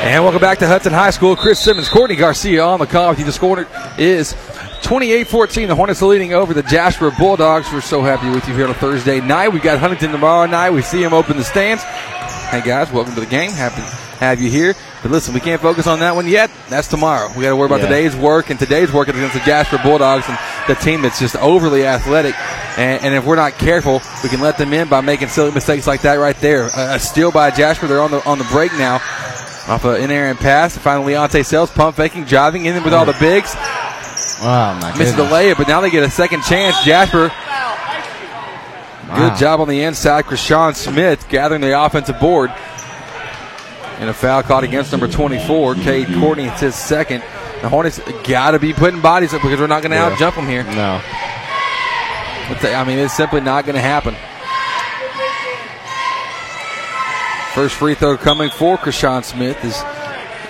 And 0.00 0.24
welcome 0.24 0.40
back 0.40 0.58
to 0.58 0.66
Hudson 0.66 0.92
High 0.94 1.10
School. 1.10 1.36
Chris 1.36 1.58
Simmons, 1.60 1.88
Courtney 1.88 2.16
Garcia 2.16 2.64
on 2.64 2.80
the 2.80 2.86
call 2.86 3.10
with 3.10 3.18
you. 3.18 3.24
The 3.26 3.32
score 3.32 3.66
is 3.98 4.32
28-14. 4.82 5.68
The 5.68 5.74
Hornets 5.76 6.00
are 6.02 6.06
leading 6.06 6.32
over 6.32 6.54
the 6.54 6.62
Jasper 6.62 7.10
Bulldogs. 7.18 7.70
We're 7.70 7.82
so 7.82 8.00
happy 8.00 8.30
with 8.30 8.48
you 8.48 8.54
here 8.54 8.64
on 8.64 8.70
a 8.70 8.74
Thursday 8.74 9.20
night. 9.20 9.48
We've 9.48 9.62
got 9.62 9.78
Huntington 9.78 10.10
tomorrow 10.10 10.46
night. 10.46 10.70
We 10.70 10.80
see 10.82 11.02
them 11.02 11.12
open 11.12 11.36
the 11.36 11.44
stands. 11.44 11.82
Hey 11.84 12.62
guys, 12.64 12.90
welcome 12.90 13.14
to 13.14 13.20
the 13.20 13.26
game. 13.26 13.50
Happy 13.50 13.76
to 13.82 13.96
have 14.24 14.40
you 14.40 14.50
here. 14.50 14.74
But 15.02 15.10
listen, 15.12 15.34
we 15.34 15.40
can't 15.40 15.60
focus 15.60 15.86
on 15.86 15.98
that 16.00 16.14
one 16.14 16.26
yet. 16.26 16.50
That's 16.70 16.88
tomorrow. 16.88 17.28
We 17.36 17.42
got 17.42 17.50
to 17.50 17.56
worry 17.56 17.66
about 17.66 17.80
Yeah. 17.80 17.88
today's 17.88 18.16
work, 18.16 18.48
and 18.50 18.58
today's 18.58 18.90
work 18.90 19.08
is 19.08 19.14
against 19.14 19.34
the 19.34 19.40
Jasper 19.40 19.78
Bulldogs 19.82 20.24
and 20.28 20.38
the 20.66 20.74
team 20.76 21.02
that's 21.02 21.18
just 21.20 21.36
overly 21.36 21.86
athletic. 21.86 22.34
And, 22.78 23.04
and 23.04 23.14
if 23.14 23.24
we're 23.26 23.36
not 23.36 23.58
careful, 23.58 24.00
we 24.22 24.30
can 24.30 24.40
let 24.40 24.56
them 24.56 24.72
in 24.72 24.88
by 24.88 25.02
making 25.02 25.28
silly 25.28 25.50
mistakes 25.52 25.86
like 25.86 26.02
that 26.02 26.14
right 26.14 26.36
there. 26.40 26.68
A, 26.74 26.94
a 26.94 26.98
steal 26.98 27.30
by 27.30 27.50
Jasper. 27.50 27.86
They're 27.86 28.00
on 28.02 28.10
the 28.10 28.24
on 28.26 28.38
the 28.38 28.44
break 28.44 28.72
now. 28.72 29.00
Off 29.68 29.84
an 29.84 30.00
in 30.02 30.10
air 30.10 30.30
and 30.30 30.38
pass. 30.38 30.76
Finally, 30.76 31.14
Leonte 31.14 31.44
Sales 31.44 31.70
pump 31.70 31.96
faking, 31.96 32.24
driving 32.24 32.66
in 32.66 32.82
with 32.82 32.92
all 32.94 33.04
the 33.04 33.16
bigs. 33.20 33.54
Wow, 34.42 34.78
my 34.80 34.96
Misses 34.96 35.16
the 35.16 35.24
layup, 35.24 35.58
but 35.58 35.68
now 35.68 35.80
they 35.80 35.90
get 35.90 36.02
a 36.02 36.10
second 36.10 36.42
chance. 36.42 36.82
Jasper 36.82 37.30
Wow. 39.10 39.28
Good 39.28 39.38
job 39.38 39.60
on 39.60 39.66
the 39.66 39.82
inside. 39.82 40.24
Krishan 40.26 40.76
Smith 40.76 41.28
gathering 41.28 41.60
the 41.62 41.78
offensive 41.80 42.20
board. 42.20 42.50
And 43.98 44.08
a 44.08 44.14
foul 44.14 44.42
caught 44.44 44.62
against 44.62 44.92
number 44.92 45.08
24, 45.08 45.74
Cade 45.76 46.06
Courtney. 46.20 46.44
It's 46.44 46.60
his 46.60 46.76
second. 46.76 47.22
The 47.60 47.68
Hornets 47.68 48.00
got 48.22 48.52
to 48.52 48.60
be 48.60 48.72
putting 48.72 49.00
bodies 49.00 49.34
up 49.34 49.42
because 49.42 49.58
we're 49.58 49.66
not 49.66 49.82
going 49.82 49.90
to 49.90 49.96
Yeah. 49.96 50.06
out 50.06 50.18
jump 50.18 50.36
them 50.36 50.46
here. 50.46 50.62
No. 50.62 51.00
I 52.72 52.84
mean, 52.86 52.98
it's 53.00 53.12
simply 53.12 53.40
not 53.40 53.64
going 53.66 53.74
to 53.74 53.82
happen. 53.82 54.14
First 57.54 57.74
free 57.74 57.96
throw 57.96 58.16
coming 58.16 58.48
for 58.48 58.76
Krishan 58.76 59.24
Smith 59.24 59.64
is, 59.64 59.82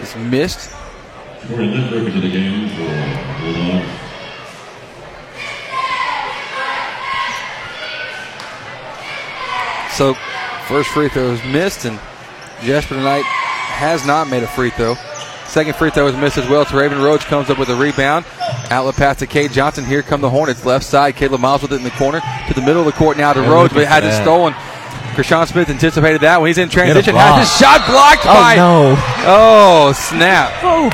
is 0.03 0.15
missed. 0.17 0.69
For 1.41 1.57
the 1.57 1.65
left 1.65 1.95
rookie 1.95 2.13
to 2.13 2.21
the 2.21 2.31
game 2.31 2.69
for 2.69 3.43
Bulldogs. 3.43 3.89
So, 9.97 10.15
first 10.69 10.91
free 10.91 11.09
throw 11.09 11.33
is 11.33 11.45
missed, 11.45 11.87
and 11.87 11.99
Jasper 12.63 12.95
tonight 12.95 13.25
has 13.25 14.07
not 14.07 14.29
made 14.29 14.43
a 14.43 14.47
free 14.49 14.71
throw. 14.71 14.95
Second 15.47 15.77
free 15.77 15.91
throw 15.91 16.07
is 16.07 16.17
missed 16.17 16.37
as 16.37 16.49
well. 16.49 16.67
To 16.67 16.77
Raven 16.77 17.01
Rhodes 17.01 17.25
comes 17.25 17.49
up 17.49 17.59
with 17.59 17.71
a 17.71 17.77
rebound. 17.77 18.27
Outlet 18.71 18.95
pass 18.97 19.17
to 19.19 19.27
Cade 19.27 19.53
Johnson. 19.53 19.85
Here 19.85 20.03
come 20.03 20.21
the 20.21 20.31
Hornets. 20.31 20.65
Left 20.65 20.85
side, 20.85 21.17
Caleb 21.17 21.41
Miles 21.41 21.63
with 21.63 21.73
it 21.73 21.77
in 21.77 21.83
the 21.83 21.91
corner. 21.91 22.21
To 22.49 22.55
the 22.55 22.61
middle 22.61 22.81
of 22.81 22.87
the 22.87 22.93
court 22.93 23.17
now 23.17 23.33
to 23.33 23.41
Rhodes, 23.41 23.73
but 23.73 23.87
had 23.87 24.05
it 24.05 24.13
stolen. 24.23 24.55
Krishan 25.15 25.47
Smith 25.49 25.69
anticipated 25.69 26.21
that 26.23 26.41
when 26.41 26.49
he's 26.49 26.59
in 26.59 26.69
transition. 26.69 27.13
block. 27.15 27.39
Has 27.39 27.49
his 27.49 27.59
shot 27.59 27.87
blocked 27.89 28.23
Oh, 28.25 28.33
by. 28.35 28.55
no. 28.57 28.95
Oh, 29.27 29.93
snap. 29.93 30.53
Oh, 30.63 30.91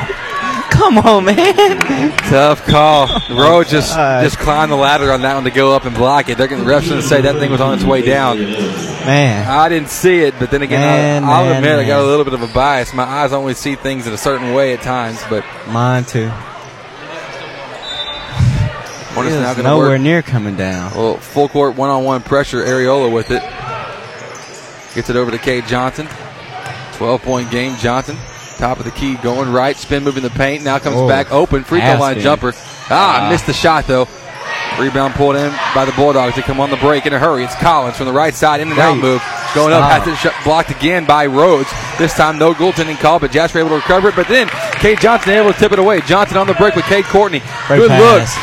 come 0.70 0.98
on, 0.98 1.24
man. 1.26 2.16
Tough 2.28 2.64
call. 2.66 3.06
Rhodes 3.30 3.70
just 3.70 3.92
oh, 3.92 3.96
God. 3.96 4.24
just 4.24 4.38
climbed 4.38 4.72
the 4.72 4.76
ladder 4.76 5.12
on 5.12 5.22
that 5.22 5.34
one 5.34 5.44
to 5.44 5.50
go 5.50 5.74
up 5.74 5.84
and 5.84 5.94
block 5.94 6.28
it. 6.28 6.38
They're 6.38 6.48
going 6.48 6.64
to 6.64 6.68
refs 6.68 6.88
going 6.88 7.00
to 7.00 7.06
say 7.06 7.20
that 7.22 7.36
thing 7.36 7.50
was 7.50 7.60
on 7.60 7.74
its 7.74 7.84
way 7.84 8.02
down. 8.02 8.38
Man. 8.38 9.46
I 9.48 9.68
didn't 9.68 9.90
see 9.90 10.20
it, 10.20 10.34
but 10.38 10.50
then 10.50 10.62
again, 10.62 10.80
Man, 10.80 11.24
I, 11.24 11.32
I'll 11.32 11.44
man, 11.44 11.56
admit 11.56 11.78
I 11.78 11.86
got 11.86 12.00
a 12.00 12.06
little 12.06 12.24
bit 12.24 12.34
of 12.34 12.42
a 12.42 12.48
bias. 12.52 12.92
My 12.92 13.04
eyes 13.04 13.32
only 13.32 13.54
see 13.54 13.76
things 13.76 14.06
in 14.08 14.12
a 14.12 14.18
certain 14.18 14.52
way 14.54 14.72
at 14.74 14.82
times, 14.82 15.20
but 15.30 15.44
Mine 15.68 16.04
too. 16.04 16.28
Hornets 19.14 19.34
He 19.36 19.40
now 19.40 19.52
going 19.54 19.56
to 19.58 19.62
nowhere 19.62 19.88
work. 19.90 20.00
near 20.00 20.22
coming 20.22 20.56
down. 20.56 20.92
Well, 20.94 21.16
full 21.16 21.48
court 21.48 21.74
one-on-one 21.76 22.22
pressure. 22.22 22.62
Ariola 22.64 23.10
with 23.12 23.30
it 23.30 23.42
gets 24.96 25.08
it 25.10 25.16
over 25.16 25.30
to 25.30 25.38
Cade 25.38 25.66
Johnson. 25.66 26.08
Twelve-point 26.94 27.50
game. 27.50 27.76
Johnson, 27.76 28.16
top 28.56 28.78
of 28.78 28.84
the 28.84 28.90
key, 28.90 29.16
going 29.16 29.52
right, 29.52 29.76
spin 29.76 30.02
moving 30.02 30.22
the 30.22 30.30
paint. 30.30 30.64
Now 30.64 30.78
comes 30.78 30.96
Oh, 30.96 31.06
back 31.08 31.30
open, 31.30 31.62
free 31.62 31.80
throw 31.80 31.98
line 32.00 32.18
jumper. 32.20 32.52
Ah, 32.90 33.26
Ah. 33.26 33.30
missed 33.30 33.46
the 33.46 33.52
shot 33.52 33.86
though. 33.86 34.08
Rebound 34.78 35.14
pulled 35.14 35.36
in 35.36 35.52
by 35.74 35.84
the 35.84 35.92
Bulldogs. 35.92 36.36
They 36.36 36.42
come 36.42 36.60
on 36.60 36.70
the 36.70 36.76
break 36.76 37.06
in 37.06 37.12
a 37.12 37.18
hurry. 37.18 37.44
It's 37.44 37.54
Collins 37.56 37.96
from 37.96 38.06
the 38.06 38.12
right 38.12 38.34
side, 38.34 38.60
in 38.60 38.70
and 38.70 38.78
out 38.78 38.96
move. 38.98 39.22
Going 39.54 39.72
up, 39.72 39.80
stop. 39.84 40.02
has 40.02 40.08
it 40.08 40.16
shot, 40.16 40.34
blocked 40.44 40.70
again 40.70 41.04
by 41.06 41.24
Rhodes. 41.26 41.70
This 41.98 42.14
time, 42.14 42.38
no 42.38 42.52
goaltending 42.52 42.98
call, 42.98 43.18
but 43.18 43.30
Jasper 43.30 43.58
able 43.60 43.70
to 43.70 43.76
recover 43.76 44.08
it. 44.08 44.16
But 44.16 44.28
then, 44.28 44.48
Cade 44.80 45.00
Johnson 45.00 45.32
able 45.32 45.52
to 45.52 45.58
tip 45.58 45.72
it 45.72 45.78
away. 45.78 46.00
Johnson 46.02 46.36
on 46.36 46.46
the 46.46 46.54
break 46.54 46.74
with 46.76 46.84
Cade 46.86 47.04
Courtney. 47.06 47.40
Great 47.66 47.78
Good 47.78 47.90
look. 47.90 48.20
pass. 48.22 48.36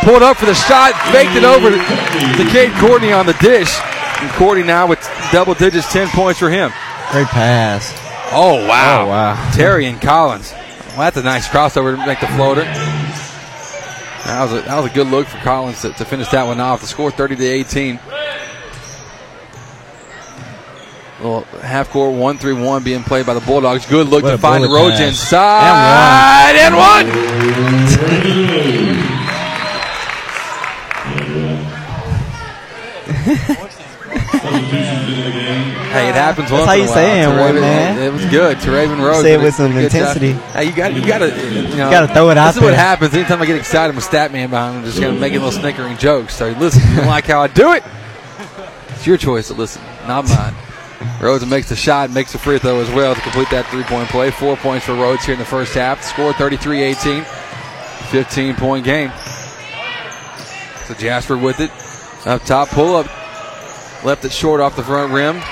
He 0.00 0.06
pulled 0.06 0.22
up 0.22 0.36
for 0.36 0.46
the 0.46 0.54
shot, 0.54 0.92
faked 1.12 1.36
it 1.36 1.44
over 1.44 1.70
to, 1.70 2.50
Cade 2.50 2.72
Courtney 2.78 3.12
on 3.12 3.26
the 3.26 3.34
dish. 3.34 3.78
And 4.20 4.30
Courtney 4.32 4.64
now 4.64 4.86
with 4.86 5.00
double 5.32 5.54
digits, 5.54 5.92
10 5.92 6.08
points 6.08 6.38
for 6.38 6.48
him. 6.50 6.70
Great 7.12 7.26
pass. 7.28 7.92
Oh, 8.32 8.66
wow. 8.66 9.04
Oh, 9.04 9.08
wow. 9.08 9.50
Terrian 9.52 10.00
Collins. 10.00 10.52
Well, 10.52 10.98
that's 10.98 11.16
a 11.18 11.22
nice 11.22 11.46
crossover 11.48 11.94
to 11.96 12.06
make 12.06 12.20
the 12.20 12.26
floater. 12.28 12.62
That 12.64 14.42
was 14.42 14.52
a, 14.52 14.60
that 14.62 14.76
was 14.82 14.90
a 14.90 14.94
good 14.94 15.06
look 15.08 15.26
for 15.28 15.38
Collins 15.38 15.82
to, 15.82 15.92
to 15.92 16.04
finish 16.04 16.28
that 16.30 16.44
one 16.46 16.58
off. 16.60 16.80
The 16.80 16.86
score 16.86 17.10
30 17.10 17.36
to 17.36 17.44
18. 17.46 18.00
Little 21.20 21.42
half 21.62 21.90
court 21.90 22.14
1 22.14 22.38
3 22.38 22.52
1 22.54 22.82
being 22.82 23.02
played 23.02 23.24
by 23.26 23.34
the 23.34 23.40
Bulldogs. 23.40 23.86
Good 23.86 24.08
look 24.08 24.22
What 24.24 24.32
to 24.32 24.38
find 24.38 24.62
the 24.64 24.68
bullet 24.68 24.80
Rhodes 24.90 24.96
pass. 24.98 25.08
inside. 25.08 26.56
And 26.56 26.76
one. 26.76 27.06
Hey, 35.96 36.08
it 36.08 36.12
uh, 36.12 36.14
happens 36.14 36.50
That's 36.50 36.66
once 36.66 36.66
how 36.66 36.74
in 36.74 36.78
you 36.78 36.84
a 36.84 36.88
while. 36.88 36.94
say 36.94 37.56
it, 37.56 37.60
man. 37.60 38.02
It 38.02 38.12
was 38.12 38.24
good. 38.26 38.60
To 38.60 38.70
Raven 38.70 39.00
Rhodes. 39.00 39.22
Say 39.22 39.34
it 39.34 39.40
with 39.40 39.54
some 39.54 39.72
job. 39.72 39.82
intensity. 39.82 40.32
Hey, 40.32 40.64
you 40.64 40.72
got 40.72 40.94
you 40.94 41.06
got 41.06 41.18
to 41.18 41.28
you, 41.52 41.76
know, 41.76 41.90
gotta 41.90 42.12
throw 42.12 42.30
it 42.30 42.38
out 42.38 42.48
This 42.48 42.56
is 42.56 42.62
what 42.62 42.74
happens 42.74 43.14
anytime 43.14 43.42
I 43.42 43.46
get 43.46 43.56
excited. 43.56 43.92
I'm 43.92 43.98
a 43.98 44.00
stat 44.00 44.32
man 44.32 44.50
behind. 44.50 44.78
I'm 44.78 44.84
just 44.84 45.00
gonna 45.00 45.18
make 45.18 45.32
little 45.32 45.52
snickering 45.52 45.96
jokes. 45.96 46.34
So 46.34 46.50
listen, 46.50 46.88
you 46.90 46.96
don't 46.96 47.06
like 47.06 47.24
how 47.24 47.40
I 47.42 47.48
do 47.48 47.72
it? 47.72 47.82
It's 48.90 49.06
your 49.06 49.16
choice 49.16 49.48
to 49.48 49.54
listen, 49.54 49.82
not 50.06 50.28
mine. 50.28 50.54
Rhodes 51.20 51.44
makes 51.46 51.68
the 51.68 51.76
shot, 51.76 52.10
makes 52.10 52.32
the 52.32 52.38
free 52.38 52.58
throw 52.58 52.80
as 52.80 52.90
well 52.90 53.14
to 53.14 53.20
complete 53.20 53.50
that 53.50 53.66
three-point 53.66 54.08
play. 54.08 54.30
Four 54.30 54.56
points 54.56 54.86
for 54.86 54.94
Rhodes 54.94 55.24
here 55.24 55.34
in 55.34 55.38
the 55.38 55.44
first 55.44 55.74
half. 55.74 56.02
Score 56.02 56.32
33-18. 56.32 57.22
15-point 58.10 58.84
game. 58.84 59.12
So 60.86 60.94
Jasper 60.94 61.36
with 61.36 61.60
it. 61.60 61.70
Up 62.26 62.42
top, 62.42 62.68
pull 62.68 62.96
up. 62.96 63.06
Left 64.04 64.24
it 64.24 64.32
short 64.32 64.60
off 64.60 64.76
the 64.76 64.82
front 64.82 65.12
rim. 65.12 65.42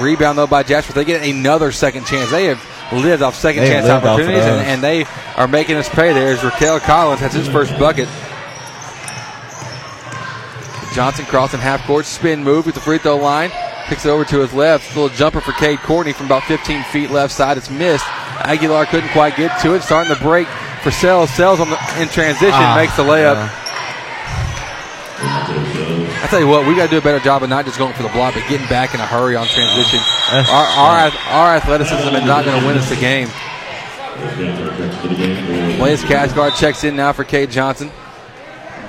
Rebound 0.00 0.36
though 0.38 0.46
by 0.46 0.62
Jasper. 0.62 0.92
They 0.92 1.04
get 1.04 1.22
another 1.22 1.72
second 1.72 2.04
chance. 2.06 2.30
They 2.30 2.46
have 2.46 2.62
lived 2.92 3.22
off 3.22 3.34
second 3.34 3.62
They 3.62 3.70
chance 3.70 3.84
lived 3.86 3.96
off 3.96 4.02
of 4.04 4.08
opportunities, 4.10 4.44
and, 4.44 4.60
and 4.66 4.82
they 4.84 5.04
are 5.36 5.48
making 5.48 5.76
us 5.76 5.88
pay. 5.88 6.12
There's 6.12 6.42
Raquel 6.44 6.80
Collins 6.80 7.20
has 7.20 7.32
his 7.32 7.48
first 7.48 7.76
bucket. 7.78 8.08
Johnson 10.94 11.24
crossing 11.26 11.60
half 11.60 11.86
court, 11.86 12.06
spin 12.06 12.42
move 12.42 12.64
with 12.66 12.74
the 12.74 12.80
free 12.80 12.98
throw 12.98 13.16
line. 13.16 13.50
Picks 13.86 14.04
it 14.04 14.08
over 14.08 14.24
to 14.24 14.40
his 14.40 14.52
left. 14.52 14.96
Little 14.96 15.14
jumper 15.16 15.40
for 15.40 15.52
Cade 15.52 15.78
Courtney 15.80 16.12
from 16.12 16.26
about 16.26 16.42
15 16.44 16.82
feet 16.84 17.10
left 17.10 17.32
side. 17.32 17.56
It's 17.56 17.70
missed. 17.70 18.04
Aguilar 18.40 18.86
couldn't 18.86 19.10
quite 19.10 19.36
get 19.36 19.60
to 19.62 19.74
it. 19.74 19.82
Starting 19.82 20.12
the 20.12 20.18
break 20.20 20.48
for 20.82 20.90
Sales. 20.90 21.30
Sales 21.30 21.60
on 21.60 21.70
the, 21.70 21.76
in 22.00 22.08
transition 22.08 22.50
Ah, 22.54 22.74
makes 22.76 22.96
the 22.96 23.02
layup. 23.04 23.34
yeah. 23.36 23.62
I 26.26 26.28
tell 26.28 26.40
you 26.40 26.48
what, 26.48 26.66
we 26.66 26.74
got 26.74 26.86
to 26.86 26.90
do 26.90 26.98
a 26.98 27.00
better 27.00 27.20
job 27.20 27.44
of 27.44 27.48
not 27.48 27.66
just 27.66 27.78
going 27.78 27.94
for 27.94 28.02
the 28.02 28.08
block, 28.08 28.34
but 28.34 28.42
getting 28.48 28.66
back 28.66 28.94
in 28.94 29.00
a 29.00 29.06
hurry 29.06 29.36
on 29.36 29.46
transition. 29.46 30.00
Our, 30.32 30.66
our, 30.66 31.12
our 31.28 31.54
athleticism 31.54 32.16
is 32.16 32.24
not 32.24 32.44
going 32.44 32.60
to 32.60 32.66
win 32.66 32.76
us 32.76 32.88
the 32.88 32.96
game. 32.96 33.28
Blaze 35.78 36.02
Cathcart 36.02 36.56
checks 36.56 36.82
in 36.82 36.96
now 36.96 37.12
for 37.12 37.22
Cade 37.22 37.52
Johnson 37.52 37.92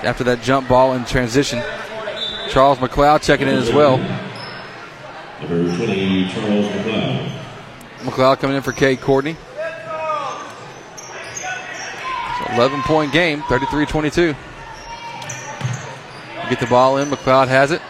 after 0.01 0.23
that 0.23 0.41
jump 0.41 0.68
ball 0.68 0.95
in 0.95 1.05
transition. 1.05 1.61
Charles 2.49 2.80
McLeod 2.80 3.22
checking 3.22 3.47
in 3.47 3.53
as 3.53 3.72
well. 3.72 3.99
Number 5.39 5.77
20, 5.77 6.30
Charles 6.30 6.65
McLeod. 6.65 7.41
McLeod 7.99 8.39
coming 8.39 8.55
in 8.55 8.64
for 8.64 8.72
Cade 8.72 8.99
Courtney. 8.99 9.38
11 12.55 12.81
point 12.81 13.14
game, 13.14 13.43
33 13.43 13.85
22. 13.85 14.35
Get 16.49 16.60
the 16.61 16.68
ball 16.68 16.98
in. 16.98 17.10
McLeod 17.10 17.48
has 17.49 17.72
it. 17.72 17.82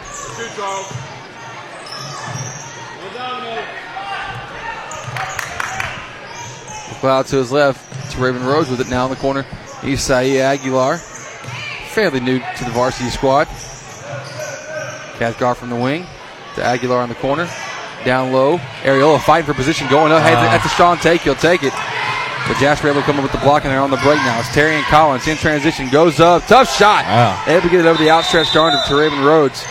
McLeod 6.98 7.28
to 7.28 7.36
his 7.36 7.52
left. 7.52 8.12
To 8.12 8.18
Raven 8.18 8.44
Rhodes 8.44 8.68
with 8.68 8.80
it 8.80 8.88
now 8.88 9.04
in 9.04 9.10
the 9.10 9.16
corner. 9.16 9.44
Isai 9.82 10.40
Aguilar. 10.40 10.96
Fairly 10.96 12.20
new 12.20 12.40
to 12.40 12.64
the 12.64 12.70
varsity 12.70 13.10
squad. 13.10 13.46
Cathcart 15.18 15.56
from 15.56 15.70
the 15.70 15.76
wing. 15.76 16.06
To 16.56 16.64
Aguilar 16.64 17.04
in 17.04 17.08
the 17.08 17.14
corner. 17.16 17.48
Down 18.04 18.32
low. 18.32 18.58
Ariola 18.82 19.20
fighting 19.20 19.46
for 19.46 19.54
position. 19.54 19.88
Going 19.88 20.10
up. 20.10 20.22
Ah. 20.22 20.50
That's 20.50 20.64
a 20.64 20.68
Sean 20.68 20.98
take. 20.98 21.20
He'll 21.22 21.34
take 21.36 21.62
it. 21.62 21.72
But 22.48 22.56
Jasper 22.56 22.88
able 22.88 23.00
to 23.00 23.06
come 23.06 23.16
up 23.18 23.22
with 23.22 23.32
the 23.32 23.38
block, 23.38 23.64
and 23.64 23.70
they're 23.70 23.80
on 23.80 23.90
the 23.90 23.98
break 23.98 24.16
now. 24.24 24.40
It's 24.40 24.48
Terrian 24.48 24.82
Collins 24.84 25.28
in 25.28 25.36
transition. 25.36 25.90
Goes 25.90 26.18
up. 26.18 26.46
Tough 26.46 26.74
shot. 26.74 27.04
Wow. 27.04 27.44
Able 27.46 27.60
to 27.60 27.68
get 27.68 27.80
it 27.80 27.86
over 27.86 28.02
the 28.02 28.08
outstretched 28.08 28.56
arm 28.56 28.74
to 28.88 28.96
Raven 28.96 29.22
Rhodes. 29.22 29.62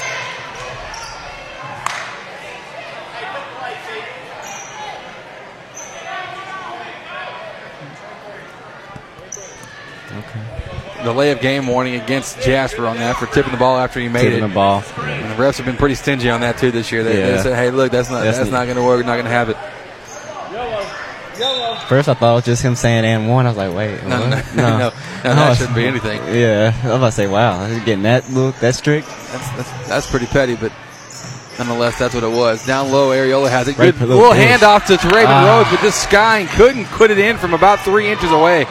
Okay. 10.12 11.04
The 11.04 11.14
layup 11.14 11.42
game 11.42 11.66
warning 11.66 12.00
against 12.00 12.42
Jasper 12.42 12.86
on 12.86 12.98
that 12.98 13.18
for 13.18 13.26
tipping 13.26 13.52
the 13.52 13.58
ball 13.58 13.78
after 13.78 14.00
he 14.00 14.08
made 14.08 14.28
it. 14.28 14.30
Tipping 14.30 14.46
it. 14.46 14.48
the 14.50 14.54
ball. 14.54 14.84
And 14.98 15.32
the 15.32 15.44
refs 15.44 15.58
have 15.58 15.66
been 15.66 15.78
pretty 15.78 15.96
stingy 15.96 16.30
on 16.30 16.42
that 16.42 16.60
too 16.60 16.70
this 16.70 16.92
year. 16.92 17.04
They, 17.04 17.16
they 17.16 17.42
said, 17.42 17.56
"Hey, 17.56 17.72
look, 17.72 17.92
that's 17.92 18.10
not 18.12 18.24
That's 18.24 18.38
that's, 18.38 18.52
not 18.52 18.66
going 18.66 18.78
to 18.78 18.84
work. 18.84 19.00
We're 19.00 19.08
not 19.08 19.16
going 19.16 19.26
to 19.26 19.32
have 19.32 19.50
it." 19.50 19.58
First, 21.88 22.10
I 22.10 22.14
thought 22.16 22.32
it 22.34 22.36
was 22.36 22.46
just 22.46 22.64
him 22.64 22.76
saying 22.76 23.06
and 23.06 23.30
one. 23.30 23.46
I 23.46 23.50
was 23.50 23.58
like, 23.58 23.74
wait, 23.74 24.04
No, 24.04 24.20
no, 24.30 24.42
no, 24.56 24.78
no, 24.78 24.90
that 25.24 25.58
shouldn't 25.58 25.76
be 25.76 25.86
anything. 25.86 26.20
Yeah, 26.36 26.74
I 26.84 26.88
was 26.88 26.96
about 26.96 27.06
to 27.08 27.12
say, 27.14 27.28
wow, 27.28 27.66
he's 27.66 27.80
getting 27.86 28.04
that 28.04 28.30
look, 28.30 28.56
that 28.58 28.76
strict. 28.76 29.08
That's, 29.08 29.50
that's, 29.52 29.88
that's 29.88 30.10
pretty 30.12 30.26
petty, 30.26 30.56
but 30.58 30.74
nonetheless, 31.58 31.98
that's 31.98 32.14
what 32.14 32.24
it 32.26 32.32
was. 32.32 32.66
Down 32.66 32.92
low, 32.92 33.12
Ariola 33.12 33.50
has 33.50 33.70
it. 33.70 33.78
Good 33.78 33.98
little 34.02 34.32
handoff 34.32 34.86
to, 34.88 35.08
Raven 35.08 35.32
Ah. 35.32 35.58
Rhodes, 35.60 35.70
but 35.70 35.82
this 35.82 35.96
Skying 35.96 36.48
couldn't 36.48 36.86
put 36.88 37.10
it 37.10 37.20
in 37.20 37.38
from 37.38 37.54
about 37.54 37.80
three 37.80 38.10
inches 38.10 38.32
away. 38.32 38.66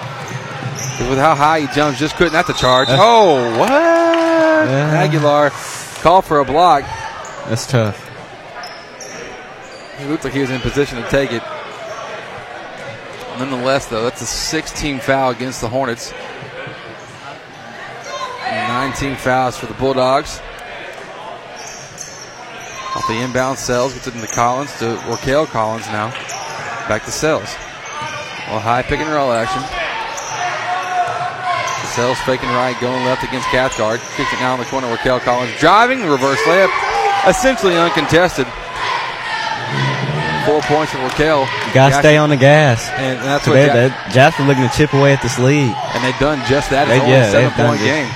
With 1.09 1.19
how 1.19 1.35
high 1.35 1.61
he 1.61 1.67
jumps, 1.75 1.99
just 1.99 2.17
couldn't. 2.17 2.33
That's 2.35 2.51
a 2.51 2.55
charge. 2.55 2.89
That's- 2.89 3.03
oh, 3.03 3.59
what? 3.59 3.71
Aguilar 3.71 5.51
called 6.03 6.25
for 6.27 6.41
a 6.41 6.45
block. 6.45 6.83
That's 7.49 7.67
tough. 7.67 8.03
He 9.99 10.05
looked 10.05 10.25
like 10.25 10.35
he 10.35 10.41
was 10.41 10.51
in 10.51 10.61
position 10.61 11.03
to 11.03 11.09
take 11.09 11.33
it. 11.33 11.43
Nonetheless, 13.39 13.87
though, 13.87 14.03
that's 14.03 14.23
a 14.23 14.27
16 14.27 15.01
foul 15.01 15.31
against 15.31 15.61
the 15.61 15.69
Hornets. 15.69 16.13
19 18.69 19.17
fouls 19.17 19.57
for 19.59 19.67
the 19.67 19.75
Bulldogs. 19.75 20.41
Off 22.95 23.07
the 23.09 23.15
inbound 23.15 23.59
cells, 23.59 23.93
gets 23.93 24.07
it 24.07 24.15
into 24.15 24.27
Collins 24.29 24.77
to 24.79 25.03
Raquel 25.07 25.47
Collins 25.47 25.87
now. 25.89 26.11
Back 26.89 27.05
to 27.05 27.11
Sells. 27.11 27.55
Well, 28.49 28.61
high 28.61 28.83
pick 28.83 29.01
and 29.01 29.11
roll 29.11 29.33
action. 29.33 29.61
Sells 31.93 32.19
faking 32.21 32.49
right, 32.51 32.79
going 32.81 33.05
left 33.05 33.23
against 33.25 33.49
Cathcart. 33.49 34.01
Kicks 34.17 34.33
it 34.33 34.41
now 34.41 34.55
in 34.55 34.61
the 34.61 34.67
corner. 34.67 34.91
Raquel 34.91 35.21
Collins 35.21 35.53
driving, 35.59 36.01
the 36.01 36.09
reverse 36.09 36.41
layup, 36.43 36.71
essentially 37.29 37.77
uncontested. 37.77 38.47
Four 40.47 40.61
points 40.63 40.93
for 40.93 40.99
Raquel. 40.99 41.45
Got 41.75 41.89
to 41.91 41.95
stay 41.99 42.17
on 42.17 42.31
the 42.31 42.37
gas. 42.37 42.89
And 42.97 43.19
that's 43.19 43.45
So 43.45 43.51
what 43.51 43.57
they, 43.57 43.67
Ja- 43.67 43.75
that, 43.75 44.13
Jasper 44.13 44.45
looking 44.45 44.63
to 44.69 44.75
chip 44.77 44.95
away 44.95 45.13
at 45.13 45.21
this 45.23 45.39
lead. 45.39 45.75
and 45.75 46.05
they've 46.05 46.19
done 46.19 46.39
just 46.49 46.71
that. 46.71 46.87
It's 46.89 46.97
They- 46.97 47.01
only 47.01 47.13
yeah, 47.13 47.27
a 47.27 47.31
seven-point 47.31 47.81
game. 47.81 48.09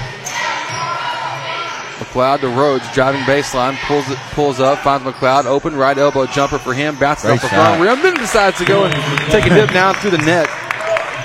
McLeod 2.01 2.40
to 2.40 2.48
Rhodes, 2.48 2.85
driving 2.94 3.20
baseline, 3.23 3.77
pulls 3.86 4.09
it, 4.11 4.16
pulls 4.32 4.59
up, 4.59 4.78
finds 4.78 5.05
McLeod, 5.05 5.44
open 5.44 5.77
right 5.77 5.97
elbow 5.97 6.27
jumper 6.27 6.59
for 6.59 6.73
him, 6.73 6.97
bounces 6.98 7.24
Great 7.27 7.35
off 7.36 7.43
the 7.43 7.48
shot. 7.48 7.77
front 7.78 7.82
rim, 7.82 8.02
then 8.02 8.15
decides 8.15 8.57
to 8.59 8.65
go 8.65 8.85
and 8.85 8.94
take 9.31 9.44
a 9.47 9.51
dip 9.51 9.70
down 9.73 9.94
through 9.94 10.12
the 10.12 10.19
net. 10.19 10.48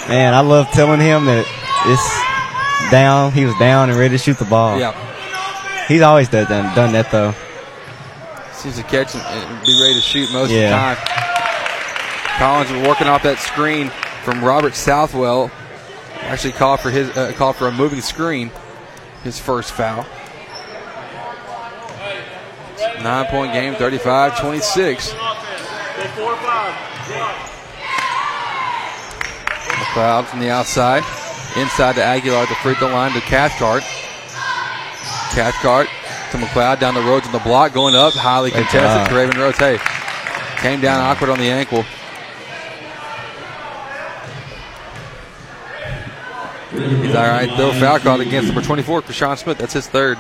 Man, 0.10 0.34
I 0.34 0.42
love 0.42 0.70
telling 0.72 1.00
him 1.00 1.26
that 1.26 1.46
it's 1.88 2.92
down. 2.92 3.32
He 3.32 3.46
was 3.46 3.56
down 3.58 3.90
and 3.90 3.98
ready 3.98 4.18
to 4.18 4.18
shoot 4.18 4.38
the 4.38 4.46
ball. 4.46 4.78
Yeah. 4.78 4.94
He's 5.88 6.02
always 6.02 6.30
done, 6.30 6.46
done, 6.48 6.76
done 6.76 6.92
that, 6.94 7.10
though. 7.12 7.34
Seems 8.66 8.78
to 8.78 8.84
catch 8.84 9.14
and, 9.14 9.64
be 9.64 9.80
ready 9.80 9.94
to 9.94 10.02
shoot 10.02 10.32
most 10.34 10.50
Yeah. 10.50 10.92
of 10.92 10.98
the 10.98 11.04
time. 11.06 11.26
Collins 12.40 12.88
working 12.88 13.06
off 13.06 13.22
that 13.22 13.38
screen 13.38 13.92
from 14.24 14.44
Robert 14.44 14.74
Southwell. 14.74 15.52
Actually 16.22 16.54
called 16.54 16.80
for 16.80 16.90
his 16.90 17.16
uh, 17.16 17.32
called 17.38 17.58
for 17.58 17.68
a 17.68 17.72
moving 17.72 18.02
screen. 18.02 18.50
His 19.24 19.38
first 19.38 19.72
foul. 19.74 20.04
Nine 23.04 23.26
point 23.28 23.54
game, 23.54 23.76
35 23.76 24.40
26. 24.40 25.14
McLeod 29.78 30.26
from 30.26 30.40
the 30.40 30.50
outside. 30.50 31.04
Inside 31.56 31.94
to 31.98 32.04
Aguilar 32.04 32.42
at 32.42 32.50
the 32.50 32.56
free 32.56 32.74
throw 32.74 32.88
line 32.88 33.14
to 33.14 33.22
Cathcart. 33.22 33.84
Cathcart 35.36 35.88
to 36.40 36.46
McLeod 36.46 36.80
down 36.80 36.94
the 36.94 37.02
road 37.02 37.24
to 37.24 37.32
the 37.32 37.40
block, 37.40 37.74
going 37.74 37.96
up, 37.96 38.14
highly 38.14 38.52
Great 38.52 38.64
contested 38.68 39.00
job. 39.02 39.10
to 39.10 39.16
Raven 39.16 39.38
Rhodes. 39.40 39.58
Hey, 39.58 39.78
came 40.58 40.82
down 40.82 41.00
awkward 41.02 41.30
on 41.30 41.40
the 41.40 41.50
ankle. 41.50 41.84
He's 46.72 47.16
all 47.16 47.24
right. 47.28 47.50
Though 47.58 47.72
foul 47.74 48.00
called 48.00 48.22
against 48.22 48.48
number 48.48 48.62
24, 48.62 49.04
Krishan 49.04 49.38
Smith. 49.38 49.58
That's 49.58 49.74
his 49.74 49.88
third. 49.88 50.18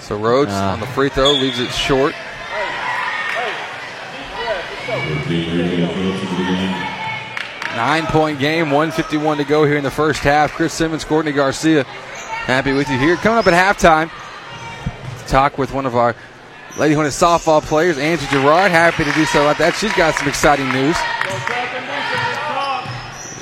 So 0.00 0.16
Rhodes 0.16 0.50
Ah. 0.52 0.72
on 0.72 0.80
the 0.80 0.86
free 0.86 1.08
throw 1.08 1.32
leaves 1.32 1.58
it 1.60 1.70
short. 1.72 2.14
Nine 7.76 8.06
point 8.06 8.38
game, 8.38 8.70
151 8.70 9.38
to 9.38 9.44
go 9.44 9.64
here 9.64 9.76
in 9.76 9.84
the 9.84 9.90
first 9.90 10.20
half. 10.20 10.52
Chris 10.52 10.72
Simmons, 10.72 11.04
Courtney 11.04 11.32
Garcia, 11.32 11.84
happy 11.84 12.72
with 12.72 12.88
you 12.88 12.98
here. 12.98 13.16
Coming 13.16 13.38
up 13.38 13.46
at 13.46 13.54
halftime, 13.54 14.10
talk 15.28 15.56
with 15.56 15.72
one 15.72 15.86
of 15.86 15.94
our 15.94 16.16
Lady 16.78 16.94
Hornet 16.94 17.12
softball 17.12 17.62
players, 17.62 17.96
Angie 17.96 18.26
Gerard. 18.26 18.70
Happy 18.70 19.04
to 19.04 19.12
do 19.12 19.24
so 19.24 19.42
about 19.42 19.58
that. 19.58 19.74
She's 19.74 19.92
got 19.92 20.14
some 20.14 20.28
exciting 20.28 20.68
news. 20.72 20.96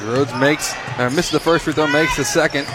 Rhodes 0.05 0.35
makes, 0.35 0.75
uh, 0.99 1.11
misses 1.11 1.33
the 1.33 1.41
first 1.41 1.65
free 1.65 1.73
throw, 1.73 1.87
makes 1.87 2.17
the 2.17 2.25
second. 2.25 2.67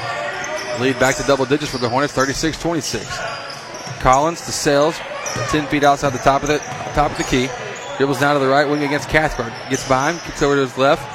Lead 0.79 0.99
back 0.99 1.15
to 1.15 1.23
double 1.23 1.45
digits 1.45 1.71
for 1.71 1.77
the 1.77 1.89
Hornets, 1.89 2.13
36-26. 2.13 3.99
Collins 3.99 4.41
to 4.41 4.51
Sales, 4.51 4.97
10 5.49 5.67
feet 5.67 5.83
outside 5.83 6.09
the 6.11 6.19
top 6.19 6.41
of 6.41 6.47
the 6.47 6.57
top 6.93 7.11
of 7.11 7.17
the 7.17 7.23
key. 7.23 7.47
Dribbles 7.97 8.19
down 8.19 8.33
to 8.33 8.39
the 8.39 8.49
right 8.49 8.67
wing 8.67 8.83
against 8.83 9.07
Cathcart. 9.09 9.53
Gets 9.69 9.87
by 9.87 10.11
him, 10.11 10.19
kicks 10.19 10.41
over 10.41 10.55
to 10.55 10.61
his 10.61 10.77
left. 10.77 11.12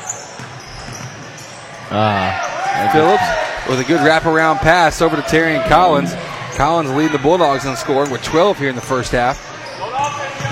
Ah, 1.91 2.91
Phillips 2.92 3.68
with 3.68 3.81
a 3.81 3.84
good 3.84 4.00
wraparound 4.00 4.58
pass 4.58 5.00
over 5.02 5.17
to 5.17 5.23
Terrian 5.23 5.67
Collins. 5.68 6.15
Collins 6.57 6.91
leading 6.91 7.12
the 7.12 7.18
Bulldogs 7.18 7.65
in 7.65 7.76
scoring 7.76 8.10
with 8.10 8.23
12 8.23 8.58
here 8.58 8.68
in 8.68 8.75
the 8.75 8.81
first 8.81 9.12
half. 9.12 9.44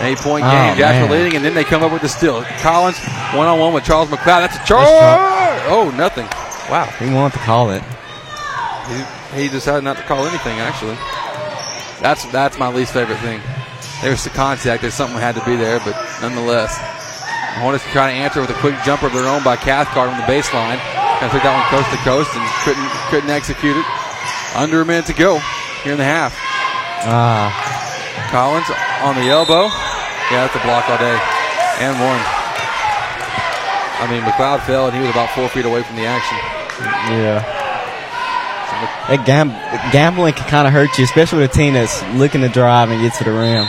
Eight 0.02 0.18
point 0.18 0.44
Oh, 0.44 0.50
game. 0.50 0.76
Jasper 0.76 1.10
leading, 1.12 1.36
and 1.36 1.44
then 1.44 1.54
they 1.54 1.64
come 1.64 1.82
up 1.82 1.90
with 1.92 2.02
the 2.02 2.08
steal. 2.08 2.42
Collins 2.60 2.98
one 3.34 3.46
on 3.48 3.58
one 3.58 3.72
with 3.72 3.84
Charles 3.84 4.08
McLeod. 4.10 4.46
That's 4.48 4.56
a 4.56 4.64
charge. 4.66 4.86
Oh, 5.68 5.90
nothing. 5.96 6.26
Wow. 6.70 6.84
He 6.98 7.12
wanted 7.12 7.38
to 7.38 7.44
call 7.44 7.70
it. 7.70 7.82
He, 9.32 9.42
he 9.42 9.48
decided 9.48 9.84
not 9.84 9.96
to 9.96 10.02
call 10.04 10.26
anything, 10.26 10.58
actually. 10.60 10.96
That's 12.02 12.24
that's 12.30 12.58
my 12.58 12.68
least 12.68 12.92
favorite 12.92 13.18
thing. 13.18 13.40
There's 14.02 14.22
the 14.22 14.30
contact. 14.30 14.82
There's 14.82 14.94
something 14.94 15.18
had 15.18 15.34
to 15.36 15.44
be 15.44 15.56
there, 15.56 15.80
but 15.80 15.94
nonetheless. 16.20 16.76
The 16.76 17.62
Hornets 17.62 17.84
trying 17.90 18.14
to 18.14 18.20
answer 18.20 18.40
with 18.42 18.50
a 18.50 18.54
quick 18.60 18.74
jumper 18.84 19.06
of 19.06 19.14
their 19.14 19.26
own 19.26 19.42
by 19.42 19.56
Cathcart 19.56 20.10
on 20.10 20.18
the 20.20 20.26
baseline. 20.26 20.76
Kind 21.16 21.28
of 21.28 21.32
took 21.32 21.44
that 21.48 21.56
one 21.56 21.64
coast 21.72 21.88
to 21.92 21.98
coast 22.04 22.30
and 22.36 22.44
couldn't 22.64 22.90
couldn't 23.08 23.30
execute 23.32 23.76
it. 23.76 23.86
Under 24.54 24.80
a 24.80 24.86
minute 24.86 25.06
to 25.06 25.16
go 25.16 25.38
here 25.82 25.92
in 25.92 25.98
the 25.98 26.04
half. 26.04 26.36
Ah, 27.08 27.52
Collins 28.32 28.68
on 29.00 29.16
the 29.16 29.28
elbow. 29.32 29.68
Yeah, 30.32 30.44
that's 30.44 30.56
a 30.56 30.62
block 30.64 30.88
all 30.88 30.98
day. 30.98 31.16
And 31.80 31.96
one. 32.00 32.20
I 33.96 34.08
mean, 34.10 34.22
McLeod 34.22 34.60
fell, 34.66 34.88
and 34.88 34.94
he 34.96 35.00
was 35.00 35.10
about 35.10 35.30
four 35.30 35.48
feet 35.48 35.64
away 35.64 35.82
from 35.82 35.96
the 35.96 36.04
action. 36.04 36.36
Yeah. 37.16 37.40
That 39.08 39.24
gam- 39.24 39.56
gambling 39.92 40.34
can 40.34 40.46
kind 40.48 40.66
of 40.66 40.72
hurt 40.72 40.98
you, 40.98 41.04
especially 41.04 41.40
with 41.40 41.50
a 41.50 41.54
team 41.54 41.72
that's 41.74 42.02
looking 42.14 42.42
to 42.42 42.48
drive 42.48 42.90
and 42.90 43.00
get 43.00 43.14
to 43.14 43.24
the 43.24 43.32
rim. 43.32 43.64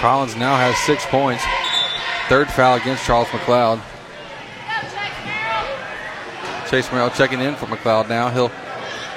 Collins 0.00 0.34
now 0.34 0.56
has 0.56 0.76
six 0.78 1.06
points. 1.06 1.44
Third 2.28 2.50
foul 2.50 2.76
against 2.76 3.04
Charles 3.04 3.28
McLeod. 3.28 3.80
Chase 6.68 6.90
Merrill 6.92 7.10
checking 7.10 7.40
in 7.40 7.54
for 7.56 7.66
McLeod 7.66 8.08
now. 8.08 8.28
He'll 8.28 8.48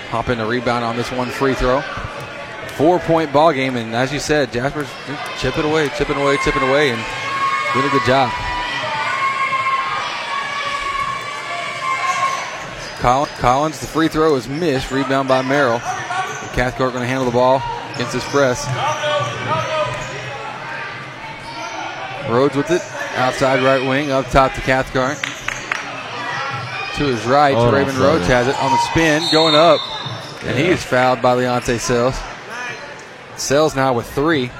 hop 0.09 0.29
in 0.29 0.37
the 0.37 0.45
rebound 0.45 0.85
on 0.85 0.95
this 0.95 1.11
one 1.11 1.29
free 1.29 1.53
throw. 1.53 1.81
Four 2.77 2.99
point 2.99 3.33
ball 3.33 3.51
game, 3.51 3.75
and 3.75 3.93
as 3.93 4.13
you 4.13 4.19
said, 4.19 4.53
Jasper's 4.53 4.87
chipping 5.39 5.65
away, 5.65 5.89
chipping 5.97 6.17
away, 6.17 6.37
chipping 6.37 6.63
away, 6.63 6.91
and 6.91 7.03
doing 7.73 7.85
a 7.85 7.89
good 7.89 8.05
job. 8.05 8.31
Collins, 13.01 13.79
the 13.79 13.87
free 13.87 14.07
throw 14.07 14.35
is 14.35 14.47
missed. 14.47 14.91
Rebound 14.91 15.27
by 15.27 15.41
Merrill. 15.41 15.79
Cathcart 15.79 16.93
going 16.93 17.01
to 17.01 17.07
handle 17.07 17.25
the 17.25 17.31
ball 17.31 17.61
against 17.95 18.13
his 18.13 18.23
press. 18.25 18.67
Rhodes 22.29 22.55
with 22.55 22.69
it. 22.69 22.81
Outside 23.17 23.63
right 23.63 23.81
wing. 23.81 24.11
Up 24.11 24.29
top 24.29 24.53
to 24.53 24.61
Cathcart. 24.61 25.17
To 27.01 27.07
his 27.07 27.25
right. 27.25 27.55
Oh, 27.55 27.71
Raven. 27.71 27.97
Rhodes 27.99 28.27
has 28.27 28.47
it 28.47 28.55
on 28.61 28.69
the 28.71 28.77
spin. 28.91 29.23
Going 29.31 29.55
up. 29.55 29.81
And 30.43 30.55
he 30.55 30.65
is 30.65 30.83
fouled 30.83 31.19
by 31.19 31.35
Leonte 31.35 31.79
Sales. 31.79 32.15
Sales 33.37 33.75
now 33.75 33.93
with 33.93 34.07
three. 34.11 34.51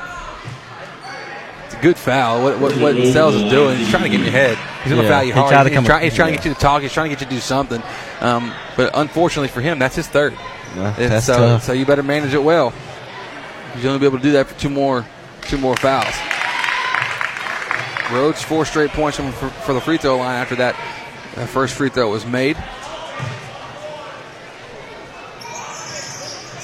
It's 1.66 1.76
a 1.76 1.82
good 1.84 1.98
foul. 1.98 2.42
What, 2.42 2.60
what, 2.60 2.76
what 2.78 2.96
Sales 2.96 3.36
is 3.36 3.52
doing, 3.52 3.78
he's 3.78 3.92
trying 3.92 4.06
to 4.06 4.10
get 4.10 4.22
in 4.22 4.26
your 4.26 4.32
head. 4.32 4.58
He's 4.84 4.92
going 4.92 5.04
to 5.04 5.08
Yeah, 5.08 5.20
foul 5.20 5.24
you 5.24 5.34
hard. 5.34 5.68
to 5.68 5.70
he's, 5.76 5.86
try- 5.86 6.04
he's 6.04 6.16
trying 6.16 6.32
to 6.32 6.38
get 6.38 6.46
you 6.46 6.54
to 6.56 6.60
talk. 6.60 6.82
He's 6.82 6.92
trying 6.92 7.12
to 7.12 7.16
get 7.16 7.22
you 7.22 7.28
to 7.28 7.34
do 7.36 7.40
something. 7.40 7.84
Um, 8.22 8.52
but 8.76 8.90
unfortunately 8.96 9.50
for 9.50 9.62
him, 9.62 9.78
that's 9.78 9.96
his 9.96 10.08
third. 10.08 10.34
Yeah, 10.76 10.94
that's 10.98 11.28
so, 11.28 11.36
tough. 11.36 11.64
so 11.64 11.74
you 11.74 11.86
better 11.86 12.02
manage 12.02 12.34
it 12.34 12.42
well. 12.42 12.74
He's 13.76 13.86
only 13.86 14.00
be 14.00 14.08
able 14.08 14.18
to 14.18 14.24
do 14.24 14.32
that 14.32 14.48
for 14.48 14.60
two 14.60 14.72
more, 14.72 15.06
two 15.44 15.60
more 15.60 15.76
fouls. 15.78 16.16
Rhodes 18.12 18.42
four 18.42 18.66
straight 18.66 18.90
points 18.90 19.18
from 19.18 19.32
for, 19.32 19.50
for 19.50 19.74
the 19.74 19.80
free 19.82 19.98
throw 19.98 20.18
line 20.18 20.42
after 20.42 20.56
that, 20.56 20.76
that 21.36 21.48
first 21.48 21.76
free 21.76 21.90
throw 21.90 22.10
was 22.10 22.26
made. 22.26 22.58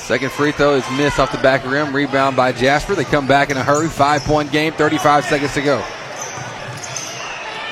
Second 0.08 0.32
free 0.32 0.54
throw 0.54 0.76
is 0.76 0.90
missed 0.92 1.20
off 1.20 1.34
the 1.34 1.38
back 1.40 1.66
rim. 1.66 1.94
Rebound 1.94 2.38
by 2.38 2.54
Jasper. 2.54 2.96
They 2.96 3.04
come 3.04 3.28
back 3.28 3.50
in 3.50 3.58
a 3.58 3.64
hurry. 3.64 3.90
Five 3.90 4.22
point 4.22 4.52
game. 4.54 4.72
35 4.72 5.26
seconds 5.26 5.54
to 5.54 5.62
go. 5.62 5.84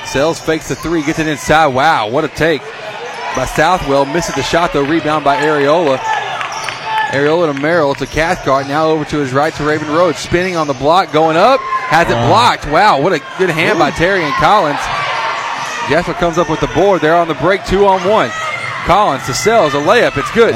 Sells 0.04 0.38
fakes 0.38 0.68
the 0.68 0.74
three, 0.76 1.02
gets 1.02 1.18
it 1.18 1.26
inside. 1.26 1.68
Wow, 1.68 2.10
what 2.10 2.24
a 2.24 2.28
take 2.28 2.62
by 3.34 3.44
Southwell. 3.46 4.04
Misses 4.04 4.34
the 4.34 4.42
shot 4.42 4.72
though. 4.72 4.86
Rebound 4.86 5.24
by 5.24 5.36
Ariola. 5.36 5.98
Ariola 7.08 7.54
to 7.54 7.60
Merrill 7.60 7.94
to 7.94 8.06
Cathcart. 8.06 8.68
Now 8.68 8.88
over 8.88 9.04
to 9.06 9.18
his 9.18 9.32
right 9.32 9.54
to 9.54 9.64
Raven 9.64 9.88
Rhodes. 9.88 10.18
Spinning 10.18 10.56
on 10.56 10.66
the 10.66 10.74
block, 10.74 11.12
going 11.12 11.36
up. 11.36 11.60
Has 11.60 12.06
it 12.08 12.28
blocked. 12.28 12.66
Wow, 12.66 13.00
what 13.00 13.12
a 13.12 13.18
good 13.38 13.50
hand 13.50 13.78
by 13.78 13.90
Terrian 13.92 14.32
Collins. 14.32 14.80
Jasper 15.88 16.14
comes 16.14 16.36
up 16.38 16.50
with 16.50 16.60
the 16.60 16.66
board. 16.68 17.00
They're 17.00 17.16
on 17.16 17.28
the 17.28 17.34
break, 17.34 17.64
two 17.64 17.86
on 17.86 18.02
one. 18.08 18.30
Collins 18.86 19.26
to 19.26 19.34
Sells, 19.34 19.74
a 19.74 19.78
layup. 19.78 20.16
It's 20.16 20.30
good. 20.32 20.54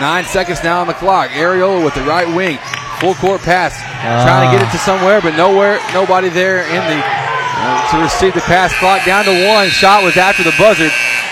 Nine 0.00 0.24
seconds 0.24 0.62
now 0.62 0.80
on 0.80 0.86
the 0.86 0.94
clock. 0.94 1.30
Ariola 1.30 1.84
with 1.84 1.94
the 1.94 2.02
right 2.02 2.28
wing. 2.34 2.58
Full 3.00 3.14
court 3.14 3.42
pass. 3.42 3.76
Trying 4.24 4.46
to 4.46 4.56
get 4.56 4.66
it 4.66 4.70
to 4.72 4.78
somewhere, 4.78 5.20
but 5.20 5.36
nowhere, 5.36 5.80
nobody 5.92 6.28
there 6.28 6.62
in 6.62 6.82
the 6.86 7.02
uh, 7.02 7.90
to 7.90 8.02
receive 8.02 8.34
the 8.34 8.40
pass. 8.46 8.72
Clock 8.78 9.04
down 9.04 9.24
to 9.24 9.34
one. 9.48 9.68
Shot 9.68 10.04
was 10.04 10.16
after 10.16 10.44
the 10.44 10.54
buzzer. 10.56 10.88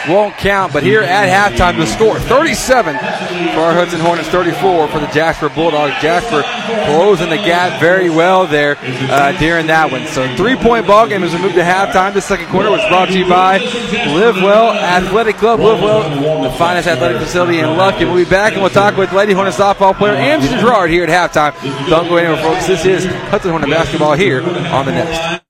Won't 0.08 0.36
count, 0.36 0.72
but 0.72 0.82
here 0.82 1.02
at 1.02 1.52
halftime 1.52 1.76
the 1.76 1.86
score 1.86 2.18
37 2.18 2.94
for 2.96 3.60
our 3.60 3.74
Hudson 3.74 4.00
Hornets, 4.00 4.28
34 4.28 4.88
for 4.88 5.00
the 5.00 5.06
Jasper 5.08 5.48
Bulldogs. 5.48 5.94
Jasper 6.00 6.42
closing 6.86 7.28
the 7.28 7.36
gap 7.36 7.80
very 7.80 8.08
well 8.08 8.46
there 8.46 8.76
uh, 8.80 9.36
during 9.38 9.66
that 9.66 9.90
one. 9.90 10.06
So 10.06 10.26
three 10.36 10.56
point 10.56 10.86
ball 10.86 11.08
game 11.08 11.24
as 11.24 11.34
we 11.34 11.40
move 11.40 11.54
to 11.54 11.62
halftime. 11.62 12.14
The 12.14 12.20
second 12.20 12.46
quarter 12.48 12.70
was 12.70 12.86
brought 12.88 13.08
to 13.08 13.18
you 13.18 13.28
by 13.28 13.58
Livewell 13.58 14.76
Athletic 14.76 15.36
Club. 15.36 15.60
Livewell, 15.60 16.42
the 16.42 16.56
finest 16.56 16.86
athletic 16.88 17.18
facility 17.18 17.58
in 17.58 17.66
Lufkin. 17.66 18.12
We'll 18.12 18.24
be 18.24 18.30
back 18.30 18.52
and 18.52 18.62
we'll 18.62 18.70
talk 18.70 18.96
with 18.96 19.12
Lady 19.12 19.32
Hornet 19.32 19.54
softball 19.54 19.96
player 19.96 20.14
Angie 20.14 20.48
Gerard 20.48 20.90
here 20.90 21.04
at 21.04 21.08
halftime. 21.08 21.54
Don't 21.88 22.08
go 22.08 22.16
anywhere, 22.16 22.42
folks. 22.42 22.66
This 22.66 22.84
is 22.86 23.06
Hudson 23.30 23.50
Hornet 23.50 23.70
basketball 23.70 24.14
here 24.14 24.42
on 24.42 24.86
the 24.86 24.92
Nest. 24.92 25.45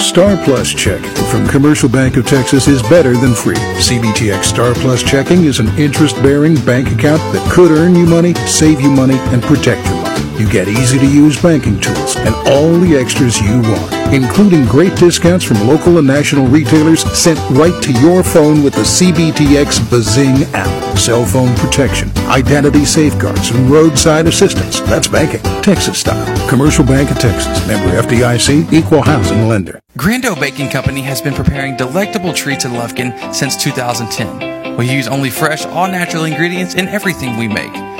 Star 0.00 0.36
Plus 0.44 0.72
checking 0.72 1.12
from 1.26 1.46
Commercial 1.46 1.88
Bank 1.88 2.16
of 2.16 2.26
Texas 2.26 2.66
is 2.66 2.82
better 2.82 3.16
than 3.16 3.34
free. 3.34 3.54
CBTX 3.54 4.44
Star 4.44 4.74
Plus 4.74 5.02
checking 5.02 5.44
is 5.44 5.60
an 5.60 5.68
interest 5.78 6.16
bearing 6.16 6.56
bank 6.64 6.88
account 6.90 7.20
that 7.32 7.52
could 7.52 7.70
earn 7.70 7.94
you 7.94 8.06
money, 8.06 8.34
save 8.34 8.80
you 8.80 8.90
money, 8.90 9.18
and 9.18 9.42
protect 9.42 9.86
your 9.86 9.96
money. 9.96 10.09
You 10.40 10.48
get 10.50 10.68
easy 10.68 10.98
to 10.98 11.06
use 11.06 11.40
banking 11.40 11.78
tools 11.80 12.16
and 12.16 12.34
all 12.48 12.72
the 12.80 12.96
extras 12.96 13.38
you 13.40 13.60
want, 13.60 14.14
including 14.14 14.64
great 14.64 14.96
discounts 14.96 15.44
from 15.44 15.66
local 15.68 15.98
and 15.98 16.06
national 16.06 16.46
retailers 16.46 17.02
sent 17.12 17.38
right 17.50 17.82
to 17.82 17.92
your 18.00 18.22
phone 18.22 18.62
with 18.62 18.74
the 18.74 18.80
CBTX 18.80 19.90
Bazing 19.90 20.44
app. 20.54 20.98
Cell 20.98 21.26
phone 21.26 21.54
protection, 21.56 22.10
identity 22.28 22.84
safeguards, 22.86 23.50
and 23.50 23.70
roadside 23.70 24.26
assistance. 24.26 24.80
That's 24.80 25.08
banking, 25.08 25.42
Texas 25.62 25.98
style. 25.98 26.48
Commercial 26.48 26.84
Bank 26.84 27.10
of 27.10 27.18
Texas, 27.18 27.66
member 27.66 28.00
FDIC, 28.00 28.72
equal 28.72 29.02
housing 29.02 29.46
lender. 29.46 29.80
Grando 29.98 30.38
Baking 30.38 30.70
Company 30.70 31.02
has 31.02 31.20
been 31.20 31.34
preparing 31.34 31.76
delectable 31.76 32.32
treats 32.32 32.64
in 32.64 32.72
Lufkin 32.72 33.34
since 33.34 33.62
2010. 33.62 34.76
We 34.76 34.90
use 34.90 35.06
only 35.06 35.28
fresh, 35.28 35.66
all 35.66 35.86
natural 35.86 36.24
ingredients 36.24 36.74
in 36.74 36.88
everything 36.88 37.36
we 37.36 37.48
make. 37.48 37.99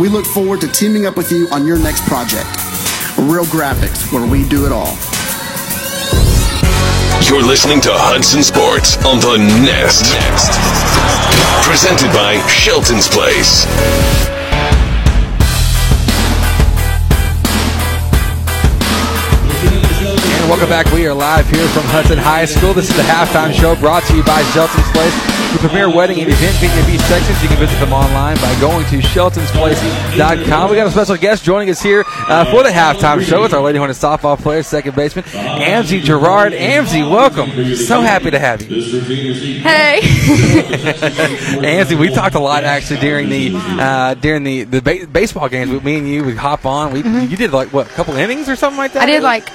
We 0.01 0.09
look 0.09 0.25
forward 0.25 0.61
to 0.61 0.67
teaming 0.67 1.05
up 1.05 1.15
with 1.15 1.31
you 1.31 1.47
on 1.49 1.67
your 1.67 1.77
next 1.77 2.03
project. 2.05 2.49
Real 3.19 3.45
Graphics, 3.45 4.11
where 4.11 4.25
we 4.25 4.43
do 4.43 4.65
it 4.65 4.71
all. 4.71 4.97
You're 7.29 7.45
listening 7.45 7.81
to 7.81 7.91
Hudson 7.93 8.41
Sports 8.41 8.97
on 9.05 9.19
the 9.19 9.37
Nest. 9.37 10.11
Next. 10.11 10.57
Presented 11.67 12.11
by 12.15 12.43
Shelton's 12.47 13.07
Place. 13.07 14.30
Welcome 20.51 20.67
back. 20.67 20.85
We 20.91 21.07
are 21.07 21.13
live 21.13 21.47
here 21.47 21.65
from 21.69 21.83
Hudson 21.83 22.17
High 22.17 22.43
School. 22.43 22.73
This 22.73 22.89
is 22.89 22.97
the 22.97 23.03
halftime 23.03 23.53
show 23.53 23.73
brought 23.77 24.03
to 24.03 24.17
you 24.17 24.21
by 24.21 24.43
Shelton's 24.51 24.91
Place. 24.91 25.15
The 25.53 25.59
premier 25.59 25.89
wedding 25.89 26.19
and 26.19 26.29
event 26.29 26.55
venue 26.57 26.83
in 26.83 26.95
East 26.95 27.07
Texas. 27.07 27.41
You 27.41 27.47
can 27.47 27.57
visit 27.57 27.79
them 27.79 27.93
online 27.93 28.35
by 28.35 28.53
going 28.59 28.85
to 28.87 28.97
sheltonsplace.com. 28.97 30.69
We 30.69 30.75
got 30.75 30.87
a 30.87 30.91
special 30.91 31.15
guest 31.15 31.45
joining 31.45 31.69
us 31.69 31.81
here 31.81 32.03
uh, 32.27 32.43
for 32.51 32.63
the 32.63 32.69
halftime 32.69 33.21
show. 33.21 33.45
It's 33.45 33.53
our 33.53 33.61
Lady 33.61 33.77
Hornet 33.77 33.95
softball 33.95 34.37
player, 34.37 34.61
second 34.61 34.93
baseman, 34.93 35.23
Amzie 35.23 36.01
Gerard. 36.01 36.51
Amzie, 36.51 37.09
welcome. 37.09 37.75
So 37.77 38.01
happy 38.01 38.31
to 38.31 38.39
have 38.39 38.61
you. 38.61 38.81
Hey. 39.61 40.01
Amzie, 41.63 41.97
we 41.97 42.09
talked 42.09 42.35
a 42.35 42.39
lot 42.39 42.65
actually 42.65 42.99
during 42.99 43.29
the 43.29 43.51
uh, 43.55 44.15
during 44.15 44.43
the 44.43 44.63
the 44.65 44.81
ba- 44.81 45.07
baseball 45.07 45.47
games. 45.47 45.71
with 45.71 45.85
Me 45.85 45.97
and 45.97 46.09
you 46.09 46.25
we 46.25 46.35
hop 46.35 46.65
on. 46.65 46.91
We 46.91 47.03
you 47.03 47.37
did 47.37 47.53
like 47.53 47.71
what 47.71 47.87
a 47.87 47.91
couple 47.91 48.15
innings 48.17 48.49
or 48.49 48.57
something 48.57 48.77
like 48.77 48.91
that. 48.93 49.03
I 49.03 49.05
did 49.05 49.23
like 49.23 49.47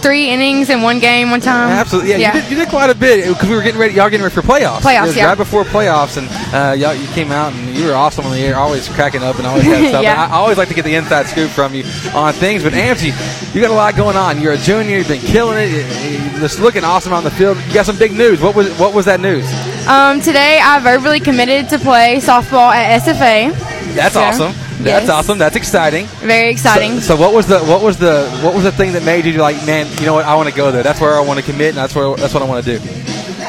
three 0.00 0.28
innings 0.30 0.70
in 0.70 0.82
one 0.82 0.98
game 0.98 1.30
one 1.30 1.40
time. 1.40 1.70
Absolutely, 1.70 2.10
yeah. 2.12 2.34
You, 2.34 2.40
did, 2.42 2.50
you 2.50 2.56
did 2.56 2.68
quite 2.68 2.90
a 2.90 2.94
bit 2.94 3.28
because 3.28 3.48
we 3.48 3.54
were 3.54 3.62
getting 3.62 3.80
ready. 3.80 3.94
Y'all 3.94 4.08
getting 4.10 4.22
ready 4.24 4.34
for 4.34 4.42
playoffs. 4.42 4.80
Playoffs, 4.80 5.16
yeah. 5.16 5.26
Right 5.26 5.38
before 5.38 5.64
playoffs, 5.64 6.16
and 6.16 6.26
uh, 6.54 6.72
y'all 6.74 6.94
you 6.94 7.06
came 7.08 7.30
out 7.32 7.52
and 7.52 7.74
you 7.76 7.86
were 7.86 7.92
awesome 7.94 8.24
on 8.26 8.32
the 8.32 8.38
air, 8.38 8.56
always 8.56 8.88
cracking 8.88 9.22
up 9.22 9.36
and 9.38 9.46
always 9.46 9.64
had 9.66 9.88
stuff. 9.88 10.02
Yeah. 10.02 10.20
I, 10.22 10.26
I 10.26 10.36
always 10.38 10.58
like 10.58 10.68
to 10.68 10.74
get 10.74 10.84
the 10.84 10.94
inside 10.94 11.26
scoop 11.26 11.50
from 11.50 11.74
you 11.74 11.84
on 12.14 12.32
things. 12.34 12.62
But 12.62 12.74
Angie, 12.74 13.12
you 13.52 13.60
got 13.60 13.70
a 13.70 13.74
lot 13.74 13.96
going 13.96 14.16
on. 14.16 14.40
You're 14.40 14.52
a 14.54 14.58
junior. 14.58 14.98
You've 14.98 15.08
been 15.08 15.20
killing 15.20 15.58
it. 15.58 15.70
You- 15.70 16.10
you- 16.34 16.40
Just 16.40 16.58
looking 16.60 16.84
awesome 16.84 17.12
on 17.12 17.22
the 17.22 17.30
field. 17.30 17.58
You 17.68 17.74
got 17.74 17.84
some 17.86 17.98
big 17.98 18.12
news. 18.12 18.40
What 18.40 18.54
was 18.54 18.66
what 18.78 18.94
was 18.94 19.04
that 19.04 19.20
news? 19.20 19.44
Um, 19.86 20.20
today, 20.20 20.58
I 20.62 20.78
verbally 20.80 21.20
committed 21.20 21.68
to 21.70 21.78
play 21.78 22.16
softball 22.16 22.72
at 22.72 23.02
SFA. 23.02 23.52
That's 23.94 24.14
So, 24.14 24.20
awesome. 24.22 24.52
That's 24.82 25.06
yes. 25.06 25.10
awesome. 25.10 25.38
That's 25.38 25.56
exciting. 25.56 26.06
Very 26.06 26.48
exciting. 26.50 27.00
So, 27.00 27.14
so 27.14 27.20
what 27.20 27.34
was 27.34 27.46
the 27.46 27.60
what 27.60 27.82
was 27.82 27.98
the 27.98 28.28
what 28.42 28.54
was 28.54 28.64
the 28.64 28.72
thing 28.72 28.92
that 28.92 29.04
made 29.04 29.24
you 29.24 29.38
like, 29.38 29.56
man? 29.66 29.86
You 29.98 30.06
know 30.06 30.14
what? 30.14 30.24
I 30.24 30.34
want 30.36 30.48
to 30.48 30.54
go 30.54 30.70
there. 30.70 30.82
That's 30.82 31.00
where 31.00 31.14
I 31.14 31.20
want 31.20 31.38
to 31.38 31.44
commit, 31.44 31.70
and 31.70 31.78
that's 31.78 31.94
where 31.94 32.16
that's 32.16 32.32
what 32.32 32.42
I 32.42 32.46
want 32.46 32.64
to 32.64 32.78
do. 32.78 32.84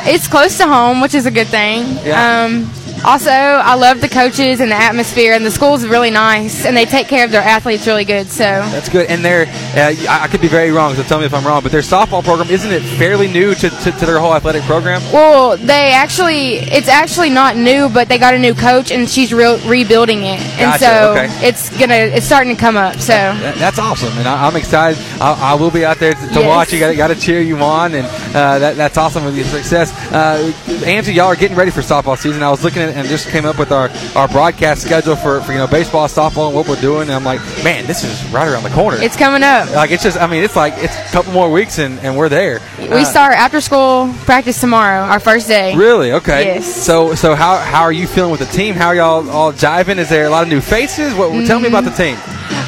It's 0.04 0.28
close 0.28 0.58
to 0.58 0.68
home, 0.68 1.02
which 1.02 1.14
is 1.14 1.26
a 1.26 1.32
good 1.32 1.48
thing. 1.48 1.86
Yeah. 2.06 2.46
Um, 2.46 2.70
also, 3.04 3.30
I 3.32 3.74
love 3.76 4.02
the 4.02 4.10
coaches 4.10 4.60
and 4.60 4.72
the 4.72 4.76
atmosphere, 4.76 5.34
and 5.34 5.46
the 5.46 5.52
school's 5.52 5.86
really 5.88 6.12
nice, 6.12 6.66
and 6.66 6.76
they 6.76 6.86
take 6.86 7.08
care 7.08 7.26
of 7.26 7.32
their 7.32 7.42
athletes 7.42 7.88
really 7.88 8.06
good. 8.06 8.28
So 8.30 8.44
That's 8.44 8.90
good. 8.90 9.08
And 9.10 9.24
they're, 9.26 9.46
uh, 9.76 9.96
I 10.10 10.28
could 10.28 10.42
be 10.42 10.48
very 10.48 10.72
wrong, 10.72 10.96
so 10.96 11.04
tell 11.04 11.20
me 11.20 11.26
if 11.26 11.34
I'm 11.34 11.46
wrong, 11.46 11.64
but 11.64 11.72
their 11.72 11.82
softball 11.82 12.24
program, 12.24 12.50
isn't 12.50 12.72
it 12.72 12.82
fairly 12.98 13.28
new 13.28 13.56
to, 13.56 13.70
to, 13.70 13.92
to 13.92 14.06
their 14.06 14.20
whole 14.20 14.34
athletic 14.36 14.64
program? 14.64 15.02
Well, 15.12 15.58
they 15.58 15.92
actually, 15.94 16.56
it's 16.58 16.88
actually 16.88 17.30
not 17.30 17.56
new, 17.58 17.90
but 17.90 18.08
they 18.08 18.18
got 18.18 18.34
a 18.34 18.40
new 18.40 18.54
coach 18.54 18.92
and 18.92 19.10
she's 19.10 19.34
re- 19.34 19.62
rebuilding 19.66 20.20
it. 20.24 20.40
And 20.60 20.72
Gotcha, 20.80 20.86
so 20.86 21.12
okay. 21.14 21.48
it's 21.48 21.70
gonna, 21.80 21.94
it's 21.96 22.26
starting 22.26 22.56
to 22.56 22.60
come 22.60 22.78
up. 22.78 22.96
So 22.96 23.14
That- 23.14 23.56
that's 23.56 23.80
awesome, 23.80 24.16
and 24.18 24.28
I, 24.28 24.48
I'm 24.48 24.56
excited. 24.56 25.02
I, 25.22 25.52
I 25.52 25.54
will 25.56 25.72
be 25.72 25.86
out 25.86 25.98
there 25.98 26.14
to, 26.14 26.20
to 26.20 26.40
Yes. 26.42 26.48
watch. 26.48 26.74
You 26.74 26.80
got 26.80 26.96
got 26.96 27.08
to 27.08 27.16
cheer 27.16 27.42
you 27.42 27.58
on, 27.58 27.94
and 27.94 28.06
uh, 28.36 28.60
that, 28.60 28.76
that's 28.76 28.98
awesome 28.98 29.24
with 29.26 29.36
your 29.36 29.46
success. 29.46 29.92
Uh, 30.12 30.52
Angie, 30.86 31.14
y'all 31.14 31.28
are 31.28 31.36
getting 31.36 31.56
ready 31.58 31.72
for 31.72 31.82
softball 31.82 32.18
season. 32.18 32.42
I 32.44 32.50
was 32.50 32.64
looking 32.64 32.82
at 32.82 32.91
and 32.92 33.08
just 33.08 33.30
came 33.30 33.46
up 33.46 33.58
with 33.58 33.72
our, 33.72 33.90
our 34.16 34.28
broadcast 34.28 34.84
schedule 34.84 35.16
for, 35.16 35.42
for 35.42 35.52
you 35.52 35.58
know 35.58 35.68
baseball, 35.68 36.08
softball, 36.08 36.48
and 36.48 36.56
what 36.56 36.68
we're 36.68 36.80
doing. 36.82 37.04
And 37.04 37.12
I'm 37.12 37.24
like, 37.24 37.40
man, 37.64 37.86
this 37.88 38.04
is 38.04 38.24
right 38.32 38.48
around 38.48 38.64
the 38.64 38.70
corner. 38.70 38.98
it's 39.02 39.16
coming 39.18 39.44
up. 39.44 39.70
like 39.74 39.92
it's 39.92 40.04
just, 40.04 40.18
I 40.18 40.28
mean, 40.28 40.44
it's 40.44 40.56
like 40.56 40.74
it's 40.78 40.96
a 40.96 41.12
couple 41.12 41.32
more 41.34 41.52
weeks, 41.52 41.80
and, 41.80 42.00
and 42.00 42.18
we're 42.18 42.30
there. 42.30 42.60
We 42.80 42.88
Uh, 42.88 43.04
start 43.04 43.34
after 43.34 43.62
school 43.62 44.14
practice 44.26 44.60
tomorrow, 44.60 45.02
our 45.02 45.20
first 45.20 45.48
day. 45.48 45.76
Really? 45.76 46.12
Okay. 46.14 46.46
Yes. 46.56 46.66
So 46.86 47.16
so 47.16 47.36
how 47.36 47.58
how 47.58 47.82
are 47.82 47.92
you 47.94 48.08
feeling 48.08 48.32
with 48.32 48.40
the 48.42 48.46
team? 48.58 48.76
How 48.76 48.88
are 48.88 48.96
y'all 48.96 49.30
all 49.30 49.54
jiving? 49.54 49.98
Is 49.98 50.10
there 50.10 50.26
a 50.26 50.30
lot 50.30 50.44
of 50.44 50.50
new 50.50 50.62
faces? 50.62 51.14
What, 51.14 51.32
Tell 51.48 51.60
me 51.60 51.68
about 51.68 51.84
the 51.84 51.92
team. 51.92 52.18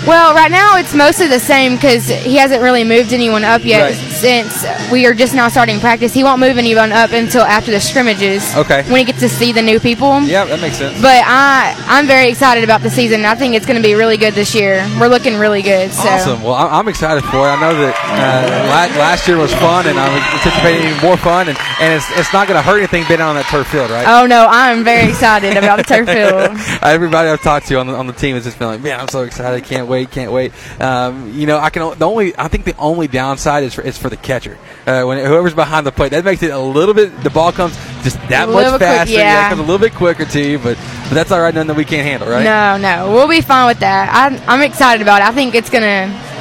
Well, 0.07 0.33
right 0.33 0.51
now 0.51 0.77
it's 0.77 0.93
mostly 0.93 1.27
the 1.27 1.39
same 1.39 1.75
because 1.75 2.07
he 2.07 2.35
hasn't 2.35 2.61
really 2.61 2.83
moved 2.83 3.13
anyone 3.13 3.43
up 3.43 3.63
yet 3.63 3.91
Right. 3.91 3.95
Since 4.23 4.63
we 4.89 5.05
are 5.05 5.13
just 5.13 5.35
now 5.35 5.49
starting 5.49 5.81
practice. 5.81 6.13
He 6.13 6.23
won't 6.23 6.39
move 6.39 6.57
anyone 6.57 6.93
up 6.93 7.11
until 7.11 7.41
after 7.41 7.71
the 7.71 7.81
scrimmages. 7.81 8.55
Okay. 8.55 8.83
When 8.83 8.99
he 8.99 9.03
gets 9.03 9.19
to 9.19 9.27
see 9.27 9.51
the 9.51 9.61
new 9.61 9.81
people. 9.81 10.21
Yeah, 10.21 10.45
that 10.45 10.61
makes 10.61 10.77
sense. 10.77 10.95
But 11.01 11.23
I, 11.27 11.75
I'm 11.87 12.07
very 12.07 12.29
excited 12.29 12.63
about 12.63 12.79
the 12.79 12.89
season. 12.89 13.25
I 13.25 13.35
think 13.35 13.53
it's 13.53 13.65
going 13.65 13.75
to 13.75 13.85
be 13.85 13.95
really 13.95 14.15
good 14.15 14.33
this 14.33 14.55
year. 14.55 14.87
We're 14.97 15.09
looking 15.09 15.35
really 15.35 15.61
good. 15.61 15.91
So. 15.91 16.07
Awesome. 16.07 16.41
Well, 16.41 16.53
I'm 16.53 16.87
excited 16.87 17.21
for 17.25 17.43
it. 17.43 17.51
I 17.51 17.59
know 17.59 17.75
that 17.75 17.95
uh, 17.99 18.63
la- 18.71 18.97
last 18.97 19.27
year 19.27 19.35
was 19.35 19.53
fun, 19.55 19.87
and 19.87 19.99
I'm 19.99 20.15
anticipating 20.39 20.87
even 20.87 21.01
more 21.03 21.17
fun. 21.17 21.49
And, 21.49 21.57
and 21.81 21.93
it's, 21.93 22.07
it's 22.17 22.31
not 22.31 22.47
going 22.47 22.57
to 22.57 22.63
hurt 22.63 22.77
anything 22.77 23.03
being 23.09 23.19
on 23.19 23.35
that 23.35 23.47
turf 23.51 23.67
field, 23.67 23.91
right? 23.91 24.07
Oh 24.07 24.25
no, 24.25 24.47
I'm 24.49 24.85
very 24.85 25.09
excited 25.09 25.57
about 25.57 25.77
the 25.77 25.83
turf 25.83 26.07
field. 26.07 26.57
Everybody 26.81 27.27
I've 27.27 27.41
talked 27.41 27.67
to 27.67 27.75
on 27.77 27.87
the, 27.87 27.95
on 27.95 28.07
the 28.07 28.13
team 28.13 28.35
has 28.35 28.45
just 28.45 28.57
been 28.57 28.69
like, 28.69 28.79
man, 28.79 29.01
I'm 29.01 29.09
so 29.09 29.23
excited. 29.23 29.65
Can't 29.65 29.89
wait. 29.89 30.11
Can't 30.11 30.31
wait. 30.31 30.53
Um, 30.79 31.33
you 31.33 31.45
know, 31.45 31.57
I 31.57 31.69
can 31.69 31.97
the 31.99 32.07
only 32.07 32.37
I 32.37 32.47
think 32.47 32.63
the 32.63 32.77
only 32.77 33.07
downside 33.07 33.63
is 33.63 33.73
for 33.73 33.81
is 33.81 33.97
for 33.97 34.12
the 34.13 34.21
catcher. 34.21 34.57
Uh, 34.85 35.03
when 35.03 35.17
whoever's 35.25 35.53
behind 35.53 35.85
the 35.85 35.91
plate, 35.91 36.09
that 36.09 36.23
makes 36.25 36.43
it 36.43 36.51
a 36.51 36.59
little 36.59 36.93
bit. 36.93 37.23
The 37.23 37.29
ball 37.29 37.51
comes 37.51 37.75
just 38.03 38.17
that 38.29 38.47
much 38.47 38.55
little 38.55 38.77
quick, 38.77 38.81
faster. 38.81 39.13
yeah. 39.13 39.47
it 39.47 39.49
comes 39.49 39.59
a 39.59 39.63
little 39.63 39.79
bit 39.79 39.93
quicker 39.93 40.25
to 40.25 40.41
you, 40.41 40.59
but 40.59 40.77
but 41.03 41.13
that's 41.13 41.31
all 41.31 41.41
right. 41.41 41.53
Nothing 41.53 41.69
that 41.69 41.77
we 41.77 41.85
can't 41.85 42.05
handle, 42.05 42.29
right? 42.29 42.43
No, 42.43 42.77
no, 42.77 43.11
we'll 43.11 43.27
be 43.27 43.41
fine 43.41 43.67
with 43.67 43.79
that. 43.79 44.09
I'm, 44.13 44.41
I'm 44.47 44.61
excited 44.61 45.01
about 45.01 45.21
it. 45.21 45.27
I 45.27 45.31
think 45.31 45.55
it's 45.55 45.69
going 45.69 45.83
to 45.83 46.32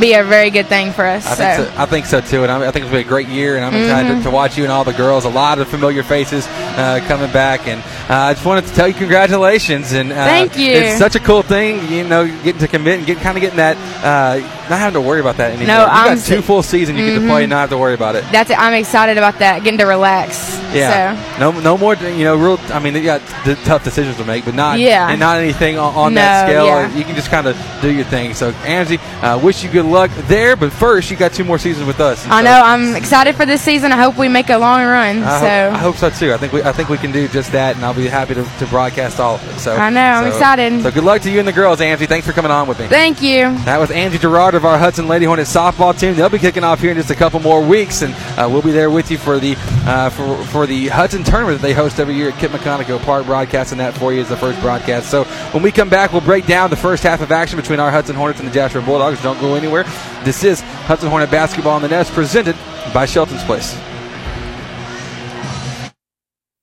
be 0.00 0.14
a 0.14 0.24
very 0.24 0.50
good 0.50 0.66
thing 0.66 0.92
for 0.92 1.04
us. 1.04 1.26
I 1.26 1.30
so. 1.30 1.36
think, 1.36 1.74
so, 1.74 1.82
I 1.82 1.86
think 1.86 2.06
so 2.06 2.20
too, 2.20 2.42
and 2.42 2.50
I'm, 2.52 2.62
I 2.62 2.70
think 2.70 2.84
it's 2.84 2.90
gonna 2.92 3.02
be 3.02 3.06
a 3.06 3.08
great 3.08 3.28
year, 3.28 3.56
and 3.56 3.64
I'm 3.64 3.74
excited 3.74 4.12
Mhm. 4.12 4.18
to, 4.18 4.24
to 4.24 4.30
watch 4.30 4.56
you 4.56 4.64
and 4.64 4.72
all 4.72 4.84
the 4.84 4.92
girls. 4.92 5.24
A 5.24 5.28
lot 5.28 5.58
of 5.58 5.68
familiar 5.68 6.02
faces 6.02 6.46
uh, 6.46 7.00
coming 7.06 7.30
back, 7.32 7.66
and 7.66 7.80
uh, 8.10 8.14
I 8.30 8.34
just 8.34 8.44
wanted 8.46 8.66
to 8.66 8.74
tell 8.74 8.88
you 8.88 8.94
congratulations. 8.94 9.92
And 9.92 10.12
uh, 10.12 10.16
Thank 10.16 10.58
you. 10.58 10.72
It's 10.72 10.98
such 10.98 11.14
a 11.14 11.20
cool 11.20 11.42
thing, 11.42 11.90
you 11.90 12.04
know, 12.04 12.26
getting 12.42 12.58
to 12.60 12.68
commit 12.68 12.98
and 12.98 13.06
get 13.06 13.18
kind 13.18 13.36
of 13.36 13.40
getting 13.40 13.56
that, 13.58 13.76
uh, 14.04 14.38
not 14.68 14.78
having 14.78 14.94
to 14.94 15.06
worry 15.06 15.20
about 15.20 15.36
that 15.38 15.50
anymore. 15.52 15.66
No, 15.68 15.80
you 15.84 15.88
I'm 15.90 16.16
got 16.16 16.24
two 16.24 16.42
full 16.42 16.62
seasons 16.62 16.98
you 16.98 17.06
get 17.06 17.20
to 17.20 17.26
play 17.26 17.44
and 17.44 17.50
not 17.50 17.60
have 17.60 17.70
to 17.70 17.78
worry 17.78 17.94
about 17.94 18.16
it. 18.16 18.24
That's 18.32 18.50
it. 18.50 18.58
I'm 18.58 18.74
excited 18.74 19.18
about 19.18 19.38
that. 19.38 19.62
Getting 19.64 19.78
to 19.78 19.84
relax. 19.86 20.58
Yeah, 20.74 21.36
So. 21.36 21.38
no, 21.52 21.60
no 21.60 21.78
more. 21.78 21.94
You 21.94 22.24
know, 22.24 22.36
real. 22.36 22.58
I 22.72 22.78
mean, 22.78 22.92
they 22.94 23.02
got 23.02 23.20
the 23.44 23.54
tough 23.64 23.84
decisions 23.84 24.16
to 24.16 24.24
make, 24.24 24.44
but 24.44 24.54
not. 24.54 24.78
Yeah. 24.78 25.08
and 25.08 25.20
not 25.20 25.38
anything 25.38 25.78
on, 25.78 25.94
on 25.94 26.14
that 26.14 26.46
scale. 26.46 26.66
yeah. 26.66 26.94
You 26.94 27.04
can 27.04 27.14
just 27.14 27.30
kind 27.30 27.46
of 27.46 27.56
do 27.80 27.92
your 27.92 28.04
thing. 28.04 28.34
So, 28.34 28.50
Angie, 28.64 28.98
uh, 29.22 29.38
wish 29.42 29.62
you 29.64 29.70
good 29.70 29.84
luck 29.86 30.10
there. 30.28 30.56
But 30.56 30.72
first, 30.72 31.10
you 31.10 31.16
got 31.16 31.32
two 31.32 31.44
more 31.44 31.58
seasons 31.58 31.86
with 31.86 32.00
us. 32.00 32.26
I 32.26 32.38
So- 32.40 32.44
know. 32.44 32.60
I'm 32.64 32.96
excited 32.96 33.36
for 33.36 33.46
this 33.46 33.62
season. 33.62 33.92
I 33.92 33.96
hope 33.96 34.16
we 34.16 34.28
make 34.28 34.50
a 34.50 34.56
long 34.58 34.80
run. 34.82 35.22
I, 35.22 35.40
so 35.40 35.70
hope, 35.70 35.74
I 35.74 35.78
hope 35.78 35.96
so 35.96 36.10
too. 36.10 36.32
I 36.32 36.36
think 36.38 36.52
we 36.52 36.62
I 36.62 36.72
think 36.72 36.88
we 36.88 36.98
can 36.98 37.12
do 37.12 37.28
just 37.28 37.52
that, 37.52 37.76
and 37.76 37.84
I'll 37.84 37.94
be 37.94 38.06
happy 38.08 38.34
to, 38.34 38.44
to 38.58 38.66
broadcast 38.66 39.20
all 39.20 39.36
of 39.36 39.48
it. 39.48 39.60
So 39.60 39.74
I 39.74 39.90
know, 39.90 40.00
I'm 40.00 40.24
so- 40.24 40.28
excited. 40.36 40.82
So 40.82 40.90
good 40.90 41.04
luck 41.04 41.22
to 41.22 41.30
you 41.30 41.38
and 41.38 41.46
the 41.48 41.52
girls, 41.52 41.80
Angie. 41.80 42.06
Thanks 42.06 42.26
for 42.26 42.32
coming 42.32 42.50
on 42.50 42.66
with 42.68 42.78
me. 42.80 42.86
thank 42.86 43.22
you. 43.22 43.56
That 43.64 43.78
was 43.78 43.90
Angie 43.90 44.18
Gerard 44.18 44.54
of 44.54 44.64
our 44.64 44.78
Hudson 44.78 45.08
Lady 45.08 45.24
Hornet 45.26 45.46
softball 45.46 45.98
team. 45.98 46.14
They'll 46.14 46.28
be 46.28 46.38
kicking 46.38 46.64
off 46.64 46.80
here 46.80 46.90
in 46.90 46.96
just 46.96 47.10
a 47.10 47.14
couple 47.14 47.40
more 47.40 47.60
weeks, 47.62 48.02
and 48.02 48.14
uh, 48.38 48.48
we'll 48.50 48.62
be 48.62 48.72
there 48.72 48.90
with 48.90 49.10
you 49.10 49.18
for 49.18 49.38
the 49.38 49.56
uh, 49.86 50.10
for 50.10 50.36
for 50.46 50.63
the 50.66 50.88
Hudson 50.88 51.24
tournament 51.24 51.60
that 51.60 51.66
they 51.66 51.74
host 51.74 51.98
every 51.98 52.14
year 52.14 52.30
at 52.30 52.38
Kit 52.38 52.50
McConnico 52.50 53.00
Park. 53.02 53.26
Broadcasting 53.26 53.78
that 53.78 53.94
for 53.94 54.12
you 54.12 54.20
as 54.20 54.28
the 54.28 54.36
first 54.36 54.60
broadcast. 54.60 55.10
So 55.10 55.24
when 55.52 55.62
we 55.62 55.72
come 55.72 55.88
back, 55.88 56.12
we'll 56.12 56.20
break 56.20 56.46
down 56.46 56.70
the 56.70 56.76
first 56.76 57.02
half 57.02 57.20
of 57.20 57.32
action 57.32 57.58
between 57.58 57.80
our 57.80 57.90
Hudson 57.90 58.16
Hornets 58.16 58.40
and 58.40 58.48
the 58.48 58.52
Jasper 58.52 58.80
Bulldogs. 58.80 59.22
Don't 59.22 59.40
go 59.40 59.54
anywhere. 59.54 59.84
This 60.24 60.44
is 60.44 60.60
Hudson 60.60 61.08
Hornet 61.08 61.30
basketball 61.30 61.74
on 61.74 61.82
the 61.82 61.88
Nest, 61.88 62.12
presented 62.12 62.56
by 62.92 63.06
Shelton's 63.06 63.44
Place. 63.44 63.78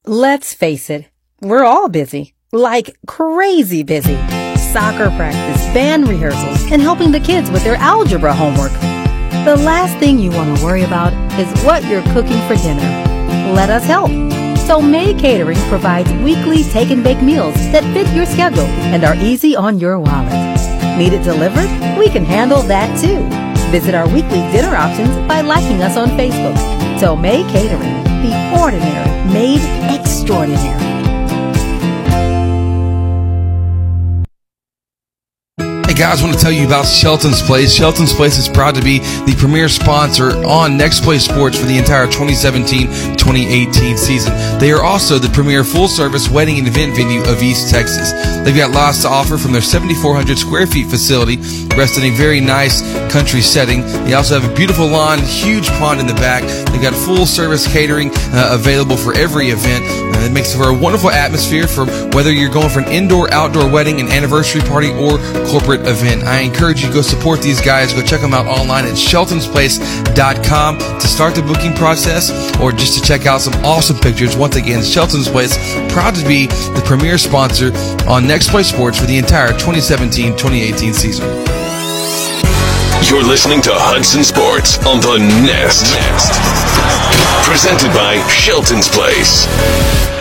Let's 0.06 0.54
face 0.54 0.90
it, 0.90 1.10
we're 1.42 1.64
all 1.64 1.88
busy. 1.88 2.34
Like 2.52 2.98
crazy 3.08 3.84
busy. 3.84 4.16
Soccer 4.58 5.10
practice, 5.16 5.64
band 5.74 6.08
rehearsals, 6.08 6.72
and 6.72 6.82
helping 6.82 7.12
the 7.12 7.20
kids 7.20 7.52
with 7.52 7.64
their 7.64 7.76
algebra 7.76 8.34
homework. 8.34 8.72
The 9.46 9.56
last 9.56 9.98
thing 9.98 10.20
you 10.20 10.32
want 10.32 10.58
to 10.58 10.64
worry 10.64 10.84
about 10.84 11.14
is 11.40 11.64
what 11.64 11.84
you're 11.86 12.04
cooking 12.14 12.40
for 12.48 12.56
dinner. 12.56 13.11
Let 13.54 13.70
us 13.70 13.84
help. 13.86 14.10
Tomei 14.66 15.20
Catering 15.20 15.60
provides 15.68 16.10
weekly 16.24 16.64
take 16.64 16.90
and 16.90 17.04
bake 17.04 17.22
meals 17.22 17.56
that 17.74 17.84
fit 17.94 18.08
your 18.16 18.26
schedule 18.26 18.66
and 18.94 19.04
are 19.04 19.16
easy 19.16 19.58
on 19.58 19.78
your 19.78 20.00
wallet. 20.00 20.32
Need 20.98 21.12
it 21.12 21.24
delivered? 21.24 21.70
We 22.00 22.10
can 22.10 22.24
handle 22.24 22.62
that 22.64 22.88
too. 23.00 23.20
Visit 23.70 23.94
our 23.94 24.08
weekly 24.08 24.40
dinner 24.54 24.76
options 24.76 25.14
by 25.28 25.42
liking 25.42 25.82
us 25.82 25.98
on 25.98 26.08
Facebook. 26.12 26.56
Tomei 27.00 27.44
Catering, 27.52 28.04
the 28.24 28.62
ordinary 28.62 29.34
made 29.34 29.62
extraordinary. 30.00 31.01
Guys, 36.02 36.24
I 36.24 36.26
want 36.26 36.36
to 36.36 36.44
tell 36.44 36.52
you 36.52 36.66
about 36.66 36.88
Shelton's 36.88 37.44
Place. 37.44 37.72
Shelton's 37.72 38.12
Place 38.12 38.40
is 38.40 38.50
proud 38.50 38.74
to 38.74 38.82
be 38.82 38.98
the 38.98 39.36
premier 39.38 39.70
sponsor 39.70 40.32
on 40.48 40.76
Next 40.76 41.04
Play 41.04 41.20
Sports 41.20 41.60
for 41.60 41.68
the 41.68 41.78
entire 41.78 42.08
2017-2018 42.08 43.98
season. 44.00 44.34
They 44.58 44.72
are 44.72 44.82
also 44.82 45.20
the 45.20 45.30
premier 45.30 45.64
full-service 45.64 46.28
wedding 46.28 46.58
and 46.58 46.68
event 46.68 46.96
venue 46.96 47.22
of 47.30 47.44
East 47.44 47.70
Texas. 47.70 48.14
They've 48.44 48.58
got 48.58 48.72
lots 48.72 49.04
to 49.04 49.10
offer 49.10 49.38
from 49.38 49.52
their 49.52 49.62
7,400 49.62 50.40
square 50.40 50.66
feet 50.66 50.88
facility, 50.88 51.38
rest 51.78 52.00
in 52.00 52.06
a 52.06 52.10
very 52.18 52.42
nice 52.42 52.82
country 53.12 53.42
setting. 53.42 53.82
They 54.06 54.16
also 54.16 54.40
have 54.40 54.50
a 54.50 54.56
beautiful 54.56 54.88
lawn, 54.88 55.20
huge 55.20 55.68
pond 55.78 56.00
in 56.00 56.08
the 56.08 56.16
back. 56.16 56.42
They've 56.72 56.82
got 56.82 56.96
full-service 56.96 57.72
catering 57.72 58.10
uh, 58.34 58.50
available 58.54 58.98
for 58.98 59.14
every 59.14 59.50
event. 59.50 59.86
Uh, 59.86 60.26
it 60.26 60.32
makes 60.32 60.56
for 60.56 60.70
a 60.70 60.74
wonderful 60.74 61.12
atmosphere 61.12 61.68
for 61.68 61.86
whether 62.16 62.32
you're 62.34 62.50
going 62.50 62.70
for 62.70 62.80
an 62.80 62.90
indoor, 62.90 63.32
outdoor 63.32 63.70
wedding, 63.70 64.00
an 64.00 64.08
anniversary 64.08 64.62
party, 64.62 64.90
or 64.90 65.20
corporate 65.46 65.91
event. 65.92 66.24
I 66.24 66.40
encourage 66.40 66.82
you 66.82 66.88
to 66.88 66.94
go 66.94 67.02
support 67.02 67.42
these 67.42 67.62
guys. 67.62 67.94
Go 67.94 68.02
check 68.02 68.22
them 68.22 68.34
out 68.34 68.48
online 68.48 68.86
at 68.86 68.94
sheltonsplace.com 68.94 70.78
to 70.78 71.08
start 71.08 71.36
the 71.36 71.42
booking 71.44 71.74
process 71.74 72.32
or 72.60 72.72
just 72.72 72.98
to 72.98 73.08
check 73.08 73.26
out 73.26 73.42
some 73.42 73.54
awesome 73.66 73.98
pictures. 73.98 74.36
Once 74.36 74.56
again, 74.56 74.84
Shelton's 74.84 75.30
Place, 75.30 75.56
proud 75.92 76.16
to 76.16 76.26
be 76.28 76.48
the 76.48 76.82
premier 76.86 77.18
sponsor 77.18 77.72
on 78.10 78.26
Next 78.26 78.50
Play 78.50 78.64
Sports 78.64 79.00
for 79.00 79.06
the 79.06 79.18
entire 79.18 79.52
2017-2018 79.54 80.94
season. 80.94 81.28
You're 83.10 83.24
listening 83.24 83.62
to 83.64 83.72
Hudson 83.74 84.24
Sports 84.24 84.78
on 84.86 85.02
the 85.02 85.18
Nest. 85.44 85.92
Nest. 85.94 86.32
Presented 87.50 87.94
by 87.94 88.26
Shelton's 88.30 88.88
Place. 88.88 90.21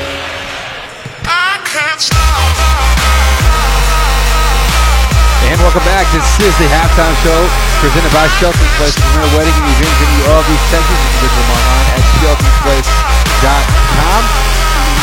Welcome 5.60 5.84
back. 5.84 6.08
This 6.08 6.24
is 6.40 6.56
the 6.56 6.64
halftime 6.72 7.12
show 7.20 7.36
presented 7.84 8.08
by 8.16 8.24
Shelton's 8.40 8.64
Place, 8.80 8.96
the 8.96 9.04
premier 9.12 9.28
wedding 9.36 9.52
and 9.52 9.68
event 9.76 9.92
venue 10.00 10.24
of 10.32 10.40
East 10.48 10.64
Texas. 10.72 10.96
You 10.96 11.04
can 11.04 11.20
visit 11.20 11.36
them 11.36 11.52
online 11.52 11.84
at 11.92 12.00
sheltonsplace.com. 12.16 14.22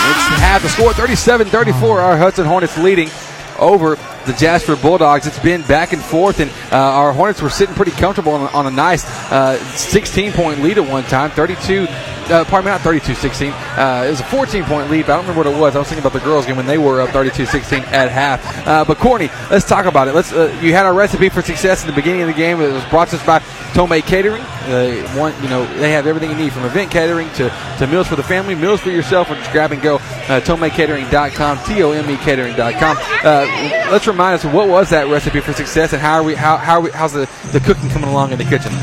It's 0.09 0.25
half 0.41 0.63
the 0.63 0.69
score 0.69 0.93
37 0.93 1.47
34. 1.47 2.01
Our 2.01 2.17
Hudson 2.17 2.47
Hornets 2.47 2.75
leading 2.75 3.11
over 3.59 3.97
the 4.27 4.33
Jasper 4.33 4.75
Bulldogs. 4.75 5.25
It's 5.25 5.39
been 5.39 5.61
back 5.63 5.93
and 5.93 6.01
forth, 6.01 6.39
and 6.39 6.51
uh, 6.71 6.75
our 6.75 7.13
Hornets 7.13 7.41
were 7.41 7.49
sitting 7.49 7.73
pretty 7.73 7.91
comfortable 7.91 8.33
on, 8.33 8.53
on 8.53 8.67
a 8.67 8.71
nice 8.71 9.05
uh, 9.31 9.57
16 9.75 10.33
point 10.33 10.61
lead 10.61 10.77
at 10.77 10.87
one 10.87 11.03
time. 11.05 11.31
32, 11.31 11.87
uh, 11.89 12.43
pardon 12.45 12.65
me, 12.65 12.71
not 12.71 12.81
32 12.81 13.15
16. 13.15 13.51
Uh, 13.51 14.03
it 14.05 14.09
was 14.09 14.19
a 14.19 14.25
14 14.25 14.63
point 14.65 14.91
lead, 14.91 15.05
I 15.05 15.07
don't 15.15 15.21
remember 15.21 15.49
what 15.49 15.57
it 15.57 15.59
was. 15.59 15.75
I 15.75 15.79
was 15.79 15.87
thinking 15.87 16.05
about 16.05 16.13
the 16.13 16.23
girls' 16.23 16.45
game 16.45 16.57
when 16.57 16.65
they 16.65 16.77
were 16.77 17.01
up 17.01 17.09
32 17.09 17.45
16 17.45 17.79
at 17.85 18.11
half. 18.11 18.67
Uh, 18.67 18.83
but 18.85 18.97
Courtney, 18.97 19.29
let's 19.49 19.65
talk 19.65 19.85
about 19.85 20.07
it. 20.07 20.13
Let's. 20.13 20.33
Uh, 20.33 20.55
you 20.61 20.73
had 20.73 20.85
our 20.85 20.93
recipe 20.93 21.29
for 21.29 21.41
success 21.41 21.83
in 21.83 21.87
the 21.89 21.95
beginning 21.95 22.21
of 22.21 22.27
the 22.27 22.33
game. 22.33 22.59
It 22.61 22.71
was 22.71 22.85
brought 22.85 23.07
to 23.09 23.15
us 23.15 23.25
by 23.25 23.39
Tomei 23.73 24.03
Catering. 24.05 24.41
Uh, 24.41 25.07
one, 25.15 25.33
you 25.41 25.49
know, 25.49 25.65
they 25.77 25.91
have 25.91 26.07
everything 26.07 26.29
you 26.29 26.35
need 26.35 26.51
from 26.51 26.65
event 26.65 26.91
catering 26.91 27.29
to, 27.33 27.49
to 27.77 27.87
meals 27.87 28.07
for 28.07 28.15
the 28.17 28.23
family, 28.23 28.53
meals 28.53 28.81
for 28.81 28.89
yourself, 28.89 29.29
or 29.29 29.35
just 29.35 29.51
grab 29.51 29.71
and 29.71 29.81
go. 29.81 29.95
Uh, 29.95 30.41
TomeiCatering.com, 30.41 31.59
T-O-M-E 31.63 32.17
Catering.com. 32.17 32.97
Uh, 33.23 33.87
let's 33.91 34.07
remind 34.17 34.33
us 34.33 34.45
what 34.45 34.67
was 34.67 34.89
that 34.89 35.07
recipe 35.07 35.39
for 35.41 35.53
success, 35.53 35.93
and 35.93 36.01
how 36.01 36.15
are 36.15 36.23
we? 36.23 36.33
How, 36.33 36.57
how 36.57 36.79
are 36.79 36.81
we, 36.81 36.91
how's 36.91 37.13
the, 37.13 37.29
the 37.51 37.59
cooking 37.59 37.89
coming 37.89 38.09
along 38.09 38.31
in 38.31 38.39
the 38.39 38.43
kitchen? 38.45 38.73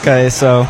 Okay, 0.00 0.28
so 0.30 0.60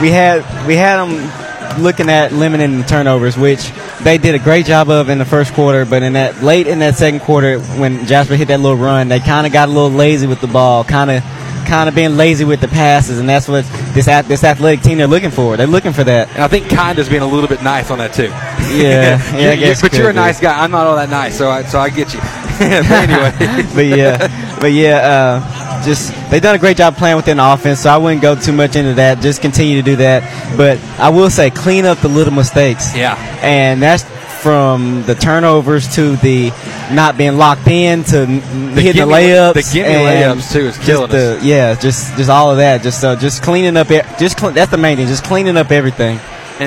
we 0.00 0.10
had 0.10 0.40
we 0.66 0.76
had 0.76 0.96
them 0.96 1.82
looking 1.82 2.08
at 2.08 2.32
limiting 2.32 2.78
the 2.78 2.84
turnovers, 2.84 3.36
which 3.36 3.70
they 4.02 4.16
did 4.16 4.34
a 4.34 4.38
great 4.38 4.64
job 4.64 4.88
of 4.88 5.10
in 5.10 5.18
the 5.18 5.24
first 5.26 5.52
quarter. 5.52 5.84
But 5.84 6.02
in 6.02 6.14
that 6.14 6.42
late 6.42 6.66
in 6.66 6.78
that 6.78 6.96
second 6.96 7.20
quarter, 7.20 7.60
when 7.60 8.06
Jasper 8.06 8.34
hit 8.34 8.48
that 8.48 8.60
little 8.60 8.78
run, 8.78 9.08
they 9.08 9.20
kind 9.20 9.46
of 9.46 9.52
got 9.52 9.68
a 9.68 9.72
little 9.72 9.90
lazy 9.90 10.26
with 10.26 10.40
the 10.40 10.48
ball, 10.48 10.82
kind 10.82 11.10
of 11.10 11.22
kind 11.66 11.88
of 11.88 11.94
being 11.94 12.16
lazy 12.16 12.44
with 12.44 12.60
the 12.60 12.68
passes, 12.68 13.18
and 13.18 13.28
that's 13.28 13.46
what 13.46 13.64
this 13.94 14.06
this 14.26 14.42
athletic 14.42 14.82
team 14.82 14.98
they're 14.98 15.06
looking 15.06 15.30
for. 15.30 15.56
They're 15.56 15.66
looking 15.66 15.92
for 15.92 16.04
that. 16.04 16.28
And 16.30 16.42
I 16.42 16.48
think 16.48 16.68
Kinda's 16.68 17.08
being 17.08 17.22
a 17.22 17.26
little 17.26 17.48
bit 17.48 17.62
nice 17.62 17.90
on 17.90 17.98
that 17.98 18.12
too. 18.14 18.28
Yeah, 18.74 19.20
yeah, 19.54 19.74
but 19.80 19.92
you're 19.92 20.10
a 20.10 20.12
nice 20.12 20.40
guy. 20.40 20.62
I'm 20.62 20.70
not 20.70 20.86
all 20.86 20.96
that 20.96 21.10
nice, 21.10 21.36
so 21.36 21.50
I, 21.50 21.62
so 21.64 21.78
I 21.78 21.90
get 21.90 22.14
you. 22.14 22.20
but 22.88 23.08
anyway, 23.08 23.66
but 23.74 23.84
yeah, 23.86 24.58
but 24.60 24.72
yeah, 24.72 24.96
uh, 25.42 25.84
just 25.84 26.12
they've 26.30 26.42
done 26.42 26.54
a 26.54 26.58
great 26.58 26.76
job 26.76 26.96
playing 26.96 27.16
within 27.16 27.38
the 27.38 27.52
offense. 27.52 27.80
So 27.80 27.90
I 27.90 27.96
wouldn't 27.96 28.22
go 28.22 28.34
too 28.34 28.52
much 28.52 28.76
into 28.76 28.94
that. 28.94 29.20
Just 29.20 29.40
continue 29.40 29.76
to 29.76 29.82
do 29.82 29.96
that. 29.96 30.22
But 30.56 30.78
I 31.00 31.08
will 31.08 31.30
say, 31.30 31.50
clean 31.50 31.84
up 31.86 31.98
the 31.98 32.08
little 32.08 32.32
mistakes. 32.34 32.94
Yeah. 32.96 33.16
and 33.42 33.80
that's 33.82 34.04
from 34.42 35.02
the 35.04 35.14
turnovers 35.14 35.94
to 35.96 36.16
the 36.16 36.50
not 36.92 37.18
being 37.18 37.36
locked 37.36 37.68
in 37.68 38.02
to 38.04 38.20
n- 38.20 38.40
hitting 38.70 38.92
gimme- 39.02 39.12
layups. 39.12 39.52
the 39.52 39.70
gimme 39.74 39.88
layups, 40.06 40.50
too, 40.52 40.60
is 40.60 40.78
killing 40.78 41.10
the- 41.10 41.38
Yeah, 41.42 41.74
just 41.74 42.16
just 42.16 42.30
all 42.30 42.50
of 42.50 42.56
that. 42.56 42.82
Just 42.82 43.04
uh, 43.04 43.16
just 43.16 43.42
cleaning 43.42 43.76
up. 43.76 43.88
Just 44.18 44.38
clean, 44.38 44.54
that's 44.54 44.70
the 44.70 44.78
main 44.78 44.96
thing. 44.96 45.08
Just 45.08 45.24
cleaning 45.24 45.56
up 45.58 45.70
everything 45.70 46.18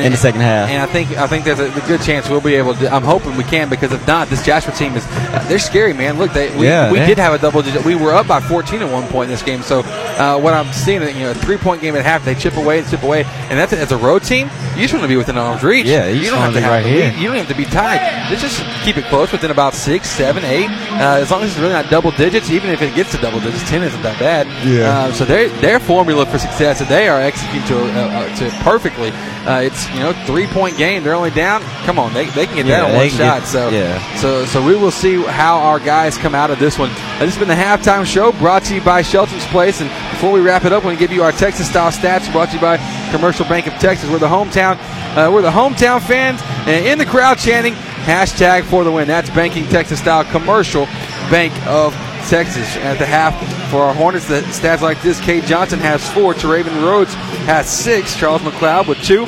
in 0.01 0.11
the 0.11 0.17
second 0.17 0.41
half. 0.41 0.69
And 0.69 0.81
I 0.81 0.85
think 0.85 1.11
I 1.17 1.27
think 1.27 1.45
there's 1.45 1.59
a, 1.59 1.72
a 1.72 1.88
good 1.88 2.01
chance 2.01 2.30
we'll 2.30 2.41
be 2.41 2.55
able 2.55 2.73
to. 2.75 2.91
I'm 2.91 3.03
hoping 3.03 3.35
we 3.38 3.43
can 3.43 3.69
because 3.69 3.91
if 3.91 4.05
not, 4.07 4.30
this 4.30 4.43
Jasper 4.45 4.72
team 4.72 4.95
is 4.95 5.05
they're 5.47 5.59
scary, 5.59 5.93
man. 5.93 6.17
Look, 6.17 6.33
they 6.33 6.55
we, 6.57 6.67
Yeah, 6.67 6.91
we 6.91 6.99
did 6.99 7.17
have 7.17 7.33
a 7.33 7.38
double 7.38 7.61
digit. 7.61 7.85
We 7.85 7.95
were 7.95 8.13
up 8.13 8.27
by 8.27 8.39
14 8.39 8.81
at 8.81 8.91
one 8.91 9.07
point 9.07 9.30
in 9.30 9.31
this 9.31 9.43
game. 9.43 9.61
So 9.61 9.81
uh, 10.19 10.40
what 10.40 10.53
I'm 10.53 10.72
seeing, 10.74 11.01
you 11.01 11.24
know, 11.24 11.32
a 11.32 11.35
three 11.35 11.58
point 11.58 11.82
game 11.82 11.95
at 11.95 12.03
half, 12.06 12.24
they 12.25 12.35
chip 12.35 12.56
away 12.58 12.80
and 12.80 12.88
chip 12.88 13.03
away, 13.03 13.24
and 13.25 13.58
that's 13.59 13.74
as 13.74 13.92
a 13.92 13.98
road 13.98 14.24
team. 14.24 14.50
You 14.75 14.82
just 14.82 14.93
want 14.93 15.03
to 15.03 15.08
be 15.08 15.16
within 15.17 15.38
arm's 15.38 15.64
reach. 15.64 15.85
Yeah, 15.85 16.08
you 16.08 16.30
don't 16.32 16.40
have 16.40 16.53
be 16.53 16.59
have 16.61 16.72
right 16.72 16.82
the 16.83 16.90
here. 16.90 17.09
lead. 17.11 17.19
You 17.19 17.27
don't 17.27 17.38
have 17.38 17.48
to 17.50 17.56
be 17.56 17.66
tied. 17.66 18.30
Let's 18.30 18.42
just 18.42 18.64
keep 18.83 18.98
it 18.98 19.06
close 19.06 19.32
within 19.32 19.51
about 19.51 19.74
six, 19.75 20.09
seven, 20.09 20.43
eight. 20.45 20.69
Uh, 20.69 21.19
as 21.22 21.30
long 21.32 21.43
as 21.43 21.51
it's 21.51 21.59
really 21.59 21.74
not 21.74 21.90
double 21.90 22.11
digits, 22.11 22.50
even 22.50 22.69
if 22.72 22.82
it 22.82 22.95
gets 22.95 23.11
to 23.11 23.17
double 23.19 23.40
digits, 23.40 23.69
10 23.69 23.83
isn't 23.83 24.01
that 24.01 24.17
bad. 24.19 24.48
Yeah. 24.67 24.90
Uh, 24.90 25.11
so 25.14 25.25
their 25.25 25.50
their 25.61 25.80
formula 25.80 26.25
for 26.25 26.40
success 26.40 26.80
that 26.80 26.90
they 26.90 27.08
are 27.08 27.22
executing 27.22 27.67
to 27.67 27.77
uh, 27.77 28.08
uh, 28.08 28.35
to 28.38 28.50
perfectly. 28.64 29.09
Uh, 29.45 29.59
it's 29.61 29.90
you 29.92 30.00
know 30.00 30.14
three 30.25 30.48
point 30.48 30.77
game. 30.77 31.03
They're 31.03 31.14
only 31.16 31.32
down. 31.32 31.61
Come 31.85 32.00
on, 32.00 32.14
they, 32.14 32.25
they 32.27 32.45
can 32.45 32.56
get 32.56 32.66
Yeah, 32.66 32.82
that 32.82 32.90
on 32.92 32.95
one 32.95 33.09
shot. 33.09 33.42
get- 33.42 33.48
so 33.48 33.69
yeah. 33.69 34.16
so 34.16 34.45
so 34.45 34.66
we 34.66 34.75
will 34.75 34.92
see 34.92 35.22
how 35.22 35.58
our 35.59 35.80
guys 35.80 36.17
come 36.17 36.33
out 36.33 36.50
of 36.50 36.59
this 36.59 36.80
one. 36.80 36.90
Uh, 36.90 37.19
this 37.25 37.35
has 37.35 37.38
been 37.38 37.48
the 37.48 37.53
halftime 37.53 38.06
show 38.06 38.32
brought 38.33 38.64
to 38.66 38.75
you 38.75 38.82
by 38.82 39.01
Shelton's 39.01 39.45
Place. 39.48 39.82
And 39.82 39.90
before 40.23 40.39
we 40.39 40.39
wrap 40.39 40.63
it 40.63 40.71
up, 40.71 40.85
we're 40.85 40.91
going 40.91 40.95
to 40.95 40.99
give 41.01 41.11
you 41.11 41.21
our 41.21 41.33
Texas 41.33 41.67
style 41.67 41.91
stats 41.91 42.31
brought 42.31 42.47
to 42.47 42.55
you 42.55 42.61
by 42.61 42.77
Commercial 43.11 43.45
Bank 43.45 43.67
of 43.67 43.73
Texas. 43.73 44.09
We're 44.09 44.19
the 44.19 44.25
hometown. 44.25 44.77
Uh, 45.17 45.29
we're 45.29 45.41
the 45.41 45.51
hometown 45.51 46.01
fans 46.01 46.39
and 46.65 46.85
in 46.85 46.97
the 46.97 47.05
crowd 47.05 47.39
chanting 47.39 47.73
hashtag 47.73 48.63
for 48.63 48.85
the 48.85 48.91
win. 48.93 49.05
That's 49.05 49.29
banking 49.31 49.65
Texas 49.65 49.99
style 49.99 50.23
commercial 50.23 50.85
bank 51.29 51.53
of 51.67 51.93
Texas. 52.29 52.77
At 52.77 52.99
the 52.99 53.05
half 53.05 53.37
for 53.69 53.81
our 53.81 53.93
Hornets, 53.93 54.25
the 54.29 54.39
stats 54.43 54.79
like 54.79 55.01
this: 55.01 55.19
Cade 55.19 55.43
Johnson 55.43 55.79
has 55.79 56.09
four, 56.13 56.33
Teraven 56.33 56.81
Rhodes 56.81 57.13
has 57.43 57.69
six, 57.69 58.15
Charles 58.15 58.43
McLeod 58.43 58.87
with 58.87 59.03
two. 59.03 59.25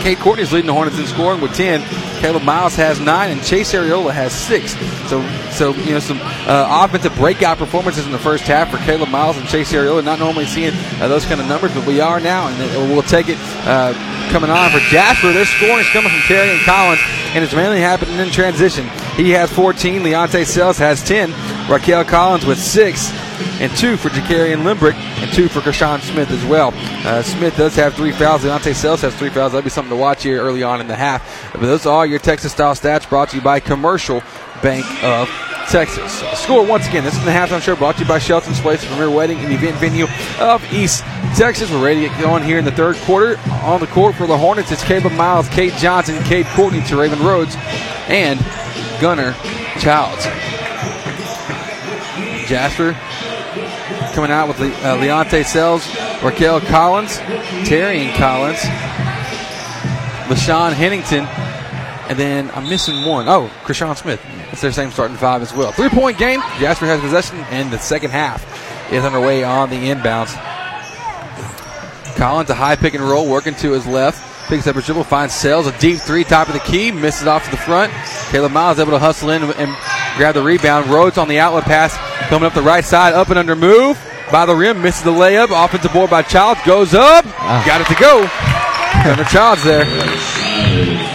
Cade 0.00 0.18
Courtney's 0.18 0.52
leading 0.52 0.66
the 0.66 0.72
Hornets 0.72 0.98
in 0.98 1.06
scoring 1.06 1.40
with 1.40 1.54
10. 1.54 1.82
Caleb 2.20 2.42
Miles 2.42 2.74
has 2.76 2.98
nine, 3.00 3.30
and 3.30 3.42
Chase 3.42 3.72
Ariola 3.72 4.12
has 4.12 4.32
six. 4.32 4.74
So, 5.08 5.26
so 5.50 5.74
you 5.84 5.92
know, 5.92 5.98
some 5.98 6.18
uh, 6.22 6.84
offensive 6.84 7.14
breakout 7.16 7.58
performances 7.58 8.06
in 8.06 8.12
the 8.12 8.18
first 8.18 8.44
half 8.44 8.70
for 8.70 8.78
Caleb 8.78 9.10
Miles 9.10 9.36
and 9.36 9.46
Chase 9.48 9.72
Ariola. 9.72 10.02
Not 10.04 10.18
normally 10.18 10.46
seeing 10.46 10.72
uh, 11.00 11.08
those 11.08 11.24
kind 11.24 11.40
of 11.40 11.46
numbers, 11.46 11.74
but 11.74 11.86
we 11.86 12.00
are 12.00 12.20
now, 12.20 12.48
and 12.48 12.92
we'll 12.92 13.02
take 13.02 13.28
it 13.28 13.38
uh, 13.66 13.92
coming 14.30 14.50
on 14.50 14.70
for 14.70 14.78
Jasper. 14.90 15.32
Their 15.32 15.44
scoring 15.44 15.80
is 15.80 15.88
coming 15.90 16.10
from 16.10 16.20
Terrian 16.20 16.64
Collins, 16.64 17.00
and 17.34 17.44
it's 17.44 17.54
mainly 17.54 17.80
happening 17.80 18.18
in 18.18 18.30
transition. 18.30 18.88
He 19.16 19.30
has 19.30 19.50
14. 19.52 20.02
Leonte 20.02 20.46
Sells 20.46 20.78
has 20.78 21.02
10. 21.02 21.32
Raquel 21.70 22.04
Collins 22.04 22.46
with 22.46 22.58
six 22.58 23.10
and 23.60 23.74
two 23.76 23.96
for 23.96 24.08
Jacarian 24.08 24.62
Limbrick, 24.62 24.94
and 24.94 25.32
two 25.32 25.48
for 25.48 25.60
Krishan 25.60 26.00
Smith 26.00 26.30
as 26.30 26.44
well. 26.44 26.72
Uh, 27.06 27.22
Smith 27.22 27.56
does 27.56 27.74
have 27.76 27.94
three 27.94 28.12
fouls. 28.12 28.42
Deontay 28.42 28.74
Sells 28.74 29.00
has 29.02 29.14
three 29.16 29.30
fouls. 29.30 29.52
That'll 29.52 29.64
be 29.64 29.70
something 29.70 29.90
to 29.90 29.96
watch 29.96 30.22
here 30.22 30.40
early 30.40 30.62
on 30.62 30.80
in 30.80 30.88
the 30.88 30.96
half. 30.96 31.52
But 31.52 31.62
those 31.62 31.86
are 31.86 31.94
all 31.94 32.06
your 32.06 32.18
Texas 32.18 32.52
style 32.52 32.74
stats 32.74 33.08
brought 33.08 33.30
to 33.30 33.36
you 33.36 33.42
by 33.42 33.60
Commercial 33.60 34.22
Bank 34.62 34.86
of 35.02 35.28
Texas. 35.68 36.22
Score 36.38 36.64
once 36.64 36.88
again. 36.88 37.04
This 37.04 37.16
is 37.16 37.24
the 37.24 37.30
halftime 37.30 37.60
show 37.60 37.76
brought 37.76 37.96
to 37.96 38.02
you 38.02 38.08
by 38.08 38.18
Shelton's 38.18 38.60
Place, 38.60 38.84
premier 38.84 39.10
wedding 39.10 39.38
and 39.38 39.52
event 39.52 39.76
venue 39.76 40.06
of 40.38 40.64
East 40.72 41.02
Texas. 41.36 41.70
We're 41.70 41.84
ready 41.84 42.02
to 42.02 42.08
get 42.08 42.20
going 42.20 42.42
here 42.42 42.58
in 42.58 42.64
the 42.64 42.72
third 42.72 42.96
quarter. 42.96 43.38
On 43.64 43.80
the 43.80 43.86
court 43.88 44.14
for 44.14 44.26
the 44.26 44.36
Hornets, 44.36 44.70
it's 44.70 44.84
Caleb 44.84 45.12
Miles, 45.12 45.48
Cade 45.48 45.74
Johnson, 45.74 46.22
Cade 46.24 46.46
Courtney 46.46 46.80
Raven 46.94 47.18
Rhodes, 47.20 47.56
and 48.08 48.38
Gunner 49.00 49.34
Childs. 49.78 50.24
Jasper 52.46 52.96
coming 54.14 54.30
out 54.30 54.48
with 54.48 54.58
Le- 54.58 54.68
uh, 54.68 54.96
Leonte 54.98 55.44
Sells, 55.44 55.86
Raquel 56.22 56.60
Collins, 56.60 57.16
Terry 57.68 58.10
Collins, 58.16 58.58
LaShawn 60.28 60.72
Hennington, 60.72 61.24
and 62.08 62.18
then 62.18 62.50
I'm 62.54 62.68
missing 62.68 63.04
one. 63.04 63.28
Oh, 63.28 63.50
Krishan 63.64 63.96
Smith. 63.96 64.20
That's 64.46 64.60
their 64.60 64.72
same 64.72 64.90
starting 64.90 65.16
five 65.16 65.42
as 65.42 65.52
well. 65.52 65.72
Three 65.72 65.88
point 65.88 66.18
game. 66.18 66.40
Jasper 66.58 66.86
has 66.86 67.00
possession, 67.00 67.38
and 67.50 67.70
the 67.70 67.78
second 67.78 68.10
half 68.10 68.44
is 68.92 69.04
underway 69.04 69.42
on 69.44 69.70
the 69.70 69.76
inbounds. 69.76 70.34
Collins, 72.16 72.48
a 72.48 72.54
high 72.54 72.76
pick 72.76 72.94
and 72.94 73.02
roll, 73.04 73.28
working 73.28 73.54
to 73.56 73.72
his 73.72 73.86
left. 73.86 74.48
Picks 74.48 74.66
up 74.68 74.76
a 74.76 74.80
dribble, 74.80 75.02
finds 75.04 75.34
Sells, 75.34 75.66
a 75.66 75.76
deep 75.78 75.98
three, 75.98 76.22
top 76.22 76.46
of 76.46 76.54
the 76.54 76.60
key, 76.60 76.92
misses 76.92 77.26
off 77.26 77.44
to 77.46 77.50
the 77.50 77.56
front. 77.56 77.92
Caleb 78.30 78.52
Miles 78.52 78.78
able 78.78 78.92
to 78.92 78.98
hustle 78.98 79.30
in 79.30 79.42
and 79.42 79.76
grab 80.16 80.34
the 80.36 80.42
rebound. 80.42 80.86
Rhodes 80.88 81.18
on 81.18 81.26
the 81.26 81.40
outlet 81.40 81.64
pass, 81.64 81.96
coming 82.28 82.46
up 82.46 82.54
the 82.54 82.62
right 82.62 82.84
side, 82.84 83.14
up 83.14 83.28
and 83.30 83.38
under 83.38 83.56
move. 83.56 83.98
By 84.32 84.44
the 84.44 84.54
rim, 84.56 84.82
misses 84.82 85.04
the 85.04 85.12
layup. 85.12 85.48
Offensive 85.64 85.92
board 85.92 86.10
by 86.10 86.22
Childs, 86.22 86.60
goes 86.66 86.94
up, 86.94 87.24
got 87.24 87.80
it 87.80 87.86
to 87.86 87.94
go. 88.00 88.28
Gunnar 89.04 89.24
Childs 89.24 89.62
there. 89.62 89.84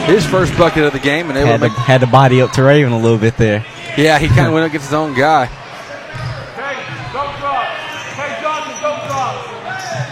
His 0.05 0.25
first 0.25 0.57
bucket 0.57 0.83
of 0.85 0.93
the 0.93 0.99
game, 0.99 1.29
and 1.29 1.37
able 1.37 1.49
Had 1.49 1.59
to 1.61 1.67
make. 1.67 1.77
had 1.77 2.01
to 2.01 2.07
body 2.07 2.41
up 2.41 2.51
to 2.53 2.63
Raven 2.63 2.93
a 2.93 2.97
little 2.99 3.17
bit 3.17 3.35
there. 3.37 3.65
Yeah, 3.97 4.17
he 4.17 4.27
kind 4.29 4.47
of 4.47 4.53
went 4.53 4.63
up 4.65 4.69
against 4.69 4.87
his 4.87 4.93
own 4.93 5.13
guy. 5.13 5.49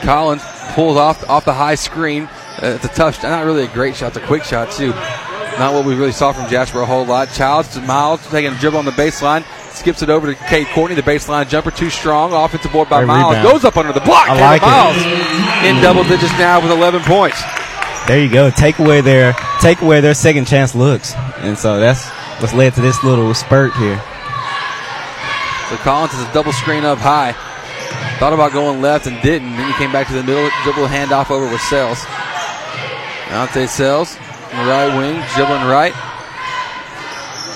Collins 0.04 0.44
pulls 0.74 0.98
off 0.98 1.28
off 1.30 1.46
the 1.46 1.54
high 1.54 1.76
screen. 1.76 2.24
Uh, 2.62 2.78
it's 2.82 2.86
a 2.86 2.90
tough, 2.90 3.22
not 3.24 3.46
really 3.46 3.64
a 3.64 3.68
great 3.68 3.96
shot. 3.96 4.08
It's 4.16 4.18
a 4.18 4.28
quick 4.28 4.44
shot 4.44 4.72
too. 4.72 4.90
Not 4.90 5.74
what 5.74 5.86
we 5.86 5.94
really 5.96 6.12
saw 6.12 6.32
from 6.32 6.50
Jasper 6.50 6.82
a 6.82 6.86
whole 6.86 7.06
lot. 7.06 7.30
Childs 7.32 7.70
to 7.74 7.82
Miles 7.82 8.26
taking 8.30 8.54
a 8.54 8.58
dribble 8.58 8.80
on 8.80 8.86
the 8.86 8.92
baseline. 8.92 9.44
Skips 9.72 10.02
it 10.02 10.10
over 10.10 10.34
to 10.34 10.36
Cade 10.46 10.68
Courtney. 10.68 10.96
The 10.96 11.02
baseline 11.04 11.48
jumper 11.48 11.72
too 11.72 11.90
strong. 11.90 12.34
Offensive 12.34 12.72
board 12.72 12.90
by 12.90 13.00
Great 13.00 13.08
Miles 13.08 13.36
rebound. 13.36 13.52
goes 13.52 13.66
up 13.66 13.78
under 13.78 13.94
the 13.94 14.02
block. 14.02 14.28
I 14.30 14.36
Caleb 14.38 14.42
like 14.42 14.62
it. 14.62 14.66
Miles 14.66 15.66
in 15.66 15.82
double 15.82 16.04
digits 16.04 16.34
now 16.38 16.62
with 16.62 16.72
11 16.72 17.02
points. 17.04 17.42
There 18.08 18.22
you 18.22 18.30
go. 18.30 18.50
Take 18.50 18.80
away 18.80 19.02
their 19.02 19.34
take 19.62 19.82
away 19.82 20.02
their 20.02 20.14
second 20.14 20.48
chance 20.48 20.74
looks, 20.74 21.14
and 21.38 21.58
so 21.58 21.80
that's 21.80 22.10
what's 22.42 22.54
led 22.54 22.74
to 22.74 22.82
this 22.82 23.04
little 23.04 23.34
spurt 23.34 23.74
here. 23.74 23.98
So 25.70 25.78
Collins 25.78 26.14
is 26.14 26.22
a 26.22 26.34
double 26.34 26.52
screen 26.52 26.84
up 26.84 26.98
high. 26.98 27.34
Thought 28.18 28.34
about 28.34 28.52
going 28.52 28.82
left 28.82 29.06
and 29.06 29.22
didn't. 29.22 29.56
Then 29.56 29.68
he 29.68 29.74
came 29.78 29.92
back 29.92 30.08
to 30.08 30.14
the 30.14 30.24
middle, 30.24 30.50
dribble 30.64 30.88
handoff 30.88 31.30
over 31.30 31.46
with 31.46 31.62
Sales. 31.62 32.04
Dante 33.30 33.68
Sells, 33.68 34.18
on 34.52 34.66
the 34.66 34.72
right 34.72 34.98
wing, 34.98 35.24
dribbling 35.36 35.70
right. 35.70 35.94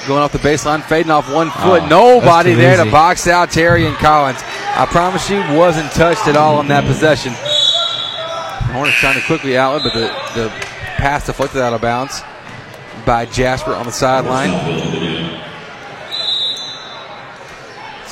Going 0.07 0.21
off 0.21 0.33
the 0.33 0.37
baseline, 0.39 0.83
fading 0.83 1.11
off 1.11 1.31
one 1.31 1.49
foot. 1.49 1.83
Oh, 1.83 1.87
Nobody 1.87 2.53
there 2.53 2.83
to 2.83 2.91
box 2.91 3.27
out 3.27 3.49
Terrian 3.49 3.95
Collins. 3.95 4.39
I 4.43 4.85
promise 4.85 5.29
you, 5.29 5.37
wasn't 5.57 5.91
touched 5.91 6.27
at 6.27 6.35
all 6.35 6.57
on 6.57 6.67
that 6.67 6.83
possession. 6.83 7.31
Hornets 8.73 8.97
trying 8.97 9.19
to 9.19 9.25
quickly 9.25 9.55
outlet, 9.55 9.83
but 9.83 9.93
the, 9.93 10.41
the 10.41 10.49
pass 10.97 11.25
deflected 11.25 11.61
out 11.61 11.73
of 11.73 11.81
bounds 11.81 12.21
by 13.05 13.25
Jasper 13.25 13.71
on 13.71 13.85
the 13.85 13.91
sideline. 13.91 14.49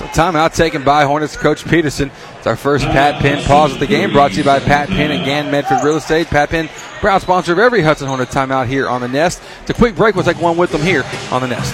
So 0.01 0.07
timeout 0.07 0.55
taken 0.55 0.83
by 0.83 1.03
Hornets 1.03 1.37
coach 1.37 1.63
Peterson. 1.63 2.09
It's 2.39 2.47
our 2.47 2.55
first 2.55 2.85
Pat 2.85 3.21
Penn 3.21 3.43
pause 3.43 3.71
of 3.71 3.79
the 3.79 3.85
game 3.85 4.11
brought 4.11 4.31
to 4.31 4.37
you 4.37 4.43
by 4.43 4.59
Pat 4.59 4.89
Penn 4.89 5.11
and 5.11 5.23
Gann 5.23 5.51
Medford 5.51 5.83
Real 5.83 5.97
Estate. 5.97 6.25
Pat 6.25 6.49
Penn, 6.49 6.69
proud 6.99 7.21
sponsor 7.21 7.53
of 7.53 7.59
every 7.59 7.83
Hudson 7.83 8.07
Hornet 8.07 8.29
timeout 8.29 8.65
here 8.65 8.89
on 8.89 9.01
the 9.01 9.07
Nest. 9.07 9.43
It's 9.61 9.69
a 9.69 9.75
quick 9.75 9.95
break. 9.95 10.15
We'll 10.15 10.23
take 10.23 10.41
one 10.41 10.57
with 10.57 10.71
them 10.71 10.81
here 10.81 11.03
on 11.29 11.41
the 11.41 11.49
Nest. 11.49 11.71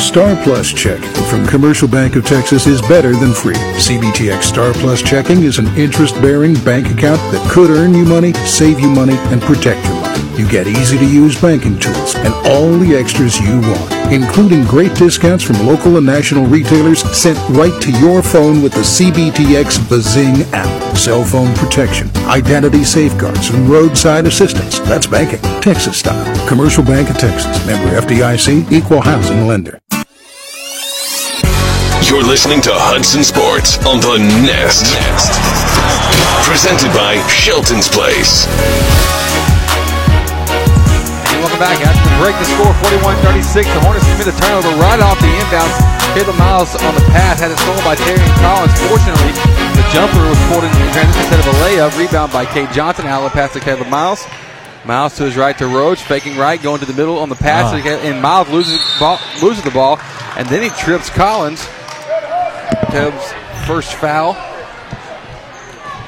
Star 0.00 0.34
Plus 0.44 0.72
checking 0.72 1.12
from 1.24 1.46
Commercial 1.46 1.88
Bank 1.88 2.16
of 2.16 2.24
Texas 2.24 2.66
is 2.66 2.80
better 2.80 3.14
than 3.14 3.34
free. 3.34 3.52
CBTX 3.54 4.44
Star 4.44 4.72
Plus 4.72 5.02
checking 5.02 5.42
is 5.42 5.58
an 5.58 5.66
interest 5.76 6.14
bearing 6.22 6.54
bank 6.64 6.86
account 6.86 7.20
that 7.32 7.50
could 7.50 7.68
earn 7.68 7.92
you 7.92 8.06
money, 8.06 8.32
save 8.32 8.80
you 8.80 8.88
money, 8.88 9.16
and 9.30 9.42
protect 9.42 9.84
money. 9.84 9.97
You 10.38 10.48
get 10.48 10.68
easy 10.68 10.96
to 10.96 11.04
use 11.04 11.40
banking 11.40 11.80
tools 11.80 12.14
and 12.14 12.32
all 12.46 12.70
the 12.78 12.94
extras 12.94 13.40
you 13.40 13.60
want, 13.60 14.12
including 14.12 14.62
great 14.66 14.94
discounts 14.94 15.42
from 15.42 15.66
local 15.66 15.96
and 15.96 16.06
national 16.06 16.46
retailers 16.46 17.00
sent 17.10 17.36
right 17.50 17.82
to 17.82 17.90
your 17.98 18.22
phone 18.22 18.62
with 18.62 18.72
the 18.72 18.82
CBTX 18.82 19.88
Bazing 19.88 20.42
app. 20.54 20.96
Cell 20.96 21.24
phone 21.24 21.52
protection, 21.56 22.08
identity 22.28 22.84
safeguards, 22.84 23.50
and 23.50 23.68
roadside 23.68 24.26
assistance. 24.26 24.78
That's 24.78 25.08
banking, 25.08 25.40
Texas 25.60 25.98
style. 25.98 26.46
Commercial 26.46 26.84
Bank 26.84 27.10
of 27.10 27.18
Texas, 27.18 27.66
member 27.66 28.00
FDIC, 28.00 28.70
equal 28.70 29.00
housing 29.00 29.48
lender. 29.48 29.80
You're 32.06 32.22
listening 32.22 32.60
to 32.60 32.70
Hudson 32.72 33.24
Sports 33.24 33.84
on 33.84 33.98
the 33.98 34.18
Nest. 34.46 34.86
Presented 36.46 36.94
by 36.94 37.18
Shelton's 37.26 37.88
Place. 37.88 38.46
Welcome 41.38 41.58
back. 41.62 41.78
After 41.80 42.02
the 42.02 42.16
break, 42.18 42.34
the 42.38 42.48
score 42.50 42.72
41-36. 43.22 43.66
The 43.70 43.80
Hornets 43.86 44.04
commit 44.10 44.26
a 44.26 44.36
turnover 44.42 44.70
right 44.82 44.98
off 45.00 45.18
the 45.22 45.30
inbounds. 45.30 45.74
Caleb 46.14 46.36
Miles 46.38 46.74
on 46.82 46.94
the 46.94 47.04
pass 47.14 47.38
had 47.40 47.50
it 47.50 47.58
stolen 47.62 47.82
by 47.84 47.94
Terry 47.94 48.18
Collins. 48.42 48.74
Fortunately, 48.90 49.30
the 49.78 49.84
jumper 49.94 50.18
was 50.26 50.38
pulled 50.50 50.64
in 50.66 50.72
transition 50.90 51.14
instead 51.22 51.38
of 51.40 51.46
a 51.46 51.56
layup. 51.62 51.94
Rebound 51.98 52.32
by 52.32 52.44
Cade 52.44 52.72
Johnson. 52.72 53.06
Outlet 53.06 53.32
pass 53.32 53.52
to 53.54 53.60
Caleb 53.60 53.88
Miles. 53.88 54.26
Miles 54.84 55.16
to 55.16 55.24
his 55.24 55.36
right 55.36 55.56
to 55.58 55.66
Roach, 55.66 56.02
faking 56.02 56.36
right, 56.38 56.60
going 56.62 56.80
to 56.80 56.86
the 56.86 56.94
middle 56.94 57.18
on 57.18 57.28
the 57.28 57.34
pass, 57.36 57.72
Ah. 57.72 57.76
and 57.76 58.22
Miles 58.22 58.48
loses 58.48 58.80
ball, 58.98 59.18
loses 59.42 59.62
the 59.62 59.70
ball, 59.70 59.98
and 60.36 60.48
then 60.48 60.62
he 60.62 60.70
trips 60.70 61.10
Collins. 61.10 61.66
Caleb's 62.90 63.32
first 63.66 63.92
foul. 63.94 64.32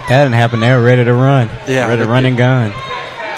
That 0.08 0.24
didn't 0.24 0.32
happen. 0.34 0.60
They 0.60 0.72
were 0.74 0.82
ready 0.82 1.04
to 1.04 1.12
run. 1.14 1.50
Yeah, 1.68 1.86
ready 1.88 2.02
to 2.02 2.08
run 2.08 2.24
and 2.24 2.36
gun. 2.36 2.72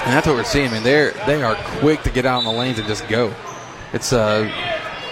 And 0.05 0.13
that's 0.13 0.27
what 0.27 0.37
we're 0.37 0.45
seeing, 0.45 0.71
man. 0.71 0.83
They're 0.83 1.13
they 1.27 1.43
are 1.43 1.55
quick 1.81 2.03
to 2.03 2.11
get 2.11 2.27
out 2.27 2.39
in 2.41 2.45
the 2.45 2.53
lanes 2.53 2.79
and 2.79 2.89
just 2.89 3.07
go. 3.09 3.33
It's 3.93 4.13
uh 4.13 4.51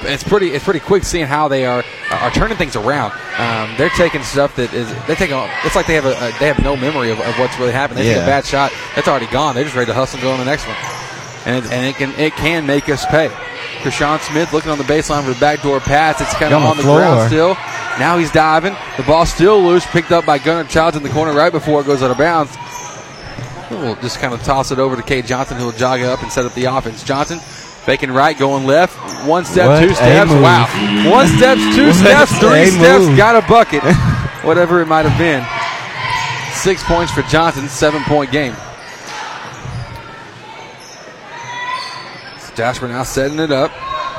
it's 0.03 0.25
pretty 0.25 0.49
it's 0.49 0.65
pretty 0.65 0.81
quick 0.81 1.05
seeing 1.05 1.27
how 1.27 1.49
they 1.49 1.65
are 1.67 1.85
are 2.11 2.31
turning 2.31 2.57
things 2.57 2.75
around. 2.75 3.13
Um, 3.39 3.75
they're 3.77 3.91
taking 3.91 4.23
stuff 4.23 4.57
that 4.57 4.73
is 4.75 4.89
they 5.07 5.15
take 5.15 5.31
a, 5.31 5.49
it's 5.65 5.77
like 5.77 5.87
they 5.87 5.95
have 5.95 6.07
a, 6.07 6.13
a 6.13 6.39
they 6.41 6.47
have 6.47 6.63
no 6.63 6.77
memory 6.77 7.11
of, 7.11 7.21
of 7.21 7.39
what's 7.39 7.59
really 7.59 7.73
happened. 7.73 7.99
They 7.99 8.05
take 8.05 8.23
a 8.23 8.27
bad 8.27 8.45
shot, 8.47 8.73
that's 8.97 9.07
already 9.09 9.27
gone. 9.27 9.55
They're 9.55 9.65
just 9.65 9.77
ready 9.77 9.87
to 9.87 9.95
hustle 9.95 10.17
and 10.19 10.23
go 10.25 10.33
on 10.33 10.39
the 10.39 10.45
next 10.45 10.67
one. 10.67 10.77
And 11.47 11.65
it, 11.65 11.73
and 11.73 11.87
it 11.87 11.95
can 11.97 12.19
it 12.19 12.33
can 12.35 12.67
make 12.67 12.89
us 12.89 13.05
pay. 13.07 13.29
Krishan 13.83 14.19
Smith 14.21 14.53
looking 14.53 14.71
on 14.71 14.77
the 14.79 14.85
baseline 14.85 15.23
for 15.25 15.33
the 15.33 15.41
backdoor 15.41 15.81
pass. 15.81 16.21
It's 16.21 16.35
kind 16.35 16.53
of 16.53 16.63
On 16.63 16.71
on 16.71 16.77
the 16.77 16.83
the 16.83 16.93
ground 16.93 17.31
floor. 17.31 17.55
still. 17.55 17.55
Now 17.99 18.19
he's 18.19 18.31
diving. 18.31 18.75
The 18.97 19.03
ball 19.05 19.25
still 19.27 19.63
loose, 19.63 19.87
picked 19.87 20.11
up 20.13 20.27
by 20.27 20.39
Gunnar 20.39 20.65
Childs 20.69 20.97
in 20.97 21.03
the 21.03 21.09
corner 21.11 21.33
right 21.33 21.53
before 21.53 21.81
it 21.81 21.87
goes 21.87 22.03
out 22.03 22.11
of 22.11 22.19
bounds. 22.19 22.57
We'll 23.71 23.95
just 23.97 24.19
kind 24.19 24.35
of 24.35 24.43
toss 24.43 24.73
it 24.73 24.79
over 24.79 24.97
to 24.97 25.03
Cade 25.03 25.27
Johnson, 25.27 25.57
who 25.57 25.67
will 25.67 25.73
jog 25.73 26.01
up 26.01 26.23
and 26.23 26.33
set 26.33 26.45
up 26.45 26.53
the 26.55 26.65
offense. 26.65 27.05
Johnson 27.05 27.39
faking 27.39 28.11
right, 28.11 28.37
going 28.37 28.67
left. 28.67 28.97
One 29.27 29.45
step, 29.45 29.69
What 29.69 29.81
two 29.81 29.95
steps. 29.95 30.31
Wow. 30.31 30.67
One 31.11 31.27
step, 31.29 31.57
two 31.75 31.87
What 31.87 31.95
steps, 31.95 32.39
three 32.39 32.67
steps. 32.67 33.07
move. 33.07 33.17
Got 33.17 33.43
a 33.43 33.47
bucket. 33.49 33.83
Whatever 34.45 34.81
it 34.81 34.87
might 34.87 35.07
have 35.07 35.19
been. 35.19 35.45
Six 36.55 36.83
points 36.85 37.13
for 37.13 37.23
Johnson, 37.23 37.69
seven 37.69 38.03
point 38.05 38.33
game. 38.33 38.55
Jasper 42.57 42.89
now 42.89 43.05
setting 43.05 43.39
it 43.39 43.51
up 43.53 43.71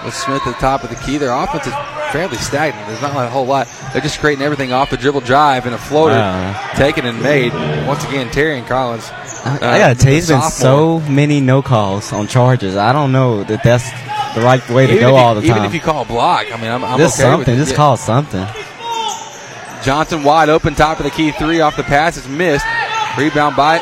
with 0.05 0.13
Smith 0.15 0.41
at 0.45 0.53
the 0.53 0.59
top 0.59 0.83
of 0.83 0.89
the 0.89 0.95
key. 0.97 1.17
Their 1.17 1.31
offense 1.31 1.67
is 1.67 1.73
fairly 2.11 2.37
stagnant. 2.37 2.87
There's 2.87 3.01
not 3.01 3.15
a 3.25 3.29
whole 3.29 3.45
lot. 3.45 3.67
They're 3.93 4.01
just 4.01 4.19
creating 4.19 4.43
everything 4.43 4.73
off 4.73 4.89
the 4.89 4.97
dribble 4.97 5.21
drive 5.21 5.65
and 5.65 5.73
a 5.75 5.77
floater 5.77 6.15
Wow. 6.15 6.71
taken 6.75 7.05
and 7.05 7.21
made. 7.21 7.53
Once 7.87 8.03
again, 8.05 8.29
Terrian 8.29 8.67
Collins. 8.67 9.09
I, 9.11 9.57
Uh, 9.61 9.71
I 9.71 9.77
gotta 9.79 9.95
tell 9.95 10.11
you, 10.13 10.21
there's 10.21 10.27
been 10.29 10.41
so 10.51 10.99
many 11.01 11.39
no 11.41 11.61
calls 11.61 12.11
on 12.13 12.27
charges. 12.27 12.75
I 12.75 12.91
don't 12.91 13.11
know 13.11 13.43
that 13.45 13.63
that's 13.63 13.89
the 14.35 14.41
right 14.41 14.67
way 14.69 14.87
to 14.87 14.93
Even 14.93 15.03
go 15.03 15.09
you- 15.11 15.15
all 15.15 15.35
the 15.35 15.41
time. 15.41 15.49
Even 15.51 15.63
if 15.65 15.73
you 15.73 15.79
call 15.79 16.01
a 16.03 16.05
block, 16.05 16.45
I 16.53 16.57
mean, 16.57 16.69
I'm, 16.71 16.83
I'm 16.83 16.97
just 16.99 17.19
okay 17.19 17.29
something, 17.29 17.39
with 17.39 17.59
it. 17.59 17.61
just 17.61 17.71
Yeah. 17.71 17.77
call 17.77 17.97
something. 17.97 18.47
Johnson 19.83 20.23
wide 20.23 20.49
open, 20.49 20.75
top 20.75 20.99
of 20.99 21.05
the 21.05 21.09
key 21.09 21.31
three 21.31 21.59
off 21.59 21.75
the 21.75 21.83
pass 21.83 22.15
is 22.17 22.27
missed. 22.27 22.65
Rebound 23.17 23.55
by 23.55 23.81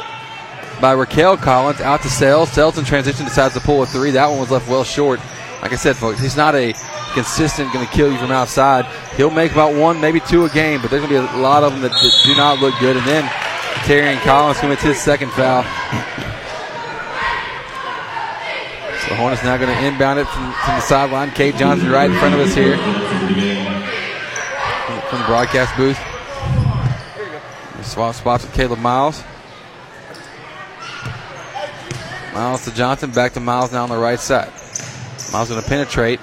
by 0.79 0.93
Raquel 0.93 1.35
Collins 1.35 1.81
out 1.81 2.01
to 2.03 2.09
Sales. 2.09 2.49
Sales 2.51 2.77
in 2.77 2.85
transition 2.85 3.25
decides 3.25 3.53
to 3.55 3.59
pull 3.59 3.83
a 3.83 3.85
three. 3.85 4.11
That 4.11 4.29
one 4.29 4.39
was 4.39 4.49
left 4.49 4.69
well 4.69 4.85
short. 4.85 5.19
Like 5.61 5.73
I 5.73 5.75
said, 5.75 5.97
folks, 5.97 6.19
he's 6.19 6.37
not 6.37 6.55
a 6.55 6.73
consistent 7.13 7.73
going 7.73 7.85
to 7.85 7.91
kill 7.91 8.11
you 8.11 8.17
from 8.17 8.31
outside. 8.31 8.85
He'll 9.17 9.29
make 9.29 9.51
about 9.51 9.75
one, 9.75 9.99
maybe 9.99 10.19
two 10.21 10.45
a 10.45 10.49
game, 10.49 10.81
but 10.81 10.89
there's 10.89 11.05
going 11.05 11.13
to 11.13 11.31
be 11.31 11.37
a 11.37 11.41
lot 11.41 11.63
of 11.63 11.73
them 11.73 11.81
that, 11.81 11.91
that 11.91 12.21
do 12.25 12.35
not 12.35 12.59
look 12.59 12.73
good. 12.79 12.95
And 12.95 13.05
then 13.05 13.23
Terrian 13.83 14.19
Collins 14.21 14.59
commits 14.59 14.83
his 14.83 14.99
second 14.99 15.31
foul. 15.31 15.63
So 19.07 19.15
Hornets 19.15 19.43
now 19.43 19.57
going 19.57 19.75
to 19.75 19.85
inbound 19.85 20.19
it 20.19 20.27
from, 20.27 20.51
from 20.53 20.75
the 20.75 20.81
sideline. 20.81 21.31
Cade 21.31 21.57
Johnson 21.57 21.89
right 21.89 22.09
in 22.09 22.17
front 22.17 22.35
of 22.35 22.41
us 22.41 22.53
here 22.53 22.77
from 25.09 25.19
the 25.19 25.25
broadcast 25.25 25.75
booth. 25.75 25.97
Swap 27.83 28.13
spots 28.13 28.43
with 28.45 28.53
Caleb 28.53 28.79
Miles. 28.79 29.23
Miles 32.33 32.63
to 32.65 32.73
Johnson, 32.75 33.09
back 33.11 33.33
to 33.33 33.39
Miles 33.39 33.71
now 33.71 33.83
on 33.83 33.89
the 33.89 33.97
right 33.97 34.19
side. 34.19 34.51
Miles 35.31 35.49
going 35.49 35.61
to 35.61 35.67
penetrate, 35.67 36.19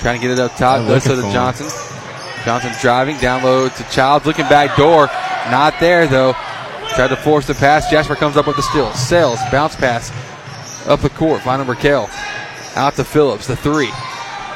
trying 0.00 0.18
to 0.18 0.22
get 0.26 0.30
it 0.30 0.38
up 0.38 0.56
top. 0.56 0.80
I'm 0.80 0.86
Does 0.88 1.04
to 1.04 1.16
Johnson. 1.32 1.68
Johnson 2.44 2.72
driving, 2.80 3.18
down 3.18 3.42
low 3.42 3.68
to 3.68 3.90
Childs, 3.90 4.24
looking 4.24 4.48
back 4.48 4.76
door. 4.76 5.06
Not 5.50 5.74
there 5.80 6.06
though. 6.06 6.34
Tried 6.94 7.08
to 7.08 7.16
force 7.16 7.46
the 7.46 7.54
pass. 7.54 7.90
Jasper 7.90 8.14
comes 8.14 8.36
up 8.36 8.46
with 8.46 8.56
the 8.56 8.62
steal. 8.62 8.92
Sales, 8.94 9.38
bounce 9.50 9.76
pass 9.76 10.10
up 10.86 11.00
the 11.00 11.10
court, 11.10 11.42
finding 11.42 11.68
Raquel. 11.68 12.08
Out 12.74 12.94
to 12.94 13.04
Phillips, 13.04 13.46
the 13.46 13.56
three. 13.56 13.90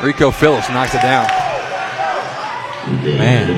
Rico 0.02 0.30
Phillips 0.30 0.68
knocks 0.70 0.94
it 0.94 1.02
down. 1.02 1.26
Man, 3.04 3.48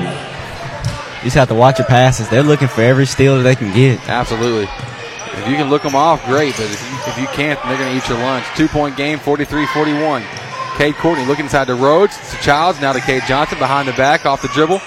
you 1.17 1.23
just 1.23 1.35
have 1.35 1.47
to 1.47 1.55
watch 1.55 1.79
your 1.79 1.87
passes. 1.87 2.29
They're 2.29 2.43
looking 2.43 2.67
for 2.67 2.81
every 2.81 3.05
steal 3.05 3.37
that 3.37 3.43
they 3.43 3.55
can 3.55 3.73
get. 3.73 4.07
Absolutely. 4.07 4.67
If 5.39 5.47
you 5.49 5.55
can 5.55 5.69
look 5.69 5.81
them 5.81 5.95
off, 5.95 6.23
great. 6.25 6.55
But 6.55 6.65
if 6.65 6.91
you, 6.91 6.94
if 7.07 7.17
you 7.17 7.27
can't, 7.27 7.59
they're 7.63 7.77
going 7.77 7.91
to 7.91 7.97
eat 7.97 8.07
your 8.09 8.17
lunch. 8.19 8.45
Two 8.55 8.67
point 8.67 8.95
game, 8.97 9.19
43 9.19 9.65
41. 9.67 10.23
Cade 10.77 10.95
Courtney 10.95 11.25
looking 11.25 11.45
inside 11.45 11.67
to 11.67 11.75
Rhodes. 11.75 12.17
To 12.31 12.37
Childs. 12.37 12.81
Now 12.81 12.91
to 12.93 12.99
Cade 12.99 13.23
Johnson 13.27 13.57
behind 13.59 13.87
the 13.87 13.93
back 13.93 14.25
off 14.25 14.41
the 14.41 14.49
dribble. 14.49 14.79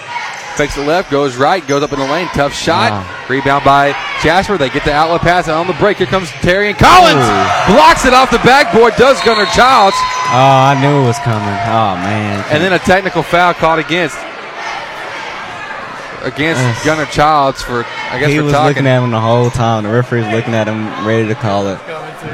Fakes 0.57 0.77
it 0.77 0.85
left, 0.87 1.09
goes 1.11 1.37
right, 1.37 1.65
goes 1.69 1.85
up 1.85 1.93
in 1.93 2.01
the 2.01 2.05
lane. 2.05 2.27
Tough 2.35 2.53
shot. 2.53 2.91
Wow. 2.91 3.27
Rebound 3.29 3.65
by 3.65 3.93
Jasper. 4.23 4.59
They 4.59 4.69
get 4.71 4.85
the 4.85 4.93
outlet 4.93 5.21
pass. 5.21 5.47
And 5.47 5.55
on 5.55 5.69
the 5.69 5.73
break, 5.75 5.99
here 5.99 6.07
comes 6.09 6.29
Terrian 6.43 6.77
Collins. 6.77 7.23
Blocks 7.73 8.05
it 8.05 8.13
off 8.13 8.31
the 8.33 8.39
backboard. 8.43 8.95
Does 8.97 9.23
Gunner 9.23 9.47
Childs. 9.55 9.95
Oh, 10.31 10.75
I 10.75 10.77
knew 10.83 11.05
it 11.05 11.07
was 11.07 11.19
coming. 11.21 11.47
Oh 11.47 11.95
man. 12.03 12.45
And 12.51 12.61
then 12.63 12.73
a 12.73 12.79
technical 12.81 13.23
foul 13.23 13.55
called 13.55 13.79
against 13.79 14.19
against 16.23 16.61
Ugh. 16.61 16.85
Gunnar 16.85 17.07
Childs 17.07 17.63
for 17.63 17.85
I 18.11 18.19
guess 18.19 18.29
he 18.31 18.39
for 18.39 18.45
was 18.45 18.53
talking. 18.53 18.69
looking 18.69 18.87
at 18.89 19.03
him 19.03 19.11
the 19.13 19.21
whole 19.21 19.51
time. 19.51 19.85
The 19.85 19.91
referee 19.91 20.23
was 20.23 20.33
looking 20.35 20.55
at 20.55 20.67
him, 20.67 21.07
ready 21.07 21.29
to 21.29 21.35
call 21.37 21.69
it. 21.69 21.79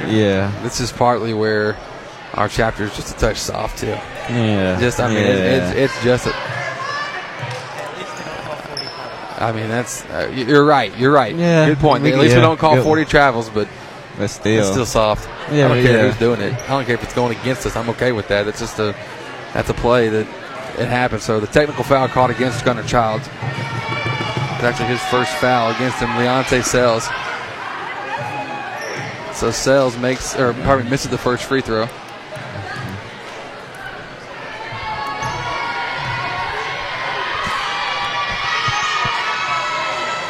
Yeah. 0.08 0.50
This 0.62 0.80
is 0.80 0.92
partly 0.92 1.34
where 1.34 1.76
our 2.34 2.48
chapter 2.48 2.84
is 2.84 2.94
just 2.96 3.14
a 3.14 3.18
touch 3.18 3.36
soft 3.38 3.78
too. 3.78 3.86
Yeah. 3.88 4.78
Just 4.80 4.98
I 5.00 5.08
mean, 5.08 5.16
Yeah. 5.18 5.32
it's, 5.32 5.76
it's 5.76 5.92
it's 5.94 6.04
just. 6.04 6.26
A, 6.26 6.34
I 9.36 9.52
mean, 9.52 9.68
that's 9.68 10.04
uh, 10.06 10.30
you're 10.32 10.64
right. 10.64 10.96
You're 10.96 11.12
right. 11.12 11.34
Yeah, 11.34 11.66
Good 11.68 11.78
point. 11.78 12.02
we- 12.02 12.12
At 12.12 12.18
least 12.18 12.34
we 12.36 12.40
don't 12.40 12.56
call 12.58 12.76
good 12.76 12.84
40 12.84 13.04
travels, 13.04 13.50
but 13.50 13.68
But 14.16 14.28
still. 14.28 14.60
it's 14.60 14.70
still 14.70 14.86
soft. 14.86 15.28
Yeah, 15.52 15.66
I 15.66 15.68
don't 15.68 15.82
care 15.84 15.96
yeah. 15.98 16.08
who's 16.08 16.18
doing 16.18 16.40
it. 16.40 16.54
I 16.54 16.66
don't 16.68 16.84
care 16.86 16.94
if 16.94 17.02
it's 17.02 17.14
going 17.14 17.36
against 17.36 17.66
us. 17.66 17.76
I'm 17.76 17.88
okay 17.90 18.12
with 18.12 18.28
that. 18.28 18.46
It's 18.46 18.60
just 18.60 18.78
a 18.78 18.94
that's 19.52 19.68
a 19.70 19.74
play 19.74 20.08
that 20.08 20.26
it 20.78 20.88
happens. 20.88 21.24
So 21.24 21.40
the 21.40 21.46
technical 21.48 21.84
foul 21.84 22.08
called 22.08 22.30
against 22.30 22.64
Gunner 22.64 22.84
Childs. 22.84 23.26
It's 23.26 24.62
actually 24.64 24.86
his 24.88 25.02
first 25.10 25.32
foul 25.36 25.70
against 25.72 25.98
him, 25.98 26.08
Leonte 26.10 26.62
Sales. 26.64 27.06
So 29.34 29.50
Sales 29.50 29.98
makes, 29.98 30.36
or 30.36 30.54
pardon 30.54 30.84
me, 30.84 30.90
misses 30.90 31.10
the 31.10 31.18
first 31.18 31.44
free 31.44 31.60
throw. 31.60 31.88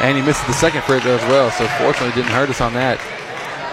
And 0.00 0.16
he 0.18 0.23
misses 0.23 0.47
the 0.47 0.52
second 0.52 0.83
free 0.83 1.00
throw 1.00 1.12
as 1.12 1.23
well, 1.31 1.50
so 1.50 1.66
fortunately 1.78 2.15
didn't 2.15 2.33
hurt 2.33 2.49
us 2.49 2.60
on 2.60 2.74
that. 2.74 2.99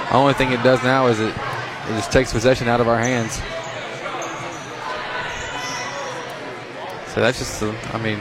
The 0.10 0.16
only 0.16 0.34
thing 0.34 0.52
it 0.52 0.62
does 0.64 0.84
now 0.84 1.08
is 1.08 1.20
it, 1.20 1.30
it 1.30 1.96
just 1.96 2.12
takes 2.12 2.32
possession 2.32 2.68
out 2.68 2.80
of 2.80 2.88
our 2.88 2.98
hands. 3.00 3.36
So 7.14 7.20
that's 7.20 7.40
just, 7.40 7.64
I 7.94 7.98
mean, 7.98 8.20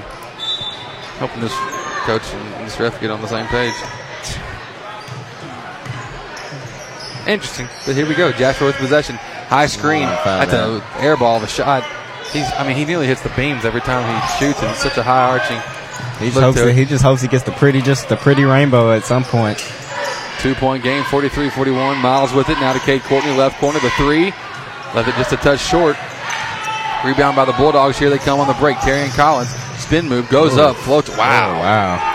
hoping 1.18 1.40
this 1.40 1.54
coach 2.06 2.22
and 2.32 2.66
this 2.66 2.80
ref 2.80 3.00
get 3.00 3.10
on 3.10 3.20
the 3.20 3.28
same 3.28 3.46
page. 3.46 3.74
Interesting, 7.26 7.68
but 7.86 7.94
here 7.94 8.06
we 8.08 8.14
go. 8.14 8.32
Jasper 8.32 8.64
with 8.64 8.76
possession, 8.76 9.16
high 9.16 9.66
screen. 9.66 10.06
That's 10.24 10.52
an 10.52 10.82
air 11.02 11.16
ball 11.16 11.36
of 11.36 11.42
a 11.42 11.48
shot. 11.48 11.84
He's, 12.32 12.50
I 12.52 12.66
mean, 12.66 12.76
he 12.76 12.84
nearly 12.84 13.06
hits 13.06 13.22
the 13.22 13.28
beams 13.30 13.64
every 13.64 13.80
time 13.80 14.02
he 14.06 14.38
shoots, 14.38 14.62
and 14.62 14.70
it's 14.70 14.82
such 14.82 14.96
a 14.96 15.02
high 15.02 15.28
arching. 15.28 15.58
He 16.20 16.30
just, 16.30 16.40
hopes 16.40 16.58
that, 16.58 16.74
he 16.74 16.84
just 16.84 17.02
hopes 17.02 17.22
he 17.22 17.28
gets 17.28 17.44
the 17.44 17.52
pretty, 17.52 17.82
just 17.82 18.08
the 18.08 18.16
pretty 18.16 18.44
rainbow 18.44 18.92
at 18.92 19.04
some 19.04 19.24
point. 19.24 19.58
Two 20.40 20.54
point 20.54 20.82
game, 20.82 21.04
43 21.04 21.50
41. 21.50 21.98
Miles 21.98 22.32
with 22.32 22.48
it. 22.48 22.58
Now 22.60 22.72
to 22.72 22.78
Cade 22.80 23.02
Courtney, 23.02 23.36
left 23.36 23.58
corner, 23.58 23.80
the 23.80 23.90
three. 23.90 24.26
Left 24.94 25.08
it 25.08 25.14
just 25.16 25.32
a 25.32 25.36
touch 25.36 25.60
short. 25.60 25.96
Rebound 27.04 27.36
by 27.36 27.44
the 27.44 27.52
Bulldogs. 27.52 27.98
Here 27.98 28.10
they 28.10 28.18
come 28.18 28.40
on 28.40 28.48
the 28.48 28.54
break. 28.54 28.76
Terrion 28.78 29.14
Collins, 29.14 29.50
spin 29.78 30.08
move, 30.08 30.28
goes 30.28 30.56
Ooh. 30.56 30.62
up, 30.62 30.76
floats. 30.76 31.10
Wow. 31.10 31.56
Oh, 31.56 31.60
wow. 31.60 32.09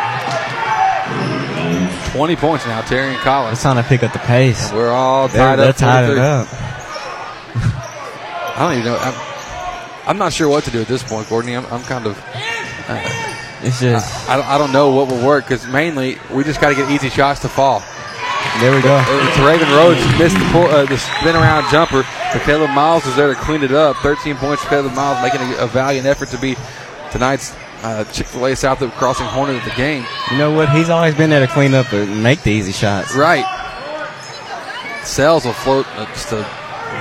20 2.16 2.36
points 2.38 2.66
now, 2.66 2.82
Terrion 2.82 3.18
Collins. 3.18 3.54
It's 3.54 3.64
time 3.64 3.76
to 3.76 3.84
pick 3.84 4.02
up 4.04 4.14
the 4.14 4.20
pace. 4.20 4.72
We're 4.72 4.90
all 4.92 5.28
They're- 5.28 5.42
tied 5.56 5.60
they're 5.60 5.70
up. 5.70 5.76
tied 5.76 6.06
43. 6.06 6.26
up. 6.26 6.48
I 8.58 8.60
don't 8.60 8.72
even 8.80 8.86
know. 8.86 8.98
I'm, 8.98 10.10
I'm 10.12 10.18
not 10.18 10.32
sure 10.34 10.48
what 10.48 10.64
to 10.64 10.72
do 10.72 10.80
at 10.82 10.88
this 10.88 11.04
point, 11.04 11.28
Courtney. 11.28 11.56
I'm, 11.56 11.66
I'm 11.68 11.84
kind 11.84 12.06
of. 12.08 12.18
Uh, 12.88 13.02
It's 13.64 13.82
just. 13.82 14.30
I, 14.30 14.34
I, 14.34 14.38
don't- 14.38 14.48
I 14.48 14.58
don't 14.58 14.72
know 14.72 14.92
what 14.92 15.10
will 15.10 15.26
work 15.26 15.44
because 15.46 15.68
mainly 15.68 16.18
we 16.32 16.44
just 16.46 16.62
got 16.62 16.70
to 16.70 16.76
get 16.76 16.90
easy 16.90 17.10
shots 17.10 17.42
to 17.42 17.50
fall. 17.50 17.84
There 18.62 18.74
we 18.74 18.82
go. 18.82 19.04
It's 19.08 19.38
Raven 19.40 19.68
Rhodes 19.76 20.00
missed 20.18 20.38
the, 20.38 20.46
pull, 20.54 20.66
uh, 20.68 20.86
the 20.86 20.98
spin 20.98 21.36
around 21.36 21.70
jumper, 21.70 22.06
but 22.32 22.42
Caleb 22.44 22.70
Miles 22.70 23.06
was 23.06 23.16
there 23.18 23.28
to 23.34 23.40
clean 23.42 23.62
it 23.64 23.74
up. 23.74 23.98
13 23.98 24.38
points 24.38 24.64
for 24.64 24.70
Caleb 24.70 24.94
Miles, 24.94 25.22
making 25.22 25.42
a, 25.42 25.66
a 25.66 25.68
valiant 25.68 26.08
effort 26.08 26.30
to 26.30 26.38
be 26.38 26.56
tonight's 27.12 27.54
uh, 27.84 28.04
Chick 28.06 28.28
fil 28.28 28.46
A 28.46 28.56
South 28.56 28.82
Loop 28.82 28.94
Crossing 28.94 29.26
Hornet 29.28 29.58
of 29.58 29.64
the 29.64 29.76
game. 29.76 30.06
You 30.32 30.38
know 30.38 30.52
what? 30.52 30.70
He's 30.70 30.90
always 30.90 31.16
been 31.16 31.30
there 31.30 31.46
to 31.46 31.52
clean 31.52 31.74
up 31.74 31.92
and 31.94 32.24
make 32.24 32.42
the 32.44 32.52
easy 32.52 32.72
shots. 32.72 33.16
Right. 33.16 33.46
Sells 35.04 35.46
will 35.46 35.54
float 35.54 35.86
uh, 35.98 36.06
just 36.08 36.32
a 36.32 36.48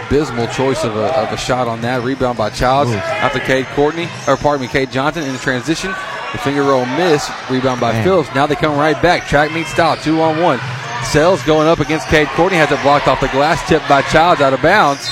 abysmal 0.07 0.47
choice 0.49 0.85
of 0.85 0.97
a, 0.97 1.19
of 1.19 1.33
a 1.33 1.37
shot 1.37 1.69
on 1.69 1.81
that. 1.83 2.03
Rebound 2.03 2.37
by 2.37 2.51
Childs. 2.51 2.91
Ooh. 2.91 2.97
After 2.97 3.41
Cade 3.41 3.67
Courtney, 3.69 4.09
or 4.29 4.37
pardon 4.37 4.67
me, 4.67 4.69
Cade 4.69 4.91
Johnson 4.91 5.23
in 5.23 5.33
the 5.33 5.39
transition. 5.39 5.95
The 6.33 6.39
finger 6.39 6.63
roll 6.63 6.85
miss. 6.85 7.31
Rebound 7.49 7.81
by 7.81 7.93
Man. 7.93 8.05
Phillips. 8.05 8.35
Now 8.35 8.47
they 8.47 8.57
come 8.57 8.77
right 8.77 9.01
back. 9.01 9.29
Track 9.29 9.53
meet 9.53 9.67
style. 9.69 9.97
Two 9.97 10.21
on 10.21 10.43
one. 10.43 10.59
Sells 11.05 11.43
going 11.45 11.69
up 11.69 11.79
against 11.79 12.09
Cade 12.09 12.29
Courtney. 12.29 12.59
Has 12.59 12.73
it 12.73 12.83
blocked 12.83 13.07
off 13.07 13.21
the 13.21 13.29
glass. 13.29 13.67
Tipped 13.69 13.89
by 13.89 14.03
Childs 14.03 14.41
out 14.41 14.53
of 14.53 14.61
bounds. 14.61 15.09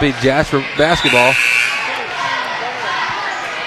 Be 0.00 0.10
Jasper 0.20 0.58
basketball. 0.76 1.32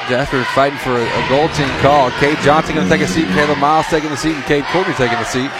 Jasper 0.07 0.43
fighting 0.55 0.79
for 0.79 0.91
a, 0.91 1.03
a 1.03 1.21
goaltending 1.27 1.81
call. 1.81 2.09
Cade 2.11 2.37
Johnson 2.39 2.75
going 2.75 2.87
to 2.87 2.93
take 2.97 3.05
a 3.05 3.11
seat. 3.11 3.27
Caleb 3.27 3.57
Miles 3.57 3.87
taking 3.87 4.09
the 4.09 4.15
seat. 4.15 4.35
And 4.35 4.43
Cade 4.45 4.63
Courtney 4.65 4.93
taking 4.93 5.17
the 5.17 5.25
seat. 5.25 5.51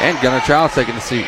And 0.00 0.20
Gunnar 0.22 0.40
Childs 0.40 0.74
taking 0.74 0.94
the 0.94 1.00
seat. 1.00 1.26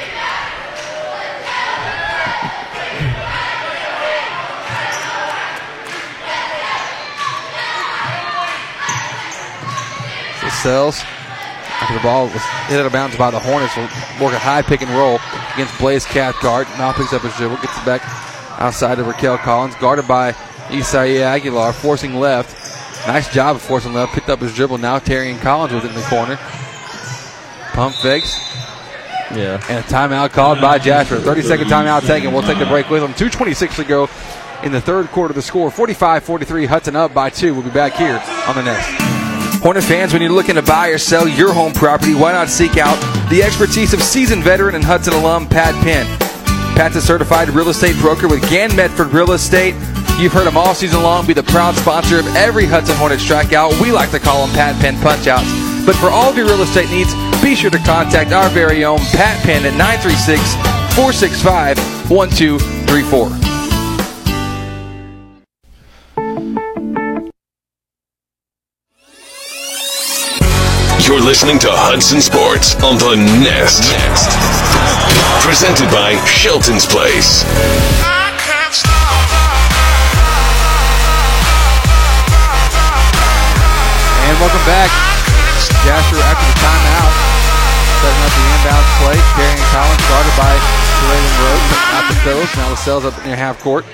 So 10.40 10.48
Sells, 10.62 11.00
after 11.02 11.94
the 11.94 12.00
ball 12.00 12.24
was 12.26 12.42
hit 12.68 12.80
out 12.80 12.86
of 12.86 12.92
bounds 12.92 13.16
by 13.16 13.30
the 13.30 13.38
Hornets, 13.38 13.76
will 13.76 13.84
work 14.24 14.32
a 14.32 14.38
high 14.38 14.62
pick 14.62 14.80
and 14.80 14.90
roll 14.92 15.18
against 15.54 15.78
Blaze 15.78 16.06
Cathcart. 16.06 16.66
Now 16.78 16.92
picks 16.92 17.12
up 17.12 17.22
his 17.22 17.34
dribble, 17.36 17.56
gets 17.56 17.76
it 17.76 17.84
back 17.84 18.02
outside 18.58 18.94
to 18.94 19.04
Raquel 19.04 19.36
Collins, 19.36 19.74
guarded 19.76 20.08
by 20.08 20.34
Isaiah 20.70 21.26
Aguilar, 21.26 21.74
forcing 21.74 22.14
left. 22.14 22.61
Nice 23.06 23.32
job 23.32 23.56
of 23.56 23.62
forcing 23.62 23.92
left, 23.92 24.12
picked 24.12 24.28
up 24.28 24.40
his 24.40 24.54
dribble. 24.54 24.78
Now 24.78 24.98
Terrian 24.98 25.40
Collins 25.40 25.72
with 25.72 25.84
it 25.84 25.88
in 25.88 25.94
the 25.94 26.02
corner. 26.02 26.36
Pump 27.72 27.94
fakes. 27.96 28.38
Yeah. 29.34 29.62
And 29.68 29.84
a 29.84 29.88
timeout 29.88 30.30
called 30.30 30.60
by 30.60 30.78
Jasper. 30.78 31.18
30 31.18 31.42
second 31.42 31.66
timeout 31.68 32.06
taken. 32.06 32.32
We'll 32.32 32.42
take 32.42 32.58
the 32.58 32.66
break 32.66 32.90
with 32.90 33.02
them. 33.02 33.12
2.26 33.14 33.76
to 33.76 33.84
go 33.84 34.08
in 34.62 34.72
the 34.72 34.80
third 34.80 35.08
quarter. 35.08 35.34
The 35.34 35.42
score 35.42 35.70
45 35.70 36.22
43. 36.22 36.66
Hudson 36.66 36.96
up 36.96 37.12
by 37.14 37.30
two. 37.30 37.54
We'll 37.54 37.64
be 37.64 37.70
back 37.70 37.94
here 37.94 38.22
on 38.46 38.54
the 38.54 38.62
Nest. 38.62 38.88
Hornet 39.62 39.84
fans, 39.84 40.12
when 40.12 40.20
you're 40.22 40.32
looking 40.32 40.56
to 40.56 40.62
buy 40.62 40.88
or 40.88 40.98
sell 40.98 41.28
your 41.28 41.52
home 41.52 41.72
property, 41.72 42.14
why 42.14 42.32
not 42.32 42.48
seek 42.48 42.78
out 42.78 42.98
the 43.30 43.42
expertise 43.42 43.94
of 43.94 44.02
seasoned 44.02 44.42
veteran 44.42 44.74
and 44.74 44.84
Hudson 44.84 45.14
alum 45.14 45.48
Pat 45.48 45.74
Penn? 45.84 46.04
Pat's 46.76 46.96
a 46.96 47.00
certified 47.00 47.48
real 47.50 47.68
estate 47.68 47.96
broker 48.00 48.26
with 48.28 48.42
Gann 48.50 48.74
Medford 48.74 49.12
Real 49.12 49.32
Estate. 49.32 49.74
You've 50.18 50.32
heard 50.32 50.46
them 50.46 50.56
all 50.56 50.74
season 50.74 51.02
long 51.02 51.26
be 51.26 51.32
the 51.32 51.42
proud 51.42 51.74
sponsor 51.74 52.18
of 52.18 52.26
every 52.36 52.64
Hudson 52.64 52.96
Hornet 52.96 53.18
strikeout. 53.18 53.80
We 53.80 53.90
like 53.90 54.10
to 54.12 54.20
call 54.20 54.46
them 54.46 54.54
Pat 54.54 54.80
Penn 54.80 54.94
punchouts. 54.96 55.84
But 55.84 55.96
for 55.96 56.10
all 56.10 56.30
of 56.30 56.36
your 56.36 56.46
real 56.46 56.62
estate 56.62 56.90
needs, 56.90 57.12
be 57.42 57.56
sure 57.56 57.70
to 57.70 57.78
contact 57.78 58.30
our 58.30 58.48
very 58.50 58.84
own 58.84 59.00
Pat 59.10 59.42
Penn 59.42 59.66
at 59.66 59.76
936 59.76 60.54
465 60.94 61.78
1234. 62.08 63.52
You're 71.04 71.20
listening 71.20 71.58
to 71.58 71.68
Hudson 71.68 72.20
Sports 72.20 72.76
on 72.84 72.96
the 72.96 73.16
Nest. 73.42 73.90
Nest. 73.90 74.30
Presented 75.44 75.90
by 75.90 76.14
Shelton's 76.26 76.86
Place. 76.86 77.42
Welcome 84.42 84.66
back. 84.66 84.90
Jasper 85.86 86.18
after 86.18 86.46
the 86.50 86.58
timeout. 86.58 87.14
Setting 88.02 88.22
up 88.26 88.32
the 88.34 88.42
inbound 88.50 88.86
play. 88.98 89.18
Carrying 89.38 89.62
Collins 89.70 90.02
guarded 90.10 90.34
by 90.34 90.50
Raven 91.06 91.34
Rhodes. 91.38 91.70
Out 91.94 92.04
to 92.10 92.14
Phillips. 92.26 92.56
Now 92.56 92.70
the 92.70 92.76
cells 92.76 93.04
up 93.04 93.14
near 93.24 93.36
half 93.36 93.60
court. 93.60 93.86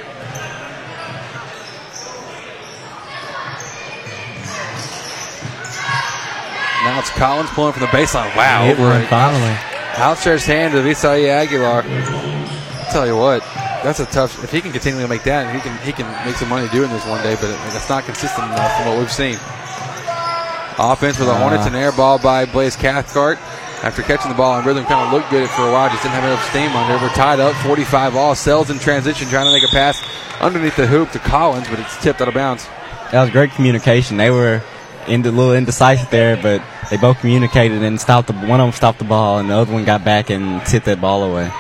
Now 6.84 6.98
it's 6.98 7.10
Collins 7.10 7.50
pulling 7.50 7.74
from 7.74 7.82
the 7.82 7.88
baseline. 7.88 8.34
Wow. 8.34 8.64
Hit 8.64 8.78
one 8.78 9.04
finally. 9.04 9.54
Outstretched 9.98 10.46
hand 10.46 10.74
of 10.74 10.86
Isaiah 10.86 11.42
Aguilar. 11.42 11.82
I'll 11.84 12.92
tell 12.92 13.06
you 13.06 13.18
what, 13.18 13.42
that's 13.84 14.00
a 14.00 14.06
tough. 14.06 14.42
If 14.42 14.50
he 14.50 14.62
can 14.62 14.72
continue 14.72 15.02
to 15.02 15.08
make 15.08 15.24
that, 15.24 15.54
he 15.54 15.60
can 15.60 15.76
he 15.84 15.92
can 15.92 16.08
make 16.24 16.36
some 16.36 16.48
money 16.48 16.68
doing 16.68 16.88
this 16.88 17.04
one 17.04 17.22
day. 17.22 17.34
But 17.34 17.50
that's 17.68 17.90
not 17.90 18.04
consistent 18.04 18.50
enough 18.50 18.74
from 18.76 18.86
what 18.86 18.98
we've 18.98 19.12
seen. 19.12 19.36
Offense 20.78 21.16
for 21.16 21.24
the 21.24 21.32
Uh. 21.32 21.39
Hornets, 21.39 21.66
an 21.66 21.74
air 21.74 21.92
ball 21.92 22.18
by 22.18 22.44
Blaze 22.44 22.76
Cathcart. 22.76 23.39
After 23.82 24.02
catching 24.02 24.28
the 24.31 24.36
ball 24.36 24.52
on 24.55 24.65
rhythm, 24.65 24.84
kind 24.86 25.07
of 25.07 25.12
looked 25.12 25.31
good 25.31 25.48
for 25.50 25.62
a 25.68 25.73
while. 25.73 25.89
Just 25.89 26.02
didn't 26.02 26.16
have 26.16 26.24
enough 26.24 26.48
steam 26.50 26.74
under. 26.74 26.94
it. 26.97 27.00
We're 27.02 27.08
tied 27.10 27.39
up, 27.39 27.55
45 27.57 28.16
all. 28.16 28.34
Sells 28.34 28.70
in 28.70 28.78
transition, 28.81 29.28
trying 29.28 29.47
to 29.47 29.52
make 29.52 29.62
a 29.62 29.73
pass 29.73 30.02
underneath 30.40 30.74
the 30.76 30.86
hoop 30.86 31.12
to 31.12 31.18
Collins, 31.20 31.68
but 31.68 31.78
it's 31.78 31.97
tipped 32.02 32.20
out 32.20 32.26
of 32.28 32.34
bounds. 32.34 32.66
That 33.12 33.23
was 33.23 33.31
great 33.31 33.52
communication. 33.52 34.16
They 34.16 34.31
were 34.31 34.62
in 35.07 35.23
the 35.23 35.31
little 35.31 35.55
indecisive 35.55 36.10
there, 36.10 36.36
but 36.36 36.60
they 36.90 36.97
both 36.97 37.20
communicated 37.20 37.82
and 37.82 38.00
stopped 38.00 38.26
the 38.26 38.32
one 38.34 38.60
of 38.60 38.66
them 38.66 38.73
stopped 38.73 38.98
the 38.98 39.05
ball, 39.05 39.39
and 39.39 39.48
the 39.48 39.55
other 39.55 39.73
one 39.73 39.84
got 39.84 40.05
back 40.05 40.28
and 40.28 40.65
tipped 40.66 40.86
that 40.86 41.00
ball 41.00 41.23
away. 41.23 41.50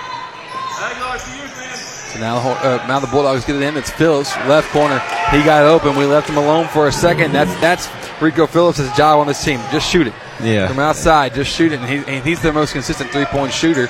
So 2.18 2.24
now, 2.24 2.38
uh, 2.38 2.84
now 2.88 2.98
the 2.98 3.06
Bulldogs 3.06 3.44
get 3.44 3.54
it 3.54 3.62
in. 3.62 3.76
It's 3.76 3.90
Phillips, 3.90 4.34
left 4.48 4.72
corner. 4.72 4.98
He 5.30 5.44
got 5.44 5.64
open. 5.64 5.96
We 5.96 6.04
left 6.04 6.28
him 6.28 6.36
alone 6.36 6.66
for 6.66 6.88
a 6.88 6.92
second. 6.92 7.32
That's 7.32 7.54
that's 7.60 7.88
Rico 8.20 8.46
Phillips' 8.46 8.80
job 8.96 9.20
on 9.20 9.28
this 9.28 9.42
team. 9.44 9.60
Just 9.70 9.88
shoot 9.88 10.08
it. 10.08 10.14
Yeah. 10.42 10.66
From 10.66 10.80
outside, 10.80 11.34
just 11.34 11.54
shoot 11.54 11.70
it. 11.70 11.78
And, 11.78 11.88
he, 11.88 12.12
and 12.12 12.24
he's 12.24 12.42
the 12.42 12.52
most 12.52 12.72
consistent 12.72 13.10
three 13.10 13.24
point 13.26 13.52
shooter. 13.52 13.88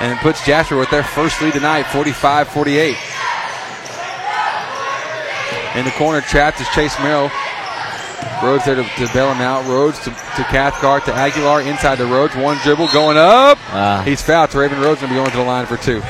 And 0.00 0.12
it 0.12 0.18
puts 0.18 0.44
Jasper 0.44 0.76
with 0.76 0.90
their 0.90 1.02
first 1.02 1.40
lead 1.40 1.54
tonight, 1.54 1.84
45 1.84 2.48
48. 2.48 2.96
In 5.78 5.84
the 5.86 5.90
corner, 5.92 6.20
trapped 6.20 6.60
is 6.60 6.68
Chase 6.70 6.98
Merrill. 6.98 7.30
Rhodes 8.42 8.66
there 8.66 8.74
to, 8.74 8.82
to 8.82 9.12
bail 9.14 9.32
him 9.32 9.40
out. 9.40 9.66
Rhodes 9.66 9.98
to, 10.00 10.10
to 10.10 10.44
Cathcart 10.44 11.06
to 11.06 11.14
Aguilar 11.14 11.62
inside 11.62 11.96
the 11.96 12.06
Rhodes. 12.06 12.36
One 12.36 12.58
dribble 12.58 12.88
going 12.92 13.16
up. 13.16 13.56
Ah. 13.70 14.02
He's 14.04 14.20
fouled. 14.20 14.54
Raven 14.54 14.80
Rhodes 14.80 15.00
going 15.00 15.12
to 15.12 15.14
be 15.14 15.20
going 15.20 15.30
to 15.30 15.36
the 15.38 15.42
line 15.44 15.64
for 15.64 15.78
two. 15.78 16.02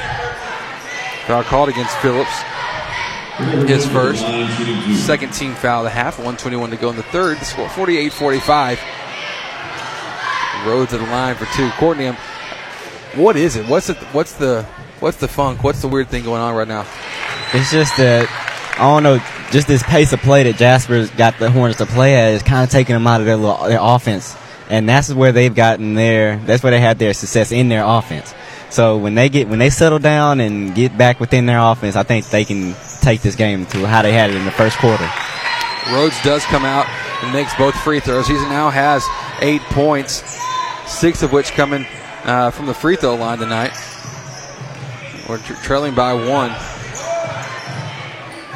Foul 1.30 1.44
called 1.44 1.68
against 1.68 1.96
Phillips. 1.98 2.42
His 3.68 3.86
first. 3.86 4.26
Second 5.06 5.32
team 5.32 5.54
foul 5.54 5.78
of 5.78 5.84
the 5.84 5.90
half. 5.90 6.18
121 6.18 6.70
to 6.70 6.76
go 6.76 6.90
in 6.90 6.96
the 6.96 7.04
third. 7.04 7.38
The 7.38 7.44
score 7.44 7.68
48 7.68 8.12
45. 8.12 8.80
Rhodes 10.66 10.92
at 10.92 10.98
the 10.98 11.06
line 11.06 11.36
for 11.36 11.44
two. 11.54 11.70
Courtney, 11.78 12.08
um, 12.08 12.16
what 13.14 13.36
is 13.36 13.54
it? 13.54 13.68
What's 13.68 13.86
the 13.86 13.94
what's 14.10 14.32
the 14.32 14.64
what's 14.98 15.18
the 15.18 15.28
funk? 15.28 15.62
What's 15.62 15.80
the 15.80 15.86
weird 15.86 16.08
thing 16.08 16.24
going 16.24 16.42
on 16.42 16.52
right 16.56 16.66
now? 16.66 16.84
It's 17.54 17.70
just 17.70 17.96
that 17.98 18.28
I 18.76 18.92
don't 18.92 19.04
know. 19.04 19.18
Just 19.52 19.68
this 19.68 19.84
pace 19.84 20.12
of 20.12 20.18
play 20.22 20.42
that 20.42 20.56
Jasper's 20.56 21.10
got 21.10 21.38
the 21.38 21.48
Hornets 21.48 21.78
to 21.78 21.86
play 21.86 22.16
at 22.16 22.34
is 22.34 22.42
kind 22.42 22.64
of 22.64 22.70
taking 22.70 22.94
them 22.94 23.06
out 23.06 23.20
of 23.20 23.26
their 23.26 23.36
little, 23.36 23.68
their 23.68 23.78
offense. 23.80 24.36
and 24.68 24.88
that's 24.88 25.14
where 25.14 25.30
they've 25.30 25.54
gotten 25.54 25.94
their. 25.94 26.38
That's 26.38 26.64
where 26.64 26.72
they 26.72 26.80
had 26.80 26.98
their 26.98 27.14
success 27.14 27.52
in 27.52 27.68
their 27.68 27.84
offense. 27.84 28.34
So 28.70 28.98
when 28.98 29.14
they 29.14 29.28
get 29.28 29.48
when 29.48 29.58
they 29.58 29.70
settle 29.70 29.98
down 29.98 30.40
and 30.40 30.74
get 30.74 30.96
back 30.96 31.18
within 31.20 31.46
their 31.46 31.58
offense, 31.58 31.96
I 31.96 32.04
think 32.04 32.26
they 32.26 32.44
can 32.44 32.74
take 33.00 33.20
this 33.20 33.34
game 33.34 33.66
to 33.66 33.86
how 33.86 34.02
they 34.02 34.12
had 34.12 34.30
it 34.30 34.36
in 34.36 34.44
the 34.44 34.50
first 34.52 34.78
quarter. 34.78 35.08
Rhodes 35.92 36.20
does 36.22 36.44
come 36.44 36.64
out 36.64 36.86
and 37.22 37.32
makes 37.32 37.54
both 37.56 37.74
free 37.82 38.00
throws. 38.00 38.28
He 38.28 38.34
now 38.34 38.70
has 38.70 39.04
eight 39.40 39.62
points, 39.62 40.22
six 40.86 41.22
of 41.22 41.32
which 41.32 41.52
coming 41.52 41.86
uh, 42.24 42.50
from 42.50 42.66
the 42.66 42.74
free 42.74 42.96
throw 42.96 43.16
line 43.16 43.38
tonight. 43.38 43.72
We're 45.28 45.38
tra- 45.38 45.56
trailing 45.62 45.94
by 45.94 46.12
one. 46.12 46.50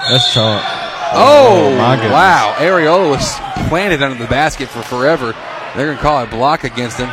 That's 0.09 0.33
chalk. 0.35 0.63
Oh, 1.17 1.75
my 1.79 1.97
goodness. 1.97 2.13
wow. 2.13 2.55
Ariola 2.59 3.09
was 3.11 3.35
planted 3.69 4.03
under 4.03 4.19
the 4.23 4.29
basket 4.29 4.69
for 4.69 4.83
forever. 4.83 5.35
They're 5.75 5.87
going 5.87 5.97
to 5.97 6.03
call 6.03 6.23
a 6.23 6.27
block 6.27 6.65
against 6.65 6.99
him. 6.99 7.09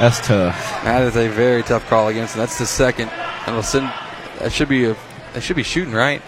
That's 0.00 0.24
tough. 0.24 0.56
That 0.84 1.02
is 1.02 1.16
a 1.16 1.28
very 1.28 1.62
tough 1.64 1.86
call 1.88 2.08
against 2.08 2.34
him. 2.34 2.40
That's 2.40 2.58
the 2.58 2.66
second. 2.66 3.08
And 3.10 3.48
it'll 3.48 3.62
send, 3.62 3.92
that 4.38 4.52
should 4.52 4.68
be 4.68 4.84
a, 4.84 4.96
that 5.32 5.42
should 5.42 5.56
be 5.56 5.64
shooting, 5.64 5.92
right? 5.92 6.22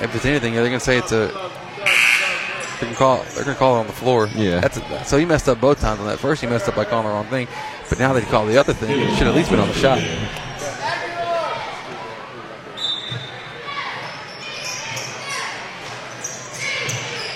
If 0.00 0.14
it's 0.14 0.24
anything, 0.24 0.54
they're 0.54 0.68
going 0.68 0.78
to 0.78 0.84
say 0.84 0.98
it's 0.98 1.12
a. 1.12 1.26
They're 1.26 2.88
going 2.88 2.92
to 2.92 2.98
call. 2.98 3.24
They're 3.34 3.44
to 3.44 3.54
call 3.54 3.76
it 3.76 3.80
on 3.80 3.86
the 3.86 3.92
floor. 3.92 4.28
Yeah. 4.34 4.60
That's 4.60 4.78
a, 4.78 5.04
so 5.04 5.18
he 5.18 5.24
messed 5.24 5.48
up 5.48 5.60
both 5.60 5.80
times 5.80 6.00
on 6.00 6.06
that. 6.06 6.18
First, 6.18 6.40
he 6.40 6.46
messed 6.46 6.68
up 6.68 6.76
by 6.76 6.84
calling 6.84 7.06
the 7.06 7.12
wrong 7.12 7.26
thing, 7.26 7.48
but 7.88 7.98
now 7.98 8.12
they 8.12 8.22
call 8.22 8.46
the 8.46 8.56
other 8.56 8.72
thing. 8.72 8.98
It 8.98 9.16
should 9.16 9.26
at 9.26 9.34
least 9.34 9.50
been 9.50 9.60
on 9.60 9.68
the 9.68 9.74
shot. 9.74 9.98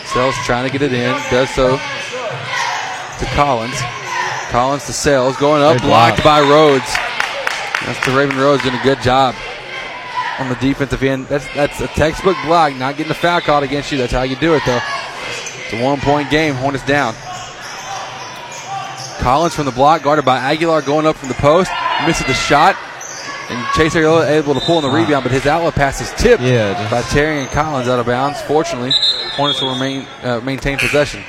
Sells 0.06 0.36
trying 0.46 0.64
to 0.64 0.72
get 0.72 0.80
it 0.80 0.92
in. 0.92 1.12
Does 1.28 1.50
so 1.50 1.76
to 1.76 3.26
Collins. 3.34 4.03
Collins 4.50 4.86
to 4.86 4.92
Sales. 4.92 5.36
Going 5.36 5.62
up. 5.62 5.74
Good 5.78 5.86
blocked 5.86 6.22
block. 6.22 6.42
by 6.42 6.48
Rhodes. 6.48 6.84
That's 7.86 8.06
the 8.06 8.16
Raven 8.16 8.36
Rhodes 8.38 8.62
doing 8.62 8.74
a 8.74 8.82
good 8.82 9.00
job 9.02 9.34
on 10.38 10.48
the 10.48 10.54
defensive 10.56 11.02
end. 11.02 11.26
That's 11.26 11.46
that's 11.54 11.80
a 11.80 11.86
textbook 11.88 12.36
block. 12.44 12.74
Not 12.76 12.96
getting 12.96 13.10
a 13.12 13.14
foul 13.14 13.40
called 13.40 13.64
against 13.64 13.92
you. 13.92 13.98
That's 13.98 14.12
how 14.12 14.22
you 14.22 14.36
do 14.36 14.54
it, 14.54 14.62
though. 14.66 14.80
It's 15.64 15.72
a 15.74 15.82
one 15.84 16.00
point 16.00 16.30
game. 16.30 16.54
Hornets 16.54 16.84
down. 16.86 17.14
Collins 19.20 19.54
from 19.54 19.64
the 19.64 19.72
block, 19.72 20.02
guarded 20.02 20.24
by 20.24 20.38
Aguilar, 20.38 20.82
going 20.82 21.06
up 21.06 21.16
from 21.16 21.28
the 21.28 21.34
post. 21.36 21.70
Misses 22.06 22.26
the 22.26 22.34
shot. 22.34 22.76
And 23.50 23.66
Chase 23.74 23.94
Aguilar 23.94 24.26
able 24.26 24.54
to 24.54 24.60
pull 24.60 24.78
in 24.78 24.82
the 24.84 24.90
rebound, 24.90 25.22
but 25.22 25.32
his 25.32 25.46
outlet 25.46 25.74
pass 25.74 26.00
is 26.00 26.10
tipped 26.12 26.42
Yeah, 26.42 26.72
by 26.90 27.02
Terrian 27.02 27.46
Collins 27.52 27.88
out 27.88 27.98
of 27.98 28.06
bounds. 28.06 28.40
Fortunately, 28.42 28.90
Hornets 29.32 29.60
will 29.60 29.72
remain 29.74 30.06
uh, 30.22 30.40
maintain 30.40 30.78
possession. 30.78 31.22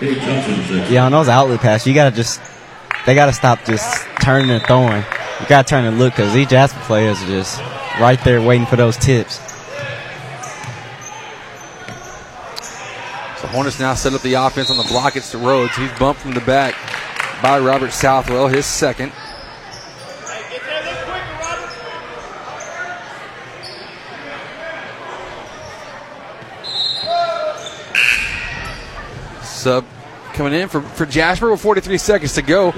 Yeah, 0.00 1.04
on 1.06 1.12
those 1.12 1.28
outlet 1.28 1.60
passes, 1.60 1.86
you 1.86 1.94
gotta 1.94 2.14
just 2.14 2.40
they 3.06 3.14
gotta 3.14 3.32
stop 3.32 3.64
just 3.64 4.06
turning 4.22 4.50
and 4.50 4.64
throwing. 4.64 5.02
You 5.40 5.46
gotta 5.48 5.68
turn 5.68 5.84
and 5.84 5.98
look 5.98 6.14
because 6.14 6.32
these 6.32 6.48
Jasper 6.48 6.80
players 6.80 7.22
are 7.22 7.26
just 7.26 7.60
right 8.00 8.22
there 8.24 8.40
waiting 8.42 8.66
for 8.66 8.76
those 8.76 8.96
tips. 8.96 9.36
So 13.40 13.48
Hornets 13.48 13.78
now 13.78 13.94
set 13.94 14.14
up 14.14 14.22
the 14.22 14.34
offense 14.34 14.70
on 14.70 14.76
the 14.76 14.84
block. 14.84 15.16
It's 15.16 15.30
to 15.32 15.38
Rhodes. 15.38 15.76
He's 15.76 15.92
bumped 15.98 16.22
from 16.22 16.32
the 16.32 16.40
back 16.40 16.74
by 17.42 17.58
Robert 17.58 17.92
Southwell, 17.92 18.48
his 18.48 18.66
second. 18.66 19.12
Sub 29.64 29.84
coming 30.34 30.52
in 30.52 30.68
for, 30.68 30.82
for 30.82 31.06
Jasper 31.06 31.50
with 31.50 31.60
43 31.62 31.96
seconds 31.96 32.34
to 32.34 32.42
go. 32.42 32.72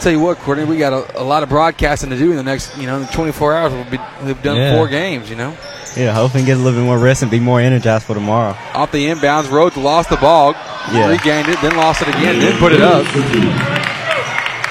Tell 0.00 0.12
you 0.12 0.20
what, 0.20 0.38
Courtney, 0.38 0.64
we 0.64 0.78
got 0.78 0.92
a, 0.92 1.20
a 1.20 1.24
lot 1.24 1.42
of 1.42 1.48
broadcasting 1.48 2.08
to 2.10 2.16
do 2.16 2.30
in 2.30 2.36
the 2.36 2.42
next, 2.44 2.78
you 2.78 2.86
know, 2.86 3.04
24 3.12 3.54
hours. 3.56 3.72
We'll 3.72 3.84
be, 3.90 3.98
we've 4.24 4.40
done 4.42 4.56
Yeah. 4.56 4.76
four 4.76 4.86
games, 4.86 5.28
you 5.28 5.34
know. 5.36 5.50
Yeah, 5.96 6.12
hopefully 6.14 6.44
get 6.44 6.56
a 6.56 6.60
little 6.60 6.78
bit 6.78 6.84
more 6.86 6.98
rest 6.98 7.22
and 7.22 7.30
be 7.32 7.40
more 7.40 7.60
energized 7.60 8.04
for 8.06 8.14
tomorrow. 8.14 8.56
Off 8.74 8.92
the 8.92 9.06
inbounds, 9.08 9.50
Rhodes 9.50 9.76
lost 9.76 10.08
the 10.08 10.16
ball, 10.16 10.52
Yeah. 10.92 11.08
regained 11.08 11.48
it, 11.48 11.60
then 11.60 11.76
lost 11.76 12.00
it 12.00 12.08
again, 12.08 12.38
then 12.38 12.56
put 12.60 12.72
it 12.72 12.80
up. 12.80 13.04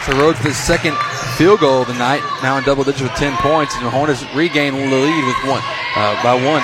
So 0.07 0.17
Rhodes 0.17 0.41
the 0.41 0.53
second 0.53 0.95
field 1.37 1.59
goal 1.59 1.81
of 1.81 1.87
the 1.89 1.93
night, 1.95 2.21
now 2.41 2.57
in 2.57 2.63
double 2.63 2.85
digits 2.85 3.01
with 3.03 3.11
10 3.15 3.35
points, 3.37 3.75
and 3.75 3.85
the 3.85 3.89
Hornets 3.91 4.23
regain 4.33 4.73
the 4.73 4.79
lead 4.95 5.25
with 5.27 5.37
one 5.45 5.61
uh, 5.97 6.15
by 6.23 6.33
one, 6.33 6.63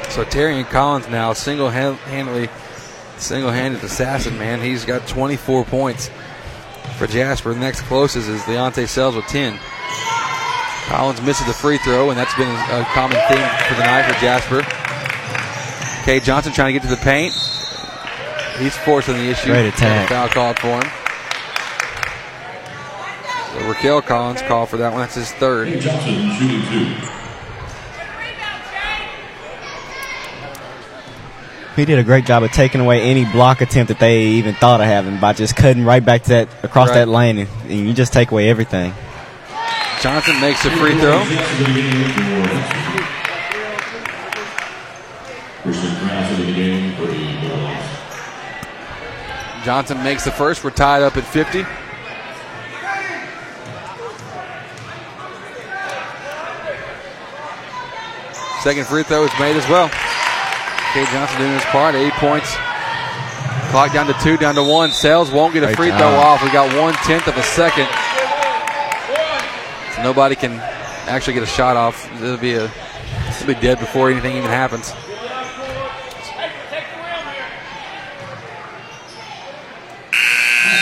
So 0.10 0.26
Terrian 0.26 0.70
Collins 0.70 1.08
now 1.08 1.32
single 1.32 1.70
handedly 1.70 2.50
single 3.20 3.52
handed 3.52 3.84
assassin 3.84 4.38
man. 4.38 4.62
He's 4.62 4.86
got 4.86 5.08
24 5.08 5.66
points 5.66 6.10
for 6.98 7.08
Jasper. 7.08 7.54
The 7.54 7.60
next 7.60 7.82
closest 7.82 8.30
is 8.30 8.42
Leonte 8.42 8.88
Sells 8.88 9.16
with 9.16 9.26
10. 9.26 9.60
Collins 10.88 11.22
misses 11.22 11.46
the 11.46 11.54
free 11.54 11.78
throw, 11.80 12.10
and 12.10 12.18
that's 12.18 12.34
been 12.36 12.48
a 12.48 12.86
common 12.94 13.18
theme 13.28 13.50
for 13.68 13.76
the 13.76 13.84
night 13.84 14.06
for 14.06 14.20
Jasper. 14.22 14.62
Cade 16.06 16.24
Johnson 16.24 16.54
trying 16.54 16.74
to 16.74 16.80
get 16.80 16.88
to 16.88 16.96
the 16.96 17.02
paint. 17.02 17.34
He's 18.58 18.78
forcing 18.78 19.16
the 19.16 19.30
issue. 19.30 19.50
Great 19.50 19.68
attack. 19.68 20.10
Foul 20.10 20.30
called 20.30 20.60
for 20.60 20.80
him. 20.80 20.92
So 23.54 23.68
Raquel 23.68 24.02
Collins 24.02 24.42
called 24.44 24.70
for 24.70 24.78
that 24.78 24.94
one. 24.94 25.02
That's 25.02 25.16
his 25.16 25.32
third. 25.34 25.68
Johnson 25.82 26.32
shooting 26.38 26.62
two. 26.70 27.18
He 31.78 31.86
did 31.86 32.00
a 32.00 32.04
great 32.04 32.26
job 32.26 32.42
of 32.42 32.52
taking 32.52 32.82
away 32.82 33.02
any 33.04 33.24
block 33.24 33.62
attempt 33.62 33.90
that 33.90 34.00
they 34.00 34.24
even 34.30 34.56
thought 34.56 34.82
of 34.82 34.88
having 34.88 35.20
by 35.20 35.34
just 35.34 35.56
cutting 35.56 35.86
right 35.86 36.04
back 36.04 36.24
to 36.24 36.30
that 36.30 36.50
across 36.64 36.90
Right. 36.90 36.96
that 36.96 37.08
lane, 37.08 37.38
and, 37.38 37.50
and 37.70 37.88
you 37.88 37.94
just 37.94 38.12
take 38.12 38.32
away 38.32 38.50
everything. 38.50 38.94
Johnson 40.02 40.42
makes 40.42 40.66
a 40.66 40.72
free 40.72 40.98
throw. 41.00 41.24
First 45.64 45.84
and 45.84 45.98
cross 46.00 46.38
the 46.38 46.46
game 46.54 46.96
for 46.96 47.06
the 47.06 47.48
Bulldogs. 47.48 47.86
Johnson 49.64 50.04
makes 50.04 50.24
the 50.26 50.32
first. 50.32 50.64
We're 50.64 50.72
tied 50.72 51.04
up 51.04 51.16
at 51.16 51.26
50. 51.26 51.64
Second 58.64 58.88
free 58.88 59.04
throw 59.04 59.24
is 59.24 59.32
made 59.40 59.56
as 59.56 59.68
well. 59.70 59.90
Cade 60.98 61.08
Johnson 61.10 61.38
doing 61.38 61.54
his 61.54 61.64
part. 61.66 61.94
Eight 61.94 62.14
points. 62.14 62.56
Clock 63.70 63.94
down 63.94 64.08
to 64.08 64.14
two, 64.14 64.36
down 64.36 64.56
to 64.56 64.64
one. 64.64 64.90
Sales 64.90 65.30
won't 65.30 65.54
get 65.54 65.62
a 65.62 65.76
free 65.76 65.90
throw 65.90 66.16
off. 66.16 66.42
We 66.42 66.50
got 66.50 66.76
one 66.76 66.96
tenth 67.06 67.28
of 67.28 67.38
a 67.38 67.44
second. 67.44 67.88
So 69.94 70.02
nobody 70.02 70.36
can 70.36 70.54
actually 71.08 71.36
get 71.36 71.44
a 71.44 71.46
shot 71.46 71.78
off. 71.78 72.12
It'll 72.16 72.38
be 72.38 72.54
a 72.54 72.72
it'll 73.30 73.46
be 73.46 73.54
dead 73.54 73.78
before 73.78 74.10
anything 74.10 74.38
even 74.38 74.50
happens. 74.50 74.92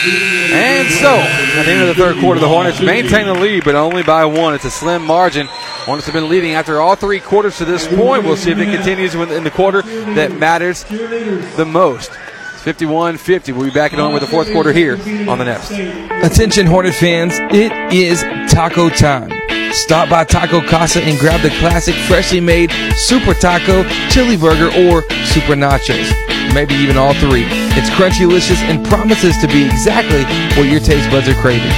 And 0.08 0.88
so, 0.90 1.18
at 1.18 1.64
the 1.64 1.72
end 1.72 1.82
of 1.82 1.88
the 1.88 1.96
third 1.96 2.20
quarter, 2.20 2.40
the 2.40 2.48
Hornets 2.48 2.80
maintain 2.80 3.26
the 3.26 3.34
lead, 3.34 3.64
but 3.64 3.76
only 3.76 4.04
by 4.04 4.26
one. 4.26 4.54
It's 4.54 4.66
a 4.66 4.72
slim 4.72 5.04
margin. 5.06 5.48
Hornets 5.50 6.08
have 6.08 6.14
been 6.14 6.30
leading 6.30 6.54
after 6.54 6.80
all 6.80 6.96
three 6.96 7.20
quarters 7.20 7.58
to 7.58 7.66
this 7.66 7.88
point. 7.88 8.24
We'll 8.24 8.38
see 8.38 8.52
if 8.52 8.58
it 8.60 8.74
continues 8.74 9.16
in 9.16 9.44
the 9.44 9.52
quarter 9.52 9.82
that 9.82 10.32
matters 10.34 10.84
the 10.86 11.66
most. 11.68 12.12
It's 12.54 12.64
51 12.64 13.18
50. 13.18 13.52
We'll 13.52 13.66
be 13.66 13.72
back 13.72 13.92
home 13.92 14.14
with 14.14 14.22
the 14.22 14.28
fourth 14.28 14.52
quarter 14.52 14.72
here 14.72 14.94
on 15.30 15.38
the 15.38 15.46
Nest. 15.46 15.72
Attention 15.72 16.68
Hornet 16.68 16.96
fans, 16.96 17.34
it 17.52 17.72
is 17.94 18.22
taco 18.52 18.90
time. 18.90 19.32
Stop 19.74 20.10
by 20.10 20.24
Taco 20.24 20.62
Casa 20.62 21.04
and 21.04 21.20
grab 21.20 21.42
the 21.42 21.50
classic 21.60 21.96
freshly 22.08 22.40
made 22.40 22.72
Super 22.96 23.34
Taco, 23.34 23.84
Chili 24.10 24.38
Burger, 24.38 24.68
or 24.68 25.02
Super 25.26 25.54
Nachos. 25.54 26.35
Maybe 26.56 26.74
even 26.76 26.96
all 26.96 27.14
three. 27.16 27.44
It's 27.76 27.90
crunchy 27.92 28.20
delicious 28.20 28.62
and 28.62 28.86
promises 28.88 29.38
to 29.40 29.48
be 29.48 29.66
exactly 29.66 30.24
what 30.56 30.72
your 30.72 30.80
taste 30.80 31.12
buds 31.12 31.28
are 31.28 31.36
craving. 31.36 31.70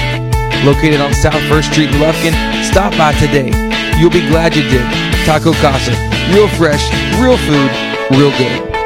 Located 0.63 1.01
on 1.01 1.13
South 1.15 1.41
First 1.49 1.73
Street 1.73 1.89
in 1.89 1.95
Lufkin, 1.99 2.33
stop 2.63 2.95
by 2.95 3.11
today. 3.13 3.49
You'll 3.97 4.11
be 4.13 4.25
glad 4.29 4.55
you 4.55 4.61
did. 4.69 4.85
Taco 5.25 5.51
Casa. 5.53 5.91
Real 6.31 6.47
fresh, 6.49 6.85
real 7.19 7.37
food, 7.37 7.71
real 8.15 8.31
good. 8.37 8.77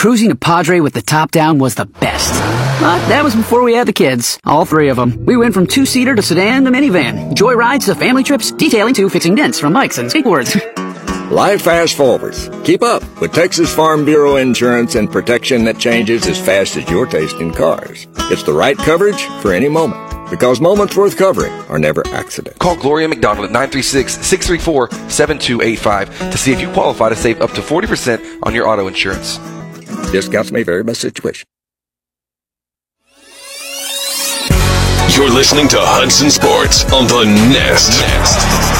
cruising 0.00 0.30
to 0.30 0.34
Padre 0.34 0.80
with 0.80 0.94
the 0.94 1.02
top 1.02 1.30
down 1.30 1.58
was 1.58 1.74
the 1.74 1.84
best. 1.84 2.32
But 2.80 3.06
that 3.08 3.22
was 3.22 3.36
before 3.36 3.62
we 3.62 3.74
had 3.74 3.86
the 3.86 3.92
kids. 3.92 4.40
All 4.46 4.64
three 4.64 4.88
of 4.88 4.96
them. 4.96 5.26
We 5.26 5.36
went 5.36 5.52
from 5.52 5.66
two-seater 5.66 6.14
to 6.14 6.22
sedan 6.22 6.64
to 6.64 6.70
minivan. 6.70 7.34
Joy 7.34 7.52
rides 7.52 7.84
to 7.84 7.94
family 7.94 8.22
trips. 8.22 8.50
Detailing 8.50 8.94
to 8.94 9.10
fixing 9.10 9.34
dents 9.34 9.60
from 9.60 9.74
bikes 9.74 9.98
and 9.98 10.08
skateboards. 10.08 10.58
Life 11.30 11.62
fast 11.62 11.94
forwards. 11.94 12.50
Keep 12.64 12.82
up 12.82 13.04
with 13.20 13.32
Texas 13.32 13.72
Farm 13.72 14.04
Bureau 14.04 14.34
insurance 14.34 14.96
and 14.96 15.08
protection 15.08 15.62
that 15.62 15.78
changes 15.78 16.26
as 16.26 16.44
fast 16.44 16.76
as 16.76 16.90
your 16.90 17.06
taste 17.06 17.36
in 17.36 17.52
cars. 17.52 18.08
It's 18.32 18.42
the 18.42 18.52
right 18.52 18.76
coverage 18.76 19.22
for 19.40 19.52
any 19.52 19.68
moment. 19.68 20.28
Because 20.28 20.60
moments 20.60 20.96
worth 20.96 21.16
covering 21.16 21.52
are 21.68 21.78
never 21.78 22.04
accidents. 22.08 22.58
Call 22.58 22.74
Gloria 22.74 23.06
McDonald 23.06 23.48
at 23.48 23.54
936-634-7285 23.70 26.32
to 26.32 26.36
see 26.36 26.52
if 26.52 26.60
you 26.60 26.68
qualify 26.72 27.10
to 27.10 27.14
save 27.14 27.40
up 27.40 27.52
to 27.52 27.60
40% 27.60 28.40
on 28.42 28.52
your 28.52 28.66
auto 28.66 28.88
insurance. 28.88 29.38
Discounts 30.10 30.50
may 30.50 30.64
vary 30.64 30.82
by 30.82 30.94
situation. 30.94 31.46
You're 35.14 35.30
listening 35.30 35.68
to 35.68 35.76
Hudson 35.78 36.28
Sports 36.28 36.92
on 36.92 37.06
the 37.06 37.24
Nest. 37.52 38.79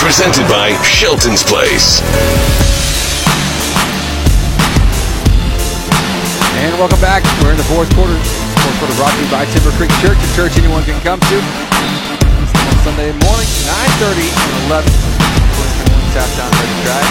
Presented 0.00 0.48
by 0.48 0.72
Shelton's 0.82 1.42
Place. 1.42 2.00
And 6.58 6.74
welcome 6.78 7.00
back. 7.00 7.22
We're 7.42 7.52
in 7.52 7.56
the 7.56 7.68
fourth 7.70 7.92
quarter. 7.94 8.16
Fourth 8.64 8.78
quarter 8.78 8.94
brought 8.96 9.14
to 9.14 9.22
you 9.22 9.30
by 9.30 9.44
Timber 9.52 9.70
Creek 9.78 9.90
Church, 10.02 10.18
a 10.18 10.28
church 10.34 10.58
anyone 10.58 10.82
can 10.84 11.00
come 11.02 11.20
to. 11.20 11.36
On 11.38 12.76
Sunday 12.82 13.12
morning, 13.24 13.48
9.30 14.02 14.26
and 14.26 14.52
11. 14.66 14.90
2021 14.90 16.12
Southtown 16.14 16.50
Ready 16.58 16.76
Drive. 16.82 17.10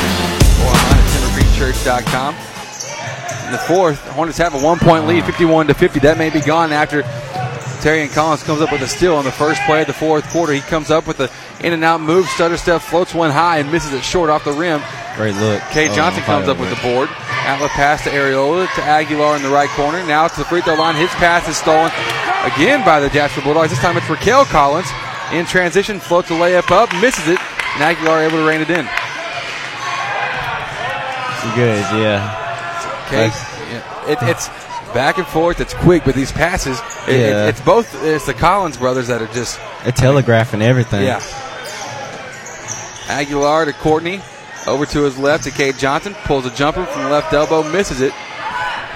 Or 0.61 0.73
online 0.73 0.99
at 0.99 1.07
timbercreekchurch.com. 1.15 2.35
In 3.47 3.51
the 3.53 3.59
fourth, 3.59 3.99
Hornets 4.09 4.37
have 4.39 4.53
a 4.53 4.59
one-point 4.59 5.07
lead, 5.07 5.23
51 5.23 5.67
to 5.67 5.73
50. 5.73 5.99
That 5.99 6.17
may 6.17 6.29
be 6.29 6.41
gone 6.41 6.73
after 6.73 7.03
Terry 7.87 8.05
Collins 8.09 8.43
comes 8.43 8.59
up 8.59 8.69
with 8.73 8.81
a 8.81 8.87
steal 8.89 9.15
on 9.15 9.23
the 9.23 9.31
first 9.31 9.61
play 9.61 9.79
of 9.79 9.87
the 9.87 9.93
fourth 9.93 10.27
quarter. 10.27 10.51
He 10.51 10.59
comes 10.59 10.91
up 10.91 11.07
with 11.07 11.15
the 11.15 11.31
in 11.63 11.71
and 11.71 11.85
out 11.85 12.01
move, 12.01 12.27
stutter 12.27 12.57
step, 12.57 12.81
floats 12.81 13.13
one 13.13 13.31
high 13.31 13.59
and 13.59 13.71
misses 13.71 13.93
it 13.93 14.03
short 14.03 14.29
off 14.29 14.43
the 14.43 14.51
rim. 14.51 14.81
Great 15.15 15.35
look. 15.35 15.61
Kay 15.71 15.87
Oh, 15.87 15.95
Johnson 15.95 16.21
comes 16.23 16.49
up 16.49 16.59
with 16.59 16.69
the 16.69 16.75
board. 16.83 17.07
Outlet 17.47 17.71
pass 17.71 18.03
to 18.03 18.09
Ariola 18.09 18.67
to 18.75 18.83
Aguilar 18.83 19.37
in 19.37 19.41
the 19.41 19.47
right 19.47 19.69
corner. 19.69 20.05
Now 20.05 20.27
to 20.27 20.37
the 20.37 20.43
free 20.43 20.59
throw 20.59 20.75
line. 20.75 20.95
His 20.95 21.09
pass 21.11 21.47
is 21.47 21.55
stolen 21.55 21.89
again 22.43 22.83
by 22.83 22.99
the 22.99 23.07
Jasper 23.07 23.39
Bulldogs. 23.39 23.69
This 23.69 23.79
time 23.79 23.95
it's 23.95 24.09
Raquel 24.09 24.43
Collins. 24.43 24.91
In 25.31 25.45
transition, 25.45 26.01
floats 26.01 26.29
a 26.29 26.33
layup 26.33 26.69
up, 26.71 26.91
misses 26.99 27.29
it, 27.29 27.39
and 27.39 27.83
Aguilar 27.83 28.23
able 28.23 28.39
to 28.39 28.45
rein 28.45 28.59
it 28.59 28.69
in. 28.69 28.83
She 31.39 31.55
good, 31.55 31.79
yeah. 31.95 32.35
Okay, 33.07 33.31
it, 34.11 34.17
it's 34.23 34.49
back 34.97 35.19
and 35.19 35.27
forth. 35.27 35.61
It's 35.61 35.75
quick, 35.75 36.01
but 36.05 36.15
these 36.15 36.31
passes, 36.31 36.79
it- 37.07 37.15
it- 37.19 37.49
it's 37.49 37.61
both. 37.61 37.87
It's 38.03 38.25
the 38.25 38.33
Collins 38.33 38.77
brothers 38.77 39.07
that 39.09 39.21
are 39.21 39.27
just 39.27 39.59
They're 39.83 39.91
telegraphing 39.91 40.63
everything. 40.63 41.03
Yeah. 41.03 41.21
Aguilar 43.07 43.65
to 43.65 43.73
Courtney. 43.73 44.21
Over 44.65 44.85
to 44.87 45.03
his 45.03 45.17
left 45.19 45.43
to 45.45 45.51
Cade 45.51 45.77
Johnson. 45.77 46.15
Pulls 46.25 46.45
a 46.47 46.49
jumper 46.49 46.83
from 46.85 47.03
the 47.03 47.09
left 47.09 47.31
elbow. 47.31 47.61
Misses 47.71 48.01
it. 48.01 48.11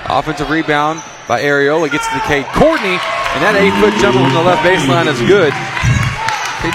Offensive 0.10 0.50
rebound 0.50 1.02
by 1.28 1.40
Ariola. 1.42 1.90
Gets 1.90 2.08
to 2.08 2.20
Cade 2.22 2.46
Courtney. 2.56 2.98
And 3.34 3.40
that 3.46 3.56
eight 3.56 3.72
foot 3.80 3.94
jumper 4.02 4.20
from 4.20 4.34
the 4.34 4.42
left 4.42 4.64
baseline 4.68 5.06
is 5.08 5.20
good. 5.30 5.54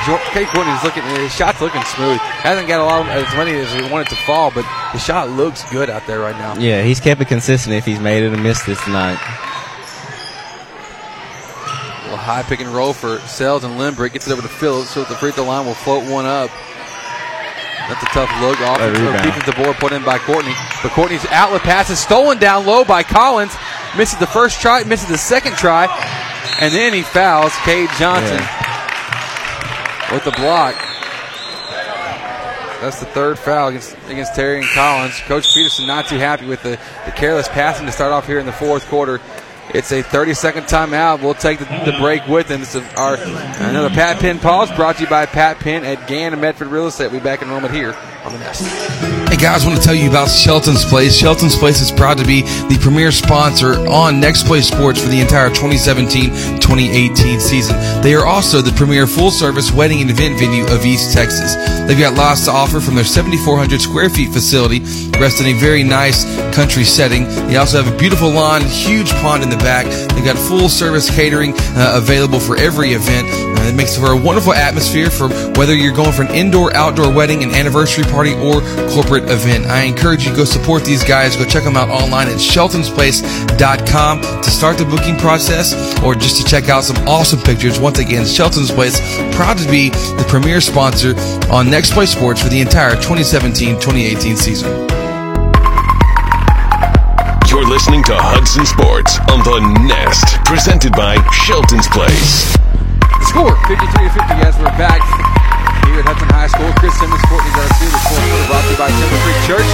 Jo- 0.05 0.19
Cade 0.33 0.49
Courtney's 0.49 0.83
looking, 0.83 1.03
his 1.05 1.33
shot's 1.35 1.61
looking 1.61 1.83
smooth. 1.85 2.19
Hasn't 2.19 2.67
got 2.67 2.81
a 2.81 2.85
lot 2.85 3.03
of, 3.03 3.09
as 3.09 3.33
many 3.37 3.53
as 3.53 3.73
he 3.73 3.83
wanted 3.93 4.09
to 4.09 4.17
fall, 4.27 4.51
but 4.51 4.63
the 4.93 4.99
shot 4.99 5.31
looks 5.31 5.63
good 5.71 5.89
out 5.89 6.07
there 6.07 6.19
right 6.19 6.37
now. 6.37 6.57
Yeah, 6.57 6.83
he's 6.83 6.99
kept 6.99 7.21
it 7.21 7.29
consistent 7.29 7.75
if 7.77 7.85
he's 7.85 8.01
made 8.01 8.25
it 8.25 8.35
a 8.35 8.37
miss 8.37 8.63
this 8.65 8.83
tonight. 8.85 9.19
A 12.01 12.03
little 12.11 12.17
high 12.19 12.43
pick 12.43 12.61
and 12.61 12.69
roll 12.71 12.93
for 12.93 13.19
Sales 13.21 13.65
and 13.65 13.79
Limbrick. 13.79 14.13
Gets 14.13 14.27
it 14.29 14.33
over 14.33 14.43
to 14.43 14.49
Phillips, 14.49 14.91
so 14.91 15.05
the 15.05 15.15
free 15.15 15.31
throw 15.33 15.45
line 15.45 15.67
will 15.67 15.75
float 15.75 16.09
one 16.11 16.25
up. 16.27 16.51
That's 17.89 18.03
a 18.03 18.07
tough 18.07 18.31
look. 18.41 18.61
Off 18.63 18.81
defensive 19.23 19.55
board 19.57 19.77
put 19.77 19.93
in 19.93 20.05
by 20.05 20.19
Courtney. 20.19 20.55
But 20.83 20.91
Courtney's 20.93 21.25
outlet 21.27 21.63
pass 21.63 21.91
is 21.91 22.01
stolen 22.01 22.39
down 22.39 22.67
low 22.67 22.85
by 22.85 23.03
Collins. 23.05 23.55
Misses 23.97 24.19
the 24.19 24.27
first 24.27 24.61
try, 24.61 24.83
misses 24.85 25.09
the 25.09 25.17
second 25.19 25.53
try, 25.57 25.87
and 26.61 26.75
then 26.75 26.93
he 26.93 27.03
fouls 27.03 27.53
Cade 27.65 27.89
Johnson 27.99 28.39
with 30.13 30.25
the 30.25 30.33
block. 30.33 30.75
That's 32.81 33.01
the 33.01 33.07
third 33.07 33.39
foul 33.39 33.69
against, 33.69 33.97
against 34.09 34.33
Terrian 34.35 34.71
Collins. 34.75 35.19
Coach 35.21 35.53
Peterson 35.55 35.87
not 35.87 36.07
too 36.07 36.19
happy 36.19 36.47
with 36.47 36.63
the, 36.63 36.79
the 37.05 37.11
careless 37.13 37.49
passing 37.49 37.87
to 37.87 37.93
start 37.93 38.13
off 38.13 38.27
here 38.27 38.39
in 38.39 38.47
the 38.47 38.53
fourth 38.53 38.87
quarter. 38.89 39.21
It's 39.75 39.91
a 39.93 40.03
30 40.03 40.35
second 40.35 40.65
timeout. 40.65 41.23
We'll 41.23 41.35
take 41.35 41.59
the, 41.59 41.65
the 41.65 41.97
break 41.99 42.27
with 42.29 42.51
him. 42.51 42.63
It's 42.63 42.75
a, 42.75 42.85
our 42.97 43.17
another 43.17 43.91
Pat 43.91 44.21
Penn 44.21 44.39
pause 44.39 44.71
brought 44.73 44.97
to 44.97 45.03
you 45.03 45.09
by 45.09 45.27
Pat 45.27 45.59
Penn 45.59 45.85
at 45.85 46.07
Gann 46.07 46.33
and 46.33 46.41
Medford 46.41 46.69
Real 46.69 46.87
Estate. 46.87 47.11
We'll 47.11 47.21
be 47.21 47.25
back 47.25 47.43
in 47.43 47.49
a 47.49 47.51
moment 47.51 47.75
here 47.75 47.97
on 48.25 48.33
the 48.33 48.39
Nest. 48.39 49.26
Hey 49.37 49.43
guys, 49.43 49.67
I 49.67 49.69
want 49.69 49.79
to 49.79 49.87
tell 49.87 49.95
you 49.95 50.09
about 50.09 50.31
Shelton's 50.31 50.83
Place. 50.83 51.15
Shelton's 51.15 51.57
Place 51.57 51.83
is 51.83 51.93
proud 51.93 52.17
to 52.17 52.25
be 52.25 52.41
the 52.41 52.79
premier 52.81 53.13
sponsor 53.13 53.87
on 53.87 54.19
Next 54.19 54.47
Play 54.47 54.63
Sports 54.63 55.03
for 55.03 55.11
the 55.11 55.21
entire 55.21 55.51
2017-2018 55.51 57.39
season. 57.39 57.77
They 58.01 58.15
are 58.15 58.25
also 58.25 58.63
the 58.63 58.73
premier 58.73 59.07
full-service 59.07 59.73
wedding 59.73 60.01
and 60.01 60.09
event 60.11 60.39
venue 60.39 60.65
of 60.65 60.87
East 60.87 61.13
Texas. 61.13 61.55
They've 61.87 61.99
got 61.99 62.15
lots 62.15 62.47
to 62.47 62.51
offer 62.51 62.81
from 62.81 62.95
their 62.95 63.05
7,400 63.05 63.79
square 63.79 64.09
feet 64.09 64.33
facility, 64.33 64.81
rest 65.21 65.43
in 65.43 65.49
a 65.49 65.61
very 65.61 65.85
nice 65.85 66.25
country 66.55 66.85
setting. 66.85 67.25
They 67.49 67.57
also 67.57 67.83
have 67.83 67.93
a 67.93 67.97
beautiful 67.99 68.31
lawn, 68.31 68.63
huge 68.63 69.11
pond 69.21 69.43
in 69.43 69.51
the 69.51 69.59
back. 69.59 69.85
They've 70.15 70.25
got 70.25 70.39
full-service 70.39 71.15
catering 71.15 71.53
uh, 71.77 71.93
available 71.97 72.41
for 72.41 72.57
every 72.57 72.95
event. 72.95 73.29
Uh, 73.29 73.69
it 73.69 73.75
makes 73.75 73.99
for 73.99 74.13
a 74.13 74.17
wonderful 74.17 74.55
atmosphere 74.55 75.11
for 75.11 75.29
whether 75.59 75.75
you're 75.75 75.95
going 75.95 76.13
for 76.13 76.23
an 76.23 76.35
indoor, 76.35 76.75
outdoor 76.75 77.13
wedding, 77.13 77.43
an 77.43 77.51
anniversary 77.51 78.05
party, 78.05 78.33
or 78.33 78.63
corporate 78.89 79.26
event. 79.29 79.67
I 79.67 79.83
encourage 79.83 80.25
you 80.25 80.31
to 80.31 80.37
go 80.37 80.45
support 80.45 80.85
these 80.85 81.05
guys. 81.05 81.37
Go 81.37 81.45
check 81.45 81.65
them 81.65 81.77
out 81.77 81.89
online 81.89 82.29
at 82.29 82.37
sheltonsplace.com 82.37 84.21
to 84.21 84.51
start 84.51 84.79
the 84.79 84.85
booking 84.85 85.17
process 85.17 85.75
or 86.03 86.15
just 86.15 86.41
to 86.41 86.45
check 86.45 86.69
out 86.69 86.85
some 86.85 86.97
awesome 87.09 87.41
pictures. 87.41 87.79
Once 87.79 87.99
again, 87.99 88.27
Shelton's 88.27 88.71
Place, 88.71 89.01
proud 89.35 89.59
to 89.59 89.71
be 89.71 89.91
the 89.91 90.25
premier 90.29 90.61
sponsor 90.61 91.15
on 91.51 91.71
Next 91.71 91.93
Play 91.93 92.07
Sports 92.07 92.43
for 92.43 92.49
the 92.49 92.61
entire 92.61 92.95
2017-2018 92.97 94.37
season. 94.37 94.71
You're 97.49 97.69
listening 97.69 98.03
to 98.05 98.15
Hudson 98.15 98.67
Sports 98.67 99.19
on 99.31 99.41
the 99.41 99.61
Nest. 99.87 100.45
Presented 100.45 100.93
by 100.93 101.17
Shelton's 101.31 101.89
Place. 101.89 102.53
The 103.01 103.25
score 103.25 103.57
53 103.67 103.87
to 103.87 104.13
50 104.13 104.35
as 104.45 104.59
we're 104.59 104.65
back 104.77 105.36
here 105.91 106.01
at 106.03 106.07
Hudson 106.09 106.29
High 106.33 106.51
School. 106.51 106.71
Chris 106.81 106.95
Simmons, 106.99 107.23
Courtney 107.31 107.53
Garcia, 107.55 107.89
the 107.91 108.01
fourth 108.07 108.23
quarter 108.27 108.47
brought 108.51 108.65
to 108.67 108.71
you 108.73 108.79
by 108.81 108.91
Timber 108.91 109.19
Creek 109.25 109.41
Church. 109.47 109.71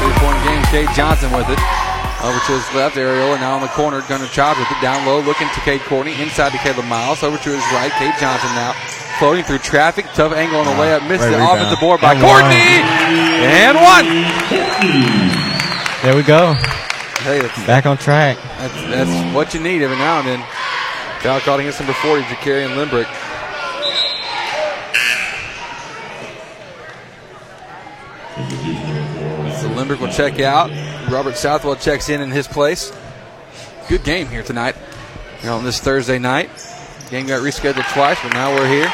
Three 0.00 0.14
point 0.20 0.38
game, 0.44 0.62
Cade 0.72 0.90
Johnson 0.96 1.30
with 1.32 1.48
it. 1.48 1.60
Over 2.24 2.40
to 2.48 2.52
his 2.56 2.64
left, 2.72 2.96
Ariola 2.96 3.36
now 3.38 3.56
in 3.56 3.62
the 3.62 3.68
corner. 3.76 4.00
Gunnar 4.08 4.26
Child 4.32 4.56
with 4.58 4.70
it 4.72 4.80
down 4.80 5.04
low, 5.04 5.20
looking 5.20 5.48
to 5.52 5.60
Cade 5.60 5.82
Courtney. 5.82 6.16
Inside 6.20 6.52
to 6.52 6.58
Caleb 6.58 6.86
Miles. 6.88 7.22
Over 7.22 7.36
to 7.36 7.50
his 7.52 7.64
right, 7.76 7.92
Cade 8.00 8.14
Johnson 8.18 8.48
now. 8.56 8.72
Floating 9.20 9.44
through 9.44 9.58
traffic. 9.58 10.06
Tough 10.14 10.32
angle 10.32 10.58
on 10.60 10.66
the 10.66 10.72
layup. 10.72 11.06
Missed 11.06 11.20
Great 11.28 11.36
the 11.36 11.38
rebound. 11.38 11.60
offensive 11.60 11.80
board 11.80 12.00
by 12.00 12.14
And 12.14 12.22
one. 12.24 12.40
Courtney. 12.40 12.80
And 13.44 13.76
one. 13.76 14.08
There 16.02 16.16
we 16.16 16.22
go. 16.22 16.54
Hey, 17.22 17.40
Back 17.66 17.86
on 17.86 17.96
track. 17.96 18.36
that's, 18.58 18.74
that's 18.92 19.34
what 19.34 19.54
you 19.54 19.60
need 19.60 19.80
every 19.82 19.96
now 19.96 20.18
and 20.20 20.28
then. 20.28 20.40
Foul 21.20 21.40
called 21.40 21.60
against 21.60 21.80
number 21.80 21.94
40, 21.94 22.22
Jacarian 22.24 22.74
Limbrick. 22.76 23.08
Limbrick 29.84 30.00
will 30.00 30.08
check 30.08 30.40
out. 30.40 30.70
Robert 31.10 31.36
Southwell 31.36 31.76
checks 31.76 32.08
in 32.08 32.22
in 32.22 32.30
his 32.30 32.48
place. 32.48 32.90
Good 33.88 34.02
game 34.02 34.28
here 34.28 34.42
tonight. 34.42 34.76
On 35.44 35.62
this 35.62 35.78
Thursday 35.78 36.18
night. 36.18 36.48
Game 37.10 37.26
got 37.26 37.42
rescheduled 37.42 37.92
twice, 37.92 38.18
but 38.22 38.32
now 38.32 38.54
we're 38.54 38.66
here. 38.66 38.90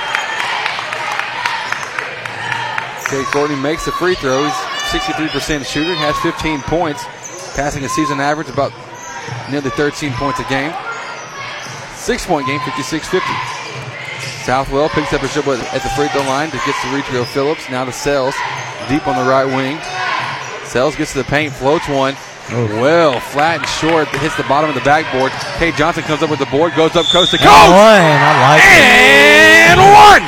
Cade 3.06 3.26
Courtney 3.26 3.56
makes 3.56 3.84
the 3.84 3.92
free 3.92 4.16
throw. 4.16 4.42
He's 4.42 4.52
63% 4.90 5.64
shooter, 5.64 5.94
has 5.94 6.16
15 6.18 6.60
points, 6.62 7.04
passing 7.54 7.84
a 7.84 7.88
season 7.88 8.18
average 8.18 8.48
about 8.48 8.72
nearly 9.48 9.70
13 9.70 10.12
points 10.14 10.40
a 10.40 10.44
game. 10.44 10.74
Six 11.94 12.26
point 12.26 12.48
game, 12.48 12.58
56 12.60 13.06
50. 13.08 13.26
Southwell 14.42 14.88
picks 14.88 15.12
up 15.12 15.22
a 15.22 15.28
shot 15.28 15.46
at 15.46 15.82
the 15.82 15.88
free 15.90 16.08
throw 16.08 16.22
line 16.22 16.50
to 16.50 16.56
get 16.66 16.74
to 16.82 16.88
Retrio 16.88 17.24
Phillips. 17.26 17.70
Now 17.70 17.84
to 17.84 17.92
Sells, 17.92 18.34
deep 18.88 19.06
on 19.06 19.14
the 19.22 19.30
right 19.30 19.44
wing. 19.46 19.78
Sells 20.70 20.94
gets 20.94 21.12
to 21.12 21.18
the 21.18 21.24
paint, 21.24 21.52
floats 21.52 21.88
one. 21.88 22.14
Oh. 22.52 22.66
Well, 22.80 23.18
flat 23.18 23.58
and 23.58 23.68
short, 23.68 24.08
hits 24.22 24.36
the 24.36 24.44
bottom 24.44 24.70
of 24.70 24.74
the 24.76 24.82
backboard. 24.82 25.32
Cade 25.58 25.74
Johnson 25.74 26.02
comes 26.04 26.22
up 26.22 26.30
with 26.30 26.38
the 26.38 26.46
board, 26.46 26.74
goes 26.76 26.94
up 26.94 27.06
coast 27.06 27.32
to 27.32 27.38
coast. 27.38 27.50
And 27.50 27.74
one. 27.74 28.06
I 28.22 28.32
like 28.46 28.62
it. 28.62 29.74
And 29.74 29.80
one! 29.82 30.24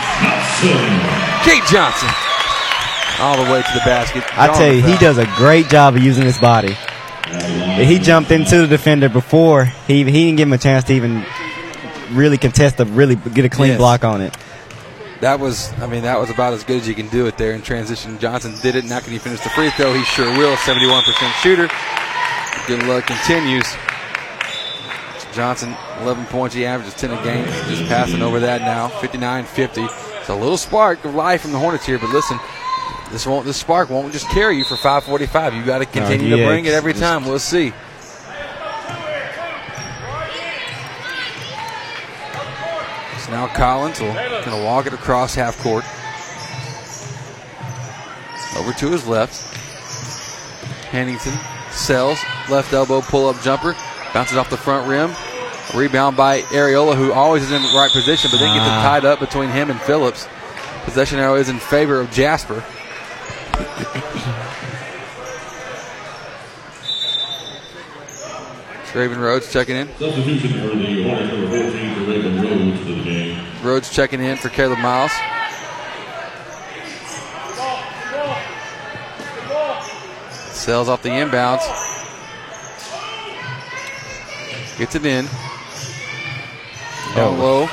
Cade 1.46 1.62
Johnson. 1.70 2.08
All 3.20 3.36
the 3.36 3.50
way 3.52 3.62
to 3.62 3.72
the 3.74 3.84
basket. 3.84 4.24
I 4.36 4.48
tell 4.48 4.72
you, 4.72 4.82
he 4.82 4.96
does 4.98 5.18
a 5.18 5.26
great 5.36 5.68
job 5.68 5.94
of 5.96 6.02
using 6.02 6.24
his 6.24 6.38
body. 6.38 6.76
he 7.84 7.98
jumped 7.98 8.30
into 8.32 8.58
the 8.62 8.66
defender 8.66 9.08
before 9.08 9.66
he 9.86 9.98
he 10.04 10.26
didn't 10.26 10.36
give 10.36 10.48
him 10.48 10.52
a 10.52 10.58
chance 10.58 10.84
to 10.84 10.92
even 10.92 11.24
really 12.12 12.36
contest 12.36 12.76
to 12.78 12.84
really 12.84 13.14
get 13.14 13.44
a 13.44 13.48
clean 13.48 13.70
Yes. 13.70 13.78
block 13.78 14.04
on 14.04 14.20
it. 14.20 14.36
That 15.22 15.38
was, 15.38 15.72
I 15.74 15.86
mean, 15.86 16.02
that 16.02 16.18
was 16.18 16.30
about 16.30 16.52
as 16.52 16.64
good 16.64 16.80
as 16.80 16.88
you 16.88 16.96
can 16.96 17.06
do 17.06 17.26
it 17.26 17.38
there 17.38 17.52
in 17.52 17.62
transition. 17.62 18.18
Johnson 18.18 18.56
did 18.60 18.74
it. 18.74 18.84
Now 18.84 18.98
can 18.98 19.12
he 19.12 19.18
finish 19.18 19.38
the 19.40 19.50
free 19.50 19.70
throw? 19.70 19.94
He 19.94 20.02
sure 20.02 20.26
will. 20.36 20.56
71% 20.56 21.32
shooter. 21.40 21.70
Good 22.66 22.82
luck 22.88 23.06
continues. 23.06 23.64
Johnson, 25.32 25.76
11 26.00 26.26
points. 26.26 26.56
He 26.56 26.66
averages 26.66 26.94
10 26.94 27.12
a 27.12 27.22
game. 27.22 27.44
Just 27.68 27.84
passing 27.84 28.20
over 28.20 28.40
that 28.40 28.62
now. 28.62 28.88
59-50. 28.88 29.88
It's 30.18 30.28
a 30.28 30.34
little 30.34 30.56
spark 30.56 31.04
of 31.04 31.14
life 31.14 31.42
from 31.42 31.52
the 31.52 31.58
Hornets 31.58 31.86
here, 31.86 32.00
but 32.00 32.10
listen, 32.10 32.40
this 33.12 33.24
won't. 33.24 33.46
This 33.46 33.56
spark 33.56 33.90
won't 33.90 34.12
just 34.12 34.28
carry 34.28 34.56
you 34.56 34.64
for 34.64 34.74
5:45. 34.74 35.56
You 35.56 35.64
got 35.64 35.78
to 35.78 35.86
continue 35.86 36.30
to 36.30 36.36
yeah, 36.38 36.48
bring 36.48 36.64
it 36.64 36.74
every 36.74 36.94
time. 36.94 37.24
We'll 37.24 37.38
see. 37.38 37.72
Now 43.32 43.46
Collins 43.46 43.98
will 43.98 44.12
going 44.12 44.44
to 44.44 44.62
walk 44.62 44.86
it 44.86 44.92
across 44.92 45.34
half 45.34 45.58
court. 45.60 45.84
Over 48.58 48.74
to 48.78 48.90
his 48.90 49.06
left. 49.08 49.54
Hennington 50.90 51.32
sells 51.70 52.18
left 52.50 52.74
elbow 52.74 53.00
pull 53.00 53.30
up 53.30 53.40
jumper, 53.40 53.74
bounces 54.12 54.36
off 54.36 54.50
the 54.50 54.58
front 54.58 54.86
rim. 54.86 55.10
Rebound 55.74 56.14
by 56.14 56.42
Ariola, 56.42 56.94
who 56.94 57.10
always 57.12 57.44
is 57.44 57.52
in 57.52 57.62
the 57.62 57.68
right 57.74 57.90
position, 57.90 58.30
but 58.30 58.38
then 58.38 58.54
gets 58.54 58.66
it 58.66 58.70
Ah. 58.70 58.82
tied 58.82 59.06
up 59.06 59.18
between 59.18 59.48
him 59.48 59.70
and 59.70 59.80
Phillips. 59.80 60.28
Possession 60.84 61.18
arrow 61.18 61.36
is 61.36 61.48
in 61.48 61.58
favor 61.58 62.00
of 62.00 62.10
Jasper. 62.10 62.62
Raven 68.94 69.18
Rhodes 69.18 69.50
checking 69.50 69.76
in. 69.76 69.88
Substitution 69.96 70.50
for 70.60 70.76
the 70.76 71.02
Hornets, 71.02 71.32
number 71.32 71.48
14 71.48 71.94
for 71.94 72.00
Raven 72.10 72.42
Rhodes 72.42 72.86
to 72.86 72.94
the 72.94 73.02
game. 73.02 73.46
Rhodes 73.62 73.90
checking 73.90 74.20
in 74.20 74.36
for 74.36 74.50
Caleb 74.50 74.80
Miles. 74.80 75.12
Sells 80.52 80.88
off 80.88 81.02
the 81.02 81.08
inbounds. 81.08 81.62
Gets 84.78 84.94
it 84.94 85.06
in. 85.06 85.24
Down 87.14 87.34
oh. 87.34 87.42
low. 87.42 87.68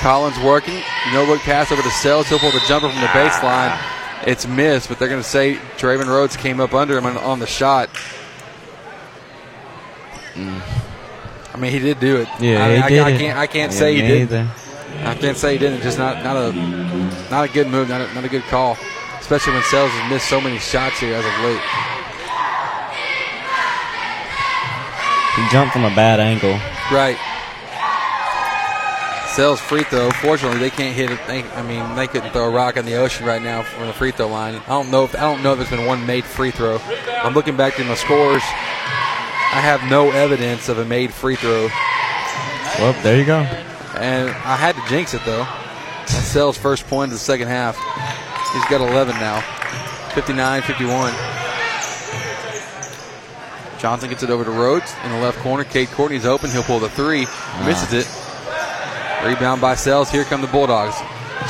Collins 0.00 0.38
working. 0.40 0.82
No 1.12 1.24
look 1.24 1.40
pass 1.40 1.70
over 1.70 1.82
to 1.82 1.90
Sells. 1.90 2.28
He'll 2.28 2.38
pull 2.40 2.50
the 2.50 2.62
jumper 2.66 2.90
from 2.90 3.00
the 3.00 3.06
baseline. 3.08 3.80
It's 4.26 4.46
missed, 4.46 4.88
but 4.88 4.98
they're 4.98 5.08
going 5.08 5.22
to 5.22 5.28
say 5.28 5.54
Draven 5.76 6.06
Rhodes 6.06 6.36
came 6.36 6.60
up 6.60 6.74
under 6.74 6.98
him 6.98 7.06
on, 7.06 7.16
on 7.18 7.38
the 7.38 7.46
shot. 7.46 7.90
I 10.36 11.56
mean, 11.56 11.70
he 11.72 11.78
did 11.78 12.00
do 12.00 12.16
it. 12.16 12.28
Yeah, 12.40 12.64
I, 12.64 12.76
he 12.76 12.82
I- 12.82 12.88
did 12.88 12.98
I 13.00 13.10
it. 13.10 13.18
can't. 13.18 13.38
I 13.38 13.46
can't 13.46 13.72
Yeah, 13.72 13.78
say 13.78 13.94
he 13.94 14.00
did. 14.02 14.22
either. 14.22 14.48
I 15.04 15.14
can't 15.14 15.36
say 15.36 15.52
he 15.52 15.58
didn't. 15.58 15.82
Just 15.82 15.98
not 15.98 16.22
not 16.24 16.36
a 16.36 16.52
not 17.30 17.44
a 17.48 17.52
good 17.52 17.68
move. 17.68 17.88
Not 17.88 18.00
a, 18.00 18.12
not 18.14 18.24
a 18.24 18.28
good 18.28 18.42
call. 18.44 18.76
Especially 19.20 19.54
when 19.54 19.62
Sells 19.64 19.90
has 19.90 20.10
missed 20.10 20.28
so 20.28 20.40
many 20.40 20.58
shots 20.58 21.00
here 21.00 21.14
as 21.14 21.24
of 21.24 21.32
late. 21.44 21.60
He 25.36 25.50
jumped 25.50 25.72
from 25.72 25.84
a 25.84 25.94
bad 25.96 26.20
angle. 26.20 26.52
Right. 26.94 27.18
Sells 29.34 29.60
free 29.60 29.82
throw. 29.82 30.10
Fortunately, 30.12 30.60
they 30.60 30.70
can't 30.70 30.94
hit 30.94 31.10
it. 31.10 31.18
They, 31.26 31.42
I 31.42 31.62
mean, 31.62 31.96
they 31.96 32.06
couldn't 32.06 32.30
throw 32.30 32.44
a 32.44 32.50
rock 32.50 32.76
in 32.76 32.84
the 32.86 32.94
ocean 32.94 33.26
right 33.26 33.42
now 33.42 33.62
from 33.64 33.88
the 33.88 33.92
free 33.92 34.12
throw 34.12 34.28
line. 34.28 34.54
I 34.54 34.68
don't 34.68 34.92
know. 34.92 35.02
If, 35.04 35.16
I 35.16 35.22
don't 35.22 35.42
know 35.42 35.52
if 35.52 35.58
there's 35.58 35.70
been 35.70 35.86
one 35.86 36.06
made 36.06 36.24
free 36.24 36.52
throw. 36.52 36.78
I'm 36.78 37.34
looking 37.34 37.56
back 37.56 37.72
through 37.74 37.86
my 37.86 37.96
scores. 37.96 38.42
I 39.54 39.60
have 39.60 39.88
no 39.88 40.10
evidence 40.10 40.68
of 40.68 40.78
a 40.78 40.84
made 40.84 41.14
free 41.14 41.36
throw. 41.36 41.68
Well, 42.78 42.92
there 43.04 43.16
you 43.16 43.24
go. 43.24 43.38
And 43.96 44.28
I 44.28 44.56
had 44.56 44.74
to 44.74 44.82
jinx 44.88 45.14
it 45.14 45.22
though. 45.24 45.44
That's 45.44 46.14
Sells' 46.14 46.58
first 46.58 46.88
point 46.88 47.12
of 47.12 47.12
the 47.12 47.18
second 47.18 47.46
half. 47.46 47.76
He's 48.52 48.64
got 48.66 48.80
11 48.80 49.14
now. 49.16 49.40
59 50.12 50.62
51. 50.62 51.12
Johnson 53.78 54.08
gets 54.08 54.22
it 54.22 54.30
over 54.30 54.44
to 54.44 54.50
Rhodes 54.50 54.92
in 55.04 55.12
the 55.12 55.18
left 55.18 55.38
corner. 55.38 55.62
Cade 55.62 55.88
Courtney's 55.90 56.26
open. 56.26 56.50
He'll 56.50 56.62
pull 56.62 56.80
the 56.80 56.88
three. 56.88 57.26
Ah. 57.28 57.64
Misses 57.64 57.92
it. 57.92 59.28
Rebound 59.28 59.60
by 59.60 59.74
Sells. 59.74 60.10
Here 60.10 60.24
come 60.24 60.40
the 60.40 60.48
Bulldogs. 60.48 60.96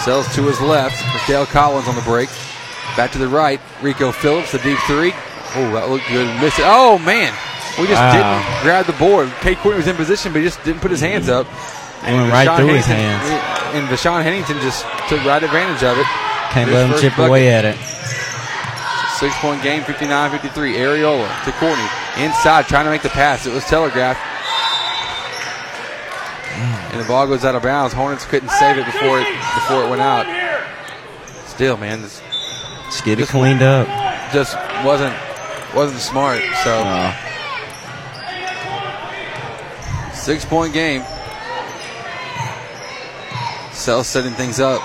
Sells 0.05 0.33
to 0.35 0.43
his 0.43 0.61
left. 0.61 1.03
Mikhail 1.15 1.47
Collins 1.47 1.89
on 1.89 1.95
the 1.95 2.03
break. 2.03 2.29
Back 2.97 3.13
to 3.13 3.19
the 3.19 3.29
right. 3.29 3.61
Rico 3.81 4.13
Phillips, 4.13 4.53
the 4.53 4.59
deep 4.59 4.79
three. 4.81 5.13
Oh, 5.57 5.71
that 5.73 5.89
looked 5.89 6.09
good. 6.09 6.27
Missed 6.41 6.59
it. 6.59 6.65
Oh, 6.67 6.99
man. 6.99 7.33
We 7.81 7.87
just 7.89 8.01
Wow. 8.01 8.13
didn't 8.13 8.27
ah. 8.27 8.61
grab 8.63 8.87
the 8.87 8.93
board. 8.95 9.31
Cade 9.41 9.59
Courtney 9.59 9.79
was 9.79 9.89
in 9.89 9.97
position, 9.97 10.33
but 10.33 10.39
he 10.41 10.45
just 10.45 10.63
didn't 10.65 10.81
put 10.81 10.91
his 10.91 11.01
hands 11.01 11.29
up. 11.29 11.47
Went 12.05 12.31
right 12.33 12.49
through 12.57 12.69
his 12.69 12.87
Hennington- 12.87 13.41
And 13.75 13.89
Vashawn 13.89 14.23
Hennington 14.23 14.61
just 14.61 14.85
took 15.09 15.25
right 15.25 15.43
advantage 15.43 15.83
of 15.83 15.99
it. 15.99 16.07
Can't 16.53 16.71
let 16.71 16.89
him 16.91 16.99
chip 17.01 17.13
bucket. 17.17 17.29
away 17.29 17.49
at 17.49 17.65
it. 17.65 17.77
Six 19.19 19.35
point 19.39 19.63
game, 19.63 19.83
59 19.83 20.31
53. 20.31 20.75
Ariola 20.77 21.29
to 21.45 21.53
Courtney. 21.53 21.87
Inside, 22.19 22.67
trying 22.69 22.85
to 22.85 22.91
make 22.91 23.03
the 23.03 23.09
pass. 23.09 23.47
It 23.47 23.53
was 23.53 23.65
telegraphed. 23.65 24.21
And 26.93 27.01
the 27.03 27.09
ball 27.09 27.27
goes 27.27 27.45
out 27.45 27.55
of 27.57 27.63
bounds. 27.63 27.93
Hornets 27.95 28.25
couldn't 28.25 28.51
save 28.51 28.79
it 28.79 28.85
before 28.87 29.19
it 29.21 29.27
before 29.55 29.85
it 29.85 29.91
went 29.91 30.03
out. 30.03 30.27
Still, 31.49 31.77
man, 31.77 32.03
this 32.03 32.21
Just 32.87 33.05
get 33.05 33.19
it 33.19 33.29
cleaned 33.29 33.63
up. 33.63 33.89
just 34.33 34.57
wasn't 34.85 35.15
wasn't 35.75 36.01
smart. 36.01 36.41
So 36.63 36.85
six 40.25 40.45
point 40.45 40.73
game. 40.73 41.03
Cell 43.73 44.05
setting 44.05 44.33
things 44.33 44.61
up. 44.61 44.81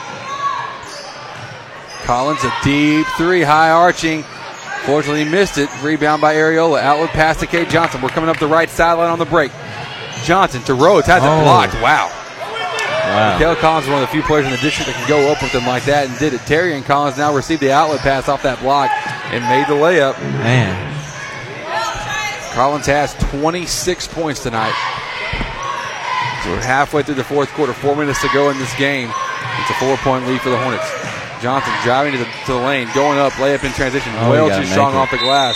Collins 2.03 2.43
a 2.43 2.51
deep 2.63 3.05
three, 3.17 3.41
high 3.43 3.69
arching. 3.69 4.23
Fortunately, 4.85 5.23
he 5.23 5.29
missed 5.29 5.57
it. 5.57 5.69
Rebound 5.83 6.21
by 6.21 6.33
Ariola. 6.35 6.81
Outlet 6.81 7.09
pass 7.11 7.37
to 7.37 7.45
Cade 7.47 7.69
Johnson. 7.69 8.01
We're 8.01 8.09
coming 8.09 8.29
up 8.29 8.39
the 8.39 8.47
right 8.47 8.69
sideline 8.69 9.09
on 9.11 9.19
the 9.19 9.25
break. 9.25 9.51
Johnson 10.23 10.61
to 10.63 10.73
Rhodes 10.73 11.07
has 11.07 11.23
it 11.23 11.27
Oh. 11.27 11.41
blocked. 11.43 11.75
Wow. 11.75 12.09
Wow. 12.09 13.33
Mikael 13.37 13.55
Collins 13.57 13.85
is 13.85 13.91
one 13.91 14.01
of 14.03 14.07
the 14.09 14.11
few 14.11 14.23
players 14.23 14.45
in 14.45 14.51
the 14.51 14.57
district 14.57 14.87
that 14.87 14.95
can 14.95 15.07
go 15.07 15.31
up 15.31 15.41
with 15.41 15.51
them 15.51 15.65
like 15.65 15.83
that 15.85 16.07
and 16.07 16.17
did 16.19 16.33
it. 16.33 16.41
Terrian 16.41 16.83
Collins 16.83 17.17
now 17.17 17.33
received 17.33 17.61
the 17.61 17.71
outlet 17.71 17.99
pass 18.01 18.27
off 18.27 18.43
that 18.43 18.59
block 18.59 18.89
and 19.31 19.43
made 19.45 19.67
the 19.67 19.79
layup. 19.79 20.19
Man. 20.43 20.75
Collins 22.53 22.85
has 22.87 23.13
26 23.31 24.07
points 24.09 24.41
tonight. 24.43 24.73
We're 26.49 26.61
halfway 26.61 27.03
through 27.03 27.15
the 27.15 27.23
fourth 27.23 27.49
quarter, 27.53 27.73
four 27.73 27.95
minutes 27.95 28.21
to 28.21 28.29
go 28.33 28.49
in 28.49 28.57
this 28.57 28.73
game. 28.75 29.09
It's 29.61 29.69
a 29.69 29.73
four-point 29.75 30.25
lead 30.27 30.41
for 30.41 30.49
the 30.49 30.57
Hornets. 30.57 30.89
Johnson 31.41 31.71
driving 31.83 32.11
to 32.13 32.17
the, 32.17 32.25
to 32.47 32.53
the 32.53 32.59
lane, 32.59 32.89
going 32.95 33.19
up, 33.19 33.33
layup 33.33 33.63
in 33.63 33.71
transition. 33.71 34.11
Oh, 34.17 34.31
well 34.31 34.49
too 34.59 34.65
strong 34.65 34.93
it. 34.93 34.97
off 34.97 35.11
the 35.11 35.17
glass. 35.19 35.55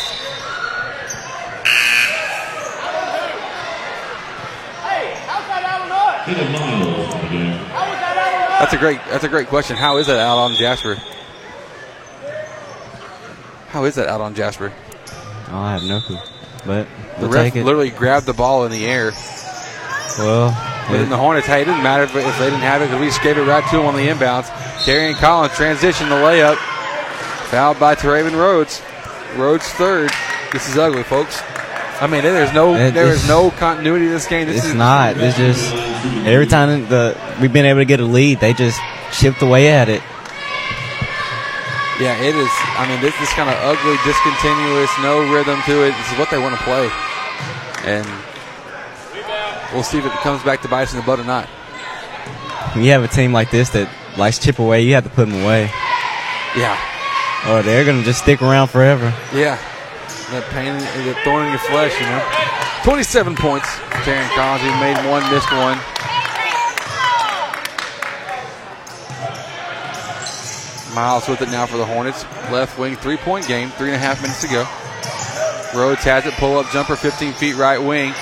Caleb 6.25 6.51
Miles 6.53 7.13
to 7.13 7.19
the 7.19 7.27
game. 7.27 7.51
That's 8.59 8.73
a 8.73 8.77
great. 8.77 8.99
That's 9.09 9.23
a 9.25 9.27
great 9.30 9.47
question. 9.47 9.75
How 9.75 9.97
is 9.97 10.07
that 10.07 10.19
out 10.19 10.38
on 10.38 10.55
Jasper? 10.55 10.95
How 13.67 13.83
is 13.85 13.95
that 13.95 14.07
out 14.07 14.22
on 14.22 14.33
Jasper? 14.35 14.72
Oh, 15.49 15.57
I 15.57 15.73
have 15.73 15.83
no 15.83 15.99
clue. 15.99 16.17
But 16.65 16.88
The 17.19 17.23
we'll 17.23 17.31
ref 17.31 17.43
take 17.45 17.55
it. 17.57 17.65
literally 17.65 17.89
grabbed 17.89 18.25
the 18.25 18.33
ball 18.33 18.65
in 18.65 18.72
the 18.72 18.85
air. 18.85 19.11
Well, 20.17 20.51
Then 20.91 21.09
the 21.09 21.17
Hornets, 21.17 21.47
hey, 21.47 21.61
it 21.61 21.65
didn't 21.65 21.83
matter 21.83 22.03
if, 22.03 22.15
if 22.15 22.37
they 22.39 22.45
didn't 22.45 22.59
have 22.61 22.81
it 22.81 22.85
because 22.85 22.99
we 23.01 23.09
it 23.37 23.47
right 23.47 23.63
to 23.71 23.77
them 23.77 23.85
on 23.85 23.95
the 23.95 24.07
inbounds. 24.07 24.49
And 24.87 25.15
Collins 25.17 25.53
transition 25.55 26.09
the 26.09 26.15
layup. 26.15 26.57
Fouled 27.49 27.79
by 27.79 27.95
Teraven 27.95 28.33
Rhodes. 28.37 28.81
Rhodes 29.35 29.65
third. 29.69 30.11
This 30.51 30.67
is 30.69 30.77
ugly, 30.77 31.03
folks. 31.03 31.41
I 32.01 32.07
mean, 32.07 32.21
there's 32.23 32.53
no 32.53 32.75
It- 32.75 32.93
there 32.93 33.07
is 33.07 33.27
no 33.27 33.49
continuity 33.51 34.05
to 34.05 34.11
this 34.11 34.27
game. 34.27 34.47
This 34.47 34.57
it's 34.57 34.65
is 34.67 34.73
not. 34.73 35.15
It's 35.17 35.37
just 35.37 35.73
every 36.25 36.47
time 36.47 36.87
the 36.89 37.15
we've 37.39 37.53
been 37.53 37.65
able 37.65 37.79
to 37.79 37.85
get 37.85 37.99
a 37.99 38.05
lead, 38.05 38.39
they 38.39 38.53
just 38.53 38.79
chipped 39.13 39.41
away 39.41 39.69
at 39.69 39.87
it. 39.89 40.01
Yeah, 42.01 42.17
it 42.19 42.35
is. 42.35 42.49
I 42.75 42.85
mean, 42.89 42.99
this 43.01 43.13
is 43.21 43.29
kind 43.29 43.47
of 43.49 43.55
ugly, 43.63 43.95
discontinuous, 44.03 44.89
no 45.01 45.21
rhythm 45.31 45.61
to 45.67 45.83
it. 45.85 45.93
This 45.95 46.11
is 46.11 46.17
what 46.17 46.29
they 46.31 46.39
want 46.39 46.57
to 46.57 46.63
play, 46.63 46.89
and 47.85 48.05
we'll 49.74 49.84
see 49.84 49.98
if 49.98 50.06
it 50.06 50.11
comes 50.22 50.43
back 50.43 50.61
to 50.61 50.68
biting 50.68 50.95
the 51.00 51.06
butt 51.06 51.19
or 51.19 51.24
not. 51.26 51.48
When 52.76 52.84
you 52.84 52.92
have 52.92 53.03
a 53.03 53.08
team 53.08 53.34
like 53.34 53.52
this 53.52 53.69
that 53.72 53.90
likes 54.18 54.40
chip 54.40 54.60
away, 54.60 54.82
you 54.82 54.93
have 54.95 55.03
to 55.03 55.10
put 55.10 55.27
them 55.30 55.43
away, 55.43 55.69
Yeah, 56.56 56.77
or 57.50 57.61
they're 57.61 57.85
gonna 57.85 58.03
just 58.03 58.22
stick 58.24 58.42
around 58.42 58.68
forever. 58.69 59.14
yeah. 59.34 59.58
That 60.32 60.50
pain, 60.50 60.74
the 61.06 61.14
thorn 61.24 61.45
in 61.45 61.50
your 61.52 61.60
flesh, 61.60 61.93
you 62.00 62.08
know. 62.08 62.24
27 62.84 63.35
points. 63.35 63.69
Terry 64.03 64.26
Collins, 64.34 64.64
he 64.64 64.69
made 64.82 64.98
one, 65.10 65.22
missed 65.32 65.52
one. 65.52 65.77
Miles 70.95 71.27
with 71.27 71.42
it 71.42 71.50
now 71.50 71.66
for 71.66 71.77
the 71.77 71.85
Hornets. 71.85 72.24
Left 72.52 72.77
wing 72.77 72.95
three 72.95 73.18
point 73.18 73.48
game, 73.48 73.69
three 73.72 73.88
and 73.88 73.95
a 73.95 74.00
half 74.00 74.22
minutes 74.22 74.42
to 74.42 74.48
go. 74.48 74.61
Rhodes 75.80 76.03
has 76.03 76.26
it. 76.27 76.34
Pull 76.35 76.58
up 76.58 76.69
jumper, 76.72 76.95
15 76.95 77.34
feet 77.34 77.56
right 77.56 77.80
wing. 77.80 78.14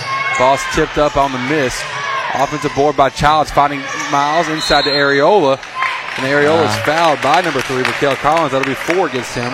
Ball's 0.41 0.63
tipped 0.73 0.97
up 0.97 1.17
on 1.17 1.31
the 1.31 1.37
miss. 1.37 1.79
Offensive 2.33 2.71
board 2.75 2.97
by 2.97 3.09
Childs, 3.09 3.51
finding 3.51 3.79
Miles 4.11 4.47
inside 4.49 4.85
to 4.85 4.89
Ariola. 4.89 5.59
And 6.17 6.25
Ariola's 6.25 6.75
Wow. 6.87 7.15
fouled 7.15 7.21
by 7.21 7.41
number 7.41 7.61
three, 7.61 7.83
Raquel 7.83 8.15
Collins. 8.15 8.51
That'll 8.51 8.65
be 8.67 8.73
four 8.73 9.05
against 9.05 9.35
him. 9.35 9.53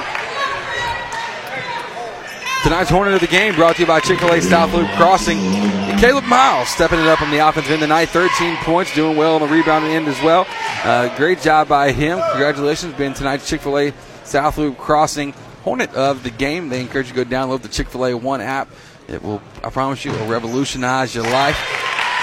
Tonight's 2.64 2.90
Hornet 2.90 3.14
of 3.16 3.20
the 3.20 3.28
Game 3.28 3.54
brought 3.56 3.76
to 3.76 3.82
you 3.82 3.86
by 3.86 4.00
Chick 4.00 4.20
fil 4.20 4.32
A 4.32 4.42
South 4.42 4.74
Loop 4.74 4.90
Crossing. 4.92 5.38
And 5.40 6.00
Caleb 6.00 6.24
Miles 6.24 6.70
stepping 6.70 7.00
it 7.00 7.08
up 7.08 7.22
on 7.22 7.32
the 7.32 7.38
offensive 7.46 7.72
end 7.74 7.82
tonight. 7.82 8.06
13 8.08 8.56
points, 8.58 8.94
doing 8.96 9.18
well 9.18 9.36
on 9.36 9.42
the 9.42 9.48
rebounding 9.48 9.92
end 9.92 10.08
as 10.08 10.22
well. 10.24 10.48
Uh, 10.86 11.14
great 11.18 11.42
job 11.42 11.68
by 11.68 11.92
him. 11.92 12.20
Congratulations, 12.32 12.94
being 12.96 13.14
tonight's 13.14 13.48
Chick 13.50 13.60
fil 13.60 13.78
A 13.78 13.94
South 14.24 14.58
Loop 14.58 14.78
Crossing 14.78 15.34
Hornet 15.64 15.94
of 15.96 16.24
the 16.24 16.30
Game. 16.30 16.70
They 16.70 16.80
encourage 16.80 17.08
you 17.10 17.14
to 17.14 17.24
go 17.26 17.30
download 17.30 17.62
the 17.62 17.68
Chick 17.68 17.90
fil 17.90 18.06
A 18.06 18.14
One 18.16 18.40
app. 18.40 18.70
It 19.08 19.24
will, 19.24 19.42
I 19.64 19.70
promise 19.70 20.04
you, 20.04 20.12
will 20.12 20.28
revolutionize 20.28 21.16
your 21.16 21.24
life. 21.24 21.58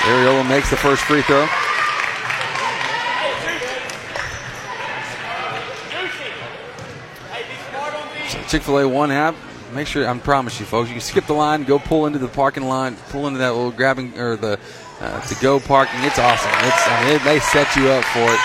Ariola 0.01 0.47
makes 0.47 0.69
the 0.69 0.77
first 0.77 1.03
free 1.03 1.23
throw. 1.23 1.47
Chick 8.49 8.63
Fil 8.63 8.79
A 8.79 8.89
One 8.89 9.11
app. 9.11 9.35
Make 9.73 9.87
sure 9.87 10.07
I 10.07 10.17
promise 10.19 10.61
you, 10.61 10.67
folks, 10.67 10.89
you 10.89 10.95
can 10.95 11.01
skip 11.01 11.27
the 11.27 11.33
line, 11.33 11.65
go 11.65 11.79
pull 11.79 12.07
into 12.07 12.19
the 12.19 12.29
parking 12.29 12.65
lot, 12.65 12.93
pull 13.09 13.27
into 13.27 13.39
that 13.39 13.55
little 13.55 13.73
grabbing 13.73 14.17
or 14.19 14.37
the 14.37 14.61
uh, 15.01 15.21
to 15.23 15.35
go 15.43 15.59
parking. 15.59 15.99
It's 16.05 16.19
awesome. 16.19 16.53
It's 16.63 16.87
I 16.87 17.05
mean, 17.05 17.17
it, 17.17 17.25
they 17.25 17.41
set 17.41 17.75
you 17.75 17.89
up 17.89 18.05
for 18.05 18.21
it. 18.21 18.39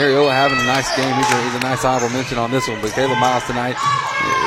Ariola 0.00 0.32
having 0.32 0.58
a 0.58 0.64
nice 0.64 0.88
game. 0.96 1.14
He's 1.14 1.30
a, 1.30 1.42
he's 1.42 1.54
a 1.54 1.60
nice 1.60 1.84
honorable 1.84 2.14
mention 2.14 2.38
on 2.38 2.50
this 2.50 2.66
one. 2.66 2.80
But 2.80 2.92
Caleb 2.92 3.18
Miles 3.18 3.44
tonight 3.44 3.76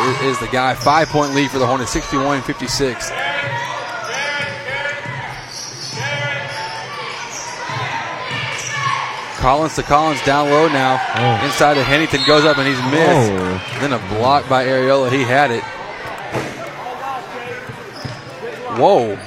is, 0.10 0.22
is 0.36 0.40
the 0.40 0.48
guy. 0.48 0.74
Five 0.76 1.10
point 1.10 1.34
lead 1.34 1.50
for 1.52 1.60
the 1.60 1.68
Hornets, 1.68 1.92
61 1.92 2.42
56. 2.44 3.12
Collins 9.40 9.76
to 9.76 9.84
Collins 9.84 10.24
down 10.24 10.50
low 10.50 10.68
now. 10.70 11.02
Oh. 11.16 11.46
Inside 11.46 11.74
to 11.74 11.84
Hennington 11.84 12.22
goes 12.26 12.46
up 12.46 12.58
and 12.58 12.66
he's 12.68 12.78
missed. 12.92 13.32
Oh. 13.34 13.80
Then 13.82 13.92
a 13.92 14.00
block 14.16 14.48
by 14.48 14.66
Ariola. 14.66 15.12
He 15.12 15.24
had 15.24 15.52
it. 15.52 15.64
Whoa. 18.80 19.18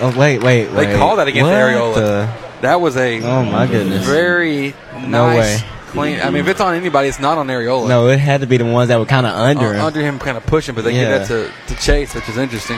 Oh 0.00 0.18
wait, 0.18 0.42
wait, 0.42 0.70
wait. 0.72 0.86
They 0.86 0.96
call 0.96 1.16
that 1.16 1.28
against 1.28 1.44
What 1.50 1.54
Ariola. 1.54 1.94
the- 1.94 2.32
That 2.62 2.80
was 2.80 2.96
a 2.96 3.20
Oh 3.22 3.44
my 3.44 3.66
goodness. 3.66 4.06
very 4.06 4.74
No 5.02 5.26
nice, 5.28 5.62
way. 5.62 5.68
Clean. 5.86 6.20
I 6.20 6.30
mean, 6.30 6.42
if 6.42 6.48
it's 6.48 6.60
on 6.60 6.74
anybody, 6.74 7.08
it's 7.08 7.18
not 7.20 7.38
on 7.38 7.46
Ariola. 7.48 7.88
No, 7.88 8.08
it 8.08 8.18
had 8.18 8.40
to 8.42 8.46
be 8.46 8.56
the 8.56 8.64
ones 8.64 8.88
that 8.88 8.98
were 8.98 9.06
kind 9.06 9.26
of 9.26 9.32
under 9.34 9.74
him. 9.74 9.80
under 9.84 10.00
him, 10.00 10.18
kind 10.18 10.36
of 10.36 10.44
pushing, 10.46 10.74
but 10.74 10.84
they 10.84 10.92
Yeah. 10.92 11.18
give 11.18 11.28
that 11.28 11.52
to, 11.68 11.74
to 11.74 11.80
Chase, 11.80 12.14
which 12.14 12.28
is 12.28 12.36
interesting. 12.36 12.76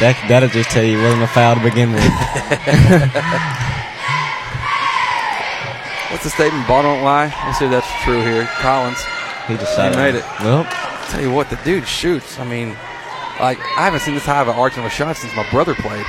That 0.00 0.16
that'll 0.28 0.48
just 0.50 0.70
tell 0.70 0.84
you 0.84 0.98
it 0.98 1.02
wasn't 1.02 1.22
a 1.22 1.26
foul 1.28 1.54
to 1.56 1.62
begin 1.62 1.92
with. 1.92 2.02
What's 6.10 6.24
the 6.24 6.30
statement? 6.30 6.66
Ball 6.68 6.82
don't 6.82 7.02
lie. 7.02 7.26
Let's 7.44 7.58
see 7.58 7.64
if 7.66 7.70
that's 7.70 7.90
true 8.04 8.22
here. 8.22 8.46
Collins. 8.60 8.98
He 9.48 9.56
just 9.56 9.76
he 9.78 9.90
made 9.96 10.14
it. 10.14 10.24
Well, 10.40 10.64
tell 11.10 11.20
you 11.20 11.32
what, 11.32 11.50
the 11.50 11.56
dude 11.64 11.86
shoots. 11.86 12.38
I 12.38 12.44
mean, 12.44 12.70
like 13.40 13.58
I 13.76 13.84
haven't 13.84 14.00
seen 14.00 14.14
this 14.14 14.24
high 14.24 14.40
of 14.40 14.48
an 14.48 14.54
arch 14.54 14.78
of 14.78 14.84
a 14.84 14.90
shot 14.90 15.16
since 15.16 15.34
my 15.36 15.48
brother 15.50 15.74
played. 15.74 16.04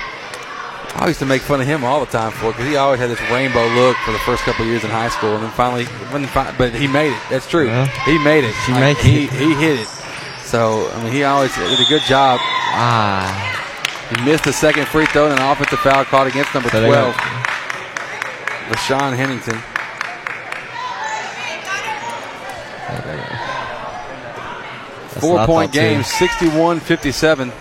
I 0.95 1.07
used 1.07 1.19
to 1.19 1.25
make 1.25 1.41
fun 1.43 1.61
of 1.61 1.67
him 1.67 1.83
all 1.83 1.99
the 1.99 2.11
time 2.11 2.31
for 2.31 2.47
it 2.47 2.53
because 2.53 2.67
he 2.67 2.75
always 2.75 2.99
had 2.99 3.09
this 3.09 3.21
rainbow 3.29 3.67
look 3.75 3.95
for 3.97 4.11
the 4.11 4.19
first 4.19 4.43
couple 4.43 4.65
years 4.65 4.83
in 4.83 4.89
high 4.89 5.09
school, 5.09 5.35
and 5.35 5.43
then 5.43 5.51
finally, 5.51 5.85
but 6.57 6.73
he 6.73 6.87
made 6.87 7.11
it. 7.13 7.21
That's 7.29 7.47
true. 7.47 7.67
Well, 7.67 7.85
he 8.05 8.17
made 8.23 8.43
it. 8.43 8.55
he 8.65 8.71
Like, 8.73 8.97
he 8.97 9.25
it. 9.25 9.31
he 9.31 9.53
hit 9.53 9.79
it. 9.81 9.87
So 10.43 10.89
I 10.91 11.03
mean, 11.03 11.13
he 11.13 11.23
always 11.23 11.53
did 11.55 11.79
a 11.79 11.85
good 11.89 12.01
job. 12.03 12.39
Ah. 12.41 13.53
He 14.09 14.23
missed 14.25 14.45
the 14.45 14.53
second 14.53 14.87
free 14.87 15.05
throw 15.07 15.29
and 15.29 15.37
an 15.39 15.45
offensive 15.51 15.79
foul 15.79 16.05
caught 16.05 16.27
against 16.27 16.53
number 16.53 16.69
So 16.69 16.79
12, 16.87 17.15
got- 17.15 17.47
Rashawn 18.71 19.15
Hennington. 19.15 19.61
Four 25.19 25.45
point 25.45 25.73
too. 25.73 25.79
game, 25.79 26.03
61 26.03 26.79
57. 26.79 27.51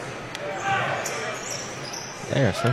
There, 2.30 2.52
sir. 2.52 2.72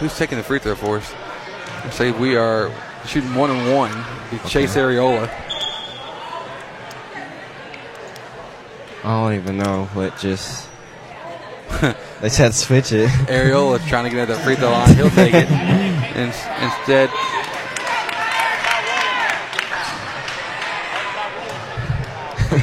Who's 0.00 0.16
taking 0.16 0.38
the 0.38 0.44
free 0.44 0.60
throw 0.60 0.76
for 0.76 0.98
us? 0.98 1.12
I 1.84 1.90
say 1.90 2.10
we 2.12 2.36
are 2.36 2.70
shooting 3.06 3.34
one 3.34 3.50
and 3.50 3.74
one. 3.74 3.90
Be 4.30 4.38
Chase 4.48 4.76
Ariola. 4.76 5.28
I 9.02 9.22
don't 9.22 9.34
even 9.34 9.58
know 9.58 9.86
what 9.94 10.16
just. 10.18 10.68
they 11.80 12.28
to 12.28 12.52
switch 12.52 12.92
it. 12.92 13.08
Ariola 13.26 13.84
trying 13.88 14.04
to 14.04 14.10
get 14.10 14.28
at 14.28 14.28
that 14.28 14.44
free 14.44 14.54
throw 14.54 14.70
line. 14.70 14.94
He'll 14.94 15.10
take 15.10 15.34
it. 15.34 15.50
In, 16.18 16.28
instead, 16.28 17.10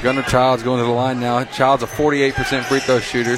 Gunnar 0.01 0.23
Child's 0.23 0.63
going 0.63 0.79
to 0.79 0.85
the 0.85 0.91
line 0.91 1.19
now. 1.19 1.43
Child's 1.45 1.83
a 1.83 1.87
48% 1.87 2.63
free 2.65 2.79
throw 2.79 2.99
shooter. 2.99 3.37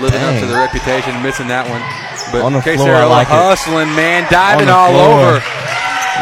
Living 0.00 0.20
up 0.22 0.34
to 0.34 0.40
Dang. 0.40 0.48
the 0.48 0.54
reputation, 0.54 1.22
missing 1.22 1.46
that 1.48 1.68
one. 1.68 2.09
But 2.32 2.42
On 2.42 2.52
the 2.52 2.60
Case 2.60 2.76
floor, 2.80 3.06
like 3.06 3.26
it. 3.28 3.34
hustling, 3.34 3.94
man, 3.96 4.26
diving 4.30 4.68
all 4.68 4.90
floor. 4.92 5.38
over. 5.38 5.42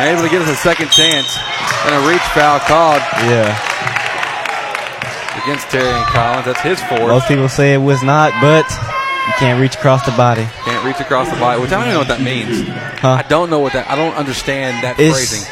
Able 0.00 0.22
to 0.22 0.28
give 0.30 0.42
us 0.42 0.48
a 0.48 0.56
second 0.56 0.90
chance. 0.90 1.26
And 1.86 1.94
a 1.94 2.08
reach 2.08 2.22
foul 2.34 2.60
called 2.60 3.02
Yeah. 3.28 3.52
against 5.44 5.66
Terrian 5.68 6.04
Collins. 6.06 6.46
That's 6.46 6.60
his 6.60 6.80
fourth. 6.82 7.08
Most 7.08 7.28
people 7.28 7.48
say 7.48 7.74
it 7.74 7.78
was 7.78 8.02
not, 8.02 8.32
but 8.40 8.64
you 9.26 9.32
can't 9.38 9.60
reach 9.60 9.74
across 9.76 10.04
the 10.04 10.12
body. 10.12 10.46
Can't 10.64 10.84
reach 10.84 11.00
across 11.00 11.28
the 11.30 11.36
body, 11.36 11.60
which 11.60 11.70
I 11.72 11.74
don't 11.76 11.82
even 11.84 11.92
know 11.94 11.98
what 12.00 12.08
that 12.08 12.20
means. 12.22 12.68
I 13.02 13.22
don't 13.28 13.50
know 13.50 13.58
what 13.60 13.72
that. 13.74 13.88
I 13.90 13.96
don't 13.96 14.14
understand 14.14 14.82
that 14.84 14.98
It's 14.98 15.14
phrasing. 15.16 15.48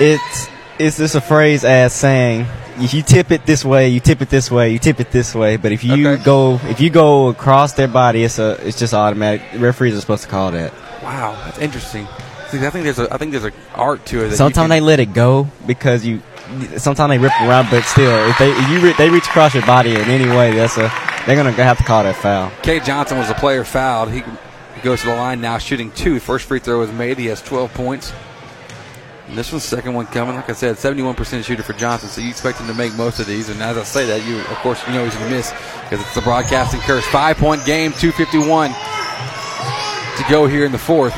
it's 0.00 0.48
it's 0.78 0.98
just 0.98 1.14
a 1.14 1.20
phrase 1.20 1.64
as 1.64 1.92
saying 1.92 2.46
if 2.78 2.94
you 2.94 3.02
tip 3.02 3.30
it 3.30 3.46
this 3.46 3.64
way, 3.64 3.88
you 3.88 4.00
tip 4.00 4.22
it 4.22 4.30
this 4.30 4.50
way, 4.50 4.70
you 4.70 4.78
tip 4.78 5.00
it 5.00 5.10
this 5.10 5.34
way. 5.34 5.56
But 5.56 5.72
if 5.72 5.84
you 5.84 6.16
go 6.18 6.60
if 6.64 6.80
you 6.80 6.90
go 6.90 7.28
across 7.28 7.74
their 7.74 7.88
body, 7.88 8.24
it's 8.24 8.38
a 8.38 8.52
it's 8.66 8.78
just 8.78 8.94
automatic. 8.94 9.42
Referees 9.56 9.96
are 9.96 10.00
supposed 10.00 10.24
to 10.24 10.28
call 10.28 10.50
that. 10.52 10.72
Wow, 11.02 11.32
that's 11.44 11.58
interesting. 11.58 12.06
See, 12.48 12.58
I 12.64 12.70
think 12.70 12.84
there's 12.84 12.98
a 12.98 13.12
I 13.12 13.18
think 13.18 13.32
there's 13.32 13.44
an 13.44 13.52
art 13.74 14.04
to 14.06 14.24
it. 14.24 14.32
Sometimes 14.32 14.68
they 14.68 14.80
let 14.80 15.00
it 15.00 15.12
go 15.12 15.48
because 15.66 16.04
you. 16.04 16.22
Sometimes 16.76 17.10
they 17.10 17.18
rip 17.18 17.32
around, 17.40 17.68
but 17.70 17.82
still, 17.84 18.28
if 18.28 18.36
they 18.38 18.50
if 18.50 18.68
you 18.68 18.80
re- 18.80 18.94
they 18.98 19.08
reach 19.08 19.26
across 19.26 19.54
your 19.54 19.64
body 19.64 19.94
in 19.94 20.02
any 20.02 20.28
way, 20.28 20.52
that's 20.52 20.76
a 20.76 20.92
they're 21.26 21.36
gonna 21.36 21.52
have 21.52 21.78
to 21.78 21.84
call 21.84 22.02
that 22.02 22.16
foul. 22.16 22.50
Cade 22.62 22.84
Johnson 22.84 23.16
was 23.16 23.30
a 23.30 23.34
player 23.34 23.64
fouled. 23.64 24.10
He 24.10 24.22
goes 24.82 25.00
to 25.00 25.06
the 25.06 25.14
line 25.14 25.40
now, 25.40 25.56
shooting 25.58 25.90
two. 25.92 26.20
First 26.20 26.46
free 26.46 26.58
throw 26.58 26.82
is 26.82 26.92
made. 26.92 27.16
He 27.16 27.26
has 27.26 27.40
12 27.40 27.72
points. 27.72 28.12
And 29.28 29.38
this 29.38 29.52
one's 29.52 29.62
the 29.68 29.76
second 29.76 29.94
one 29.94 30.06
coming. 30.06 30.34
Like 30.34 30.50
I 30.50 30.52
said, 30.52 30.76
71% 30.76 31.44
shooter 31.44 31.62
for 31.62 31.72
Johnson, 31.74 32.08
so 32.08 32.20
you 32.20 32.28
expect 32.28 32.58
him 32.58 32.66
to 32.66 32.74
make 32.74 32.92
most 32.94 33.20
of 33.20 33.26
these. 33.26 33.48
And 33.48 33.62
as 33.62 33.78
I 33.78 33.84
say 33.84 34.04
that, 34.06 34.26
you 34.26 34.40
of 34.40 34.56
course 34.58 34.84
you 34.86 34.92
know 34.94 35.04
he's 35.04 35.14
going 35.14 35.30
to 35.30 35.34
miss 35.36 35.50
because 35.84 36.00
it's 36.00 36.14
the 36.14 36.22
broadcasting 36.22 36.80
curse. 36.80 37.06
Five 37.06 37.36
point 37.38 37.64
game, 37.64 37.92
251 37.92 38.70
to 38.72 40.24
go 40.30 40.46
here 40.46 40.66
in 40.66 40.72
the 40.72 40.78
fourth. 40.78 41.14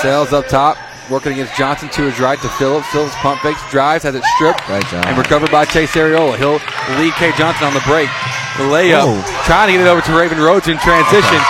Sells 0.00 0.32
up 0.32 0.46
top, 0.46 0.76
working 1.10 1.32
against 1.32 1.56
Johnson 1.56 1.88
to 1.90 2.02
his 2.02 2.20
right 2.20 2.38
to 2.40 2.48
Phillips. 2.60 2.86
Phillips 2.88 3.14
pump 3.16 3.40
fakes, 3.40 3.60
drives, 3.70 4.04
has 4.04 4.14
it 4.14 4.22
stripped, 4.36 4.60
job. 4.68 5.04
and 5.08 5.18
recovered 5.18 5.50
by 5.50 5.64
Chase 5.64 5.92
Ariola. 5.96 6.36
He'll 6.38 6.60
lead 7.00 7.12
Cade 7.14 7.34
Johnson 7.36 7.66
on 7.66 7.74
the 7.74 7.82
break. 7.88 8.08
The 8.56 8.64
layup, 8.72 9.04
Oh. 9.04 9.42
trying 9.44 9.68
to 9.68 9.72
get 9.76 9.82
it 9.84 9.88
over 9.90 10.00
to 10.00 10.12
Raven 10.16 10.38
Rhodes 10.38 10.68
in 10.68 10.78
transition. 10.78 11.40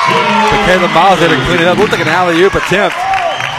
But 0.50 0.58
Caleb 0.66 0.91
Miles 0.91 1.20
there 1.20 1.28
to 1.28 1.39
clean 1.47 1.60
it 1.60 1.66
up. 1.68 1.78
Looked 1.78 1.92
like 1.92 2.00
an 2.02 2.08
alley 2.08 2.41
oop 2.42 2.55
attempt. 2.55 2.97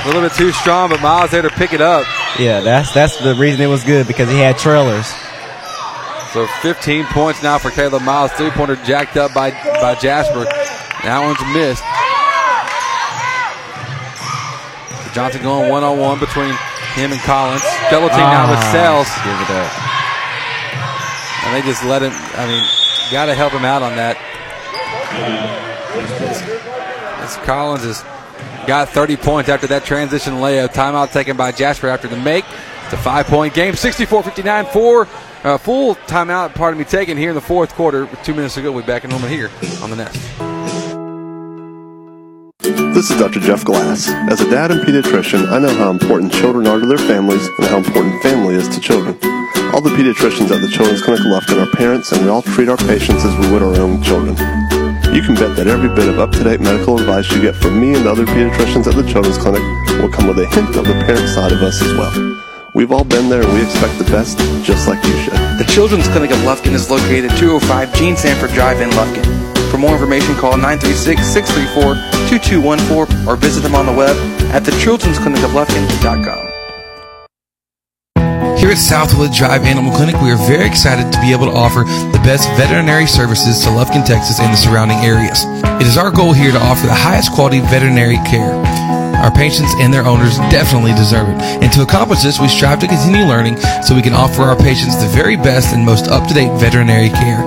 A 0.07 0.15
little 0.15 0.21
bit 0.21 0.31
too 0.37 0.53
strong, 0.53 0.89
but 0.89 1.01
Miles 1.01 1.31
there 1.31 1.41
to 1.41 1.49
pick 1.49 1.73
it 1.73 1.81
up. 1.81 2.07
Yeah, 2.39 2.61
that's 2.61 2.93
that's 2.93 3.17
the 3.21 3.35
reason 3.35 3.59
it 3.59 3.67
was 3.67 3.83
good 3.83 4.07
because 4.07 4.29
he 4.29 4.39
had 4.39 4.57
trailers. 4.57 5.05
So 6.31 6.47
15 6.61 7.03
points 7.07 7.43
now 7.43 7.57
for 7.57 7.71
Caleb 7.71 8.03
Miles. 8.03 8.31
Three 8.31 8.49
pointer 8.51 8.77
jacked 8.87 9.17
up 9.17 9.33
by, 9.33 9.51
by 9.51 9.95
Jasper. 9.95 10.45
That 11.03 11.19
one's 11.19 11.43
missed. 11.51 11.83
So 15.03 15.11
Johnson 15.11 15.43
going 15.43 15.69
one 15.69 15.83
on 15.83 15.99
one 15.99 16.19
between 16.19 16.55
him 16.95 17.11
and 17.11 17.19
Collins. 17.27 17.67
Double 17.91 18.07
team 18.07 18.31
now 18.31 18.47
with 18.47 18.63
ah. 18.63 18.71
Sales. 18.71 19.11
Give 19.27 19.35
it 19.43 19.51
up. 19.59 19.71
And 21.43 21.51
they 21.51 21.67
just 21.67 21.83
let 21.83 22.01
him, 22.01 22.15
I 22.39 22.47
mean, 22.47 22.63
got 23.11 23.25
to 23.25 23.35
help 23.35 23.51
him 23.51 23.65
out 23.65 23.83
on 23.83 23.97
that. 23.97 24.15
As 27.19 27.35
Collins 27.43 27.83
got 28.67 28.89
30 28.89 29.17
points 29.17 29.49
after 29.49 29.65
that 29.67 29.85
transition 29.85 30.33
layup. 30.33 30.69
Timeout 30.69 31.11
taken 31.11 31.37
by 31.37 31.51
Jasper 31.51 31.87
after 31.87 32.07
the 32.07 32.17
make. 32.17 32.45
It's 32.83 32.93
a 32.93 32.97
five 32.97 33.25
point 33.25 33.53
game. 33.53 33.73
64 33.73 34.23
59 34.23 34.65
4. 34.65 35.07
Uh, 35.43 35.57
full 35.57 35.95
timeout, 35.95 36.53
pardon 36.53 36.77
me, 36.77 36.83
taken 36.83 37.17
here 37.17 37.29
in 37.29 37.35
the 37.35 37.41
fourth 37.41 37.73
quarter. 37.73 38.07
Two 38.23 38.33
minutes 38.33 38.57
ago, 38.57 38.71
we'll 38.71 38.81
be 38.81 38.87
back 38.87 39.03
in 39.03 39.11
a 39.11 39.13
moment 39.13 39.31
here 39.31 39.49
on 39.81 39.89
the 39.89 39.95
Nest. 39.95 40.15
This 42.93 43.11
is 43.11 43.19
Dr. 43.19 43.39
Jeff 43.39 43.63
Glass. 43.63 44.09
As 44.09 44.41
a 44.41 44.49
dad 44.49 44.71
and 44.71 44.81
pediatrician, 44.81 45.47
I 45.51 45.59
know 45.59 45.73
how 45.75 45.91
important 45.91 46.33
children 46.33 46.65
are 46.67 46.79
to 46.79 46.85
their 46.85 46.97
families 46.97 47.47
and 47.59 47.67
how 47.67 47.77
important 47.77 48.21
family 48.23 48.55
is 48.55 48.67
to 48.69 48.81
children. 48.81 49.17
All 49.73 49.81
the 49.81 49.91
pediatricians 49.91 50.49
at 50.49 50.61
the 50.61 50.67
Children's 50.67 51.03
Clinic 51.03 51.21
Lufkin 51.21 51.63
are 51.63 51.69
parents, 51.77 52.11
and 52.11 52.23
we 52.23 52.29
all 52.29 52.41
treat 52.41 52.67
our 52.67 52.77
patients 52.77 53.23
as 53.23 53.37
we 53.37 53.51
would 53.51 53.61
our 53.61 53.75
own 53.79 54.01
children. 54.01 54.35
You 55.13 55.21
can 55.23 55.35
bet 55.35 55.55
that 55.55 55.67
every 55.67 55.89
bit 55.89 56.07
of 56.09 56.19
up-to-date 56.19 56.59
medical 56.61 56.99
advice 56.99 57.31
you 57.31 57.41
get 57.41 57.55
from 57.55 57.79
me 57.79 57.93
and 57.95 58.05
the 58.05 58.11
other 58.11 58.25
pediatricians 58.25 58.87
at 58.87 58.95
the 58.95 59.03
Children's 59.09 59.37
Clinic 59.37 59.61
will 60.01 60.09
come 60.09 60.27
with 60.27 60.39
a 60.39 60.45
hint 60.47 60.75
of 60.75 60.85
the 60.85 60.93
parent 61.05 61.29
side 61.29 61.51
of 61.51 61.61
us 61.63 61.81
as 61.81 61.93
well. 61.93 62.11
We've 62.73 62.91
all 62.91 63.03
been 63.03 63.29
there 63.29 63.41
and 63.41 63.53
we 63.53 63.61
expect 63.63 63.97
the 63.97 64.03
best, 64.11 64.37
just 64.63 64.87
like 64.87 65.03
you 65.03 65.17
should. 65.23 65.33
The 65.57 65.65
Children's 65.67 66.07
Clinic 66.09 66.29
of 66.31 66.37
Lufkin 66.39 66.73
is 66.73 66.89
located 66.91 67.31
at 67.31 67.37
205 67.39 67.93
Gene 67.95 68.15
Sanford 68.15 68.51
Drive 68.51 68.81
in 68.81 68.89
Lufkin. 68.91 69.25
For 69.71 69.77
more 69.77 69.93
information, 69.93 70.35
call 70.35 70.53
936-634-2214 70.53 73.27
or 73.27 73.35
visit 73.35 73.61
them 73.61 73.75
on 73.75 73.85
the 73.85 73.93
web 73.93 74.15
at 74.51 74.63
thechildren'sclinicoflufkin.com. 74.63 76.46
Here 78.67 78.75
at 78.75 78.83
Southwood 78.83 79.31
Drive 79.31 79.63
Animal 79.63 79.95
Clinic, 79.95 80.19
we 80.19 80.27
are 80.27 80.43
very 80.43 80.67
excited 80.67 81.07
to 81.13 81.21
be 81.23 81.31
able 81.31 81.47
to 81.47 81.55
offer 81.55 81.87
the 82.11 82.19
best 82.27 82.51
veterinary 82.59 83.07
services 83.07 83.63
to 83.63 83.71
Lufkin, 83.71 84.03
Texas 84.03 84.41
and 84.43 84.51
the 84.51 84.59
surrounding 84.59 84.99
areas. 85.07 85.47
It 85.79 85.87
is 85.87 85.95
our 85.95 86.11
goal 86.11 86.33
here 86.33 86.51
to 86.51 86.59
offer 86.59 86.85
the 86.85 86.93
highest 86.93 87.31
quality 87.31 87.61
veterinary 87.61 88.19
care. 88.27 88.51
Our 89.23 89.31
patients 89.31 89.71
and 89.79 89.93
their 89.93 90.03
owners 90.03 90.35
definitely 90.51 90.91
deserve 90.99 91.31
it. 91.31 91.39
And 91.63 91.71
to 91.79 91.81
accomplish 91.83 92.23
this, 92.23 92.43
we 92.43 92.49
strive 92.49 92.83
to 92.83 92.91
continue 92.91 93.23
learning 93.23 93.55
so 93.87 93.95
we 93.95 94.03
can 94.03 94.11
offer 94.11 94.43
our 94.43 94.59
patients 94.59 94.99
the 94.99 95.07
very 95.15 95.37
best 95.37 95.73
and 95.73 95.85
most 95.85 96.11
up-to-date 96.11 96.51
veterinary 96.59 97.07
care. 97.07 97.39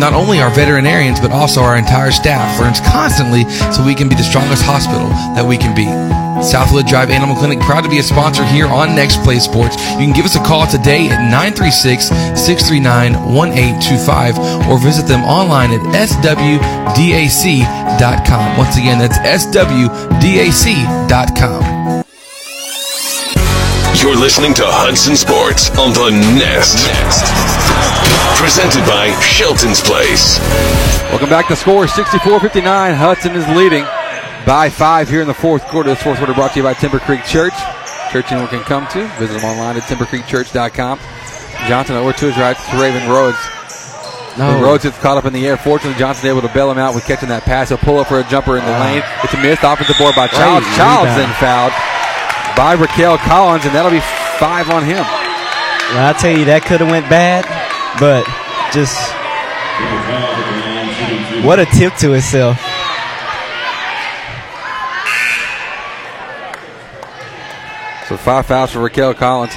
Not 0.00 0.14
only 0.14 0.40
our 0.40 0.48
veterinarians, 0.48 1.20
but 1.20 1.30
also 1.30 1.60
our 1.60 1.76
entire 1.76 2.10
staff 2.10 2.58
learns 2.58 2.80
constantly 2.80 3.44
so 3.68 3.84
we 3.84 3.94
can 3.94 4.08
be 4.08 4.16
the 4.16 4.24
strongest 4.24 4.64
hospital 4.64 5.12
that 5.36 5.44
we 5.44 5.58
can 5.58 5.76
be. 5.76 6.23
Southwood 6.44 6.86
Drive 6.86 7.10
Animal 7.10 7.36
Clinic, 7.36 7.58
proud 7.60 7.82
to 7.84 7.88
be 7.90 7.98
a 7.98 8.02
sponsor 8.02 8.44
here 8.44 8.66
on 8.66 8.94
Next 8.94 9.22
Play 9.22 9.38
Sports. 9.38 9.76
You 9.92 10.04
can 10.04 10.12
give 10.12 10.26
us 10.26 10.36
a 10.36 10.44
call 10.44 10.66
today 10.66 11.08
at 11.08 11.20
936 11.30 12.08
639 12.38 13.34
1825 13.34 14.68
or 14.68 14.78
visit 14.78 15.06
them 15.06 15.24
online 15.24 15.72
at 15.72 15.80
swdac.com. 15.94 16.58
Once 18.58 18.76
again, 18.76 18.98
that's 18.98 19.18
swdac.com. 19.18 20.04
You're 24.02 24.16
listening 24.16 24.52
to 24.54 24.64
Hudson 24.66 25.16
Sports 25.16 25.70
on 25.78 25.94
the 25.94 26.10
Nest. 26.36 26.84
Next. 26.84 27.24
Presented 28.38 28.84
by 28.84 29.18
Shelton's 29.20 29.80
Place. 29.80 30.38
Welcome 31.08 31.30
back 31.30 31.48
to 31.48 31.56
score 31.56 31.86
64-59. 31.86 32.94
Hudson 32.94 33.34
is 33.34 33.48
leading 33.56 33.86
by 34.46 34.68
five 34.70 35.08
here 35.08 35.20
in 35.22 35.26
the 35.26 35.34
fourth 35.34 35.64
quarter. 35.66 35.90
This 35.90 36.02
fourth 36.02 36.18
quarter 36.18 36.34
brought 36.34 36.52
to 36.52 36.58
you 36.58 36.62
by 36.62 36.74
Timber 36.74 36.98
Creek 36.98 37.24
Church. 37.24 37.54
Church 38.12 38.30
anyone 38.30 38.48
can 38.48 38.62
come 38.62 38.86
to. 38.88 39.06
Visit 39.18 39.40
them 39.40 39.44
online 39.44 39.76
at 39.76 39.82
timbercreekchurch.com. 39.84 40.98
Johnson 41.68 41.96
over 41.96 42.12
to 42.12 42.26
his 42.26 42.36
right 42.36 42.56
to 42.56 42.76
Raven 42.80 43.08
Rhodes. 43.08 43.38
No. 44.36 44.60
Rhodes 44.60 44.82
gets 44.82 44.98
caught 44.98 45.16
up 45.16 45.24
in 45.24 45.32
the 45.32 45.46
air. 45.46 45.56
Fortunately, 45.56 45.98
Johnson 45.98 46.28
able 46.28 46.42
to 46.42 46.52
bail 46.52 46.70
him 46.70 46.78
out 46.78 46.94
with 46.94 47.04
catching 47.06 47.28
that 47.28 47.44
pass. 47.44 47.68
He'll 47.68 47.78
pull 47.78 47.98
up 47.98 48.08
for 48.08 48.18
a 48.18 48.24
jumper 48.24 48.58
in 48.58 48.64
the 48.64 48.70
lane. 48.70 49.02
It's 49.22 49.32
a 49.32 49.40
missed 49.40 49.62
offensive 49.62 49.96
board 49.96 50.14
by 50.14 50.26
Childs. 50.26 50.66
Great 50.66 50.76
Childs 50.76 51.14
then 51.14 51.30
fouled 51.38 51.72
by 52.56 52.74
Raquel 52.74 53.18
Collins, 53.18 53.64
and 53.64 53.74
that'll 53.74 53.94
be 53.94 54.02
five 54.38 54.70
on 54.70 54.82
him. 54.82 55.02
Well, 55.94 56.10
I 56.10 56.14
tell 56.18 56.36
you, 56.36 56.44
that 56.46 56.62
could 56.66 56.80
have 56.80 56.90
went 56.90 57.08
bad, 57.08 57.46
but 58.02 58.26
just 58.74 58.98
what 61.46 61.60
a 61.60 61.66
tip 61.66 61.94
to 62.02 62.14
itself. 62.14 62.58
So 68.14 68.18
five 68.18 68.46
fouls 68.46 68.70
for 68.70 68.78
Raquel 68.78 69.12
Collins. 69.12 69.56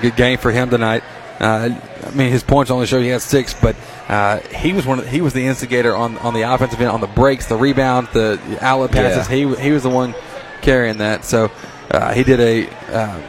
Good 0.00 0.16
game 0.16 0.38
for 0.38 0.50
him 0.50 0.70
tonight. 0.70 1.02
Uh, 1.38 1.68
I 2.02 2.10
mean, 2.12 2.30
his 2.30 2.42
points 2.42 2.70
only 2.70 2.86
show 2.86 2.98
he 2.98 3.08
had 3.08 3.20
six, 3.20 3.52
but 3.52 3.76
uh, 4.08 4.38
he 4.38 4.72
was 4.72 4.86
one. 4.86 5.00
Of, 5.00 5.06
he 5.06 5.20
was 5.20 5.34
the 5.34 5.44
instigator 5.44 5.94
on 5.94 6.16
on 6.18 6.32
the 6.32 6.42
offensive 6.42 6.80
end, 6.80 6.88
on 6.88 7.02
the 7.02 7.06
breaks, 7.06 7.44
the 7.44 7.58
rebounds, 7.58 8.10
the 8.12 8.40
outlet 8.62 8.90
passes. 8.90 9.26
He 9.26 9.54
he 9.56 9.70
was 9.70 9.82
the 9.82 9.90
one 9.90 10.14
carrying 10.62 10.96
that. 10.98 11.26
So 11.26 11.52
uh, 11.90 12.14
he 12.14 12.24
did 12.24 12.40
a 12.40 12.70
uh, 12.90 13.20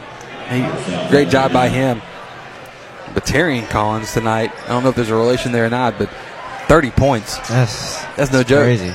he, 0.48 1.10
great 1.10 1.28
job 1.28 1.52
by 1.52 1.68
him. 1.68 2.00
But 3.12 3.26
Terrian 3.26 3.68
Collins 3.68 4.14
tonight. 4.14 4.52
I 4.64 4.68
don't 4.68 4.84
know 4.84 4.88
if 4.88 4.96
there's 4.96 5.10
a 5.10 5.14
relation 5.14 5.52
there 5.52 5.66
or 5.66 5.70
not, 5.70 5.98
but 5.98 6.08
30 6.66 6.92
points. 6.92 7.36
That's 7.50 8.02
that's 8.16 8.32
no 8.32 8.38
that's 8.38 8.48
joke. 8.48 8.64
crazy. 8.64 8.94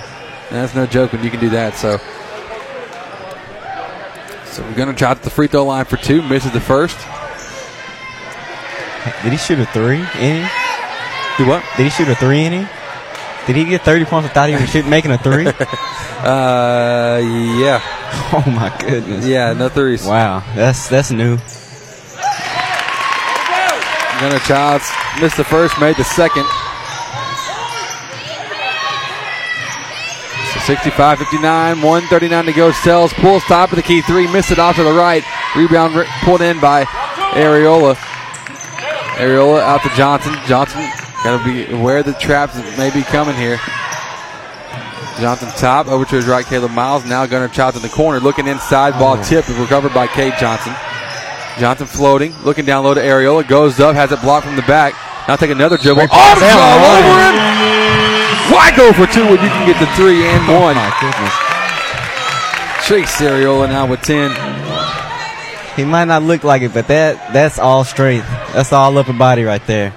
That's 0.49 0.73
no 0.73 0.87
joke 0.87 1.13
when 1.13 1.23
you 1.23 1.29
can 1.29 1.39
do 1.39 1.49
that. 1.49 1.75
So. 1.75 1.99
So 4.51 4.63
we're 4.63 4.75
going 4.75 4.89
to 4.89 4.93
try 4.93 5.13
the 5.13 5.29
free 5.29 5.47
throw 5.47 5.63
line 5.63 5.85
for 5.85 5.95
two. 5.95 6.21
Misses 6.21 6.51
the 6.51 6.59
first. 6.59 6.97
Did 9.23 9.31
he 9.31 9.37
shoot 9.37 9.59
a 9.59 9.65
three 9.65 10.03
inning? 10.19 10.49
Do 11.37 11.47
what? 11.47 11.63
Did 11.77 11.83
he 11.83 11.89
shoot 11.89 12.09
a 12.09 12.15
three 12.15 12.41
inning? 12.41 12.67
Did 13.47 13.55
he 13.55 13.63
get 13.65 13.81
30 13.83 14.05
points 14.05 14.27
without 14.27 14.49
even 14.49 14.67
shoot, 14.67 14.85
making 14.85 15.11
a 15.11 15.17
three? 15.17 15.47
uh, 15.47 17.21
yeah. 17.59 17.81
Oh 18.33 18.43
my 18.49 18.73
goodness. 18.79 19.25
Yeah, 19.25 19.51
no 19.53 19.67
threes. 19.67 20.05
Wow, 20.05 20.41
that's 20.55 20.87
that's 20.87 21.11
new. 21.11 21.37
Gunnar 24.21 24.39
Childs 24.39 24.89
missed 25.19 25.35
the 25.35 25.43
first, 25.43 25.79
made 25.81 25.97
the 25.97 26.03
second. 26.05 26.45
65 30.65 31.19
59, 31.19 31.81
139 31.81 32.45
to 32.45 32.53
go. 32.53 32.71
Sells, 32.71 33.13
pulls 33.13 33.43
top 33.43 33.71
of 33.71 33.75
the 33.75 33.81
key 33.81 34.01
three, 34.01 34.31
missed 34.31 34.51
it 34.51 34.59
off 34.59 34.75
to 34.75 34.83
the 34.83 34.91
right. 34.91 35.23
Rebound 35.55 35.93
pulled 36.23 36.41
in 36.41 36.59
by 36.59 36.85
Ariola. 37.33 37.95
Ariola 39.15 39.61
out 39.61 39.81
to 39.83 39.89
Johnson. 39.95 40.33
Johnson 40.47 40.81
got 41.23 41.37
to 41.37 41.43
be 41.43 41.71
aware 41.71 41.97
of 41.97 42.05
the 42.05 42.13
traps 42.13 42.55
that 42.55 42.77
may 42.77 42.89
be 42.89 43.03
coming 43.03 43.35
here. 43.35 43.59
Johnson 45.19 45.49
top 45.57 45.87
over 45.87 46.05
to 46.05 46.15
his 46.15 46.25
right, 46.25 46.45
Caleb 46.45 46.71
Miles. 46.71 47.05
Now 47.05 47.25
Gunnar 47.25 47.49
Childs 47.49 47.77
in 47.77 47.83
the 47.83 47.89
corner, 47.89 48.19
looking 48.19 48.47
inside. 48.47 48.97
Ball 48.97 49.21
tipped 49.23 49.49
and 49.49 49.57
recovered 49.59 49.93
by 49.93 50.07
Cade 50.07 50.33
Johnson. 50.39 50.73
Johnson 51.59 51.85
floating, 51.85 52.33
looking 52.43 52.65
down 52.65 52.83
low 52.83 52.93
to 52.93 53.01
Ariola. 53.01 53.47
Goes 53.47 53.79
up, 53.79 53.95
has 53.95 54.11
it 54.11 54.21
blocked 54.21 54.47
from 54.47 54.55
the 54.55 54.61
back. 54.63 54.93
Now 55.27 55.35
take 55.35 55.51
another 55.51 55.77
dribble. 55.77 56.01
Great 56.01 56.09
pass. 56.09 56.37
Autumn 56.37 56.47
Down 56.47 56.59
all 56.59 56.79
the 56.79 56.87
oh, 56.87 56.99
over 56.99 57.09
line. 57.09 58.00
Why 58.51 58.71
go 58.75 58.93
for 58.93 59.05
two 59.07 59.23
when 59.23 59.41
you 59.41 59.49
can 59.49 59.67
get 59.67 59.79
the 59.79 59.87
three 59.95 60.23
and 60.25 60.43
oh, 60.49 60.59
one? 60.59 60.75
Oh 60.75 60.81
my 60.81 60.91
goodness. 60.99 61.51
Chase 62.87 63.21
Ariola 63.21 63.67
now 63.69 63.85
with 63.85 64.01
10. 64.01 64.31
He 65.75 65.85
might 65.85 66.05
not 66.05 66.23
look 66.23 66.43
like 66.43 66.61
it, 66.61 66.73
but 66.73 66.87
that 66.87 67.31
that's 67.33 67.59
all 67.59 67.83
strength. 67.83 68.27
That's 68.53 68.73
all 68.73 68.97
upper 68.97 69.13
body 69.13 69.43
right 69.43 69.65
there. 69.67 69.91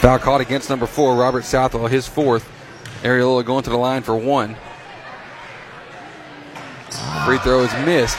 Foul 0.00 0.18
caught 0.18 0.40
against 0.40 0.70
number 0.70 0.86
four, 0.86 1.14
Robert 1.14 1.44
Southwell, 1.44 1.86
his 1.86 2.08
fourth. 2.08 2.48
Ariola 3.02 3.44
going 3.44 3.62
to 3.64 3.70
the 3.70 3.76
line 3.76 4.02
for 4.02 4.16
one. 4.16 4.56
Free 7.24 7.38
throw 7.38 7.60
is 7.60 7.72
missed. 7.86 8.18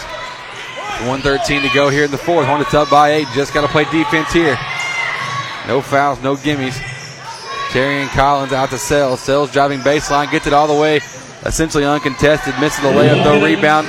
113 1.02 1.64
to 1.64 1.70
go 1.74 1.90
here 1.90 2.06
in 2.06 2.11
the 2.11 2.18
fourth. 2.18 2.45
Hornets 2.45 2.74
up 2.74 2.90
by 2.90 3.11
eight. 3.14 3.28
Just 3.34 3.53
got 3.53 3.61
to 3.61 3.68
play 3.68 3.86
defense 3.86 4.32
here. 4.32 4.58
No 5.67 5.81
fouls, 5.81 6.22
no 6.22 6.35
gimmies. 6.35 6.73
Terrian 7.69 8.09
Collins 8.09 8.51
out 8.51 8.69
to 8.72 8.77
Sells. 8.77 9.22
Sells 9.22 9.51
driving 9.51 9.80
baseline, 9.80 10.30
gets 10.31 10.45
it 10.48 10.53
all 10.53 10.67
the 10.67 10.80
way, 10.80 10.98
essentially 11.45 11.85
uncontested. 11.85 12.53
Misses 12.59 12.81
the 12.81 12.90
layup, 12.90 13.23
though. 13.23 13.41
Rebound 13.43 13.88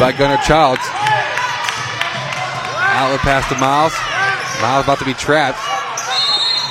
by 0.00 0.12
Gunnar 0.12 0.42
Childs. 0.42 0.82
Outlet 2.96 3.20
pass 3.20 3.48
to 3.50 3.58
Miles. 3.58 3.92
Miles 4.60 4.84
about 4.84 4.98
to 4.98 5.04
be 5.04 5.14
trapped. 5.14 5.58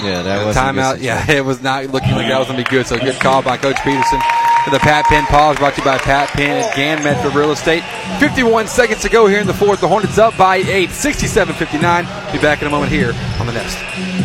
Yeah, 0.04 0.22
that 0.24 0.46
was 0.46 0.56
timeout. 0.56 1.02
Yeah, 1.02 1.24
it 1.32 1.46
was 1.46 1.62
not 1.62 1.86
looking 1.86 2.12
like 2.12 2.28
that 2.28 2.40
was 2.40 2.48
going 2.48 2.58
to 2.62 2.64
be 2.64 2.70
good. 2.70 2.86
So 2.88 2.98
good 2.98 3.20
call 3.22 3.42
by 3.42 3.58
Coach 3.58 3.78
Peterson. 3.84 4.20
To 4.66 4.72
the 4.72 4.80
Pat 4.80 5.06
Penn 5.06 5.26
pause 5.28 5.58
brought 5.58 5.76
to 5.76 5.82
you 5.82 5.86
by 5.86 6.00
Pat 6.00 6.30
Penn 6.30 6.64
at 6.64 6.76
Gann 6.76 7.04
Medford 7.04 7.36
Real 7.36 7.52
Estate. 7.52 7.84
51 8.20 8.68
seconds 8.68 9.00
to 9.04 9.10
go 9.10 9.28
here 9.28 9.40
in 9.40 9.46
the 9.46 9.54
fourth. 9.54 9.80
The 9.80 9.88
Hornets 9.88 10.18
up 10.18 10.36
by 10.38 10.56
eight, 10.56 10.90
67-59. 10.90 12.34
Be 12.34 12.40
back 12.40 12.64
in 12.64 12.68
a 12.68 12.72
moment 12.72 12.92
here 12.92 13.14
on 13.40 13.46
the 13.46 13.54
Nest. 13.54 14.25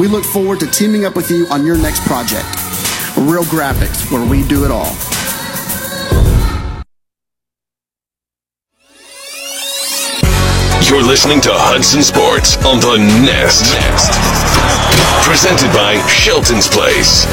We 0.01 0.07
look 0.07 0.25
forward 0.25 0.59
to 0.61 0.65
teaming 0.65 1.05
up 1.05 1.15
with 1.15 1.29
you 1.29 1.45
on 1.53 1.63
your 1.63 1.77
next 1.77 2.01
project. 2.09 2.49
Real 3.15 3.43
Graphics, 3.45 4.11
where 4.11 4.25
we 4.27 4.41
do 4.41 4.65
it 4.65 4.71
all. 4.71 4.97
You're 10.89 11.05
listening 11.05 11.39
to 11.41 11.53
Hudson 11.53 12.01
Sports 12.01 12.57
on 12.65 12.81
the 12.81 12.97
Nest. 13.21 13.77
Nest. 13.77 14.17
Presented 15.21 15.69
by 15.69 16.01
Shelton's 16.09 16.67
Place. 16.67 17.29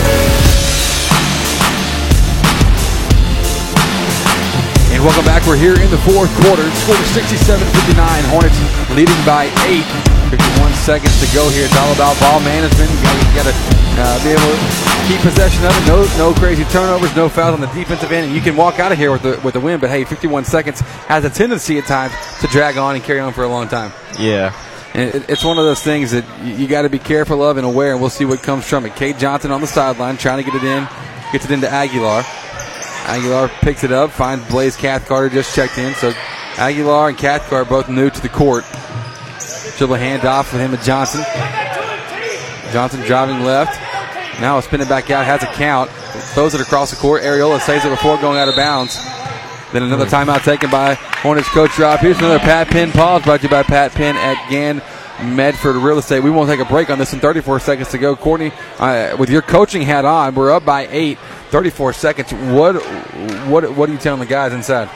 And 4.92 5.02
welcome 5.02 5.24
back. 5.24 5.46
We're 5.46 5.56
here 5.56 5.80
in 5.80 5.88
the 5.88 6.02
fourth 6.04 6.28
quarter. 6.44 6.68
Score 6.84 7.00
67-59. 7.16 7.96
Hornets 8.28 8.60
leading 8.92 9.24
by 9.24 9.48
eight. 9.64 9.88
51 10.28 10.67
seconds 10.88 11.20
to 11.20 11.28
go 11.36 11.46
here. 11.50 11.66
It's 11.66 11.76
all 11.76 11.92
about 11.92 12.18
ball 12.18 12.40
management. 12.40 12.88
You 12.88 13.36
got 13.36 13.44
to 13.44 13.52
uh, 14.00 14.24
be 14.24 14.30
able 14.32 14.40
to 14.40 14.58
keep 15.04 15.20
possession 15.20 15.62
of 15.66 15.76
it. 15.76 15.86
No, 15.86 16.00
no 16.16 16.32
crazy 16.40 16.64
turnovers, 16.64 17.14
no 17.14 17.28
fouls 17.28 17.52
on 17.52 17.60
the 17.60 17.66
defensive 17.66 18.10
end, 18.10 18.28
and 18.28 18.34
you 18.34 18.40
can 18.40 18.56
walk 18.56 18.78
out 18.78 18.90
of 18.90 18.96
here 18.96 19.12
with 19.12 19.20
the 19.20 19.38
with 19.44 19.52
the 19.52 19.60
win. 19.60 19.80
But 19.80 19.90
hey, 19.90 20.04
51 20.04 20.46
seconds 20.46 20.80
has 20.80 21.26
a 21.26 21.30
tendency 21.30 21.76
at 21.76 21.84
times 21.84 22.14
to 22.40 22.46
drag 22.46 22.78
on 22.78 22.94
and 22.94 23.04
carry 23.04 23.20
on 23.20 23.34
for 23.34 23.44
a 23.44 23.48
long 23.48 23.68
time. 23.68 23.92
Yeah. 24.18 24.54
And 24.94 25.14
it's 25.28 25.44
one 25.44 25.58
of 25.58 25.64
those 25.64 25.82
things 25.82 26.12
that 26.12 26.24
you, 26.42 26.54
you 26.54 26.66
got 26.66 26.82
to 26.82 26.88
be 26.88 26.98
careful 26.98 27.42
of 27.42 27.58
and 27.58 27.66
aware, 27.66 27.92
and 27.92 28.00
we'll 28.00 28.08
see 28.08 28.24
what 28.24 28.42
comes 28.42 28.66
from 28.66 28.86
it. 28.86 28.96
Cade 28.96 29.18
Johnson 29.18 29.50
on 29.50 29.60
the 29.60 29.66
sideline 29.66 30.16
trying 30.16 30.42
to 30.42 30.50
get 30.50 30.54
it 30.54 30.64
in, 30.64 30.88
gets 31.32 31.44
it 31.44 31.50
into 31.50 31.68
Aguilar. 31.68 32.22
Aguilar 33.04 33.48
picks 33.60 33.84
it 33.84 33.92
up, 33.92 34.10
finds 34.10 34.48
Blaze 34.48 34.74
Cathcart 34.74 35.32
just 35.32 35.54
checked 35.54 35.76
in. 35.76 35.92
So 35.96 36.14
Aguilar 36.56 37.10
and 37.10 37.18
Cathcart 37.18 37.68
both 37.68 37.90
new 37.90 38.08
to 38.08 38.20
the 38.22 38.30
court. 38.30 38.64
Dribble 39.78 39.96
handoff 39.96 40.52
with 40.52 40.60
him 40.60 40.74
and 40.74 40.82
Johnson. 40.82 41.22
Johnson 42.72 43.00
driving 43.02 43.44
left. 43.44 43.80
Now 44.40 44.58
spin 44.58 44.80
it 44.80 44.88
back 44.88 45.10
out, 45.10 45.24
has 45.24 45.44
a 45.44 45.46
count. 45.46 45.88
Throws 46.34 46.54
it 46.54 46.60
across 46.60 46.90
the 46.90 46.96
court. 46.96 47.22
Ariola 47.22 47.60
saves 47.60 47.84
it 47.84 47.90
before 47.90 48.16
going 48.18 48.38
out 48.38 48.48
of 48.48 48.56
bounds. 48.56 48.96
Then 49.72 49.84
another 49.84 50.06
timeout 50.06 50.42
taken 50.44 50.68
by 50.68 50.94
Hornets 50.94 51.48
coach 51.48 51.78
Rob. 51.78 52.00
Here's 52.00 52.18
another 52.18 52.40
Pat 52.40 52.68
Penn 52.68 52.90
pause 52.90 53.22
brought 53.22 53.40
to 53.40 53.44
you 53.44 53.50
by 53.50 53.62
Pat 53.62 53.92
Penn 53.92 54.16
at 54.16 54.50
Gann 54.50 54.82
Medford 55.34 55.76
Real 55.76 55.98
Estate. 55.98 56.24
We 56.24 56.30
won't 56.30 56.48
take 56.48 56.60
a 56.60 56.64
break 56.64 56.90
on 56.90 56.98
this 56.98 57.12
in 57.12 57.20
34 57.20 57.60
seconds 57.60 57.88
to 57.90 57.98
go. 57.98 58.16
Courtney, 58.16 58.50
uh, 58.78 59.14
with 59.18 59.30
your 59.30 59.42
coaching 59.42 59.82
hat 59.82 60.04
on, 60.04 60.34
we're 60.34 60.50
up 60.50 60.64
by 60.64 60.88
eight. 60.88 61.18
34 61.50 61.92
seconds. 61.92 62.32
What 62.32 62.74
what 63.46 63.70
what 63.76 63.88
are 63.88 63.92
you 63.92 63.98
telling 63.98 64.20
the 64.20 64.26
guys 64.26 64.52
inside? 64.52 64.90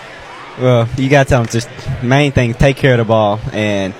Well, 0.58 0.88
you 0.96 1.08
got 1.08 1.24
to 1.24 1.28
tell 1.28 1.42
them 1.42 1.50
just 1.50 1.68
main 2.02 2.32
thing, 2.32 2.52
take 2.54 2.76
care 2.76 2.92
of 2.92 2.98
the 2.98 3.04
ball, 3.04 3.40
and 3.52 3.94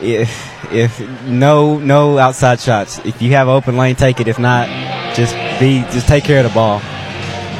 if 0.00 0.72
if 0.72 1.00
no 1.24 1.78
no 1.78 2.18
outside 2.18 2.60
shots. 2.60 2.98
If 3.04 3.20
you 3.22 3.32
have 3.32 3.48
open 3.48 3.76
lane, 3.76 3.96
take 3.96 4.20
it. 4.20 4.28
If 4.28 4.38
not, 4.38 4.68
just 5.14 5.34
be 5.60 5.80
just 5.92 6.06
take 6.08 6.24
care 6.24 6.38
of 6.38 6.44
the 6.44 6.54
ball. 6.54 6.80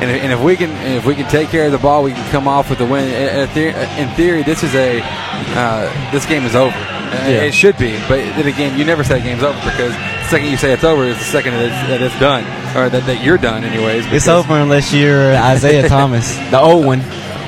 And, 0.01 0.11
and 0.11 0.33
if 0.33 0.41
we 0.41 0.57
can 0.57 0.71
if 0.97 1.05
we 1.05 1.15
can 1.15 1.29
take 1.29 1.49
care 1.49 1.67
of 1.67 1.73
the 1.73 1.79
ball, 1.79 2.03
we 2.05 2.13
can 2.13 2.31
come 2.31 2.47
off 2.47 2.71
with 2.71 2.79
the 2.79 2.87
win. 2.87 3.09
In 3.09 4.09
theory, 4.15 4.43
this 4.43 4.63
is 4.63 4.75
a 4.75 5.01
uh, 5.03 6.13
this 6.13 6.25
game 6.27 6.45
is 6.45 6.55
over. 6.55 6.77
Yeah. 7.09 7.43
It 7.43 7.55
should 7.55 7.79
be, 7.79 7.97
but 8.07 8.19
then 8.19 8.47
again, 8.47 8.79
you 8.79 8.85
never 8.85 9.03
say 9.03 9.23
game's 9.23 9.43
over 9.43 9.59
because 9.61 9.95
the 9.95 10.29
second 10.29 10.51
you 10.51 10.59
say 10.59 10.73
it's 10.75 10.85
over 10.85 11.05
is 11.05 11.17
the 11.17 11.25
second 11.25 11.55
that 11.55 11.65
it's, 11.65 11.89
that 11.89 12.03
it's 12.03 12.21
done, 12.21 12.45
or 12.77 12.91
that, 12.91 13.07
that 13.07 13.25
you're 13.25 13.39
done, 13.39 13.65
anyways. 13.65 14.05
It's 14.13 14.29
over 14.29 14.53
unless 14.53 14.93
you're 14.93 15.35
Isaiah 15.35 15.89
Thomas, 15.89 16.37
the 16.51 16.61
old 16.61 16.85
one, 16.85 17.01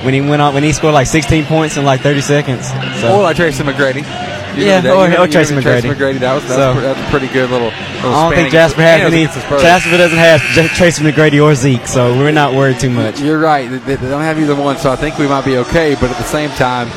when 0.02 0.14
he 0.14 0.22
went 0.22 0.40
on 0.40 0.54
when 0.54 0.62
he 0.62 0.72
scored 0.72 0.94
like 0.94 1.06
16 1.06 1.44
points 1.44 1.76
in 1.76 1.84
like 1.84 2.00
30 2.00 2.22
seconds. 2.22 2.68
So. 3.00 3.18
Or 3.18 3.22
like 3.22 3.36
Tracy 3.36 3.62
McGrady. 3.62 4.39
Yeah, 4.56 4.92
or, 4.92 5.08
you 5.08 5.16
or 5.16 5.28
Tracy 5.28 5.54
McGrady. 5.54 5.62
Tracy 5.62 5.88
McGrady. 5.88 6.18
That 6.20 6.34
was, 6.34 6.46
that 6.48 6.56
so, 6.56 6.74
was, 6.74 6.82
that's 6.82 7.00
a 7.00 7.10
pretty 7.10 7.28
good 7.28 7.50
little. 7.50 7.68
little 7.68 8.14
I 8.14 8.28
don't 8.28 8.34
think 8.34 8.52
Jasper 8.52 8.82
has 8.82 9.12
any. 9.12 9.24
Jasper 9.26 9.96
doesn't 9.96 10.18
have 10.18 10.40
Tracy 10.74 11.02
McGrady 11.04 11.42
or 11.42 11.54
Zeke, 11.54 11.86
so 11.86 12.16
we're 12.16 12.32
not 12.32 12.54
worried 12.54 12.80
too 12.80 12.90
much. 12.90 13.20
You're 13.20 13.38
right. 13.38 13.68
They, 13.70 13.96
they 13.96 14.08
don't 14.08 14.22
have 14.22 14.38
either 14.38 14.54
one, 14.54 14.76
so 14.76 14.90
I 14.90 14.96
think 14.96 15.18
we 15.18 15.26
might 15.28 15.44
be 15.44 15.56
okay. 15.58 15.94
But 15.94 16.10
at 16.10 16.16
the 16.16 16.24
same 16.24 16.50
time, 16.50 16.88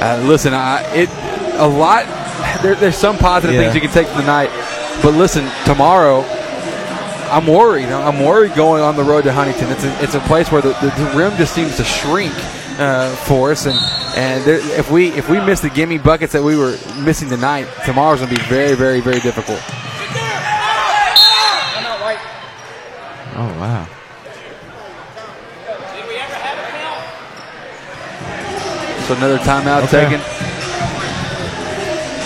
uh, 0.00 0.22
listen, 0.26 0.52
I, 0.54 0.82
it 0.94 1.08
a 1.58 1.66
lot. 1.66 2.04
There, 2.62 2.74
there's 2.74 2.96
some 2.96 3.16
positive 3.18 3.54
Yeah. 3.54 3.62
things 3.62 3.74
you 3.74 3.80
can 3.80 3.90
take 3.90 4.06
from 4.08 4.18
the 4.18 4.26
night, 4.26 4.50
but 5.02 5.14
listen, 5.14 5.48
tomorrow. 5.64 6.24
I'm 7.30 7.46
worried. 7.46 7.84
I'm 7.84 8.24
worried 8.24 8.54
going 8.54 8.82
on 8.82 8.96
the 8.96 9.04
road 9.04 9.24
to 9.24 9.32
Huntington. 9.34 9.70
It's 9.70 9.84
a, 9.84 10.02
it's 10.02 10.14
a 10.14 10.20
place 10.20 10.50
where 10.50 10.62
the, 10.62 10.70
the, 10.80 10.88
the 10.88 11.12
rim 11.14 11.36
just 11.36 11.54
seems 11.54 11.76
to 11.76 11.84
shrink 11.84 12.32
uh, 12.78 13.14
for 13.26 13.50
us, 13.52 13.66
and 13.66 13.78
and 14.16 14.44
there, 14.44 14.58
if 14.78 14.90
we 14.90 15.08
if 15.08 15.28
we 15.28 15.40
miss 15.40 15.60
the 15.60 15.70
gimme 15.70 15.98
buckets 15.98 16.32
that 16.32 16.42
we 16.42 16.56
were 16.56 16.76
missing 16.96 17.28
tonight, 17.28 17.66
tomorrow's 17.84 18.20
gonna 18.20 18.34
be 18.34 18.42
very 18.42 18.74
very 18.74 19.00
very 19.00 19.20
difficult. 19.20 19.60
Oh 23.40 23.56
wow. 23.60 23.86
So 29.06 29.14
another 29.14 29.38
timeout 29.38 29.84
Okay. 29.84 30.04
taken. 30.04 30.20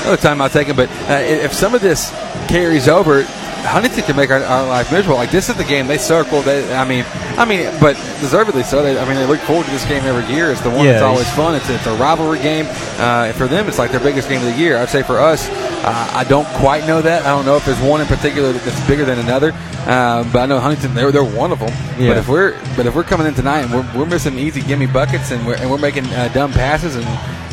Another 0.02 0.16
timeout 0.16 0.52
taken, 0.52 0.74
but 0.74 0.88
uh, 1.08 1.12
if 1.22 1.52
some 1.52 1.74
of 1.74 1.80
this 1.80 2.10
carries 2.48 2.88
over, 2.88 3.24
Huntington 3.62 4.04
can 4.04 4.16
make 4.16 4.30
our, 4.30 4.42
our 4.42 4.66
life 4.66 4.90
miserable. 4.92 5.16
Like 5.16 5.30
this 5.30 5.48
is 5.48 5.56
the 5.56 5.64
game 5.64 5.86
they 5.86 5.98
circle. 5.98 6.42
They, 6.42 6.74
I 6.74 6.84
mean, 6.84 7.04
I 7.38 7.44
mean, 7.44 7.70
but 7.80 7.96
deservedly 8.20 8.62
so. 8.62 8.82
They, 8.82 8.98
I 8.98 9.04
mean, 9.06 9.14
they 9.14 9.26
look 9.26 9.40
forward 9.40 9.64
to 9.64 9.70
this 9.70 9.84
game 9.86 10.04
every 10.04 10.32
year. 10.34 10.50
It's 10.50 10.60
the 10.60 10.70
one 10.70 10.84
Yeah, 10.84 10.92
that's 10.92 11.04
always 11.04 11.30
fun. 11.30 11.54
It's, 11.54 11.68
it's 11.70 11.86
a 11.86 11.94
rivalry 11.96 12.38
game. 12.40 12.66
Uh, 12.98 13.26
and 13.28 13.36
for 13.36 13.46
them, 13.46 13.68
it's 13.68 13.78
like 13.78 13.90
their 13.90 14.00
biggest 14.00 14.28
game 14.28 14.40
of 14.40 14.46
the 14.46 14.58
year. 14.58 14.76
I'd 14.78 14.88
say 14.88 15.02
for 15.02 15.18
us, 15.18 15.48
uh, 15.48 16.10
I 16.12 16.24
don't 16.24 16.46
quite 16.58 16.86
know 16.86 17.00
that. 17.02 17.22
I 17.22 17.28
don't 17.28 17.44
know 17.46 17.56
if 17.56 17.64
there's 17.64 17.80
one 17.80 18.00
in 18.00 18.06
particular 18.06 18.52
that's 18.52 18.86
bigger 18.86 19.04
than 19.04 19.18
another. 19.18 19.52
Uh, 19.86 20.22
but 20.32 20.40
I 20.42 20.46
know 20.46 20.60
Huntington, 20.60 20.94
they're, 20.94 21.10
they're 21.10 21.24
one 21.24 21.50
of 21.50 21.58
them. 21.58 21.72
Yeah. 21.98 22.08
But 22.08 22.16
if 22.18 22.28
we're 22.28 22.52
but 22.76 22.86
if 22.86 22.94
we're 22.94 23.02
coming 23.02 23.26
in 23.26 23.34
tonight 23.34 23.62
and 23.62 23.72
we're, 23.72 23.98
we're 23.98 24.06
missing 24.06 24.38
easy 24.38 24.62
gimme 24.62 24.86
buckets 24.86 25.32
and 25.32 25.44
we're, 25.44 25.56
and 25.56 25.68
we're 25.70 25.78
making 25.78 26.06
uh, 26.06 26.28
dumb 26.28 26.52
passes 26.52 26.94
and 26.94 27.04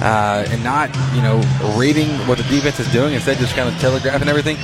uh, 0.01 0.45
and 0.49 0.63
not 0.63 0.89
you 1.15 1.21
know 1.21 1.41
reading 1.75 2.07
what 2.27 2.37
the 2.37 2.43
defense 2.43 2.79
is 2.79 2.91
doing 2.91 3.13
instead 3.15 3.37
just 3.37 3.55
kind 3.55 3.67
of 3.67 3.79
telegraphing 3.81 4.27
everything, 4.29 4.57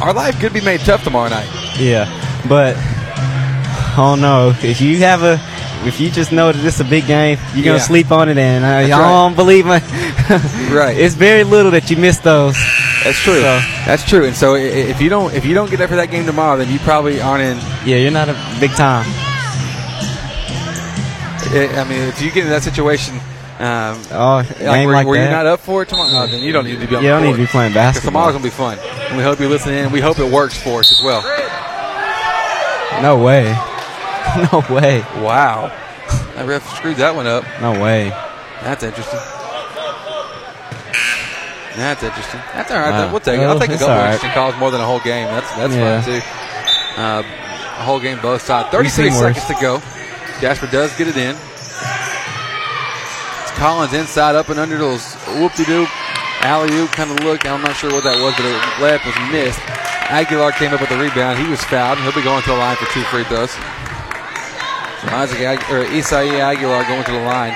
our 0.00 0.12
life 0.12 0.38
could 0.40 0.52
be 0.52 0.60
made 0.60 0.80
tough 0.80 1.04
tomorrow 1.04 1.28
night. 1.28 1.48
Yeah, 1.78 2.06
but 2.48 2.76
oh 3.98 4.16
no, 4.18 4.54
if 4.62 4.80
you 4.80 4.98
have 4.98 5.22
a, 5.22 5.38
if 5.86 6.00
you 6.00 6.10
just 6.10 6.32
know 6.32 6.52
that 6.52 6.58
this 6.60 6.74
is 6.76 6.80
a 6.80 6.84
big 6.84 7.06
game, 7.06 7.38
you're 7.54 7.64
gonna 7.64 7.76
Yeah. 7.78 7.82
sleep 7.82 8.10
on 8.10 8.28
it, 8.28 8.38
and 8.38 8.64
I, 8.64 8.80
I 8.80 8.86
That's 8.86 8.92
right. 9.00 9.08
don't 9.08 9.36
believe 9.36 9.66
my. 9.66 9.78
right. 10.72 10.96
It's 10.96 11.14
very 11.14 11.44
little 11.44 11.70
that 11.72 11.90
you 11.90 11.96
miss 11.96 12.18
those. 12.18 12.56
That's 13.04 13.18
true. 13.18 13.40
That's 13.40 14.04
true. 14.08 14.26
And 14.26 14.36
so 14.36 14.54
if 14.56 15.00
you 15.00 15.08
don't 15.08 15.32
if 15.34 15.44
you 15.44 15.54
don't 15.54 15.70
get 15.70 15.80
up 15.80 15.88
for 15.90 15.96
that 15.96 16.10
game 16.10 16.26
tomorrow, 16.26 16.58
then 16.58 16.70
you 16.70 16.78
probably 16.80 17.20
aren't 17.20 17.42
in. 17.42 17.56
Yeah, 17.86 17.96
you're 17.96 18.10
not 18.10 18.28
a 18.28 18.36
big 18.60 18.72
time. 18.72 19.06
I 21.52 21.84
mean, 21.88 22.02
if 22.08 22.20
you 22.22 22.30
get 22.30 22.44
in 22.44 22.50
that 22.50 22.62
situation. 22.62 23.18
Um, 23.60 24.00
Oh, 24.10 24.36
like, 24.36 24.58
where, 24.60 24.86
like 24.88 25.06
where 25.06 25.20
you're 25.22 25.30
not 25.30 25.44
up 25.44 25.60
for 25.60 25.82
it 25.82 25.88
tomorrow, 25.90 26.10
no, 26.10 26.26
then 26.26 26.42
you 26.42 26.50
don't 26.50 26.64
need 26.64 26.80
to 26.80 26.86
be 26.86 26.96
on 26.96 27.02
You 27.02 27.10
don't 27.10 27.22
need 27.24 27.32
to 27.32 27.38
be 27.38 27.46
playing 27.46 27.74
basketball. 27.74 28.10
Tomorrow's 28.10 28.32
gonna 28.32 28.44
be 28.44 28.48
fun, 28.50 28.78
and 28.78 29.16
we 29.18 29.22
hope 29.22 29.38
you 29.38 29.48
listen 29.50 29.74
in. 29.74 29.92
We 29.92 30.00
hope 30.00 30.18
it 30.18 30.32
works 30.32 30.56
for 30.62 30.80
us 30.80 30.90
as 30.90 31.02
well. 31.04 31.20
No 33.02 33.22
way. 33.22 33.44
no 34.52 34.64
way. 34.74 35.00
Wow, 35.22 35.68
that 36.36 36.46
ref 36.46 36.66
screwed 36.76 36.96
that 36.96 37.14
one 37.14 37.26
up. 37.26 37.44
No 37.60 37.72
way. 37.72 38.08
That's 38.62 38.82
interesting. 38.82 39.20
That's 41.76 42.02
interesting. 42.02 42.40
That's 42.52 42.70
all 42.70 42.78
right. 42.78 42.90
Wow. 42.90 43.10
We'll 43.10 43.20
take 43.20 43.40
it. 43.40 43.44
I'll 43.44 43.58
take 43.58 43.70
a 43.70 43.74
it's 43.74 43.82
couple 43.82 43.94
right. 43.96 44.06
interesting 44.14 44.30
calls 44.32 44.56
more 44.56 44.70
than 44.70 44.80
a 44.80 44.86
whole 44.86 45.00
game. 45.00 45.26
That's 45.28 45.54
that's 45.56 45.74
Yeah. 45.74 46.00
fine 46.02 46.20
too. 46.20 47.00
Uh, 47.00 47.22
a 47.80 47.84
whole 47.84 48.00
game 48.00 48.18
both 48.20 48.42
sides. 48.42 48.68
33 48.70 48.90
seen 49.10 49.20
worse. 49.20 49.36
seconds 49.36 49.46
to 49.58 49.62
go. 49.62 49.78
Jasper 50.40 50.66
does 50.66 50.96
get 50.98 51.08
it 51.08 51.16
in. 51.16 51.36
Collins 53.60 53.92
inside 53.92 54.34
up 54.36 54.48
and 54.48 54.58
under 54.58 54.78
those 54.78 55.14
whoop-de-doo 55.36 55.86
alley 56.40 56.72
oop 56.78 56.90
kind 56.92 57.10
of 57.10 57.20
look. 57.20 57.44
I'm 57.44 57.60
not 57.60 57.76
sure 57.76 57.92
what 57.92 58.04
that 58.04 58.16
was, 58.16 58.32
but 58.32 58.48
the 58.48 58.56
layup 58.80 59.04
was 59.04 59.12
missed. 59.30 59.60
Aguilar 60.08 60.52
came 60.52 60.72
up 60.72 60.80
with 60.80 60.88
the 60.88 60.96
rebound. 60.96 61.38
He 61.38 61.46
was 61.46 61.62
fouled. 61.64 61.98
He'll 61.98 62.16
be 62.16 62.22
going 62.22 62.40
to 62.40 62.48
the 62.48 62.56
line 62.56 62.76
for 62.76 62.86
two 62.86 63.04
free 63.12 63.24
throws. 63.24 63.52
So 63.52 65.12
Isaac 65.12 65.40
Ag- 65.40 65.68
or 65.68 65.84
Isai 65.92 66.40
Aguilar 66.40 66.84
going 66.88 67.04
to 67.04 67.12
the 67.12 67.20
line 67.20 67.54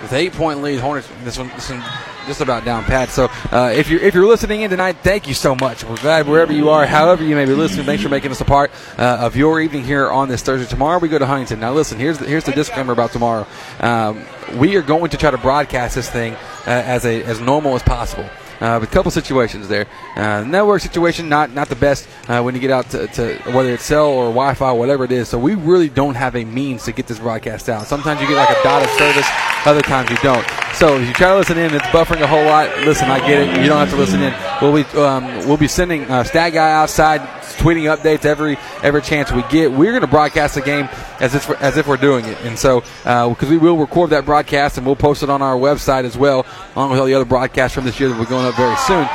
with 0.00 0.12
eight 0.12 0.32
point 0.32 0.62
lead. 0.62 0.78
Hornets. 0.78 1.08
This 1.24 1.36
one, 1.36 1.48
this 1.48 1.68
one 1.68 1.82
just 2.28 2.40
about 2.40 2.64
down 2.64 2.84
pat. 2.84 3.08
So 3.08 3.28
uh, 3.50 3.72
if 3.74 3.90
you're 3.90 4.00
if 4.00 4.14
you're 4.14 4.26
listening 4.26 4.60
in 4.60 4.70
tonight, 4.70 4.98
thank 5.02 5.26
you 5.26 5.34
so 5.34 5.56
much. 5.56 5.82
We're 5.82 5.96
glad 5.96 6.28
wherever 6.28 6.52
you 6.52 6.68
are, 6.70 6.86
however 6.86 7.24
you 7.24 7.34
may 7.34 7.46
be 7.46 7.54
listening. 7.54 7.86
Thanks 7.86 8.02
for 8.02 8.08
making 8.08 8.30
us 8.30 8.40
a 8.40 8.44
part 8.44 8.70
uh, 8.96 9.18
of 9.20 9.34
your 9.34 9.60
evening 9.60 9.82
here 9.82 10.08
on 10.10 10.28
this 10.28 10.42
Thursday. 10.42 10.68
Tomorrow 10.68 11.00
we 11.00 11.08
go 11.08 11.18
to 11.18 11.26
Huntington. 11.26 11.58
Now 11.58 11.72
listen, 11.72 11.98
here's 11.98 12.18
the, 12.18 12.26
here's 12.26 12.44
the 12.44 12.52
disclaimer 12.52 12.92
about 12.92 13.10
tomorrow. 13.10 13.46
Um, 13.80 14.24
we 14.56 14.76
are 14.76 14.82
going 14.82 15.10
to 15.10 15.16
try 15.16 15.30
to 15.30 15.38
broadcast 15.38 15.96
this 15.96 16.08
thing 16.08 16.34
uh, 16.34 16.38
as 16.66 17.04
a 17.04 17.24
as 17.24 17.40
normal 17.40 17.74
as 17.74 17.82
possible. 17.82 18.28
Uh, 18.60 18.80
but 18.80 18.88
a 18.88 18.90
couple 18.90 19.10
situations 19.10 19.68
there. 19.68 19.86
Uh, 20.16 20.42
network 20.42 20.82
situation, 20.82 21.28
not 21.28 21.52
not 21.52 21.68
the 21.68 21.76
best 21.76 22.08
uh, 22.26 22.42
when 22.42 22.54
you 22.54 22.60
get 22.60 22.70
out 22.70 22.90
to, 22.90 23.06
to 23.08 23.34
whether 23.52 23.72
it's 23.72 23.84
cell 23.84 24.08
or 24.08 24.24
Wi-Fi, 24.26 24.72
whatever 24.72 25.04
it 25.04 25.12
is. 25.12 25.28
So 25.28 25.38
we 25.38 25.54
really 25.54 25.88
don't 25.88 26.16
have 26.16 26.34
a 26.34 26.44
means 26.44 26.84
to 26.84 26.92
get 26.92 27.06
this 27.06 27.20
broadcast 27.20 27.68
out. 27.68 27.86
Sometimes 27.86 28.20
you 28.20 28.26
get 28.26 28.36
like 28.36 28.50
a 28.50 28.62
dotted 28.64 28.90
service, 28.98 29.28
other 29.66 29.82
times 29.82 30.10
you 30.10 30.16
don't. 30.18 30.46
So 30.74 30.96
if 30.96 31.08
you 31.08 31.14
try 31.14 31.30
to 31.30 31.36
listen 31.36 31.58
in, 31.58 31.74
it's 31.74 31.84
buffering 31.86 32.20
a 32.20 32.26
whole 32.26 32.44
lot. 32.44 32.68
Listen, 32.78 33.10
I 33.10 33.18
get 33.18 33.40
it. 33.40 33.60
You 33.60 33.66
don't 33.66 33.78
have 33.78 33.90
to 33.90 33.96
listen 33.96 34.22
in. 34.22 34.32
We'll 34.62 34.72
be 34.72 34.88
um, 34.98 35.24
we'll 35.48 35.56
be 35.56 35.66
sending 35.66 36.04
uh, 36.04 36.22
Stat 36.22 36.52
Guy 36.52 36.72
outside, 36.72 37.20
tweeting 37.58 37.94
updates 37.94 38.24
every 38.24 38.56
every 38.82 39.02
chance 39.02 39.32
we 39.32 39.42
get. 39.44 39.72
We're 39.72 39.90
going 39.92 40.02
to 40.02 40.06
broadcast 40.06 40.54
the 40.54 40.62
game 40.62 40.88
as 41.20 41.34
if 41.34 41.50
as 41.60 41.76
if 41.76 41.88
we're 41.88 41.96
doing 41.96 42.24
it, 42.26 42.38
and 42.42 42.58
so 42.58 42.82
because 43.02 43.48
we 43.48 43.58
will 43.58 43.76
record 43.76 44.10
that 44.10 44.24
broadcast 44.24 44.78
and 44.78 44.86
we'll 44.86 44.96
post 44.96 45.22
it 45.22 45.30
on 45.30 45.42
our 45.42 45.56
website 45.56 46.04
as 46.04 46.16
well, 46.16 46.46
along 46.76 46.90
with 46.90 47.00
all 47.00 47.06
the 47.06 47.14
other 47.14 47.24
broadcasts 47.24 47.74
from 47.74 47.84
this 47.84 47.98
year 47.98 48.08
that 48.08 48.18
we're 48.18 48.26
going 48.26 48.46
up 48.46 48.54
very 48.54 48.76
soon. 48.76 49.06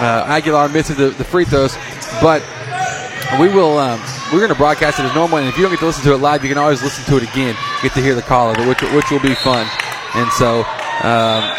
Uh, 0.00 0.24
Aguilar 0.28 0.70
misses 0.70 0.96
the, 0.96 1.10
the 1.10 1.24
free 1.24 1.44
throws, 1.44 1.76
but 2.22 2.42
we 3.38 3.48
will. 3.48 3.78
Um, 3.78 4.00
we're 4.32 4.38
going 4.38 4.50
to 4.50 4.54
broadcast 4.54 5.00
it 5.00 5.02
as 5.02 5.14
normal, 5.14 5.38
and 5.38 5.48
if 5.48 5.56
you 5.56 5.62
don't 5.62 5.72
get 5.72 5.80
to 5.80 5.86
listen 5.86 6.04
to 6.04 6.14
it 6.14 6.18
live, 6.18 6.42
you 6.44 6.48
can 6.48 6.56
always 6.56 6.82
listen 6.82 7.04
to 7.06 7.16
it 7.16 7.28
again. 7.30 7.56
Get 7.82 7.92
to 7.92 8.00
hear 8.00 8.14
the 8.14 8.22
call 8.22 8.50
of 8.50 8.58
it, 8.58 8.66
which 8.66 8.80
which 8.92 9.10
will 9.10 9.20
be 9.20 9.34
fun. 9.34 9.66
And 10.14 10.30
so, 10.32 10.64
um, 11.02 11.56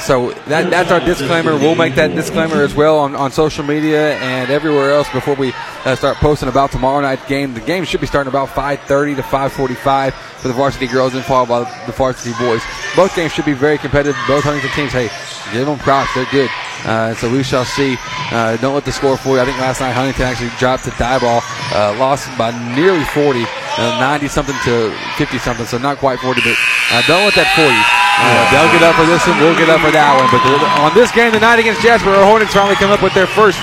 so 0.00 0.32
that 0.46 0.70
that's 0.70 0.90
our 0.90 1.00
disclaimer. 1.00 1.56
We'll 1.56 1.74
make 1.74 1.94
that 1.96 2.14
disclaimer 2.14 2.62
as 2.62 2.74
well 2.74 2.98
on, 2.98 3.14
on 3.14 3.30
social 3.32 3.64
media 3.64 4.16
and 4.18 4.50
everywhere 4.50 4.92
else 4.92 5.10
before 5.10 5.34
we 5.34 5.52
uh, 5.84 5.94
start 5.94 6.16
posting 6.18 6.48
about 6.48 6.72
tomorrow 6.72 7.00
night's 7.00 7.26
game. 7.26 7.54
The 7.54 7.60
game 7.60 7.84
should 7.84 8.00
be 8.00 8.06
starting 8.06 8.30
about 8.30 8.48
5:30 8.48 9.16
to 9.16 9.22
5:45 9.22 10.12
for 10.14 10.48
the 10.48 10.54
varsity 10.54 10.86
girls 10.86 11.14
and 11.14 11.24
followed 11.24 11.48
by 11.48 11.84
the 11.86 11.92
varsity 11.92 12.34
boys. 12.38 12.62
Both 12.96 13.14
games 13.14 13.32
should 13.32 13.44
be 13.44 13.52
very 13.52 13.78
competitive. 13.78 14.16
Both 14.26 14.44
Huntington 14.44 14.70
teams, 14.70 14.92
hey, 14.92 15.10
give 15.52 15.66
them 15.66 15.78
props. 15.78 16.14
They're 16.14 16.26
good. 16.30 16.50
Uh, 16.84 17.14
so 17.14 17.30
we 17.30 17.42
shall 17.42 17.64
see. 17.64 17.96
Uh, 18.32 18.56
don't 18.56 18.74
let 18.74 18.84
the 18.84 18.92
score 18.92 19.16
fool 19.16 19.34
you. 19.34 19.40
I 19.40 19.44
think 19.44 19.58
last 19.58 19.80
night 19.80 19.92
Huntington 19.92 20.24
actually 20.24 20.50
dropped 20.58 20.84
to 20.84 20.90
Diboll, 20.92 21.42
uh, 21.74 21.98
lost 21.98 22.26
by 22.38 22.50
nearly 22.74 23.04
40, 23.04 23.44
90 23.80 24.28
something 24.28 24.56
to 24.64 24.92
50 25.16 25.38
something. 25.38 25.66
So 25.66 25.78
not 25.78 25.98
quite 25.98 26.20
40, 26.20 26.40
but 26.42 26.56
uh, 26.92 27.02
don't 27.08 27.24
let 27.24 27.34
that 27.34 27.48
fool 27.56 27.70
you. 27.70 27.84
Uh, 28.20 28.44
they'll 28.52 28.72
get 28.76 28.84
up 28.84 28.94
for 29.00 29.06
this 29.08 29.24
one. 29.24 29.40
We'll 29.40 29.56
get 29.56 29.72
up 29.72 29.80
for 29.80 29.90
that 29.90 30.12
one. 30.20 30.28
But 30.28 30.44
on 30.84 30.92
this 30.92 31.08
game 31.12 31.32
tonight 31.32 31.56
against 31.56 31.80
Jasper, 31.80 32.10
our 32.10 32.24
Hornets 32.24 32.52
finally 32.52 32.76
come 32.76 32.90
up 32.90 33.02
with 33.02 33.14
their 33.14 33.26
first 33.26 33.56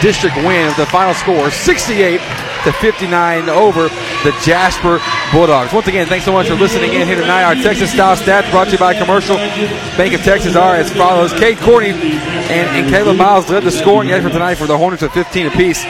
district 0.00 0.36
win. 0.36 0.72
The 0.80 0.86
final 0.86 1.12
score, 1.12 1.50
68 1.50 2.20
to 2.64 2.72
59 2.72 3.48
over 3.48 3.88
the 4.24 4.32
Jasper 4.42 5.00
Bulldogs. 5.32 5.72
Once 5.72 5.86
again, 5.86 6.06
thanks 6.06 6.24
so 6.24 6.32
much 6.32 6.48
for 6.48 6.54
listening 6.54 6.94
in 6.94 7.06
here 7.06 7.20
tonight. 7.20 7.44
Our 7.44 7.54
Texas 7.54 7.92
style 7.92 8.16
stats 8.16 8.50
brought 8.50 8.66
to 8.66 8.72
you 8.72 8.78
by 8.78 8.94
Commercial 8.94 9.36
Bank 9.96 10.14
of 10.14 10.22
Texas 10.22 10.56
are 10.56 10.74
as 10.74 10.90
follows. 10.92 11.32
Cade 11.32 11.58
Courtney 11.58 11.90
and, 11.92 12.68
and 12.76 12.90
Caleb 12.90 13.16
Miles 13.16 13.48
led 13.50 13.62
the 13.62 13.70
scoring 13.70 14.10
effort 14.10 14.32
tonight 14.32 14.56
for 14.56 14.66
the 14.66 14.76
Hornets 14.76 15.02
at 15.02 15.12
15 15.12 15.46
apiece. 15.48 15.84